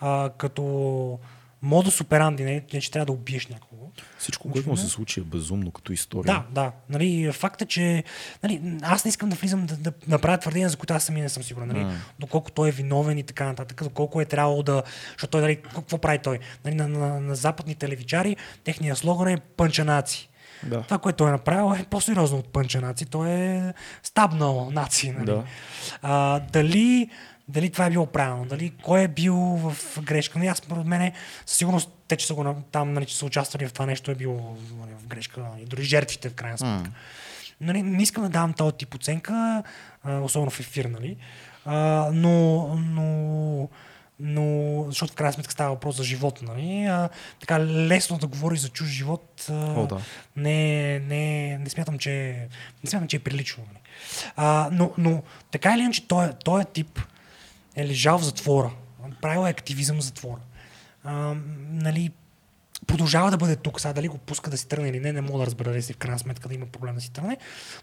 а, 0.00 0.30
като 0.38 1.18
модус 1.62 2.00
операнди, 2.00 2.44
не, 2.44 2.62
не 2.72 2.80
че 2.80 2.90
трябва 2.90 3.06
да 3.06 3.12
убиеш 3.12 3.46
някого. 3.46 3.90
Всичко, 4.18 4.50
което 4.50 4.68
му 4.68 4.76
се 4.76 4.88
случи 4.88 5.20
е 5.20 5.22
безумно 5.22 5.70
като 5.70 5.92
история. 5.92 6.34
Да, 6.34 6.62
да. 6.62 6.72
Нали, 6.88 7.32
факта, 7.32 7.66
че 7.66 8.04
нали, 8.42 8.78
аз 8.82 9.04
не 9.04 9.08
искам 9.08 9.28
да 9.28 9.36
влизам 9.36 9.66
да, 9.66 9.76
да 9.76 9.92
направя 10.08 10.38
твърдения, 10.38 10.68
за 10.68 10.76
които 10.76 10.94
аз 10.94 11.04
сами 11.04 11.20
не 11.20 11.28
съм 11.28 11.42
сигурен. 11.42 11.68
Нали, 11.68 11.86
доколко 12.18 12.50
той 12.50 12.68
е 12.68 12.72
виновен 12.72 13.18
и 13.18 13.22
така 13.22 13.44
нататък, 13.44 13.82
доколко 13.82 14.20
е 14.20 14.24
трябвало 14.24 14.62
да... 14.62 14.82
Защото 15.12 15.30
той, 15.30 15.40
нали, 15.40 15.56
какво 15.56 15.98
прави 15.98 16.18
той? 16.18 16.38
Нали, 16.64 16.74
на, 16.74 16.88
на, 16.88 17.20
на 17.20 17.34
западните 17.34 17.88
левичари, 17.88 18.36
техният 18.64 18.98
слоган 18.98 19.28
е 19.28 19.40
пънчанаци. 19.56 20.30
Да. 20.62 20.82
Това, 20.82 20.98
което 20.98 21.28
е 21.28 21.30
направил 21.30 21.80
е 21.80 21.84
по-сериозно 21.84 22.38
от 22.38 22.48
пънчанаци. 22.48 23.06
Той 23.06 23.30
е 23.30 23.74
стабнал 24.02 24.70
нации. 24.70 25.12
Нали? 25.12 25.26
Да. 25.26 25.44
А, 26.02 26.40
дали, 26.40 27.10
дали 27.50 27.70
това 27.70 27.86
е 27.86 27.90
било 27.90 28.06
правилно, 28.06 28.44
дали 28.44 28.72
кой 28.82 29.02
е 29.02 29.08
бил 29.08 29.36
в 29.36 30.00
грешка. 30.02 30.38
Нали, 30.38 30.48
аз 30.48 30.58
според 30.58 30.86
мен 30.86 31.12
със 31.46 31.58
сигурност 31.58 31.90
те, 32.08 32.16
че 32.16 32.26
са 32.26 32.34
го 32.34 32.54
там, 32.72 32.92
нали, 32.92 33.06
че 33.06 33.16
са 33.16 33.26
участвали 33.26 33.68
в 33.68 33.72
това 33.72 33.86
нещо, 33.86 34.10
е 34.10 34.14
било 34.14 34.56
нали, 34.80 34.90
в 34.98 35.06
грешка. 35.06 35.40
Нали, 35.40 35.64
дори 35.64 35.82
жертвите 35.82 36.28
в 36.28 36.34
крайна 36.34 36.58
сметка. 36.58 36.90
Нали, 37.60 37.82
не 37.82 38.02
искам 38.02 38.22
да 38.22 38.28
давам 38.28 38.52
този 38.52 38.76
тип 38.76 38.94
оценка, 38.94 39.62
а, 40.02 40.20
особено 40.20 40.50
в 40.50 40.60
ефир, 40.60 40.84
нали? 40.84 41.16
А, 41.64 42.10
но, 42.12 42.66
но, 42.74 43.68
но, 44.20 44.84
защото 44.88 45.12
в 45.12 45.16
крайна 45.16 45.32
сметка 45.32 45.52
става 45.52 45.70
въпрос 45.70 45.96
за 45.96 46.04
живот, 46.04 46.42
нали? 46.42 46.84
А, 46.84 47.08
така 47.40 47.60
лесно 47.60 48.18
да 48.18 48.26
говори 48.26 48.56
за 48.56 48.68
чуж 48.68 48.88
живот, 48.88 49.46
а, 49.50 49.54
О, 49.54 49.86
да. 49.86 50.00
не, 50.36 50.98
не, 50.98 51.58
не 51.58 51.70
смятам, 51.70 51.98
че, 51.98 52.46
не 52.84 52.90
смятам, 52.90 53.08
че 53.08 53.16
е 53.16 53.20
прилично. 53.20 53.64
Нали? 53.66 53.82
А, 54.36 54.68
но, 54.72 54.92
но 54.98 55.22
така 55.50 55.74
или 55.74 55.82
иначе, 55.82 56.08
той, 56.08 56.28
той 56.44 56.64
тип 56.64 57.00
е 57.76 57.88
лежал 57.88 58.18
в 58.18 58.24
затвора. 58.24 58.70
Правил 59.22 59.46
е 59.46 59.50
активизъм 59.50 59.98
в 59.98 60.04
затвора. 60.04 60.40
А, 61.04 61.34
нали, 61.70 62.10
продължава 62.86 63.30
да 63.30 63.36
бъде 63.36 63.56
тук. 63.56 63.80
Сега 63.80 63.92
дали 63.92 64.08
го 64.08 64.18
пуска 64.18 64.50
да 64.50 64.58
си 64.58 64.68
тръгне 64.68 64.88
или 64.88 65.00
не, 65.00 65.12
не 65.12 65.20
мога 65.20 65.38
да 65.38 65.46
разбера 65.46 65.70
дали 65.70 65.82
си 65.82 65.92
в 65.92 65.96
крайна 65.96 66.18
сметка 66.18 66.48
да 66.48 66.54
има 66.54 66.66
проблем 66.66 66.94
да 66.94 67.00
си 67.00 67.10
тръгне. 67.12 67.36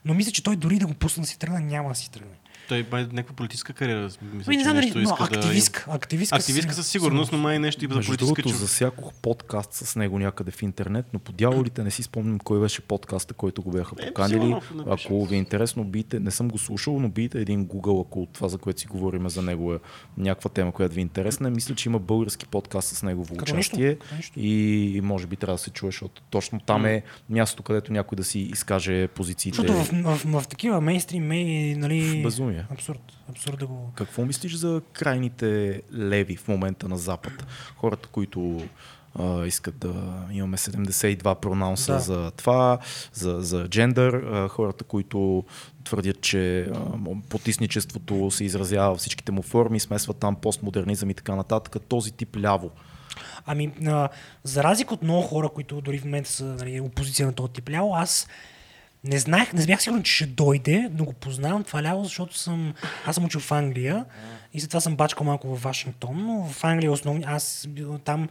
Но 0.06 0.14
мисля, 0.14 0.32
че 0.32 0.44
той 0.44 0.56
дори 0.56 0.80
да 0.80 0.88
го 0.88 0.94
пусне 0.94 1.22
да 1.22 1.28
си 1.28 1.40
тръгне, 1.40 1.60
няма 1.60 1.90
да 1.90 1.96
си 1.96 2.12
тръгне. 2.12 2.36
Той 2.68 2.86
май 2.92 3.04
някаква 3.04 3.36
политическа 3.36 3.74
кариера. 3.74 4.02
Мисля, 4.02 4.20
Ами, 4.48 4.58
не 4.58 4.64
знам 4.64 4.76
дали, 4.76 4.86
нещо 4.86 4.98
но 4.98 5.04
иска 5.04 5.24
активистка. 5.24 5.86
да... 5.88 5.96
Активистка, 5.96 6.36
Активистка 6.36 6.74
със 6.74 6.88
сигурност, 6.88 7.32
но 7.32 7.38
май 7.38 7.60
нещо 7.60 7.86
и 7.86 7.88
за 7.88 7.94
политическа 7.94 8.18
другото, 8.18 8.42
чук. 8.42 8.58
засякох 8.58 9.14
подкаст 9.14 9.74
с 9.74 9.96
него 9.96 10.20
някъде 10.20 10.52
в 10.52 10.62
интернет, 10.64 11.06
но 11.14 11.20
по 11.20 11.32
дяволите 11.32 11.84
не 11.84 11.92
си 11.92 12.04
спомням 12.04 12.40
кой 12.40 12.60
беше 12.60 12.82
подкаста, 12.82 13.34
който 13.34 13.62
го 13.62 13.72
бяха 13.72 13.96
Е, 14.00 14.08
поканили. 14.08 14.34
сигурно, 14.40 14.62
ако 14.88 15.26
ви 15.26 15.36
е 15.36 15.38
интересно, 15.38 15.84
бийте, 15.84 16.20
не 16.20 16.32
съм 16.32 16.50
го 16.50 16.58
слушал, 16.58 17.00
но 17.00 17.10
бийте 17.10 17.40
един 17.42 17.66
Google, 17.66 18.06
ако 18.08 18.28
това, 18.34 18.48
за 18.48 18.58
което 18.58 18.80
си 18.82 18.88
говорим 18.88 19.30
за 19.30 19.42
него 19.42 19.74
е 19.74 19.80
някаква 20.18 20.50
тема, 20.50 20.72
която 20.72 20.96
ви 20.96 21.02
е 21.02 21.04
интересна. 21.04 21.50
Мисля, 21.50 21.76
че 21.76 21.90
има 21.90 22.00
български 22.00 22.46
подкаст 22.46 22.88
с 22.88 23.04
негово 23.04 23.36
участие 23.36 23.98
нищо. 24.16 24.40
и 24.40 25.02
може 25.04 25.28
би 25.28 25.36
трябва 25.36 25.56
да 25.56 25.60
се 25.60 25.70
чуе, 25.70 25.88
защото 25.88 26.22
точно 26.22 26.60
там 26.60 26.86
е 26.86 27.04
мястото, 27.30 27.64
където 27.64 27.94
някой 27.94 28.16
да 28.16 28.24
си 28.24 28.40
изкаже 28.40 29.08
позициите. 29.08 29.56
Защото 29.56 29.74
в, 29.74 29.90
в, 30.04 30.24
в, 30.26 30.42
в 30.42 30.48
такива 30.48 30.82
мейнстрим 30.82 31.24
мей, 31.28 31.76
нали... 31.76 32.02
В 32.02 32.22
безумие. 32.58 32.66
Абсурд. 32.72 33.02
Абсурд 33.30 33.60
да 33.60 33.68
го... 33.68 33.92
Какво 33.96 34.26
мислиш 34.26 34.56
за 34.56 34.82
крайните 34.94 35.82
леви 35.94 36.36
в 36.36 36.48
момента 36.48 36.90
на 36.90 36.98
Запад? 36.98 37.48
Хората, 37.76 38.08
които 38.08 38.68
а, 39.20 39.46
искат 39.46 39.78
да 39.78 39.94
имаме 40.32 40.58
72 40.58 41.36
пронаунса 41.36 41.94
Да. 41.94 42.00
за 42.00 42.32
това, 42.32 42.78
за, 43.14 43.38
за 43.42 43.68
джендър, 43.68 44.14
а, 44.14 44.48
хората, 44.48 44.84
които 44.84 45.44
твърдят, 45.84 46.22
че 46.22 46.62
а, 46.62 46.76
потисничеството 47.30 48.32
се 48.32 48.44
изразява 48.44 48.90
във 48.90 49.00
всичките 49.00 49.32
му 49.32 49.42
форми, 49.42 49.80
смесват 49.80 50.18
там 50.18 50.36
постмодернизъм 50.36 51.10
и 51.10 51.14
така 51.14 51.36
нататък. 51.36 51.84
Този 51.88 52.12
тип 52.12 52.38
ляво. 52.38 52.72
Ами, 53.46 53.72
а, 53.86 54.10
за 54.44 54.64
разлика 54.64 54.94
от 54.94 55.04
много 55.04 55.22
хора, 55.22 55.50
които 55.50 55.82
дори 55.82 55.98
в 56.00 56.06
момента 56.06 56.30
са 56.30 56.44
нали, 56.44 56.80
опозиция 56.82 57.26
на 57.28 57.34
този 57.34 57.54
тип 57.54 57.70
ляво, 57.70 57.96
аз 57.96 58.28
не 59.08 59.20
знаех, 59.20 59.54
не 59.54 59.66
бях 59.66 59.82
сигурен, 59.82 60.04
че 60.04 60.14
ще 60.14 60.26
дойде, 60.26 60.90
но 60.94 61.06
го 61.06 61.14
познавам 61.14 61.64
това 61.64 61.84
ляво, 61.84 62.04
защото 62.04 62.38
съм, 62.38 62.74
аз 63.06 63.16
съм 63.16 63.26
учил 63.26 63.40
в 63.40 63.52
Англия 63.52 64.06
и 64.54 64.60
затова 64.60 64.80
съм 64.80 64.96
бачкал 64.96 65.26
малко 65.26 65.56
в 65.56 65.64
Вашингтон, 65.64 66.26
но 66.26 66.44
в 66.44 66.64
Англия 66.64 66.92
основни, 66.92 67.24
аз 67.28 67.68
там 68.04 68.30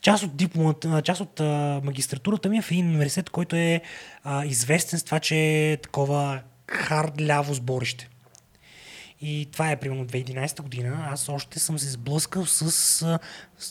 част 0.00 0.22
от 0.22 0.36
дипломата, 0.36 1.02
част 1.02 1.20
от 1.20 1.40
а, 1.40 1.80
магистратурата 1.84 2.48
ми 2.48 2.58
е 2.58 2.62
в 2.62 2.70
един 2.70 2.88
университет, 2.88 3.30
който 3.30 3.56
е 3.56 3.80
а, 4.24 4.44
известен 4.44 4.98
с 4.98 5.02
това, 5.02 5.20
че 5.20 5.36
е 5.36 5.76
такова 5.76 6.40
хард 6.68 7.20
ляво 7.20 7.54
сборище. 7.54 8.08
И 9.22 9.48
това 9.52 9.70
е 9.70 9.76
примерно 9.76 10.06
2011 10.06 10.62
година. 10.62 11.08
Аз 11.10 11.28
още 11.28 11.58
съм 11.58 11.78
се 11.78 11.90
сблъскал 11.90 12.46
с, 12.46 12.70
с 12.70 13.18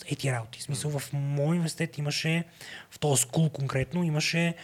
ети 0.05 0.31
работи. 0.31 0.59
В 0.59 0.63
смисъл, 0.63 0.99
в 0.99 1.13
моят 1.13 1.49
университет 1.49 1.97
имаше, 1.97 2.43
в 2.91 2.99
този 2.99 3.21
скул 3.21 3.49
конкретно, 3.49 4.03
имаше 4.03 4.55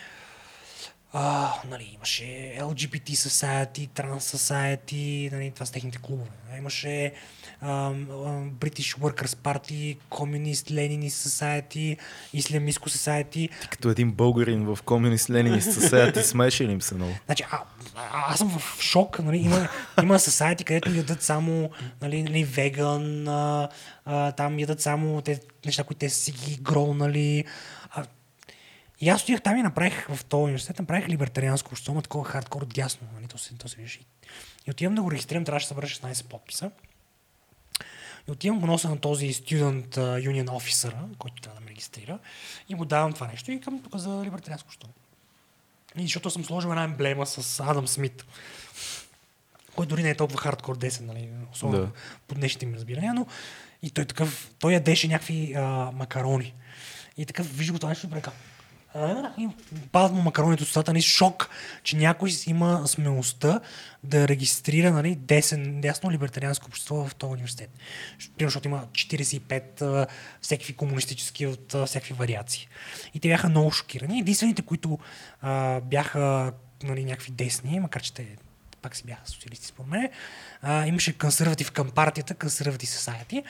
а, 1.14 1.54
нали, 1.70 1.92
имаше 1.96 2.56
LGBT 2.60 3.10
Society, 3.10 3.90
Trans 3.90 4.36
Society, 4.36 5.32
нали, 5.32 5.52
това 5.52 5.66
с 5.66 5.72
техните 5.72 5.98
клубове. 5.98 6.30
Имаше 6.58 7.14
а, 7.62 7.68
а, 7.70 7.92
British 8.60 8.98
Workers 9.00 9.36
Party, 9.36 9.98
Communist 10.12 10.72
Leninist 10.72 11.10
Society, 11.10 11.98
Islamistco 12.36 12.90
Society. 12.90 13.50
Като 13.70 13.90
един 13.90 14.12
българин 14.12 14.66
в 14.66 14.80
комунист 14.86 15.30
Ленинист 15.30 15.68
Society 15.68 16.22
смеше 16.32 16.68
ли 16.68 16.72
им 16.72 16.82
се 16.82 16.96
много? 16.96 17.14
Значи, 17.26 17.44
а, 17.52 17.58
а, 17.96 18.32
аз 18.32 18.38
съм 18.38 18.60
в 18.60 18.82
шок. 18.82 19.20
Нали? 19.20 19.38
Има, 19.38 19.68
има 20.04 20.20
society, 20.20 20.64
където 20.64 20.92
ядат 20.92 21.22
само 21.22 21.70
нали, 22.02 22.24
нали, 22.24 22.44
веган, 22.44 23.28
а, 23.28 23.70
а, 24.06 24.32
там 24.32 24.60
ядат 24.60 24.82
само 24.82 25.22
те 25.22 25.40
неща, 25.66 25.84
които 25.84 26.00
те 26.00 26.10
са 26.10 26.20
си 26.20 26.32
ги 26.32 26.58
гролнали. 26.62 27.46
И 29.02 29.10
аз 29.10 29.24
отидах 29.24 29.42
там 29.42 29.58
и 29.58 29.62
направих 29.62 30.08
в 30.10 30.26
този 30.26 30.44
университет, 30.44 30.80
направих 30.80 31.10
либертарианско 31.10 31.70
общество, 31.70 32.02
такова 32.02 32.26
хардкор 32.26 32.66
дясно. 32.66 33.08
Нали? 33.14 33.28
То, 33.28 33.38
се, 33.38 33.56
то 33.58 33.70
се 33.70 33.82
вижда. 33.82 34.04
И 34.68 34.72
отивам 34.72 34.96
да 34.96 35.02
го 35.02 35.12
регистрирам, 35.12 35.46
трябваше 35.46 35.66
да 35.66 35.68
събера 35.68 35.88
16 35.88 36.26
подписа. 36.26 36.72
И 38.28 38.32
отивам 38.32 38.60
го 38.60 38.68
нося 38.68 38.90
на 38.90 38.98
този 38.98 39.34
Student 39.34 39.98
а, 39.98 40.20
Union 40.20 40.48
Officer, 40.48 41.18
който 41.18 41.42
трябва 41.42 41.60
да 41.60 41.66
ме 41.66 41.72
регистрира. 41.72 42.20
И 42.70 42.76
му 42.76 42.86
давам 42.86 43.14
това 43.14 43.28
нещо 43.28 43.52
и 43.52 43.62
към 43.62 43.84
тук 43.84 43.96
за 43.96 44.24
либертарианско 44.26 44.68
общество. 44.68 44.90
И 45.98 46.02
защото 46.02 46.30
съм 46.30 46.46
сложил 46.46 46.70
една 46.70 46.84
емблема 46.84 47.26
с 47.26 47.60
Адам 47.60 47.88
Смит, 47.88 48.26
който 49.76 49.90
дори 49.90 50.04
не 50.04 50.10
е 50.10 50.16
толкова 50.16 50.40
хардкор 50.40 50.78
десен, 50.78 51.06
нали, 51.06 51.30
особено 51.54 51.86
Да. 51.86 51.92
по 52.28 52.36
днешните 52.36 52.66
ми 52.66 52.76
разбирания, 52.76 53.14
но 53.14 53.28
и 53.84 53.90
той 53.90 54.06
такъв, 54.06 54.52
той 54.60 54.74
ядеше 54.74 55.08
някакви 55.08 55.54
а, 55.54 55.92
макарони. 55.94 56.54
И 57.18 57.26
такъв, 57.26 57.58
вижда 57.58 57.74
го 57.74 57.80
това 57.80 57.90
нещо 57.90 58.08
и 58.08 58.10
прека. 58.10 58.32
И 59.38 59.50
падат 59.92 60.12
му 60.12 60.22
макароните 60.22 60.64
от 60.64 60.68
устата, 60.68 60.94
нали, 60.94 61.02
шок, 61.02 61.50
че 61.84 61.98
някой 61.98 62.30
има 62.48 62.88
смелостта 62.88 63.60
да 64.04 64.28
регистрира 64.28 64.92
нали, 64.92 65.16
десен, 65.16 65.82
дясно 65.82 66.12
либертарианско 66.12 66.66
общество 66.66 67.08
в 67.08 67.16
този 67.16 67.34
университет. 67.34 67.70
Примерно, 68.38 68.50
защото 68.50 68.68
има 68.68 68.86
45 68.92 69.82
а, 69.82 70.08
всеки 70.42 70.74
комунистически 70.74 71.48
от 71.48 71.76
а, 71.76 71.86
всякакви 71.86 72.14
вариации. 72.14 72.68
И 73.14 73.20
те 73.20 73.28
бяха 73.28 73.50
много 73.50 73.72
шокирани. 73.72 74.20
Единствените, 74.20 74.62
които 74.62 75.00
а, 75.42 75.82
бяха 75.82 76.54
нали, 76.84 77.06
някакви 77.06 77.32
десни, 77.32 77.80
макар 77.80 78.02
че 78.02 78.14
те 78.14 78.28
пак 78.86 78.96
си 78.96 79.04
бяха 79.06 79.22
социалисти 79.26 79.68
според 79.68 79.92
мен, 79.92 80.10
имаше 80.88 81.18
консерватив 81.18 81.72
към 81.72 81.90
партията, 81.90 82.36
консерватив 82.36 82.90
Society 82.90 83.44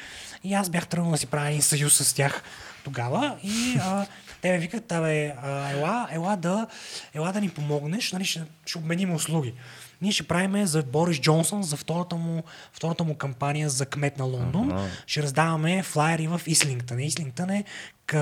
и 0.44 0.54
аз 0.54 0.70
бях 0.70 0.88
тръгнал 0.88 1.12
да 1.12 1.18
си 1.18 1.28
правя 1.28 1.50
един 1.50 1.62
съюз 1.62 1.94
с 1.94 2.14
тях 2.14 2.44
тогава 2.84 3.38
и 3.44 3.78
а, 3.82 4.06
те 4.46 4.52
ме 4.52 4.58
викат, 4.58 4.92
абе, 4.92 5.26
ела, 5.72 6.08
ела, 6.12 6.36
да, 6.36 6.68
ела 7.14 7.32
да 7.32 7.42
ни 7.42 7.50
помогнеш, 7.50 8.12
нали, 8.12 8.26
ще, 8.26 8.44
ще 8.66 8.78
обменим 8.78 9.14
услуги. 9.14 9.54
Ние 10.02 10.12
ще 10.12 10.28
правим 10.28 10.66
за 10.66 10.84
Борис 10.84 11.20
Джонсън, 11.20 11.64
за 11.64 11.78
втората 11.78 12.16
му, 12.16 12.44
втората 12.74 13.04
му 13.04 13.16
кампания 13.16 13.70
за 13.70 13.86
кмет 13.86 14.18
на 14.18 14.26
Лондон. 14.26 14.72
Ага. 14.72 14.88
Ще 15.08 15.24
раздаваме 15.24 15.84
флайери 15.84 16.28
в 16.28 16.42
Ислингтън. 16.48 17.00
Ислингтън 17.00 17.50
е 17.50 17.64
к, 18.06 18.14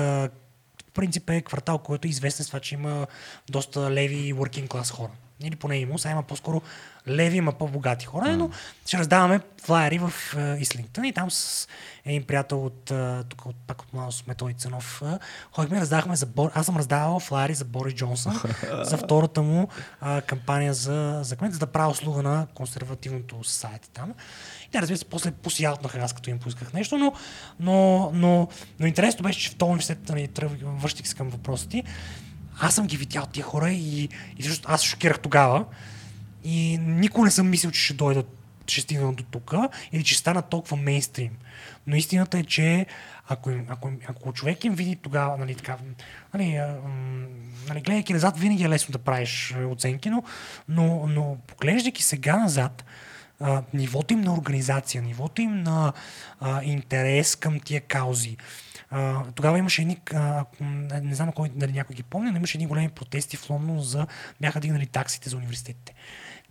по 0.86 0.92
принцип 0.94 1.30
е 1.30 1.40
квартал, 1.40 1.78
който 1.78 2.08
е 2.08 2.10
известен 2.10 2.44
с 2.44 2.46
това, 2.46 2.60
че 2.60 2.74
има 2.74 3.06
доста 3.50 3.90
леви 3.90 4.34
working 4.34 4.68
class 4.68 4.92
хора. 4.92 5.10
Или 5.40 5.56
поне 5.56 5.76
има, 5.76 5.98
сега 5.98 6.12
има 6.12 6.22
по-скоро 6.22 6.62
леви, 7.08 7.36
има 7.36 7.52
по-богати 7.52 8.06
хора, 8.06 8.36
но 8.36 8.50
ще 8.86 8.98
раздаваме 8.98 9.40
флайери 9.64 9.98
в 9.98 10.12
е, 10.36 10.56
Ислингтън 10.60 11.04
и 11.04 11.12
там 11.12 11.30
с 11.30 11.68
един 12.04 12.24
приятел 12.24 12.66
от, 12.66 12.90
е, 12.90 13.24
тук 13.28 13.46
от, 13.46 13.56
пак 13.66 13.82
от 13.82 13.92
Младост 13.92 14.26
Методи 14.26 14.54
Цанов, 14.54 15.02
е, 15.02 15.18
ходихме, 15.52 15.80
раздавахме 15.80 16.16
за 16.16 16.26
Бор... 16.26 16.50
Аз 16.54 16.66
съм 16.66 16.76
раздавал 16.76 17.20
флайери 17.20 17.54
за 17.54 17.64
Борис 17.64 17.94
Джонсън 17.94 18.40
за 18.82 18.96
втората 18.96 19.42
му 19.42 19.68
е, 20.06 20.20
кампания 20.20 20.74
за, 20.74 21.20
за 21.22 21.36
кмет, 21.36 21.52
за 21.52 21.58
да 21.58 21.66
правя 21.66 21.90
услуга 21.90 22.22
на 22.22 22.46
консервативното 22.54 23.44
сайт 23.44 23.90
там. 23.92 24.14
И 24.66 24.70
те, 24.70 24.80
разбира 24.80 24.98
се, 24.98 25.04
после 25.04 25.30
посиялтнаха 25.30 25.98
аз, 25.98 26.12
като 26.12 26.30
им 26.30 26.38
поисках 26.38 26.72
нещо, 26.72 26.98
но, 26.98 27.12
но, 27.60 28.10
но, 28.14 28.48
но 28.80 28.86
интересното 28.86 29.22
беше, 29.22 29.40
че 29.40 29.50
в 29.50 29.56
този 29.56 29.68
университет, 29.68 30.08
нали, 30.08 30.28
връщайки 30.62 31.08
се 31.08 31.14
към 31.14 31.28
въпроса 31.28 31.68
ти, 31.68 31.84
аз 32.60 32.74
съм 32.74 32.86
ги 32.86 32.96
видял 32.96 33.26
тия 33.26 33.44
хора 33.44 33.70
и, 33.70 34.02
и 34.04 34.40
всъщност 34.40 34.64
аз 34.68 34.82
шокирах 34.82 35.18
тогава 35.18 35.64
и 36.44 36.78
никога 36.78 37.24
не 37.24 37.30
съм 37.30 37.50
мислил, 37.50 37.70
че 37.70 37.80
ще 37.80 37.94
дойдат, 37.94 38.26
ще 38.66 38.80
стигнат 38.80 39.16
до 39.16 39.24
тук 39.24 39.54
или 39.92 40.04
че 40.04 40.14
ще 40.14 40.20
станат 40.20 40.48
толкова 40.48 40.76
мейнстрим. 40.76 41.30
Но 41.86 41.96
истината 41.96 42.38
е, 42.38 42.44
че 42.44 42.86
ако, 43.28 43.50
им, 43.50 43.66
ако, 43.68 43.88
им, 43.88 43.98
ако 44.06 44.32
човек 44.32 44.64
им 44.64 44.74
види 44.74 44.96
тогава, 44.96 45.36
нали, 45.36 45.54
така, 45.54 45.76
нали, 46.34 46.60
нали, 47.68 47.80
гледайки 47.80 48.12
назад, 48.12 48.38
винаги 48.38 48.64
е 48.64 48.68
лесно 48.68 48.92
да 48.92 48.98
правиш 48.98 49.54
оценки, 49.70 50.10
но, 50.10 50.22
но, 50.68 51.06
но 51.06 51.36
поглеждайки 51.46 52.02
сега 52.02 52.36
назад, 52.36 52.84
а, 53.40 53.62
нивото 53.74 54.12
им 54.12 54.20
на 54.20 54.34
организация, 54.34 55.02
нивото 55.02 55.42
им 55.42 55.62
на 55.62 55.92
а, 56.40 56.62
интерес 56.62 57.36
към 57.36 57.60
тия 57.60 57.80
каузи. 57.80 58.36
Тогава 59.34 59.58
имаше 59.58 59.82
едни, 59.82 60.00
не 61.02 61.14
знам 61.14 61.32
кой, 61.32 61.50
дали 61.54 61.72
някой 61.72 61.96
ги 61.96 62.02
помня, 62.02 62.30
но 62.30 62.36
имаше 62.36 62.56
едни 62.56 62.66
големи 62.66 62.88
протести 62.88 63.36
в 63.36 63.50
Лондон 63.50 63.80
за, 63.80 64.06
бяха 64.40 64.60
дигнали 64.60 64.86
таксите 64.86 65.28
за 65.28 65.36
университетите. 65.36 65.94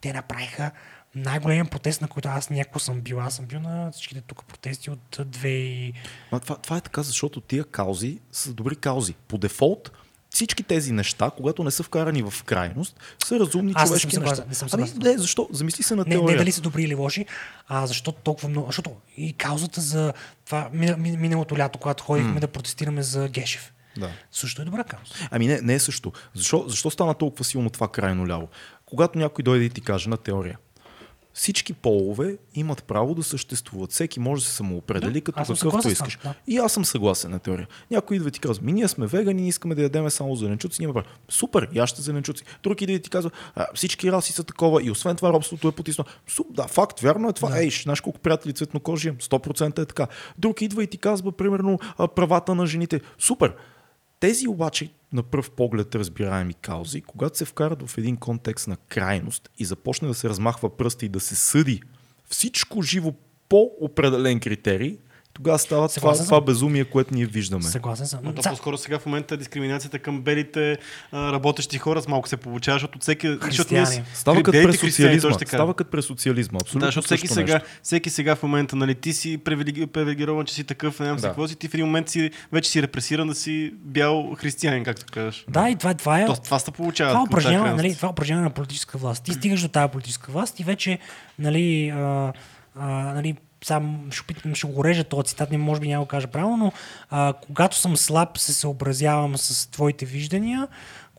Те 0.02 0.14
направиха 0.14 0.72
най-големия 1.16 1.66
протест, 1.66 2.02
на 2.02 2.08
който 2.08 2.30
аз 2.30 2.50
някога 2.50 2.80
съм 2.80 3.02
бил. 3.02 3.22
Аз 3.22 3.36
съм 3.36 3.46
бил 3.46 3.60
на 3.60 3.92
всичките 3.92 4.22
тук 4.22 4.46
протести 4.46 4.90
от 4.90 5.20
две. 5.26 5.92
Ма 6.32 6.40
това, 6.40 6.58
това 6.58 6.78
е 6.78 6.82
така, 6.82 7.04
защото 7.04 7.42
тия 7.42 7.64
каузи 7.64 8.20
са 8.32 8.54
добри 8.54 8.76
каузи. 8.76 9.14
По 9.14 9.38
дефолт, 9.38 9.92
всички 10.34 10.64
тези 10.64 10.92
неща, 10.92 11.32
когато 11.38 11.64
не 11.64 11.72
са 11.72 11.84
вкарани 11.84 12.24
в 12.24 12.44
крайност, 12.44 13.00
са 13.26 13.40
разумни 13.40 13.72
Аз 13.76 13.82
не 13.82 13.88
човешки 13.88 14.02
съм 14.06 14.12
съгласен, 14.14 14.46
неща. 14.48 14.66
не 14.66 14.70
съм 14.70 14.80
ами, 14.82 14.92
не, 15.04 15.18
защо? 15.18 15.50
Замисли 15.52 15.84
се 15.84 15.96
на 15.96 16.04
Не, 16.04 16.12
теория. 16.12 16.32
не 16.32 16.38
дали 16.38 16.52
са 16.52 16.62
добри 16.62 16.84
или 16.84 16.96
лоши, 16.96 17.26
а 17.68 17.88
защо 17.88 18.12
толкова 18.12 18.50
много. 18.50 18.68
Защото 18.68 18.92
и 19.18 19.34
каузата 19.34 19.82
за 19.82 20.14
това 20.46 20.70
мина- 20.74 20.98
мин- 20.98 21.18
миналото 21.18 21.58
лято, 21.58 21.80
когато 21.80 22.04
ходихме 22.04 22.40
да 22.40 22.48
протестираме 22.48 23.04
за 23.04 23.28
Гешев. 23.30 23.74
Да. 23.98 24.10
Също 24.32 24.62
е 24.62 24.66
добра 24.66 24.84
кауза. 24.84 25.14
Ами 25.32 25.48
не, 25.48 25.62
не 25.62 25.74
е 25.74 25.80
също. 25.80 26.12
Защо, 26.36 26.66
защо 26.68 26.92
стана 26.92 27.14
толкова 27.14 27.46
силно 27.46 27.70
това 27.70 27.88
крайно 27.88 28.28
ляво? 28.28 28.48
Когато 28.86 29.20
някой 29.20 29.44
дойде 29.44 29.66
и 29.66 29.70
ти 29.70 29.82
каже 29.82 30.10
на 30.10 30.18
теория, 30.18 30.58
всички 31.34 31.74
полове 31.74 32.38
имат 32.56 32.84
право 32.84 33.16
да 33.16 33.24
съществуват. 33.24 33.92
Всеки 33.92 34.20
може 34.20 34.44
да 34.44 34.50
се 34.50 34.56
самоопредели 34.56 35.14
Да, 35.14 35.22
като 35.22 35.54
какъвто 35.54 35.90
искаш. 35.90 36.20
да. 36.24 36.34
И 36.48 36.58
аз 36.58 36.74
съм 36.74 36.86
съгласен 36.86 37.32
на 37.32 37.40
теория. 37.40 37.68
Някой 37.92 38.18
идва 38.18 38.30
и 38.30 38.32
ти 38.32 38.40
казва, 38.40 38.66
ми 38.66 38.74
ние 38.74 38.88
сме 38.88 39.08
вегани, 39.08 39.42
ние 39.42 39.50
искаме 39.50 39.76
да 39.76 39.82
ядеме 39.82 40.10
само 40.10 40.36
зеленчуци, 40.36 40.82
ние 40.82 40.94
право. 40.94 41.06
Супер, 41.30 41.70
ще 41.86 42.02
зеленчуци. 42.02 42.44
Друг 42.64 42.82
идва 42.82 42.96
и 42.96 43.02
ти 43.02 43.10
казва, 43.10 43.32
а, 43.56 43.66
всички 43.76 44.12
раси 44.12 44.34
са 44.34 44.44
такова 44.44 44.84
и 44.84 44.92
освен 44.92 45.16
това 45.16 45.34
робството 45.34 45.68
е 45.68 45.72
потисно. 45.72 46.06
Суп, 46.28 46.48
да, 46.54 46.68
факт, 46.68 47.00
вярно 47.00 47.30
е 47.30 47.34
това. 47.34 47.50
Да. 47.50 47.64
Ей, 47.64 47.70
знаеш 47.70 48.02
колко 48.02 48.20
приятели 48.20 48.54
цветнокожи 48.54 49.08
имам. 49.08 49.18
100% 49.18 49.80
е 49.80 49.86
така. 49.86 50.08
Друг 50.38 50.62
идва 50.62 50.84
и 50.84 50.88
ти 50.88 50.98
казва, 50.98 51.32
примерно, 51.32 51.80
правата 52.16 52.56
на 52.56 52.66
жените. 52.66 53.02
Супер. 53.20 53.54
Тези 54.20 54.48
обаче 54.48 54.90
на 55.14 55.24
пръв 55.24 55.52
поглед 55.52 55.96
разбираеми 55.96 56.54
каузи, 56.54 57.02
когато 57.02 57.38
се 57.38 57.46
вкарат 57.46 57.90
в 57.90 57.98
един 57.98 58.18
контекст 58.18 58.68
на 58.68 58.78
крайност 58.78 59.50
и 59.60 59.66
започне 59.66 60.08
да 60.08 60.14
се 60.14 60.30
размахва 60.30 60.78
пръста 60.78 61.06
и 61.06 61.10
да 61.10 61.20
се 61.20 61.36
съди 61.36 61.82
всичко 62.30 62.82
живо 62.82 63.14
по 63.50 63.72
определен 63.82 64.40
критерий, 64.40 64.98
тогава 65.34 65.60
става 65.60 65.80
това, 65.82 65.94
Съгласен 65.94 66.26
съм. 66.26 66.28
това 66.28 66.42
безумие, 66.42 66.86
което 66.86 67.14
ние 67.14 67.26
виждаме. 67.26 67.64
Съгласен 67.64 68.06
съм. 68.08 68.20
Но 68.24 68.34
то 68.34 68.42
по-скоро 68.42 68.78
сега 68.78 69.00
в 69.00 69.06
момента 69.06 69.38
дискриминацията 69.38 70.00
към 70.00 70.22
белите 70.22 70.78
работещи 71.14 71.78
хора 71.78 72.02
с 72.02 72.08
малко 72.08 72.28
се 72.30 72.38
получава, 72.38 72.76
защото 72.76 73.00
всеки... 73.00 73.38
защото 73.42 73.74
ние 73.74 73.86
Става 74.14 74.44
като 74.44 74.64
през 74.64 74.80
социализма. 74.80 75.32
Става 75.48 75.74
като 75.74 75.92
през 75.92 76.06
социализма. 76.06 76.58
Абсолютно 76.62 76.80
Да, 76.80 76.86
защото 76.86 77.06
всеки 77.06 77.28
сега, 77.28 77.54
нещо. 77.54 77.70
всеки 77.84 78.10
сега 78.10 78.36
в 78.36 78.44
момента, 78.44 78.76
нали, 78.76 78.96
ти 78.96 79.14
си 79.14 79.38
привилеги- 79.38 79.88
привилегирован, 79.88 80.46
че 80.46 80.54
си 80.54 80.64
такъв, 80.64 81.00
не 81.00 81.06
знам 81.06 81.18
си 81.18 81.22
Да. 81.22 81.28
какво 81.28 81.48
си, 81.48 81.56
ти 81.56 81.68
в 81.68 81.74
един 81.74 81.86
момент 81.86 82.10
си, 82.10 82.32
вече 82.52 82.70
си 82.70 82.82
репресиран 82.82 83.28
да 83.28 83.36
си 83.36 83.74
бял 83.76 84.36
християнин, 84.38 84.84
както 84.84 85.06
казваш. 85.12 85.46
Да, 85.50 85.70
и 85.70 85.76
това, 85.76 85.94
това 85.94 86.22
е. 86.22 86.26
То, 86.26 86.36
това 86.36 86.60
се 86.60 86.72
получава. 86.72 87.12
това 87.12 87.24
упражняване, 87.24 87.74
нали, 87.74 87.96
това 87.96 88.10
упражняване 88.10 88.44
на 88.44 88.54
политическа 88.54 88.98
власт. 88.98 89.24
Ти 89.24 89.34
стигаш 89.34 89.62
до 89.62 89.68
тази 89.68 89.92
политическа 89.92 90.32
власт 90.32 90.60
и 90.60 90.64
вече, 90.64 91.00
нали, 91.40 91.90
а, 91.90 92.34
а, 92.76 92.86
нали 93.14 93.36
сам 93.64 94.08
ще, 94.12 94.22
опитам, 94.22 94.56
ще 94.56 94.68
го 94.68 94.84
режа 94.84 95.04
този 95.04 95.28
цитат, 95.28 95.52
не 95.52 95.58
може 95.58 95.82
би 95.82 95.88
няма 95.88 96.04
го 96.04 96.08
кажа 96.08 96.28
правилно, 96.28 96.58
но 96.58 96.72
а, 97.10 97.34
когато 97.34 97.78
съм 97.78 97.98
слаб, 97.98 98.38
се 98.38 98.54
съобразявам 98.54 99.38
с 99.38 99.72
твоите 99.72 100.06
виждания, 100.06 100.68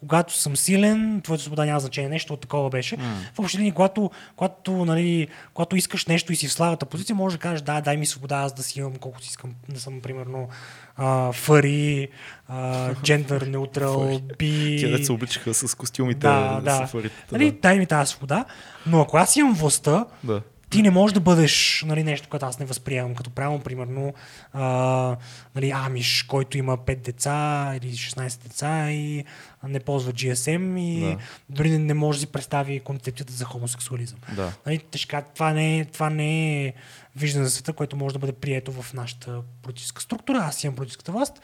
когато 0.06 0.32
съм 0.32 0.56
силен, 0.56 1.20
твоята 1.24 1.42
свобода 1.42 1.64
няма 1.64 1.80
значение. 1.80 2.10
Нещо 2.10 2.32
от 2.32 2.40
такова 2.40 2.70
беше. 2.70 2.96
Mm. 2.96 3.00
В 3.34 3.38
общи 3.38 3.58
линии, 3.58 3.72
когато, 3.72 4.10
когато, 4.36 4.84
нали, 4.84 5.28
когато 5.54 5.76
искаш 5.76 6.06
нещо 6.06 6.32
и 6.32 6.36
си 6.36 6.48
в 6.48 6.52
слабата 6.52 6.86
позиция, 6.86 7.16
може 7.16 7.36
да 7.36 7.40
кажеш, 7.40 7.60
да, 7.60 7.80
дай 7.80 7.96
ми 7.96 8.06
свобода, 8.06 8.36
аз 8.36 8.52
да 8.52 8.62
си 8.62 8.78
имам 8.78 8.96
колкото 8.96 9.24
си 9.24 9.30
искам, 9.30 9.50
да 9.68 9.80
съм, 9.80 10.00
примерно, 10.00 10.48
а, 10.96 11.32
фъри, 11.32 12.08
а, 12.48 12.94
джендър 13.02 13.42
неутрал, 13.42 14.20
би... 14.38 14.76
Те 14.80 14.88
деца 14.88 15.12
обичаха 15.12 15.54
с 15.54 15.74
костюмите 15.74 16.20
Да, 16.20 16.60
да. 16.60 16.76
сафарите. 16.76 17.24
Нали, 17.32 17.50
да. 17.50 17.58
дай 17.62 17.78
ми 17.78 17.86
тази 17.86 18.10
свобода. 18.10 18.44
Но 18.86 19.00
ако 19.00 19.16
аз 19.16 19.36
имам 19.36 19.54
властта, 19.54 20.06
Да. 20.24 20.40
Ти 20.74 20.82
не 20.82 20.90
можеш 20.90 21.14
да 21.14 21.20
бъдеш 21.20 21.84
нали, 21.86 22.02
нещо, 22.02 22.28
което 22.28 22.46
аз 22.46 22.58
не 22.58 22.66
възприемам, 22.66 23.14
като 23.14 23.30
правилно, 23.30 23.60
примерно, 23.60 24.14
а, 24.52 25.16
нали, 25.54 25.70
Амиш, 25.70 26.22
който 26.22 26.58
има 26.58 26.78
5 26.78 26.96
деца 26.96 27.72
или 27.82 27.92
16 27.92 28.42
деца 28.42 28.90
и 28.90 29.24
не 29.68 29.80
ползва 29.80 30.12
GSM 30.12 30.80
и 30.80 31.00
Да. 31.00 31.16
дори 31.48 31.70
не, 31.70 31.78
не 31.78 31.94
може 31.94 32.16
да 32.16 32.20
си 32.20 32.26
представи 32.26 32.80
концепцията 32.80 33.32
за 33.32 33.44
хомосексуализъм. 33.44 34.18
Да. 34.36 34.52
Нали, 34.66 34.78
те 34.78 34.98
ще 34.98 35.08
кажат, 35.08 35.30
това 35.34 35.52
не, 35.52 35.78
е, 35.78 35.84
това 35.84 36.10
не 36.10 36.64
е 36.66 36.72
виждане 37.16 37.44
за 37.44 37.50
света, 37.50 37.72
което 37.72 37.96
може 37.96 38.12
да 38.12 38.18
бъде 38.18 38.32
прието 38.32 38.72
в 38.72 38.94
нашата 38.94 39.40
политическа 39.62 40.02
структура. 40.02 40.38
Аз 40.38 40.64
имам 40.64 40.76
политическата 40.76 41.12
власт. 41.12 41.40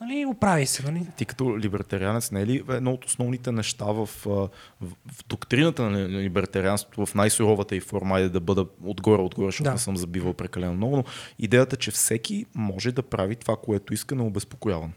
Нали, 0.00 0.26
оправи 0.26 0.66
се. 0.66 0.82
Нали? 0.82 1.06
Ти 1.16 1.24
като 1.24 1.58
либертарианец 1.58 2.30
не 2.30 2.40
е 2.40 2.46
ли 2.46 2.62
едно 2.70 2.92
от 2.92 3.04
основните 3.04 3.52
неща 3.52 3.84
в, 3.84 4.06
в, 4.06 4.48
в 4.80 5.24
доктрината 5.28 5.82
на 5.82 6.08
либертарианството, 6.08 7.06
в 7.06 7.14
най-суровата 7.14 7.76
и 7.76 7.80
форма 7.80 8.20
е 8.20 8.28
да 8.28 8.40
бъда 8.40 8.66
отгоре, 8.84 9.22
отгоре, 9.22 9.46
защото 9.46 9.64
Да. 9.64 9.72
не 9.72 9.78
съм 9.78 9.96
забивал 9.96 10.32
прекалено 10.32 10.74
много, 10.74 10.96
но 10.96 11.04
идеята, 11.38 11.76
че 11.76 11.90
всеки 11.90 12.46
може 12.54 12.92
да 12.92 13.02
прави 13.02 13.36
това, 13.36 13.56
което 13.56 13.94
иска, 13.94 14.14
необезпокояван. 14.14 14.92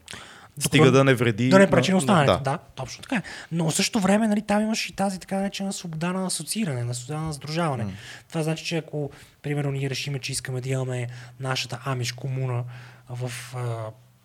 Стига 0.59 0.91
да 0.91 1.03
не 1.03 1.13
вреди. 1.13 1.49
Да 1.49 1.59
не 1.59 1.69
пречи 1.69 1.91
на 1.91 1.97
останалите. 1.97 2.33
Да. 2.33 2.39
Да, 2.39 2.57
точно 2.75 3.01
така. 3.01 3.15
е. 3.15 3.21
Но 3.51 3.69
в 3.69 3.75
същото 3.75 4.03
време, 4.03 4.27
нали, 4.27 4.41
там 4.41 4.61
имаш 4.61 4.89
и 4.89 4.93
тази 4.93 5.19
така 5.19 5.35
наречена 5.35 5.73
свобода 5.73 6.13
на 6.13 6.25
асоцииране, 6.25 6.83
на 6.83 6.93
свобода 6.93 7.21
на 7.21 7.33
сдружаване. 7.33 7.83
Mm. 7.83 7.89
Това 8.29 8.43
значи, 8.43 8.65
че 8.65 8.77
ако, 8.77 9.09
примерно, 9.41 9.71
ние 9.71 9.89
решиме, 9.89 10.19
че 10.19 10.31
искаме 10.31 10.61
да 10.61 10.69
имаме 10.69 11.07
нашата 11.39 11.79
амиш 11.85 12.11
комуна 12.11 12.63
в 13.09 13.31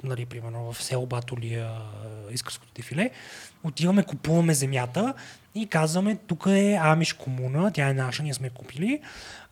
нали, 0.05 0.27
примерно 0.27 0.73
в 0.73 0.83
село 0.83 1.07
Батолия, 1.07 1.71
Искърското 2.31 2.73
дефиле, 2.75 3.11
отиваме, 3.65 4.03
купуваме 4.03 4.55
земята 4.55 5.15
и 5.55 5.67
казваме, 5.67 6.17
тук 6.17 6.47
е 6.49 6.79
Амиш 6.81 7.13
комуна, 7.13 7.71
тя 7.71 7.89
е 7.89 7.95
наша, 7.95 8.23
ние 8.23 8.35
сме 8.35 8.51
купили 8.51 9.01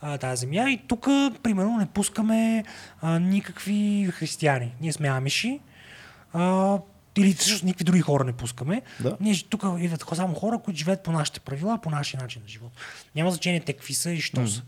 а, 0.00 0.18
тази 0.18 0.40
земя. 0.40 0.70
И 0.70 0.80
тук, 0.88 1.04
примерно, 1.42 1.78
не 1.78 1.86
пускаме 1.86 2.64
а, 3.00 3.18
никакви 3.18 4.10
християни. 4.12 4.74
Ние 4.80 4.92
сме 4.92 5.08
Амиши, 5.08 5.60
а, 6.32 6.78
или 7.16 7.34
всъщност 7.34 7.64
никакви 7.64 7.84
други 7.84 8.00
хора 8.00 8.24
не 8.24 8.32
пускаме. 8.32 8.82
Да. 9.00 9.16
Ние 9.20 9.34
тук 9.48 9.64
идват 9.78 10.04
само 10.14 10.34
хора, 10.34 10.58
които 10.64 10.78
живеят 10.78 11.02
по 11.02 11.12
нашите 11.12 11.40
правила, 11.40 11.78
по 11.82 11.90
нашия 11.90 12.20
начин 12.20 12.42
на 12.42 12.48
живот. 12.48 12.72
Няма 13.14 13.30
значение 13.30 13.60
те 13.60 13.72
какви 13.72 13.94
са 13.94 14.10
и 14.10 14.20
що 14.20 14.46
са. 14.48 14.62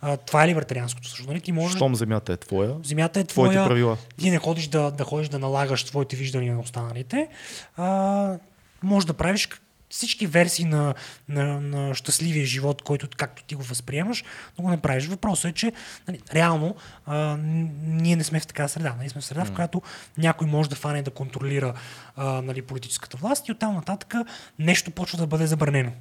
А, 0.00 0.16
това 0.16 0.44
е 0.44 0.48
либертарианското 0.48 1.08
също. 1.08 1.26
Нали? 1.26 1.40
Ти 1.40 1.52
можеш 1.52 1.76
Щом 1.76 1.94
земята 1.94 2.32
е 2.32 2.36
твоя, 2.36 2.74
Земята 2.84 3.20
е 3.20 3.24
твоите 3.24 3.54
твоя. 3.54 3.66
правила. 3.66 3.96
Ти 4.18 4.30
не 4.30 4.38
ходиш 4.38 4.66
да, 4.66 4.90
да 4.90 5.04
ходиш 5.04 5.28
да 5.28 5.38
налагаш 5.38 5.84
твоите 5.84 6.16
виждания 6.16 6.54
на 6.54 6.60
останалите. 6.60 7.28
А, 7.76 8.38
може 8.82 9.06
да 9.06 9.14
правиш 9.14 9.48
всички 9.90 10.26
версии 10.26 10.64
на, 10.64 10.94
на, 11.28 11.60
на 11.60 11.94
щастливия 11.94 12.46
живот, 12.46 12.82
който 12.82 13.08
както 13.16 13.44
ти 13.44 13.54
го 13.54 13.62
възприемаш, 13.62 14.24
но 14.58 14.64
го 14.64 14.70
не 14.70 14.80
правиш. 14.80 15.06
Въпросът 15.06 15.50
е, 15.50 15.54
че 15.54 15.72
нали, 16.08 16.20
реално 16.34 16.76
а, 17.06 17.36
ние 17.82 18.16
не 18.16 18.24
сме 18.24 18.40
в 18.40 18.46
такава 18.46 18.68
среда. 18.68 18.94
Ние 19.00 19.08
сме 19.08 19.20
в 19.20 19.24
среда, 19.24 19.44
в 19.44 19.52
която 19.52 19.82
някой 20.18 20.46
може 20.46 20.70
да 20.70 20.76
фане 20.76 21.02
да 21.02 21.10
контролира 21.10 21.74
а, 22.16 22.42
нали, 22.42 22.62
политическата 22.62 23.16
власт 23.16 23.48
и 23.48 23.52
оттам 23.52 23.74
нататък 23.74 24.14
нещо 24.58 24.90
почва 24.90 25.18
да 25.18 25.26
бъде 25.26 25.46
забранено. 25.46 25.92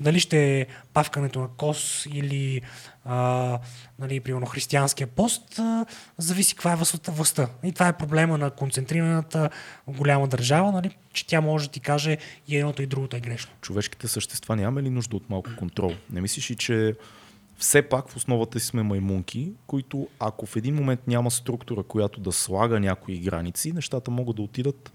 Дали 0.00 0.20
ще 0.20 0.60
е 0.60 0.66
павкането 0.92 1.40
на 1.40 1.48
кос 1.48 2.06
или 2.12 2.62
а, 3.04 3.58
нали, 3.98 4.20
примерно 4.20 4.46
християнския 4.46 5.06
пост, 5.06 5.58
а, 5.58 5.86
зависи 6.18 6.54
каква 6.54 6.72
е 6.72 6.76
властта-. 6.76 7.48
И 7.64 7.72
това 7.72 7.88
е 7.88 7.96
проблема 7.96 8.38
на 8.38 8.50
концентрираната 8.50 9.50
голяма 9.86 10.28
държава, 10.28 10.72
нали, 10.72 10.96
че 11.12 11.26
тя 11.26 11.40
може 11.40 11.66
да 11.66 11.72
ти 11.72 11.80
каже 11.80 12.18
и 12.48 12.56
едното 12.56 12.82
и 12.82 12.86
другото 12.86 13.16
е 13.16 13.20
грешно. 13.20 13.52
човешките 13.60 14.08
същества 14.08 14.56
нямаме 14.56 14.82
ли 14.82 14.90
нужда 14.90 15.16
от 15.16 15.30
малко 15.30 15.50
контрол? 15.58 15.92
Не 16.10 16.20
мислиш 16.20 16.50
ли, 16.50 16.56
че 16.56 16.94
все 17.58 17.82
пак 17.82 18.08
в 18.08 18.16
основата 18.16 18.60
си 18.60 18.66
сме 18.66 18.82
маймунки, 18.82 19.52
които 19.66 20.08
ако 20.18 20.46
в 20.46 20.56
един 20.56 20.74
момент 20.74 21.00
няма 21.06 21.30
структура, 21.30 21.82
която 21.82 22.20
да 22.20 22.32
слага 22.32 22.80
някои 22.80 23.18
граници, 23.18 23.72
нещата 23.72 24.10
могат 24.10 24.36
да 24.36 24.42
отидат 24.42 24.92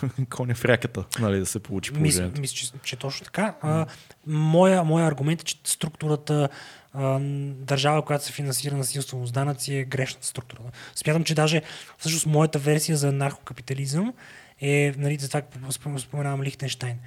коня 0.30 0.54
в 0.54 0.64
ряката, 0.64 1.04
нали, 1.20 1.38
да 1.38 1.46
се 1.46 1.58
получи 1.58 1.92
положението. 1.92 2.40
мисля 2.40 2.54
че, 2.54 2.72
че 2.82 2.96
точно 2.96 3.24
така. 3.24 3.54
А, 3.62 3.86
моя, 4.26 4.84
моя 4.84 5.06
аргумент 5.06 5.40
е, 5.40 5.44
че 5.44 5.56
структурата 5.64 6.48
а, 6.94 7.18
държава, 7.42 8.02
която 8.02 8.24
се 8.24 8.32
финансира 8.32 8.76
насилствено 8.76 9.26
с 9.26 9.32
данъци 9.32 9.74
е 9.74 9.84
грешната 9.84 10.26
структура. 10.26 10.60
Смятам, 10.94 11.24
че 11.24 11.34
даже 11.34 11.62
всъщност 11.98 12.26
моята 12.26 12.58
версия 12.58 12.96
за 12.96 13.12
наркокапитализъм 13.12 14.14
е, 14.60 14.94
нали, 14.98 15.16
за 15.16 15.28
това 15.28 15.42
спом- 15.70 15.98
споменавам 15.98 16.42
Лихтенштайн. 16.42 16.98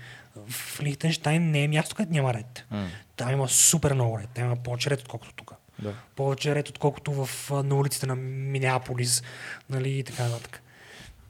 В 0.50 0.82
Лихтенштайн 0.82 1.52
не 1.52 1.64
е 1.64 1.68
място, 1.68 1.96
където 1.96 2.14
няма 2.14 2.34
ред. 2.34 2.66
М. 2.72 2.88
Там 3.16 3.32
има 3.32 3.50
супер 3.50 3.94
много 3.94 4.20
ред. 4.20 4.30
Там 4.34 4.46
има 4.46 4.56
повече 4.56 4.90
ред, 4.90 5.02
отколкото 5.02 5.34
тук. 5.34 5.54
Да. 5.80 5.94
Повече 6.16 6.56
ред, 6.56 6.70
отколкото 6.70 7.26
в, 7.26 7.52
на 7.64 7.76
улиците 7.76 8.06
на 8.06 8.16
Минеаполис 8.16 9.24
нали, 9.70 9.90
и 9.90 10.04
така 10.04 10.24
нататък. 10.24 10.62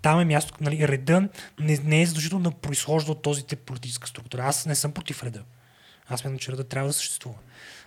Там 0.05 0.19
е 0.19 0.25
място, 0.25 0.53
нали, 0.61 0.87
реда 0.87 1.29
не, 1.59 1.79
не 1.83 2.01
е 2.01 2.05
задължително 2.05 2.43
да 2.43 2.51
произхожда 2.51 3.11
от 3.11 3.21
този 3.21 3.45
тип 3.45 3.59
политическа 3.59 4.07
структура. 4.07 4.43
Аз 4.45 4.65
не 4.65 4.75
съм 4.75 4.91
против 4.91 5.23
реда. 5.23 5.41
Аз 6.09 6.19
смятам, 6.19 6.39
че 6.39 6.51
реда 6.51 6.63
трябва 6.63 6.87
да 6.89 6.93
съществува. 6.93 7.35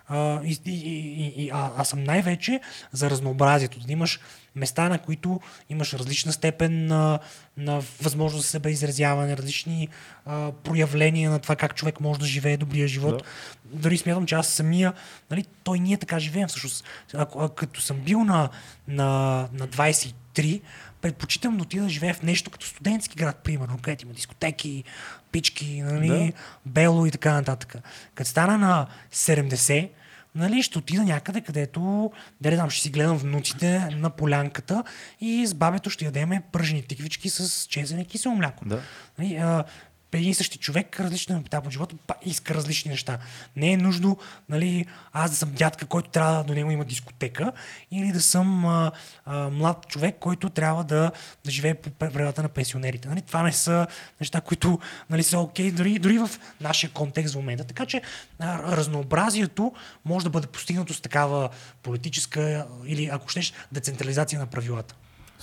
А, 0.08 0.40
и, 0.44 0.60
и, 0.66 0.72
и, 0.72 1.44
и, 1.44 1.50
а, 1.50 1.70
аз 1.76 1.88
съм 1.88 2.04
най-вече 2.04 2.60
за 2.92 3.10
разнообразието. 3.10 3.80
Да 3.80 3.92
имаш 3.92 4.20
места, 4.54 4.88
на 4.88 4.98
които 4.98 5.40
имаш 5.68 5.94
различна 5.94 6.32
степен 6.32 6.86
на, 6.86 7.18
на 7.56 7.82
възможност 8.02 8.42
за 8.42 8.50
себеизразяване, 8.50 9.36
различни 9.36 9.88
а, 10.26 10.52
проявления 10.52 11.30
на 11.30 11.38
това 11.38 11.56
как 11.56 11.74
човек 11.74 12.00
може 12.00 12.20
да 12.20 12.26
живее 12.26 12.56
добрия 12.56 12.88
живот. 12.88 13.22
Да. 13.64 13.78
Дори 13.78 13.98
смятам, 13.98 14.26
че 14.26 14.34
аз 14.34 14.48
самия, 14.48 14.92
нали, 15.30 15.44
той 15.64 15.78
ние 15.78 15.96
така 15.96 16.18
живеем 16.18 16.48
всъщност. 16.48 16.84
Ако, 17.14 17.40
а, 17.40 17.54
като 17.54 17.80
съм 17.80 17.96
бил 17.96 18.24
на, 18.24 18.48
на, 18.88 19.48
на 19.52 19.68
23, 19.68 20.60
предпочитам 21.00 21.56
да 21.56 21.62
отида 21.62 21.82
да 21.82 21.88
живея 21.88 22.14
в 22.14 22.22
нещо 22.22 22.50
като 22.50 22.66
студентски 22.66 23.16
град, 23.16 23.36
примерно, 23.36 23.78
където 23.82 24.04
има 24.04 24.14
дискотеки, 24.14 24.84
пички, 25.32 25.82
нали, 25.82 26.08
Да. 26.08 26.32
бело 26.66 27.06
и 27.06 27.10
така 27.10 27.32
нататък. 27.32 27.76
Като 28.14 28.30
стана 28.30 28.58
на 28.58 28.86
70, 29.12 29.90
нали, 30.34 30.62
ще 30.62 30.78
отида 30.78 31.04
някъде, 31.04 31.40
където, 31.40 32.12
да 32.40 32.54
знам, 32.54 32.70
ще 32.70 32.82
си 32.82 32.90
гледам 32.90 33.16
внуците 33.16 33.78
на 33.78 34.10
полянката 34.10 34.84
и 35.20 35.46
с 35.46 35.54
бабето 35.54 35.90
ще 35.90 36.04
ядеме 36.04 36.42
пържени 36.52 36.82
тиквички 36.82 37.30
с 37.30 37.66
чезене 37.66 38.04
кисело 38.04 38.34
мляко. 38.34 38.64
Да. 38.68 38.80
Нали, 39.18 39.36
а, 39.36 39.64
един 40.12 40.34
същи 40.34 40.58
човек, 40.58 41.00
различен 41.00 41.36
етап 41.36 41.66
от 41.66 41.72
живота, 41.72 41.96
иска 42.24 42.54
различни 42.54 42.90
неща. 42.90 43.18
Не 43.56 43.72
е 43.72 43.76
нужно 43.76 44.18
нали, 44.48 44.86
аз 45.12 45.30
да 45.30 45.36
съм 45.36 45.52
дядка, 45.52 45.86
който 45.86 46.10
трябва 46.10 46.44
до 46.44 46.54
него 46.54 46.70
има 46.70 46.84
дискотека, 46.84 47.52
или 47.90 48.12
да 48.12 48.20
съм 48.20 48.66
а, 48.66 48.92
а, 49.26 49.50
млад 49.50 49.88
човек, 49.88 50.16
който 50.20 50.50
трябва 50.50 50.84
да, 50.84 51.12
да 51.44 51.50
живее 51.50 51.74
по 51.74 51.90
правилата 51.90 52.42
на 52.42 52.48
пенсионерите. 52.48 53.08
Нали, 53.08 53.20
това 53.20 53.42
не 53.42 53.52
са 53.52 53.86
неща, 54.20 54.40
които 54.40 54.78
нали, 55.10 55.22
са 55.22 55.38
окей, 55.38 55.70
дори, 55.70 55.98
дори 55.98 56.18
в 56.18 56.30
нашия 56.60 56.90
контекст 56.90 57.34
в 57.34 57.36
момента. 57.36 57.64
Така 57.64 57.86
че 57.86 58.02
а, 58.38 58.76
разнообразието 58.76 59.72
може 60.04 60.24
да 60.24 60.30
бъде 60.30 60.46
постигнато 60.46 60.94
с 60.94 61.00
такава 61.00 61.48
политическа 61.82 62.66
или, 62.86 63.06
ако 63.12 63.28
щеш, 63.28 63.52
децентрализация 63.72 64.38
на 64.38 64.46
правилата. 64.46 64.94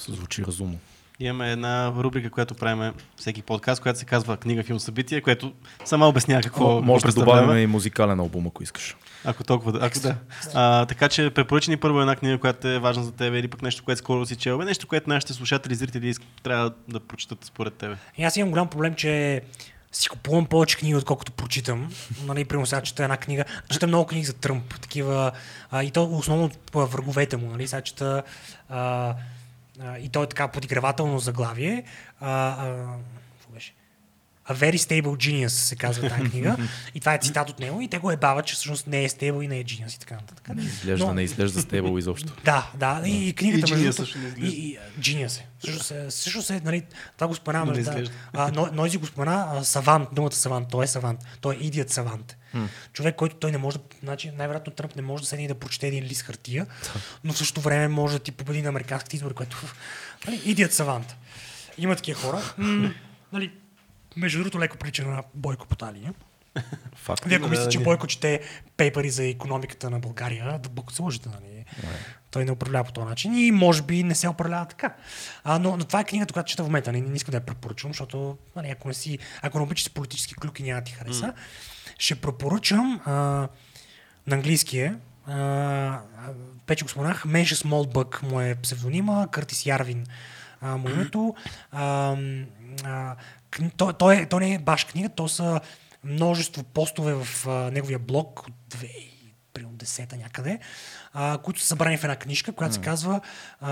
Звучи 0.07 0.45
разумно. 0.45 0.79
Имаме 1.19 1.51
една 1.51 1.93
рубрика, 1.97 2.29
която 2.29 2.55
правим 2.55 2.93
всеки 3.15 3.41
подкаст, 3.41 3.81
която 3.81 3.99
се 3.99 4.05
казва 4.05 4.37
Книга, 4.37 4.63
филм, 4.63 4.79
събитие, 4.79 5.21
което 5.21 5.53
сама 5.85 6.07
обяснява 6.07 6.41
какво 6.41 6.81
Може 6.81 7.05
да 7.05 7.11
добавим 7.11 7.57
и 7.57 7.67
музикален 7.67 8.19
албум, 8.19 8.47
ако 8.47 8.63
искаш. 8.63 8.95
Ако 9.25 9.43
толкова 9.43 9.71
да. 9.71 9.85
Ако 9.85 9.99
да. 9.99 10.15
А, 10.53 10.85
така 10.85 11.09
че 11.09 11.29
препоръча 11.29 11.71
ни 11.71 11.77
първо 11.77 12.01
една 12.01 12.15
книга, 12.15 12.37
която 12.37 12.67
е 12.67 12.79
важна 12.79 13.03
за 13.03 13.11
теб, 13.11 13.33
или 13.33 13.47
пък 13.47 13.61
нещо, 13.61 13.83
което 13.83 13.99
скоро 13.99 14.25
си 14.25 14.35
чел, 14.35 14.57
нещо, 14.57 14.87
което 14.87 15.09
нашите 15.09 15.33
слушатели 15.33 15.73
и 15.73 15.75
зрители 15.75 16.13
трябва 16.43 16.71
да 16.87 16.99
прочитат 16.99 17.45
според 17.45 17.73
тебе. 17.73 17.95
И 18.17 18.23
аз 18.23 18.37
имам 18.37 18.51
голям 18.51 18.67
проблем, 18.67 18.95
че 18.95 19.41
си 19.91 20.09
купувам 20.09 20.45
повече 20.45 20.77
книги, 20.77 20.95
отколкото 20.95 21.31
прочитам. 21.31 21.91
Нали, 22.25 22.45
примерно 22.45 22.65
сега 22.65 22.81
чета 22.81 23.03
една 23.03 23.17
книга. 23.17 23.45
Чета 23.71 23.87
много 23.87 24.05
книги 24.05 24.25
за 24.25 24.33
Тръмп, 24.33 24.79
такива. 24.81 25.31
А, 25.71 25.83
и 25.83 25.91
то 25.91 26.03
основно 26.11 26.51
по 26.71 26.87
враговете 26.87 27.37
му. 27.37 27.51
Нали, 27.51 27.67
сега 27.67 27.81
чета 27.81 28.23
а, 28.69 29.13
а, 29.81 29.97
и 29.97 30.09
то 30.09 30.23
е 30.23 30.27
така 30.27 30.47
подигравателно 30.47 31.19
заглавие. 31.19 31.83
А, 32.19 32.29
а, 32.29 32.97
какво 33.33 33.53
беше? 33.53 33.73
A 34.49 34.53
Very 34.53 34.77
Stable 34.77 35.15
Genius 35.17 35.47
се 35.47 35.75
казва 35.75 36.09
тази 36.09 36.29
книга. 36.29 36.57
и 36.95 36.99
това 36.99 37.13
е 37.13 37.17
цитат 37.17 37.49
от 37.49 37.59
него. 37.59 37.81
И 37.81 37.87
те 37.87 37.97
го 37.97 38.11
ебават, 38.11 38.45
че 38.45 38.55
всъщност 38.55 38.87
не 38.87 39.03
е 39.03 39.09
стейбъл 39.09 39.41
и 39.41 39.47
не 39.47 39.57
е 39.57 39.63
genius 39.63 39.95
и 39.95 39.99
така 39.99 40.15
нататък. 40.15 40.49
Изглежда, 40.57 41.05
Но- 41.05 41.13
не 41.13 41.23
изглежда 41.23 41.61
стейбъл 41.61 41.97
изобщо. 41.97 42.33
да, 42.45 42.71
да. 42.75 43.01
И, 43.05 43.27
и 43.29 43.33
книгата 43.33 43.73
И 43.73 43.75
между 43.75 43.93
също 43.93 44.17
не 44.17 44.27
изглежда. 44.27 44.55
И, 44.55 44.69
и 44.69 44.77
Genius 44.99 45.39
е. 45.39 45.47
Всъщност, 45.59 45.91
е, 45.91 46.07
всъщност 46.07 46.49
е, 46.49 46.61
нали, 46.63 46.83
това 47.15 47.27
го 47.27 47.35
споменаваме. 47.35 47.71
Но 47.71 47.77
не 47.77 47.83
да, 48.03 48.11
а, 48.33 48.51
но, 48.51 48.69
Нойзи 48.73 48.97
го 48.97 49.05
спомена, 49.05 49.47
а, 49.49 49.63
савант, 49.63 50.09
думата 50.11 50.31
савант, 50.31 50.67
той 50.71 50.83
е 50.83 50.87
савант. 50.87 51.19
Той 51.41 51.55
е 51.55 51.57
идиот 51.57 51.89
савант. 51.89 52.37
Човек, 52.93 53.15
който 53.15 53.35
той 53.35 53.51
не 53.51 53.57
може 53.57 53.77
да, 53.77 53.83
значи 54.03 54.31
най-вероятно 54.31 54.73
Тръмп 54.73 54.95
не 54.95 55.01
може 55.01 55.23
да 55.23 55.27
седне 55.27 55.45
и 55.45 55.47
да 55.47 55.55
прочете 55.55 55.87
един 55.87 56.03
лист 56.03 56.21
хартия, 56.21 56.67
но 57.23 57.33
в 57.33 57.37
същото 57.37 57.61
време 57.61 57.87
може 57.87 58.17
да 58.17 58.23
ти 58.23 58.31
победи 58.31 58.61
на 58.61 58.69
американските 58.69 59.15
избори, 59.15 59.33
което 59.33 59.57
нали, 60.27 60.41
идиот 60.45 60.73
савант. 60.73 61.15
Има 61.77 61.95
такива 61.95 62.19
хора. 62.19 62.41
М, 62.57 62.93
нали, 63.33 63.51
между 64.15 64.39
другото, 64.39 64.59
леко 64.59 64.77
прилича 64.77 65.07
на 65.07 65.23
Бойко 65.33 65.67
Поталия. 65.67 66.13
Факт. 66.95 67.25
Вие 67.25 67.37
ако 67.37 67.47
мислите, 67.47 67.69
че. 67.69 67.79
Бойко 67.79 68.07
чете 68.07 68.41
пейпери 68.77 69.09
за 69.09 69.23
економиката 69.23 69.89
на 69.89 69.99
България, 69.99 70.59
да 70.59 70.93
се 70.93 71.01
лъжете, 71.01 71.29
нали? 71.29 71.65
Той 72.31 72.45
не 72.45 72.51
управлява 72.51 72.83
по 72.83 72.91
този 72.91 73.07
начин 73.07 73.35
и 73.37 73.51
може 73.51 73.81
би 73.81 74.03
не 74.03 74.15
се 74.15 74.29
управлява 74.29 74.65
така. 74.65 74.95
А, 75.43 75.59
но, 75.59 75.77
но 75.77 75.83
това 75.83 75.99
е 75.99 76.03
книгата, 76.03 76.33
която 76.33 76.49
чета 76.49 76.63
в 76.63 76.65
момента. 76.65 76.91
Не, 76.91 77.01
не 77.01 77.15
искам 77.15 77.31
да 77.31 77.37
я 77.37 77.45
препоръчвам, 77.45 77.91
защото 77.91 78.37
нали, 78.55 78.69
ако, 78.69 78.87
не 78.87 78.93
си, 78.93 79.19
ако 79.41 79.57
не 79.57 79.63
обичаш 79.63 79.91
политически 79.93 80.35
клюки, 80.35 80.63
няма 80.63 80.81
да 80.81 80.85
ти 80.85 80.91
хареса. 80.91 81.33
Ще 81.99 82.15
препоръчам 82.15 83.01
а, 83.05 83.11
на 84.27 84.35
английски 84.35 84.79
е. 84.79 84.95
А, 85.27 85.99
го 86.83 86.89
споменах. 86.89 87.25
Менша 87.25 87.55
Смолбък 87.55 88.23
му 88.23 88.41
е 88.41 88.55
псевдонима, 88.55 89.27
Къртис 89.27 89.65
Ярвин 89.65 90.05
а, 90.61 90.77
му 90.77 90.89
е 90.89 90.91
името. 90.91 91.35
А, 91.71 92.15
а, 92.83 93.15
той, 93.77 93.93
той, 93.93 94.15
е, 94.15 94.25
не 94.39 94.53
е 94.53 94.59
баш 94.59 94.85
книга, 94.85 95.09
то 95.09 95.27
са 95.27 95.61
множество 96.03 96.63
постове 96.63 97.13
в 97.13 97.47
а, 97.47 97.51
неговия 97.71 97.99
блог 97.99 98.47
от 98.47 98.75
2010 99.55 100.17
някъде, 100.17 100.59
а, 101.13 101.37
които 101.37 101.59
са 101.61 101.67
събрани 101.67 101.97
в 101.97 102.03
една 102.03 102.15
книжка, 102.15 102.51
която 102.51 102.75
се 102.75 102.81
казва 102.81 103.21
а, 103.61 103.71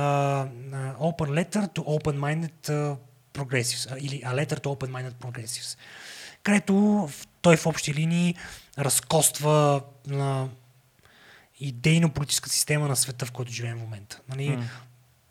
Open 1.00 1.44
Letter 1.44 1.68
to 1.68 1.80
Open-Minded 1.80 2.98
Progressives 3.34 3.98
или 4.00 4.22
A 4.22 4.46
Letter 4.46 4.60
to 4.60 4.64
Open-Minded 4.64 5.14
Progressives, 5.14 5.78
където 6.44 6.76
в- 6.76 7.28
той 7.44 7.58
в 7.58 7.66
общи 7.66 7.94
линии 7.94 8.36
разкоства 8.78 9.82
на 10.08 10.48
идейно-политическа 11.60 12.50
система 12.50 12.88
на 12.88 12.96
света, 12.96 13.26
в 13.26 13.32
който 13.32 13.52
живеем 13.52 13.78
в 13.78 13.82
момента. 13.82 14.20
Нали? 14.30 14.60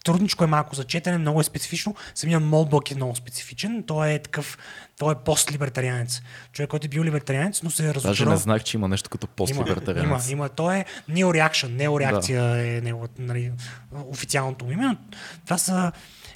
трудничко 0.04 0.44
е 0.44 0.46
малко 0.46 0.74
за 0.76 0.84
четене, 0.84 1.18
много 1.18 1.40
е 1.40 1.44
специфично. 1.44 1.94
Самия 2.14 2.40
Молбък 2.40 2.90
е 2.90 2.94
много 2.94 3.16
специфичен. 3.16 3.84
Той 3.86 4.10
е 4.10 4.18
такъв, 4.18 4.58
той 4.98 5.12
е 5.12 5.16
постлибертарианец. 5.24 6.22
Човек, 6.52 6.70
който 6.70 6.86
е 6.86 6.88
бил 6.88 7.04
либертарианец, 7.04 7.62
но 7.62 7.70
се 7.70 7.82
е 7.82 7.86
Даже 7.86 7.94
разочаровал. 7.94 8.34
не 8.34 8.40
знах, 8.40 8.64
че 8.64 8.76
има 8.76 8.88
нещо 8.88 9.10
като 9.10 9.26
пост-либертарианец. 9.26 10.28
има, 10.28 10.32
има. 10.32 10.48
Той 10.48 10.76
е 10.76 10.84
неореакшън. 11.08 11.76
Неореакция 11.76 12.42
е 12.42 12.80
неговата, 12.80 13.22
нали, 13.22 13.52
официалното 13.92 14.64
му 14.64 14.72
име. 14.72 14.96
Това 15.44 15.58
са 15.58 15.92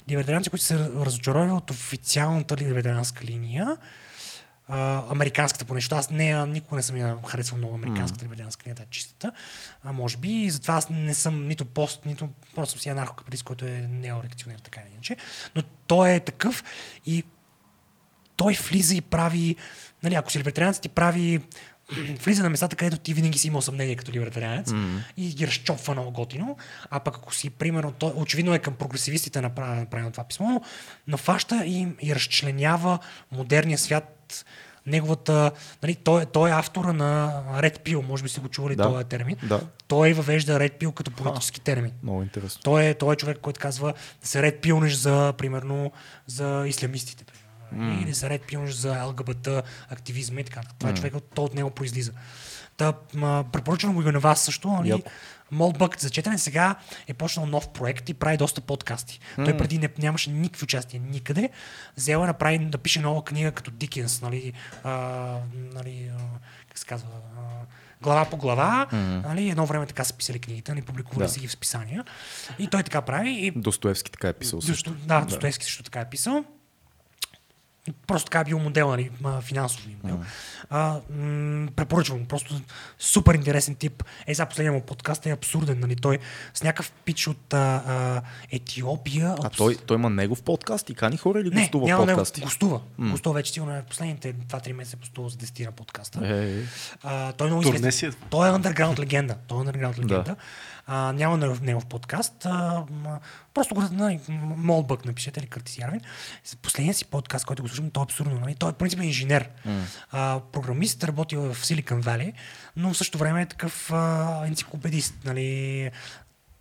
либертарианци, 0.09 0.49
които 0.49 0.65
се 0.65 0.79
разочаровали 0.79 1.51
от 1.51 1.71
официалната 1.71 2.57
либертарианска 2.57 3.25
линия. 3.25 3.77
А, 4.69 5.03
американската 5.09 5.65
поне, 5.65 5.77
защото 5.77 5.95
аз 5.95 6.09
не, 6.09 6.45
никога 6.45 6.75
не 6.75 6.83
съм 6.83 6.97
я 6.97 7.17
харесвал 7.27 7.57
много 7.57 7.75
американската 7.75 8.25
mm. 8.25 8.31
линия, 8.31 8.75
тази 8.75 8.89
чистата. 8.89 9.31
А 9.83 9.91
може 9.91 10.17
би 10.17 10.29
и 10.29 10.49
затова 10.49 10.73
аз 10.73 10.89
не 10.89 11.13
съм 11.13 11.47
нито 11.47 11.65
пост, 11.65 12.05
нито 12.05 12.29
просто 12.55 12.71
съм 12.71 12.79
си 12.79 12.89
анархокапиталист, 12.89 13.43
който 13.43 13.65
е 13.65 13.87
неореакционер, 13.91 14.59
така 14.59 14.81
или 14.81 14.93
иначе. 14.93 15.15
Но 15.55 15.63
той 15.87 16.13
е 16.13 16.19
такъв 16.19 16.63
и 17.05 17.23
той 18.35 18.53
влиза 18.53 18.95
и 18.95 19.01
прави, 19.01 19.55
нали, 20.03 20.15
ако 20.15 20.31
си 20.31 20.39
либертарианец, 20.39 20.79
ти 20.79 20.89
прави 20.89 21.41
влиза 22.23 22.43
на 22.43 22.49
местата, 22.49 22.75
където 22.75 22.97
ти 22.97 23.13
винаги 23.13 23.37
си 23.37 23.47
имал 23.47 23.61
съмнение 23.61 23.95
като 23.95 24.11
либертарианец 24.11 24.69
mm-hmm. 24.69 24.99
и 25.17 25.29
ги 25.29 25.47
разчопва 25.47 25.93
много 25.93 26.11
готино. 26.11 26.57
А 26.89 26.99
пък 26.99 27.15
ако 27.15 27.33
си, 27.33 27.49
примерно, 27.49 27.91
той, 27.91 28.11
очевидно 28.15 28.53
е 28.53 28.59
към 28.59 28.73
прогресивистите 28.73 29.41
направено, 29.41 29.79
направено 29.79 30.11
това 30.11 30.23
писмо, 30.23 30.47
но, 30.49 30.61
но 31.07 31.17
фаща 31.17 31.65
и, 31.65 31.87
и 32.01 32.15
разчленява 32.15 32.99
модерния 33.31 33.77
свят 33.77 34.16
неговата, 34.85 35.51
нали, 35.83 35.95
той, 35.95 36.25
той 36.25 36.49
е 36.49 36.53
автора 36.53 36.93
на 36.93 37.43
Red 37.53 37.79
Pill, 37.79 38.07
може 38.07 38.23
би 38.23 38.29
сте 38.29 38.41
го 38.41 38.49
чували 38.49 38.75
Да. 38.75 38.83
този 38.83 39.05
термин. 39.05 39.37
Да. 39.43 39.61
Той 39.87 40.13
въвежда 40.13 40.59
Red 40.59 40.79
Pill 40.79 40.93
като 40.93 41.11
политически 41.11 41.61
термин. 41.61 41.91
Много 42.03 42.23
интересно. 42.23 42.61
Той 42.63 42.85
е, 42.85 42.93
той 42.93 43.13
е 43.13 43.17
човек, 43.17 43.37
който 43.41 43.59
казва 43.59 43.93
да 44.21 44.27
се 44.27 44.41
ред 44.41 44.61
пилнеш 44.61 44.93
за, 44.93 45.33
примерно, 45.37 45.91
за 46.27 46.63
ислямистите. 46.67 47.23
Mm. 47.75 48.03
Или 48.03 48.13
се 48.13 48.29
ред 48.29 48.41
пилнеш 48.41 48.73
за 48.73 49.03
ЛГБТ 49.05 49.47
активизма 49.89 50.39
и 50.41 50.43
така. 50.43 50.61
Това 50.79 50.89
е 50.89 50.93
човек, 50.93 51.13
той 51.35 51.45
от 51.45 51.53
него 51.53 51.69
произлиза. 51.69 52.11
Та, 52.77 52.93
м, 53.13 53.45
препоръчвам 53.51 53.93
го 53.93 54.01
и 54.01 54.11
на 54.11 54.19
вас 54.19 54.41
също. 54.41 54.67
Нали? 54.67 54.89
Яко. 54.89 55.09
Молбък 55.51 55.99
за 55.99 56.09
четене 56.09 56.37
сега 56.37 56.75
е 57.07 57.13
почнал 57.13 57.45
нов 57.45 57.69
проект 57.69 58.09
и 58.09 58.13
прави 58.13 58.37
доста 58.37 58.61
подкасти. 58.61 59.19
Mm. 59.37 59.45
Той 59.45 59.57
преди 59.57 59.77
не, 59.77 59.89
нямаше 59.99 60.29
никакви 60.29 60.63
участия 60.63 61.01
никъде. 61.01 61.49
Взел 61.97 62.23
е 62.23 62.27
направи 62.27 62.59
да 62.59 62.77
пише 62.77 62.99
нова 62.99 63.23
книга 63.23 63.51
като 63.51 63.71
Дикенс, 63.71 64.21
нали, 64.21 64.53
а, 64.83 64.91
нали 65.73 66.11
а, 66.19 66.21
как 66.67 66.79
се 66.79 66.85
казва, 66.85 67.09
а, 67.37 67.41
глава 68.01 68.25
по 68.25 68.37
глава. 68.37 68.87
Mm. 68.93 69.25
Нали, 69.25 69.49
едно 69.49 69.65
време 69.65 69.85
така 69.85 70.03
са 70.03 70.13
писали 70.13 70.39
книгите, 70.39 70.71
нали, 70.71 70.81
публикували 70.81 71.27
Да. 71.27 71.33
си 71.33 71.39
ги 71.39 71.47
в 71.47 71.51
списания. 71.51 72.03
И 72.59 72.67
той 72.67 72.83
така 72.83 73.01
прави. 73.01 73.29
И 73.29 73.51
Достоевски 73.51 74.11
така 74.11 74.27
е 74.29 74.33
писал 74.33 74.61
също. 74.61 74.91
Да, 74.91 75.21
Достоевски 75.21 75.65
също 75.65 75.83
така 75.83 75.99
е 75.99 76.09
писал. 76.09 76.43
Просто 78.07 78.25
така 78.25 78.39
е 78.39 78.43
бил 78.43 78.59
модел, 78.59 78.89
нали, 78.89 79.09
ма, 79.21 79.41
финансови 79.41 79.95
модел. 80.03 80.19
А, 80.69 80.99
м- 81.09 81.67
препоръчвам. 81.75 82.25
Просто 82.25 82.61
супер 82.99 83.33
интересен 83.33 83.75
тип. 83.75 84.03
Е, 84.27 84.33
за 84.33 84.45
последния 84.45 84.73
му 84.73 84.81
подкаст 84.81 85.25
е 85.25 85.31
абсурден. 85.31 85.79
Нали? 85.79 85.95
Той 85.95 86.19
с 86.53 86.63
някакъв 86.63 86.91
пич 86.91 87.27
от 87.27 87.53
а, 87.53 87.57
а, 87.87 88.21
Етиопия. 88.51 89.27
А 89.29 89.47
от- 89.47 89.57
той, 89.57 89.75
той 89.77 89.97
има 89.97 90.09
негов 90.09 90.41
подкаст 90.41 90.89
и 90.89 90.95
кани 90.95 91.17
хора 91.17 91.39
или 91.41 91.49
не, 91.49 91.61
гостува 91.61 91.87
няма 91.87 92.05
него. 92.05 92.17
подкасти? 92.17 92.41
Гостува. 92.41 92.81
Гостува 93.01 93.35
вече 93.35 93.53
сигурно 93.53 93.75
е 93.75 93.81
последните 93.81 94.33
2-3 94.33 94.73
месеца 94.73 94.97
гостува 94.97 95.29
за 95.29 95.37
10 95.37 95.65
на 95.65 95.71
подкаста. 95.71 96.19
Е, 96.23 96.51
е. 96.51 96.63
А, 97.03 97.31
той 97.31 97.47
е 97.47 97.49
много 97.49 97.63
известен. 97.67 98.09
е. 98.09 98.13
Той 98.29 98.49
е 98.49 98.51
underground 98.51 98.99
легенда. 98.99 99.35
Той 99.47 99.57
е 99.57 99.65
underground 99.65 99.95
легенда. 99.95 100.23
Да. 100.23 100.35
А, 100.87 101.13
няма 101.13 101.37
негов, 101.37 101.61
негов 101.61 101.85
подкаст. 101.85 102.45
А, 102.45 102.83
просто 103.53 103.75
го 103.75 103.81
нали, 103.91 104.19
Молбък 104.57 105.05
напишете 105.05 105.39
или 105.39 105.47
Къртис 105.47 105.77
Ярвин. 105.77 106.01
Последният 106.61 106.97
си 106.97 107.05
подкаст, 107.05 107.45
който 107.45 107.63
го 107.63 107.69
слушам, 107.69 107.89
той 107.89 108.01
е 108.01 108.03
абсурдно. 108.03 108.39
Нали? 108.39 108.55
Той 108.55 108.69
е 108.69 108.73
принципен 108.73 109.05
инженер. 109.05 109.49
А, 110.11 110.39
програмист, 110.51 111.03
работил 111.03 111.53
в 111.53 111.65
Silicon 111.65 112.01
Valley, 112.03 112.33
но 112.75 112.93
в 112.93 112.97
същото 112.97 113.17
време 113.17 113.41
е 113.41 113.45
такъв 113.45 113.91
а, 113.91 114.43
енциклопедист. 114.47 115.15
Нали? 115.25 115.91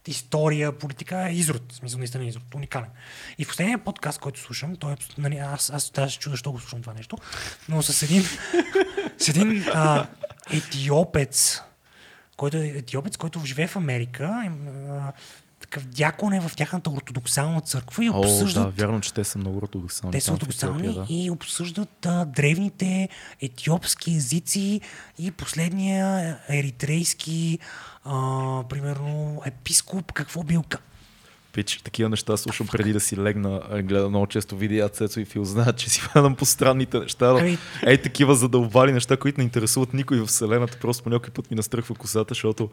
история, 0.09 0.73
политика 0.73 1.29
е 1.29 1.33
изрод. 1.33 1.73
В 1.73 1.77
смисъл, 1.77 1.99
наистина 1.99 2.25
е 2.25 2.27
изрод. 2.27 2.55
Уникален. 2.55 2.89
И 3.39 3.45
в 3.45 3.49
последния 3.49 3.79
подкаст, 3.79 4.19
който 4.19 4.41
слушам, 4.41 4.77
той 4.77 4.93
е, 4.93 4.97
нали, 5.19 5.37
аз, 5.37 5.71
аз 5.71 5.91
даже 5.91 6.19
се 6.23 6.31
защо 6.31 6.53
го 6.53 6.61
слушам 6.61 6.81
това 6.81 6.93
нещо, 6.93 7.19
но 7.69 7.83
с 7.83 8.03
един, 8.03 8.23
с 9.19 9.29
един 9.29 9.65
а, 9.75 10.07
етиопец, 10.51 11.63
който 12.37 12.57
е 12.57 12.67
етиопец, 12.67 13.17
който 13.17 13.41
живее 13.45 13.67
в 13.67 13.77
Америка, 13.77 14.51
а, 14.91 15.13
такъв 15.61 15.87
дякон 15.87 16.33
е 16.33 16.41
в 16.41 16.57
тяхната 16.57 16.91
ортодоксална 16.91 17.61
църква 17.61 18.05
и 18.05 18.11
О, 18.11 18.19
обсъждат 18.19 18.65
да, 18.65 18.71
вярно, 18.71 19.01
че 19.01 19.15
те 19.15 19.25
са 19.25 19.39
много 19.39 19.59
ортодоксални. 19.59 20.13
те 20.13 20.21
са 20.21 20.33
ортодоксални 20.33 20.95
да. 20.95 21.07
и 21.09 21.31
обсъждат 21.31 22.07
а, 22.07 22.25
древните 22.25 23.09
етиопски 23.41 24.17
езици 24.17 24.81
и 25.19 25.31
последния 25.31 26.39
еритрейски, 26.49 27.59
а, 28.05 28.63
примерно, 28.69 29.43
епископ, 29.47 30.13
какво 30.13 30.43
бил. 30.43 30.65
Пич, 31.57 31.81
такива 31.85 32.09
неща 32.09 32.36
слушам 32.36 32.67
преди 32.67 32.93
да 32.93 33.01
си 33.01 33.17
легна. 33.17 33.60
Гледам 33.83 34.09
много 34.09 34.26
често 34.26 34.57
видеа 34.57 34.89
Цецо 34.89 35.20
и 35.20 35.25
Фил 35.25 35.44
знаят, 35.44 35.76
че 35.76 35.91
си 35.91 36.01
хванам 36.01 36.35
по 36.35 36.44
странните 36.44 36.99
неща. 36.99 37.33
Но... 37.33 37.39
Ами- 37.39 37.59
Ей, 37.86 38.02
такива 38.02 38.35
задълбали 38.35 38.93
неща, 38.93 39.17
които 39.17 39.41
не 39.41 39.44
интересуват 39.44 39.94
никой 39.94 40.20
в 40.20 40.26
Вселената. 40.26 40.78
Просто 40.81 41.05
по 41.05 41.10
някой 41.10 41.31
път 41.31 41.51
ми 41.51 41.57
настръхва 41.57 41.94
косата, 41.94 42.28
защото 42.28 42.70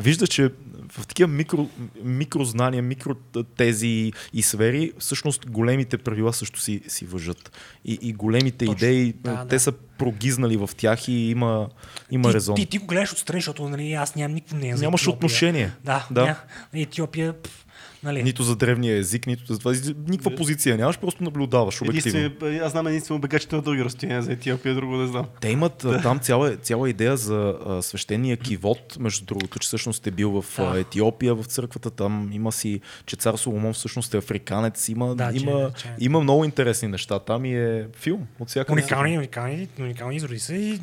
вижда, 0.00 0.26
че 0.26 0.50
в 0.98 1.06
такива 1.06 1.28
микро, 1.28 1.68
микрознания, 2.04 2.82
микротези 2.82 4.12
и 4.32 4.42
сфери, 4.42 4.92
всъщност 4.98 5.50
големите 5.50 5.98
правила 5.98 6.32
също 6.32 6.60
си, 6.60 6.80
си 6.88 7.04
въжат. 7.04 7.52
И, 7.84 7.98
и 8.02 8.12
големите 8.12 8.64
Точно. 8.66 8.72
идеи, 8.72 9.12
Да, 9.12 9.46
те 9.48 9.54
да. 9.56 9.60
са 9.60 9.72
прогизнали 9.72 10.56
в 10.56 10.70
тях 10.76 11.08
и 11.08 11.12
има, 11.12 11.68
има 12.10 12.28
Ти, 12.28 12.34
резон. 12.34 12.56
ти, 12.56 12.66
ти, 12.66 12.78
го 12.78 12.86
гледаш 12.86 13.12
отстрани, 13.12 13.40
защото 13.40 13.68
нали, 13.68 13.92
аз 13.92 14.14
нямам 14.16 14.34
никакво 14.34 14.56
мнение 14.56 14.76
за 14.76 14.82
Нямаш 14.82 15.02
Етиопия. 15.02 15.16
отношение. 15.16 15.72
Да, 15.84 16.06
Да. 16.10 16.24
да. 16.24 16.36
Етиопия, 16.80 17.42
пф, 17.42 17.66
нали. 18.02 18.22
Нито 18.22 18.42
за 18.42 18.56
древния 18.56 18.96
език, 18.96 19.26
нито 19.26 19.52
за 19.52 19.58
това. 19.58 19.72
Никаква 20.08 20.34
позиция 20.36 20.76
нямаш, 20.76 20.98
просто 20.98 21.24
наблюдаваш 21.24 21.82
обективно. 21.82 22.30
Аз 22.62 22.72
знам 22.72 22.86
единствено 22.86 23.20
бегачите 23.20 23.56
на 23.56 23.62
дълги 23.62 23.84
разстояния 23.84 24.22
за 24.22 24.32
Етиопия, 24.32 24.74
друго 24.74 24.96
не 24.96 25.06
знам. 25.06 25.26
Те 25.40 25.48
имат 25.48 25.84
а, 25.84 26.02
там 26.02 26.18
цяла, 26.18 26.56
цяла 26.56 26.90
идея 26.90 27.16
за 27.16 27.54
а, 27.66 27.82
свещения 27.82 28.36
кивот, 28.36 28.96
между 28.98 29.24
другото, 29.24 29.58
че 29.58 29.66
всъщност 29.66 29.89
е 29.98 30.10
бил 30.10 30.30
в 30.32 30.44
Да. 30.56 30.78
Етиопия, 30.80 31.34
в 31.34 31.44
църквата. 31.44 31.90
Там 31.90 32.30
има 32.32 32.52
си, 32.52 32.80
че 33.06 33.16
цар 33.16 33.34
Соломон 33.34 33.72
всъщност 33.72 34.14
е 34.14 34.18
африканец. 34.18 34.88
Има, 34.88 35.14
Да, 35.14 35.32
че- 35.32 35.38
има, 35.38 35.70
че- 35.72 35.94
има 35.98 36.20
много 36.20 36.44
интересни 36.44 36.88
неща. 36.88 37.18
Там 37.18 37.44
и 37.44 37.54
е 37.54 37.86
филм 37.94 38.26
от 38.38 38.48
всяка 38.48 38.72
Уникални, 38.72 39.18
уникални, 39.18 39.68
уникални 39.80 40.16
изроди 40.16 40.38
са 40.38 40.54
и, 40.54 40.80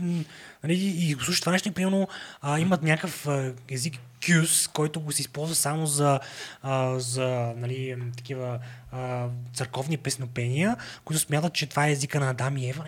нали, 0.64 0.74
и, 0.74 1.10
и 1.10 1.14
го 1.14 1.22
слушаш 1.22 1.40
това 1.40 1.52
нещо 1.52 1.72
примерно 1.72 2.08
а, 2.42 2.60
имат 2.60 2.84
някакъв 2.84 3.28
а, 3.28 3.54
език 3.70 3.94
кюс, 4.22 4.68
който 4.68 5.00
го 5.00 5.12
се 5.12 5.22
използва 5.22 5.56
само 5.56 5.86
за, 5.86 6.20
а, 6.62 7.00
за 7.00 7.28
нали, 7.58 7.96
такива 8.18 8.60
а, 8.92 9.26
църковни 9.54 9.98
песнопения, 9.98 10.76
които 11.06 11.20
смятат, 11.20 11.54
че 11.54 11.66
това 11.66 11.88
е 11.88 11.92
езика 11.92 12.20
на 12.20 12.30
Адам 12.30 12.58
и 12.58 12.70
Ева. 12.70 12.84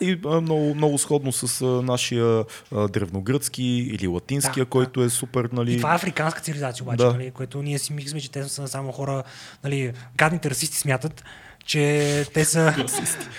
И 0.00 0.18
а, 0.26 0.40
много, 0.40 0.74
много 0.74 0.98
сходно 0.98 1.32
с 1.32 1.64
нашия 1.82 2.44
древногръцки 2.72 3.62
или 3.62 4.06
латинския, 4.06 4.64
Да, 4.64 4.70
който 4.70 5.02
е 5.02 5.10
супер, 5.10 5.48
нали... 5.52 5.74
И 5.74 5.76
това 5.76 5.92
е 5.92 5.94
африканска 5.94 6.40
цивилизация 6.40 6.82
обаче, 6.84 7.04
Да. 7.04 7.12
нали, 7.12 7.30
което 7.30 7.62
ние 7.62 7.78
си 7.78 7.92
мислим, 7.92 8.20
че 8.20 8.30
те 8.30 8.44
са 8.44 8.68
само 8.68 8.92
хора, 8.92 9.22
нали, 9.64 9.92
гадните 10.16 10.50
расисти 10.50 10.76
смятат, 10.76 11.24
че 11.70 12.26
те 12.34 12.44
са... 12.44 12.74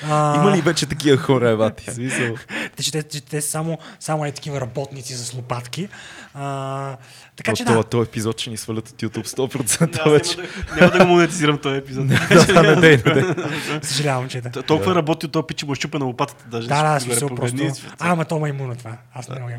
а, 0.04 0.36
Има 0.36 0.58
ли 0.58 0.62
вече 0.62 0.86
такива 0.86 1.18
хора, 1.18 1.50
Евати? 1.50 1.92
Смисъл. 1.92 2.36
Те, 2.76 2.84
че 2.84 2.92
те, 2.92 3.04
че 3.04 3.22
те 3.22 3.42
са 3.42 3.50
само, 3.50 3.78
само 4.00 4.26
е 4.26 4.32
такива 4.32 4.62
работници 4.62 5.16
с 5.16 5.34
лопатки. 5.34 5.90
А, 6.34 6.98
така 7.36 7.54
че 7.54 7.66
Това, 7.66 7.78
да. 7.78 7.84
този 7.84 8.08
епизод 8.10 8.42
ще 8.42 8.50
ни 8.50 8.58
свалят 8.58 8.90
от 8.90 8.96
YouTube 8.96 9.28
100% 9.28 10.00
Аз 10.00 10.12
вече. 10.12 10.38
няма, 10.38 10.48
да, 10.70 10.76
няма 10.76 10.92
да 10.92 11.06
го 11.06 11.12
монетизирам 11.12 11.58
този 11.58 11.78
епизод. 11.78 12.08
Да, 12.08 12.46
да, 12.46 12.64
не 12.64 12.76
дей, 12.76 12.98
не. 13.06 13.36
Съжалявам, 13.84 14.30
че 14.30 14.42
да. 14.42 14.52
Т- 14.52 14.64
Толкова 14.64 14.96
работи 14.96 15.26
от 15.26 15.32
този 15.32 15.46
пич, 15.48 15.58
че 15.58 15.66
му 15.66 15.72
е 15.72 15.76
щупена 15.76 16.06
лопатата 16.06 16.46
даже. 16.48 16.68
Да, 16.68 16.94
да, 16.94 17.00
смисъл 17.00 17.30
просто. 17.30 17.58
А, 18.00 18.12
ама 18.12 18.26
то 18.26 18.40
ма 18.40 18.50
имуно 18.50 18.76
това. 18.76 18.98
Аз 19.14 19.30
не 19.30 19.36
го 19.36 19.50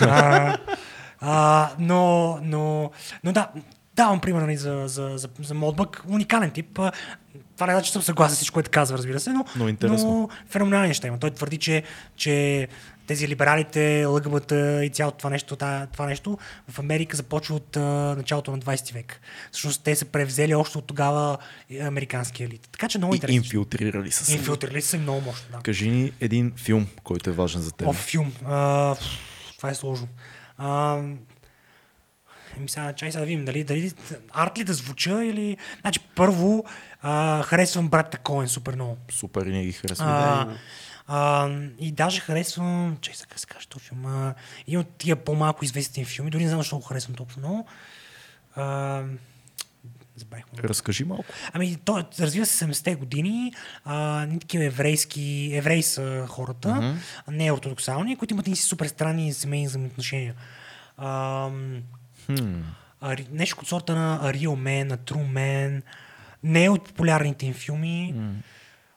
а, 0.00 0.56
а, 1.20 1.70
но, 1.78 2.38
но, 2.42 2.90
но 3.24 3.32
да, 3.32 3.48
давам 3.98 4.20
пример 4.20 4.42
нали, 4.42 4.56
за, 4.56 4.84
за, 4.86 5.12
за, 5.18 5.28
за 5.42 5.54
Модбък. 5.54 6.02
Уникален 6.08 6.50
тип. 6.50 6.80
Това 7.54 7.66
не 7.66 7.72
значи, 7.72 7.86
че 7.86 7.92
съм 7.92 8.02
съгласен 8.02 8.34
с 8.34 8.36
всичко, 8.36 8.54
което 8.54 8.70
казва, 8.70 8.98
разбира 8.98 9.20
се, 9.20 9.30
но, 9.30 9.44
Но 9.56 9.68
интересно. 9.68 10.10
но 10.10 10.28
феноменални 10.48 10.88
неща 10.88 11.06
има. 11.08 11.18
Той 11.18 11.30
твърди, 11.30 11.58
че, 11.58 11.82
че 12.16 12.68
тези 13.06 13.28
либералите, 13.28 14.06
ЛГБТ 14.06 14.52
и 14.84 14.90
цялото 14.92 15.18
това 15.18 15.30
нещо, 15.30 15.56
това, 15.92 16.06
нещо 16.06 16.38
в 16.68 16.78
Америка 16.78 17.16
започва 17.16 17.54
от 17.54 17.76
а, 17.76 17.80
началото 18.16 18.50
на 18.50 18.58
20 18.58 18.94
век. 18.94 19.20
Всъщност 19.52 19.82
те 19.84 19.96
са 19.96 20.04
превзели 20.04 20.54
още 20.54 20.78
от 20.78 20.86
тогава 20.86 21.38
е, 21.70 21.78
американския 21.78 22.44
елит. 22.44 22.68
Така 22.72 22.88
че 22.88 22.98
много 22.98 23.14
интересно. 23.14 23.36
инфилтрирали 23.36 24.10
са 24.10 24.24
се. 24.24 24.32
Инфилтрирали 24.32 24.82
са 24.82 24.98
много 24.98 25.20
мощно. 25.20 25.46
Да. 25.52 25.58
Кажи 25.58 25.90
ни 25.90 26.12
един 26.20 26.52
филм, 26.56 26.86
който 27.04 27.30
е 27.30 27.32
важен 27.32 27.60
за 27.60 27.72
теб. 27.72 27.88
О, 27.88 27.92
филм. 27.92 28.32
А, 28.46 28.96
това 29.56 29.70
е 29.70 29.74
сложно. 29.74 30.08
А, 30.58 31.02
Еми 32.56 32.68
сега, 32.68 32.92
чай 32.92 33.12
сега 33.12 33.20
да 33.20 33.26
видим, 33.26 33.44
дали, 33.44 33.64
дали 33.64 33.92
арт 34.30 34.58
ли 34.58 34.64
да 34.64 34.74
звуча 34.74 35.24
или... 35.24 35.56
Значи, 35.80 36.00
първо, 36.00 36.64
а, 37.02 37.42
харесвам 37.42 37.88
брата 37.88 38.18
Коен 38.18 38.48
супер 38.48 38.74
много. 38.74 38.96
Супер, 39.10 39.46
и 39.46 39.50
ние 39.50 39.64
ги 39.64 39.72
харесваме. 39.72 40.12
А, 40.12 40.48
а, 41.06 41.50
и 41.78 41.92
даже 41.92 42.20
харесвам, 42.20 42.98
чай 43.00 43.14
сега 43.14 43.36
се 43.36 43.46
каже, 43.46 43.68
този 43.68 43.84
филм, 43.84 44.06
а, 44.06 44.34
и 44.66 44.78
от 44.78 44.88
тия 44.98 45.16
по-малко 45.16 45.64
известни 45.64 46.04
филми, 46.04 46.30
дори 46.30 46.42
не 46.42 46.48
знам 46.48 46.60
защо 46.60 46.76
го 46.76 46.82
харесвам 46.82 47.14
толкова 47.14 47.38
много. 47.38 47.66
А, 48.56 49.02
забравих 50.16 50.44
му. 50.52 50.58
Разкажи 50.58 51.04
малко. 51.04 51.24
Ами, 51.52 51.76
той 51.84 52.04
развива 52.20 52.46
се 52.46 52.64
70-те 52.64 52.94
години, 52.94 53.52
а, 53.84 54.26
ни 54.26 54.38
такива 54.40 54.64
еврейски, 54.64 55.50
евреи 55.54 55.82
са 55.82 56.26
хората, 56.28 56.68
mm-hmm. 56.68 56.96
не 57.28 57.52
ортодоксални, 57.52 58.16
които 58.16 58.34
имат 58.34 58.48
и 58.48 58.56
си 58.56 58.62
супер 58.62 58.86
странни 58.86 59.32
семейни 59.32 59.66
взаимоотношения. 59.66 60.34
А, 60.96 61.50
А, 63.00 63.16
нещо 63.32 63.56
от 63.60 63.68
сорта 63.68 63.94
на 63.94 64.20
A 64.22 64.36
Real 64.36 64.48
Man, 64.48 64.84
на 64.84 64.98
True 64.98 65.32
Man, 65.32 65.82
не 66.42 66.64
е 66.64 66.70
от 66.70 66.84
популярните 66.84 67.46
им 67.46 67.54
филми. 67.54 68.14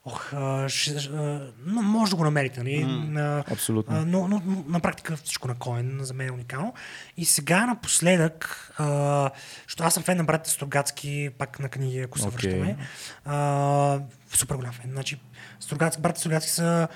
Ох, 0.05 0.33
а, 0.33 0.69
ще, 0.69 0.91
а, 0.91 1.51
може 1.67 2.09
да 2.09 2.15
го 2.15 2.23
намерите, 2.23 2.59
нали? 2.59 2.83
На- 2.83 3.43
Абсолютно. 3.51 3.95
а, 3.95 4.05
но, 4.05 4.27
но, 4.27 4.41
но, 4.45 4.63
на 4.67 4.79
практика 4.79 5.17
всичко 5.17 5.47
на 5.47 5.55
Коен 5.55 5.97
за 6.01 6.13
мен 6.13 6.27
е 6.27 6.31
уникално. 6.31 6.73
И 7.17 7.25
сега 7.25 7.65
напоследък, 7.65 8.71
а, 8.77 9.29
защото 9.63 9.83
аз 9.83 9.93
съм 9.93 10.03
фен 10.03 10.17
на 10.17 10.23
братите 10.23 10.49
Стругацки, 10.49 11.29
пак 11.37 11.59
на 11.59 11.69
книги, 11.69 11.99
ако 11.99 12.19
се 12.19 12.27
Окей. 12.27 12.49
връщаме. 12.51 12.77
А, 13.25 13.99
супер 14.33 14.55
голям 14.55 14.73
фен. 14.73 14.91
Значи, 14.91 15.19
Стругацки, 15.59 16.01
братите 16.01 16.19
Стругацки 16.19 16.51
са 16.51 16.87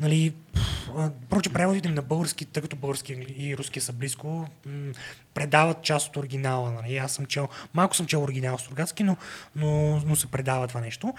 Нали, 0.00 0.34
пф, 0.54 0.60
а, 0.88 1.10
първо, 1.28 1.42
че 1.42 1.52
преводите 1.52 1.88
им 1.88 1.94
на 1.94 2.02
български, 2.02 2.44
тъй 2.44 2.62
като 2.62 2.76
български 2.76 3.12
и 3.36 3.56
руски 3.56 3.80
са 3.80 3.92
близко, 3.92 4.48
предават 5.34 5.82
част 5.82 6.08
от 6.08 6.16
оригинала. 6.16 6.70
Нали. 6.70 6.96
Аз 6.96 7.12
съм 7.12 7.26
чел, 7.26 7.48
малко 7.74 7.96
съм 7.96 8.06
чел 8.06 8.22
оригинал 8.22 8.58
с 8.58 8.64
Тургацки, 8.64 9.02
но, 9.02 9.16
но, 9.56 10.00
но 10.06 10.16
се 10.16 10.26
предава 10.26 10.68
това 10.68 10.80
нещо. 10.80 11.14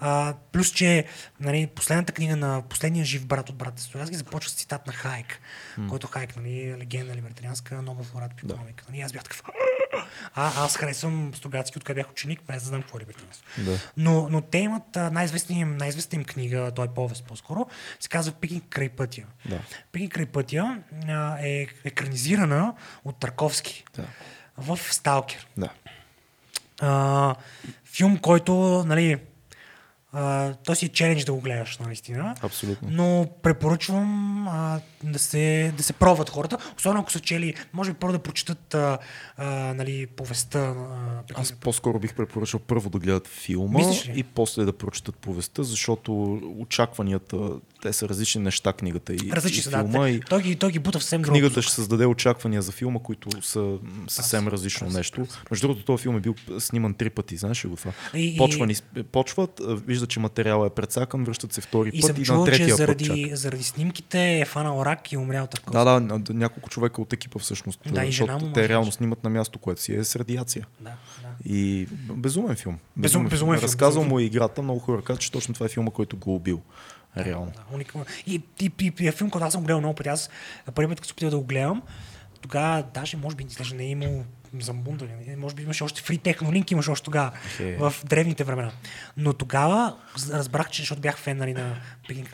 А, 0.00 0.34
плюс, 0.52 0.72
че 0.72 1.04
нали, 1.40 1.66
последната 1.66 2.12
книга 2.12 2.36
на 2.36 2.62
последния 2.62 3.04
жив 3.04 3.26
брат 3.26 3.48
от 3.48 3.56
брата 3.56 3.82
Стругацки 3.82 4.16
започва 4.16 4.50
с 4.50 4.54
цитат 4.54 4.86
на 4.86 4.92
Хайек, 4.92 5.40
който 5.88 6.06
Хайек, 6.06 6.36
нали, 6.36 6.74
легенда 6.78 7.14
либертарианска, 7.14 7.82
Нобел 7.82 8.04
лауреат 8.14 8.36
по 8.36 8.46
економика. 8.46 8.84
Нали, 8.88 9.00
аз 9.00 9.12
бях 9.12 9.22
такъв. 9.22 9.42
А, 10.34 10.64
аз 10.64 10.76
харесвам 10.76 11.32
Стругацки, 11.34 11.78
откъде 11.78 12.00
бях 12.00 12.10
ученик, 12.10 12.40
без 12.46 12.62
да 12.62 12.68
знам 12.68 12.82
какво 12.82 12.98
е 12.98 13.00
либертарианство. 13.00 13.46
Да. 13.58 13.78
Но, 13.96 14.28
но 14.30 14.40
те 14.40 14.58
имат 14.58 14.96
най-известна 15.12 15.56
им, 15.56 15.76
най-известна 15.76 16.16
им 16.16 16.24
книга, 16.24 16.72
той 16.74 16.84
е 16.84 16.88
повест 16.88 17.24
по-скоро, 17.24 17.66
се 18.00 18.08
казва 18.08 18.32
Пикинг 18.32 18.64
край 18.70 18.88
пътя. 18.88 19.22
Да. 19.48 19.60
Пикинг 19.92 20.12
край 20.12 20.26
пътя 20.26 20.78
а, 21.08 21.38
е 21.42 21.66
екранизирана 21.84 22.74
от 23.04 23.16
Тарковски 23.16 23.59
Да. 23.96 24.02
в 24.58 24.78
Сталкер. 24.94 25.46
Да. 25.56 25.68
А, 26.80 27.34
филм, 27.84 28.18
който, 28.18 28.52
нали, 28.86 29.18
а, 30.12 30.54
той 30.54 30.76
си 30.76 30.86
е 30.86 30.88
челендж 30.88 31.24
да 31.24 31.32
го 31.32 31.40
гледаш, 31.40 31.78
наистина. 31.78 32.34
Абсолютно. 32.42 32.88
Но 32.90 33.28
препоръчвам 33.42 34.48
а, 34.48 34.80
да, 35.02 35.18
се, 35.18 35.72
да 35.76 35.82
се 35.82 35.92
пробват 35.92 36.30
хората, 36.30 36.58
особено 36.76 37.00
ако 37.00 37.12
са 37.12 37.20
чели, 37.20 37.54
може 37.72 37.92
би 37.92 37.96
първо 37.96 38.12
да 38.12 38.18
прочитат 38.20 38.74
а, 38.74 38.98
а, 39.36 39.44
нали, 39.74 40.06
повестта. 40.06 40.58
А, 40.58 41.22
Аз 41.34 41.52
по-скоро 41.52 41.98
бих 41.98 42.14
препоръчал 42.14 42.60
първо 42.60 42.90
да 42.90 42.98
гледат 42.98 43.28
филма 43.28 43.80
и 44.06 44.22
после 44.24 44.64
да 44.64 44.72
прочитат 44.72 45.16
повестта, 45.16 45.62
защото 45.62 46.12
очакванията, 46.58 47.36
те 47.82 47.92
са 47.92 48.08
различни 48.08 48.42
неща, 48.42 48.72
книгата 48.72 49.14
и, 49.14 49.30
Различни 49.32 49.58
и 49.58 49.62
са, 49.62 49.70
филма. 49.70 49.98
да. 49.98 50.10
И 50.10 50.20
Той 50.20 50.42
ги, 50.42 50.56
той 50.56 50.70
ги 50.70 50.78
бута 50.78 50.98
в 50.98 51.02
съвсем 51.02 51.22
друго. 51.22 51.32
книгата 51.32 51.62
ще 51.62 51.72
създаде 51.72 52.06
очаквания 52.06 52.62
за 52.62 52.72
филма, 52.72 52.98
които 52.98 53.42
са 53.42 53.76
съвсем 54.08 54.48
различно 54.48 54.88
нещо. 54.88 55.26
Между 55.50 55.66
другото, 55.66 55.84
този 55.84 56.02
филм 56.02 56.16
е 56.16 56.20
бил 56.20 56.34
сниман 56.58 56.94
три 56.94 57.10
пъти, 57.10 57.36
знаеш 57.36 57.64
ли 57.64 57.68
го 57.68 57.76
това? 57.76 57.92
И- 58.14 58.26
и- 58.26 58.36
Почвани, 58.36 58.74
почват, 59.04 59.60
а, 59.60 59.74
виждат, 59.76 60.10
че 60.10 60.20
материалът 60.20 60.72
е 60.72 60.74
прецакан, 60.74 61.24
връщат 61.24 61.52
се 61.52 61.60
втори 61.60 61.90
И 61.90 62.00
път 62.00 62.10
и 62.10 62.12
на 62.12 62.24
чувал, 62.24 62.44
че 62.44 62.50
третия 62.50 62.68
път 62.68 62.76
заради, 62.76 63.04
чакат. 63.22 63.38
заради 63.38 63.64
снимките 63.64 64.38
е 64.38 64.44
фанал 64.44 64.84
рак 64.90 65.12
и 65.12 65.14
е 65.14 65.18
умрял 65.18 65.46
Тарковски. 65.46 65.84
Да, 65.84 66.00
да, 66.18 66.34
няколко 66.34 66.68
човека 66.70 67.02
от 67.02 67.12
екипа 67.12 67.38
всъщност. 67.38 67.80
Да, 67.92 68.04
и 68.04 68.10
жена 68.12 68.38
му, 68.38 68.52
те 68.52 68.68
реално 68.68 68.92
снимат 68.92 69.24
на 69.24 69.30
място, 69.30 69.58
което 69.58 69.82
си 69.82 69.94
е 69.94 70.04
с 70.04 70.16
радиация. 70.16 70.66
да, 70.80 70.90
да. 71.22 71.28
И 71.44 71.86
безумен 72.14 72.56
филм. 72.56 72.78
Безум- 72.98 73.28
безумен 73.28 73.58
филм, 73.58 73.64
Разказал 73.64 73.88
безумен 73.90 74.08
му 74.08 74.18
е 74.18 74.22
играта, 74.22 74.62
много 74.62 74.80
хора 74.80 75.02
казват, 75.02 75.20
че 75.20 75.32
точно 75.32 75.54
това 75.54 75.66
е 75.66 75.68
филма, 75.68 75.90
който 75.90 76.16
го 76.16 76.30
е 76.30 76.34
убил. 76.34 76.62
Реално. 77.16 77.52
Да, 77.56 77.74
уникално. 77.74 78.06
И, 78.26 78.42
и, 78.60 78.72
и, 78.80 78.92
и, 79.00 79.10
филм, 79.10 79.30
който 79.30 79.46
аз 79.46 79.52
съм 79.52 79.62
гледал 79.62 79.80
много 79.80 79.94
пъти. 79.94 80.08
Аз 80.08 80.30
първи 80.74 80.88
път, 80.88 81.00
като 81.00 81.08
се 81.08 81.12
опитах 81.12 81.30
да 81.30 81.38
го 81.38 81.44
гледам, 81.44 81.82
тогава 82.40 82.84
даже, 82.94 83.16
може 83.16 83.36
би, 83.36 83.44
изглежда 83.44 83.74
не 83.76 83.84
е 83.84 83.88
имало 83.90 84.24
за 84.60 84.72
Мунда, 84.72 85.06
може 85.38 85.54
би 85.54 85.62
имаше 85.62 85.84
още 85.84 86.02
фри 86.02 86.18
технолинк, 86.18 86.70
имаше 86.70 86.90
още 86.90 87.04
тогава, 87.04 87.32
Е. 87.60 87.76
в 87.76 87.94
древните 88.04 88.44
времена. 88.44 88.70
Но 89.16 89.32
тогава 89.32 89.96
разбрах, 90.30 90.70
че, 90.70 90.82
защото 90.82 91.00
бях 91.00 91.18
фен 91.18 91.36
нали, 91.36 91.52
на 91.54 91.76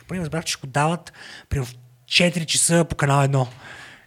Първи, 0.07 0.21
разбрах, 0.21 0.43
че 0.45 0.53
ще 0.53 0.67
го 0.67 0.71
дават 0.71 1.13
при 1.49 1.59
4 2.09 2.45
часа 2.45 2.85
по 2.89 2.95
канал 2.95 3.27
1. 3.27 3.47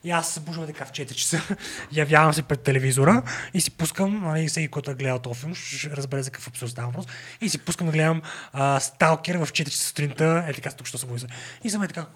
И 0.05 0.11
аз 0.11 0.27
се 0.27 0.33
събуждам 0.33 0.67
така 0.67 0.85
в 0.85 0.91
4 0.91 1.15
часа, 1.15 1.41
явявам 1.93 2.35
се 2.35 2.43
пред 2.43 2.61
телевизора 2.61 3.23
и 3.55 3.61
си 3.61 3.71
пускам, 3.71 4.23
нали, 4.25 4.49
всеки, 4.49 4.69
който 4.69 4.91
е 4.91 4.95
гледал 4.95 5.19
този 5.19 5.41
филм, 5.41 5.55
ще 5.55 5.91
разбере 5.91 6.23
за 6.23 6.31
какъв 6.31 6.49
абсурд 6.49 6.71
става 6.71 6.89
въпрос, 6.89 7.07
и 7.41 7.49
си 7.49 7.59
пускам 7.59 7.87
да 7.87 7.93
гледам 7.93 8.23
а, 8.53 8.81
Сталкер 8.81 9.37
в 9.37 9.47
4 9.47 9.71
часа 9.71 9.87
сутринта, 9.87 10.45
е 10.49 10.53
така, 10.53 10.71
тук 10.71 10.87
що 10.87 10.99
съм 10.99 11.09
го 11.09 11.17
И 11.65 11.71
съм 11.71 11.83
е 11.83 11.89
така, 11.89 12.07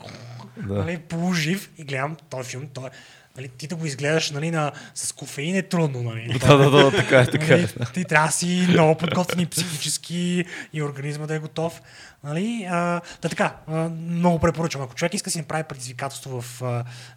Да. 0.56 0.74
нали, 0.74 0.98
полужив 0.98 1.70
и 1.78 1.84
гледам 1.84 2.16
този 2.30 2.50
филм, 2.50 2.68
той, 2.74 2.90
нали, 3.36 3.48
ти 3.48 3.66
да 3.66 3.76
го 3.76 3.86
изгледаш 3.86 4.30
нали, 4.30 4.50
на, 4.50 4.72
с 4.94 5.12
кофеин 5.12 5.56
е 5.56 5.62
трудно. 5.62 6.02
Нали. 6.02 6.38
Да, 6.38 6.56
да, 6.56 6.70
да, 6.70 6.90
така 6.90 7.20
е, 7.20 7.26
така 7.26 7.54
е. 7.54 7.58
Нали, 7.58 7.92
ти 7.94 8.04
трябва 8.04 8.26
да 8.26 8.32
си 8.32 8.66
много 8.68 8.98
подготвен 8.98 9.40
и 9.40 9.46
психически 9.46 10.44
и 10.72 10.82
организма 10.82 11.26
да 11.26 11.34
е 11.34 11.38
готов. 11.38 11.82
Нали? 12.24 12.66
А, 12.70 13.00
да 13.22 13.28
така, 13.28 13.56
а, 13.66 13.88
много 13.88 14.38
препоръчвам. 14.38 14.82
Ако 14.82 14.94
човек 14.94 15.14
иска 15.14 15.26
да 15.26 15.30
си 15.30 15.38
направи 15.38 15.64
предизвикателство 15.64 16.40
в, 16.40 16.60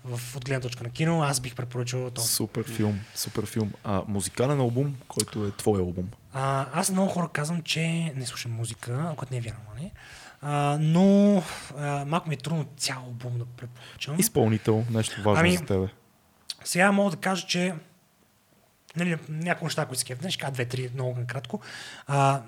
в 0.06 0.36
от 0.36 0.46
гледна 0.46 0.62
точка 0.62 0.84
на 0.84 0.90
кино, 0.90 1.24
аз 1.24 1.40
бих 1.40 1.56
препоръчал 1.56 2.10
този. 2.10 2.28
Супер 2.28 2.64
филм, 2.64 3.00
супер 3.16 3.46
филм. 3.46 3.72
А, 3.84 4.02
музикален 4.08 4.60
албум, 4.60 4.96
който 5.08 5.46
е 5.46 5.52
твой 5.52 5.80
албум. 5.80 6.10
А, 6.34 6.66
аз 6.74 6.92
много 6.92 7.10
хора 7.10 7.30
казвам, 7.34 7.62
че 7.62 8.14
не 8.16 8.26
слушам 8.26 8.52
музика, 8.52 9.14
което 9.18 9.34
не 9.34 9.38
е 9.38 9.42
вярно. 9.42 9.60
Нали? 9.76 9.92
А, 10.42 10.78
но 10.82 11.44
а, 11.78 12.06
малко 12.06 12.30
ми 12.30 12.36
е 12.36 12.38
трудно 12.38 12.66
цял 12.78 12.98
албум 12.98 13.38
да 13.38 13.46
препоръчам. 13.46 14.20
Изпълнител, 14.20 14.86
нещо 14.92 15.22
важно 15.24 15.40
Ами, 15.40 15.58
за 15.58 15.66
тебе. 15.66 15.88
Сега 16.64 16.92
мога 16.92 17.12
да 17.12 17.18
кажа, 17.18 17.48
че 17.48 17.74
нали, 18.96 19.18
някои 19.30 19.66
неща, 19.66 19.86
които 19.86 20.00
се 20.00 20.06
кефят, 20.06 20.32
ще 20.32 20.40
кажа 20.40 20.52
две-три 20.52 20.90
много 20.94 21.20
накратко. 21.20 21.62
А, 22.08 22.42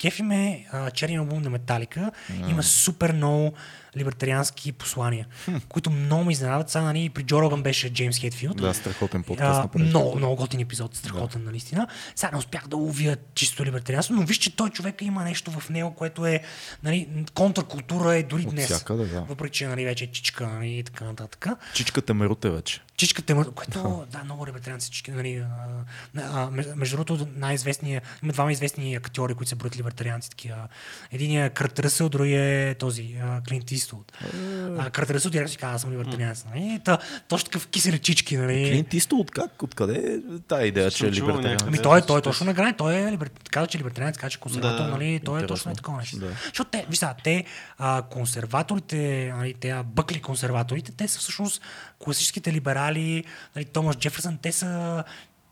кефи 0.00 0.22
ме 0.22 0.66
а, 0.72 0.90
черния 0.90 1.20
албум 1.20 1.42
на 1.42 1.50
Металика. 1.50 2.12
Има 2.48 2.62
супер 2.62 3.12
много 3.12 3.52
либертариански 3.96 4.72
послания, 4.72 5.26
които 5.68 5.90
много 5.90 6.24
ме 6.24 6.32
изненадват. 6.32 6.70
Сега 6.70 6.84
нали, 6.84 7.08
при 7.08 7.22
Джо 7.22 7.42
Роган 7.42 7.62
беше 7.62 7.92
Джеймс 7.92 8.18
Хейтфилд. 8.18 8.56
Да, 8.56 8.74
страхотен 8.74 9.22
подкаст 9.22 9.70
А, 9.74 9.78
много, 9.78 10.16
много 10.16 10.36
готин 10.36 10.60
епизод, 10.60 10.96
страхотен, 10.96 11.44
да. 11.44 11.50
наистина. 11.50 11.86
Сега 12.14 12.30
не 12.32 12.38
успях 12.38 12.68
да 12.68 12.76
ловя 12.76 13.16
чисто 13.34 13.64
либертарианство, 13.64 14.14
но 14.14 14.22
виж, 14.22 14.38
че 14.38 14.56
той 14.56 14.70
човек 14.70 15.02
има 15.02 15.24
нещо 15.24 15.50
в 15.50 15.70
него, 15.70 15.94
което 15.94 16.26
е 16.26 16.40
нали, 16.82 17.08
контркултура 17.34 18.14
е 18.16 18.22
дори 18.22 18.42
От 18.42 18.50
днес. 18.50 18.64
всякъде, 18.64 19.06
да. 19.06 19.20
Въпреки, 19.20 19.58
че 19.58 19.66
нали, 19.66 19.84
вече 19.84 20.04
е 20.04 20.06
чичка 20.06 20.46
нали, 20.46 20.78
и 20.78 20.82
така 20.82 21.04
нататък. 21.04 21.46
Чичката 21.74 22.14
ме 22.14 22.26
руте 22.26 22.50
вече. 22.50 22.80
Чичката, 22.96 23.34
ма- 23.34 23.54
което, 23.54 24.06
да, 24.12 24.24
много 24.24 24.46
либертарианци 24.46 24.90
чички, 24.90 25.10
нали, 25.10 25.36
а, 25.36 26.20
а, 26.22 26.50
между 26.76 26.96
другото, 26.96 27.28
най-известния, 27.34 28.02
има 28.22 28.32
двама 28.32 28.52
известни 28.52 28.94
актьори, 28.94 29.34
които 29.34 29.48
са 29.50 29.56
броят 29.56 29.76
либертарианци, 29.76 30.30
такива. 30.30 30.68
Единият 31.12 31.50
е 31.50 31.54
Кърт 31.54 31.78
Ръсъл, 31.78 32.08
другия 32.08 32.68
е 32.70 32.74
този, 32.74 33.16
Клинт 33.48 33.70
Иствуд. 33.86 34.12
Кърт 34.92 35.10
Ръсъл 35.10 35.30
директно 35.30 35.48
си 35.48 35.56
казва, 35.56 35.74
аз 35.74 35.80
съм 35.80 35.92
либертарианец, 35.92 36.44
нали, 36.54 36.80
та, 36.84 36.98
точно 37.28 37.50
такъв 37.50 37.68
чички, 38.00 38.36
нали. 38.36 38.70
Клинт 38.70 38.94
Исто, 38.94 39.16
от 39.16 39.30
как? 39.30 39.62
Откъде 39.62 39.94
е 39.94 40.18
тая 40.48 40.66
идея, 40.66 40.90
че 40.90 41.06
е 41.06 41.08
Съм 41.08 41.16
чувал 41.16 41.28
либертариан? 41.28 41.52
някъде. 41.52 41.68
Ами 41.68 41.82
той, 41.82 42.02
той 42.02 42.18
е 42.18 42.22
точно 42.22 42.46
на 42.46 42.52
грани, 42.52 42.74
той 42.76 42.94
е 42.94 43.12
либер... 43.12 43.30
казва, 43.50 43.66
че 43.66 43.78
е 43.78 43.80
либертарианец, 43.80 44.16
казва, 44.16 44.30
че 44.30 44.36
е 44.36 44.40
консерватор, 44.40 44.84
Да, 44.84 44.90
нали, 44.90 45.20
той 45.24 45.42
е 45.42 45.46
точно 45.46 45.72
е 45.72 45.74
такова 45.74 45.98
нещо. 45.98 46.18
Да. 46.18 46.26
Защото 46.44 46.70
те, 46.70 46.86
виж 46.88 46.98
сега, 46.98 47.14
те, 47.24 47.44
а, 47.78 48.02
консерваторите, 48.02 49.32
нали, 49.36 49.54
те 49.54 49.82
бъкли 49.84 50.22
консерваторите, 50.22 50.92
те 50.92 51.08
са 51.08 51.18
всъщност 51.18 51.62
класическите 51.98 52.52
либерали, 52.52 53.24
нали, 53.56 53.64
Томас 53.64 53.96
Джеферсън, 53.96 54.38
те 54.42 54.52
са 54.52 55.04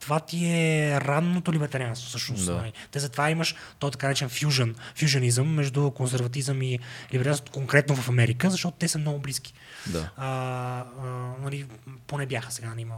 това 0.05 0.20
ти 0.20 0.47
е 0.47 1.00
ранното 1.00 1.52
либертарианство, 1.52 2.08
всъщност. 2.08 2.47
Да. 2.47 2.57
Нали. 2.57 2.73
Те 2.91 2.99
затова 2.99 3.31
имаш 3.31 3.55
то 3.78 3.91
така 3.91 4.07
наречен 4.07 4.28
фюжън, 4.28 4.74
фюжънизъм 4.94 5.55
между 5.55 5.91
консерватизъм 5.91 6.62
и 6.62 6.78
либерализъм, 7.12 7.47
конкретно 7.52 7.97
в 7.97 8.08
Америка, 8.08 8.50
защото 8.50 8.76
те 8.78 8.89
са 8.89 8.99
много 8.99 9.18
близки. 9.18 9.55
Да. 9.86 10.10
А, 10.16 10.26
а, 10.80 10.84
нали, 11.42 11.66
поне 12.06 12.26
бяха 12.26 12.52
сега, 12.52 12.68
нали, 12.68 12.80
има 12.80 12.94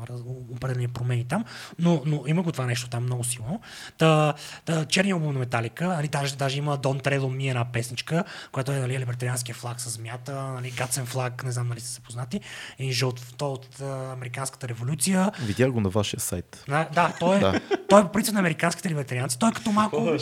определени 0.51 0.89
промени 0.89 1.25
там, 1.25 1.45
но, 1.79 2.03
но 2.07 2.23
има 2.27 2.43
го 2.43 2.53
това 2.53 2.67
нещо 2.67 2.89
там 2.89 3.03
много 3.03 3.25
силно. 3.25 3.61
Та, 3.99 4.35
та 4.65 4.85
черния 4.85 5.15
албум 5.15 5.33
на 5.33 5.39
Металика, 5.39 5.87
нали, 5.89 6.09
даже, 6.09 6.37
даже 6.37 6.59
има 6.59 6.79
Tread 6.79 7.21
on 7.21 7.37
Me 7.37 7.49
една 7.49 7.65
песничка, 7.65 8.25
която 8.53 8.73
е 8.73 8.79
нали, 8.79 8.99
либертарианския 8.99 9.55
флаг 9.55 9.81
с 9.81 9.91
змията, 9.91 10.33
нали, 10.43 10.71
гацен 10.71 11.07
флаг, 11.07 11.45
не 11.45 11.53
знам 11.53 11.69
дали 11.69 11.81
сте 11.81 11.91
се 11.91 12.01
познати, 12.01 12.41
един 12.79 12.93
жълт, 12.93 13.21
то 13.39 13.53
от 13.53 13.81
а, 13.81 14.13
Американската 14.13 14.69
революция. 14.69 15.33
Видях 15.41 15.71
го 15.71 15.81
на 15.81 15.89
вашия 15.89 16.21
сайт. 16.21 16.65
На, 16.69 16.89
Да, 16.95 17.13
той 17.21 17.37
е, 17.37 17.41
Да. 17.41 17.61
той 17.89 18.01
е 18.01 18.05
по 18.05 18.13
принцип 18.13 18.35
на 18.35 18.41
американските 18.41 18.91
либертарианци. 18.91 19.39
Той 19.39 19.49
е 19.49 19.53
като 19.53 19.73
малко... 19.73 20.17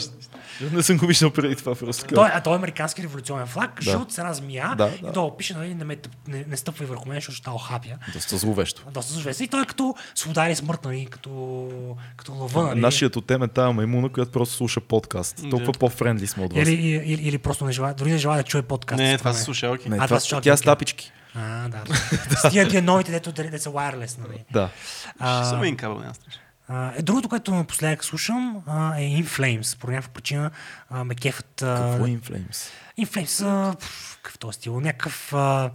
Не 0.71 0.83
съм 0.83 0.97
го 0.97 1.05
виждал 1.07 1.31
преди 1.31 1.55
това 1.55 1.75
просто. 1.75 2.05
Той, 2.15 2.29
а 2.33 2.41
той 2.43 2.53
е 2.53 2.55
американски 2.55 3.03
революционен 3.03 3.47
флаг, 3.47 3.75
Да. 3.75 3.91
жълт 3.91 4.11
с 4.11 4.17
една 4.17 4.33
змия. 4.33 4.73
Да, 4.77 4.91
и 4.99 5.01
да. 5.01 5.11
долу 5.11 5.37
пише, 5.37 5.53
нали, 5.53 5.73
не, 5.73 5.85
тъп- 5.85 6.09
не, 6.27 6.54
не 6.55 6.59
стъпвай 6.59 6.87
върху 6.87 7.09
мен, 7.09 7.17
защото 7.17 7.35
ще 7.37 7.49
охапя. 7.49 7.97
Доста 8.13 8.37
зловещо. 8.37 8.81
Доста 8.91 9.13
зловесно. 9.13 9.45
И 9.45 9.47
той 9.47 9.61
е 9.61 9.65
като 9.65 9.95
свобода 10.15 10.47
или 10.47 10.55
смърт, 10.55 10.85
нали, 10.85 11.05
като, 11.05 11.97
като 12.17 12.33
лъва, 12.33 12.63
нали. 12.63 12.79
Нашият 12.79 13.15
от 13.15 13.25
тем 13.25 13.43
е 13.43 13.47
тая 13.47 13.71
маймуна, 13.71 14.09
която 14.09 14.31
просто 14.31 14.55
слуша 14.55 14.81
подкаст. 14.81 15.43
Толкова 15.49 15.73
по-френдли 15.73 16.27
сме 16.27 16.43
от 16.43 16.53
вас. 16.53 16.67
Или, 16.67 16.73
или, 16.81 17.21
или, 17.27 17.37
просто 17.37 17.65
не 17.65 17.71
желая, 17.71 17.93
дори 17.93 18.11
не 18.11 18.17
желая 18.17 18.43
да 18.43 18.49
чуе 18.49 18.61
подкаст. 18.61 18.97
Не, 18.97 19.17
това 19.17 19.33
са 19.33 19.43
слушалки. 19.43 19.89
Не, 19.89 19.97
А, 19.97 20.07
това, 20.07 20.19
това 20.19 20.41
тя 20.41 20.57
с 20.57 20.59
окей. 20.59 20.65
тапички. 20.65 21.11
А, 21.35 21.69
да. 21.69 21.83
С 22.39 22.49
тия, 22.51 22.67
тия 22.67 22.81
новите, 22.81 23.11
дето 23.11 23.31
дето 23.31 23.61
са 23.61 23.69
wireless, 23.69 24.17
нали. 24.19 24.43
Да. 24.51 24.69
Ще 25.15 25.49
съм 25.49 25.63
един 25.63 25.77
кабел, 25.77 25.99
няма 25.99 26.13
страшно. 26.13 26.41
А, 26.67 26.91
е, 26.97 27.01
другото, 27.01 27.29
което 27.29 27.55
напоследък 27.55 28.05
слушам, 28.05 28.63
а, 28.67 28.99
е 28.99 29.01
In 29.01 29.25
Flames. 29.25 29.79
По 29.79 29.87
някаква 29.91 30.13
причина 30.13 30.51
а, 30.89 31.03
ме 31.03 31.15
кефът... 31.15 31.61
А, 31.61 31.89
Какво 31.91 32.05
е 32.05 32.09
Inflames? 32.09 32.69
In 32.99 33.07
Flames, 33.07 33.45
а, 33.45 33.75
пф, 33.75 34.17
какъв 34.21 34.37
този 34.39 34.55
стил? 34.55 34.79
Някакъв... 34.79 35.33
А, 35.33 35.71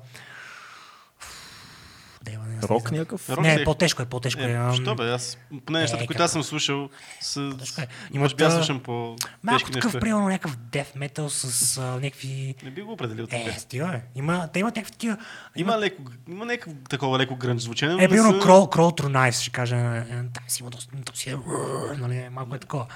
Дева, 2.25 2.43
не, 2.47 2.63
Рок 2.63 2.93
някакъв? 2.93 3.31
Рок 3.31 3.41
Не, 3.41 3.55
е- 3.55 3.65
по-тежко 3.65 4.03
е, 4.03 4.07
по-тежко 4.07 4.41
е. 4.41 4.45
Е, 4.45 4.75
що 4.75 4.95
бе, 4.95 5.05
аз, 5.05 5.39
поне 5.67 5.81
нещата, 5.81 6.05
е, 6.05 6.07
които 6.07 6.23
аз 6.23 6.33
съм 6.33 6.43
слушал, 6.43 6.89
са... 7.21 7.53
Е. 8.13 8.19
Може 8.19 8.35
би 8.35 8.45
аз 8.45 8.55
слушам 8.55 8.81
по 8.81 9.17
Малко 9.43 9.71
такъв, 9.71 9.85
неща. 9.85 10.01
примерно, 10.01 10.29
някакъв 10.29 10.57
death 10.59 10.97
metal 10.99 11.29
с 11.29 11.79
а, 11.79 11.83
някакви... 11.83 12.55
Не 12.65 12.71
би 12.71 12.83
го 12.83 12.93
определил 12.93 13.25
Е, 13.25 13.45
така. 13.45 13.59
стига, 13.59 13.91
е. 13.95 14.01
Има, 14.15 14.49
те 14.53 14.59
имат 14.59 14.77
някакви 14.77 14.93
такива... 14.93 15.17
Има 15.57 15.79
леко, 15.79 16.03
има 16.29 16.45
някакво 16.45 16.73
такова 16.89 17.19
леко 17.19 17.37
грънч 17.37 17.63
звучене, 17.63 17.93
но 17.93 18.01
Е, 18.01 18.09
примерно 18.09 18.33
са- 18.33 18.39
Crawl, 18.39 18.77
Crawl 18.77 19.01
Through 19.01 19.11
Knives, 19.11 19.41
ще 19.41 19.51
кажа. 19.51 19.77
е, 19.77 20.05
Там 20.09 20.45
си 20.49 20.63
има 20.63 20.71
доста, 20.71 20.91
си 21.15 21.31
е, 21.31 21.37
нали, 21.99 22.29
малко 22.31 22.55
е 22.55 22.59
такова. 22.59 22.87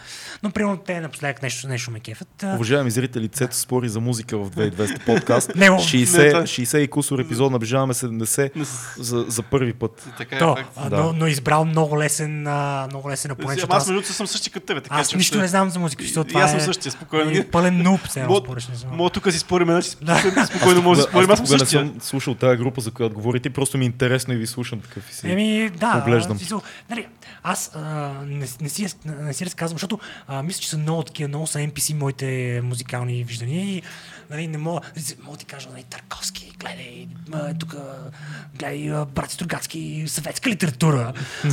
Но, 0.42 0.50
примерно, 0.50 0.76
те 0.76 1.00
напоследък 1.00 1.42
нещо, 1.42 1.68
нещо 1.68 1.90
ме 1.90 2.00
кефят. 2.00 2.42
Уважаеми 2.44 2.90
зрители, 2.90 3.28
Цето 3.28 3.56
спори 3.56 3.88
за 3.88 4.00
музика 4.00 4.38
в 4.38 4.50
2200 4.50 5.04
подкаст. 5.06 5.54
Него. 5.54 5.76
60, 5.76 6.18
Не, 6.18 6.30
това- 6.30 6.42
60 6.42 6.78
и 6.78 6.88
кусор 6.88 7.18
епизод, 7.18 7.52
наближаваме 7.52 7.94
70 7.94 8.50
Не 8.56 8.64
с- 8.64 8.96
за, 9.14 9.24
за 9.28 9.42
първи 9.42 9.72
път. 9.72 10.08
Така 10.18 10.36
е 10.36 10.38
То, 10.38 10.56
факт. 10.56 10.70
а, 10.76 10.90
да. 10.90 10.96
но, 10.96 11.12
но 11.12 11.26
избрал 11.26 11.64
много 11.64 11.98
лесен, 11.98 12.46
а, 12.46 12.86
много 12.90 13.10
лесен 13.10 13.30
опонент, 13.32 13.60
аз 13.62 13.66
аз, 13.70 13.86
другото 13.86 14.12
съм 14.12 14.26
същи 14.26 14.50
като 14.50 14.66
тебе. 14.66 14.80
Така, 14.80 14.96
аз 14.96 15.08
че 15.08 15.16
нищо 15.16 15.34
ще- 15.34 15.42
не 15.42 15.48
знам 15.48 15.70
за 15.70 15.78
музика, 15.78 16.02
защото 16.02 16.28
това 16.28 16.40
аз 16.40 16.50
съм 16.50 16.60
е 16.60 16.62
същия, 16.62 16.92
спокойно. 16.92 17.30
е 17.30 17.44
пълен 17.44 17.82
нуп, 17.82 18.00
сега 18.08 18.26
Мога- 18.26 18.40
спориш. 18.40 18.68
Мога 18.90 19.10
тук 19.10 19.32
си 19.32 19.38
спорим, 19.38 19.68
значи 19.68 19.90
спокойно 20.46 20.82
може 20.82 21.00
да 21.00 21.06
спорим. 21.06 21.30
Аз 21.30 21.38
съм 21.38 21.44
никога 21.44 21.64
не 21.64 21.88
съм 21.88 22.00
слушал 22.00 22.34
тази 22.34 22.56
група, 22.56 22.80
за 22.80 22.90
която 22.90 23.14
говорите, 23.14 23.50
просто 23.50 23.78
ми 23.78 23.84
е 23.84 23.86
интересно 23.86 24.34
и 24.34 24.36
ви 24.36 24.46
слушам 24.46 24.80
такъв 24.80 25.10
и 25.10 25.14
си. 25.14 25.30
Еми, 25.30 25.70
да. 25.70 25.92
Поглеждам. 25.94 26.38
нали, 26.90 27.06
аз 27.42 27.70
а, 27.74 27.80
не, 28.26 28.46
не, 28.60 28.68
си, 28.68 28.86
не 29.06 29.34
си 29.34 29.46
разказвам, 29.46 29.74
защото 29.74 29.98
а, 30.28 30.42
мисля, 30.42 30.60
че 30.60 30.70
са 30.70 30.78
много 30.78 31.02
такива, 31.02 31.28
много 31.28 31.46
са 31.46 31.58
NPC 31.58 31.94
моите 31.94 32.60
музикални 32.64 33.24
виждания 33.24 33.64
и 33.64 33.82
нали, 34.30 34.46
не 34.46 34.58
мога, 34.58 34.80
мога 35.18 35.32
да 35.32 35.38
ти 35.38 35.44
кажа, 35.44 35.68
нали, 35.72 35.82
Тарковски, 35.82 36.52
гледай, 36.60 37.08
тук, 37.54 37.74
гледай, 38.54 38.88
брат 39.06 39.30
Стругацки, 39.30 40.04
съветска 40.06 40.50
литература, 40.50 41.12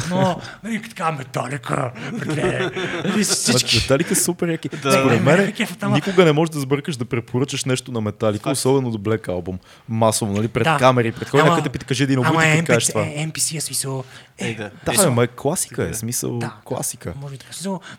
но, 0.10 0.42
нали, 0.64 0.82
така, 0.82 1.12
металика, 1.12 1.92
гледай, 2.14 2.70
нали, 3.06 3.24
всички. 3.24 3.76
Металика 3.78 4.16
са 4.16 4.24
супер 4.24 4.48
яки. 4.50 4.70
Да. 4.70 4.92
Според 4.92 5.24
ме 5.24 5.38
мен, 5.38 5.54
ама- 5.82 5.96
никога 5.96 6.26
не 6.26 6.32
можеш 6.32 6.50
да 6.52 6.60
сбъркаш 6.60 6.98
да 6.98 7.06
препоръчаш 7.06 7.66
нещо 7.66 7.92
на 7.92 8.02
Металика, 8.02 8.50
особено 8.52 8.92
до 8.92 8.98
Black 9.00 9.28
Album. 9.28 9.58
Масово, 9.90 10.34
нали? 10.34 10.48
Пред 10.48 10.64
Да. 10.64 10.78
камери, 10.78 11.12
пред 11.12 11.30
хора, 11.30 11.42
Ама- 11.42 11.50
някъде 11.50 11.70
пита, 11.70 11.86
кажи 11.86 12.04
един 12.04 12.20
обут 12.20 12.44
и 12.44 12.48
е, 12.48 12.60
ти 12.60 12.66
кажеш 12.66 12.88
това. 12.88 13.02
е, 13.02 13.28
NPC 13.28 13.58
е 13.58 13.62
смисъл. 13.62 14.04
Е, 14.38 14.54
да. 14.54 14.72
Да, 14.86 15.04
Е, 15.04 15.10
ма 15.10 15.24
е 15.24 15.28
класика, 15.28 15.90
е 15.90 15.94
смисъл 15.94 16.40
Да, 16.40 16.54
класика. 16.66 17.14
Може 17.16 17.32
би 17.32 17.38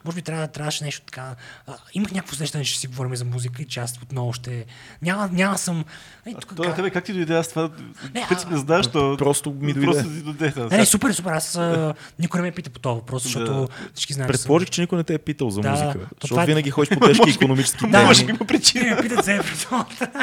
може 0.04 0.14
би 0.14 0.22
трябва, 0.22 0.48
трябваше 0.48 0.84
нещо 0.84 1.02
така. 1.06 1.34
А, 1.66 1.74
имах 1.94 2.12
някакво 2.12 2.32
усещане, 2.34 2.64
че 2.64 2.70
ще 2.70 2.80
си 2.80 2.86
говорим 2.86 3.16
за 3.16 3.24
музика 3.24 3.62
и 3.62 3.66
че 3.66 3.80
аз 3.80 3.98
отново 4.02 4.32
ще. 4.32 4.61
Няма, 5.02 5.28
няма 5.28 5.58
съм. 5.58 5.84
Ей, 6.26 6.34
тук, 6.34 6.54
Това 6.54 6.68
на 6.68 6.74
тебе 6.74 6.90
как 6.90 7.04
ти 7.04 7.12
дойде 7.12 7.34
аз 7.34 7.48
това? 7.48 7.70
Не, 8.14 8.26
принцип 8.28 8.48
а- 8.48 8.52
не 8.52 8.58
знаеш, 8.58 8.86
то... 8.86 9.16
Просто 9.18 9.50
ми 9.52 9.72
дойде. 9.72 9.86
Просто 9.86 10.02
ти 10.04 10.22
дойде. 10.22 10.50
да. 10.50 10.66
Не, 10.66 10.76
не, 10.76 10.86
супер, 10.86 11.12
супер. 11.12 11.30
Аз 11.30 11.56
а, 11.56 11.94
никой 12.18 12.40
не 12.40 12.46
ме 12.46 12.52
пита 12.52 12.70
по 12.70 12.78
това 12.78 12.94
въпрос, 12.94 13.22
защото 13.22 13.68
всички 13.94 14.12
знаят. 14.12 14.30
че 14.30 14.32
съм- 14.32 14.42
Предположих, 14.42 14.70
че 14.70 14.80
никой 14.80 14.98
не 14.98 15.04
те 15.04 15.14
е 15.14 15.18
питал 15.18 15.50
за 15.50 15.60
Да, 15.60 15.70
музика. 15.70 15.92
то 15.92 15.98
Защото 15.98 16.28
това 16.28 16.42
е- 16.42 16.46
винаги 16.46 16.70
ходиш 16.70 16.88
по 16.98 17.06
тежки 17.06 17.30
економически 17.30 17.86
Да, 17.88 18.02
може 18.02 18.20
теми. 18.20 18.30
има 18.30 18.46
причина. 18.46 18.84
Не 18.84 18.94
ме 18.94 19.02
питат 19.02 19.24
за 19.24 19.32
Еврозоната. 19.32 20.10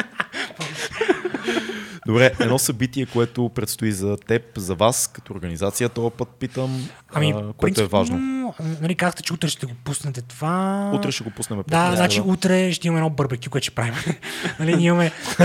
Добре, 2.10 2.32
едно 2.40 2.58
събитие, 2.58 3.06
което 3.06 3.50
предстои 3.54 3.92
за 3.92 4.16
теб, 4.16 4.42
за 4.56 4.74
вас, 4.74 5.10
като 5.12 5.32
организация, 5.32 5.88
този 5.88 6.14
път 6.18 6.28
питам, 6.28 6.88
Ами, 7.12 7.34
а, 7.36 7.52
което 7.56 7.82
е 7.82 7.86
важно. 7.86 8.54
Нали, 8.80 8.94
казахте, 8.94 9.22
че 9.22 9.34
утре 9.34 9.48
ще 9.48 9.66
го 9.66 9.72
пуснете 9.84 10.22
това. 10.22 10.90
Утре 10.94 11.12
ще 11.12 11.24
го 11.24 11.30
пуснем. 11.30 11.58
Да, 11.58 11.62
подкаста, 11.64 11.96
значи 11.96 12.20
утре 12.20 12.72
ще 12.72 12.88
имаме 12.88 12.98
едно 12.98 13.10
барбекю, 13.10 13.50
което 13.50 13.64
ще 13.64 13.74
правим. 13.74 13.94
нали, 14.60 14.76
ние 14.76 14.86
имаме... 14.86 15.12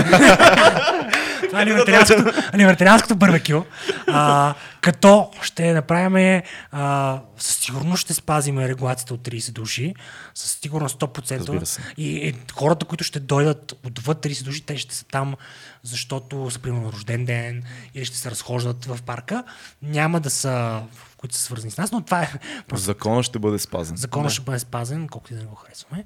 Това 1.48 1.62
е 1.62 1.66
либертарианското, 1.66 2.32
либертарианското 2.56 3.16
барбекю. 3.16 3.62
А, 4.06 4.54
като 4.80 5.30
ще 5.42 5.72
направим... 5.72 6.42
А, 6.72 7.20
със 7.38 7.56
сигурност 7.56 8.02
ще 8.02 8.14
спазим 8.14 8.58
регулацията 8.58 9.14
от 9.14 9.20
30 9.20 9.52
души. 9.52 9.94
Със 10.34 10.50
сигурност 10.62 11.00
100%. 11.00 11.38
Разбира 11.38 11.66
се. 11.66 11.82
И, 11.96 12.08
и 12.08 12.34
хората, 12.54 12.86
които 12.86 13.04
ще 13.04 13.20
дойдат 13.20 13.74
отвъд 13.86 14.18
30 14.18 14.44
души, 14.44 14.62
те 14.62 14.76
ще 14.76 14.94
са 14.94 15.04
там, 15.04 15.34
защото 15.82 16.50
са 16.56 16.62
примерно 16.62 16.92
рожден 16.92 17.24
ден 17.24 17.62
или 17.94 18.04
ще 18.04 18.16
се 18.16 18.30
разхождат 18.30 18.84
в 18.84 19.02
парка. 19.02 19.44
Няма 19.82 20.20
да 20.20 20.30
са 20.30 20.82
които 21.16 21.34
са 21.34 21.42
свързани 21.42 21.70
с 21.70 21.78
нас, 21.78 21.92
но 21.92 22.02
това 22.02 22.22
е 22.22 22.32
просто 22.68 22.84
Закона 22.84 23.22
ще 23.22 23.38
бъде 23.38 23.58
спазен. 23.58 23.96
Закона 23.96 24.30
ще 24.30 24.42
бъде 24.42 24.58
спазен, 24.58 25.08
колкото 25.08 25.32
и 25.32 25.36
да 25.36 25.42
не 25.42 25.48
го 25.48 25.54
харесваме. 25.54 26.04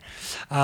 А, 0.51 0.61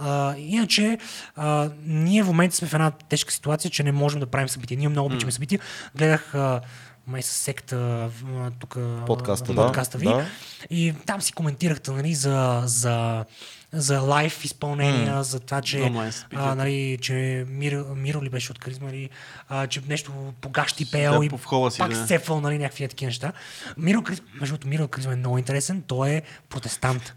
а, 0.00 0.36
иначе, 0.36 0.98
а, 1.36 1.70
ние 1.84 2.22
в 2.22 2.26
момента 2.26 2.56
сме 2.56 2.68
в 2.68 2.74
една 2.74 2.90
тежка 2.90 3.32
ситуация, 3.32 3.70
че 3.70 3.82
не 3.82 3.92
можем 3.92 4.20
да 4.20 4.26
правим 4.26 4.48
събития. 4.48 4.78
Ние 4.78 4.88
много 4.88 5.06
обичаме 5.06 5.32
събития. 5.32 5.60
Гледах 5.94 6.34
а, 6.34 6.60
май 7.08 7.22
с 7.22 7.26
секта 7.26 8.10
тук 8.58 8.78
Подкаста, 9.06 9.52
в 9.52 9.56
да, 9.56 9.66
подкаста 9.66 9.98
ви. 9.98 10.04
да. 10.04 10.26
И 10.70 10.94
там 11.06 11.22
си 11.22 11.32
коментирахте 11.32 11.90
нали, 11.90 12.14
за, 12.14 12.62
за, 12.64 13.24
за 13.72 14.00
лайв 14.00 14.44
изпълнения, 14.44 15.22
за 15.22 15.40
това, 15.40 15.62
че, 15.62 15.78
събитията. 15.78 16.24
а, 16.34 16.54
нали, 16.54 16.98
че 17.00 17.46
Миро, 17.48 17.94
Миро 17.94 18.22
ли 18.22 18.28
беше 18.28 18.52
от 18.52 18.58
Каризма, 18.58 18.86
нали, 18.86 19.10
а, 19.48 19.66
че 19.66 19.82
нещо 19.88 20.12
по 20.40 20.48
гащи 20.48 20.90
пеел 20.90 21.22
и 21.22 21.30
си, 21.70 21.78
пак 21.78 21.90
да. 21.90 22.04
сцепвал 22.04 22.40
нали, 22.40 22.58
някакви 22.58 22.88
такива 22.88 23.08
неща. 23.08 23.32
Миро 23.76 24.02
между 24.40 24.54
другото, 24.54 24.68
Миро 24.68 24.88
Каризма 24.88 25.12
е 25.12 25.16
много 25.16 25.38
интересен. 25.38 25.82
Той 25.86 26.10
е 26.10 26.22
протестант. 26.48 27.14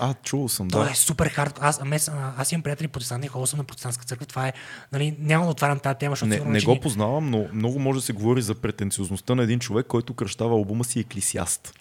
А, 0.00 0.14
чувал 0.14 0.48
съм, 0.48 0.70
Той 0.70 0.84
да. 0.84 0.90
е 0.90 0.94
супер 0.94 1.28
хард. 1.28 1.58
Аз, 1.62 1.80
аз, 1.92 2.10
аз 2.38 2.52
имам 2.52 2.62
приятели 2.62 2.88
протестанти, 2.88 3.28
ходил 3.28 3.46
съм 3.46 3.58
на 3.58 3.64
протестантска 3.64 4.04
църква. 4.04 4.26
Това 4.26 4.48
е, 4.48 4.52
нали, 4.92 5.16
няма 5.18 5.44
да 5.44 5.50
отварям 5.50 5.78
тази 5.78 5.98
тема, 5.98 6.12
защото 6.12 6.28
Не, 6.28 6.34
сигурно, 6.34 6.52
не 6.52 6.60
го 6.60 6.80
познавам, 6.80 7.30
но 7.30 7.46
много 7.52 7.78
може 7.78 7.98
да 7.98 8.02
се 8.02 8.12
говори 8.12 8.42
за 8.42 8.54
претенциозността 8.54 9.34
на 9.34 9.42
един 9.42 9.58
човек, 9.58 9.86
който 9.86 10.14
кръщава 10.14 10.54
албума 10.54 10.84
си 10.84 11.00
Еклисиаст. 11.00 11.72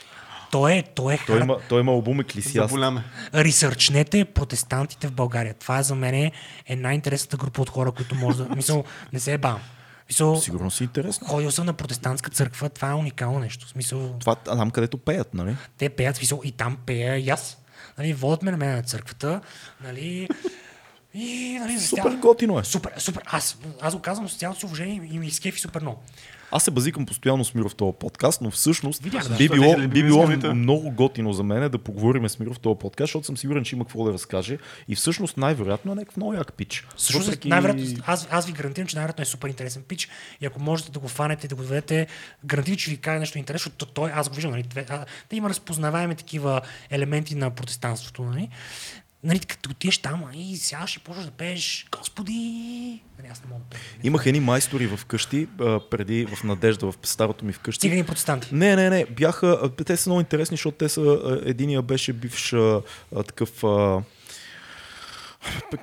Той 0.51 0.73
е, 0.73 0.83
той 0.83 1.13
е 1.13 1.19
Той 1.27 1.39
има, 1.41 1.57
той 1.69 1.79
има 1.79 1.91
албум 1.91 2.19
Еклисиаст. 2.19 2.69
Заболяме. 2.69 3.03
Ресърчнете 3.33 4.25
протестантите 4.25 5.07
в 5.07 5.11
България. 5.11 5.53
Това 5.53 5.79
е 5.79 5.83
за 5.83 5.95
мен 5.95 6.31
е 6.67 6.75
най-интересната 6.75 7.37
група 7.37 7.61
от 7.61 7.69
хора, 7.69 7.91
които 7.91 8.15
може 8.15 8.37
да... 8.37 8.49
Мисъл, 8.55 8.83
не 9.13 9.19
се 9.19 9.33
е 9.33 9.37
бам. 9.37 9.59
Мисъл, 10.09 10.35
Сигурно 10.35 10.71
си 10.71 10.83
интересно. 10.83 11.27
ходил 11.27 11.51
съм 11.51 11.65
на 11.65 11.73
протестантска 11.73 12.31
църква, 12.31 12.69
това 12.69 12.89
е 12.89 12.93
уникално 12.93 13.39
нещо. 13.39 13.67
Смисъл, 13.67 14.15
Това 14.19 14.35
там, 14.35 14.71
където 14.71 14.97
пеят, 14.97 15.33
нали? 15.33 15.55
те 15.77 15.89
пеят, 15.89 16.15
смисъл, 16.15 16.41
и 16.43 16.51
там 16.51 16.77
пея 16.85 17.17
и 17.17 17.29
аз. 17.29 17.57
Нали, 17.97 18.13
водят 18.13 18.41
ме 18.41 18.51
на 18.51 18.57
мен 18.57 18.75
на 18.75 18.83
църквата, 18.83 19.41
нали, 19.83 20.29
и, 21.13 21.57
нали, 21.59 21.77
за 21.77 21.87
Супер 21.87 22.03
цял- 22.03 22.17
готино 22.17 22.59
е. 22.59 22.63
Супер, 22.63 22.93
супер. 22.97 23.23
Аз, 23.25 23.57
аз 23.81 23.95
го 23.95 24.01
казвам 24.01 24.29
с 24.29 24.37
цялото 24.37 24.59
си 24.59 24.65
уважение 24.65 25.01
и 25.11 25.19
ми 25.19 25.27
изкефи 25.27 25.59
супер 25.59 25.81
много. 25.81 26.03
Аз 26.55 26.63
се 26.63 26.71
базикам 26.71 27.05
постоянно 27.05 27.45
с 27.45 27.53
Миро 27.53 27.69
в 27.69 27.75
този 27.75 27.91
подкаст, 27.99 28.41
но 28.41 28.51
всъщност 28.51 29.03
Видях, 29.03 29.27
да. 29.27 29.35
би 29.35 29.49
било, 29.49 29.87
би 29.87 30.03
било 30.03 30.27
много 30.53 30.91
готино 30.91 31.33
за 31.33 31.43
мен 31.43 31.71
да 31.71 31.77
поговорим 31.77 32.29
с 32.29 32.39
Миро 32.39 32.53
в 32.53 32.59
този 32.59 32.79
подкаст, 32.79 33.07
защото 33.07 33.25
съм 33.25 33.37
сигурен, 33.37 33.63
че 33.63 33.75
има 33.75 33.85
какво 33.85 34.03
да 34.03 34.13
разкаже 34.13 34.57
и 34.87 34.95
всъщност 34.95 35.37
най-вероятно 35.37 35.91
е 35.91 35.95
някакъв 35.95 36.17
много 36.17 36.33
як 36.33 36.53
пич. 36.53 36.87
Всъщност, 36.95 37.25
Въпреки- 37.25 37.49
най-вероятно, 37.49 38.03
аз, 38.05 38.27
аз 38.31 38.45
ви 38.45 38.51
гарантирам, 38.51 38.87
че 38.87 38.95
най-вероятно 38.95 39.21
е 39.21 39.25
супер 39.25 39.47
интересен 39.47 39.83
пич 39.87 40.09
и 40.41 40.45
ако 40.45 40.61
можете 40.61 40.91
да 40.91 40.99
го 40.99 41.07
фанете 41.07 41.45
и 41.45 41.49
да 41.49 41.55
го 41.55 41.61
доведете, 41.61 42.07
гарантирам, 42.45 42.77
че 42.77 42.89
ви 42.89 42.97
каже 42.97 43.19
нещо 43.19 43.37
интересно, 43.37 43.69
защото 43.69 43.93
той, 43.93 44.11
аз 44.13 44.29
го 44.29 44.35
виждам, 44.35 44.51
нали, 44.51 44.63
да 45.29 45.35
има 45.35 45.49
разпознаваеми 45.49 46.15
такива 46.15 46.61
елементи 46.89 47.35
на 47.35 47.49
протестанството, 47.49 48.23
нали. 48.23 48.49
Нали, 49.25 49.39
като 49.39 49.69
отидеш 49.69 49.97
там 49.97 50.23
и 50.33 50.57
сядаш 50.57 50.95
и 50.95 50.99
почваш 50.99 51.25
да 51.25 51.31
пееш 51.31 51.87
Господи. 51.91 52.33
Нали, 53.19 53.27
аз 53.31 53.43
не 53.43 53.49
мога 53.49 53.61
да 53.61 53.69
пея. 53.69 53.81
Имах 54.03 54.25
едни 54.25 54.39
майстори 54.39 54.87
в 54.87 55.05
къщи, 55.05 55.47
а, 55.59 55.79
преди 55.79 56.25
в 56.25 56.43
Надежда, 56.43 56.91
в 56.91 56.97
старото 57.03 57.45
ми 57.45 57.53
вкъщи. 57.53 57.81
Цигани 57.81 58.05
протестанти. 58.05 58.55
Не, 58.55 58.75
не, 58.75 58.89
не. 58.89 59.05
Бяха. 59.05 59.69
Те 59.85 59.97
са 59.97 60.09
много 60.09 60.19
интересни, 60.19 60.57
защото 60.57 60.77
те 60.77 60.89
са. 60.89 61.39
Единия 61.45 61.81
беше 61.81 62.13
бивш 62.13 62.53
а, 62.53 62.81
такъв. 63.27 63.63
А, 63.63 64.01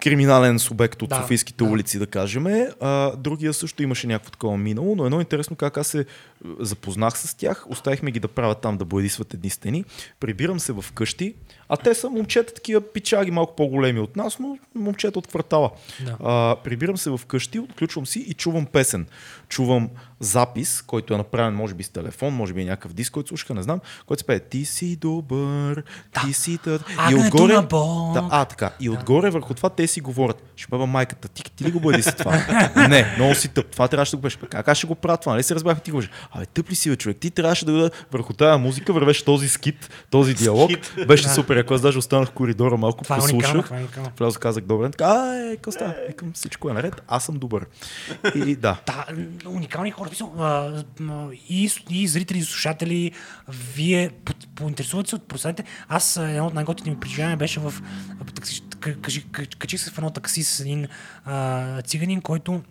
криминален 0.02 0.58
субект 0.58 1.02
от 1.02 1.08
Да, 1.08 1.16
Софийските 1.16 1.64
да. 1.64 1.70
улици, 1.70 1.98
да 1.98 2.06
кажем. 2.06 2.46
А, 2.80 3.16
другия 3.16 3.52
също 3.52 3.82
имаше 3.82 4.06
някакво 4.06 4.30
такова 4.30 4.58
минало, 4.58 4.94
но 4.96 5.06
едно 5.06 5.20
интересно 5.20 5.56
как 5.56 5.76
аз 5.76 5.86
се 5.86 6.06
запознах 6.60 7.18
с 7.18 7.34
тях, 7.34 7.66
оставихме 7.68 8.10
ги 8.10 8.20
да 8.20 8.28
правят 8.28 8.60
там 8.60 8.78
да 8.78 8.84
боядисват 8.84 9.34
едни 9.34 9.50
стени. 9.50 9.84
Прибирам 10.20 10.60
се 10.60 10.72
в 10.72 10.84
къщи, 10.94 11.34
а 11.68 11.76
те 11.76 11.94
са 11.94 12.10
момчета 12.10 12.54
такива 12.54 12.80
пичаги, 12.80 13.30
малко 13.30 13.56
по-големи 13.56 14.00
от 14.00 14.16
нас, 14.16 14.38
но 14.38 14.58
момчета 14.74 15.18
от 15.18 15.26
квартала. 15.26 15.70
Да. 16.04 16.16
А, 16.24 16.56
прибирам 16.64 16.96
се 16.96 17.10
в 17.10 17.20
къщи, 17.26 17.58
отключвам 17.58 18.06
си 18.06 18.20
и 18.20 18.34
чувам 18.34 18.66
песен. 18.66 19.06
Чувам 19.48 19.88
запис, 20.20 20.82
който 20.82 21.14
е 21.14 21.16
направен, 21.16 21.54
може 21.54 21.74
би 21.74 21.82
с 21.82 21.88
телефон, 21.88 22.34
може 22.34 22.52
би 22.52 22.62
е 22.62 22.64
някакъв 22.64 22.92
диск, 22.92 23.12
който 23.12 23.28
слушаха, 23.28 23.54
не 23.54 23.62
знам, 23.62 23.80
който 24.06 24.20
се 24.20 24.26
пее 24.26 24.38
Ти 24.38 24.64
си 24.64 24.96
добър, 24.96 25.82
ти 26.22 26.32
си 26.32 26.58
тът. 26.64 26.84
Агнето 26.98 27.46
на 27.46 27.62
Бог. 27.62 28.14
Да, 28.14 28.28
а, 28.30 28.44
така. 28.44 28.70
И 28.80 28.90
отгоре 28.90 29.30
върху 29.30 29.54
това 29.54 29.68
те 29.68 29.86
си 29.86 30.00
говорят. 30.00 30.42
Ще 30.56 30.66
бъда 30.70 30.86
майката. 30.86 31.28
Ти, 31.28 31.42
ти 31.56 31.64
ли 31.64 31.70
го 31.70 31.80
бъди 31.80 32.02
си 32.02 32.16
това? 32.16 32.32
не, 32.88 33.14
много 33.16 33.34
си 33.34 33.48
тъп. 33.48 33.66
Това 33.66 33.88
трябваше 33.88 34.10
да 34.10 34.16
го 34.16 34.22
беше. 34.22 34.38
Как 34.38 34.68
аз 34.68 34.78
ще 34.78 34.86
го 34.86 34.94
правя 34.94 35.16
това? 35.16 35.32
Нали 35.32 35.42
се 35.42 35.54
разбрахме 35.54 35.82
ти 35.82 35.90
го 35.90 36.02
Абе, 36.34 36.46
тъп 36.46 36.70
ли 36.70 36.74
си, 36.74 36.90
бе, 36.90 36.96
човек? 36.96 37.16
Ти 37.20 37.30
трябваше 37.30 37.64
да 37.64 37.90
върху 38.12 38.32
тази 38.32 38.60
музика 38.62 38.92
вървеше 38.92 39.24
този 39.24 39.48
скит, 39.48 39.90
този 40.10 40.34
диалог. 40.34 40.70
Скит. 40.70 41.06
Беше 41.06 41.28
супер. 41.28 41.56
Ако 41.56 41.74
аз 41.74 41.80
даже 41.80 41.98
останах 41.98 42.28
в 42.28 42.32
коридора 42.32 42.76
малко 42.76 43.04
Това 43.04 43.16
е 43.16 43.18
послушах. 43.18 43.64
това 43.64 43.76
е 43.76 43.80
уникално. 43.80 44.12
Влязох, 44.18 44.38
казах 44.40 44.64
добре. 44.64 44.90
Така, 44.90 45.04
а, 45.04 45.36
е, 45.36 45.56
какво 45.56 45.72
става? 45.72 45.94
Викам, 46.08 46.32
всичко 46.34 46.70
е 46.70 46.72
наред. 46.72 47.02
Аз 47.08 47.24
съм 47.24 47.38
добър. 47.38 47.66
И 48.34 48.56
да. 48.56 48.80
Да, 48.86 49.06
уникални 49.46 49.90
хора. 49.90 50.10
И, 51.48 51.70
и 51.90 52.08
зрители, 52.08 52.38
и 52.38 52.42
слушатели, 52.42 53.12
вие 53.74 54.10
по- 54.24 54.32
поинтересувате 54.54 55.08
се 55.08 55.16
от 55.16 55.28
процентите. 55.28 55.68
Аз 55.88 56.16
едно 56.16 56.46
от 56.46 56.54
най-готите 56.54 56.90
ми 56.90 57.00
преживявания 57.00 57.36
беше 57.36 57.60
в... 57.60 57.74
Качих 59.58 59.80
се 59.80 59.90
в 59.90 59.98
едно 59.98 60.10
такси 60.10 60.42
с 60.42 60.60
един 60.60 60.86
а, 61.24 61.82
циганин, 61.82 62.20
който 62.20 62.62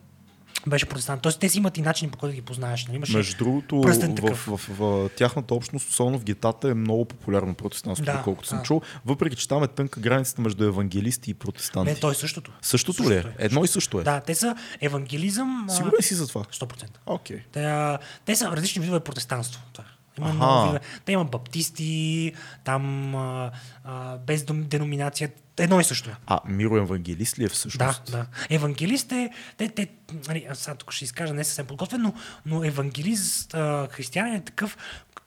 беше 0.67 0.85
протестант. 0.85 1.21
Тоест, 1.21 1.39
те 1.39 1.49
си 1.49 1.57
имат 1.57 1.77
и 1.77 1.81
начин 1.81 2.09
по 2.09 2.17
който 2.17 2.31
да 2.31 2.35
ги 2.35 2.41
познаеш. 2.41 2.85
Нали? 2.85 2.95
Имаше 2.95 3.17
Между 3.17 3.37
другото, 3.37 3.81
в, 3.81 4.35
в, 4.47 4.57
в, 4.57 4.69
в, 4.77 5.09
тяхната 5.17 5.53
общност, 5.53 5.89
особено 5.89 6.19
в 6.19 6.23
гетата, 6.23 6.69
е 6.69 6.73
много 6.73 7.05
популярно 7.05 7.53
протестантството, 7.53 8.11
Да, 8.11 8.17
доколкото 8.17 8.47
съм 8.47 8.57
да. 8.57 8.63
чул. 8.63 8.81
Въпреки, 9.05 9.35
че 9.35 9.47
там 9.47 9.63
е 9.63 9.67
тънка 9.67 9.99
границата 9.99 10.41
между 10.41 10.63
евангелисти 10.63 11.31
и 11.31 11.33
протестанти. 11.33 11.91
Не, 11.91 11.99
той 11.99 12.11
е 12.11 12.15
същото. 12.15 12.51
Същото 12.61 13.09
ли 13.09 13.15
е? 13.15 13.23
Едно 13.37 13.63
и 13.63 13.67
също 13.67 13.99
е. 13.99 14.03
Да, 14.03 14.19
те 14.19 14.35
са 14.35 14.55
евангелизъм. 14.81 15.67
Сигурен 15.69 16.01
си 16.01 16.15
за 16.15 16.27
това? 16.27 16.43
100%. 16.43 16.85
Окей. 17.05 17.43
Те, 17.51 17.97
те 18.25 18.35
са 18.35 18.51
различни 18.51 18.81
видове 18.81 18.99
протестанство. 18.99 19.61
Това. 19.73 19.85
Има 20.17 20.27
Аха. 20.27 20.35
много. 20.35 20.77
Те 21.05 21.11
има 21.11 21.25
баптисти, 21.25 22.33
там 22.63 23.15
а, 23.15 23.51
а, 23.83 24.17
без 24.17 24.43
деноминация. 24.43 25.31
Едно 25.57 25.79
и 25.79 25.83
също 25.83 26.09
е. 26.09 26.15
А, 26.27 26.39
Миро 26.45 26.77
евангелист 26.77 27.39
ли 27.39 27.43
е 27.43 27.49
всъщност? 27.49 28.03
Да, 28.05 28.17
да. 28.17 28.25
Евангелист 28.49 29.11
е, 29.11 29.29
те, 29.57 29.69
те, 29.69 29.87
нали, 30.27 30.47
сега 30.53 30.75
тук 30.75 30.91
ще 30.91 31.05
изкажа 31.05 31.33
не 31.33 31.43
съвсем 31.43 31.65
подготвен, 31.65 32.01
но, 32.01 32.13
но 32.45 32.63
евангелист, 32.63 33.53
а, 33.53 33.87
християнин 33.91 34.33
е 34.33 34.41
такъв, 34.41 34.77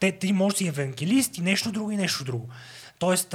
те, 0.00 0.12
ти 0.12 0.32
може 0.32 0.54
да 0.54 0.58
си 0.58 0.66
евангелист 0.66 1.38
и 1.38 1.40
нещо 1.40 1.72
друго 1.72 1.90
и 1.90 1.96
нещо 1.96 2.24
друго. 2.24 2.48
Тоест, 2.98 3.34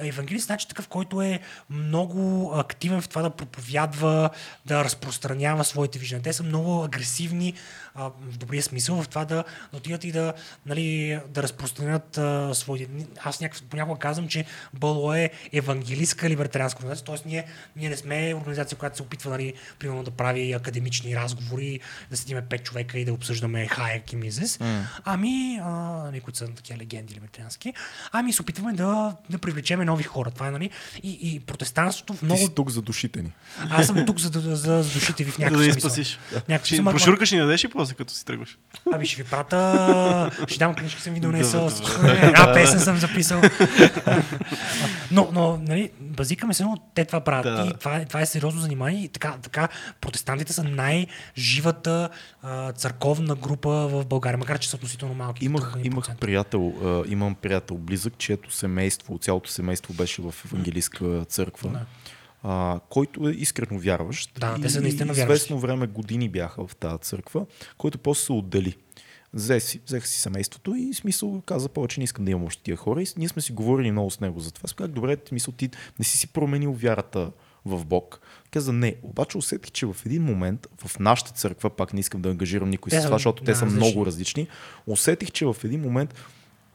евангелист 0.00 0.46
значи 0.46 0.68
такъв, 0.68 0.88
който 0.88 1.22
е 1.22 1.40
много 1.70 2.52
активен 2.54 3.00
в 3.00 3.08
това 3.08 3.22
да 3.22 3.30
проповядва, 3.30 4.30
да 4.66 4.84
разпространява 4.84 5.64
своите 5.64 5.98
виждания. 5.98 6.22
Те 6.22 6.32
са 6.32 6.42
много 6.42 6.84
агресивни, 6.84 7.54
а, 7.94 8.10
в 8.30 8.38
добрия 8.38 8.62
смисъл, 8.62 9.02
в 9.02 9.08
това 9.08 9.24
да, 9.24 9.44
да 9.72 9.76
отидат 9.76 10.04
и 10.04 10.12
да, 10.12 10.32
нали, 10.66 11.18
да 11.28 11.42
разпространят 11.42 12.18
а, 12.18 12.54
своите... 12.54 12.88
Аз 13.24 13.40
някакъв, 13.40 13.62
понякога 13.62 13.98
казвам, 13.98 14.28
че 14.28 14.44
БЛО 14.74 15.14
е 15.14 15.30
евангелистка 15.52 16.30
либертарианска 16.30 16.78
организация, 16.78 17.04
т.е. 17.06 17.28
Ние, 17.28 17.44
ние 17.76 17.88
не 17.88 17.96
сме 17.96 18.34
организация, 18.36 18.78
която 18.78 18.96
се 18.96 19.02
опитва, 19.02 19.30
нали, 19.30 19.52
примерно 19.78 20.02
да 20.02 20.10
прави 20.10 20.52
академични 20.52 21.16
разговори, 21.16 21.80
да 22.10 22.16
седиме 22.16 22.42
пет 22.42 22.64
човека 22.64 22.98
и 22.98 23.04
да 23.04 23.12
обсъждаме 23.12 23.66
Хайек 23.66 24.12
и 24.12 24.16
Мизес, 24.16 24.58
ами, 25.04 25.60
а, 25.62 25.70
нали, 26.04 26.20
които 26.20 26.38
са 26.38 26.48
такива 26.48 26.78
легенди 26.78 27.14
либертариански, 27.14 27.74
ами 28.12 28.32
се 28.32 28.42
опитваме 28.42 28.72
да, 28.72 29.16
да 29.30 29.38
привлечеме 29.38 29.84
нови 29.84 30.02
хора. 30.02 30.30
Това 30.30 30.48
е, 30.48 30.50
нали, 30.50 30.70
и, 31.02 31.18
и 31.22 31.40
протестанството 31.40 32.14
в 32.14 32.18
Ти 32.18 32.24
много... 32.24 32.40
си 32.40 32.54
тук 32.54 32.70
за 32.70 32.82
душите 32.82 33.22
ни. 33.22 33.32
Аз 33.70 33.86
съм 33.86 34.06
тук, 34.06 34.18
за 34.18 34.30
да, 34.30 34.40
за, 34.40 34.56
за 34.56 34.82
душите 34.82 35.24
ви 35.24 35.30
в 35.30 35.36
Да 35.36 35.42
някакъв 35.42 35.66
да 35.66 35.72
смисъл. 35.72 35.90
спасиш. 35.90 36.18
Някакъв 36.32 36.66
Ще, 36.66 36.76
смисъл, 36.76 36.92
брошурка 36.92 37.26
ще 37.26 37.34
ни 37.34 37.40
дадеш 37.40 37.64
и 37.64 37.68
после, 37.82 37.94
като 37.94 38.12
си 38.12 38.24
тръгваш. 38.24 38.58
Ами 38.92 39.06
ще 39.06 39.22
ви 39.22 39.28
прата, 39.30 40.30
ще 40.48 40.58
дам 40.58 40.74
книжки, 40.74 41.02
съм 41.02 41.14
ви 41.14 41.20
донесъл, 41.20 41.68
всичко. 41.68 42.06
Една 42.06 42.52
песен 42.54 42.80
съм 42.80 42.96
записал. 42.96 43.42
но, 45.10 45.28
но, 45.32 45.56
нали, 45.56 45.90
базикаме 46.00 46.54
се, 46.54 46.64
но 46.64 46.76
те 46.94 47.04
това 47.04 47.20
правят. 47.20 47.44
Да. 47.56 47.70
И 47.70 47.78
това, 47.78 47.96
е- 47.96 48.04
това 48.04 48.20
е 48.20 48.26
сериозно 48.26 48.60
занимание. 48.60 49.04
И 49.04 49.08
така, 49.08 49.34
така 49.42 49.68
протестантите 50.00 50.52
са 50.52 50.64
най-живата 50.64 52.08
а, 52.42 52.72
църковна 52.72 53.34
група 53.34 53.70
в 53.70 54.04
България, 54.06 54.38
макар 54.38 54.58
че 54.58 54.70
са 54.70 54.76
относително 54.76 55.14
малки. 55.14 55.44
Имах, 55.44 55.74
имах 55.82 56.16
приятел, 56.16 56.74
а, 56.84 57.02
имам 57.08 57.34
приятел 57.34 57.76
близък, 57.76 58.14
чието 58.18 58.52
семейство, 58.52 59.18
цялото 59.18 59.50
семейство 59.50 59.94
беше 59.94 60.22
в 60.22 60.34
евангелистка 60.46 61.24
църква, 61.28 61.68
Да. 61.70 61.80
А, 62.42 62.80
който 62.88 63.28
е 63.28 63.32
искрено 63.32 63.80
вярващ. 63.80 64.40
Да, 64.40 64.56
и, 64.58 64.62
те 64.62 64.68
са 64.70 64.80
наистина 64.80 65.12
вярващи. 65.12 65.22
известно 65.34 65.58
време 65.58 65.86
години 65.86 66.28
бяха 66.28 66.66
в 66.66 66.76
тази 66.76 66.98
църква, 66.98 67.46
който 67.78 67.98
после 67.98 68.24
се 68.24 68.32
отдели. 68.32 68.76
Взе 69.34 69.60
си, 69.60 69.80
взеха 69.86 70.06
си 70.06 70.20
семейството 70.20 70.74
и 70.74 70.94
смисъл 70.94 71.42
каза 71.46 71.68
повече 71.68 72.00
не 72.00 72.04
искам 72.04 72.24
да 72.24 72.30
имам 72.30 72.44
още 72.44 72.62
тия 72.62 72.76
хора. 72.76 73.02
И 73.02 73.06
ние 73.16 73.28
сме 73.28 73.42
си 73.42 73.52
говорили 73.52 73.92
много 73.92 74.10
с 74.10 74.20
него 74.20 74.40
за 74.40 74.50
това. 74.50 74.64
Аз 74.82 74.88
добре, 74.88 75.16
смисъл 75.28 75.54
ти 75.54 75.70
не 75.98 76.04
си 76.04 76.18
си 76.18 76.26
променил 76.26 76.72
вярата 76.72 77.30
в 77.64 77.84
Бог. 77.84 78.20
Каза 78.50 78.72
не, 78.72 78.96
обаче 79.02 79.38
усетих, 79.38 79.70
че 79.72 79.86
в 79.86 79.96
един 80.06 80.22
момент 80.22 80.66
в 80.84 80.98
нашата 80.98 81.30
църква, 81.30 81.70
пак 81.70 81.92
не 81.94 82.00
искам 82.00 82.22
да 82.22 82.30
ангажирам 82.30 82.70
никой 82.70 82.90
Те 82.90 82.96
с 82.96 83.00
са- 83.00 83.06
това, 83.06 83.16
защото 83.18 83.44
те 83.44 83.54
са 83.54 83.64
различни. 83.64 83.86
много 83.88 84.06
различни, 84.06 84.48
усетих, 84.86 85.30
че 85.30 85.46
в 85.46 85.56
един 85.64 85.80
момент 85.80 86.14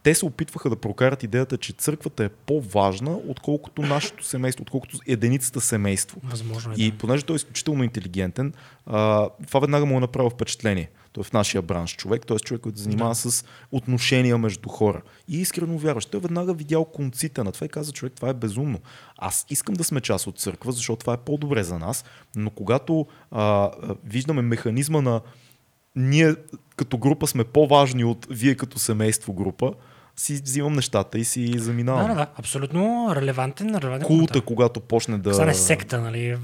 те 0.02 0.14
се 0.14 0.24
опитваха 0.24 0.70
да 0.70 0.76
прокарат 0.76 1.22
идеята, 1.22 1.58
че 1.58 1.72
църквата 1.72 2.24
е 2.24 2.28
по-важна, 2.28 3.18
отколкото 3.28 3.82
нашето 3.82 4.24
семейство, 4.24 4.62
отколкото 4.62 4.98
единицата 5.06 5.60
семейство. 5.60 6.20
Възможно 6.24 6.72
е. 6.72 6.74
И 6.78 6.90
да. 6.90 6.98
понеже 6.98 7.24
той 7.24 7.34
е 7.34 7.36
изключително 7.36 7.84
интелигентен, 7.84 8.52
а, 8.86 9.28
това 9.46 9.60
веднага 9.60 9.86
му 9.86 9.96
е 9.96 10.00
направило 10.00 10.30
впечатление. 10.30 10.90
Той 11.12 11.20
е 11.20 11.24
в 11.24 11.32
нашия 11.32 11.62
бранш 11.62 11.96
човек, 11.96 12.26
т.е. 12.26 12.36
човек, 12.36 12.60
който 12.62 12.78
се 12.78 12.84
занимава 12.84 13.14
с 13.14 13.44
отношения 13.72 14.38
между 14.38 14.68
хора. 14.68 15.02
И 15.28 15.40
искрено 15.40 15.78
вярващ. 15.78 16.10
Той 16.10 16.20
веднага 16.20 16.54
видял 16.54 16.84
конците 16.84 17.42
на 17.42 17.52
това 17.52 17.64
и 17.64 17.68
каза, 17.68 17.92
човек, 17.92 18.12
това 18.16 18.28
е 18.28 18.34
безумно. 18.34 18.78
Аз 19.16 19.46
искам 19.50 19.74
да 19.74 19.84
сме 19.84 20.00
част 20.00 20.26
от 20.26 20.38
църква, 20.38 20.72
защото 20.72 21.00
това 21.00 21.12
е 21.12 21.16
по-добре 21.16 21.64
за 21.64 21.78
нас, 21.78 22.04
но 22.36 22.50
когато 22.50 23.06
а, 23.30 23.70
виждаме 24.04 24.42
механизма 24.42 25.00
на 25.00 25.20
ние 25.98 26.34
като 26.76 26.98
група 26.98 27.26
сме 27.26 27.44
по-важни 27.44 28.04
от 28.04 28.26
вие 28.30 28.54
като 28.54 28.78
семейство 28.78 29.32
група, 29.32 29.72
си 30.18 30.34
взимам 30.34 30.72
нещата 30.72 31.18
и 31.18 31.24
си 31.24 31.58
заминавам. 31.58 32.02
Да, 32.02 32.08
да, 32.08 32.14
да, 32.14 32.26
абсолютно 32.36 33.08
релевантен, 33.16 33.76
релевантен 33.76 34.06
Култа, 34.06 34.40
когато 34.40 34.80
почне 34.80 35.18
да... 35.18 35.34
Стане 35.34 35.54
секта, 35.54 36.00
нали? 36.00 36.36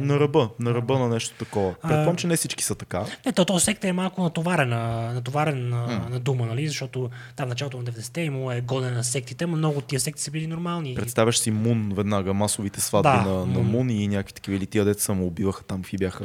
На 0.00 0.20
ръба, 0.20 0.48
на 0.60 0.74
ръба 0.74 0.98
на 0.98 1.08
нещо 1.08 1.34
такова. 1.38 1.74
Предполагам, 1.74 2.16
че 2.16 2.26
не 2.26 2.36
всички 2.36 2.64
са 2.64 2.74
така. 2.74 3.04
Не, 3.26 3.32
то, 3.32 3.44
то 3.44 3.58
секта 3.58 3.88
е 3.88 3.92
малко 3.92 4.22
натоварена, 4.22 5.12
натоварен 5.14 5.68
на, 5.68 6.06
на 6.10 6.20
дума, 6.20 6.46
нали? 6.46 6.68
Защото 6.68 7.10
там 7.36 7.46
в 7.46 7.48
началото 7.48 7.76
на 7.76 7.84
90-те 7.84 8.20
имало 8.20 8.52
е 8.52 8.60
годен 8.60 8.94
на 8.94 9.04
сектите, 9.04 9.46
но 9.46 9.56
много 9.56 9.78
от 9.78 9.84
тия 9.84 10.00
секти 10.00 10.22
са 10.22 10.30
били 10.30 10.46
нормални. 10.46 10.94
Представяш 10.94 11.38
си 11.38 11.50
Мун 11.50 11.92
веднага, 11.96 12.34
масовите 12.34 12.80
сватби 12.80 13.08
Да, 13.08 13.30
на, 13.30 13.46
на 13.46 13.46
Мун. 13.46 13.66
Мун 13.66 13.90
и 13.90 14.08
някакви 14.08 14.32
такива 14.32 14.56
или 14.56 14.66
тия 14.66 14.84
деца 14.84 15.00
само 15.00 15.26
убиваха 15.26 15.64
там, 15.64 15.82
какви 15.82 15.98
бяха, 15.98 16.24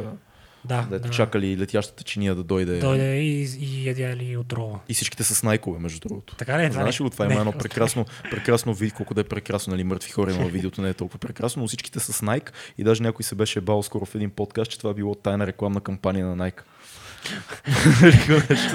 да, 0.65 0.87
дето 0.89 1.07
да. 1.07 1.13
чакали 1.13 1.57
летящата 1.57 2.03
чиния 2.03 2.35
да 2.35 2.43
дойде. 2.43 2.79
Дойде 2.79 3.17
и, 3.17 3.41
и 3.59 3.87
ядяли 3.87 4.37
отрова. 4.37 4.79
И 4.89 4.93
всичките 4.93 5.23
са 5.23 5.35
с 5.35 5.43
найкове, 5.43 5.79
между 5.79 5.99
другото. 5.99 6.35
Така 6.35 6.59
ли? 6.59 6.65
е? 6.65 6.71
Знаеш 6.71 6.99
ли 6.99 7.03
го? 7.03 7.09
Това 7.09 7.25
има 7.25 7.39
едно 7.39 7.51
прекрасно, 7.51 8.05
прекрасно 8.31 8.73
видео, 8.73 8.97
колко 8.97 9.13
да 9.13 9.21
е 9.21 9.23
прекрасно, 9.23 9.71
нали, 9.71 9.83
мъртви 9.83 10.11
хора 10.11 10.33
във 10.33 10.51
видеото, 10.51 10.81
не 10.81 10.89
е 10.89 10.93
толкова 10.93 11.19
прекрасно, 11.19 11.61
но 11.61 11.67
всичките 11.67 11.99
са 11.99 12.13
с 12.13 12.21
Nike 12.21 12.49
и 12.77 12.83
даже 12.83 13.03
някой 13.03 13.23
се 13.23 13.35
беше 13.35 13.61
бал 13.61 13.83
скоро 13.83 14.05
в 14.05 14.15
един 14.15 14.29
подкаст, 14.29 14.71
че 14.71 14.77
това 14.77 14.93
било 14.93 15.15
тайна 15.15 15.47
рекламна 15.47 15.81
кампания 15.81 16.25
на 16.25 16.37
Nike. 16.37 16.61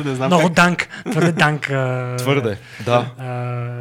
Не 0.04 0.14
знам 0.14 0.26
Много 0.26 0.48
данк, 0.48 0.88
твърде 1.10 1.32
данк. 1.32 1.62
Твърде, 2.18 2.58
да. 2.84 3.06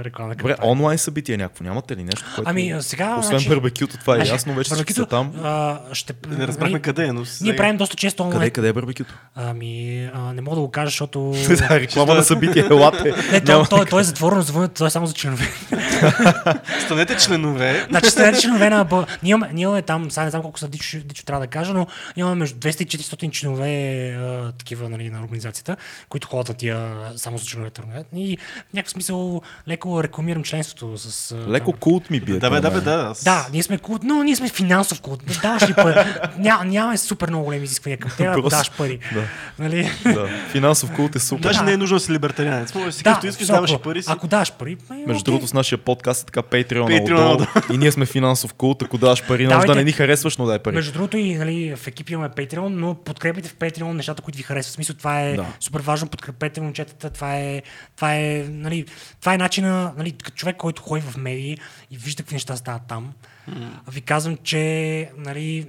реклама. 0.05 0.35
Добре, 0.35 0.55
онлайн 0.63 0.97
събитие 0.97 1.37
някакво, 1.37 1.63
нямате 1.63 1.97
ли 1.97 2.03
нещо? 2.03 2.25
Което, 2.35 2.49
Ами, 2.49 2.75
сега, 2.79 3.15
Освен 3.19 3.39
значи- 3.39 3.49
барбекюто, 3.49 3.97
това 3.97 4.13
е 4.13 4.17
Значи, 4.17 4.31
ясно, 4.31 4.53
вече 4.53 4.73
всички 4.73 4.93
барбекюто, 4.93 5.01
са 5.01 5.09
там. 5.09 5.33
А, 5.43 5.79
ще, 5.93 6.13
Не 6.27 6.47
разбрахме 6.47 6.71
нали, 6.71 6.81
къде 6.81 7.03
е, 7.03 7.13
но... 7.13 7.19
Ние 7.19 7.25
сега- 7.25 7.55
правим 7.55 7.77
доста 7.77 7.95
често 7.95 8.23
онлайн. 8.23 8.39
Къде, 8.39 8.49
къде 8.49 8.67
е 8.67 8.73
барбекюто? 8.73 9.13
Ами, 9.35 10.05
а, 10.13 10.33
не 10.33 10.41
мога 10.41 10.55
да 10.55 10.61
го 10.61 10.71
кажа, 10.71 10.85
защото... 10.85 11.33
Да, 11.69 11.79
реклама 11.79 12.13
на 12.15 12.23
събитие, 12.23 12.65
елате. 12.69 13.13
Не, 13.31 13.41
то, 13.41 13.65
то, 13.69 13.85
то, 13.85 13.99
е 13.99 14.03
затворено, 14.03 14.41
звънят, 14.41 14.73
то 14.73 14.85
е 14.85 14.89
само 14.89 15.07
за 15.07 15.13
членове. 15.13 15.47
Станете 16.85 17.17
членове. 17.17 17.85
Значи 17.89 18.09
сте 18.09 18.33
членове 18.41 18.69
на... 18.69 19.05
Ние 19.23 19.31
имаме, 19.31 19.49
ние 19.53 19.63
имаме 19.63 19.81
там, 19.81 20.11
сега 20.11 20.23
не 20.23 20.29
знам 20.29 20.41
колко 20.41 20.59
са 20.59 20.67
Дичо, 20.67 20.97
Дичо 21.05 21.25
трябва 21.25 21.45
да 21.45 21.47
кажа, 21.47 21.73
но 21.73 21.87
имаме 22.15 22.35
между 22.35 22.59
200 22.59 22.81
и 22.81 22.87
400 22.87 23.31
членове 23.31 23.65
такива 24.57 24.89
нали, 24.89 25.09
на 25.09 25.21
организацията, 25.23 25.77
които 26.09 26.27
ходят 26.27 26.49
на 26.49 26.55
тия 26.55 26.95
само 27.15 27.37
за 27.37 27.45
членовете. 27.45 27.81
И 28.15 28.37
в 28.69 28.73
някакъв 28.73 28.91
смисъл 28.91 29.41
леко 29.67 30.03
рекламирам 30.03 30.43
членството 30.43 30.97
с... 30.97 31.35
Леко 31.49 31.71
там. 31.71 31.79
култ 31.79 32.09
ми 32.09 32.19
бие. 32.19 32.39
Да, 32.39 32.49
бе, 32.49 32.61
да, 32.61 32.69
бе, 32.69 32.75
мен. 32.75 32.83
да. 32.83 33.13
Да, 33.23 33.47
ние 33.51 33.63
сме 33.63 33.77
култ, 33.77 34.03
но 34.03 34.23
ние 34.23 34.35
сме 34.35 34.49
финансов 34.49 35.01
култ. 35.01 35.27
Не 35.27 35.35
даваш 35.41 35.69
ли 35.69 35.73
пари? 35.73 36.05
Ня, 36.37 36.63
нямаме 36.65 36.97
супер 36.97 37.29
много 37.29 37.45
големи 37.45 37.63
изисквания 37.63 37.97
към 37.97 38.11
теб, 38.17 38.27
ако 38.27 38.41
Просто- 38.41 38.49
даваш 38.49 38.71
пари. 38.71 38.99
Да. 39.13 39.23
Нали? 39.59 39.91
Да. 40.03 40.27
Финансов 40.51 40.95
култ 40.95 41.15
е 41.15 41.19
супер. 41.19 41.43
Даже 41.43 41.59
Да. 41.59 41.65
не 41.65 41.71
е 41.71 41.77
нужно 41.77 41.95
да 41.97 41.99
си 41.99 42.11
либертарианец. 42.13 42.73
Може 42.75 42.85
да 42.85 42.91
си 42.91 43.03
както 43.03 43.27
искаш, 43.27 43.47
даваш 43.47 43.79
пари 43.79 44.03
си. 44.03 44.11
Ако 44.11 44.27
даваш 44.27 44.51
пари, 44.51 44.77
ме, 44.89 45.03
Между 45.07 45.23
другото, 45.23 45.47
с 45.47 45.53
нашия 45.53 45.77
подкаст 45.77 46.23
е 46.23 46.25
така 46.25 46.41
Patreon, 46.41 47.07
Patreon. 47.07 47.73
И 47.73 47.77
ние 47.77 47.91
сме 47.91 48.05
финансов 48.05 48.53
култ, 48.53 48.83
ако 48.83 48.97
даваш 48.97 49.27
пари, 49.27 49.47
може 49.47 49.67
да 49.67 49.75
не 49.75 49.83
ни 49.83 49.91
харесваш, 49.91 50.37
но 50.37 50.45
дай 50.45 50.59
пари. 50.59 50.75
Между 50.75 50.91
другото 50.91 51.17
и 51.17 51.35
нали, 51.35 51.75
в 51.75 51.87
екип 51.87 52.09
имаме 52.09 52.29
Patreon, 52.29 52.67
но 52.67 52.95
подкрепите 52.95 53.49
в 53.49 53.55
Patreon 53.55 53.91
нещата, 53.91 54.21
които 54.21 54.37
ви 54.37 54.43
харесват. 54.45 54.71
В 54.71 54.75
смисъл, 54.75 54.95
това 54.95 55.21
е 55.21 55.35
Да. 55.35 55.53
супер 55.59 55.81
важно. 55.81 56.07
Подкрепете 56.07 56.61
момчетата. 56.61 57.09
Това 57.09 57.35
е, 57.37 57.61
това 57.95 58.15
е, 58.15 58.45
нали, 58.49 58.85
това 59.19 59.33
е 59.33 59.37
начина, 59.37 59.93
нали, 59.97 60.11
като 60.11 60.35
човек, 60.37 60.57
който 60.57 60.81
ходи 60.81 61.01
в 61.01 61.17
медии 61.17 61.57
и 61.91 61.97
вижда 61.97 62.23
какви 62.23 62.35
неща 62.35 62.55
стават 62.55 62.81
там. 62.87 63.13
Ви 63.91 64.01
казвам, 64.01 64.37
че 64.43 65.11
нали, 65.17 65.67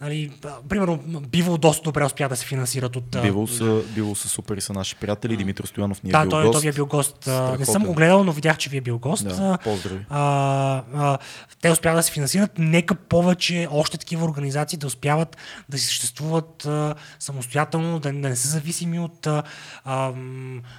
нали, 0.00 0.32
примерно, 0.68 0.96
Биво 1.20 1.58
доста 1.58 1.82
добре 1.82 2.04
успя 2.04 2.28
да 2.28 2.36
се 2.36 2.46
финансират 2.46 2.96
от... 2.96 3.14
а, 3.14 3.22
Било 3.22 3.46
са, 3.46 3.82
било 3.94 4.14
са 4.14 4.28
супер 4.28 4.56
и 4.56 4.60
са 4.60 4.72
наши 4.72 4.96
приятели. 4.96 5.36
Димитър 5.36 5.64
Стоянов 5.64 6.02
ни 6.02 6.10
е 6.10 6.12
да, 6.12 6.20
бил 6.20 6.30
той, 6.30 6.44
гост. 6.44 6.52
той 6.52 6.62
ви 6.62 6.68
е 6.68 6.72
бил 6.72 6.86
гост. 6.86 7.28
А, 7.28 7.30
Не 7.30 7.56
съм 7.56 7.64
Страхотен. 7.64 7.86
го 7.86 7.94
гледал, 7.94 8.24
но 8.24 8.32
видях, 8.32 8.56
че 8.58 8.70
ви 8.70 8.76
е 8.76 8.80
бил 8.80 8.98
гост. 8.98 9.24
Да, 9.28 9.58
поздрави. 9.64 10.04
а, 10.10 10.82
а, 10.94 11.18
те 11.60 11.70
успяват 11.70 11.98
да 11.98 12.02
се 12.02 12.12
финансират. 12.12 12.50
Нека 12.58 12.94
повече 12.94 13.68
още 13.70 13.98
такива 13.98 14.24
организации 14.24 14.78
да 14.78 14.86
успяват 14.86 15.36
да 15.68 15.78
си 15.78 15.86
съществуват 15.86 16.64
а, 16.66 16.94
самостоятелно, 17.18 17.98
да, 17.98 18.08
да 18.12 18.28
не 18.28 18.36
са 18.36 18.48
зависими 18.48 18.98
от, 19.00 19.26
а, 19.26 19.42
а, 19.84 20.12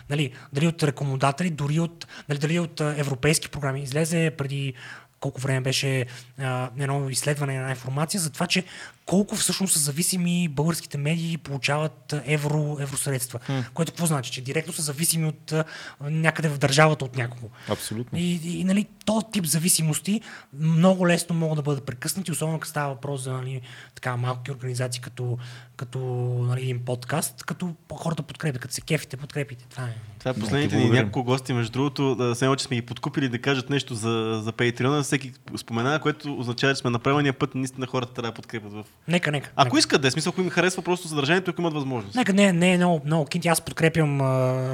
нали, 0.09 0.31
дали 0.53 0.67
от 0.67 0.83
рекомодатели, 0.83 1.49
дори 1.49 1.79
от, 1.79 2.07
дали, 2.29 2.39
дали 2.39 2.59
от 2.59 2.79
европейски 2.81 3.49
програми. 3.49 3.81
Излезе 3.83 4.31
преди 4.37 4.73
колко 5.19 5.41
време 5.41 5.61
беше 5.61 6.05
а, 6.39 6.69
едно 6.79 7.09
изследване 7.09 7.59
на 7.59 7.69
информация 7.69 8.21
за 8.21 8.29
това, 8.29 8.47
че 8.47 8.63
колко 9.07 9.35
всъщност 9.35 9.73
са 9.73 9.79
зависими 9.79 10.47
българските 10.47 10.97
медии 10.97 11.33
и 11.33 11.37
получават 11.37 12.15
евро, 12.25 12.77
евросредства. 12.79 13.39
Което 13.73 13.91
какво 13.91 14.05
значи? 14.05 14.31
Че 14.31 14.41
директно 14.41 14.73
са 14.73 14.81
зависими 14.81 15.25
от 15.25 15.53
някъде 16.01 16.49
в 16.49 16.57
държавата 16.57 17.05
от 17.05 17.15
някого. 17.15 17.49
Абсолютно. 17.69 18.19
И, 18.19 18.39
и, 18.43 18.59
и 18.59 18.63
нали, 18.63 18.87
този 19.05 19.25
тип 19.31 19.45
зависимости 19.45 20.21
много 20.53 21.07
лесно 21.07 21.35
могат 21.35 21.55
да 21.55 21.61
бъдат 21.61 21.85
прекъснати, 21.85 22.31
особено 22.31 22.59
като 22.59 22.69
става 22.69 22.93
въпрос 22.93 23.23
за 23.23 23.33
нали, 23.33 23.61
така, 23.95 24.17
малки 24.17 24.51
организации 24.51 25.01
като, 25.01 25.37
като 25.77 25.99
нали, 26.47 26.61
един 26.61 26.79
подкаст, 26.79 27.43
като 27.43 27.73
хората 27.93 28.23
подкрепят, 28.23 28.61
като 28.61 28.73
се 28.73 28.81
кефите, 28.81 29.17
подкрепите. 29.17 29.65
Това 29.69 29.83
е. 29.83 29.95
Това 30.19 30.31
е 30.31 30.33
последните 30.33 30.77
ни 30.77 30.89
няколко 30.89 31.23
гости, 31.23 31.53
между 31.53 31.71
другото, 31.71 32.15
да 32.15 32.35
се 32.35 32.49
че 32.57 32.63
сме 32.63 32.75
ги 32.75 32.81
подкупили 32.81 33.29
да 33.29 33.39
кажат 33.39 33.69
нещо 33.69 33.95
за, 33.95 34.41
за 34.43 34.53
Patreon. 34.53 35.03
Всеки 35.03 35.33
спомена, 35.57 35.99
което 35.99 36.39
означава, 36.39 36.73
че 36.73 36.79
сме 36.79 36.89
на 36.89 36.99
правилния 36.99 37.33
път, 37.33 37.55
наистина 37.55 37.87
хората 37.87 38.13
трябва 38.13 38.31
да 38.31 38.35
подкрепят 38.35 38.73
в. 38.73 38.83
Нека, 39.07 39.31
нека. 39.31 39.49
Ако 39.55 39.65
нека. 39.65 39.79
искат 39.79 40.01
да 40.01 40.07
е 40.07 40.11
смисъл, 40.11 40.29
ако 40.29 40.41
им 40.41 40.49
харесва 40.49 40.81
просто 40.81 41.07
съдържанието, 41.07 41.51
ако 41.51 41.61
имат 41.61 41.73
възможност. 41.73 42.15
Нека 42.15 42.33
не, 42.33 42.53
не 42.53 42.73
е 42.73 42.77
много, 42.77 43.01
много 43.05 43.25
кинти. 43.25 43.47
Аз 43.47 43.61
подкрепям 43.61 44.21
а, 44.21 44.25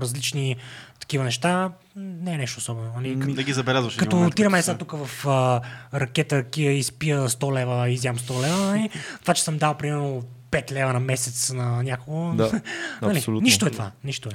различни 0.01 0.55
такива 0.99 1.23
неща. 1.23 1.71
Не 1.95 2.33
е 2.33 2.37
нещо 2.37 2.59
особено. 2.59 2.91
Нали? 2.95 3.19
Като, 3.19 3.33
Да 3.33 3.43
ги 3.43 3.53
забелязваш. 3.53 3.95
като 3.95 4.15
момент, 4.15 4.33
отираме 4.33 4.61
сега 4.61 4.77
тук 4.77 4.91
в 4.91 5.27
а, 5.27 5.61
ракета 5.93 6.43
Кия 6.43 6.71
и 6.71 6.83
спия 6.83 7.29
100 7.29 7.53
лева, 7.53 7.89
изям 7.89 8.17
100 8.17 8.41
лева, 8.47 8.65
нали? 8.65 8.89
това, 9.21 9.33
че 9.33 9.43
съм 9.43 9.57
дал 9.57 9.73
примерно 9.73 10.23
5 10.53 10.71
лева 10.71 10.93
на 10.93 10.99
месец 10.99 11.53
на 11.53 11.83
някого. 11.83 12.33
Да, 12.35 12.61
нали? 13.01 13.17
абсолютно. 13.17 13.43
Нищо 13.43 13.65
е 13.65 13.69
това. 13.69 13.91
Нищо 14.03 14.29
е. 14.29 14.31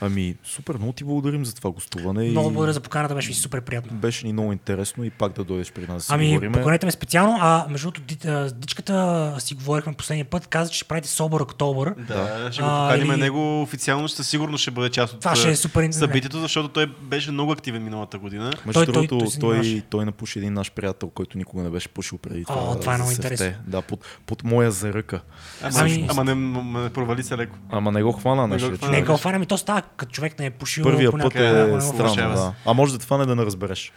Ами, 0.00 0.36
супер, 0.44 0.74
много 0.74 0.92
ти 0.92 1.04
благодарим 1.04 1.44
за 1.44 1.54
това 1.54 1.70
гостуване. 1.70 2.24
Много 2.24 2.48
и 2.48 2.52
благодаря 2.52 2.72
за 2.72 2.80
поканата, 2.80 3.14
беше 3.14 3.28
ми 3.28 3.34
супер 3.34 3.60
приятно. 3.60 3.96
Беше 3.96 4.26
ни 4.26 4.32
много 4.32 4.52
интересно 4.52 5.04
и 5.04 5.10
пак 5.10 5.32
да 5.32 5.44
дойдеш 5.44 5.72
при 5.72 5.86
нас 5.86 6.06
да 6.08 6.14
Ами, 6.14 6.28
говорим. 6.28 6.52
поканете 6.52 6.86
ме 6.86 6.92
специално, 6.92 7.38
а 7.40 7.66
между 7.68 7.90
другото, 7.90 8.14
дичката 8.50 9.34
си 9.38 9.54
говорихме 9.54 9.92
последния 9.92 10.24
път, 10.24 10.46
каза, 10.46 10.70
че 10.70 10.76
ще 10.76 10.84
правите 10.84 11.08
Собър 11.08 11.40
Октобър. 11.40 11.94
Да, 11.98 12.48
ще 12.52 12.62
го 12.62 12.68
А, 12.68 12.88
поканим 12.88 13.12
или- 13.12 13.20
него 13.20 13.62
официално, 13.62 14.08
ще 14.08 14.16
със 14.16 14.28
сигурност 14.28 14.62
ще 14.62 14.70
бъде 14.70 14.90
част 14.90 15.14
от 15.14 15.20
Това 15.20 15.36
ще 15.36 15.50
е 15.50 15.56
супер 15.56 15.90
събитието, 15.92 16.38
защото 16.38 16.68
той 16.68 16.86
беше 17.02 17.30
много 17.30 17.52
активен 17.52 17.84
миналата 17.84 18.18
година. 18.18 18.52
Между 18.66 18.72
Той- 18.72 18.86
другото, 18.86 19.08
той 19.08 19.28
той, 19.40 19.60
той, 19.60 19.82
той, 19.90 20.04
напуши 20.04 20.38
един 20.38 20.52
наш 20.52 20.72
приятел, 20.72 21.08
който 21.08 21.38
никога 21.38 21.62
не 21.62 21.70
беше 21.70 21.88
пушил 21.88 22.18
преди 22.18 22.44
това. 22.44 22.60
О, 22.62 22.80
това 22.80 22.94
е 22.94 22.96
много 22.96 23.10
интересно. 23.10 23.52
Да, 23.66 23.82
под, 23.82 24.00
под 24.26 24.44
моя 24.44 24.70
заръка. 24.70 25.20
Ама, 25.62 25.74
Ами- 25.78 26.06
ама 26.10 26.24
не, 26.24 26.34
м- 26.34 26.62
м- 26.62 26.90
провали 26.90 27.22
се 27.22 27.36
леко. 27.36 27.56
Ама 27.70 27.92
не 27.92 28.02
го 28.02 28.12
хвана 28.12 28.46
Не 28.48 28.58
го 28.58 28.76
хвана. 28.76 28.92
Не, 28.92 29.02
го 29.02 29.16
фана 29.16 29.38
ми, 29.38 29.46
то 29.46 29.58
става, 29.58 29.81
като 29.96 30.12
човек 30.12 30.38
не 30.38 30.46
е 30.46 30.50
пушил. 30.50 30.84
Първия 30.84 31.10
по 31.10 31.18
път 31.18 31.34
е 31.34 31.52
не 31.52 31.66
го 31.66 31.80
странно, 31.80 32.14
да. 32.34 32.52
А 32.66 32.72
може 32.72 32.92
да 32.92 32.98
те 32.98 33.06
фане 33.06 33.26
да 33.26 33.36
не 33.36 33.44
разбереш. 33.44 33.92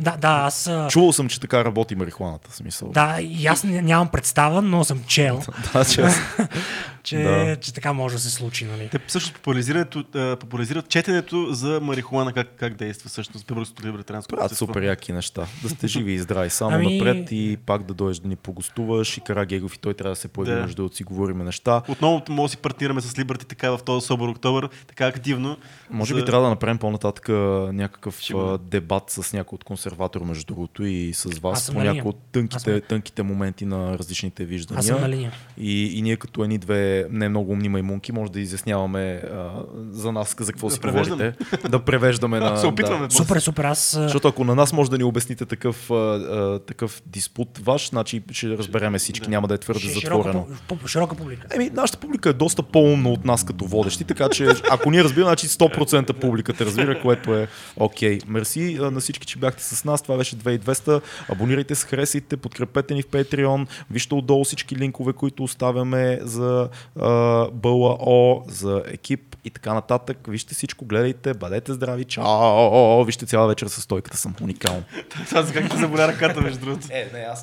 Да, 0.00 0.16
да, 0.16 0.28
аз... 0.28 0.70
Чувал 0.88 1.12
съм, 1.12 1.28
че 1.28 1.40
така 1.40 1.64
работи 1.64 1.94
марихуаната, 1.94 2.52
смисъл. 2.52 2.88
Да, 2.88 3.16
и 3.20 3.46
аз 3.46 3.62
ня- 3.62 3.80
нямам 3.80 4.08
представа, 4.08 4.62
но 4.62 4.84
съм 4.84 5.02
чел, 5.06 5.42
да 5.72 5.84
че 5.84 6.04
че, 7.02 7.18
Да. 7.18 7.56
че 7.56 7.74
така 7.74 7.92
може 7.92 8.14
да 8.14 8.20
се 8.20 8.30
случи. 8.30 8.64
Нали? 8.64 8.88
Те 8.88 8.98
всъщност 9.06 9.34
популяризирането, 9.34 10.04
а, 10.14 10.36
популяризират 10.36 10.88
четенето 10.88 11.46
за 11.50 11.80
марихуана, 11.82 12.32
как, 12.32 12.48
как 12.56 12.74
действа 12.74 13.08
всъщност 13.08 13.46
българското 13.46 13.86
либертарианско 13.86 14.34
общество. 14.34 14.66
супер 14.66 14.82
яки 14.82 15.12
неща. 15.12 15.46
Да 15.62 15.68
сте 15.68 15.86
живи 15.86 16.12
и 16.12 16.18
здрави. 16.18 16.50
Само 16.50 16.74
Ами- 16.76 16.98
напред 16.98 17.28
и 17.30 17.58
пак 17.66 17.82
да 17.82 17.94
дойдеш 17.94 18.18
да 18.18 18.28
ни 18.28 18.36
погостуваш. 18.36 19.16
И 19.16 19.20
Карагегов 19.20 19.74
и 19.74 19.78
той 19.78 19.94
трябва 19.94 20.12
да 20.12 20.16
се 20.16 20.28
появи 20.28 20.74
Да. 20.74 20.82
да 20.82 20.94
си 20.94 21.04
говорим 21.04 21.38
неща. 21.38 21.82
Отново 21.88 22.22
може 22.28 22.42
да 22.42 22.50
си 22.50 22.56
партнираме 22.56 23.00
с 23.00 23.12
Liberty 23.14 23.44
така 23.44 23.70
в 23.70 23.78
този 23.78 24.06
Собор 24.06 24.28
Октобър, 24.28 24.68
така 24.88 25.06
активно. 25.32 25.56
Може 25.90 26.14
за- 26.14 26.20
би 26.20 26.26
трябва 26.26 26.42
да 26.42 26.50
направим 26.50 26.78
по-нататък 26.78 27.28
някакъв 27.72 28.20
а, 28.34 28.58
дебат 28.60 29.04
с 29.08 29.32
някой 29.32 29.56
от 29.56 29.64
консерватор, 29.64 30.20
между 30.20 30.44
другото, 30.44 30.84
и 30.84 31.12
с 31.14 31.38
вас 31.38 31.70
по 31.72 31.82
някои 31.82 32.00
от 32.02 32.18
тънките, 32.32 32.60
съм- 32.62 32.80
тънките 32.80 33.22
моменти 33.22 33.64
на 33.64 33.98
различните 33.98 34.44
виждания. 34.44 34.78
Аз 34.80 34.86
съм 34.86 35.00
на 35.00 35.08
линия. 35.08 35.32
И, 35.58 35.98
и 35.98 36.02
ние 36.02 36.16
като 36.16 36.44
едни 36.44 36.58
две 36.58 37.06
не 37.10 37.28
много 37.28 37.52
умни 37.52 37.68
маймунки 37.68 38.12
може 38.12 38.32
да 38.32 38.40
изясняваме 38.40 39.00
а, 39.24 39.50
за 39.90 40.12
нас 40.12 40.36
за 40.40 40.52
какво 40.52 40.68
Да 40.68 40.74
си 40.74 40.80
говорите. 40.80 41.34
да 41.68 41.78
превеждаме 41.80 42.40
на... 42.40 42.56
се 42.56 42.66
опитваме. 42.66 43.06
Да. 43.06 43.14
Супер, 43.14 43.38
супер. 43.38 43.64
Аз... 43.64 43.90
Защото 43.92 44.28
ако 44.28 44.44
на 44.44 44.54
нас 44.54 44.72
може 44.72 44.90
да 44.90 44.98
ни 44.98 45.04
обясните 45.04 45.46
такъв, 45.46 45.90
а, 45.90 45.94
а, 45.94 46.58
такъв 46.58 47.02
диспут 47.06 47.58
ваш, 47.58 47.88
значи 47.88 48.22
ще 48.30 48.48
разбереме 48.50 48.98
всички, 48.98 49.24
Да. 49.24 49.30
няма 49.30 49.48
да 49.48 49.54
е 49.54 49.58
твърде 49.58 49.80
ши- 49.80 50.00
широка, 50.00 50.22
затворено. 50.22 50.46
пу- 50.68 50.86
широка 50.86 51.14
публика. 51.14 51.46
Еми, 51.52 51.70
нашата 51.70 51.98
публика 51.98 52.28
е 52.28 52.34
доста 52.34 52.62
по-умна 52.62 53.08
от 53.08 53.24
нас 53.24 53.44
като 53.44 53.64
водещи, 53.64 54.04
така 54.04 54.28
че 54.28 54.48
ако 54.70 54.90
ние 54.90 55.04
разбираме, 55.04 55.19
значи 55.22 55.48
100% 55.48 56.12
публиката 56.12 56.66
разбира, 56.66 57.02
което 57.02 57.34
е 57.34 57.48
окей. 57.76 58.18
Мерси 58.26 58.78
а, 58.80 58.90
на 58.90 59.00
всички, 59.00 59.26
че 59.26 59.38
бяхте 59.38 59.64
с 59.64 59.84
нас. 59.84 60.02
Това 60.02 60.16
беше 60.16 60.36
2200. 60.36 61.02
Абонирайте 61.28 61.74
се, 61.74 61.86
харесайте, 61.86 62.36
подкрепете 62.36 62.94
ни 62.94 63.02
в 63.02 63.06
Patreon. 63.06 63.66
Вижте 63.90 64.14
отдолу 64.14 64.44
всички 64.44 64.76
линкове, 64.76 65.12
които 65.12 65.44
оставяме 65.44 66.18
за 66.22 66.68
а, 67.00 67.46
БЛАО, 67.50 68.42
за 68.48 68.82
екип 68.86 69.36
и 69.44 69.50
така 69.50 69.74
нататък. 69.74 70.18
Вижте 70.28 70.54
всичко, 70.54 70.84
гледайте, 70.84 71.34
бъдете 71.34 71.72
здрави. 71.72 72.04
Чао! 72.04 73.04
Вижте 73.04 73.26
цяла 73.26 73.48
вечер 73.48 73.66
с 73.66 73.80
стойката 73.80 74.16
съм 74.16 74.34
уникално. 74.42 74.82
Аз 75.34 75.52
как 75.52 75.70
ти 75.70 75.76
заболя 75.76 76.08
ръката, 76.08 76.40
между 76.40 76.60
другото. 76.60 76.86
Е, 76.90 77.10
не, 77.12 77.18
аз 77.18 77.38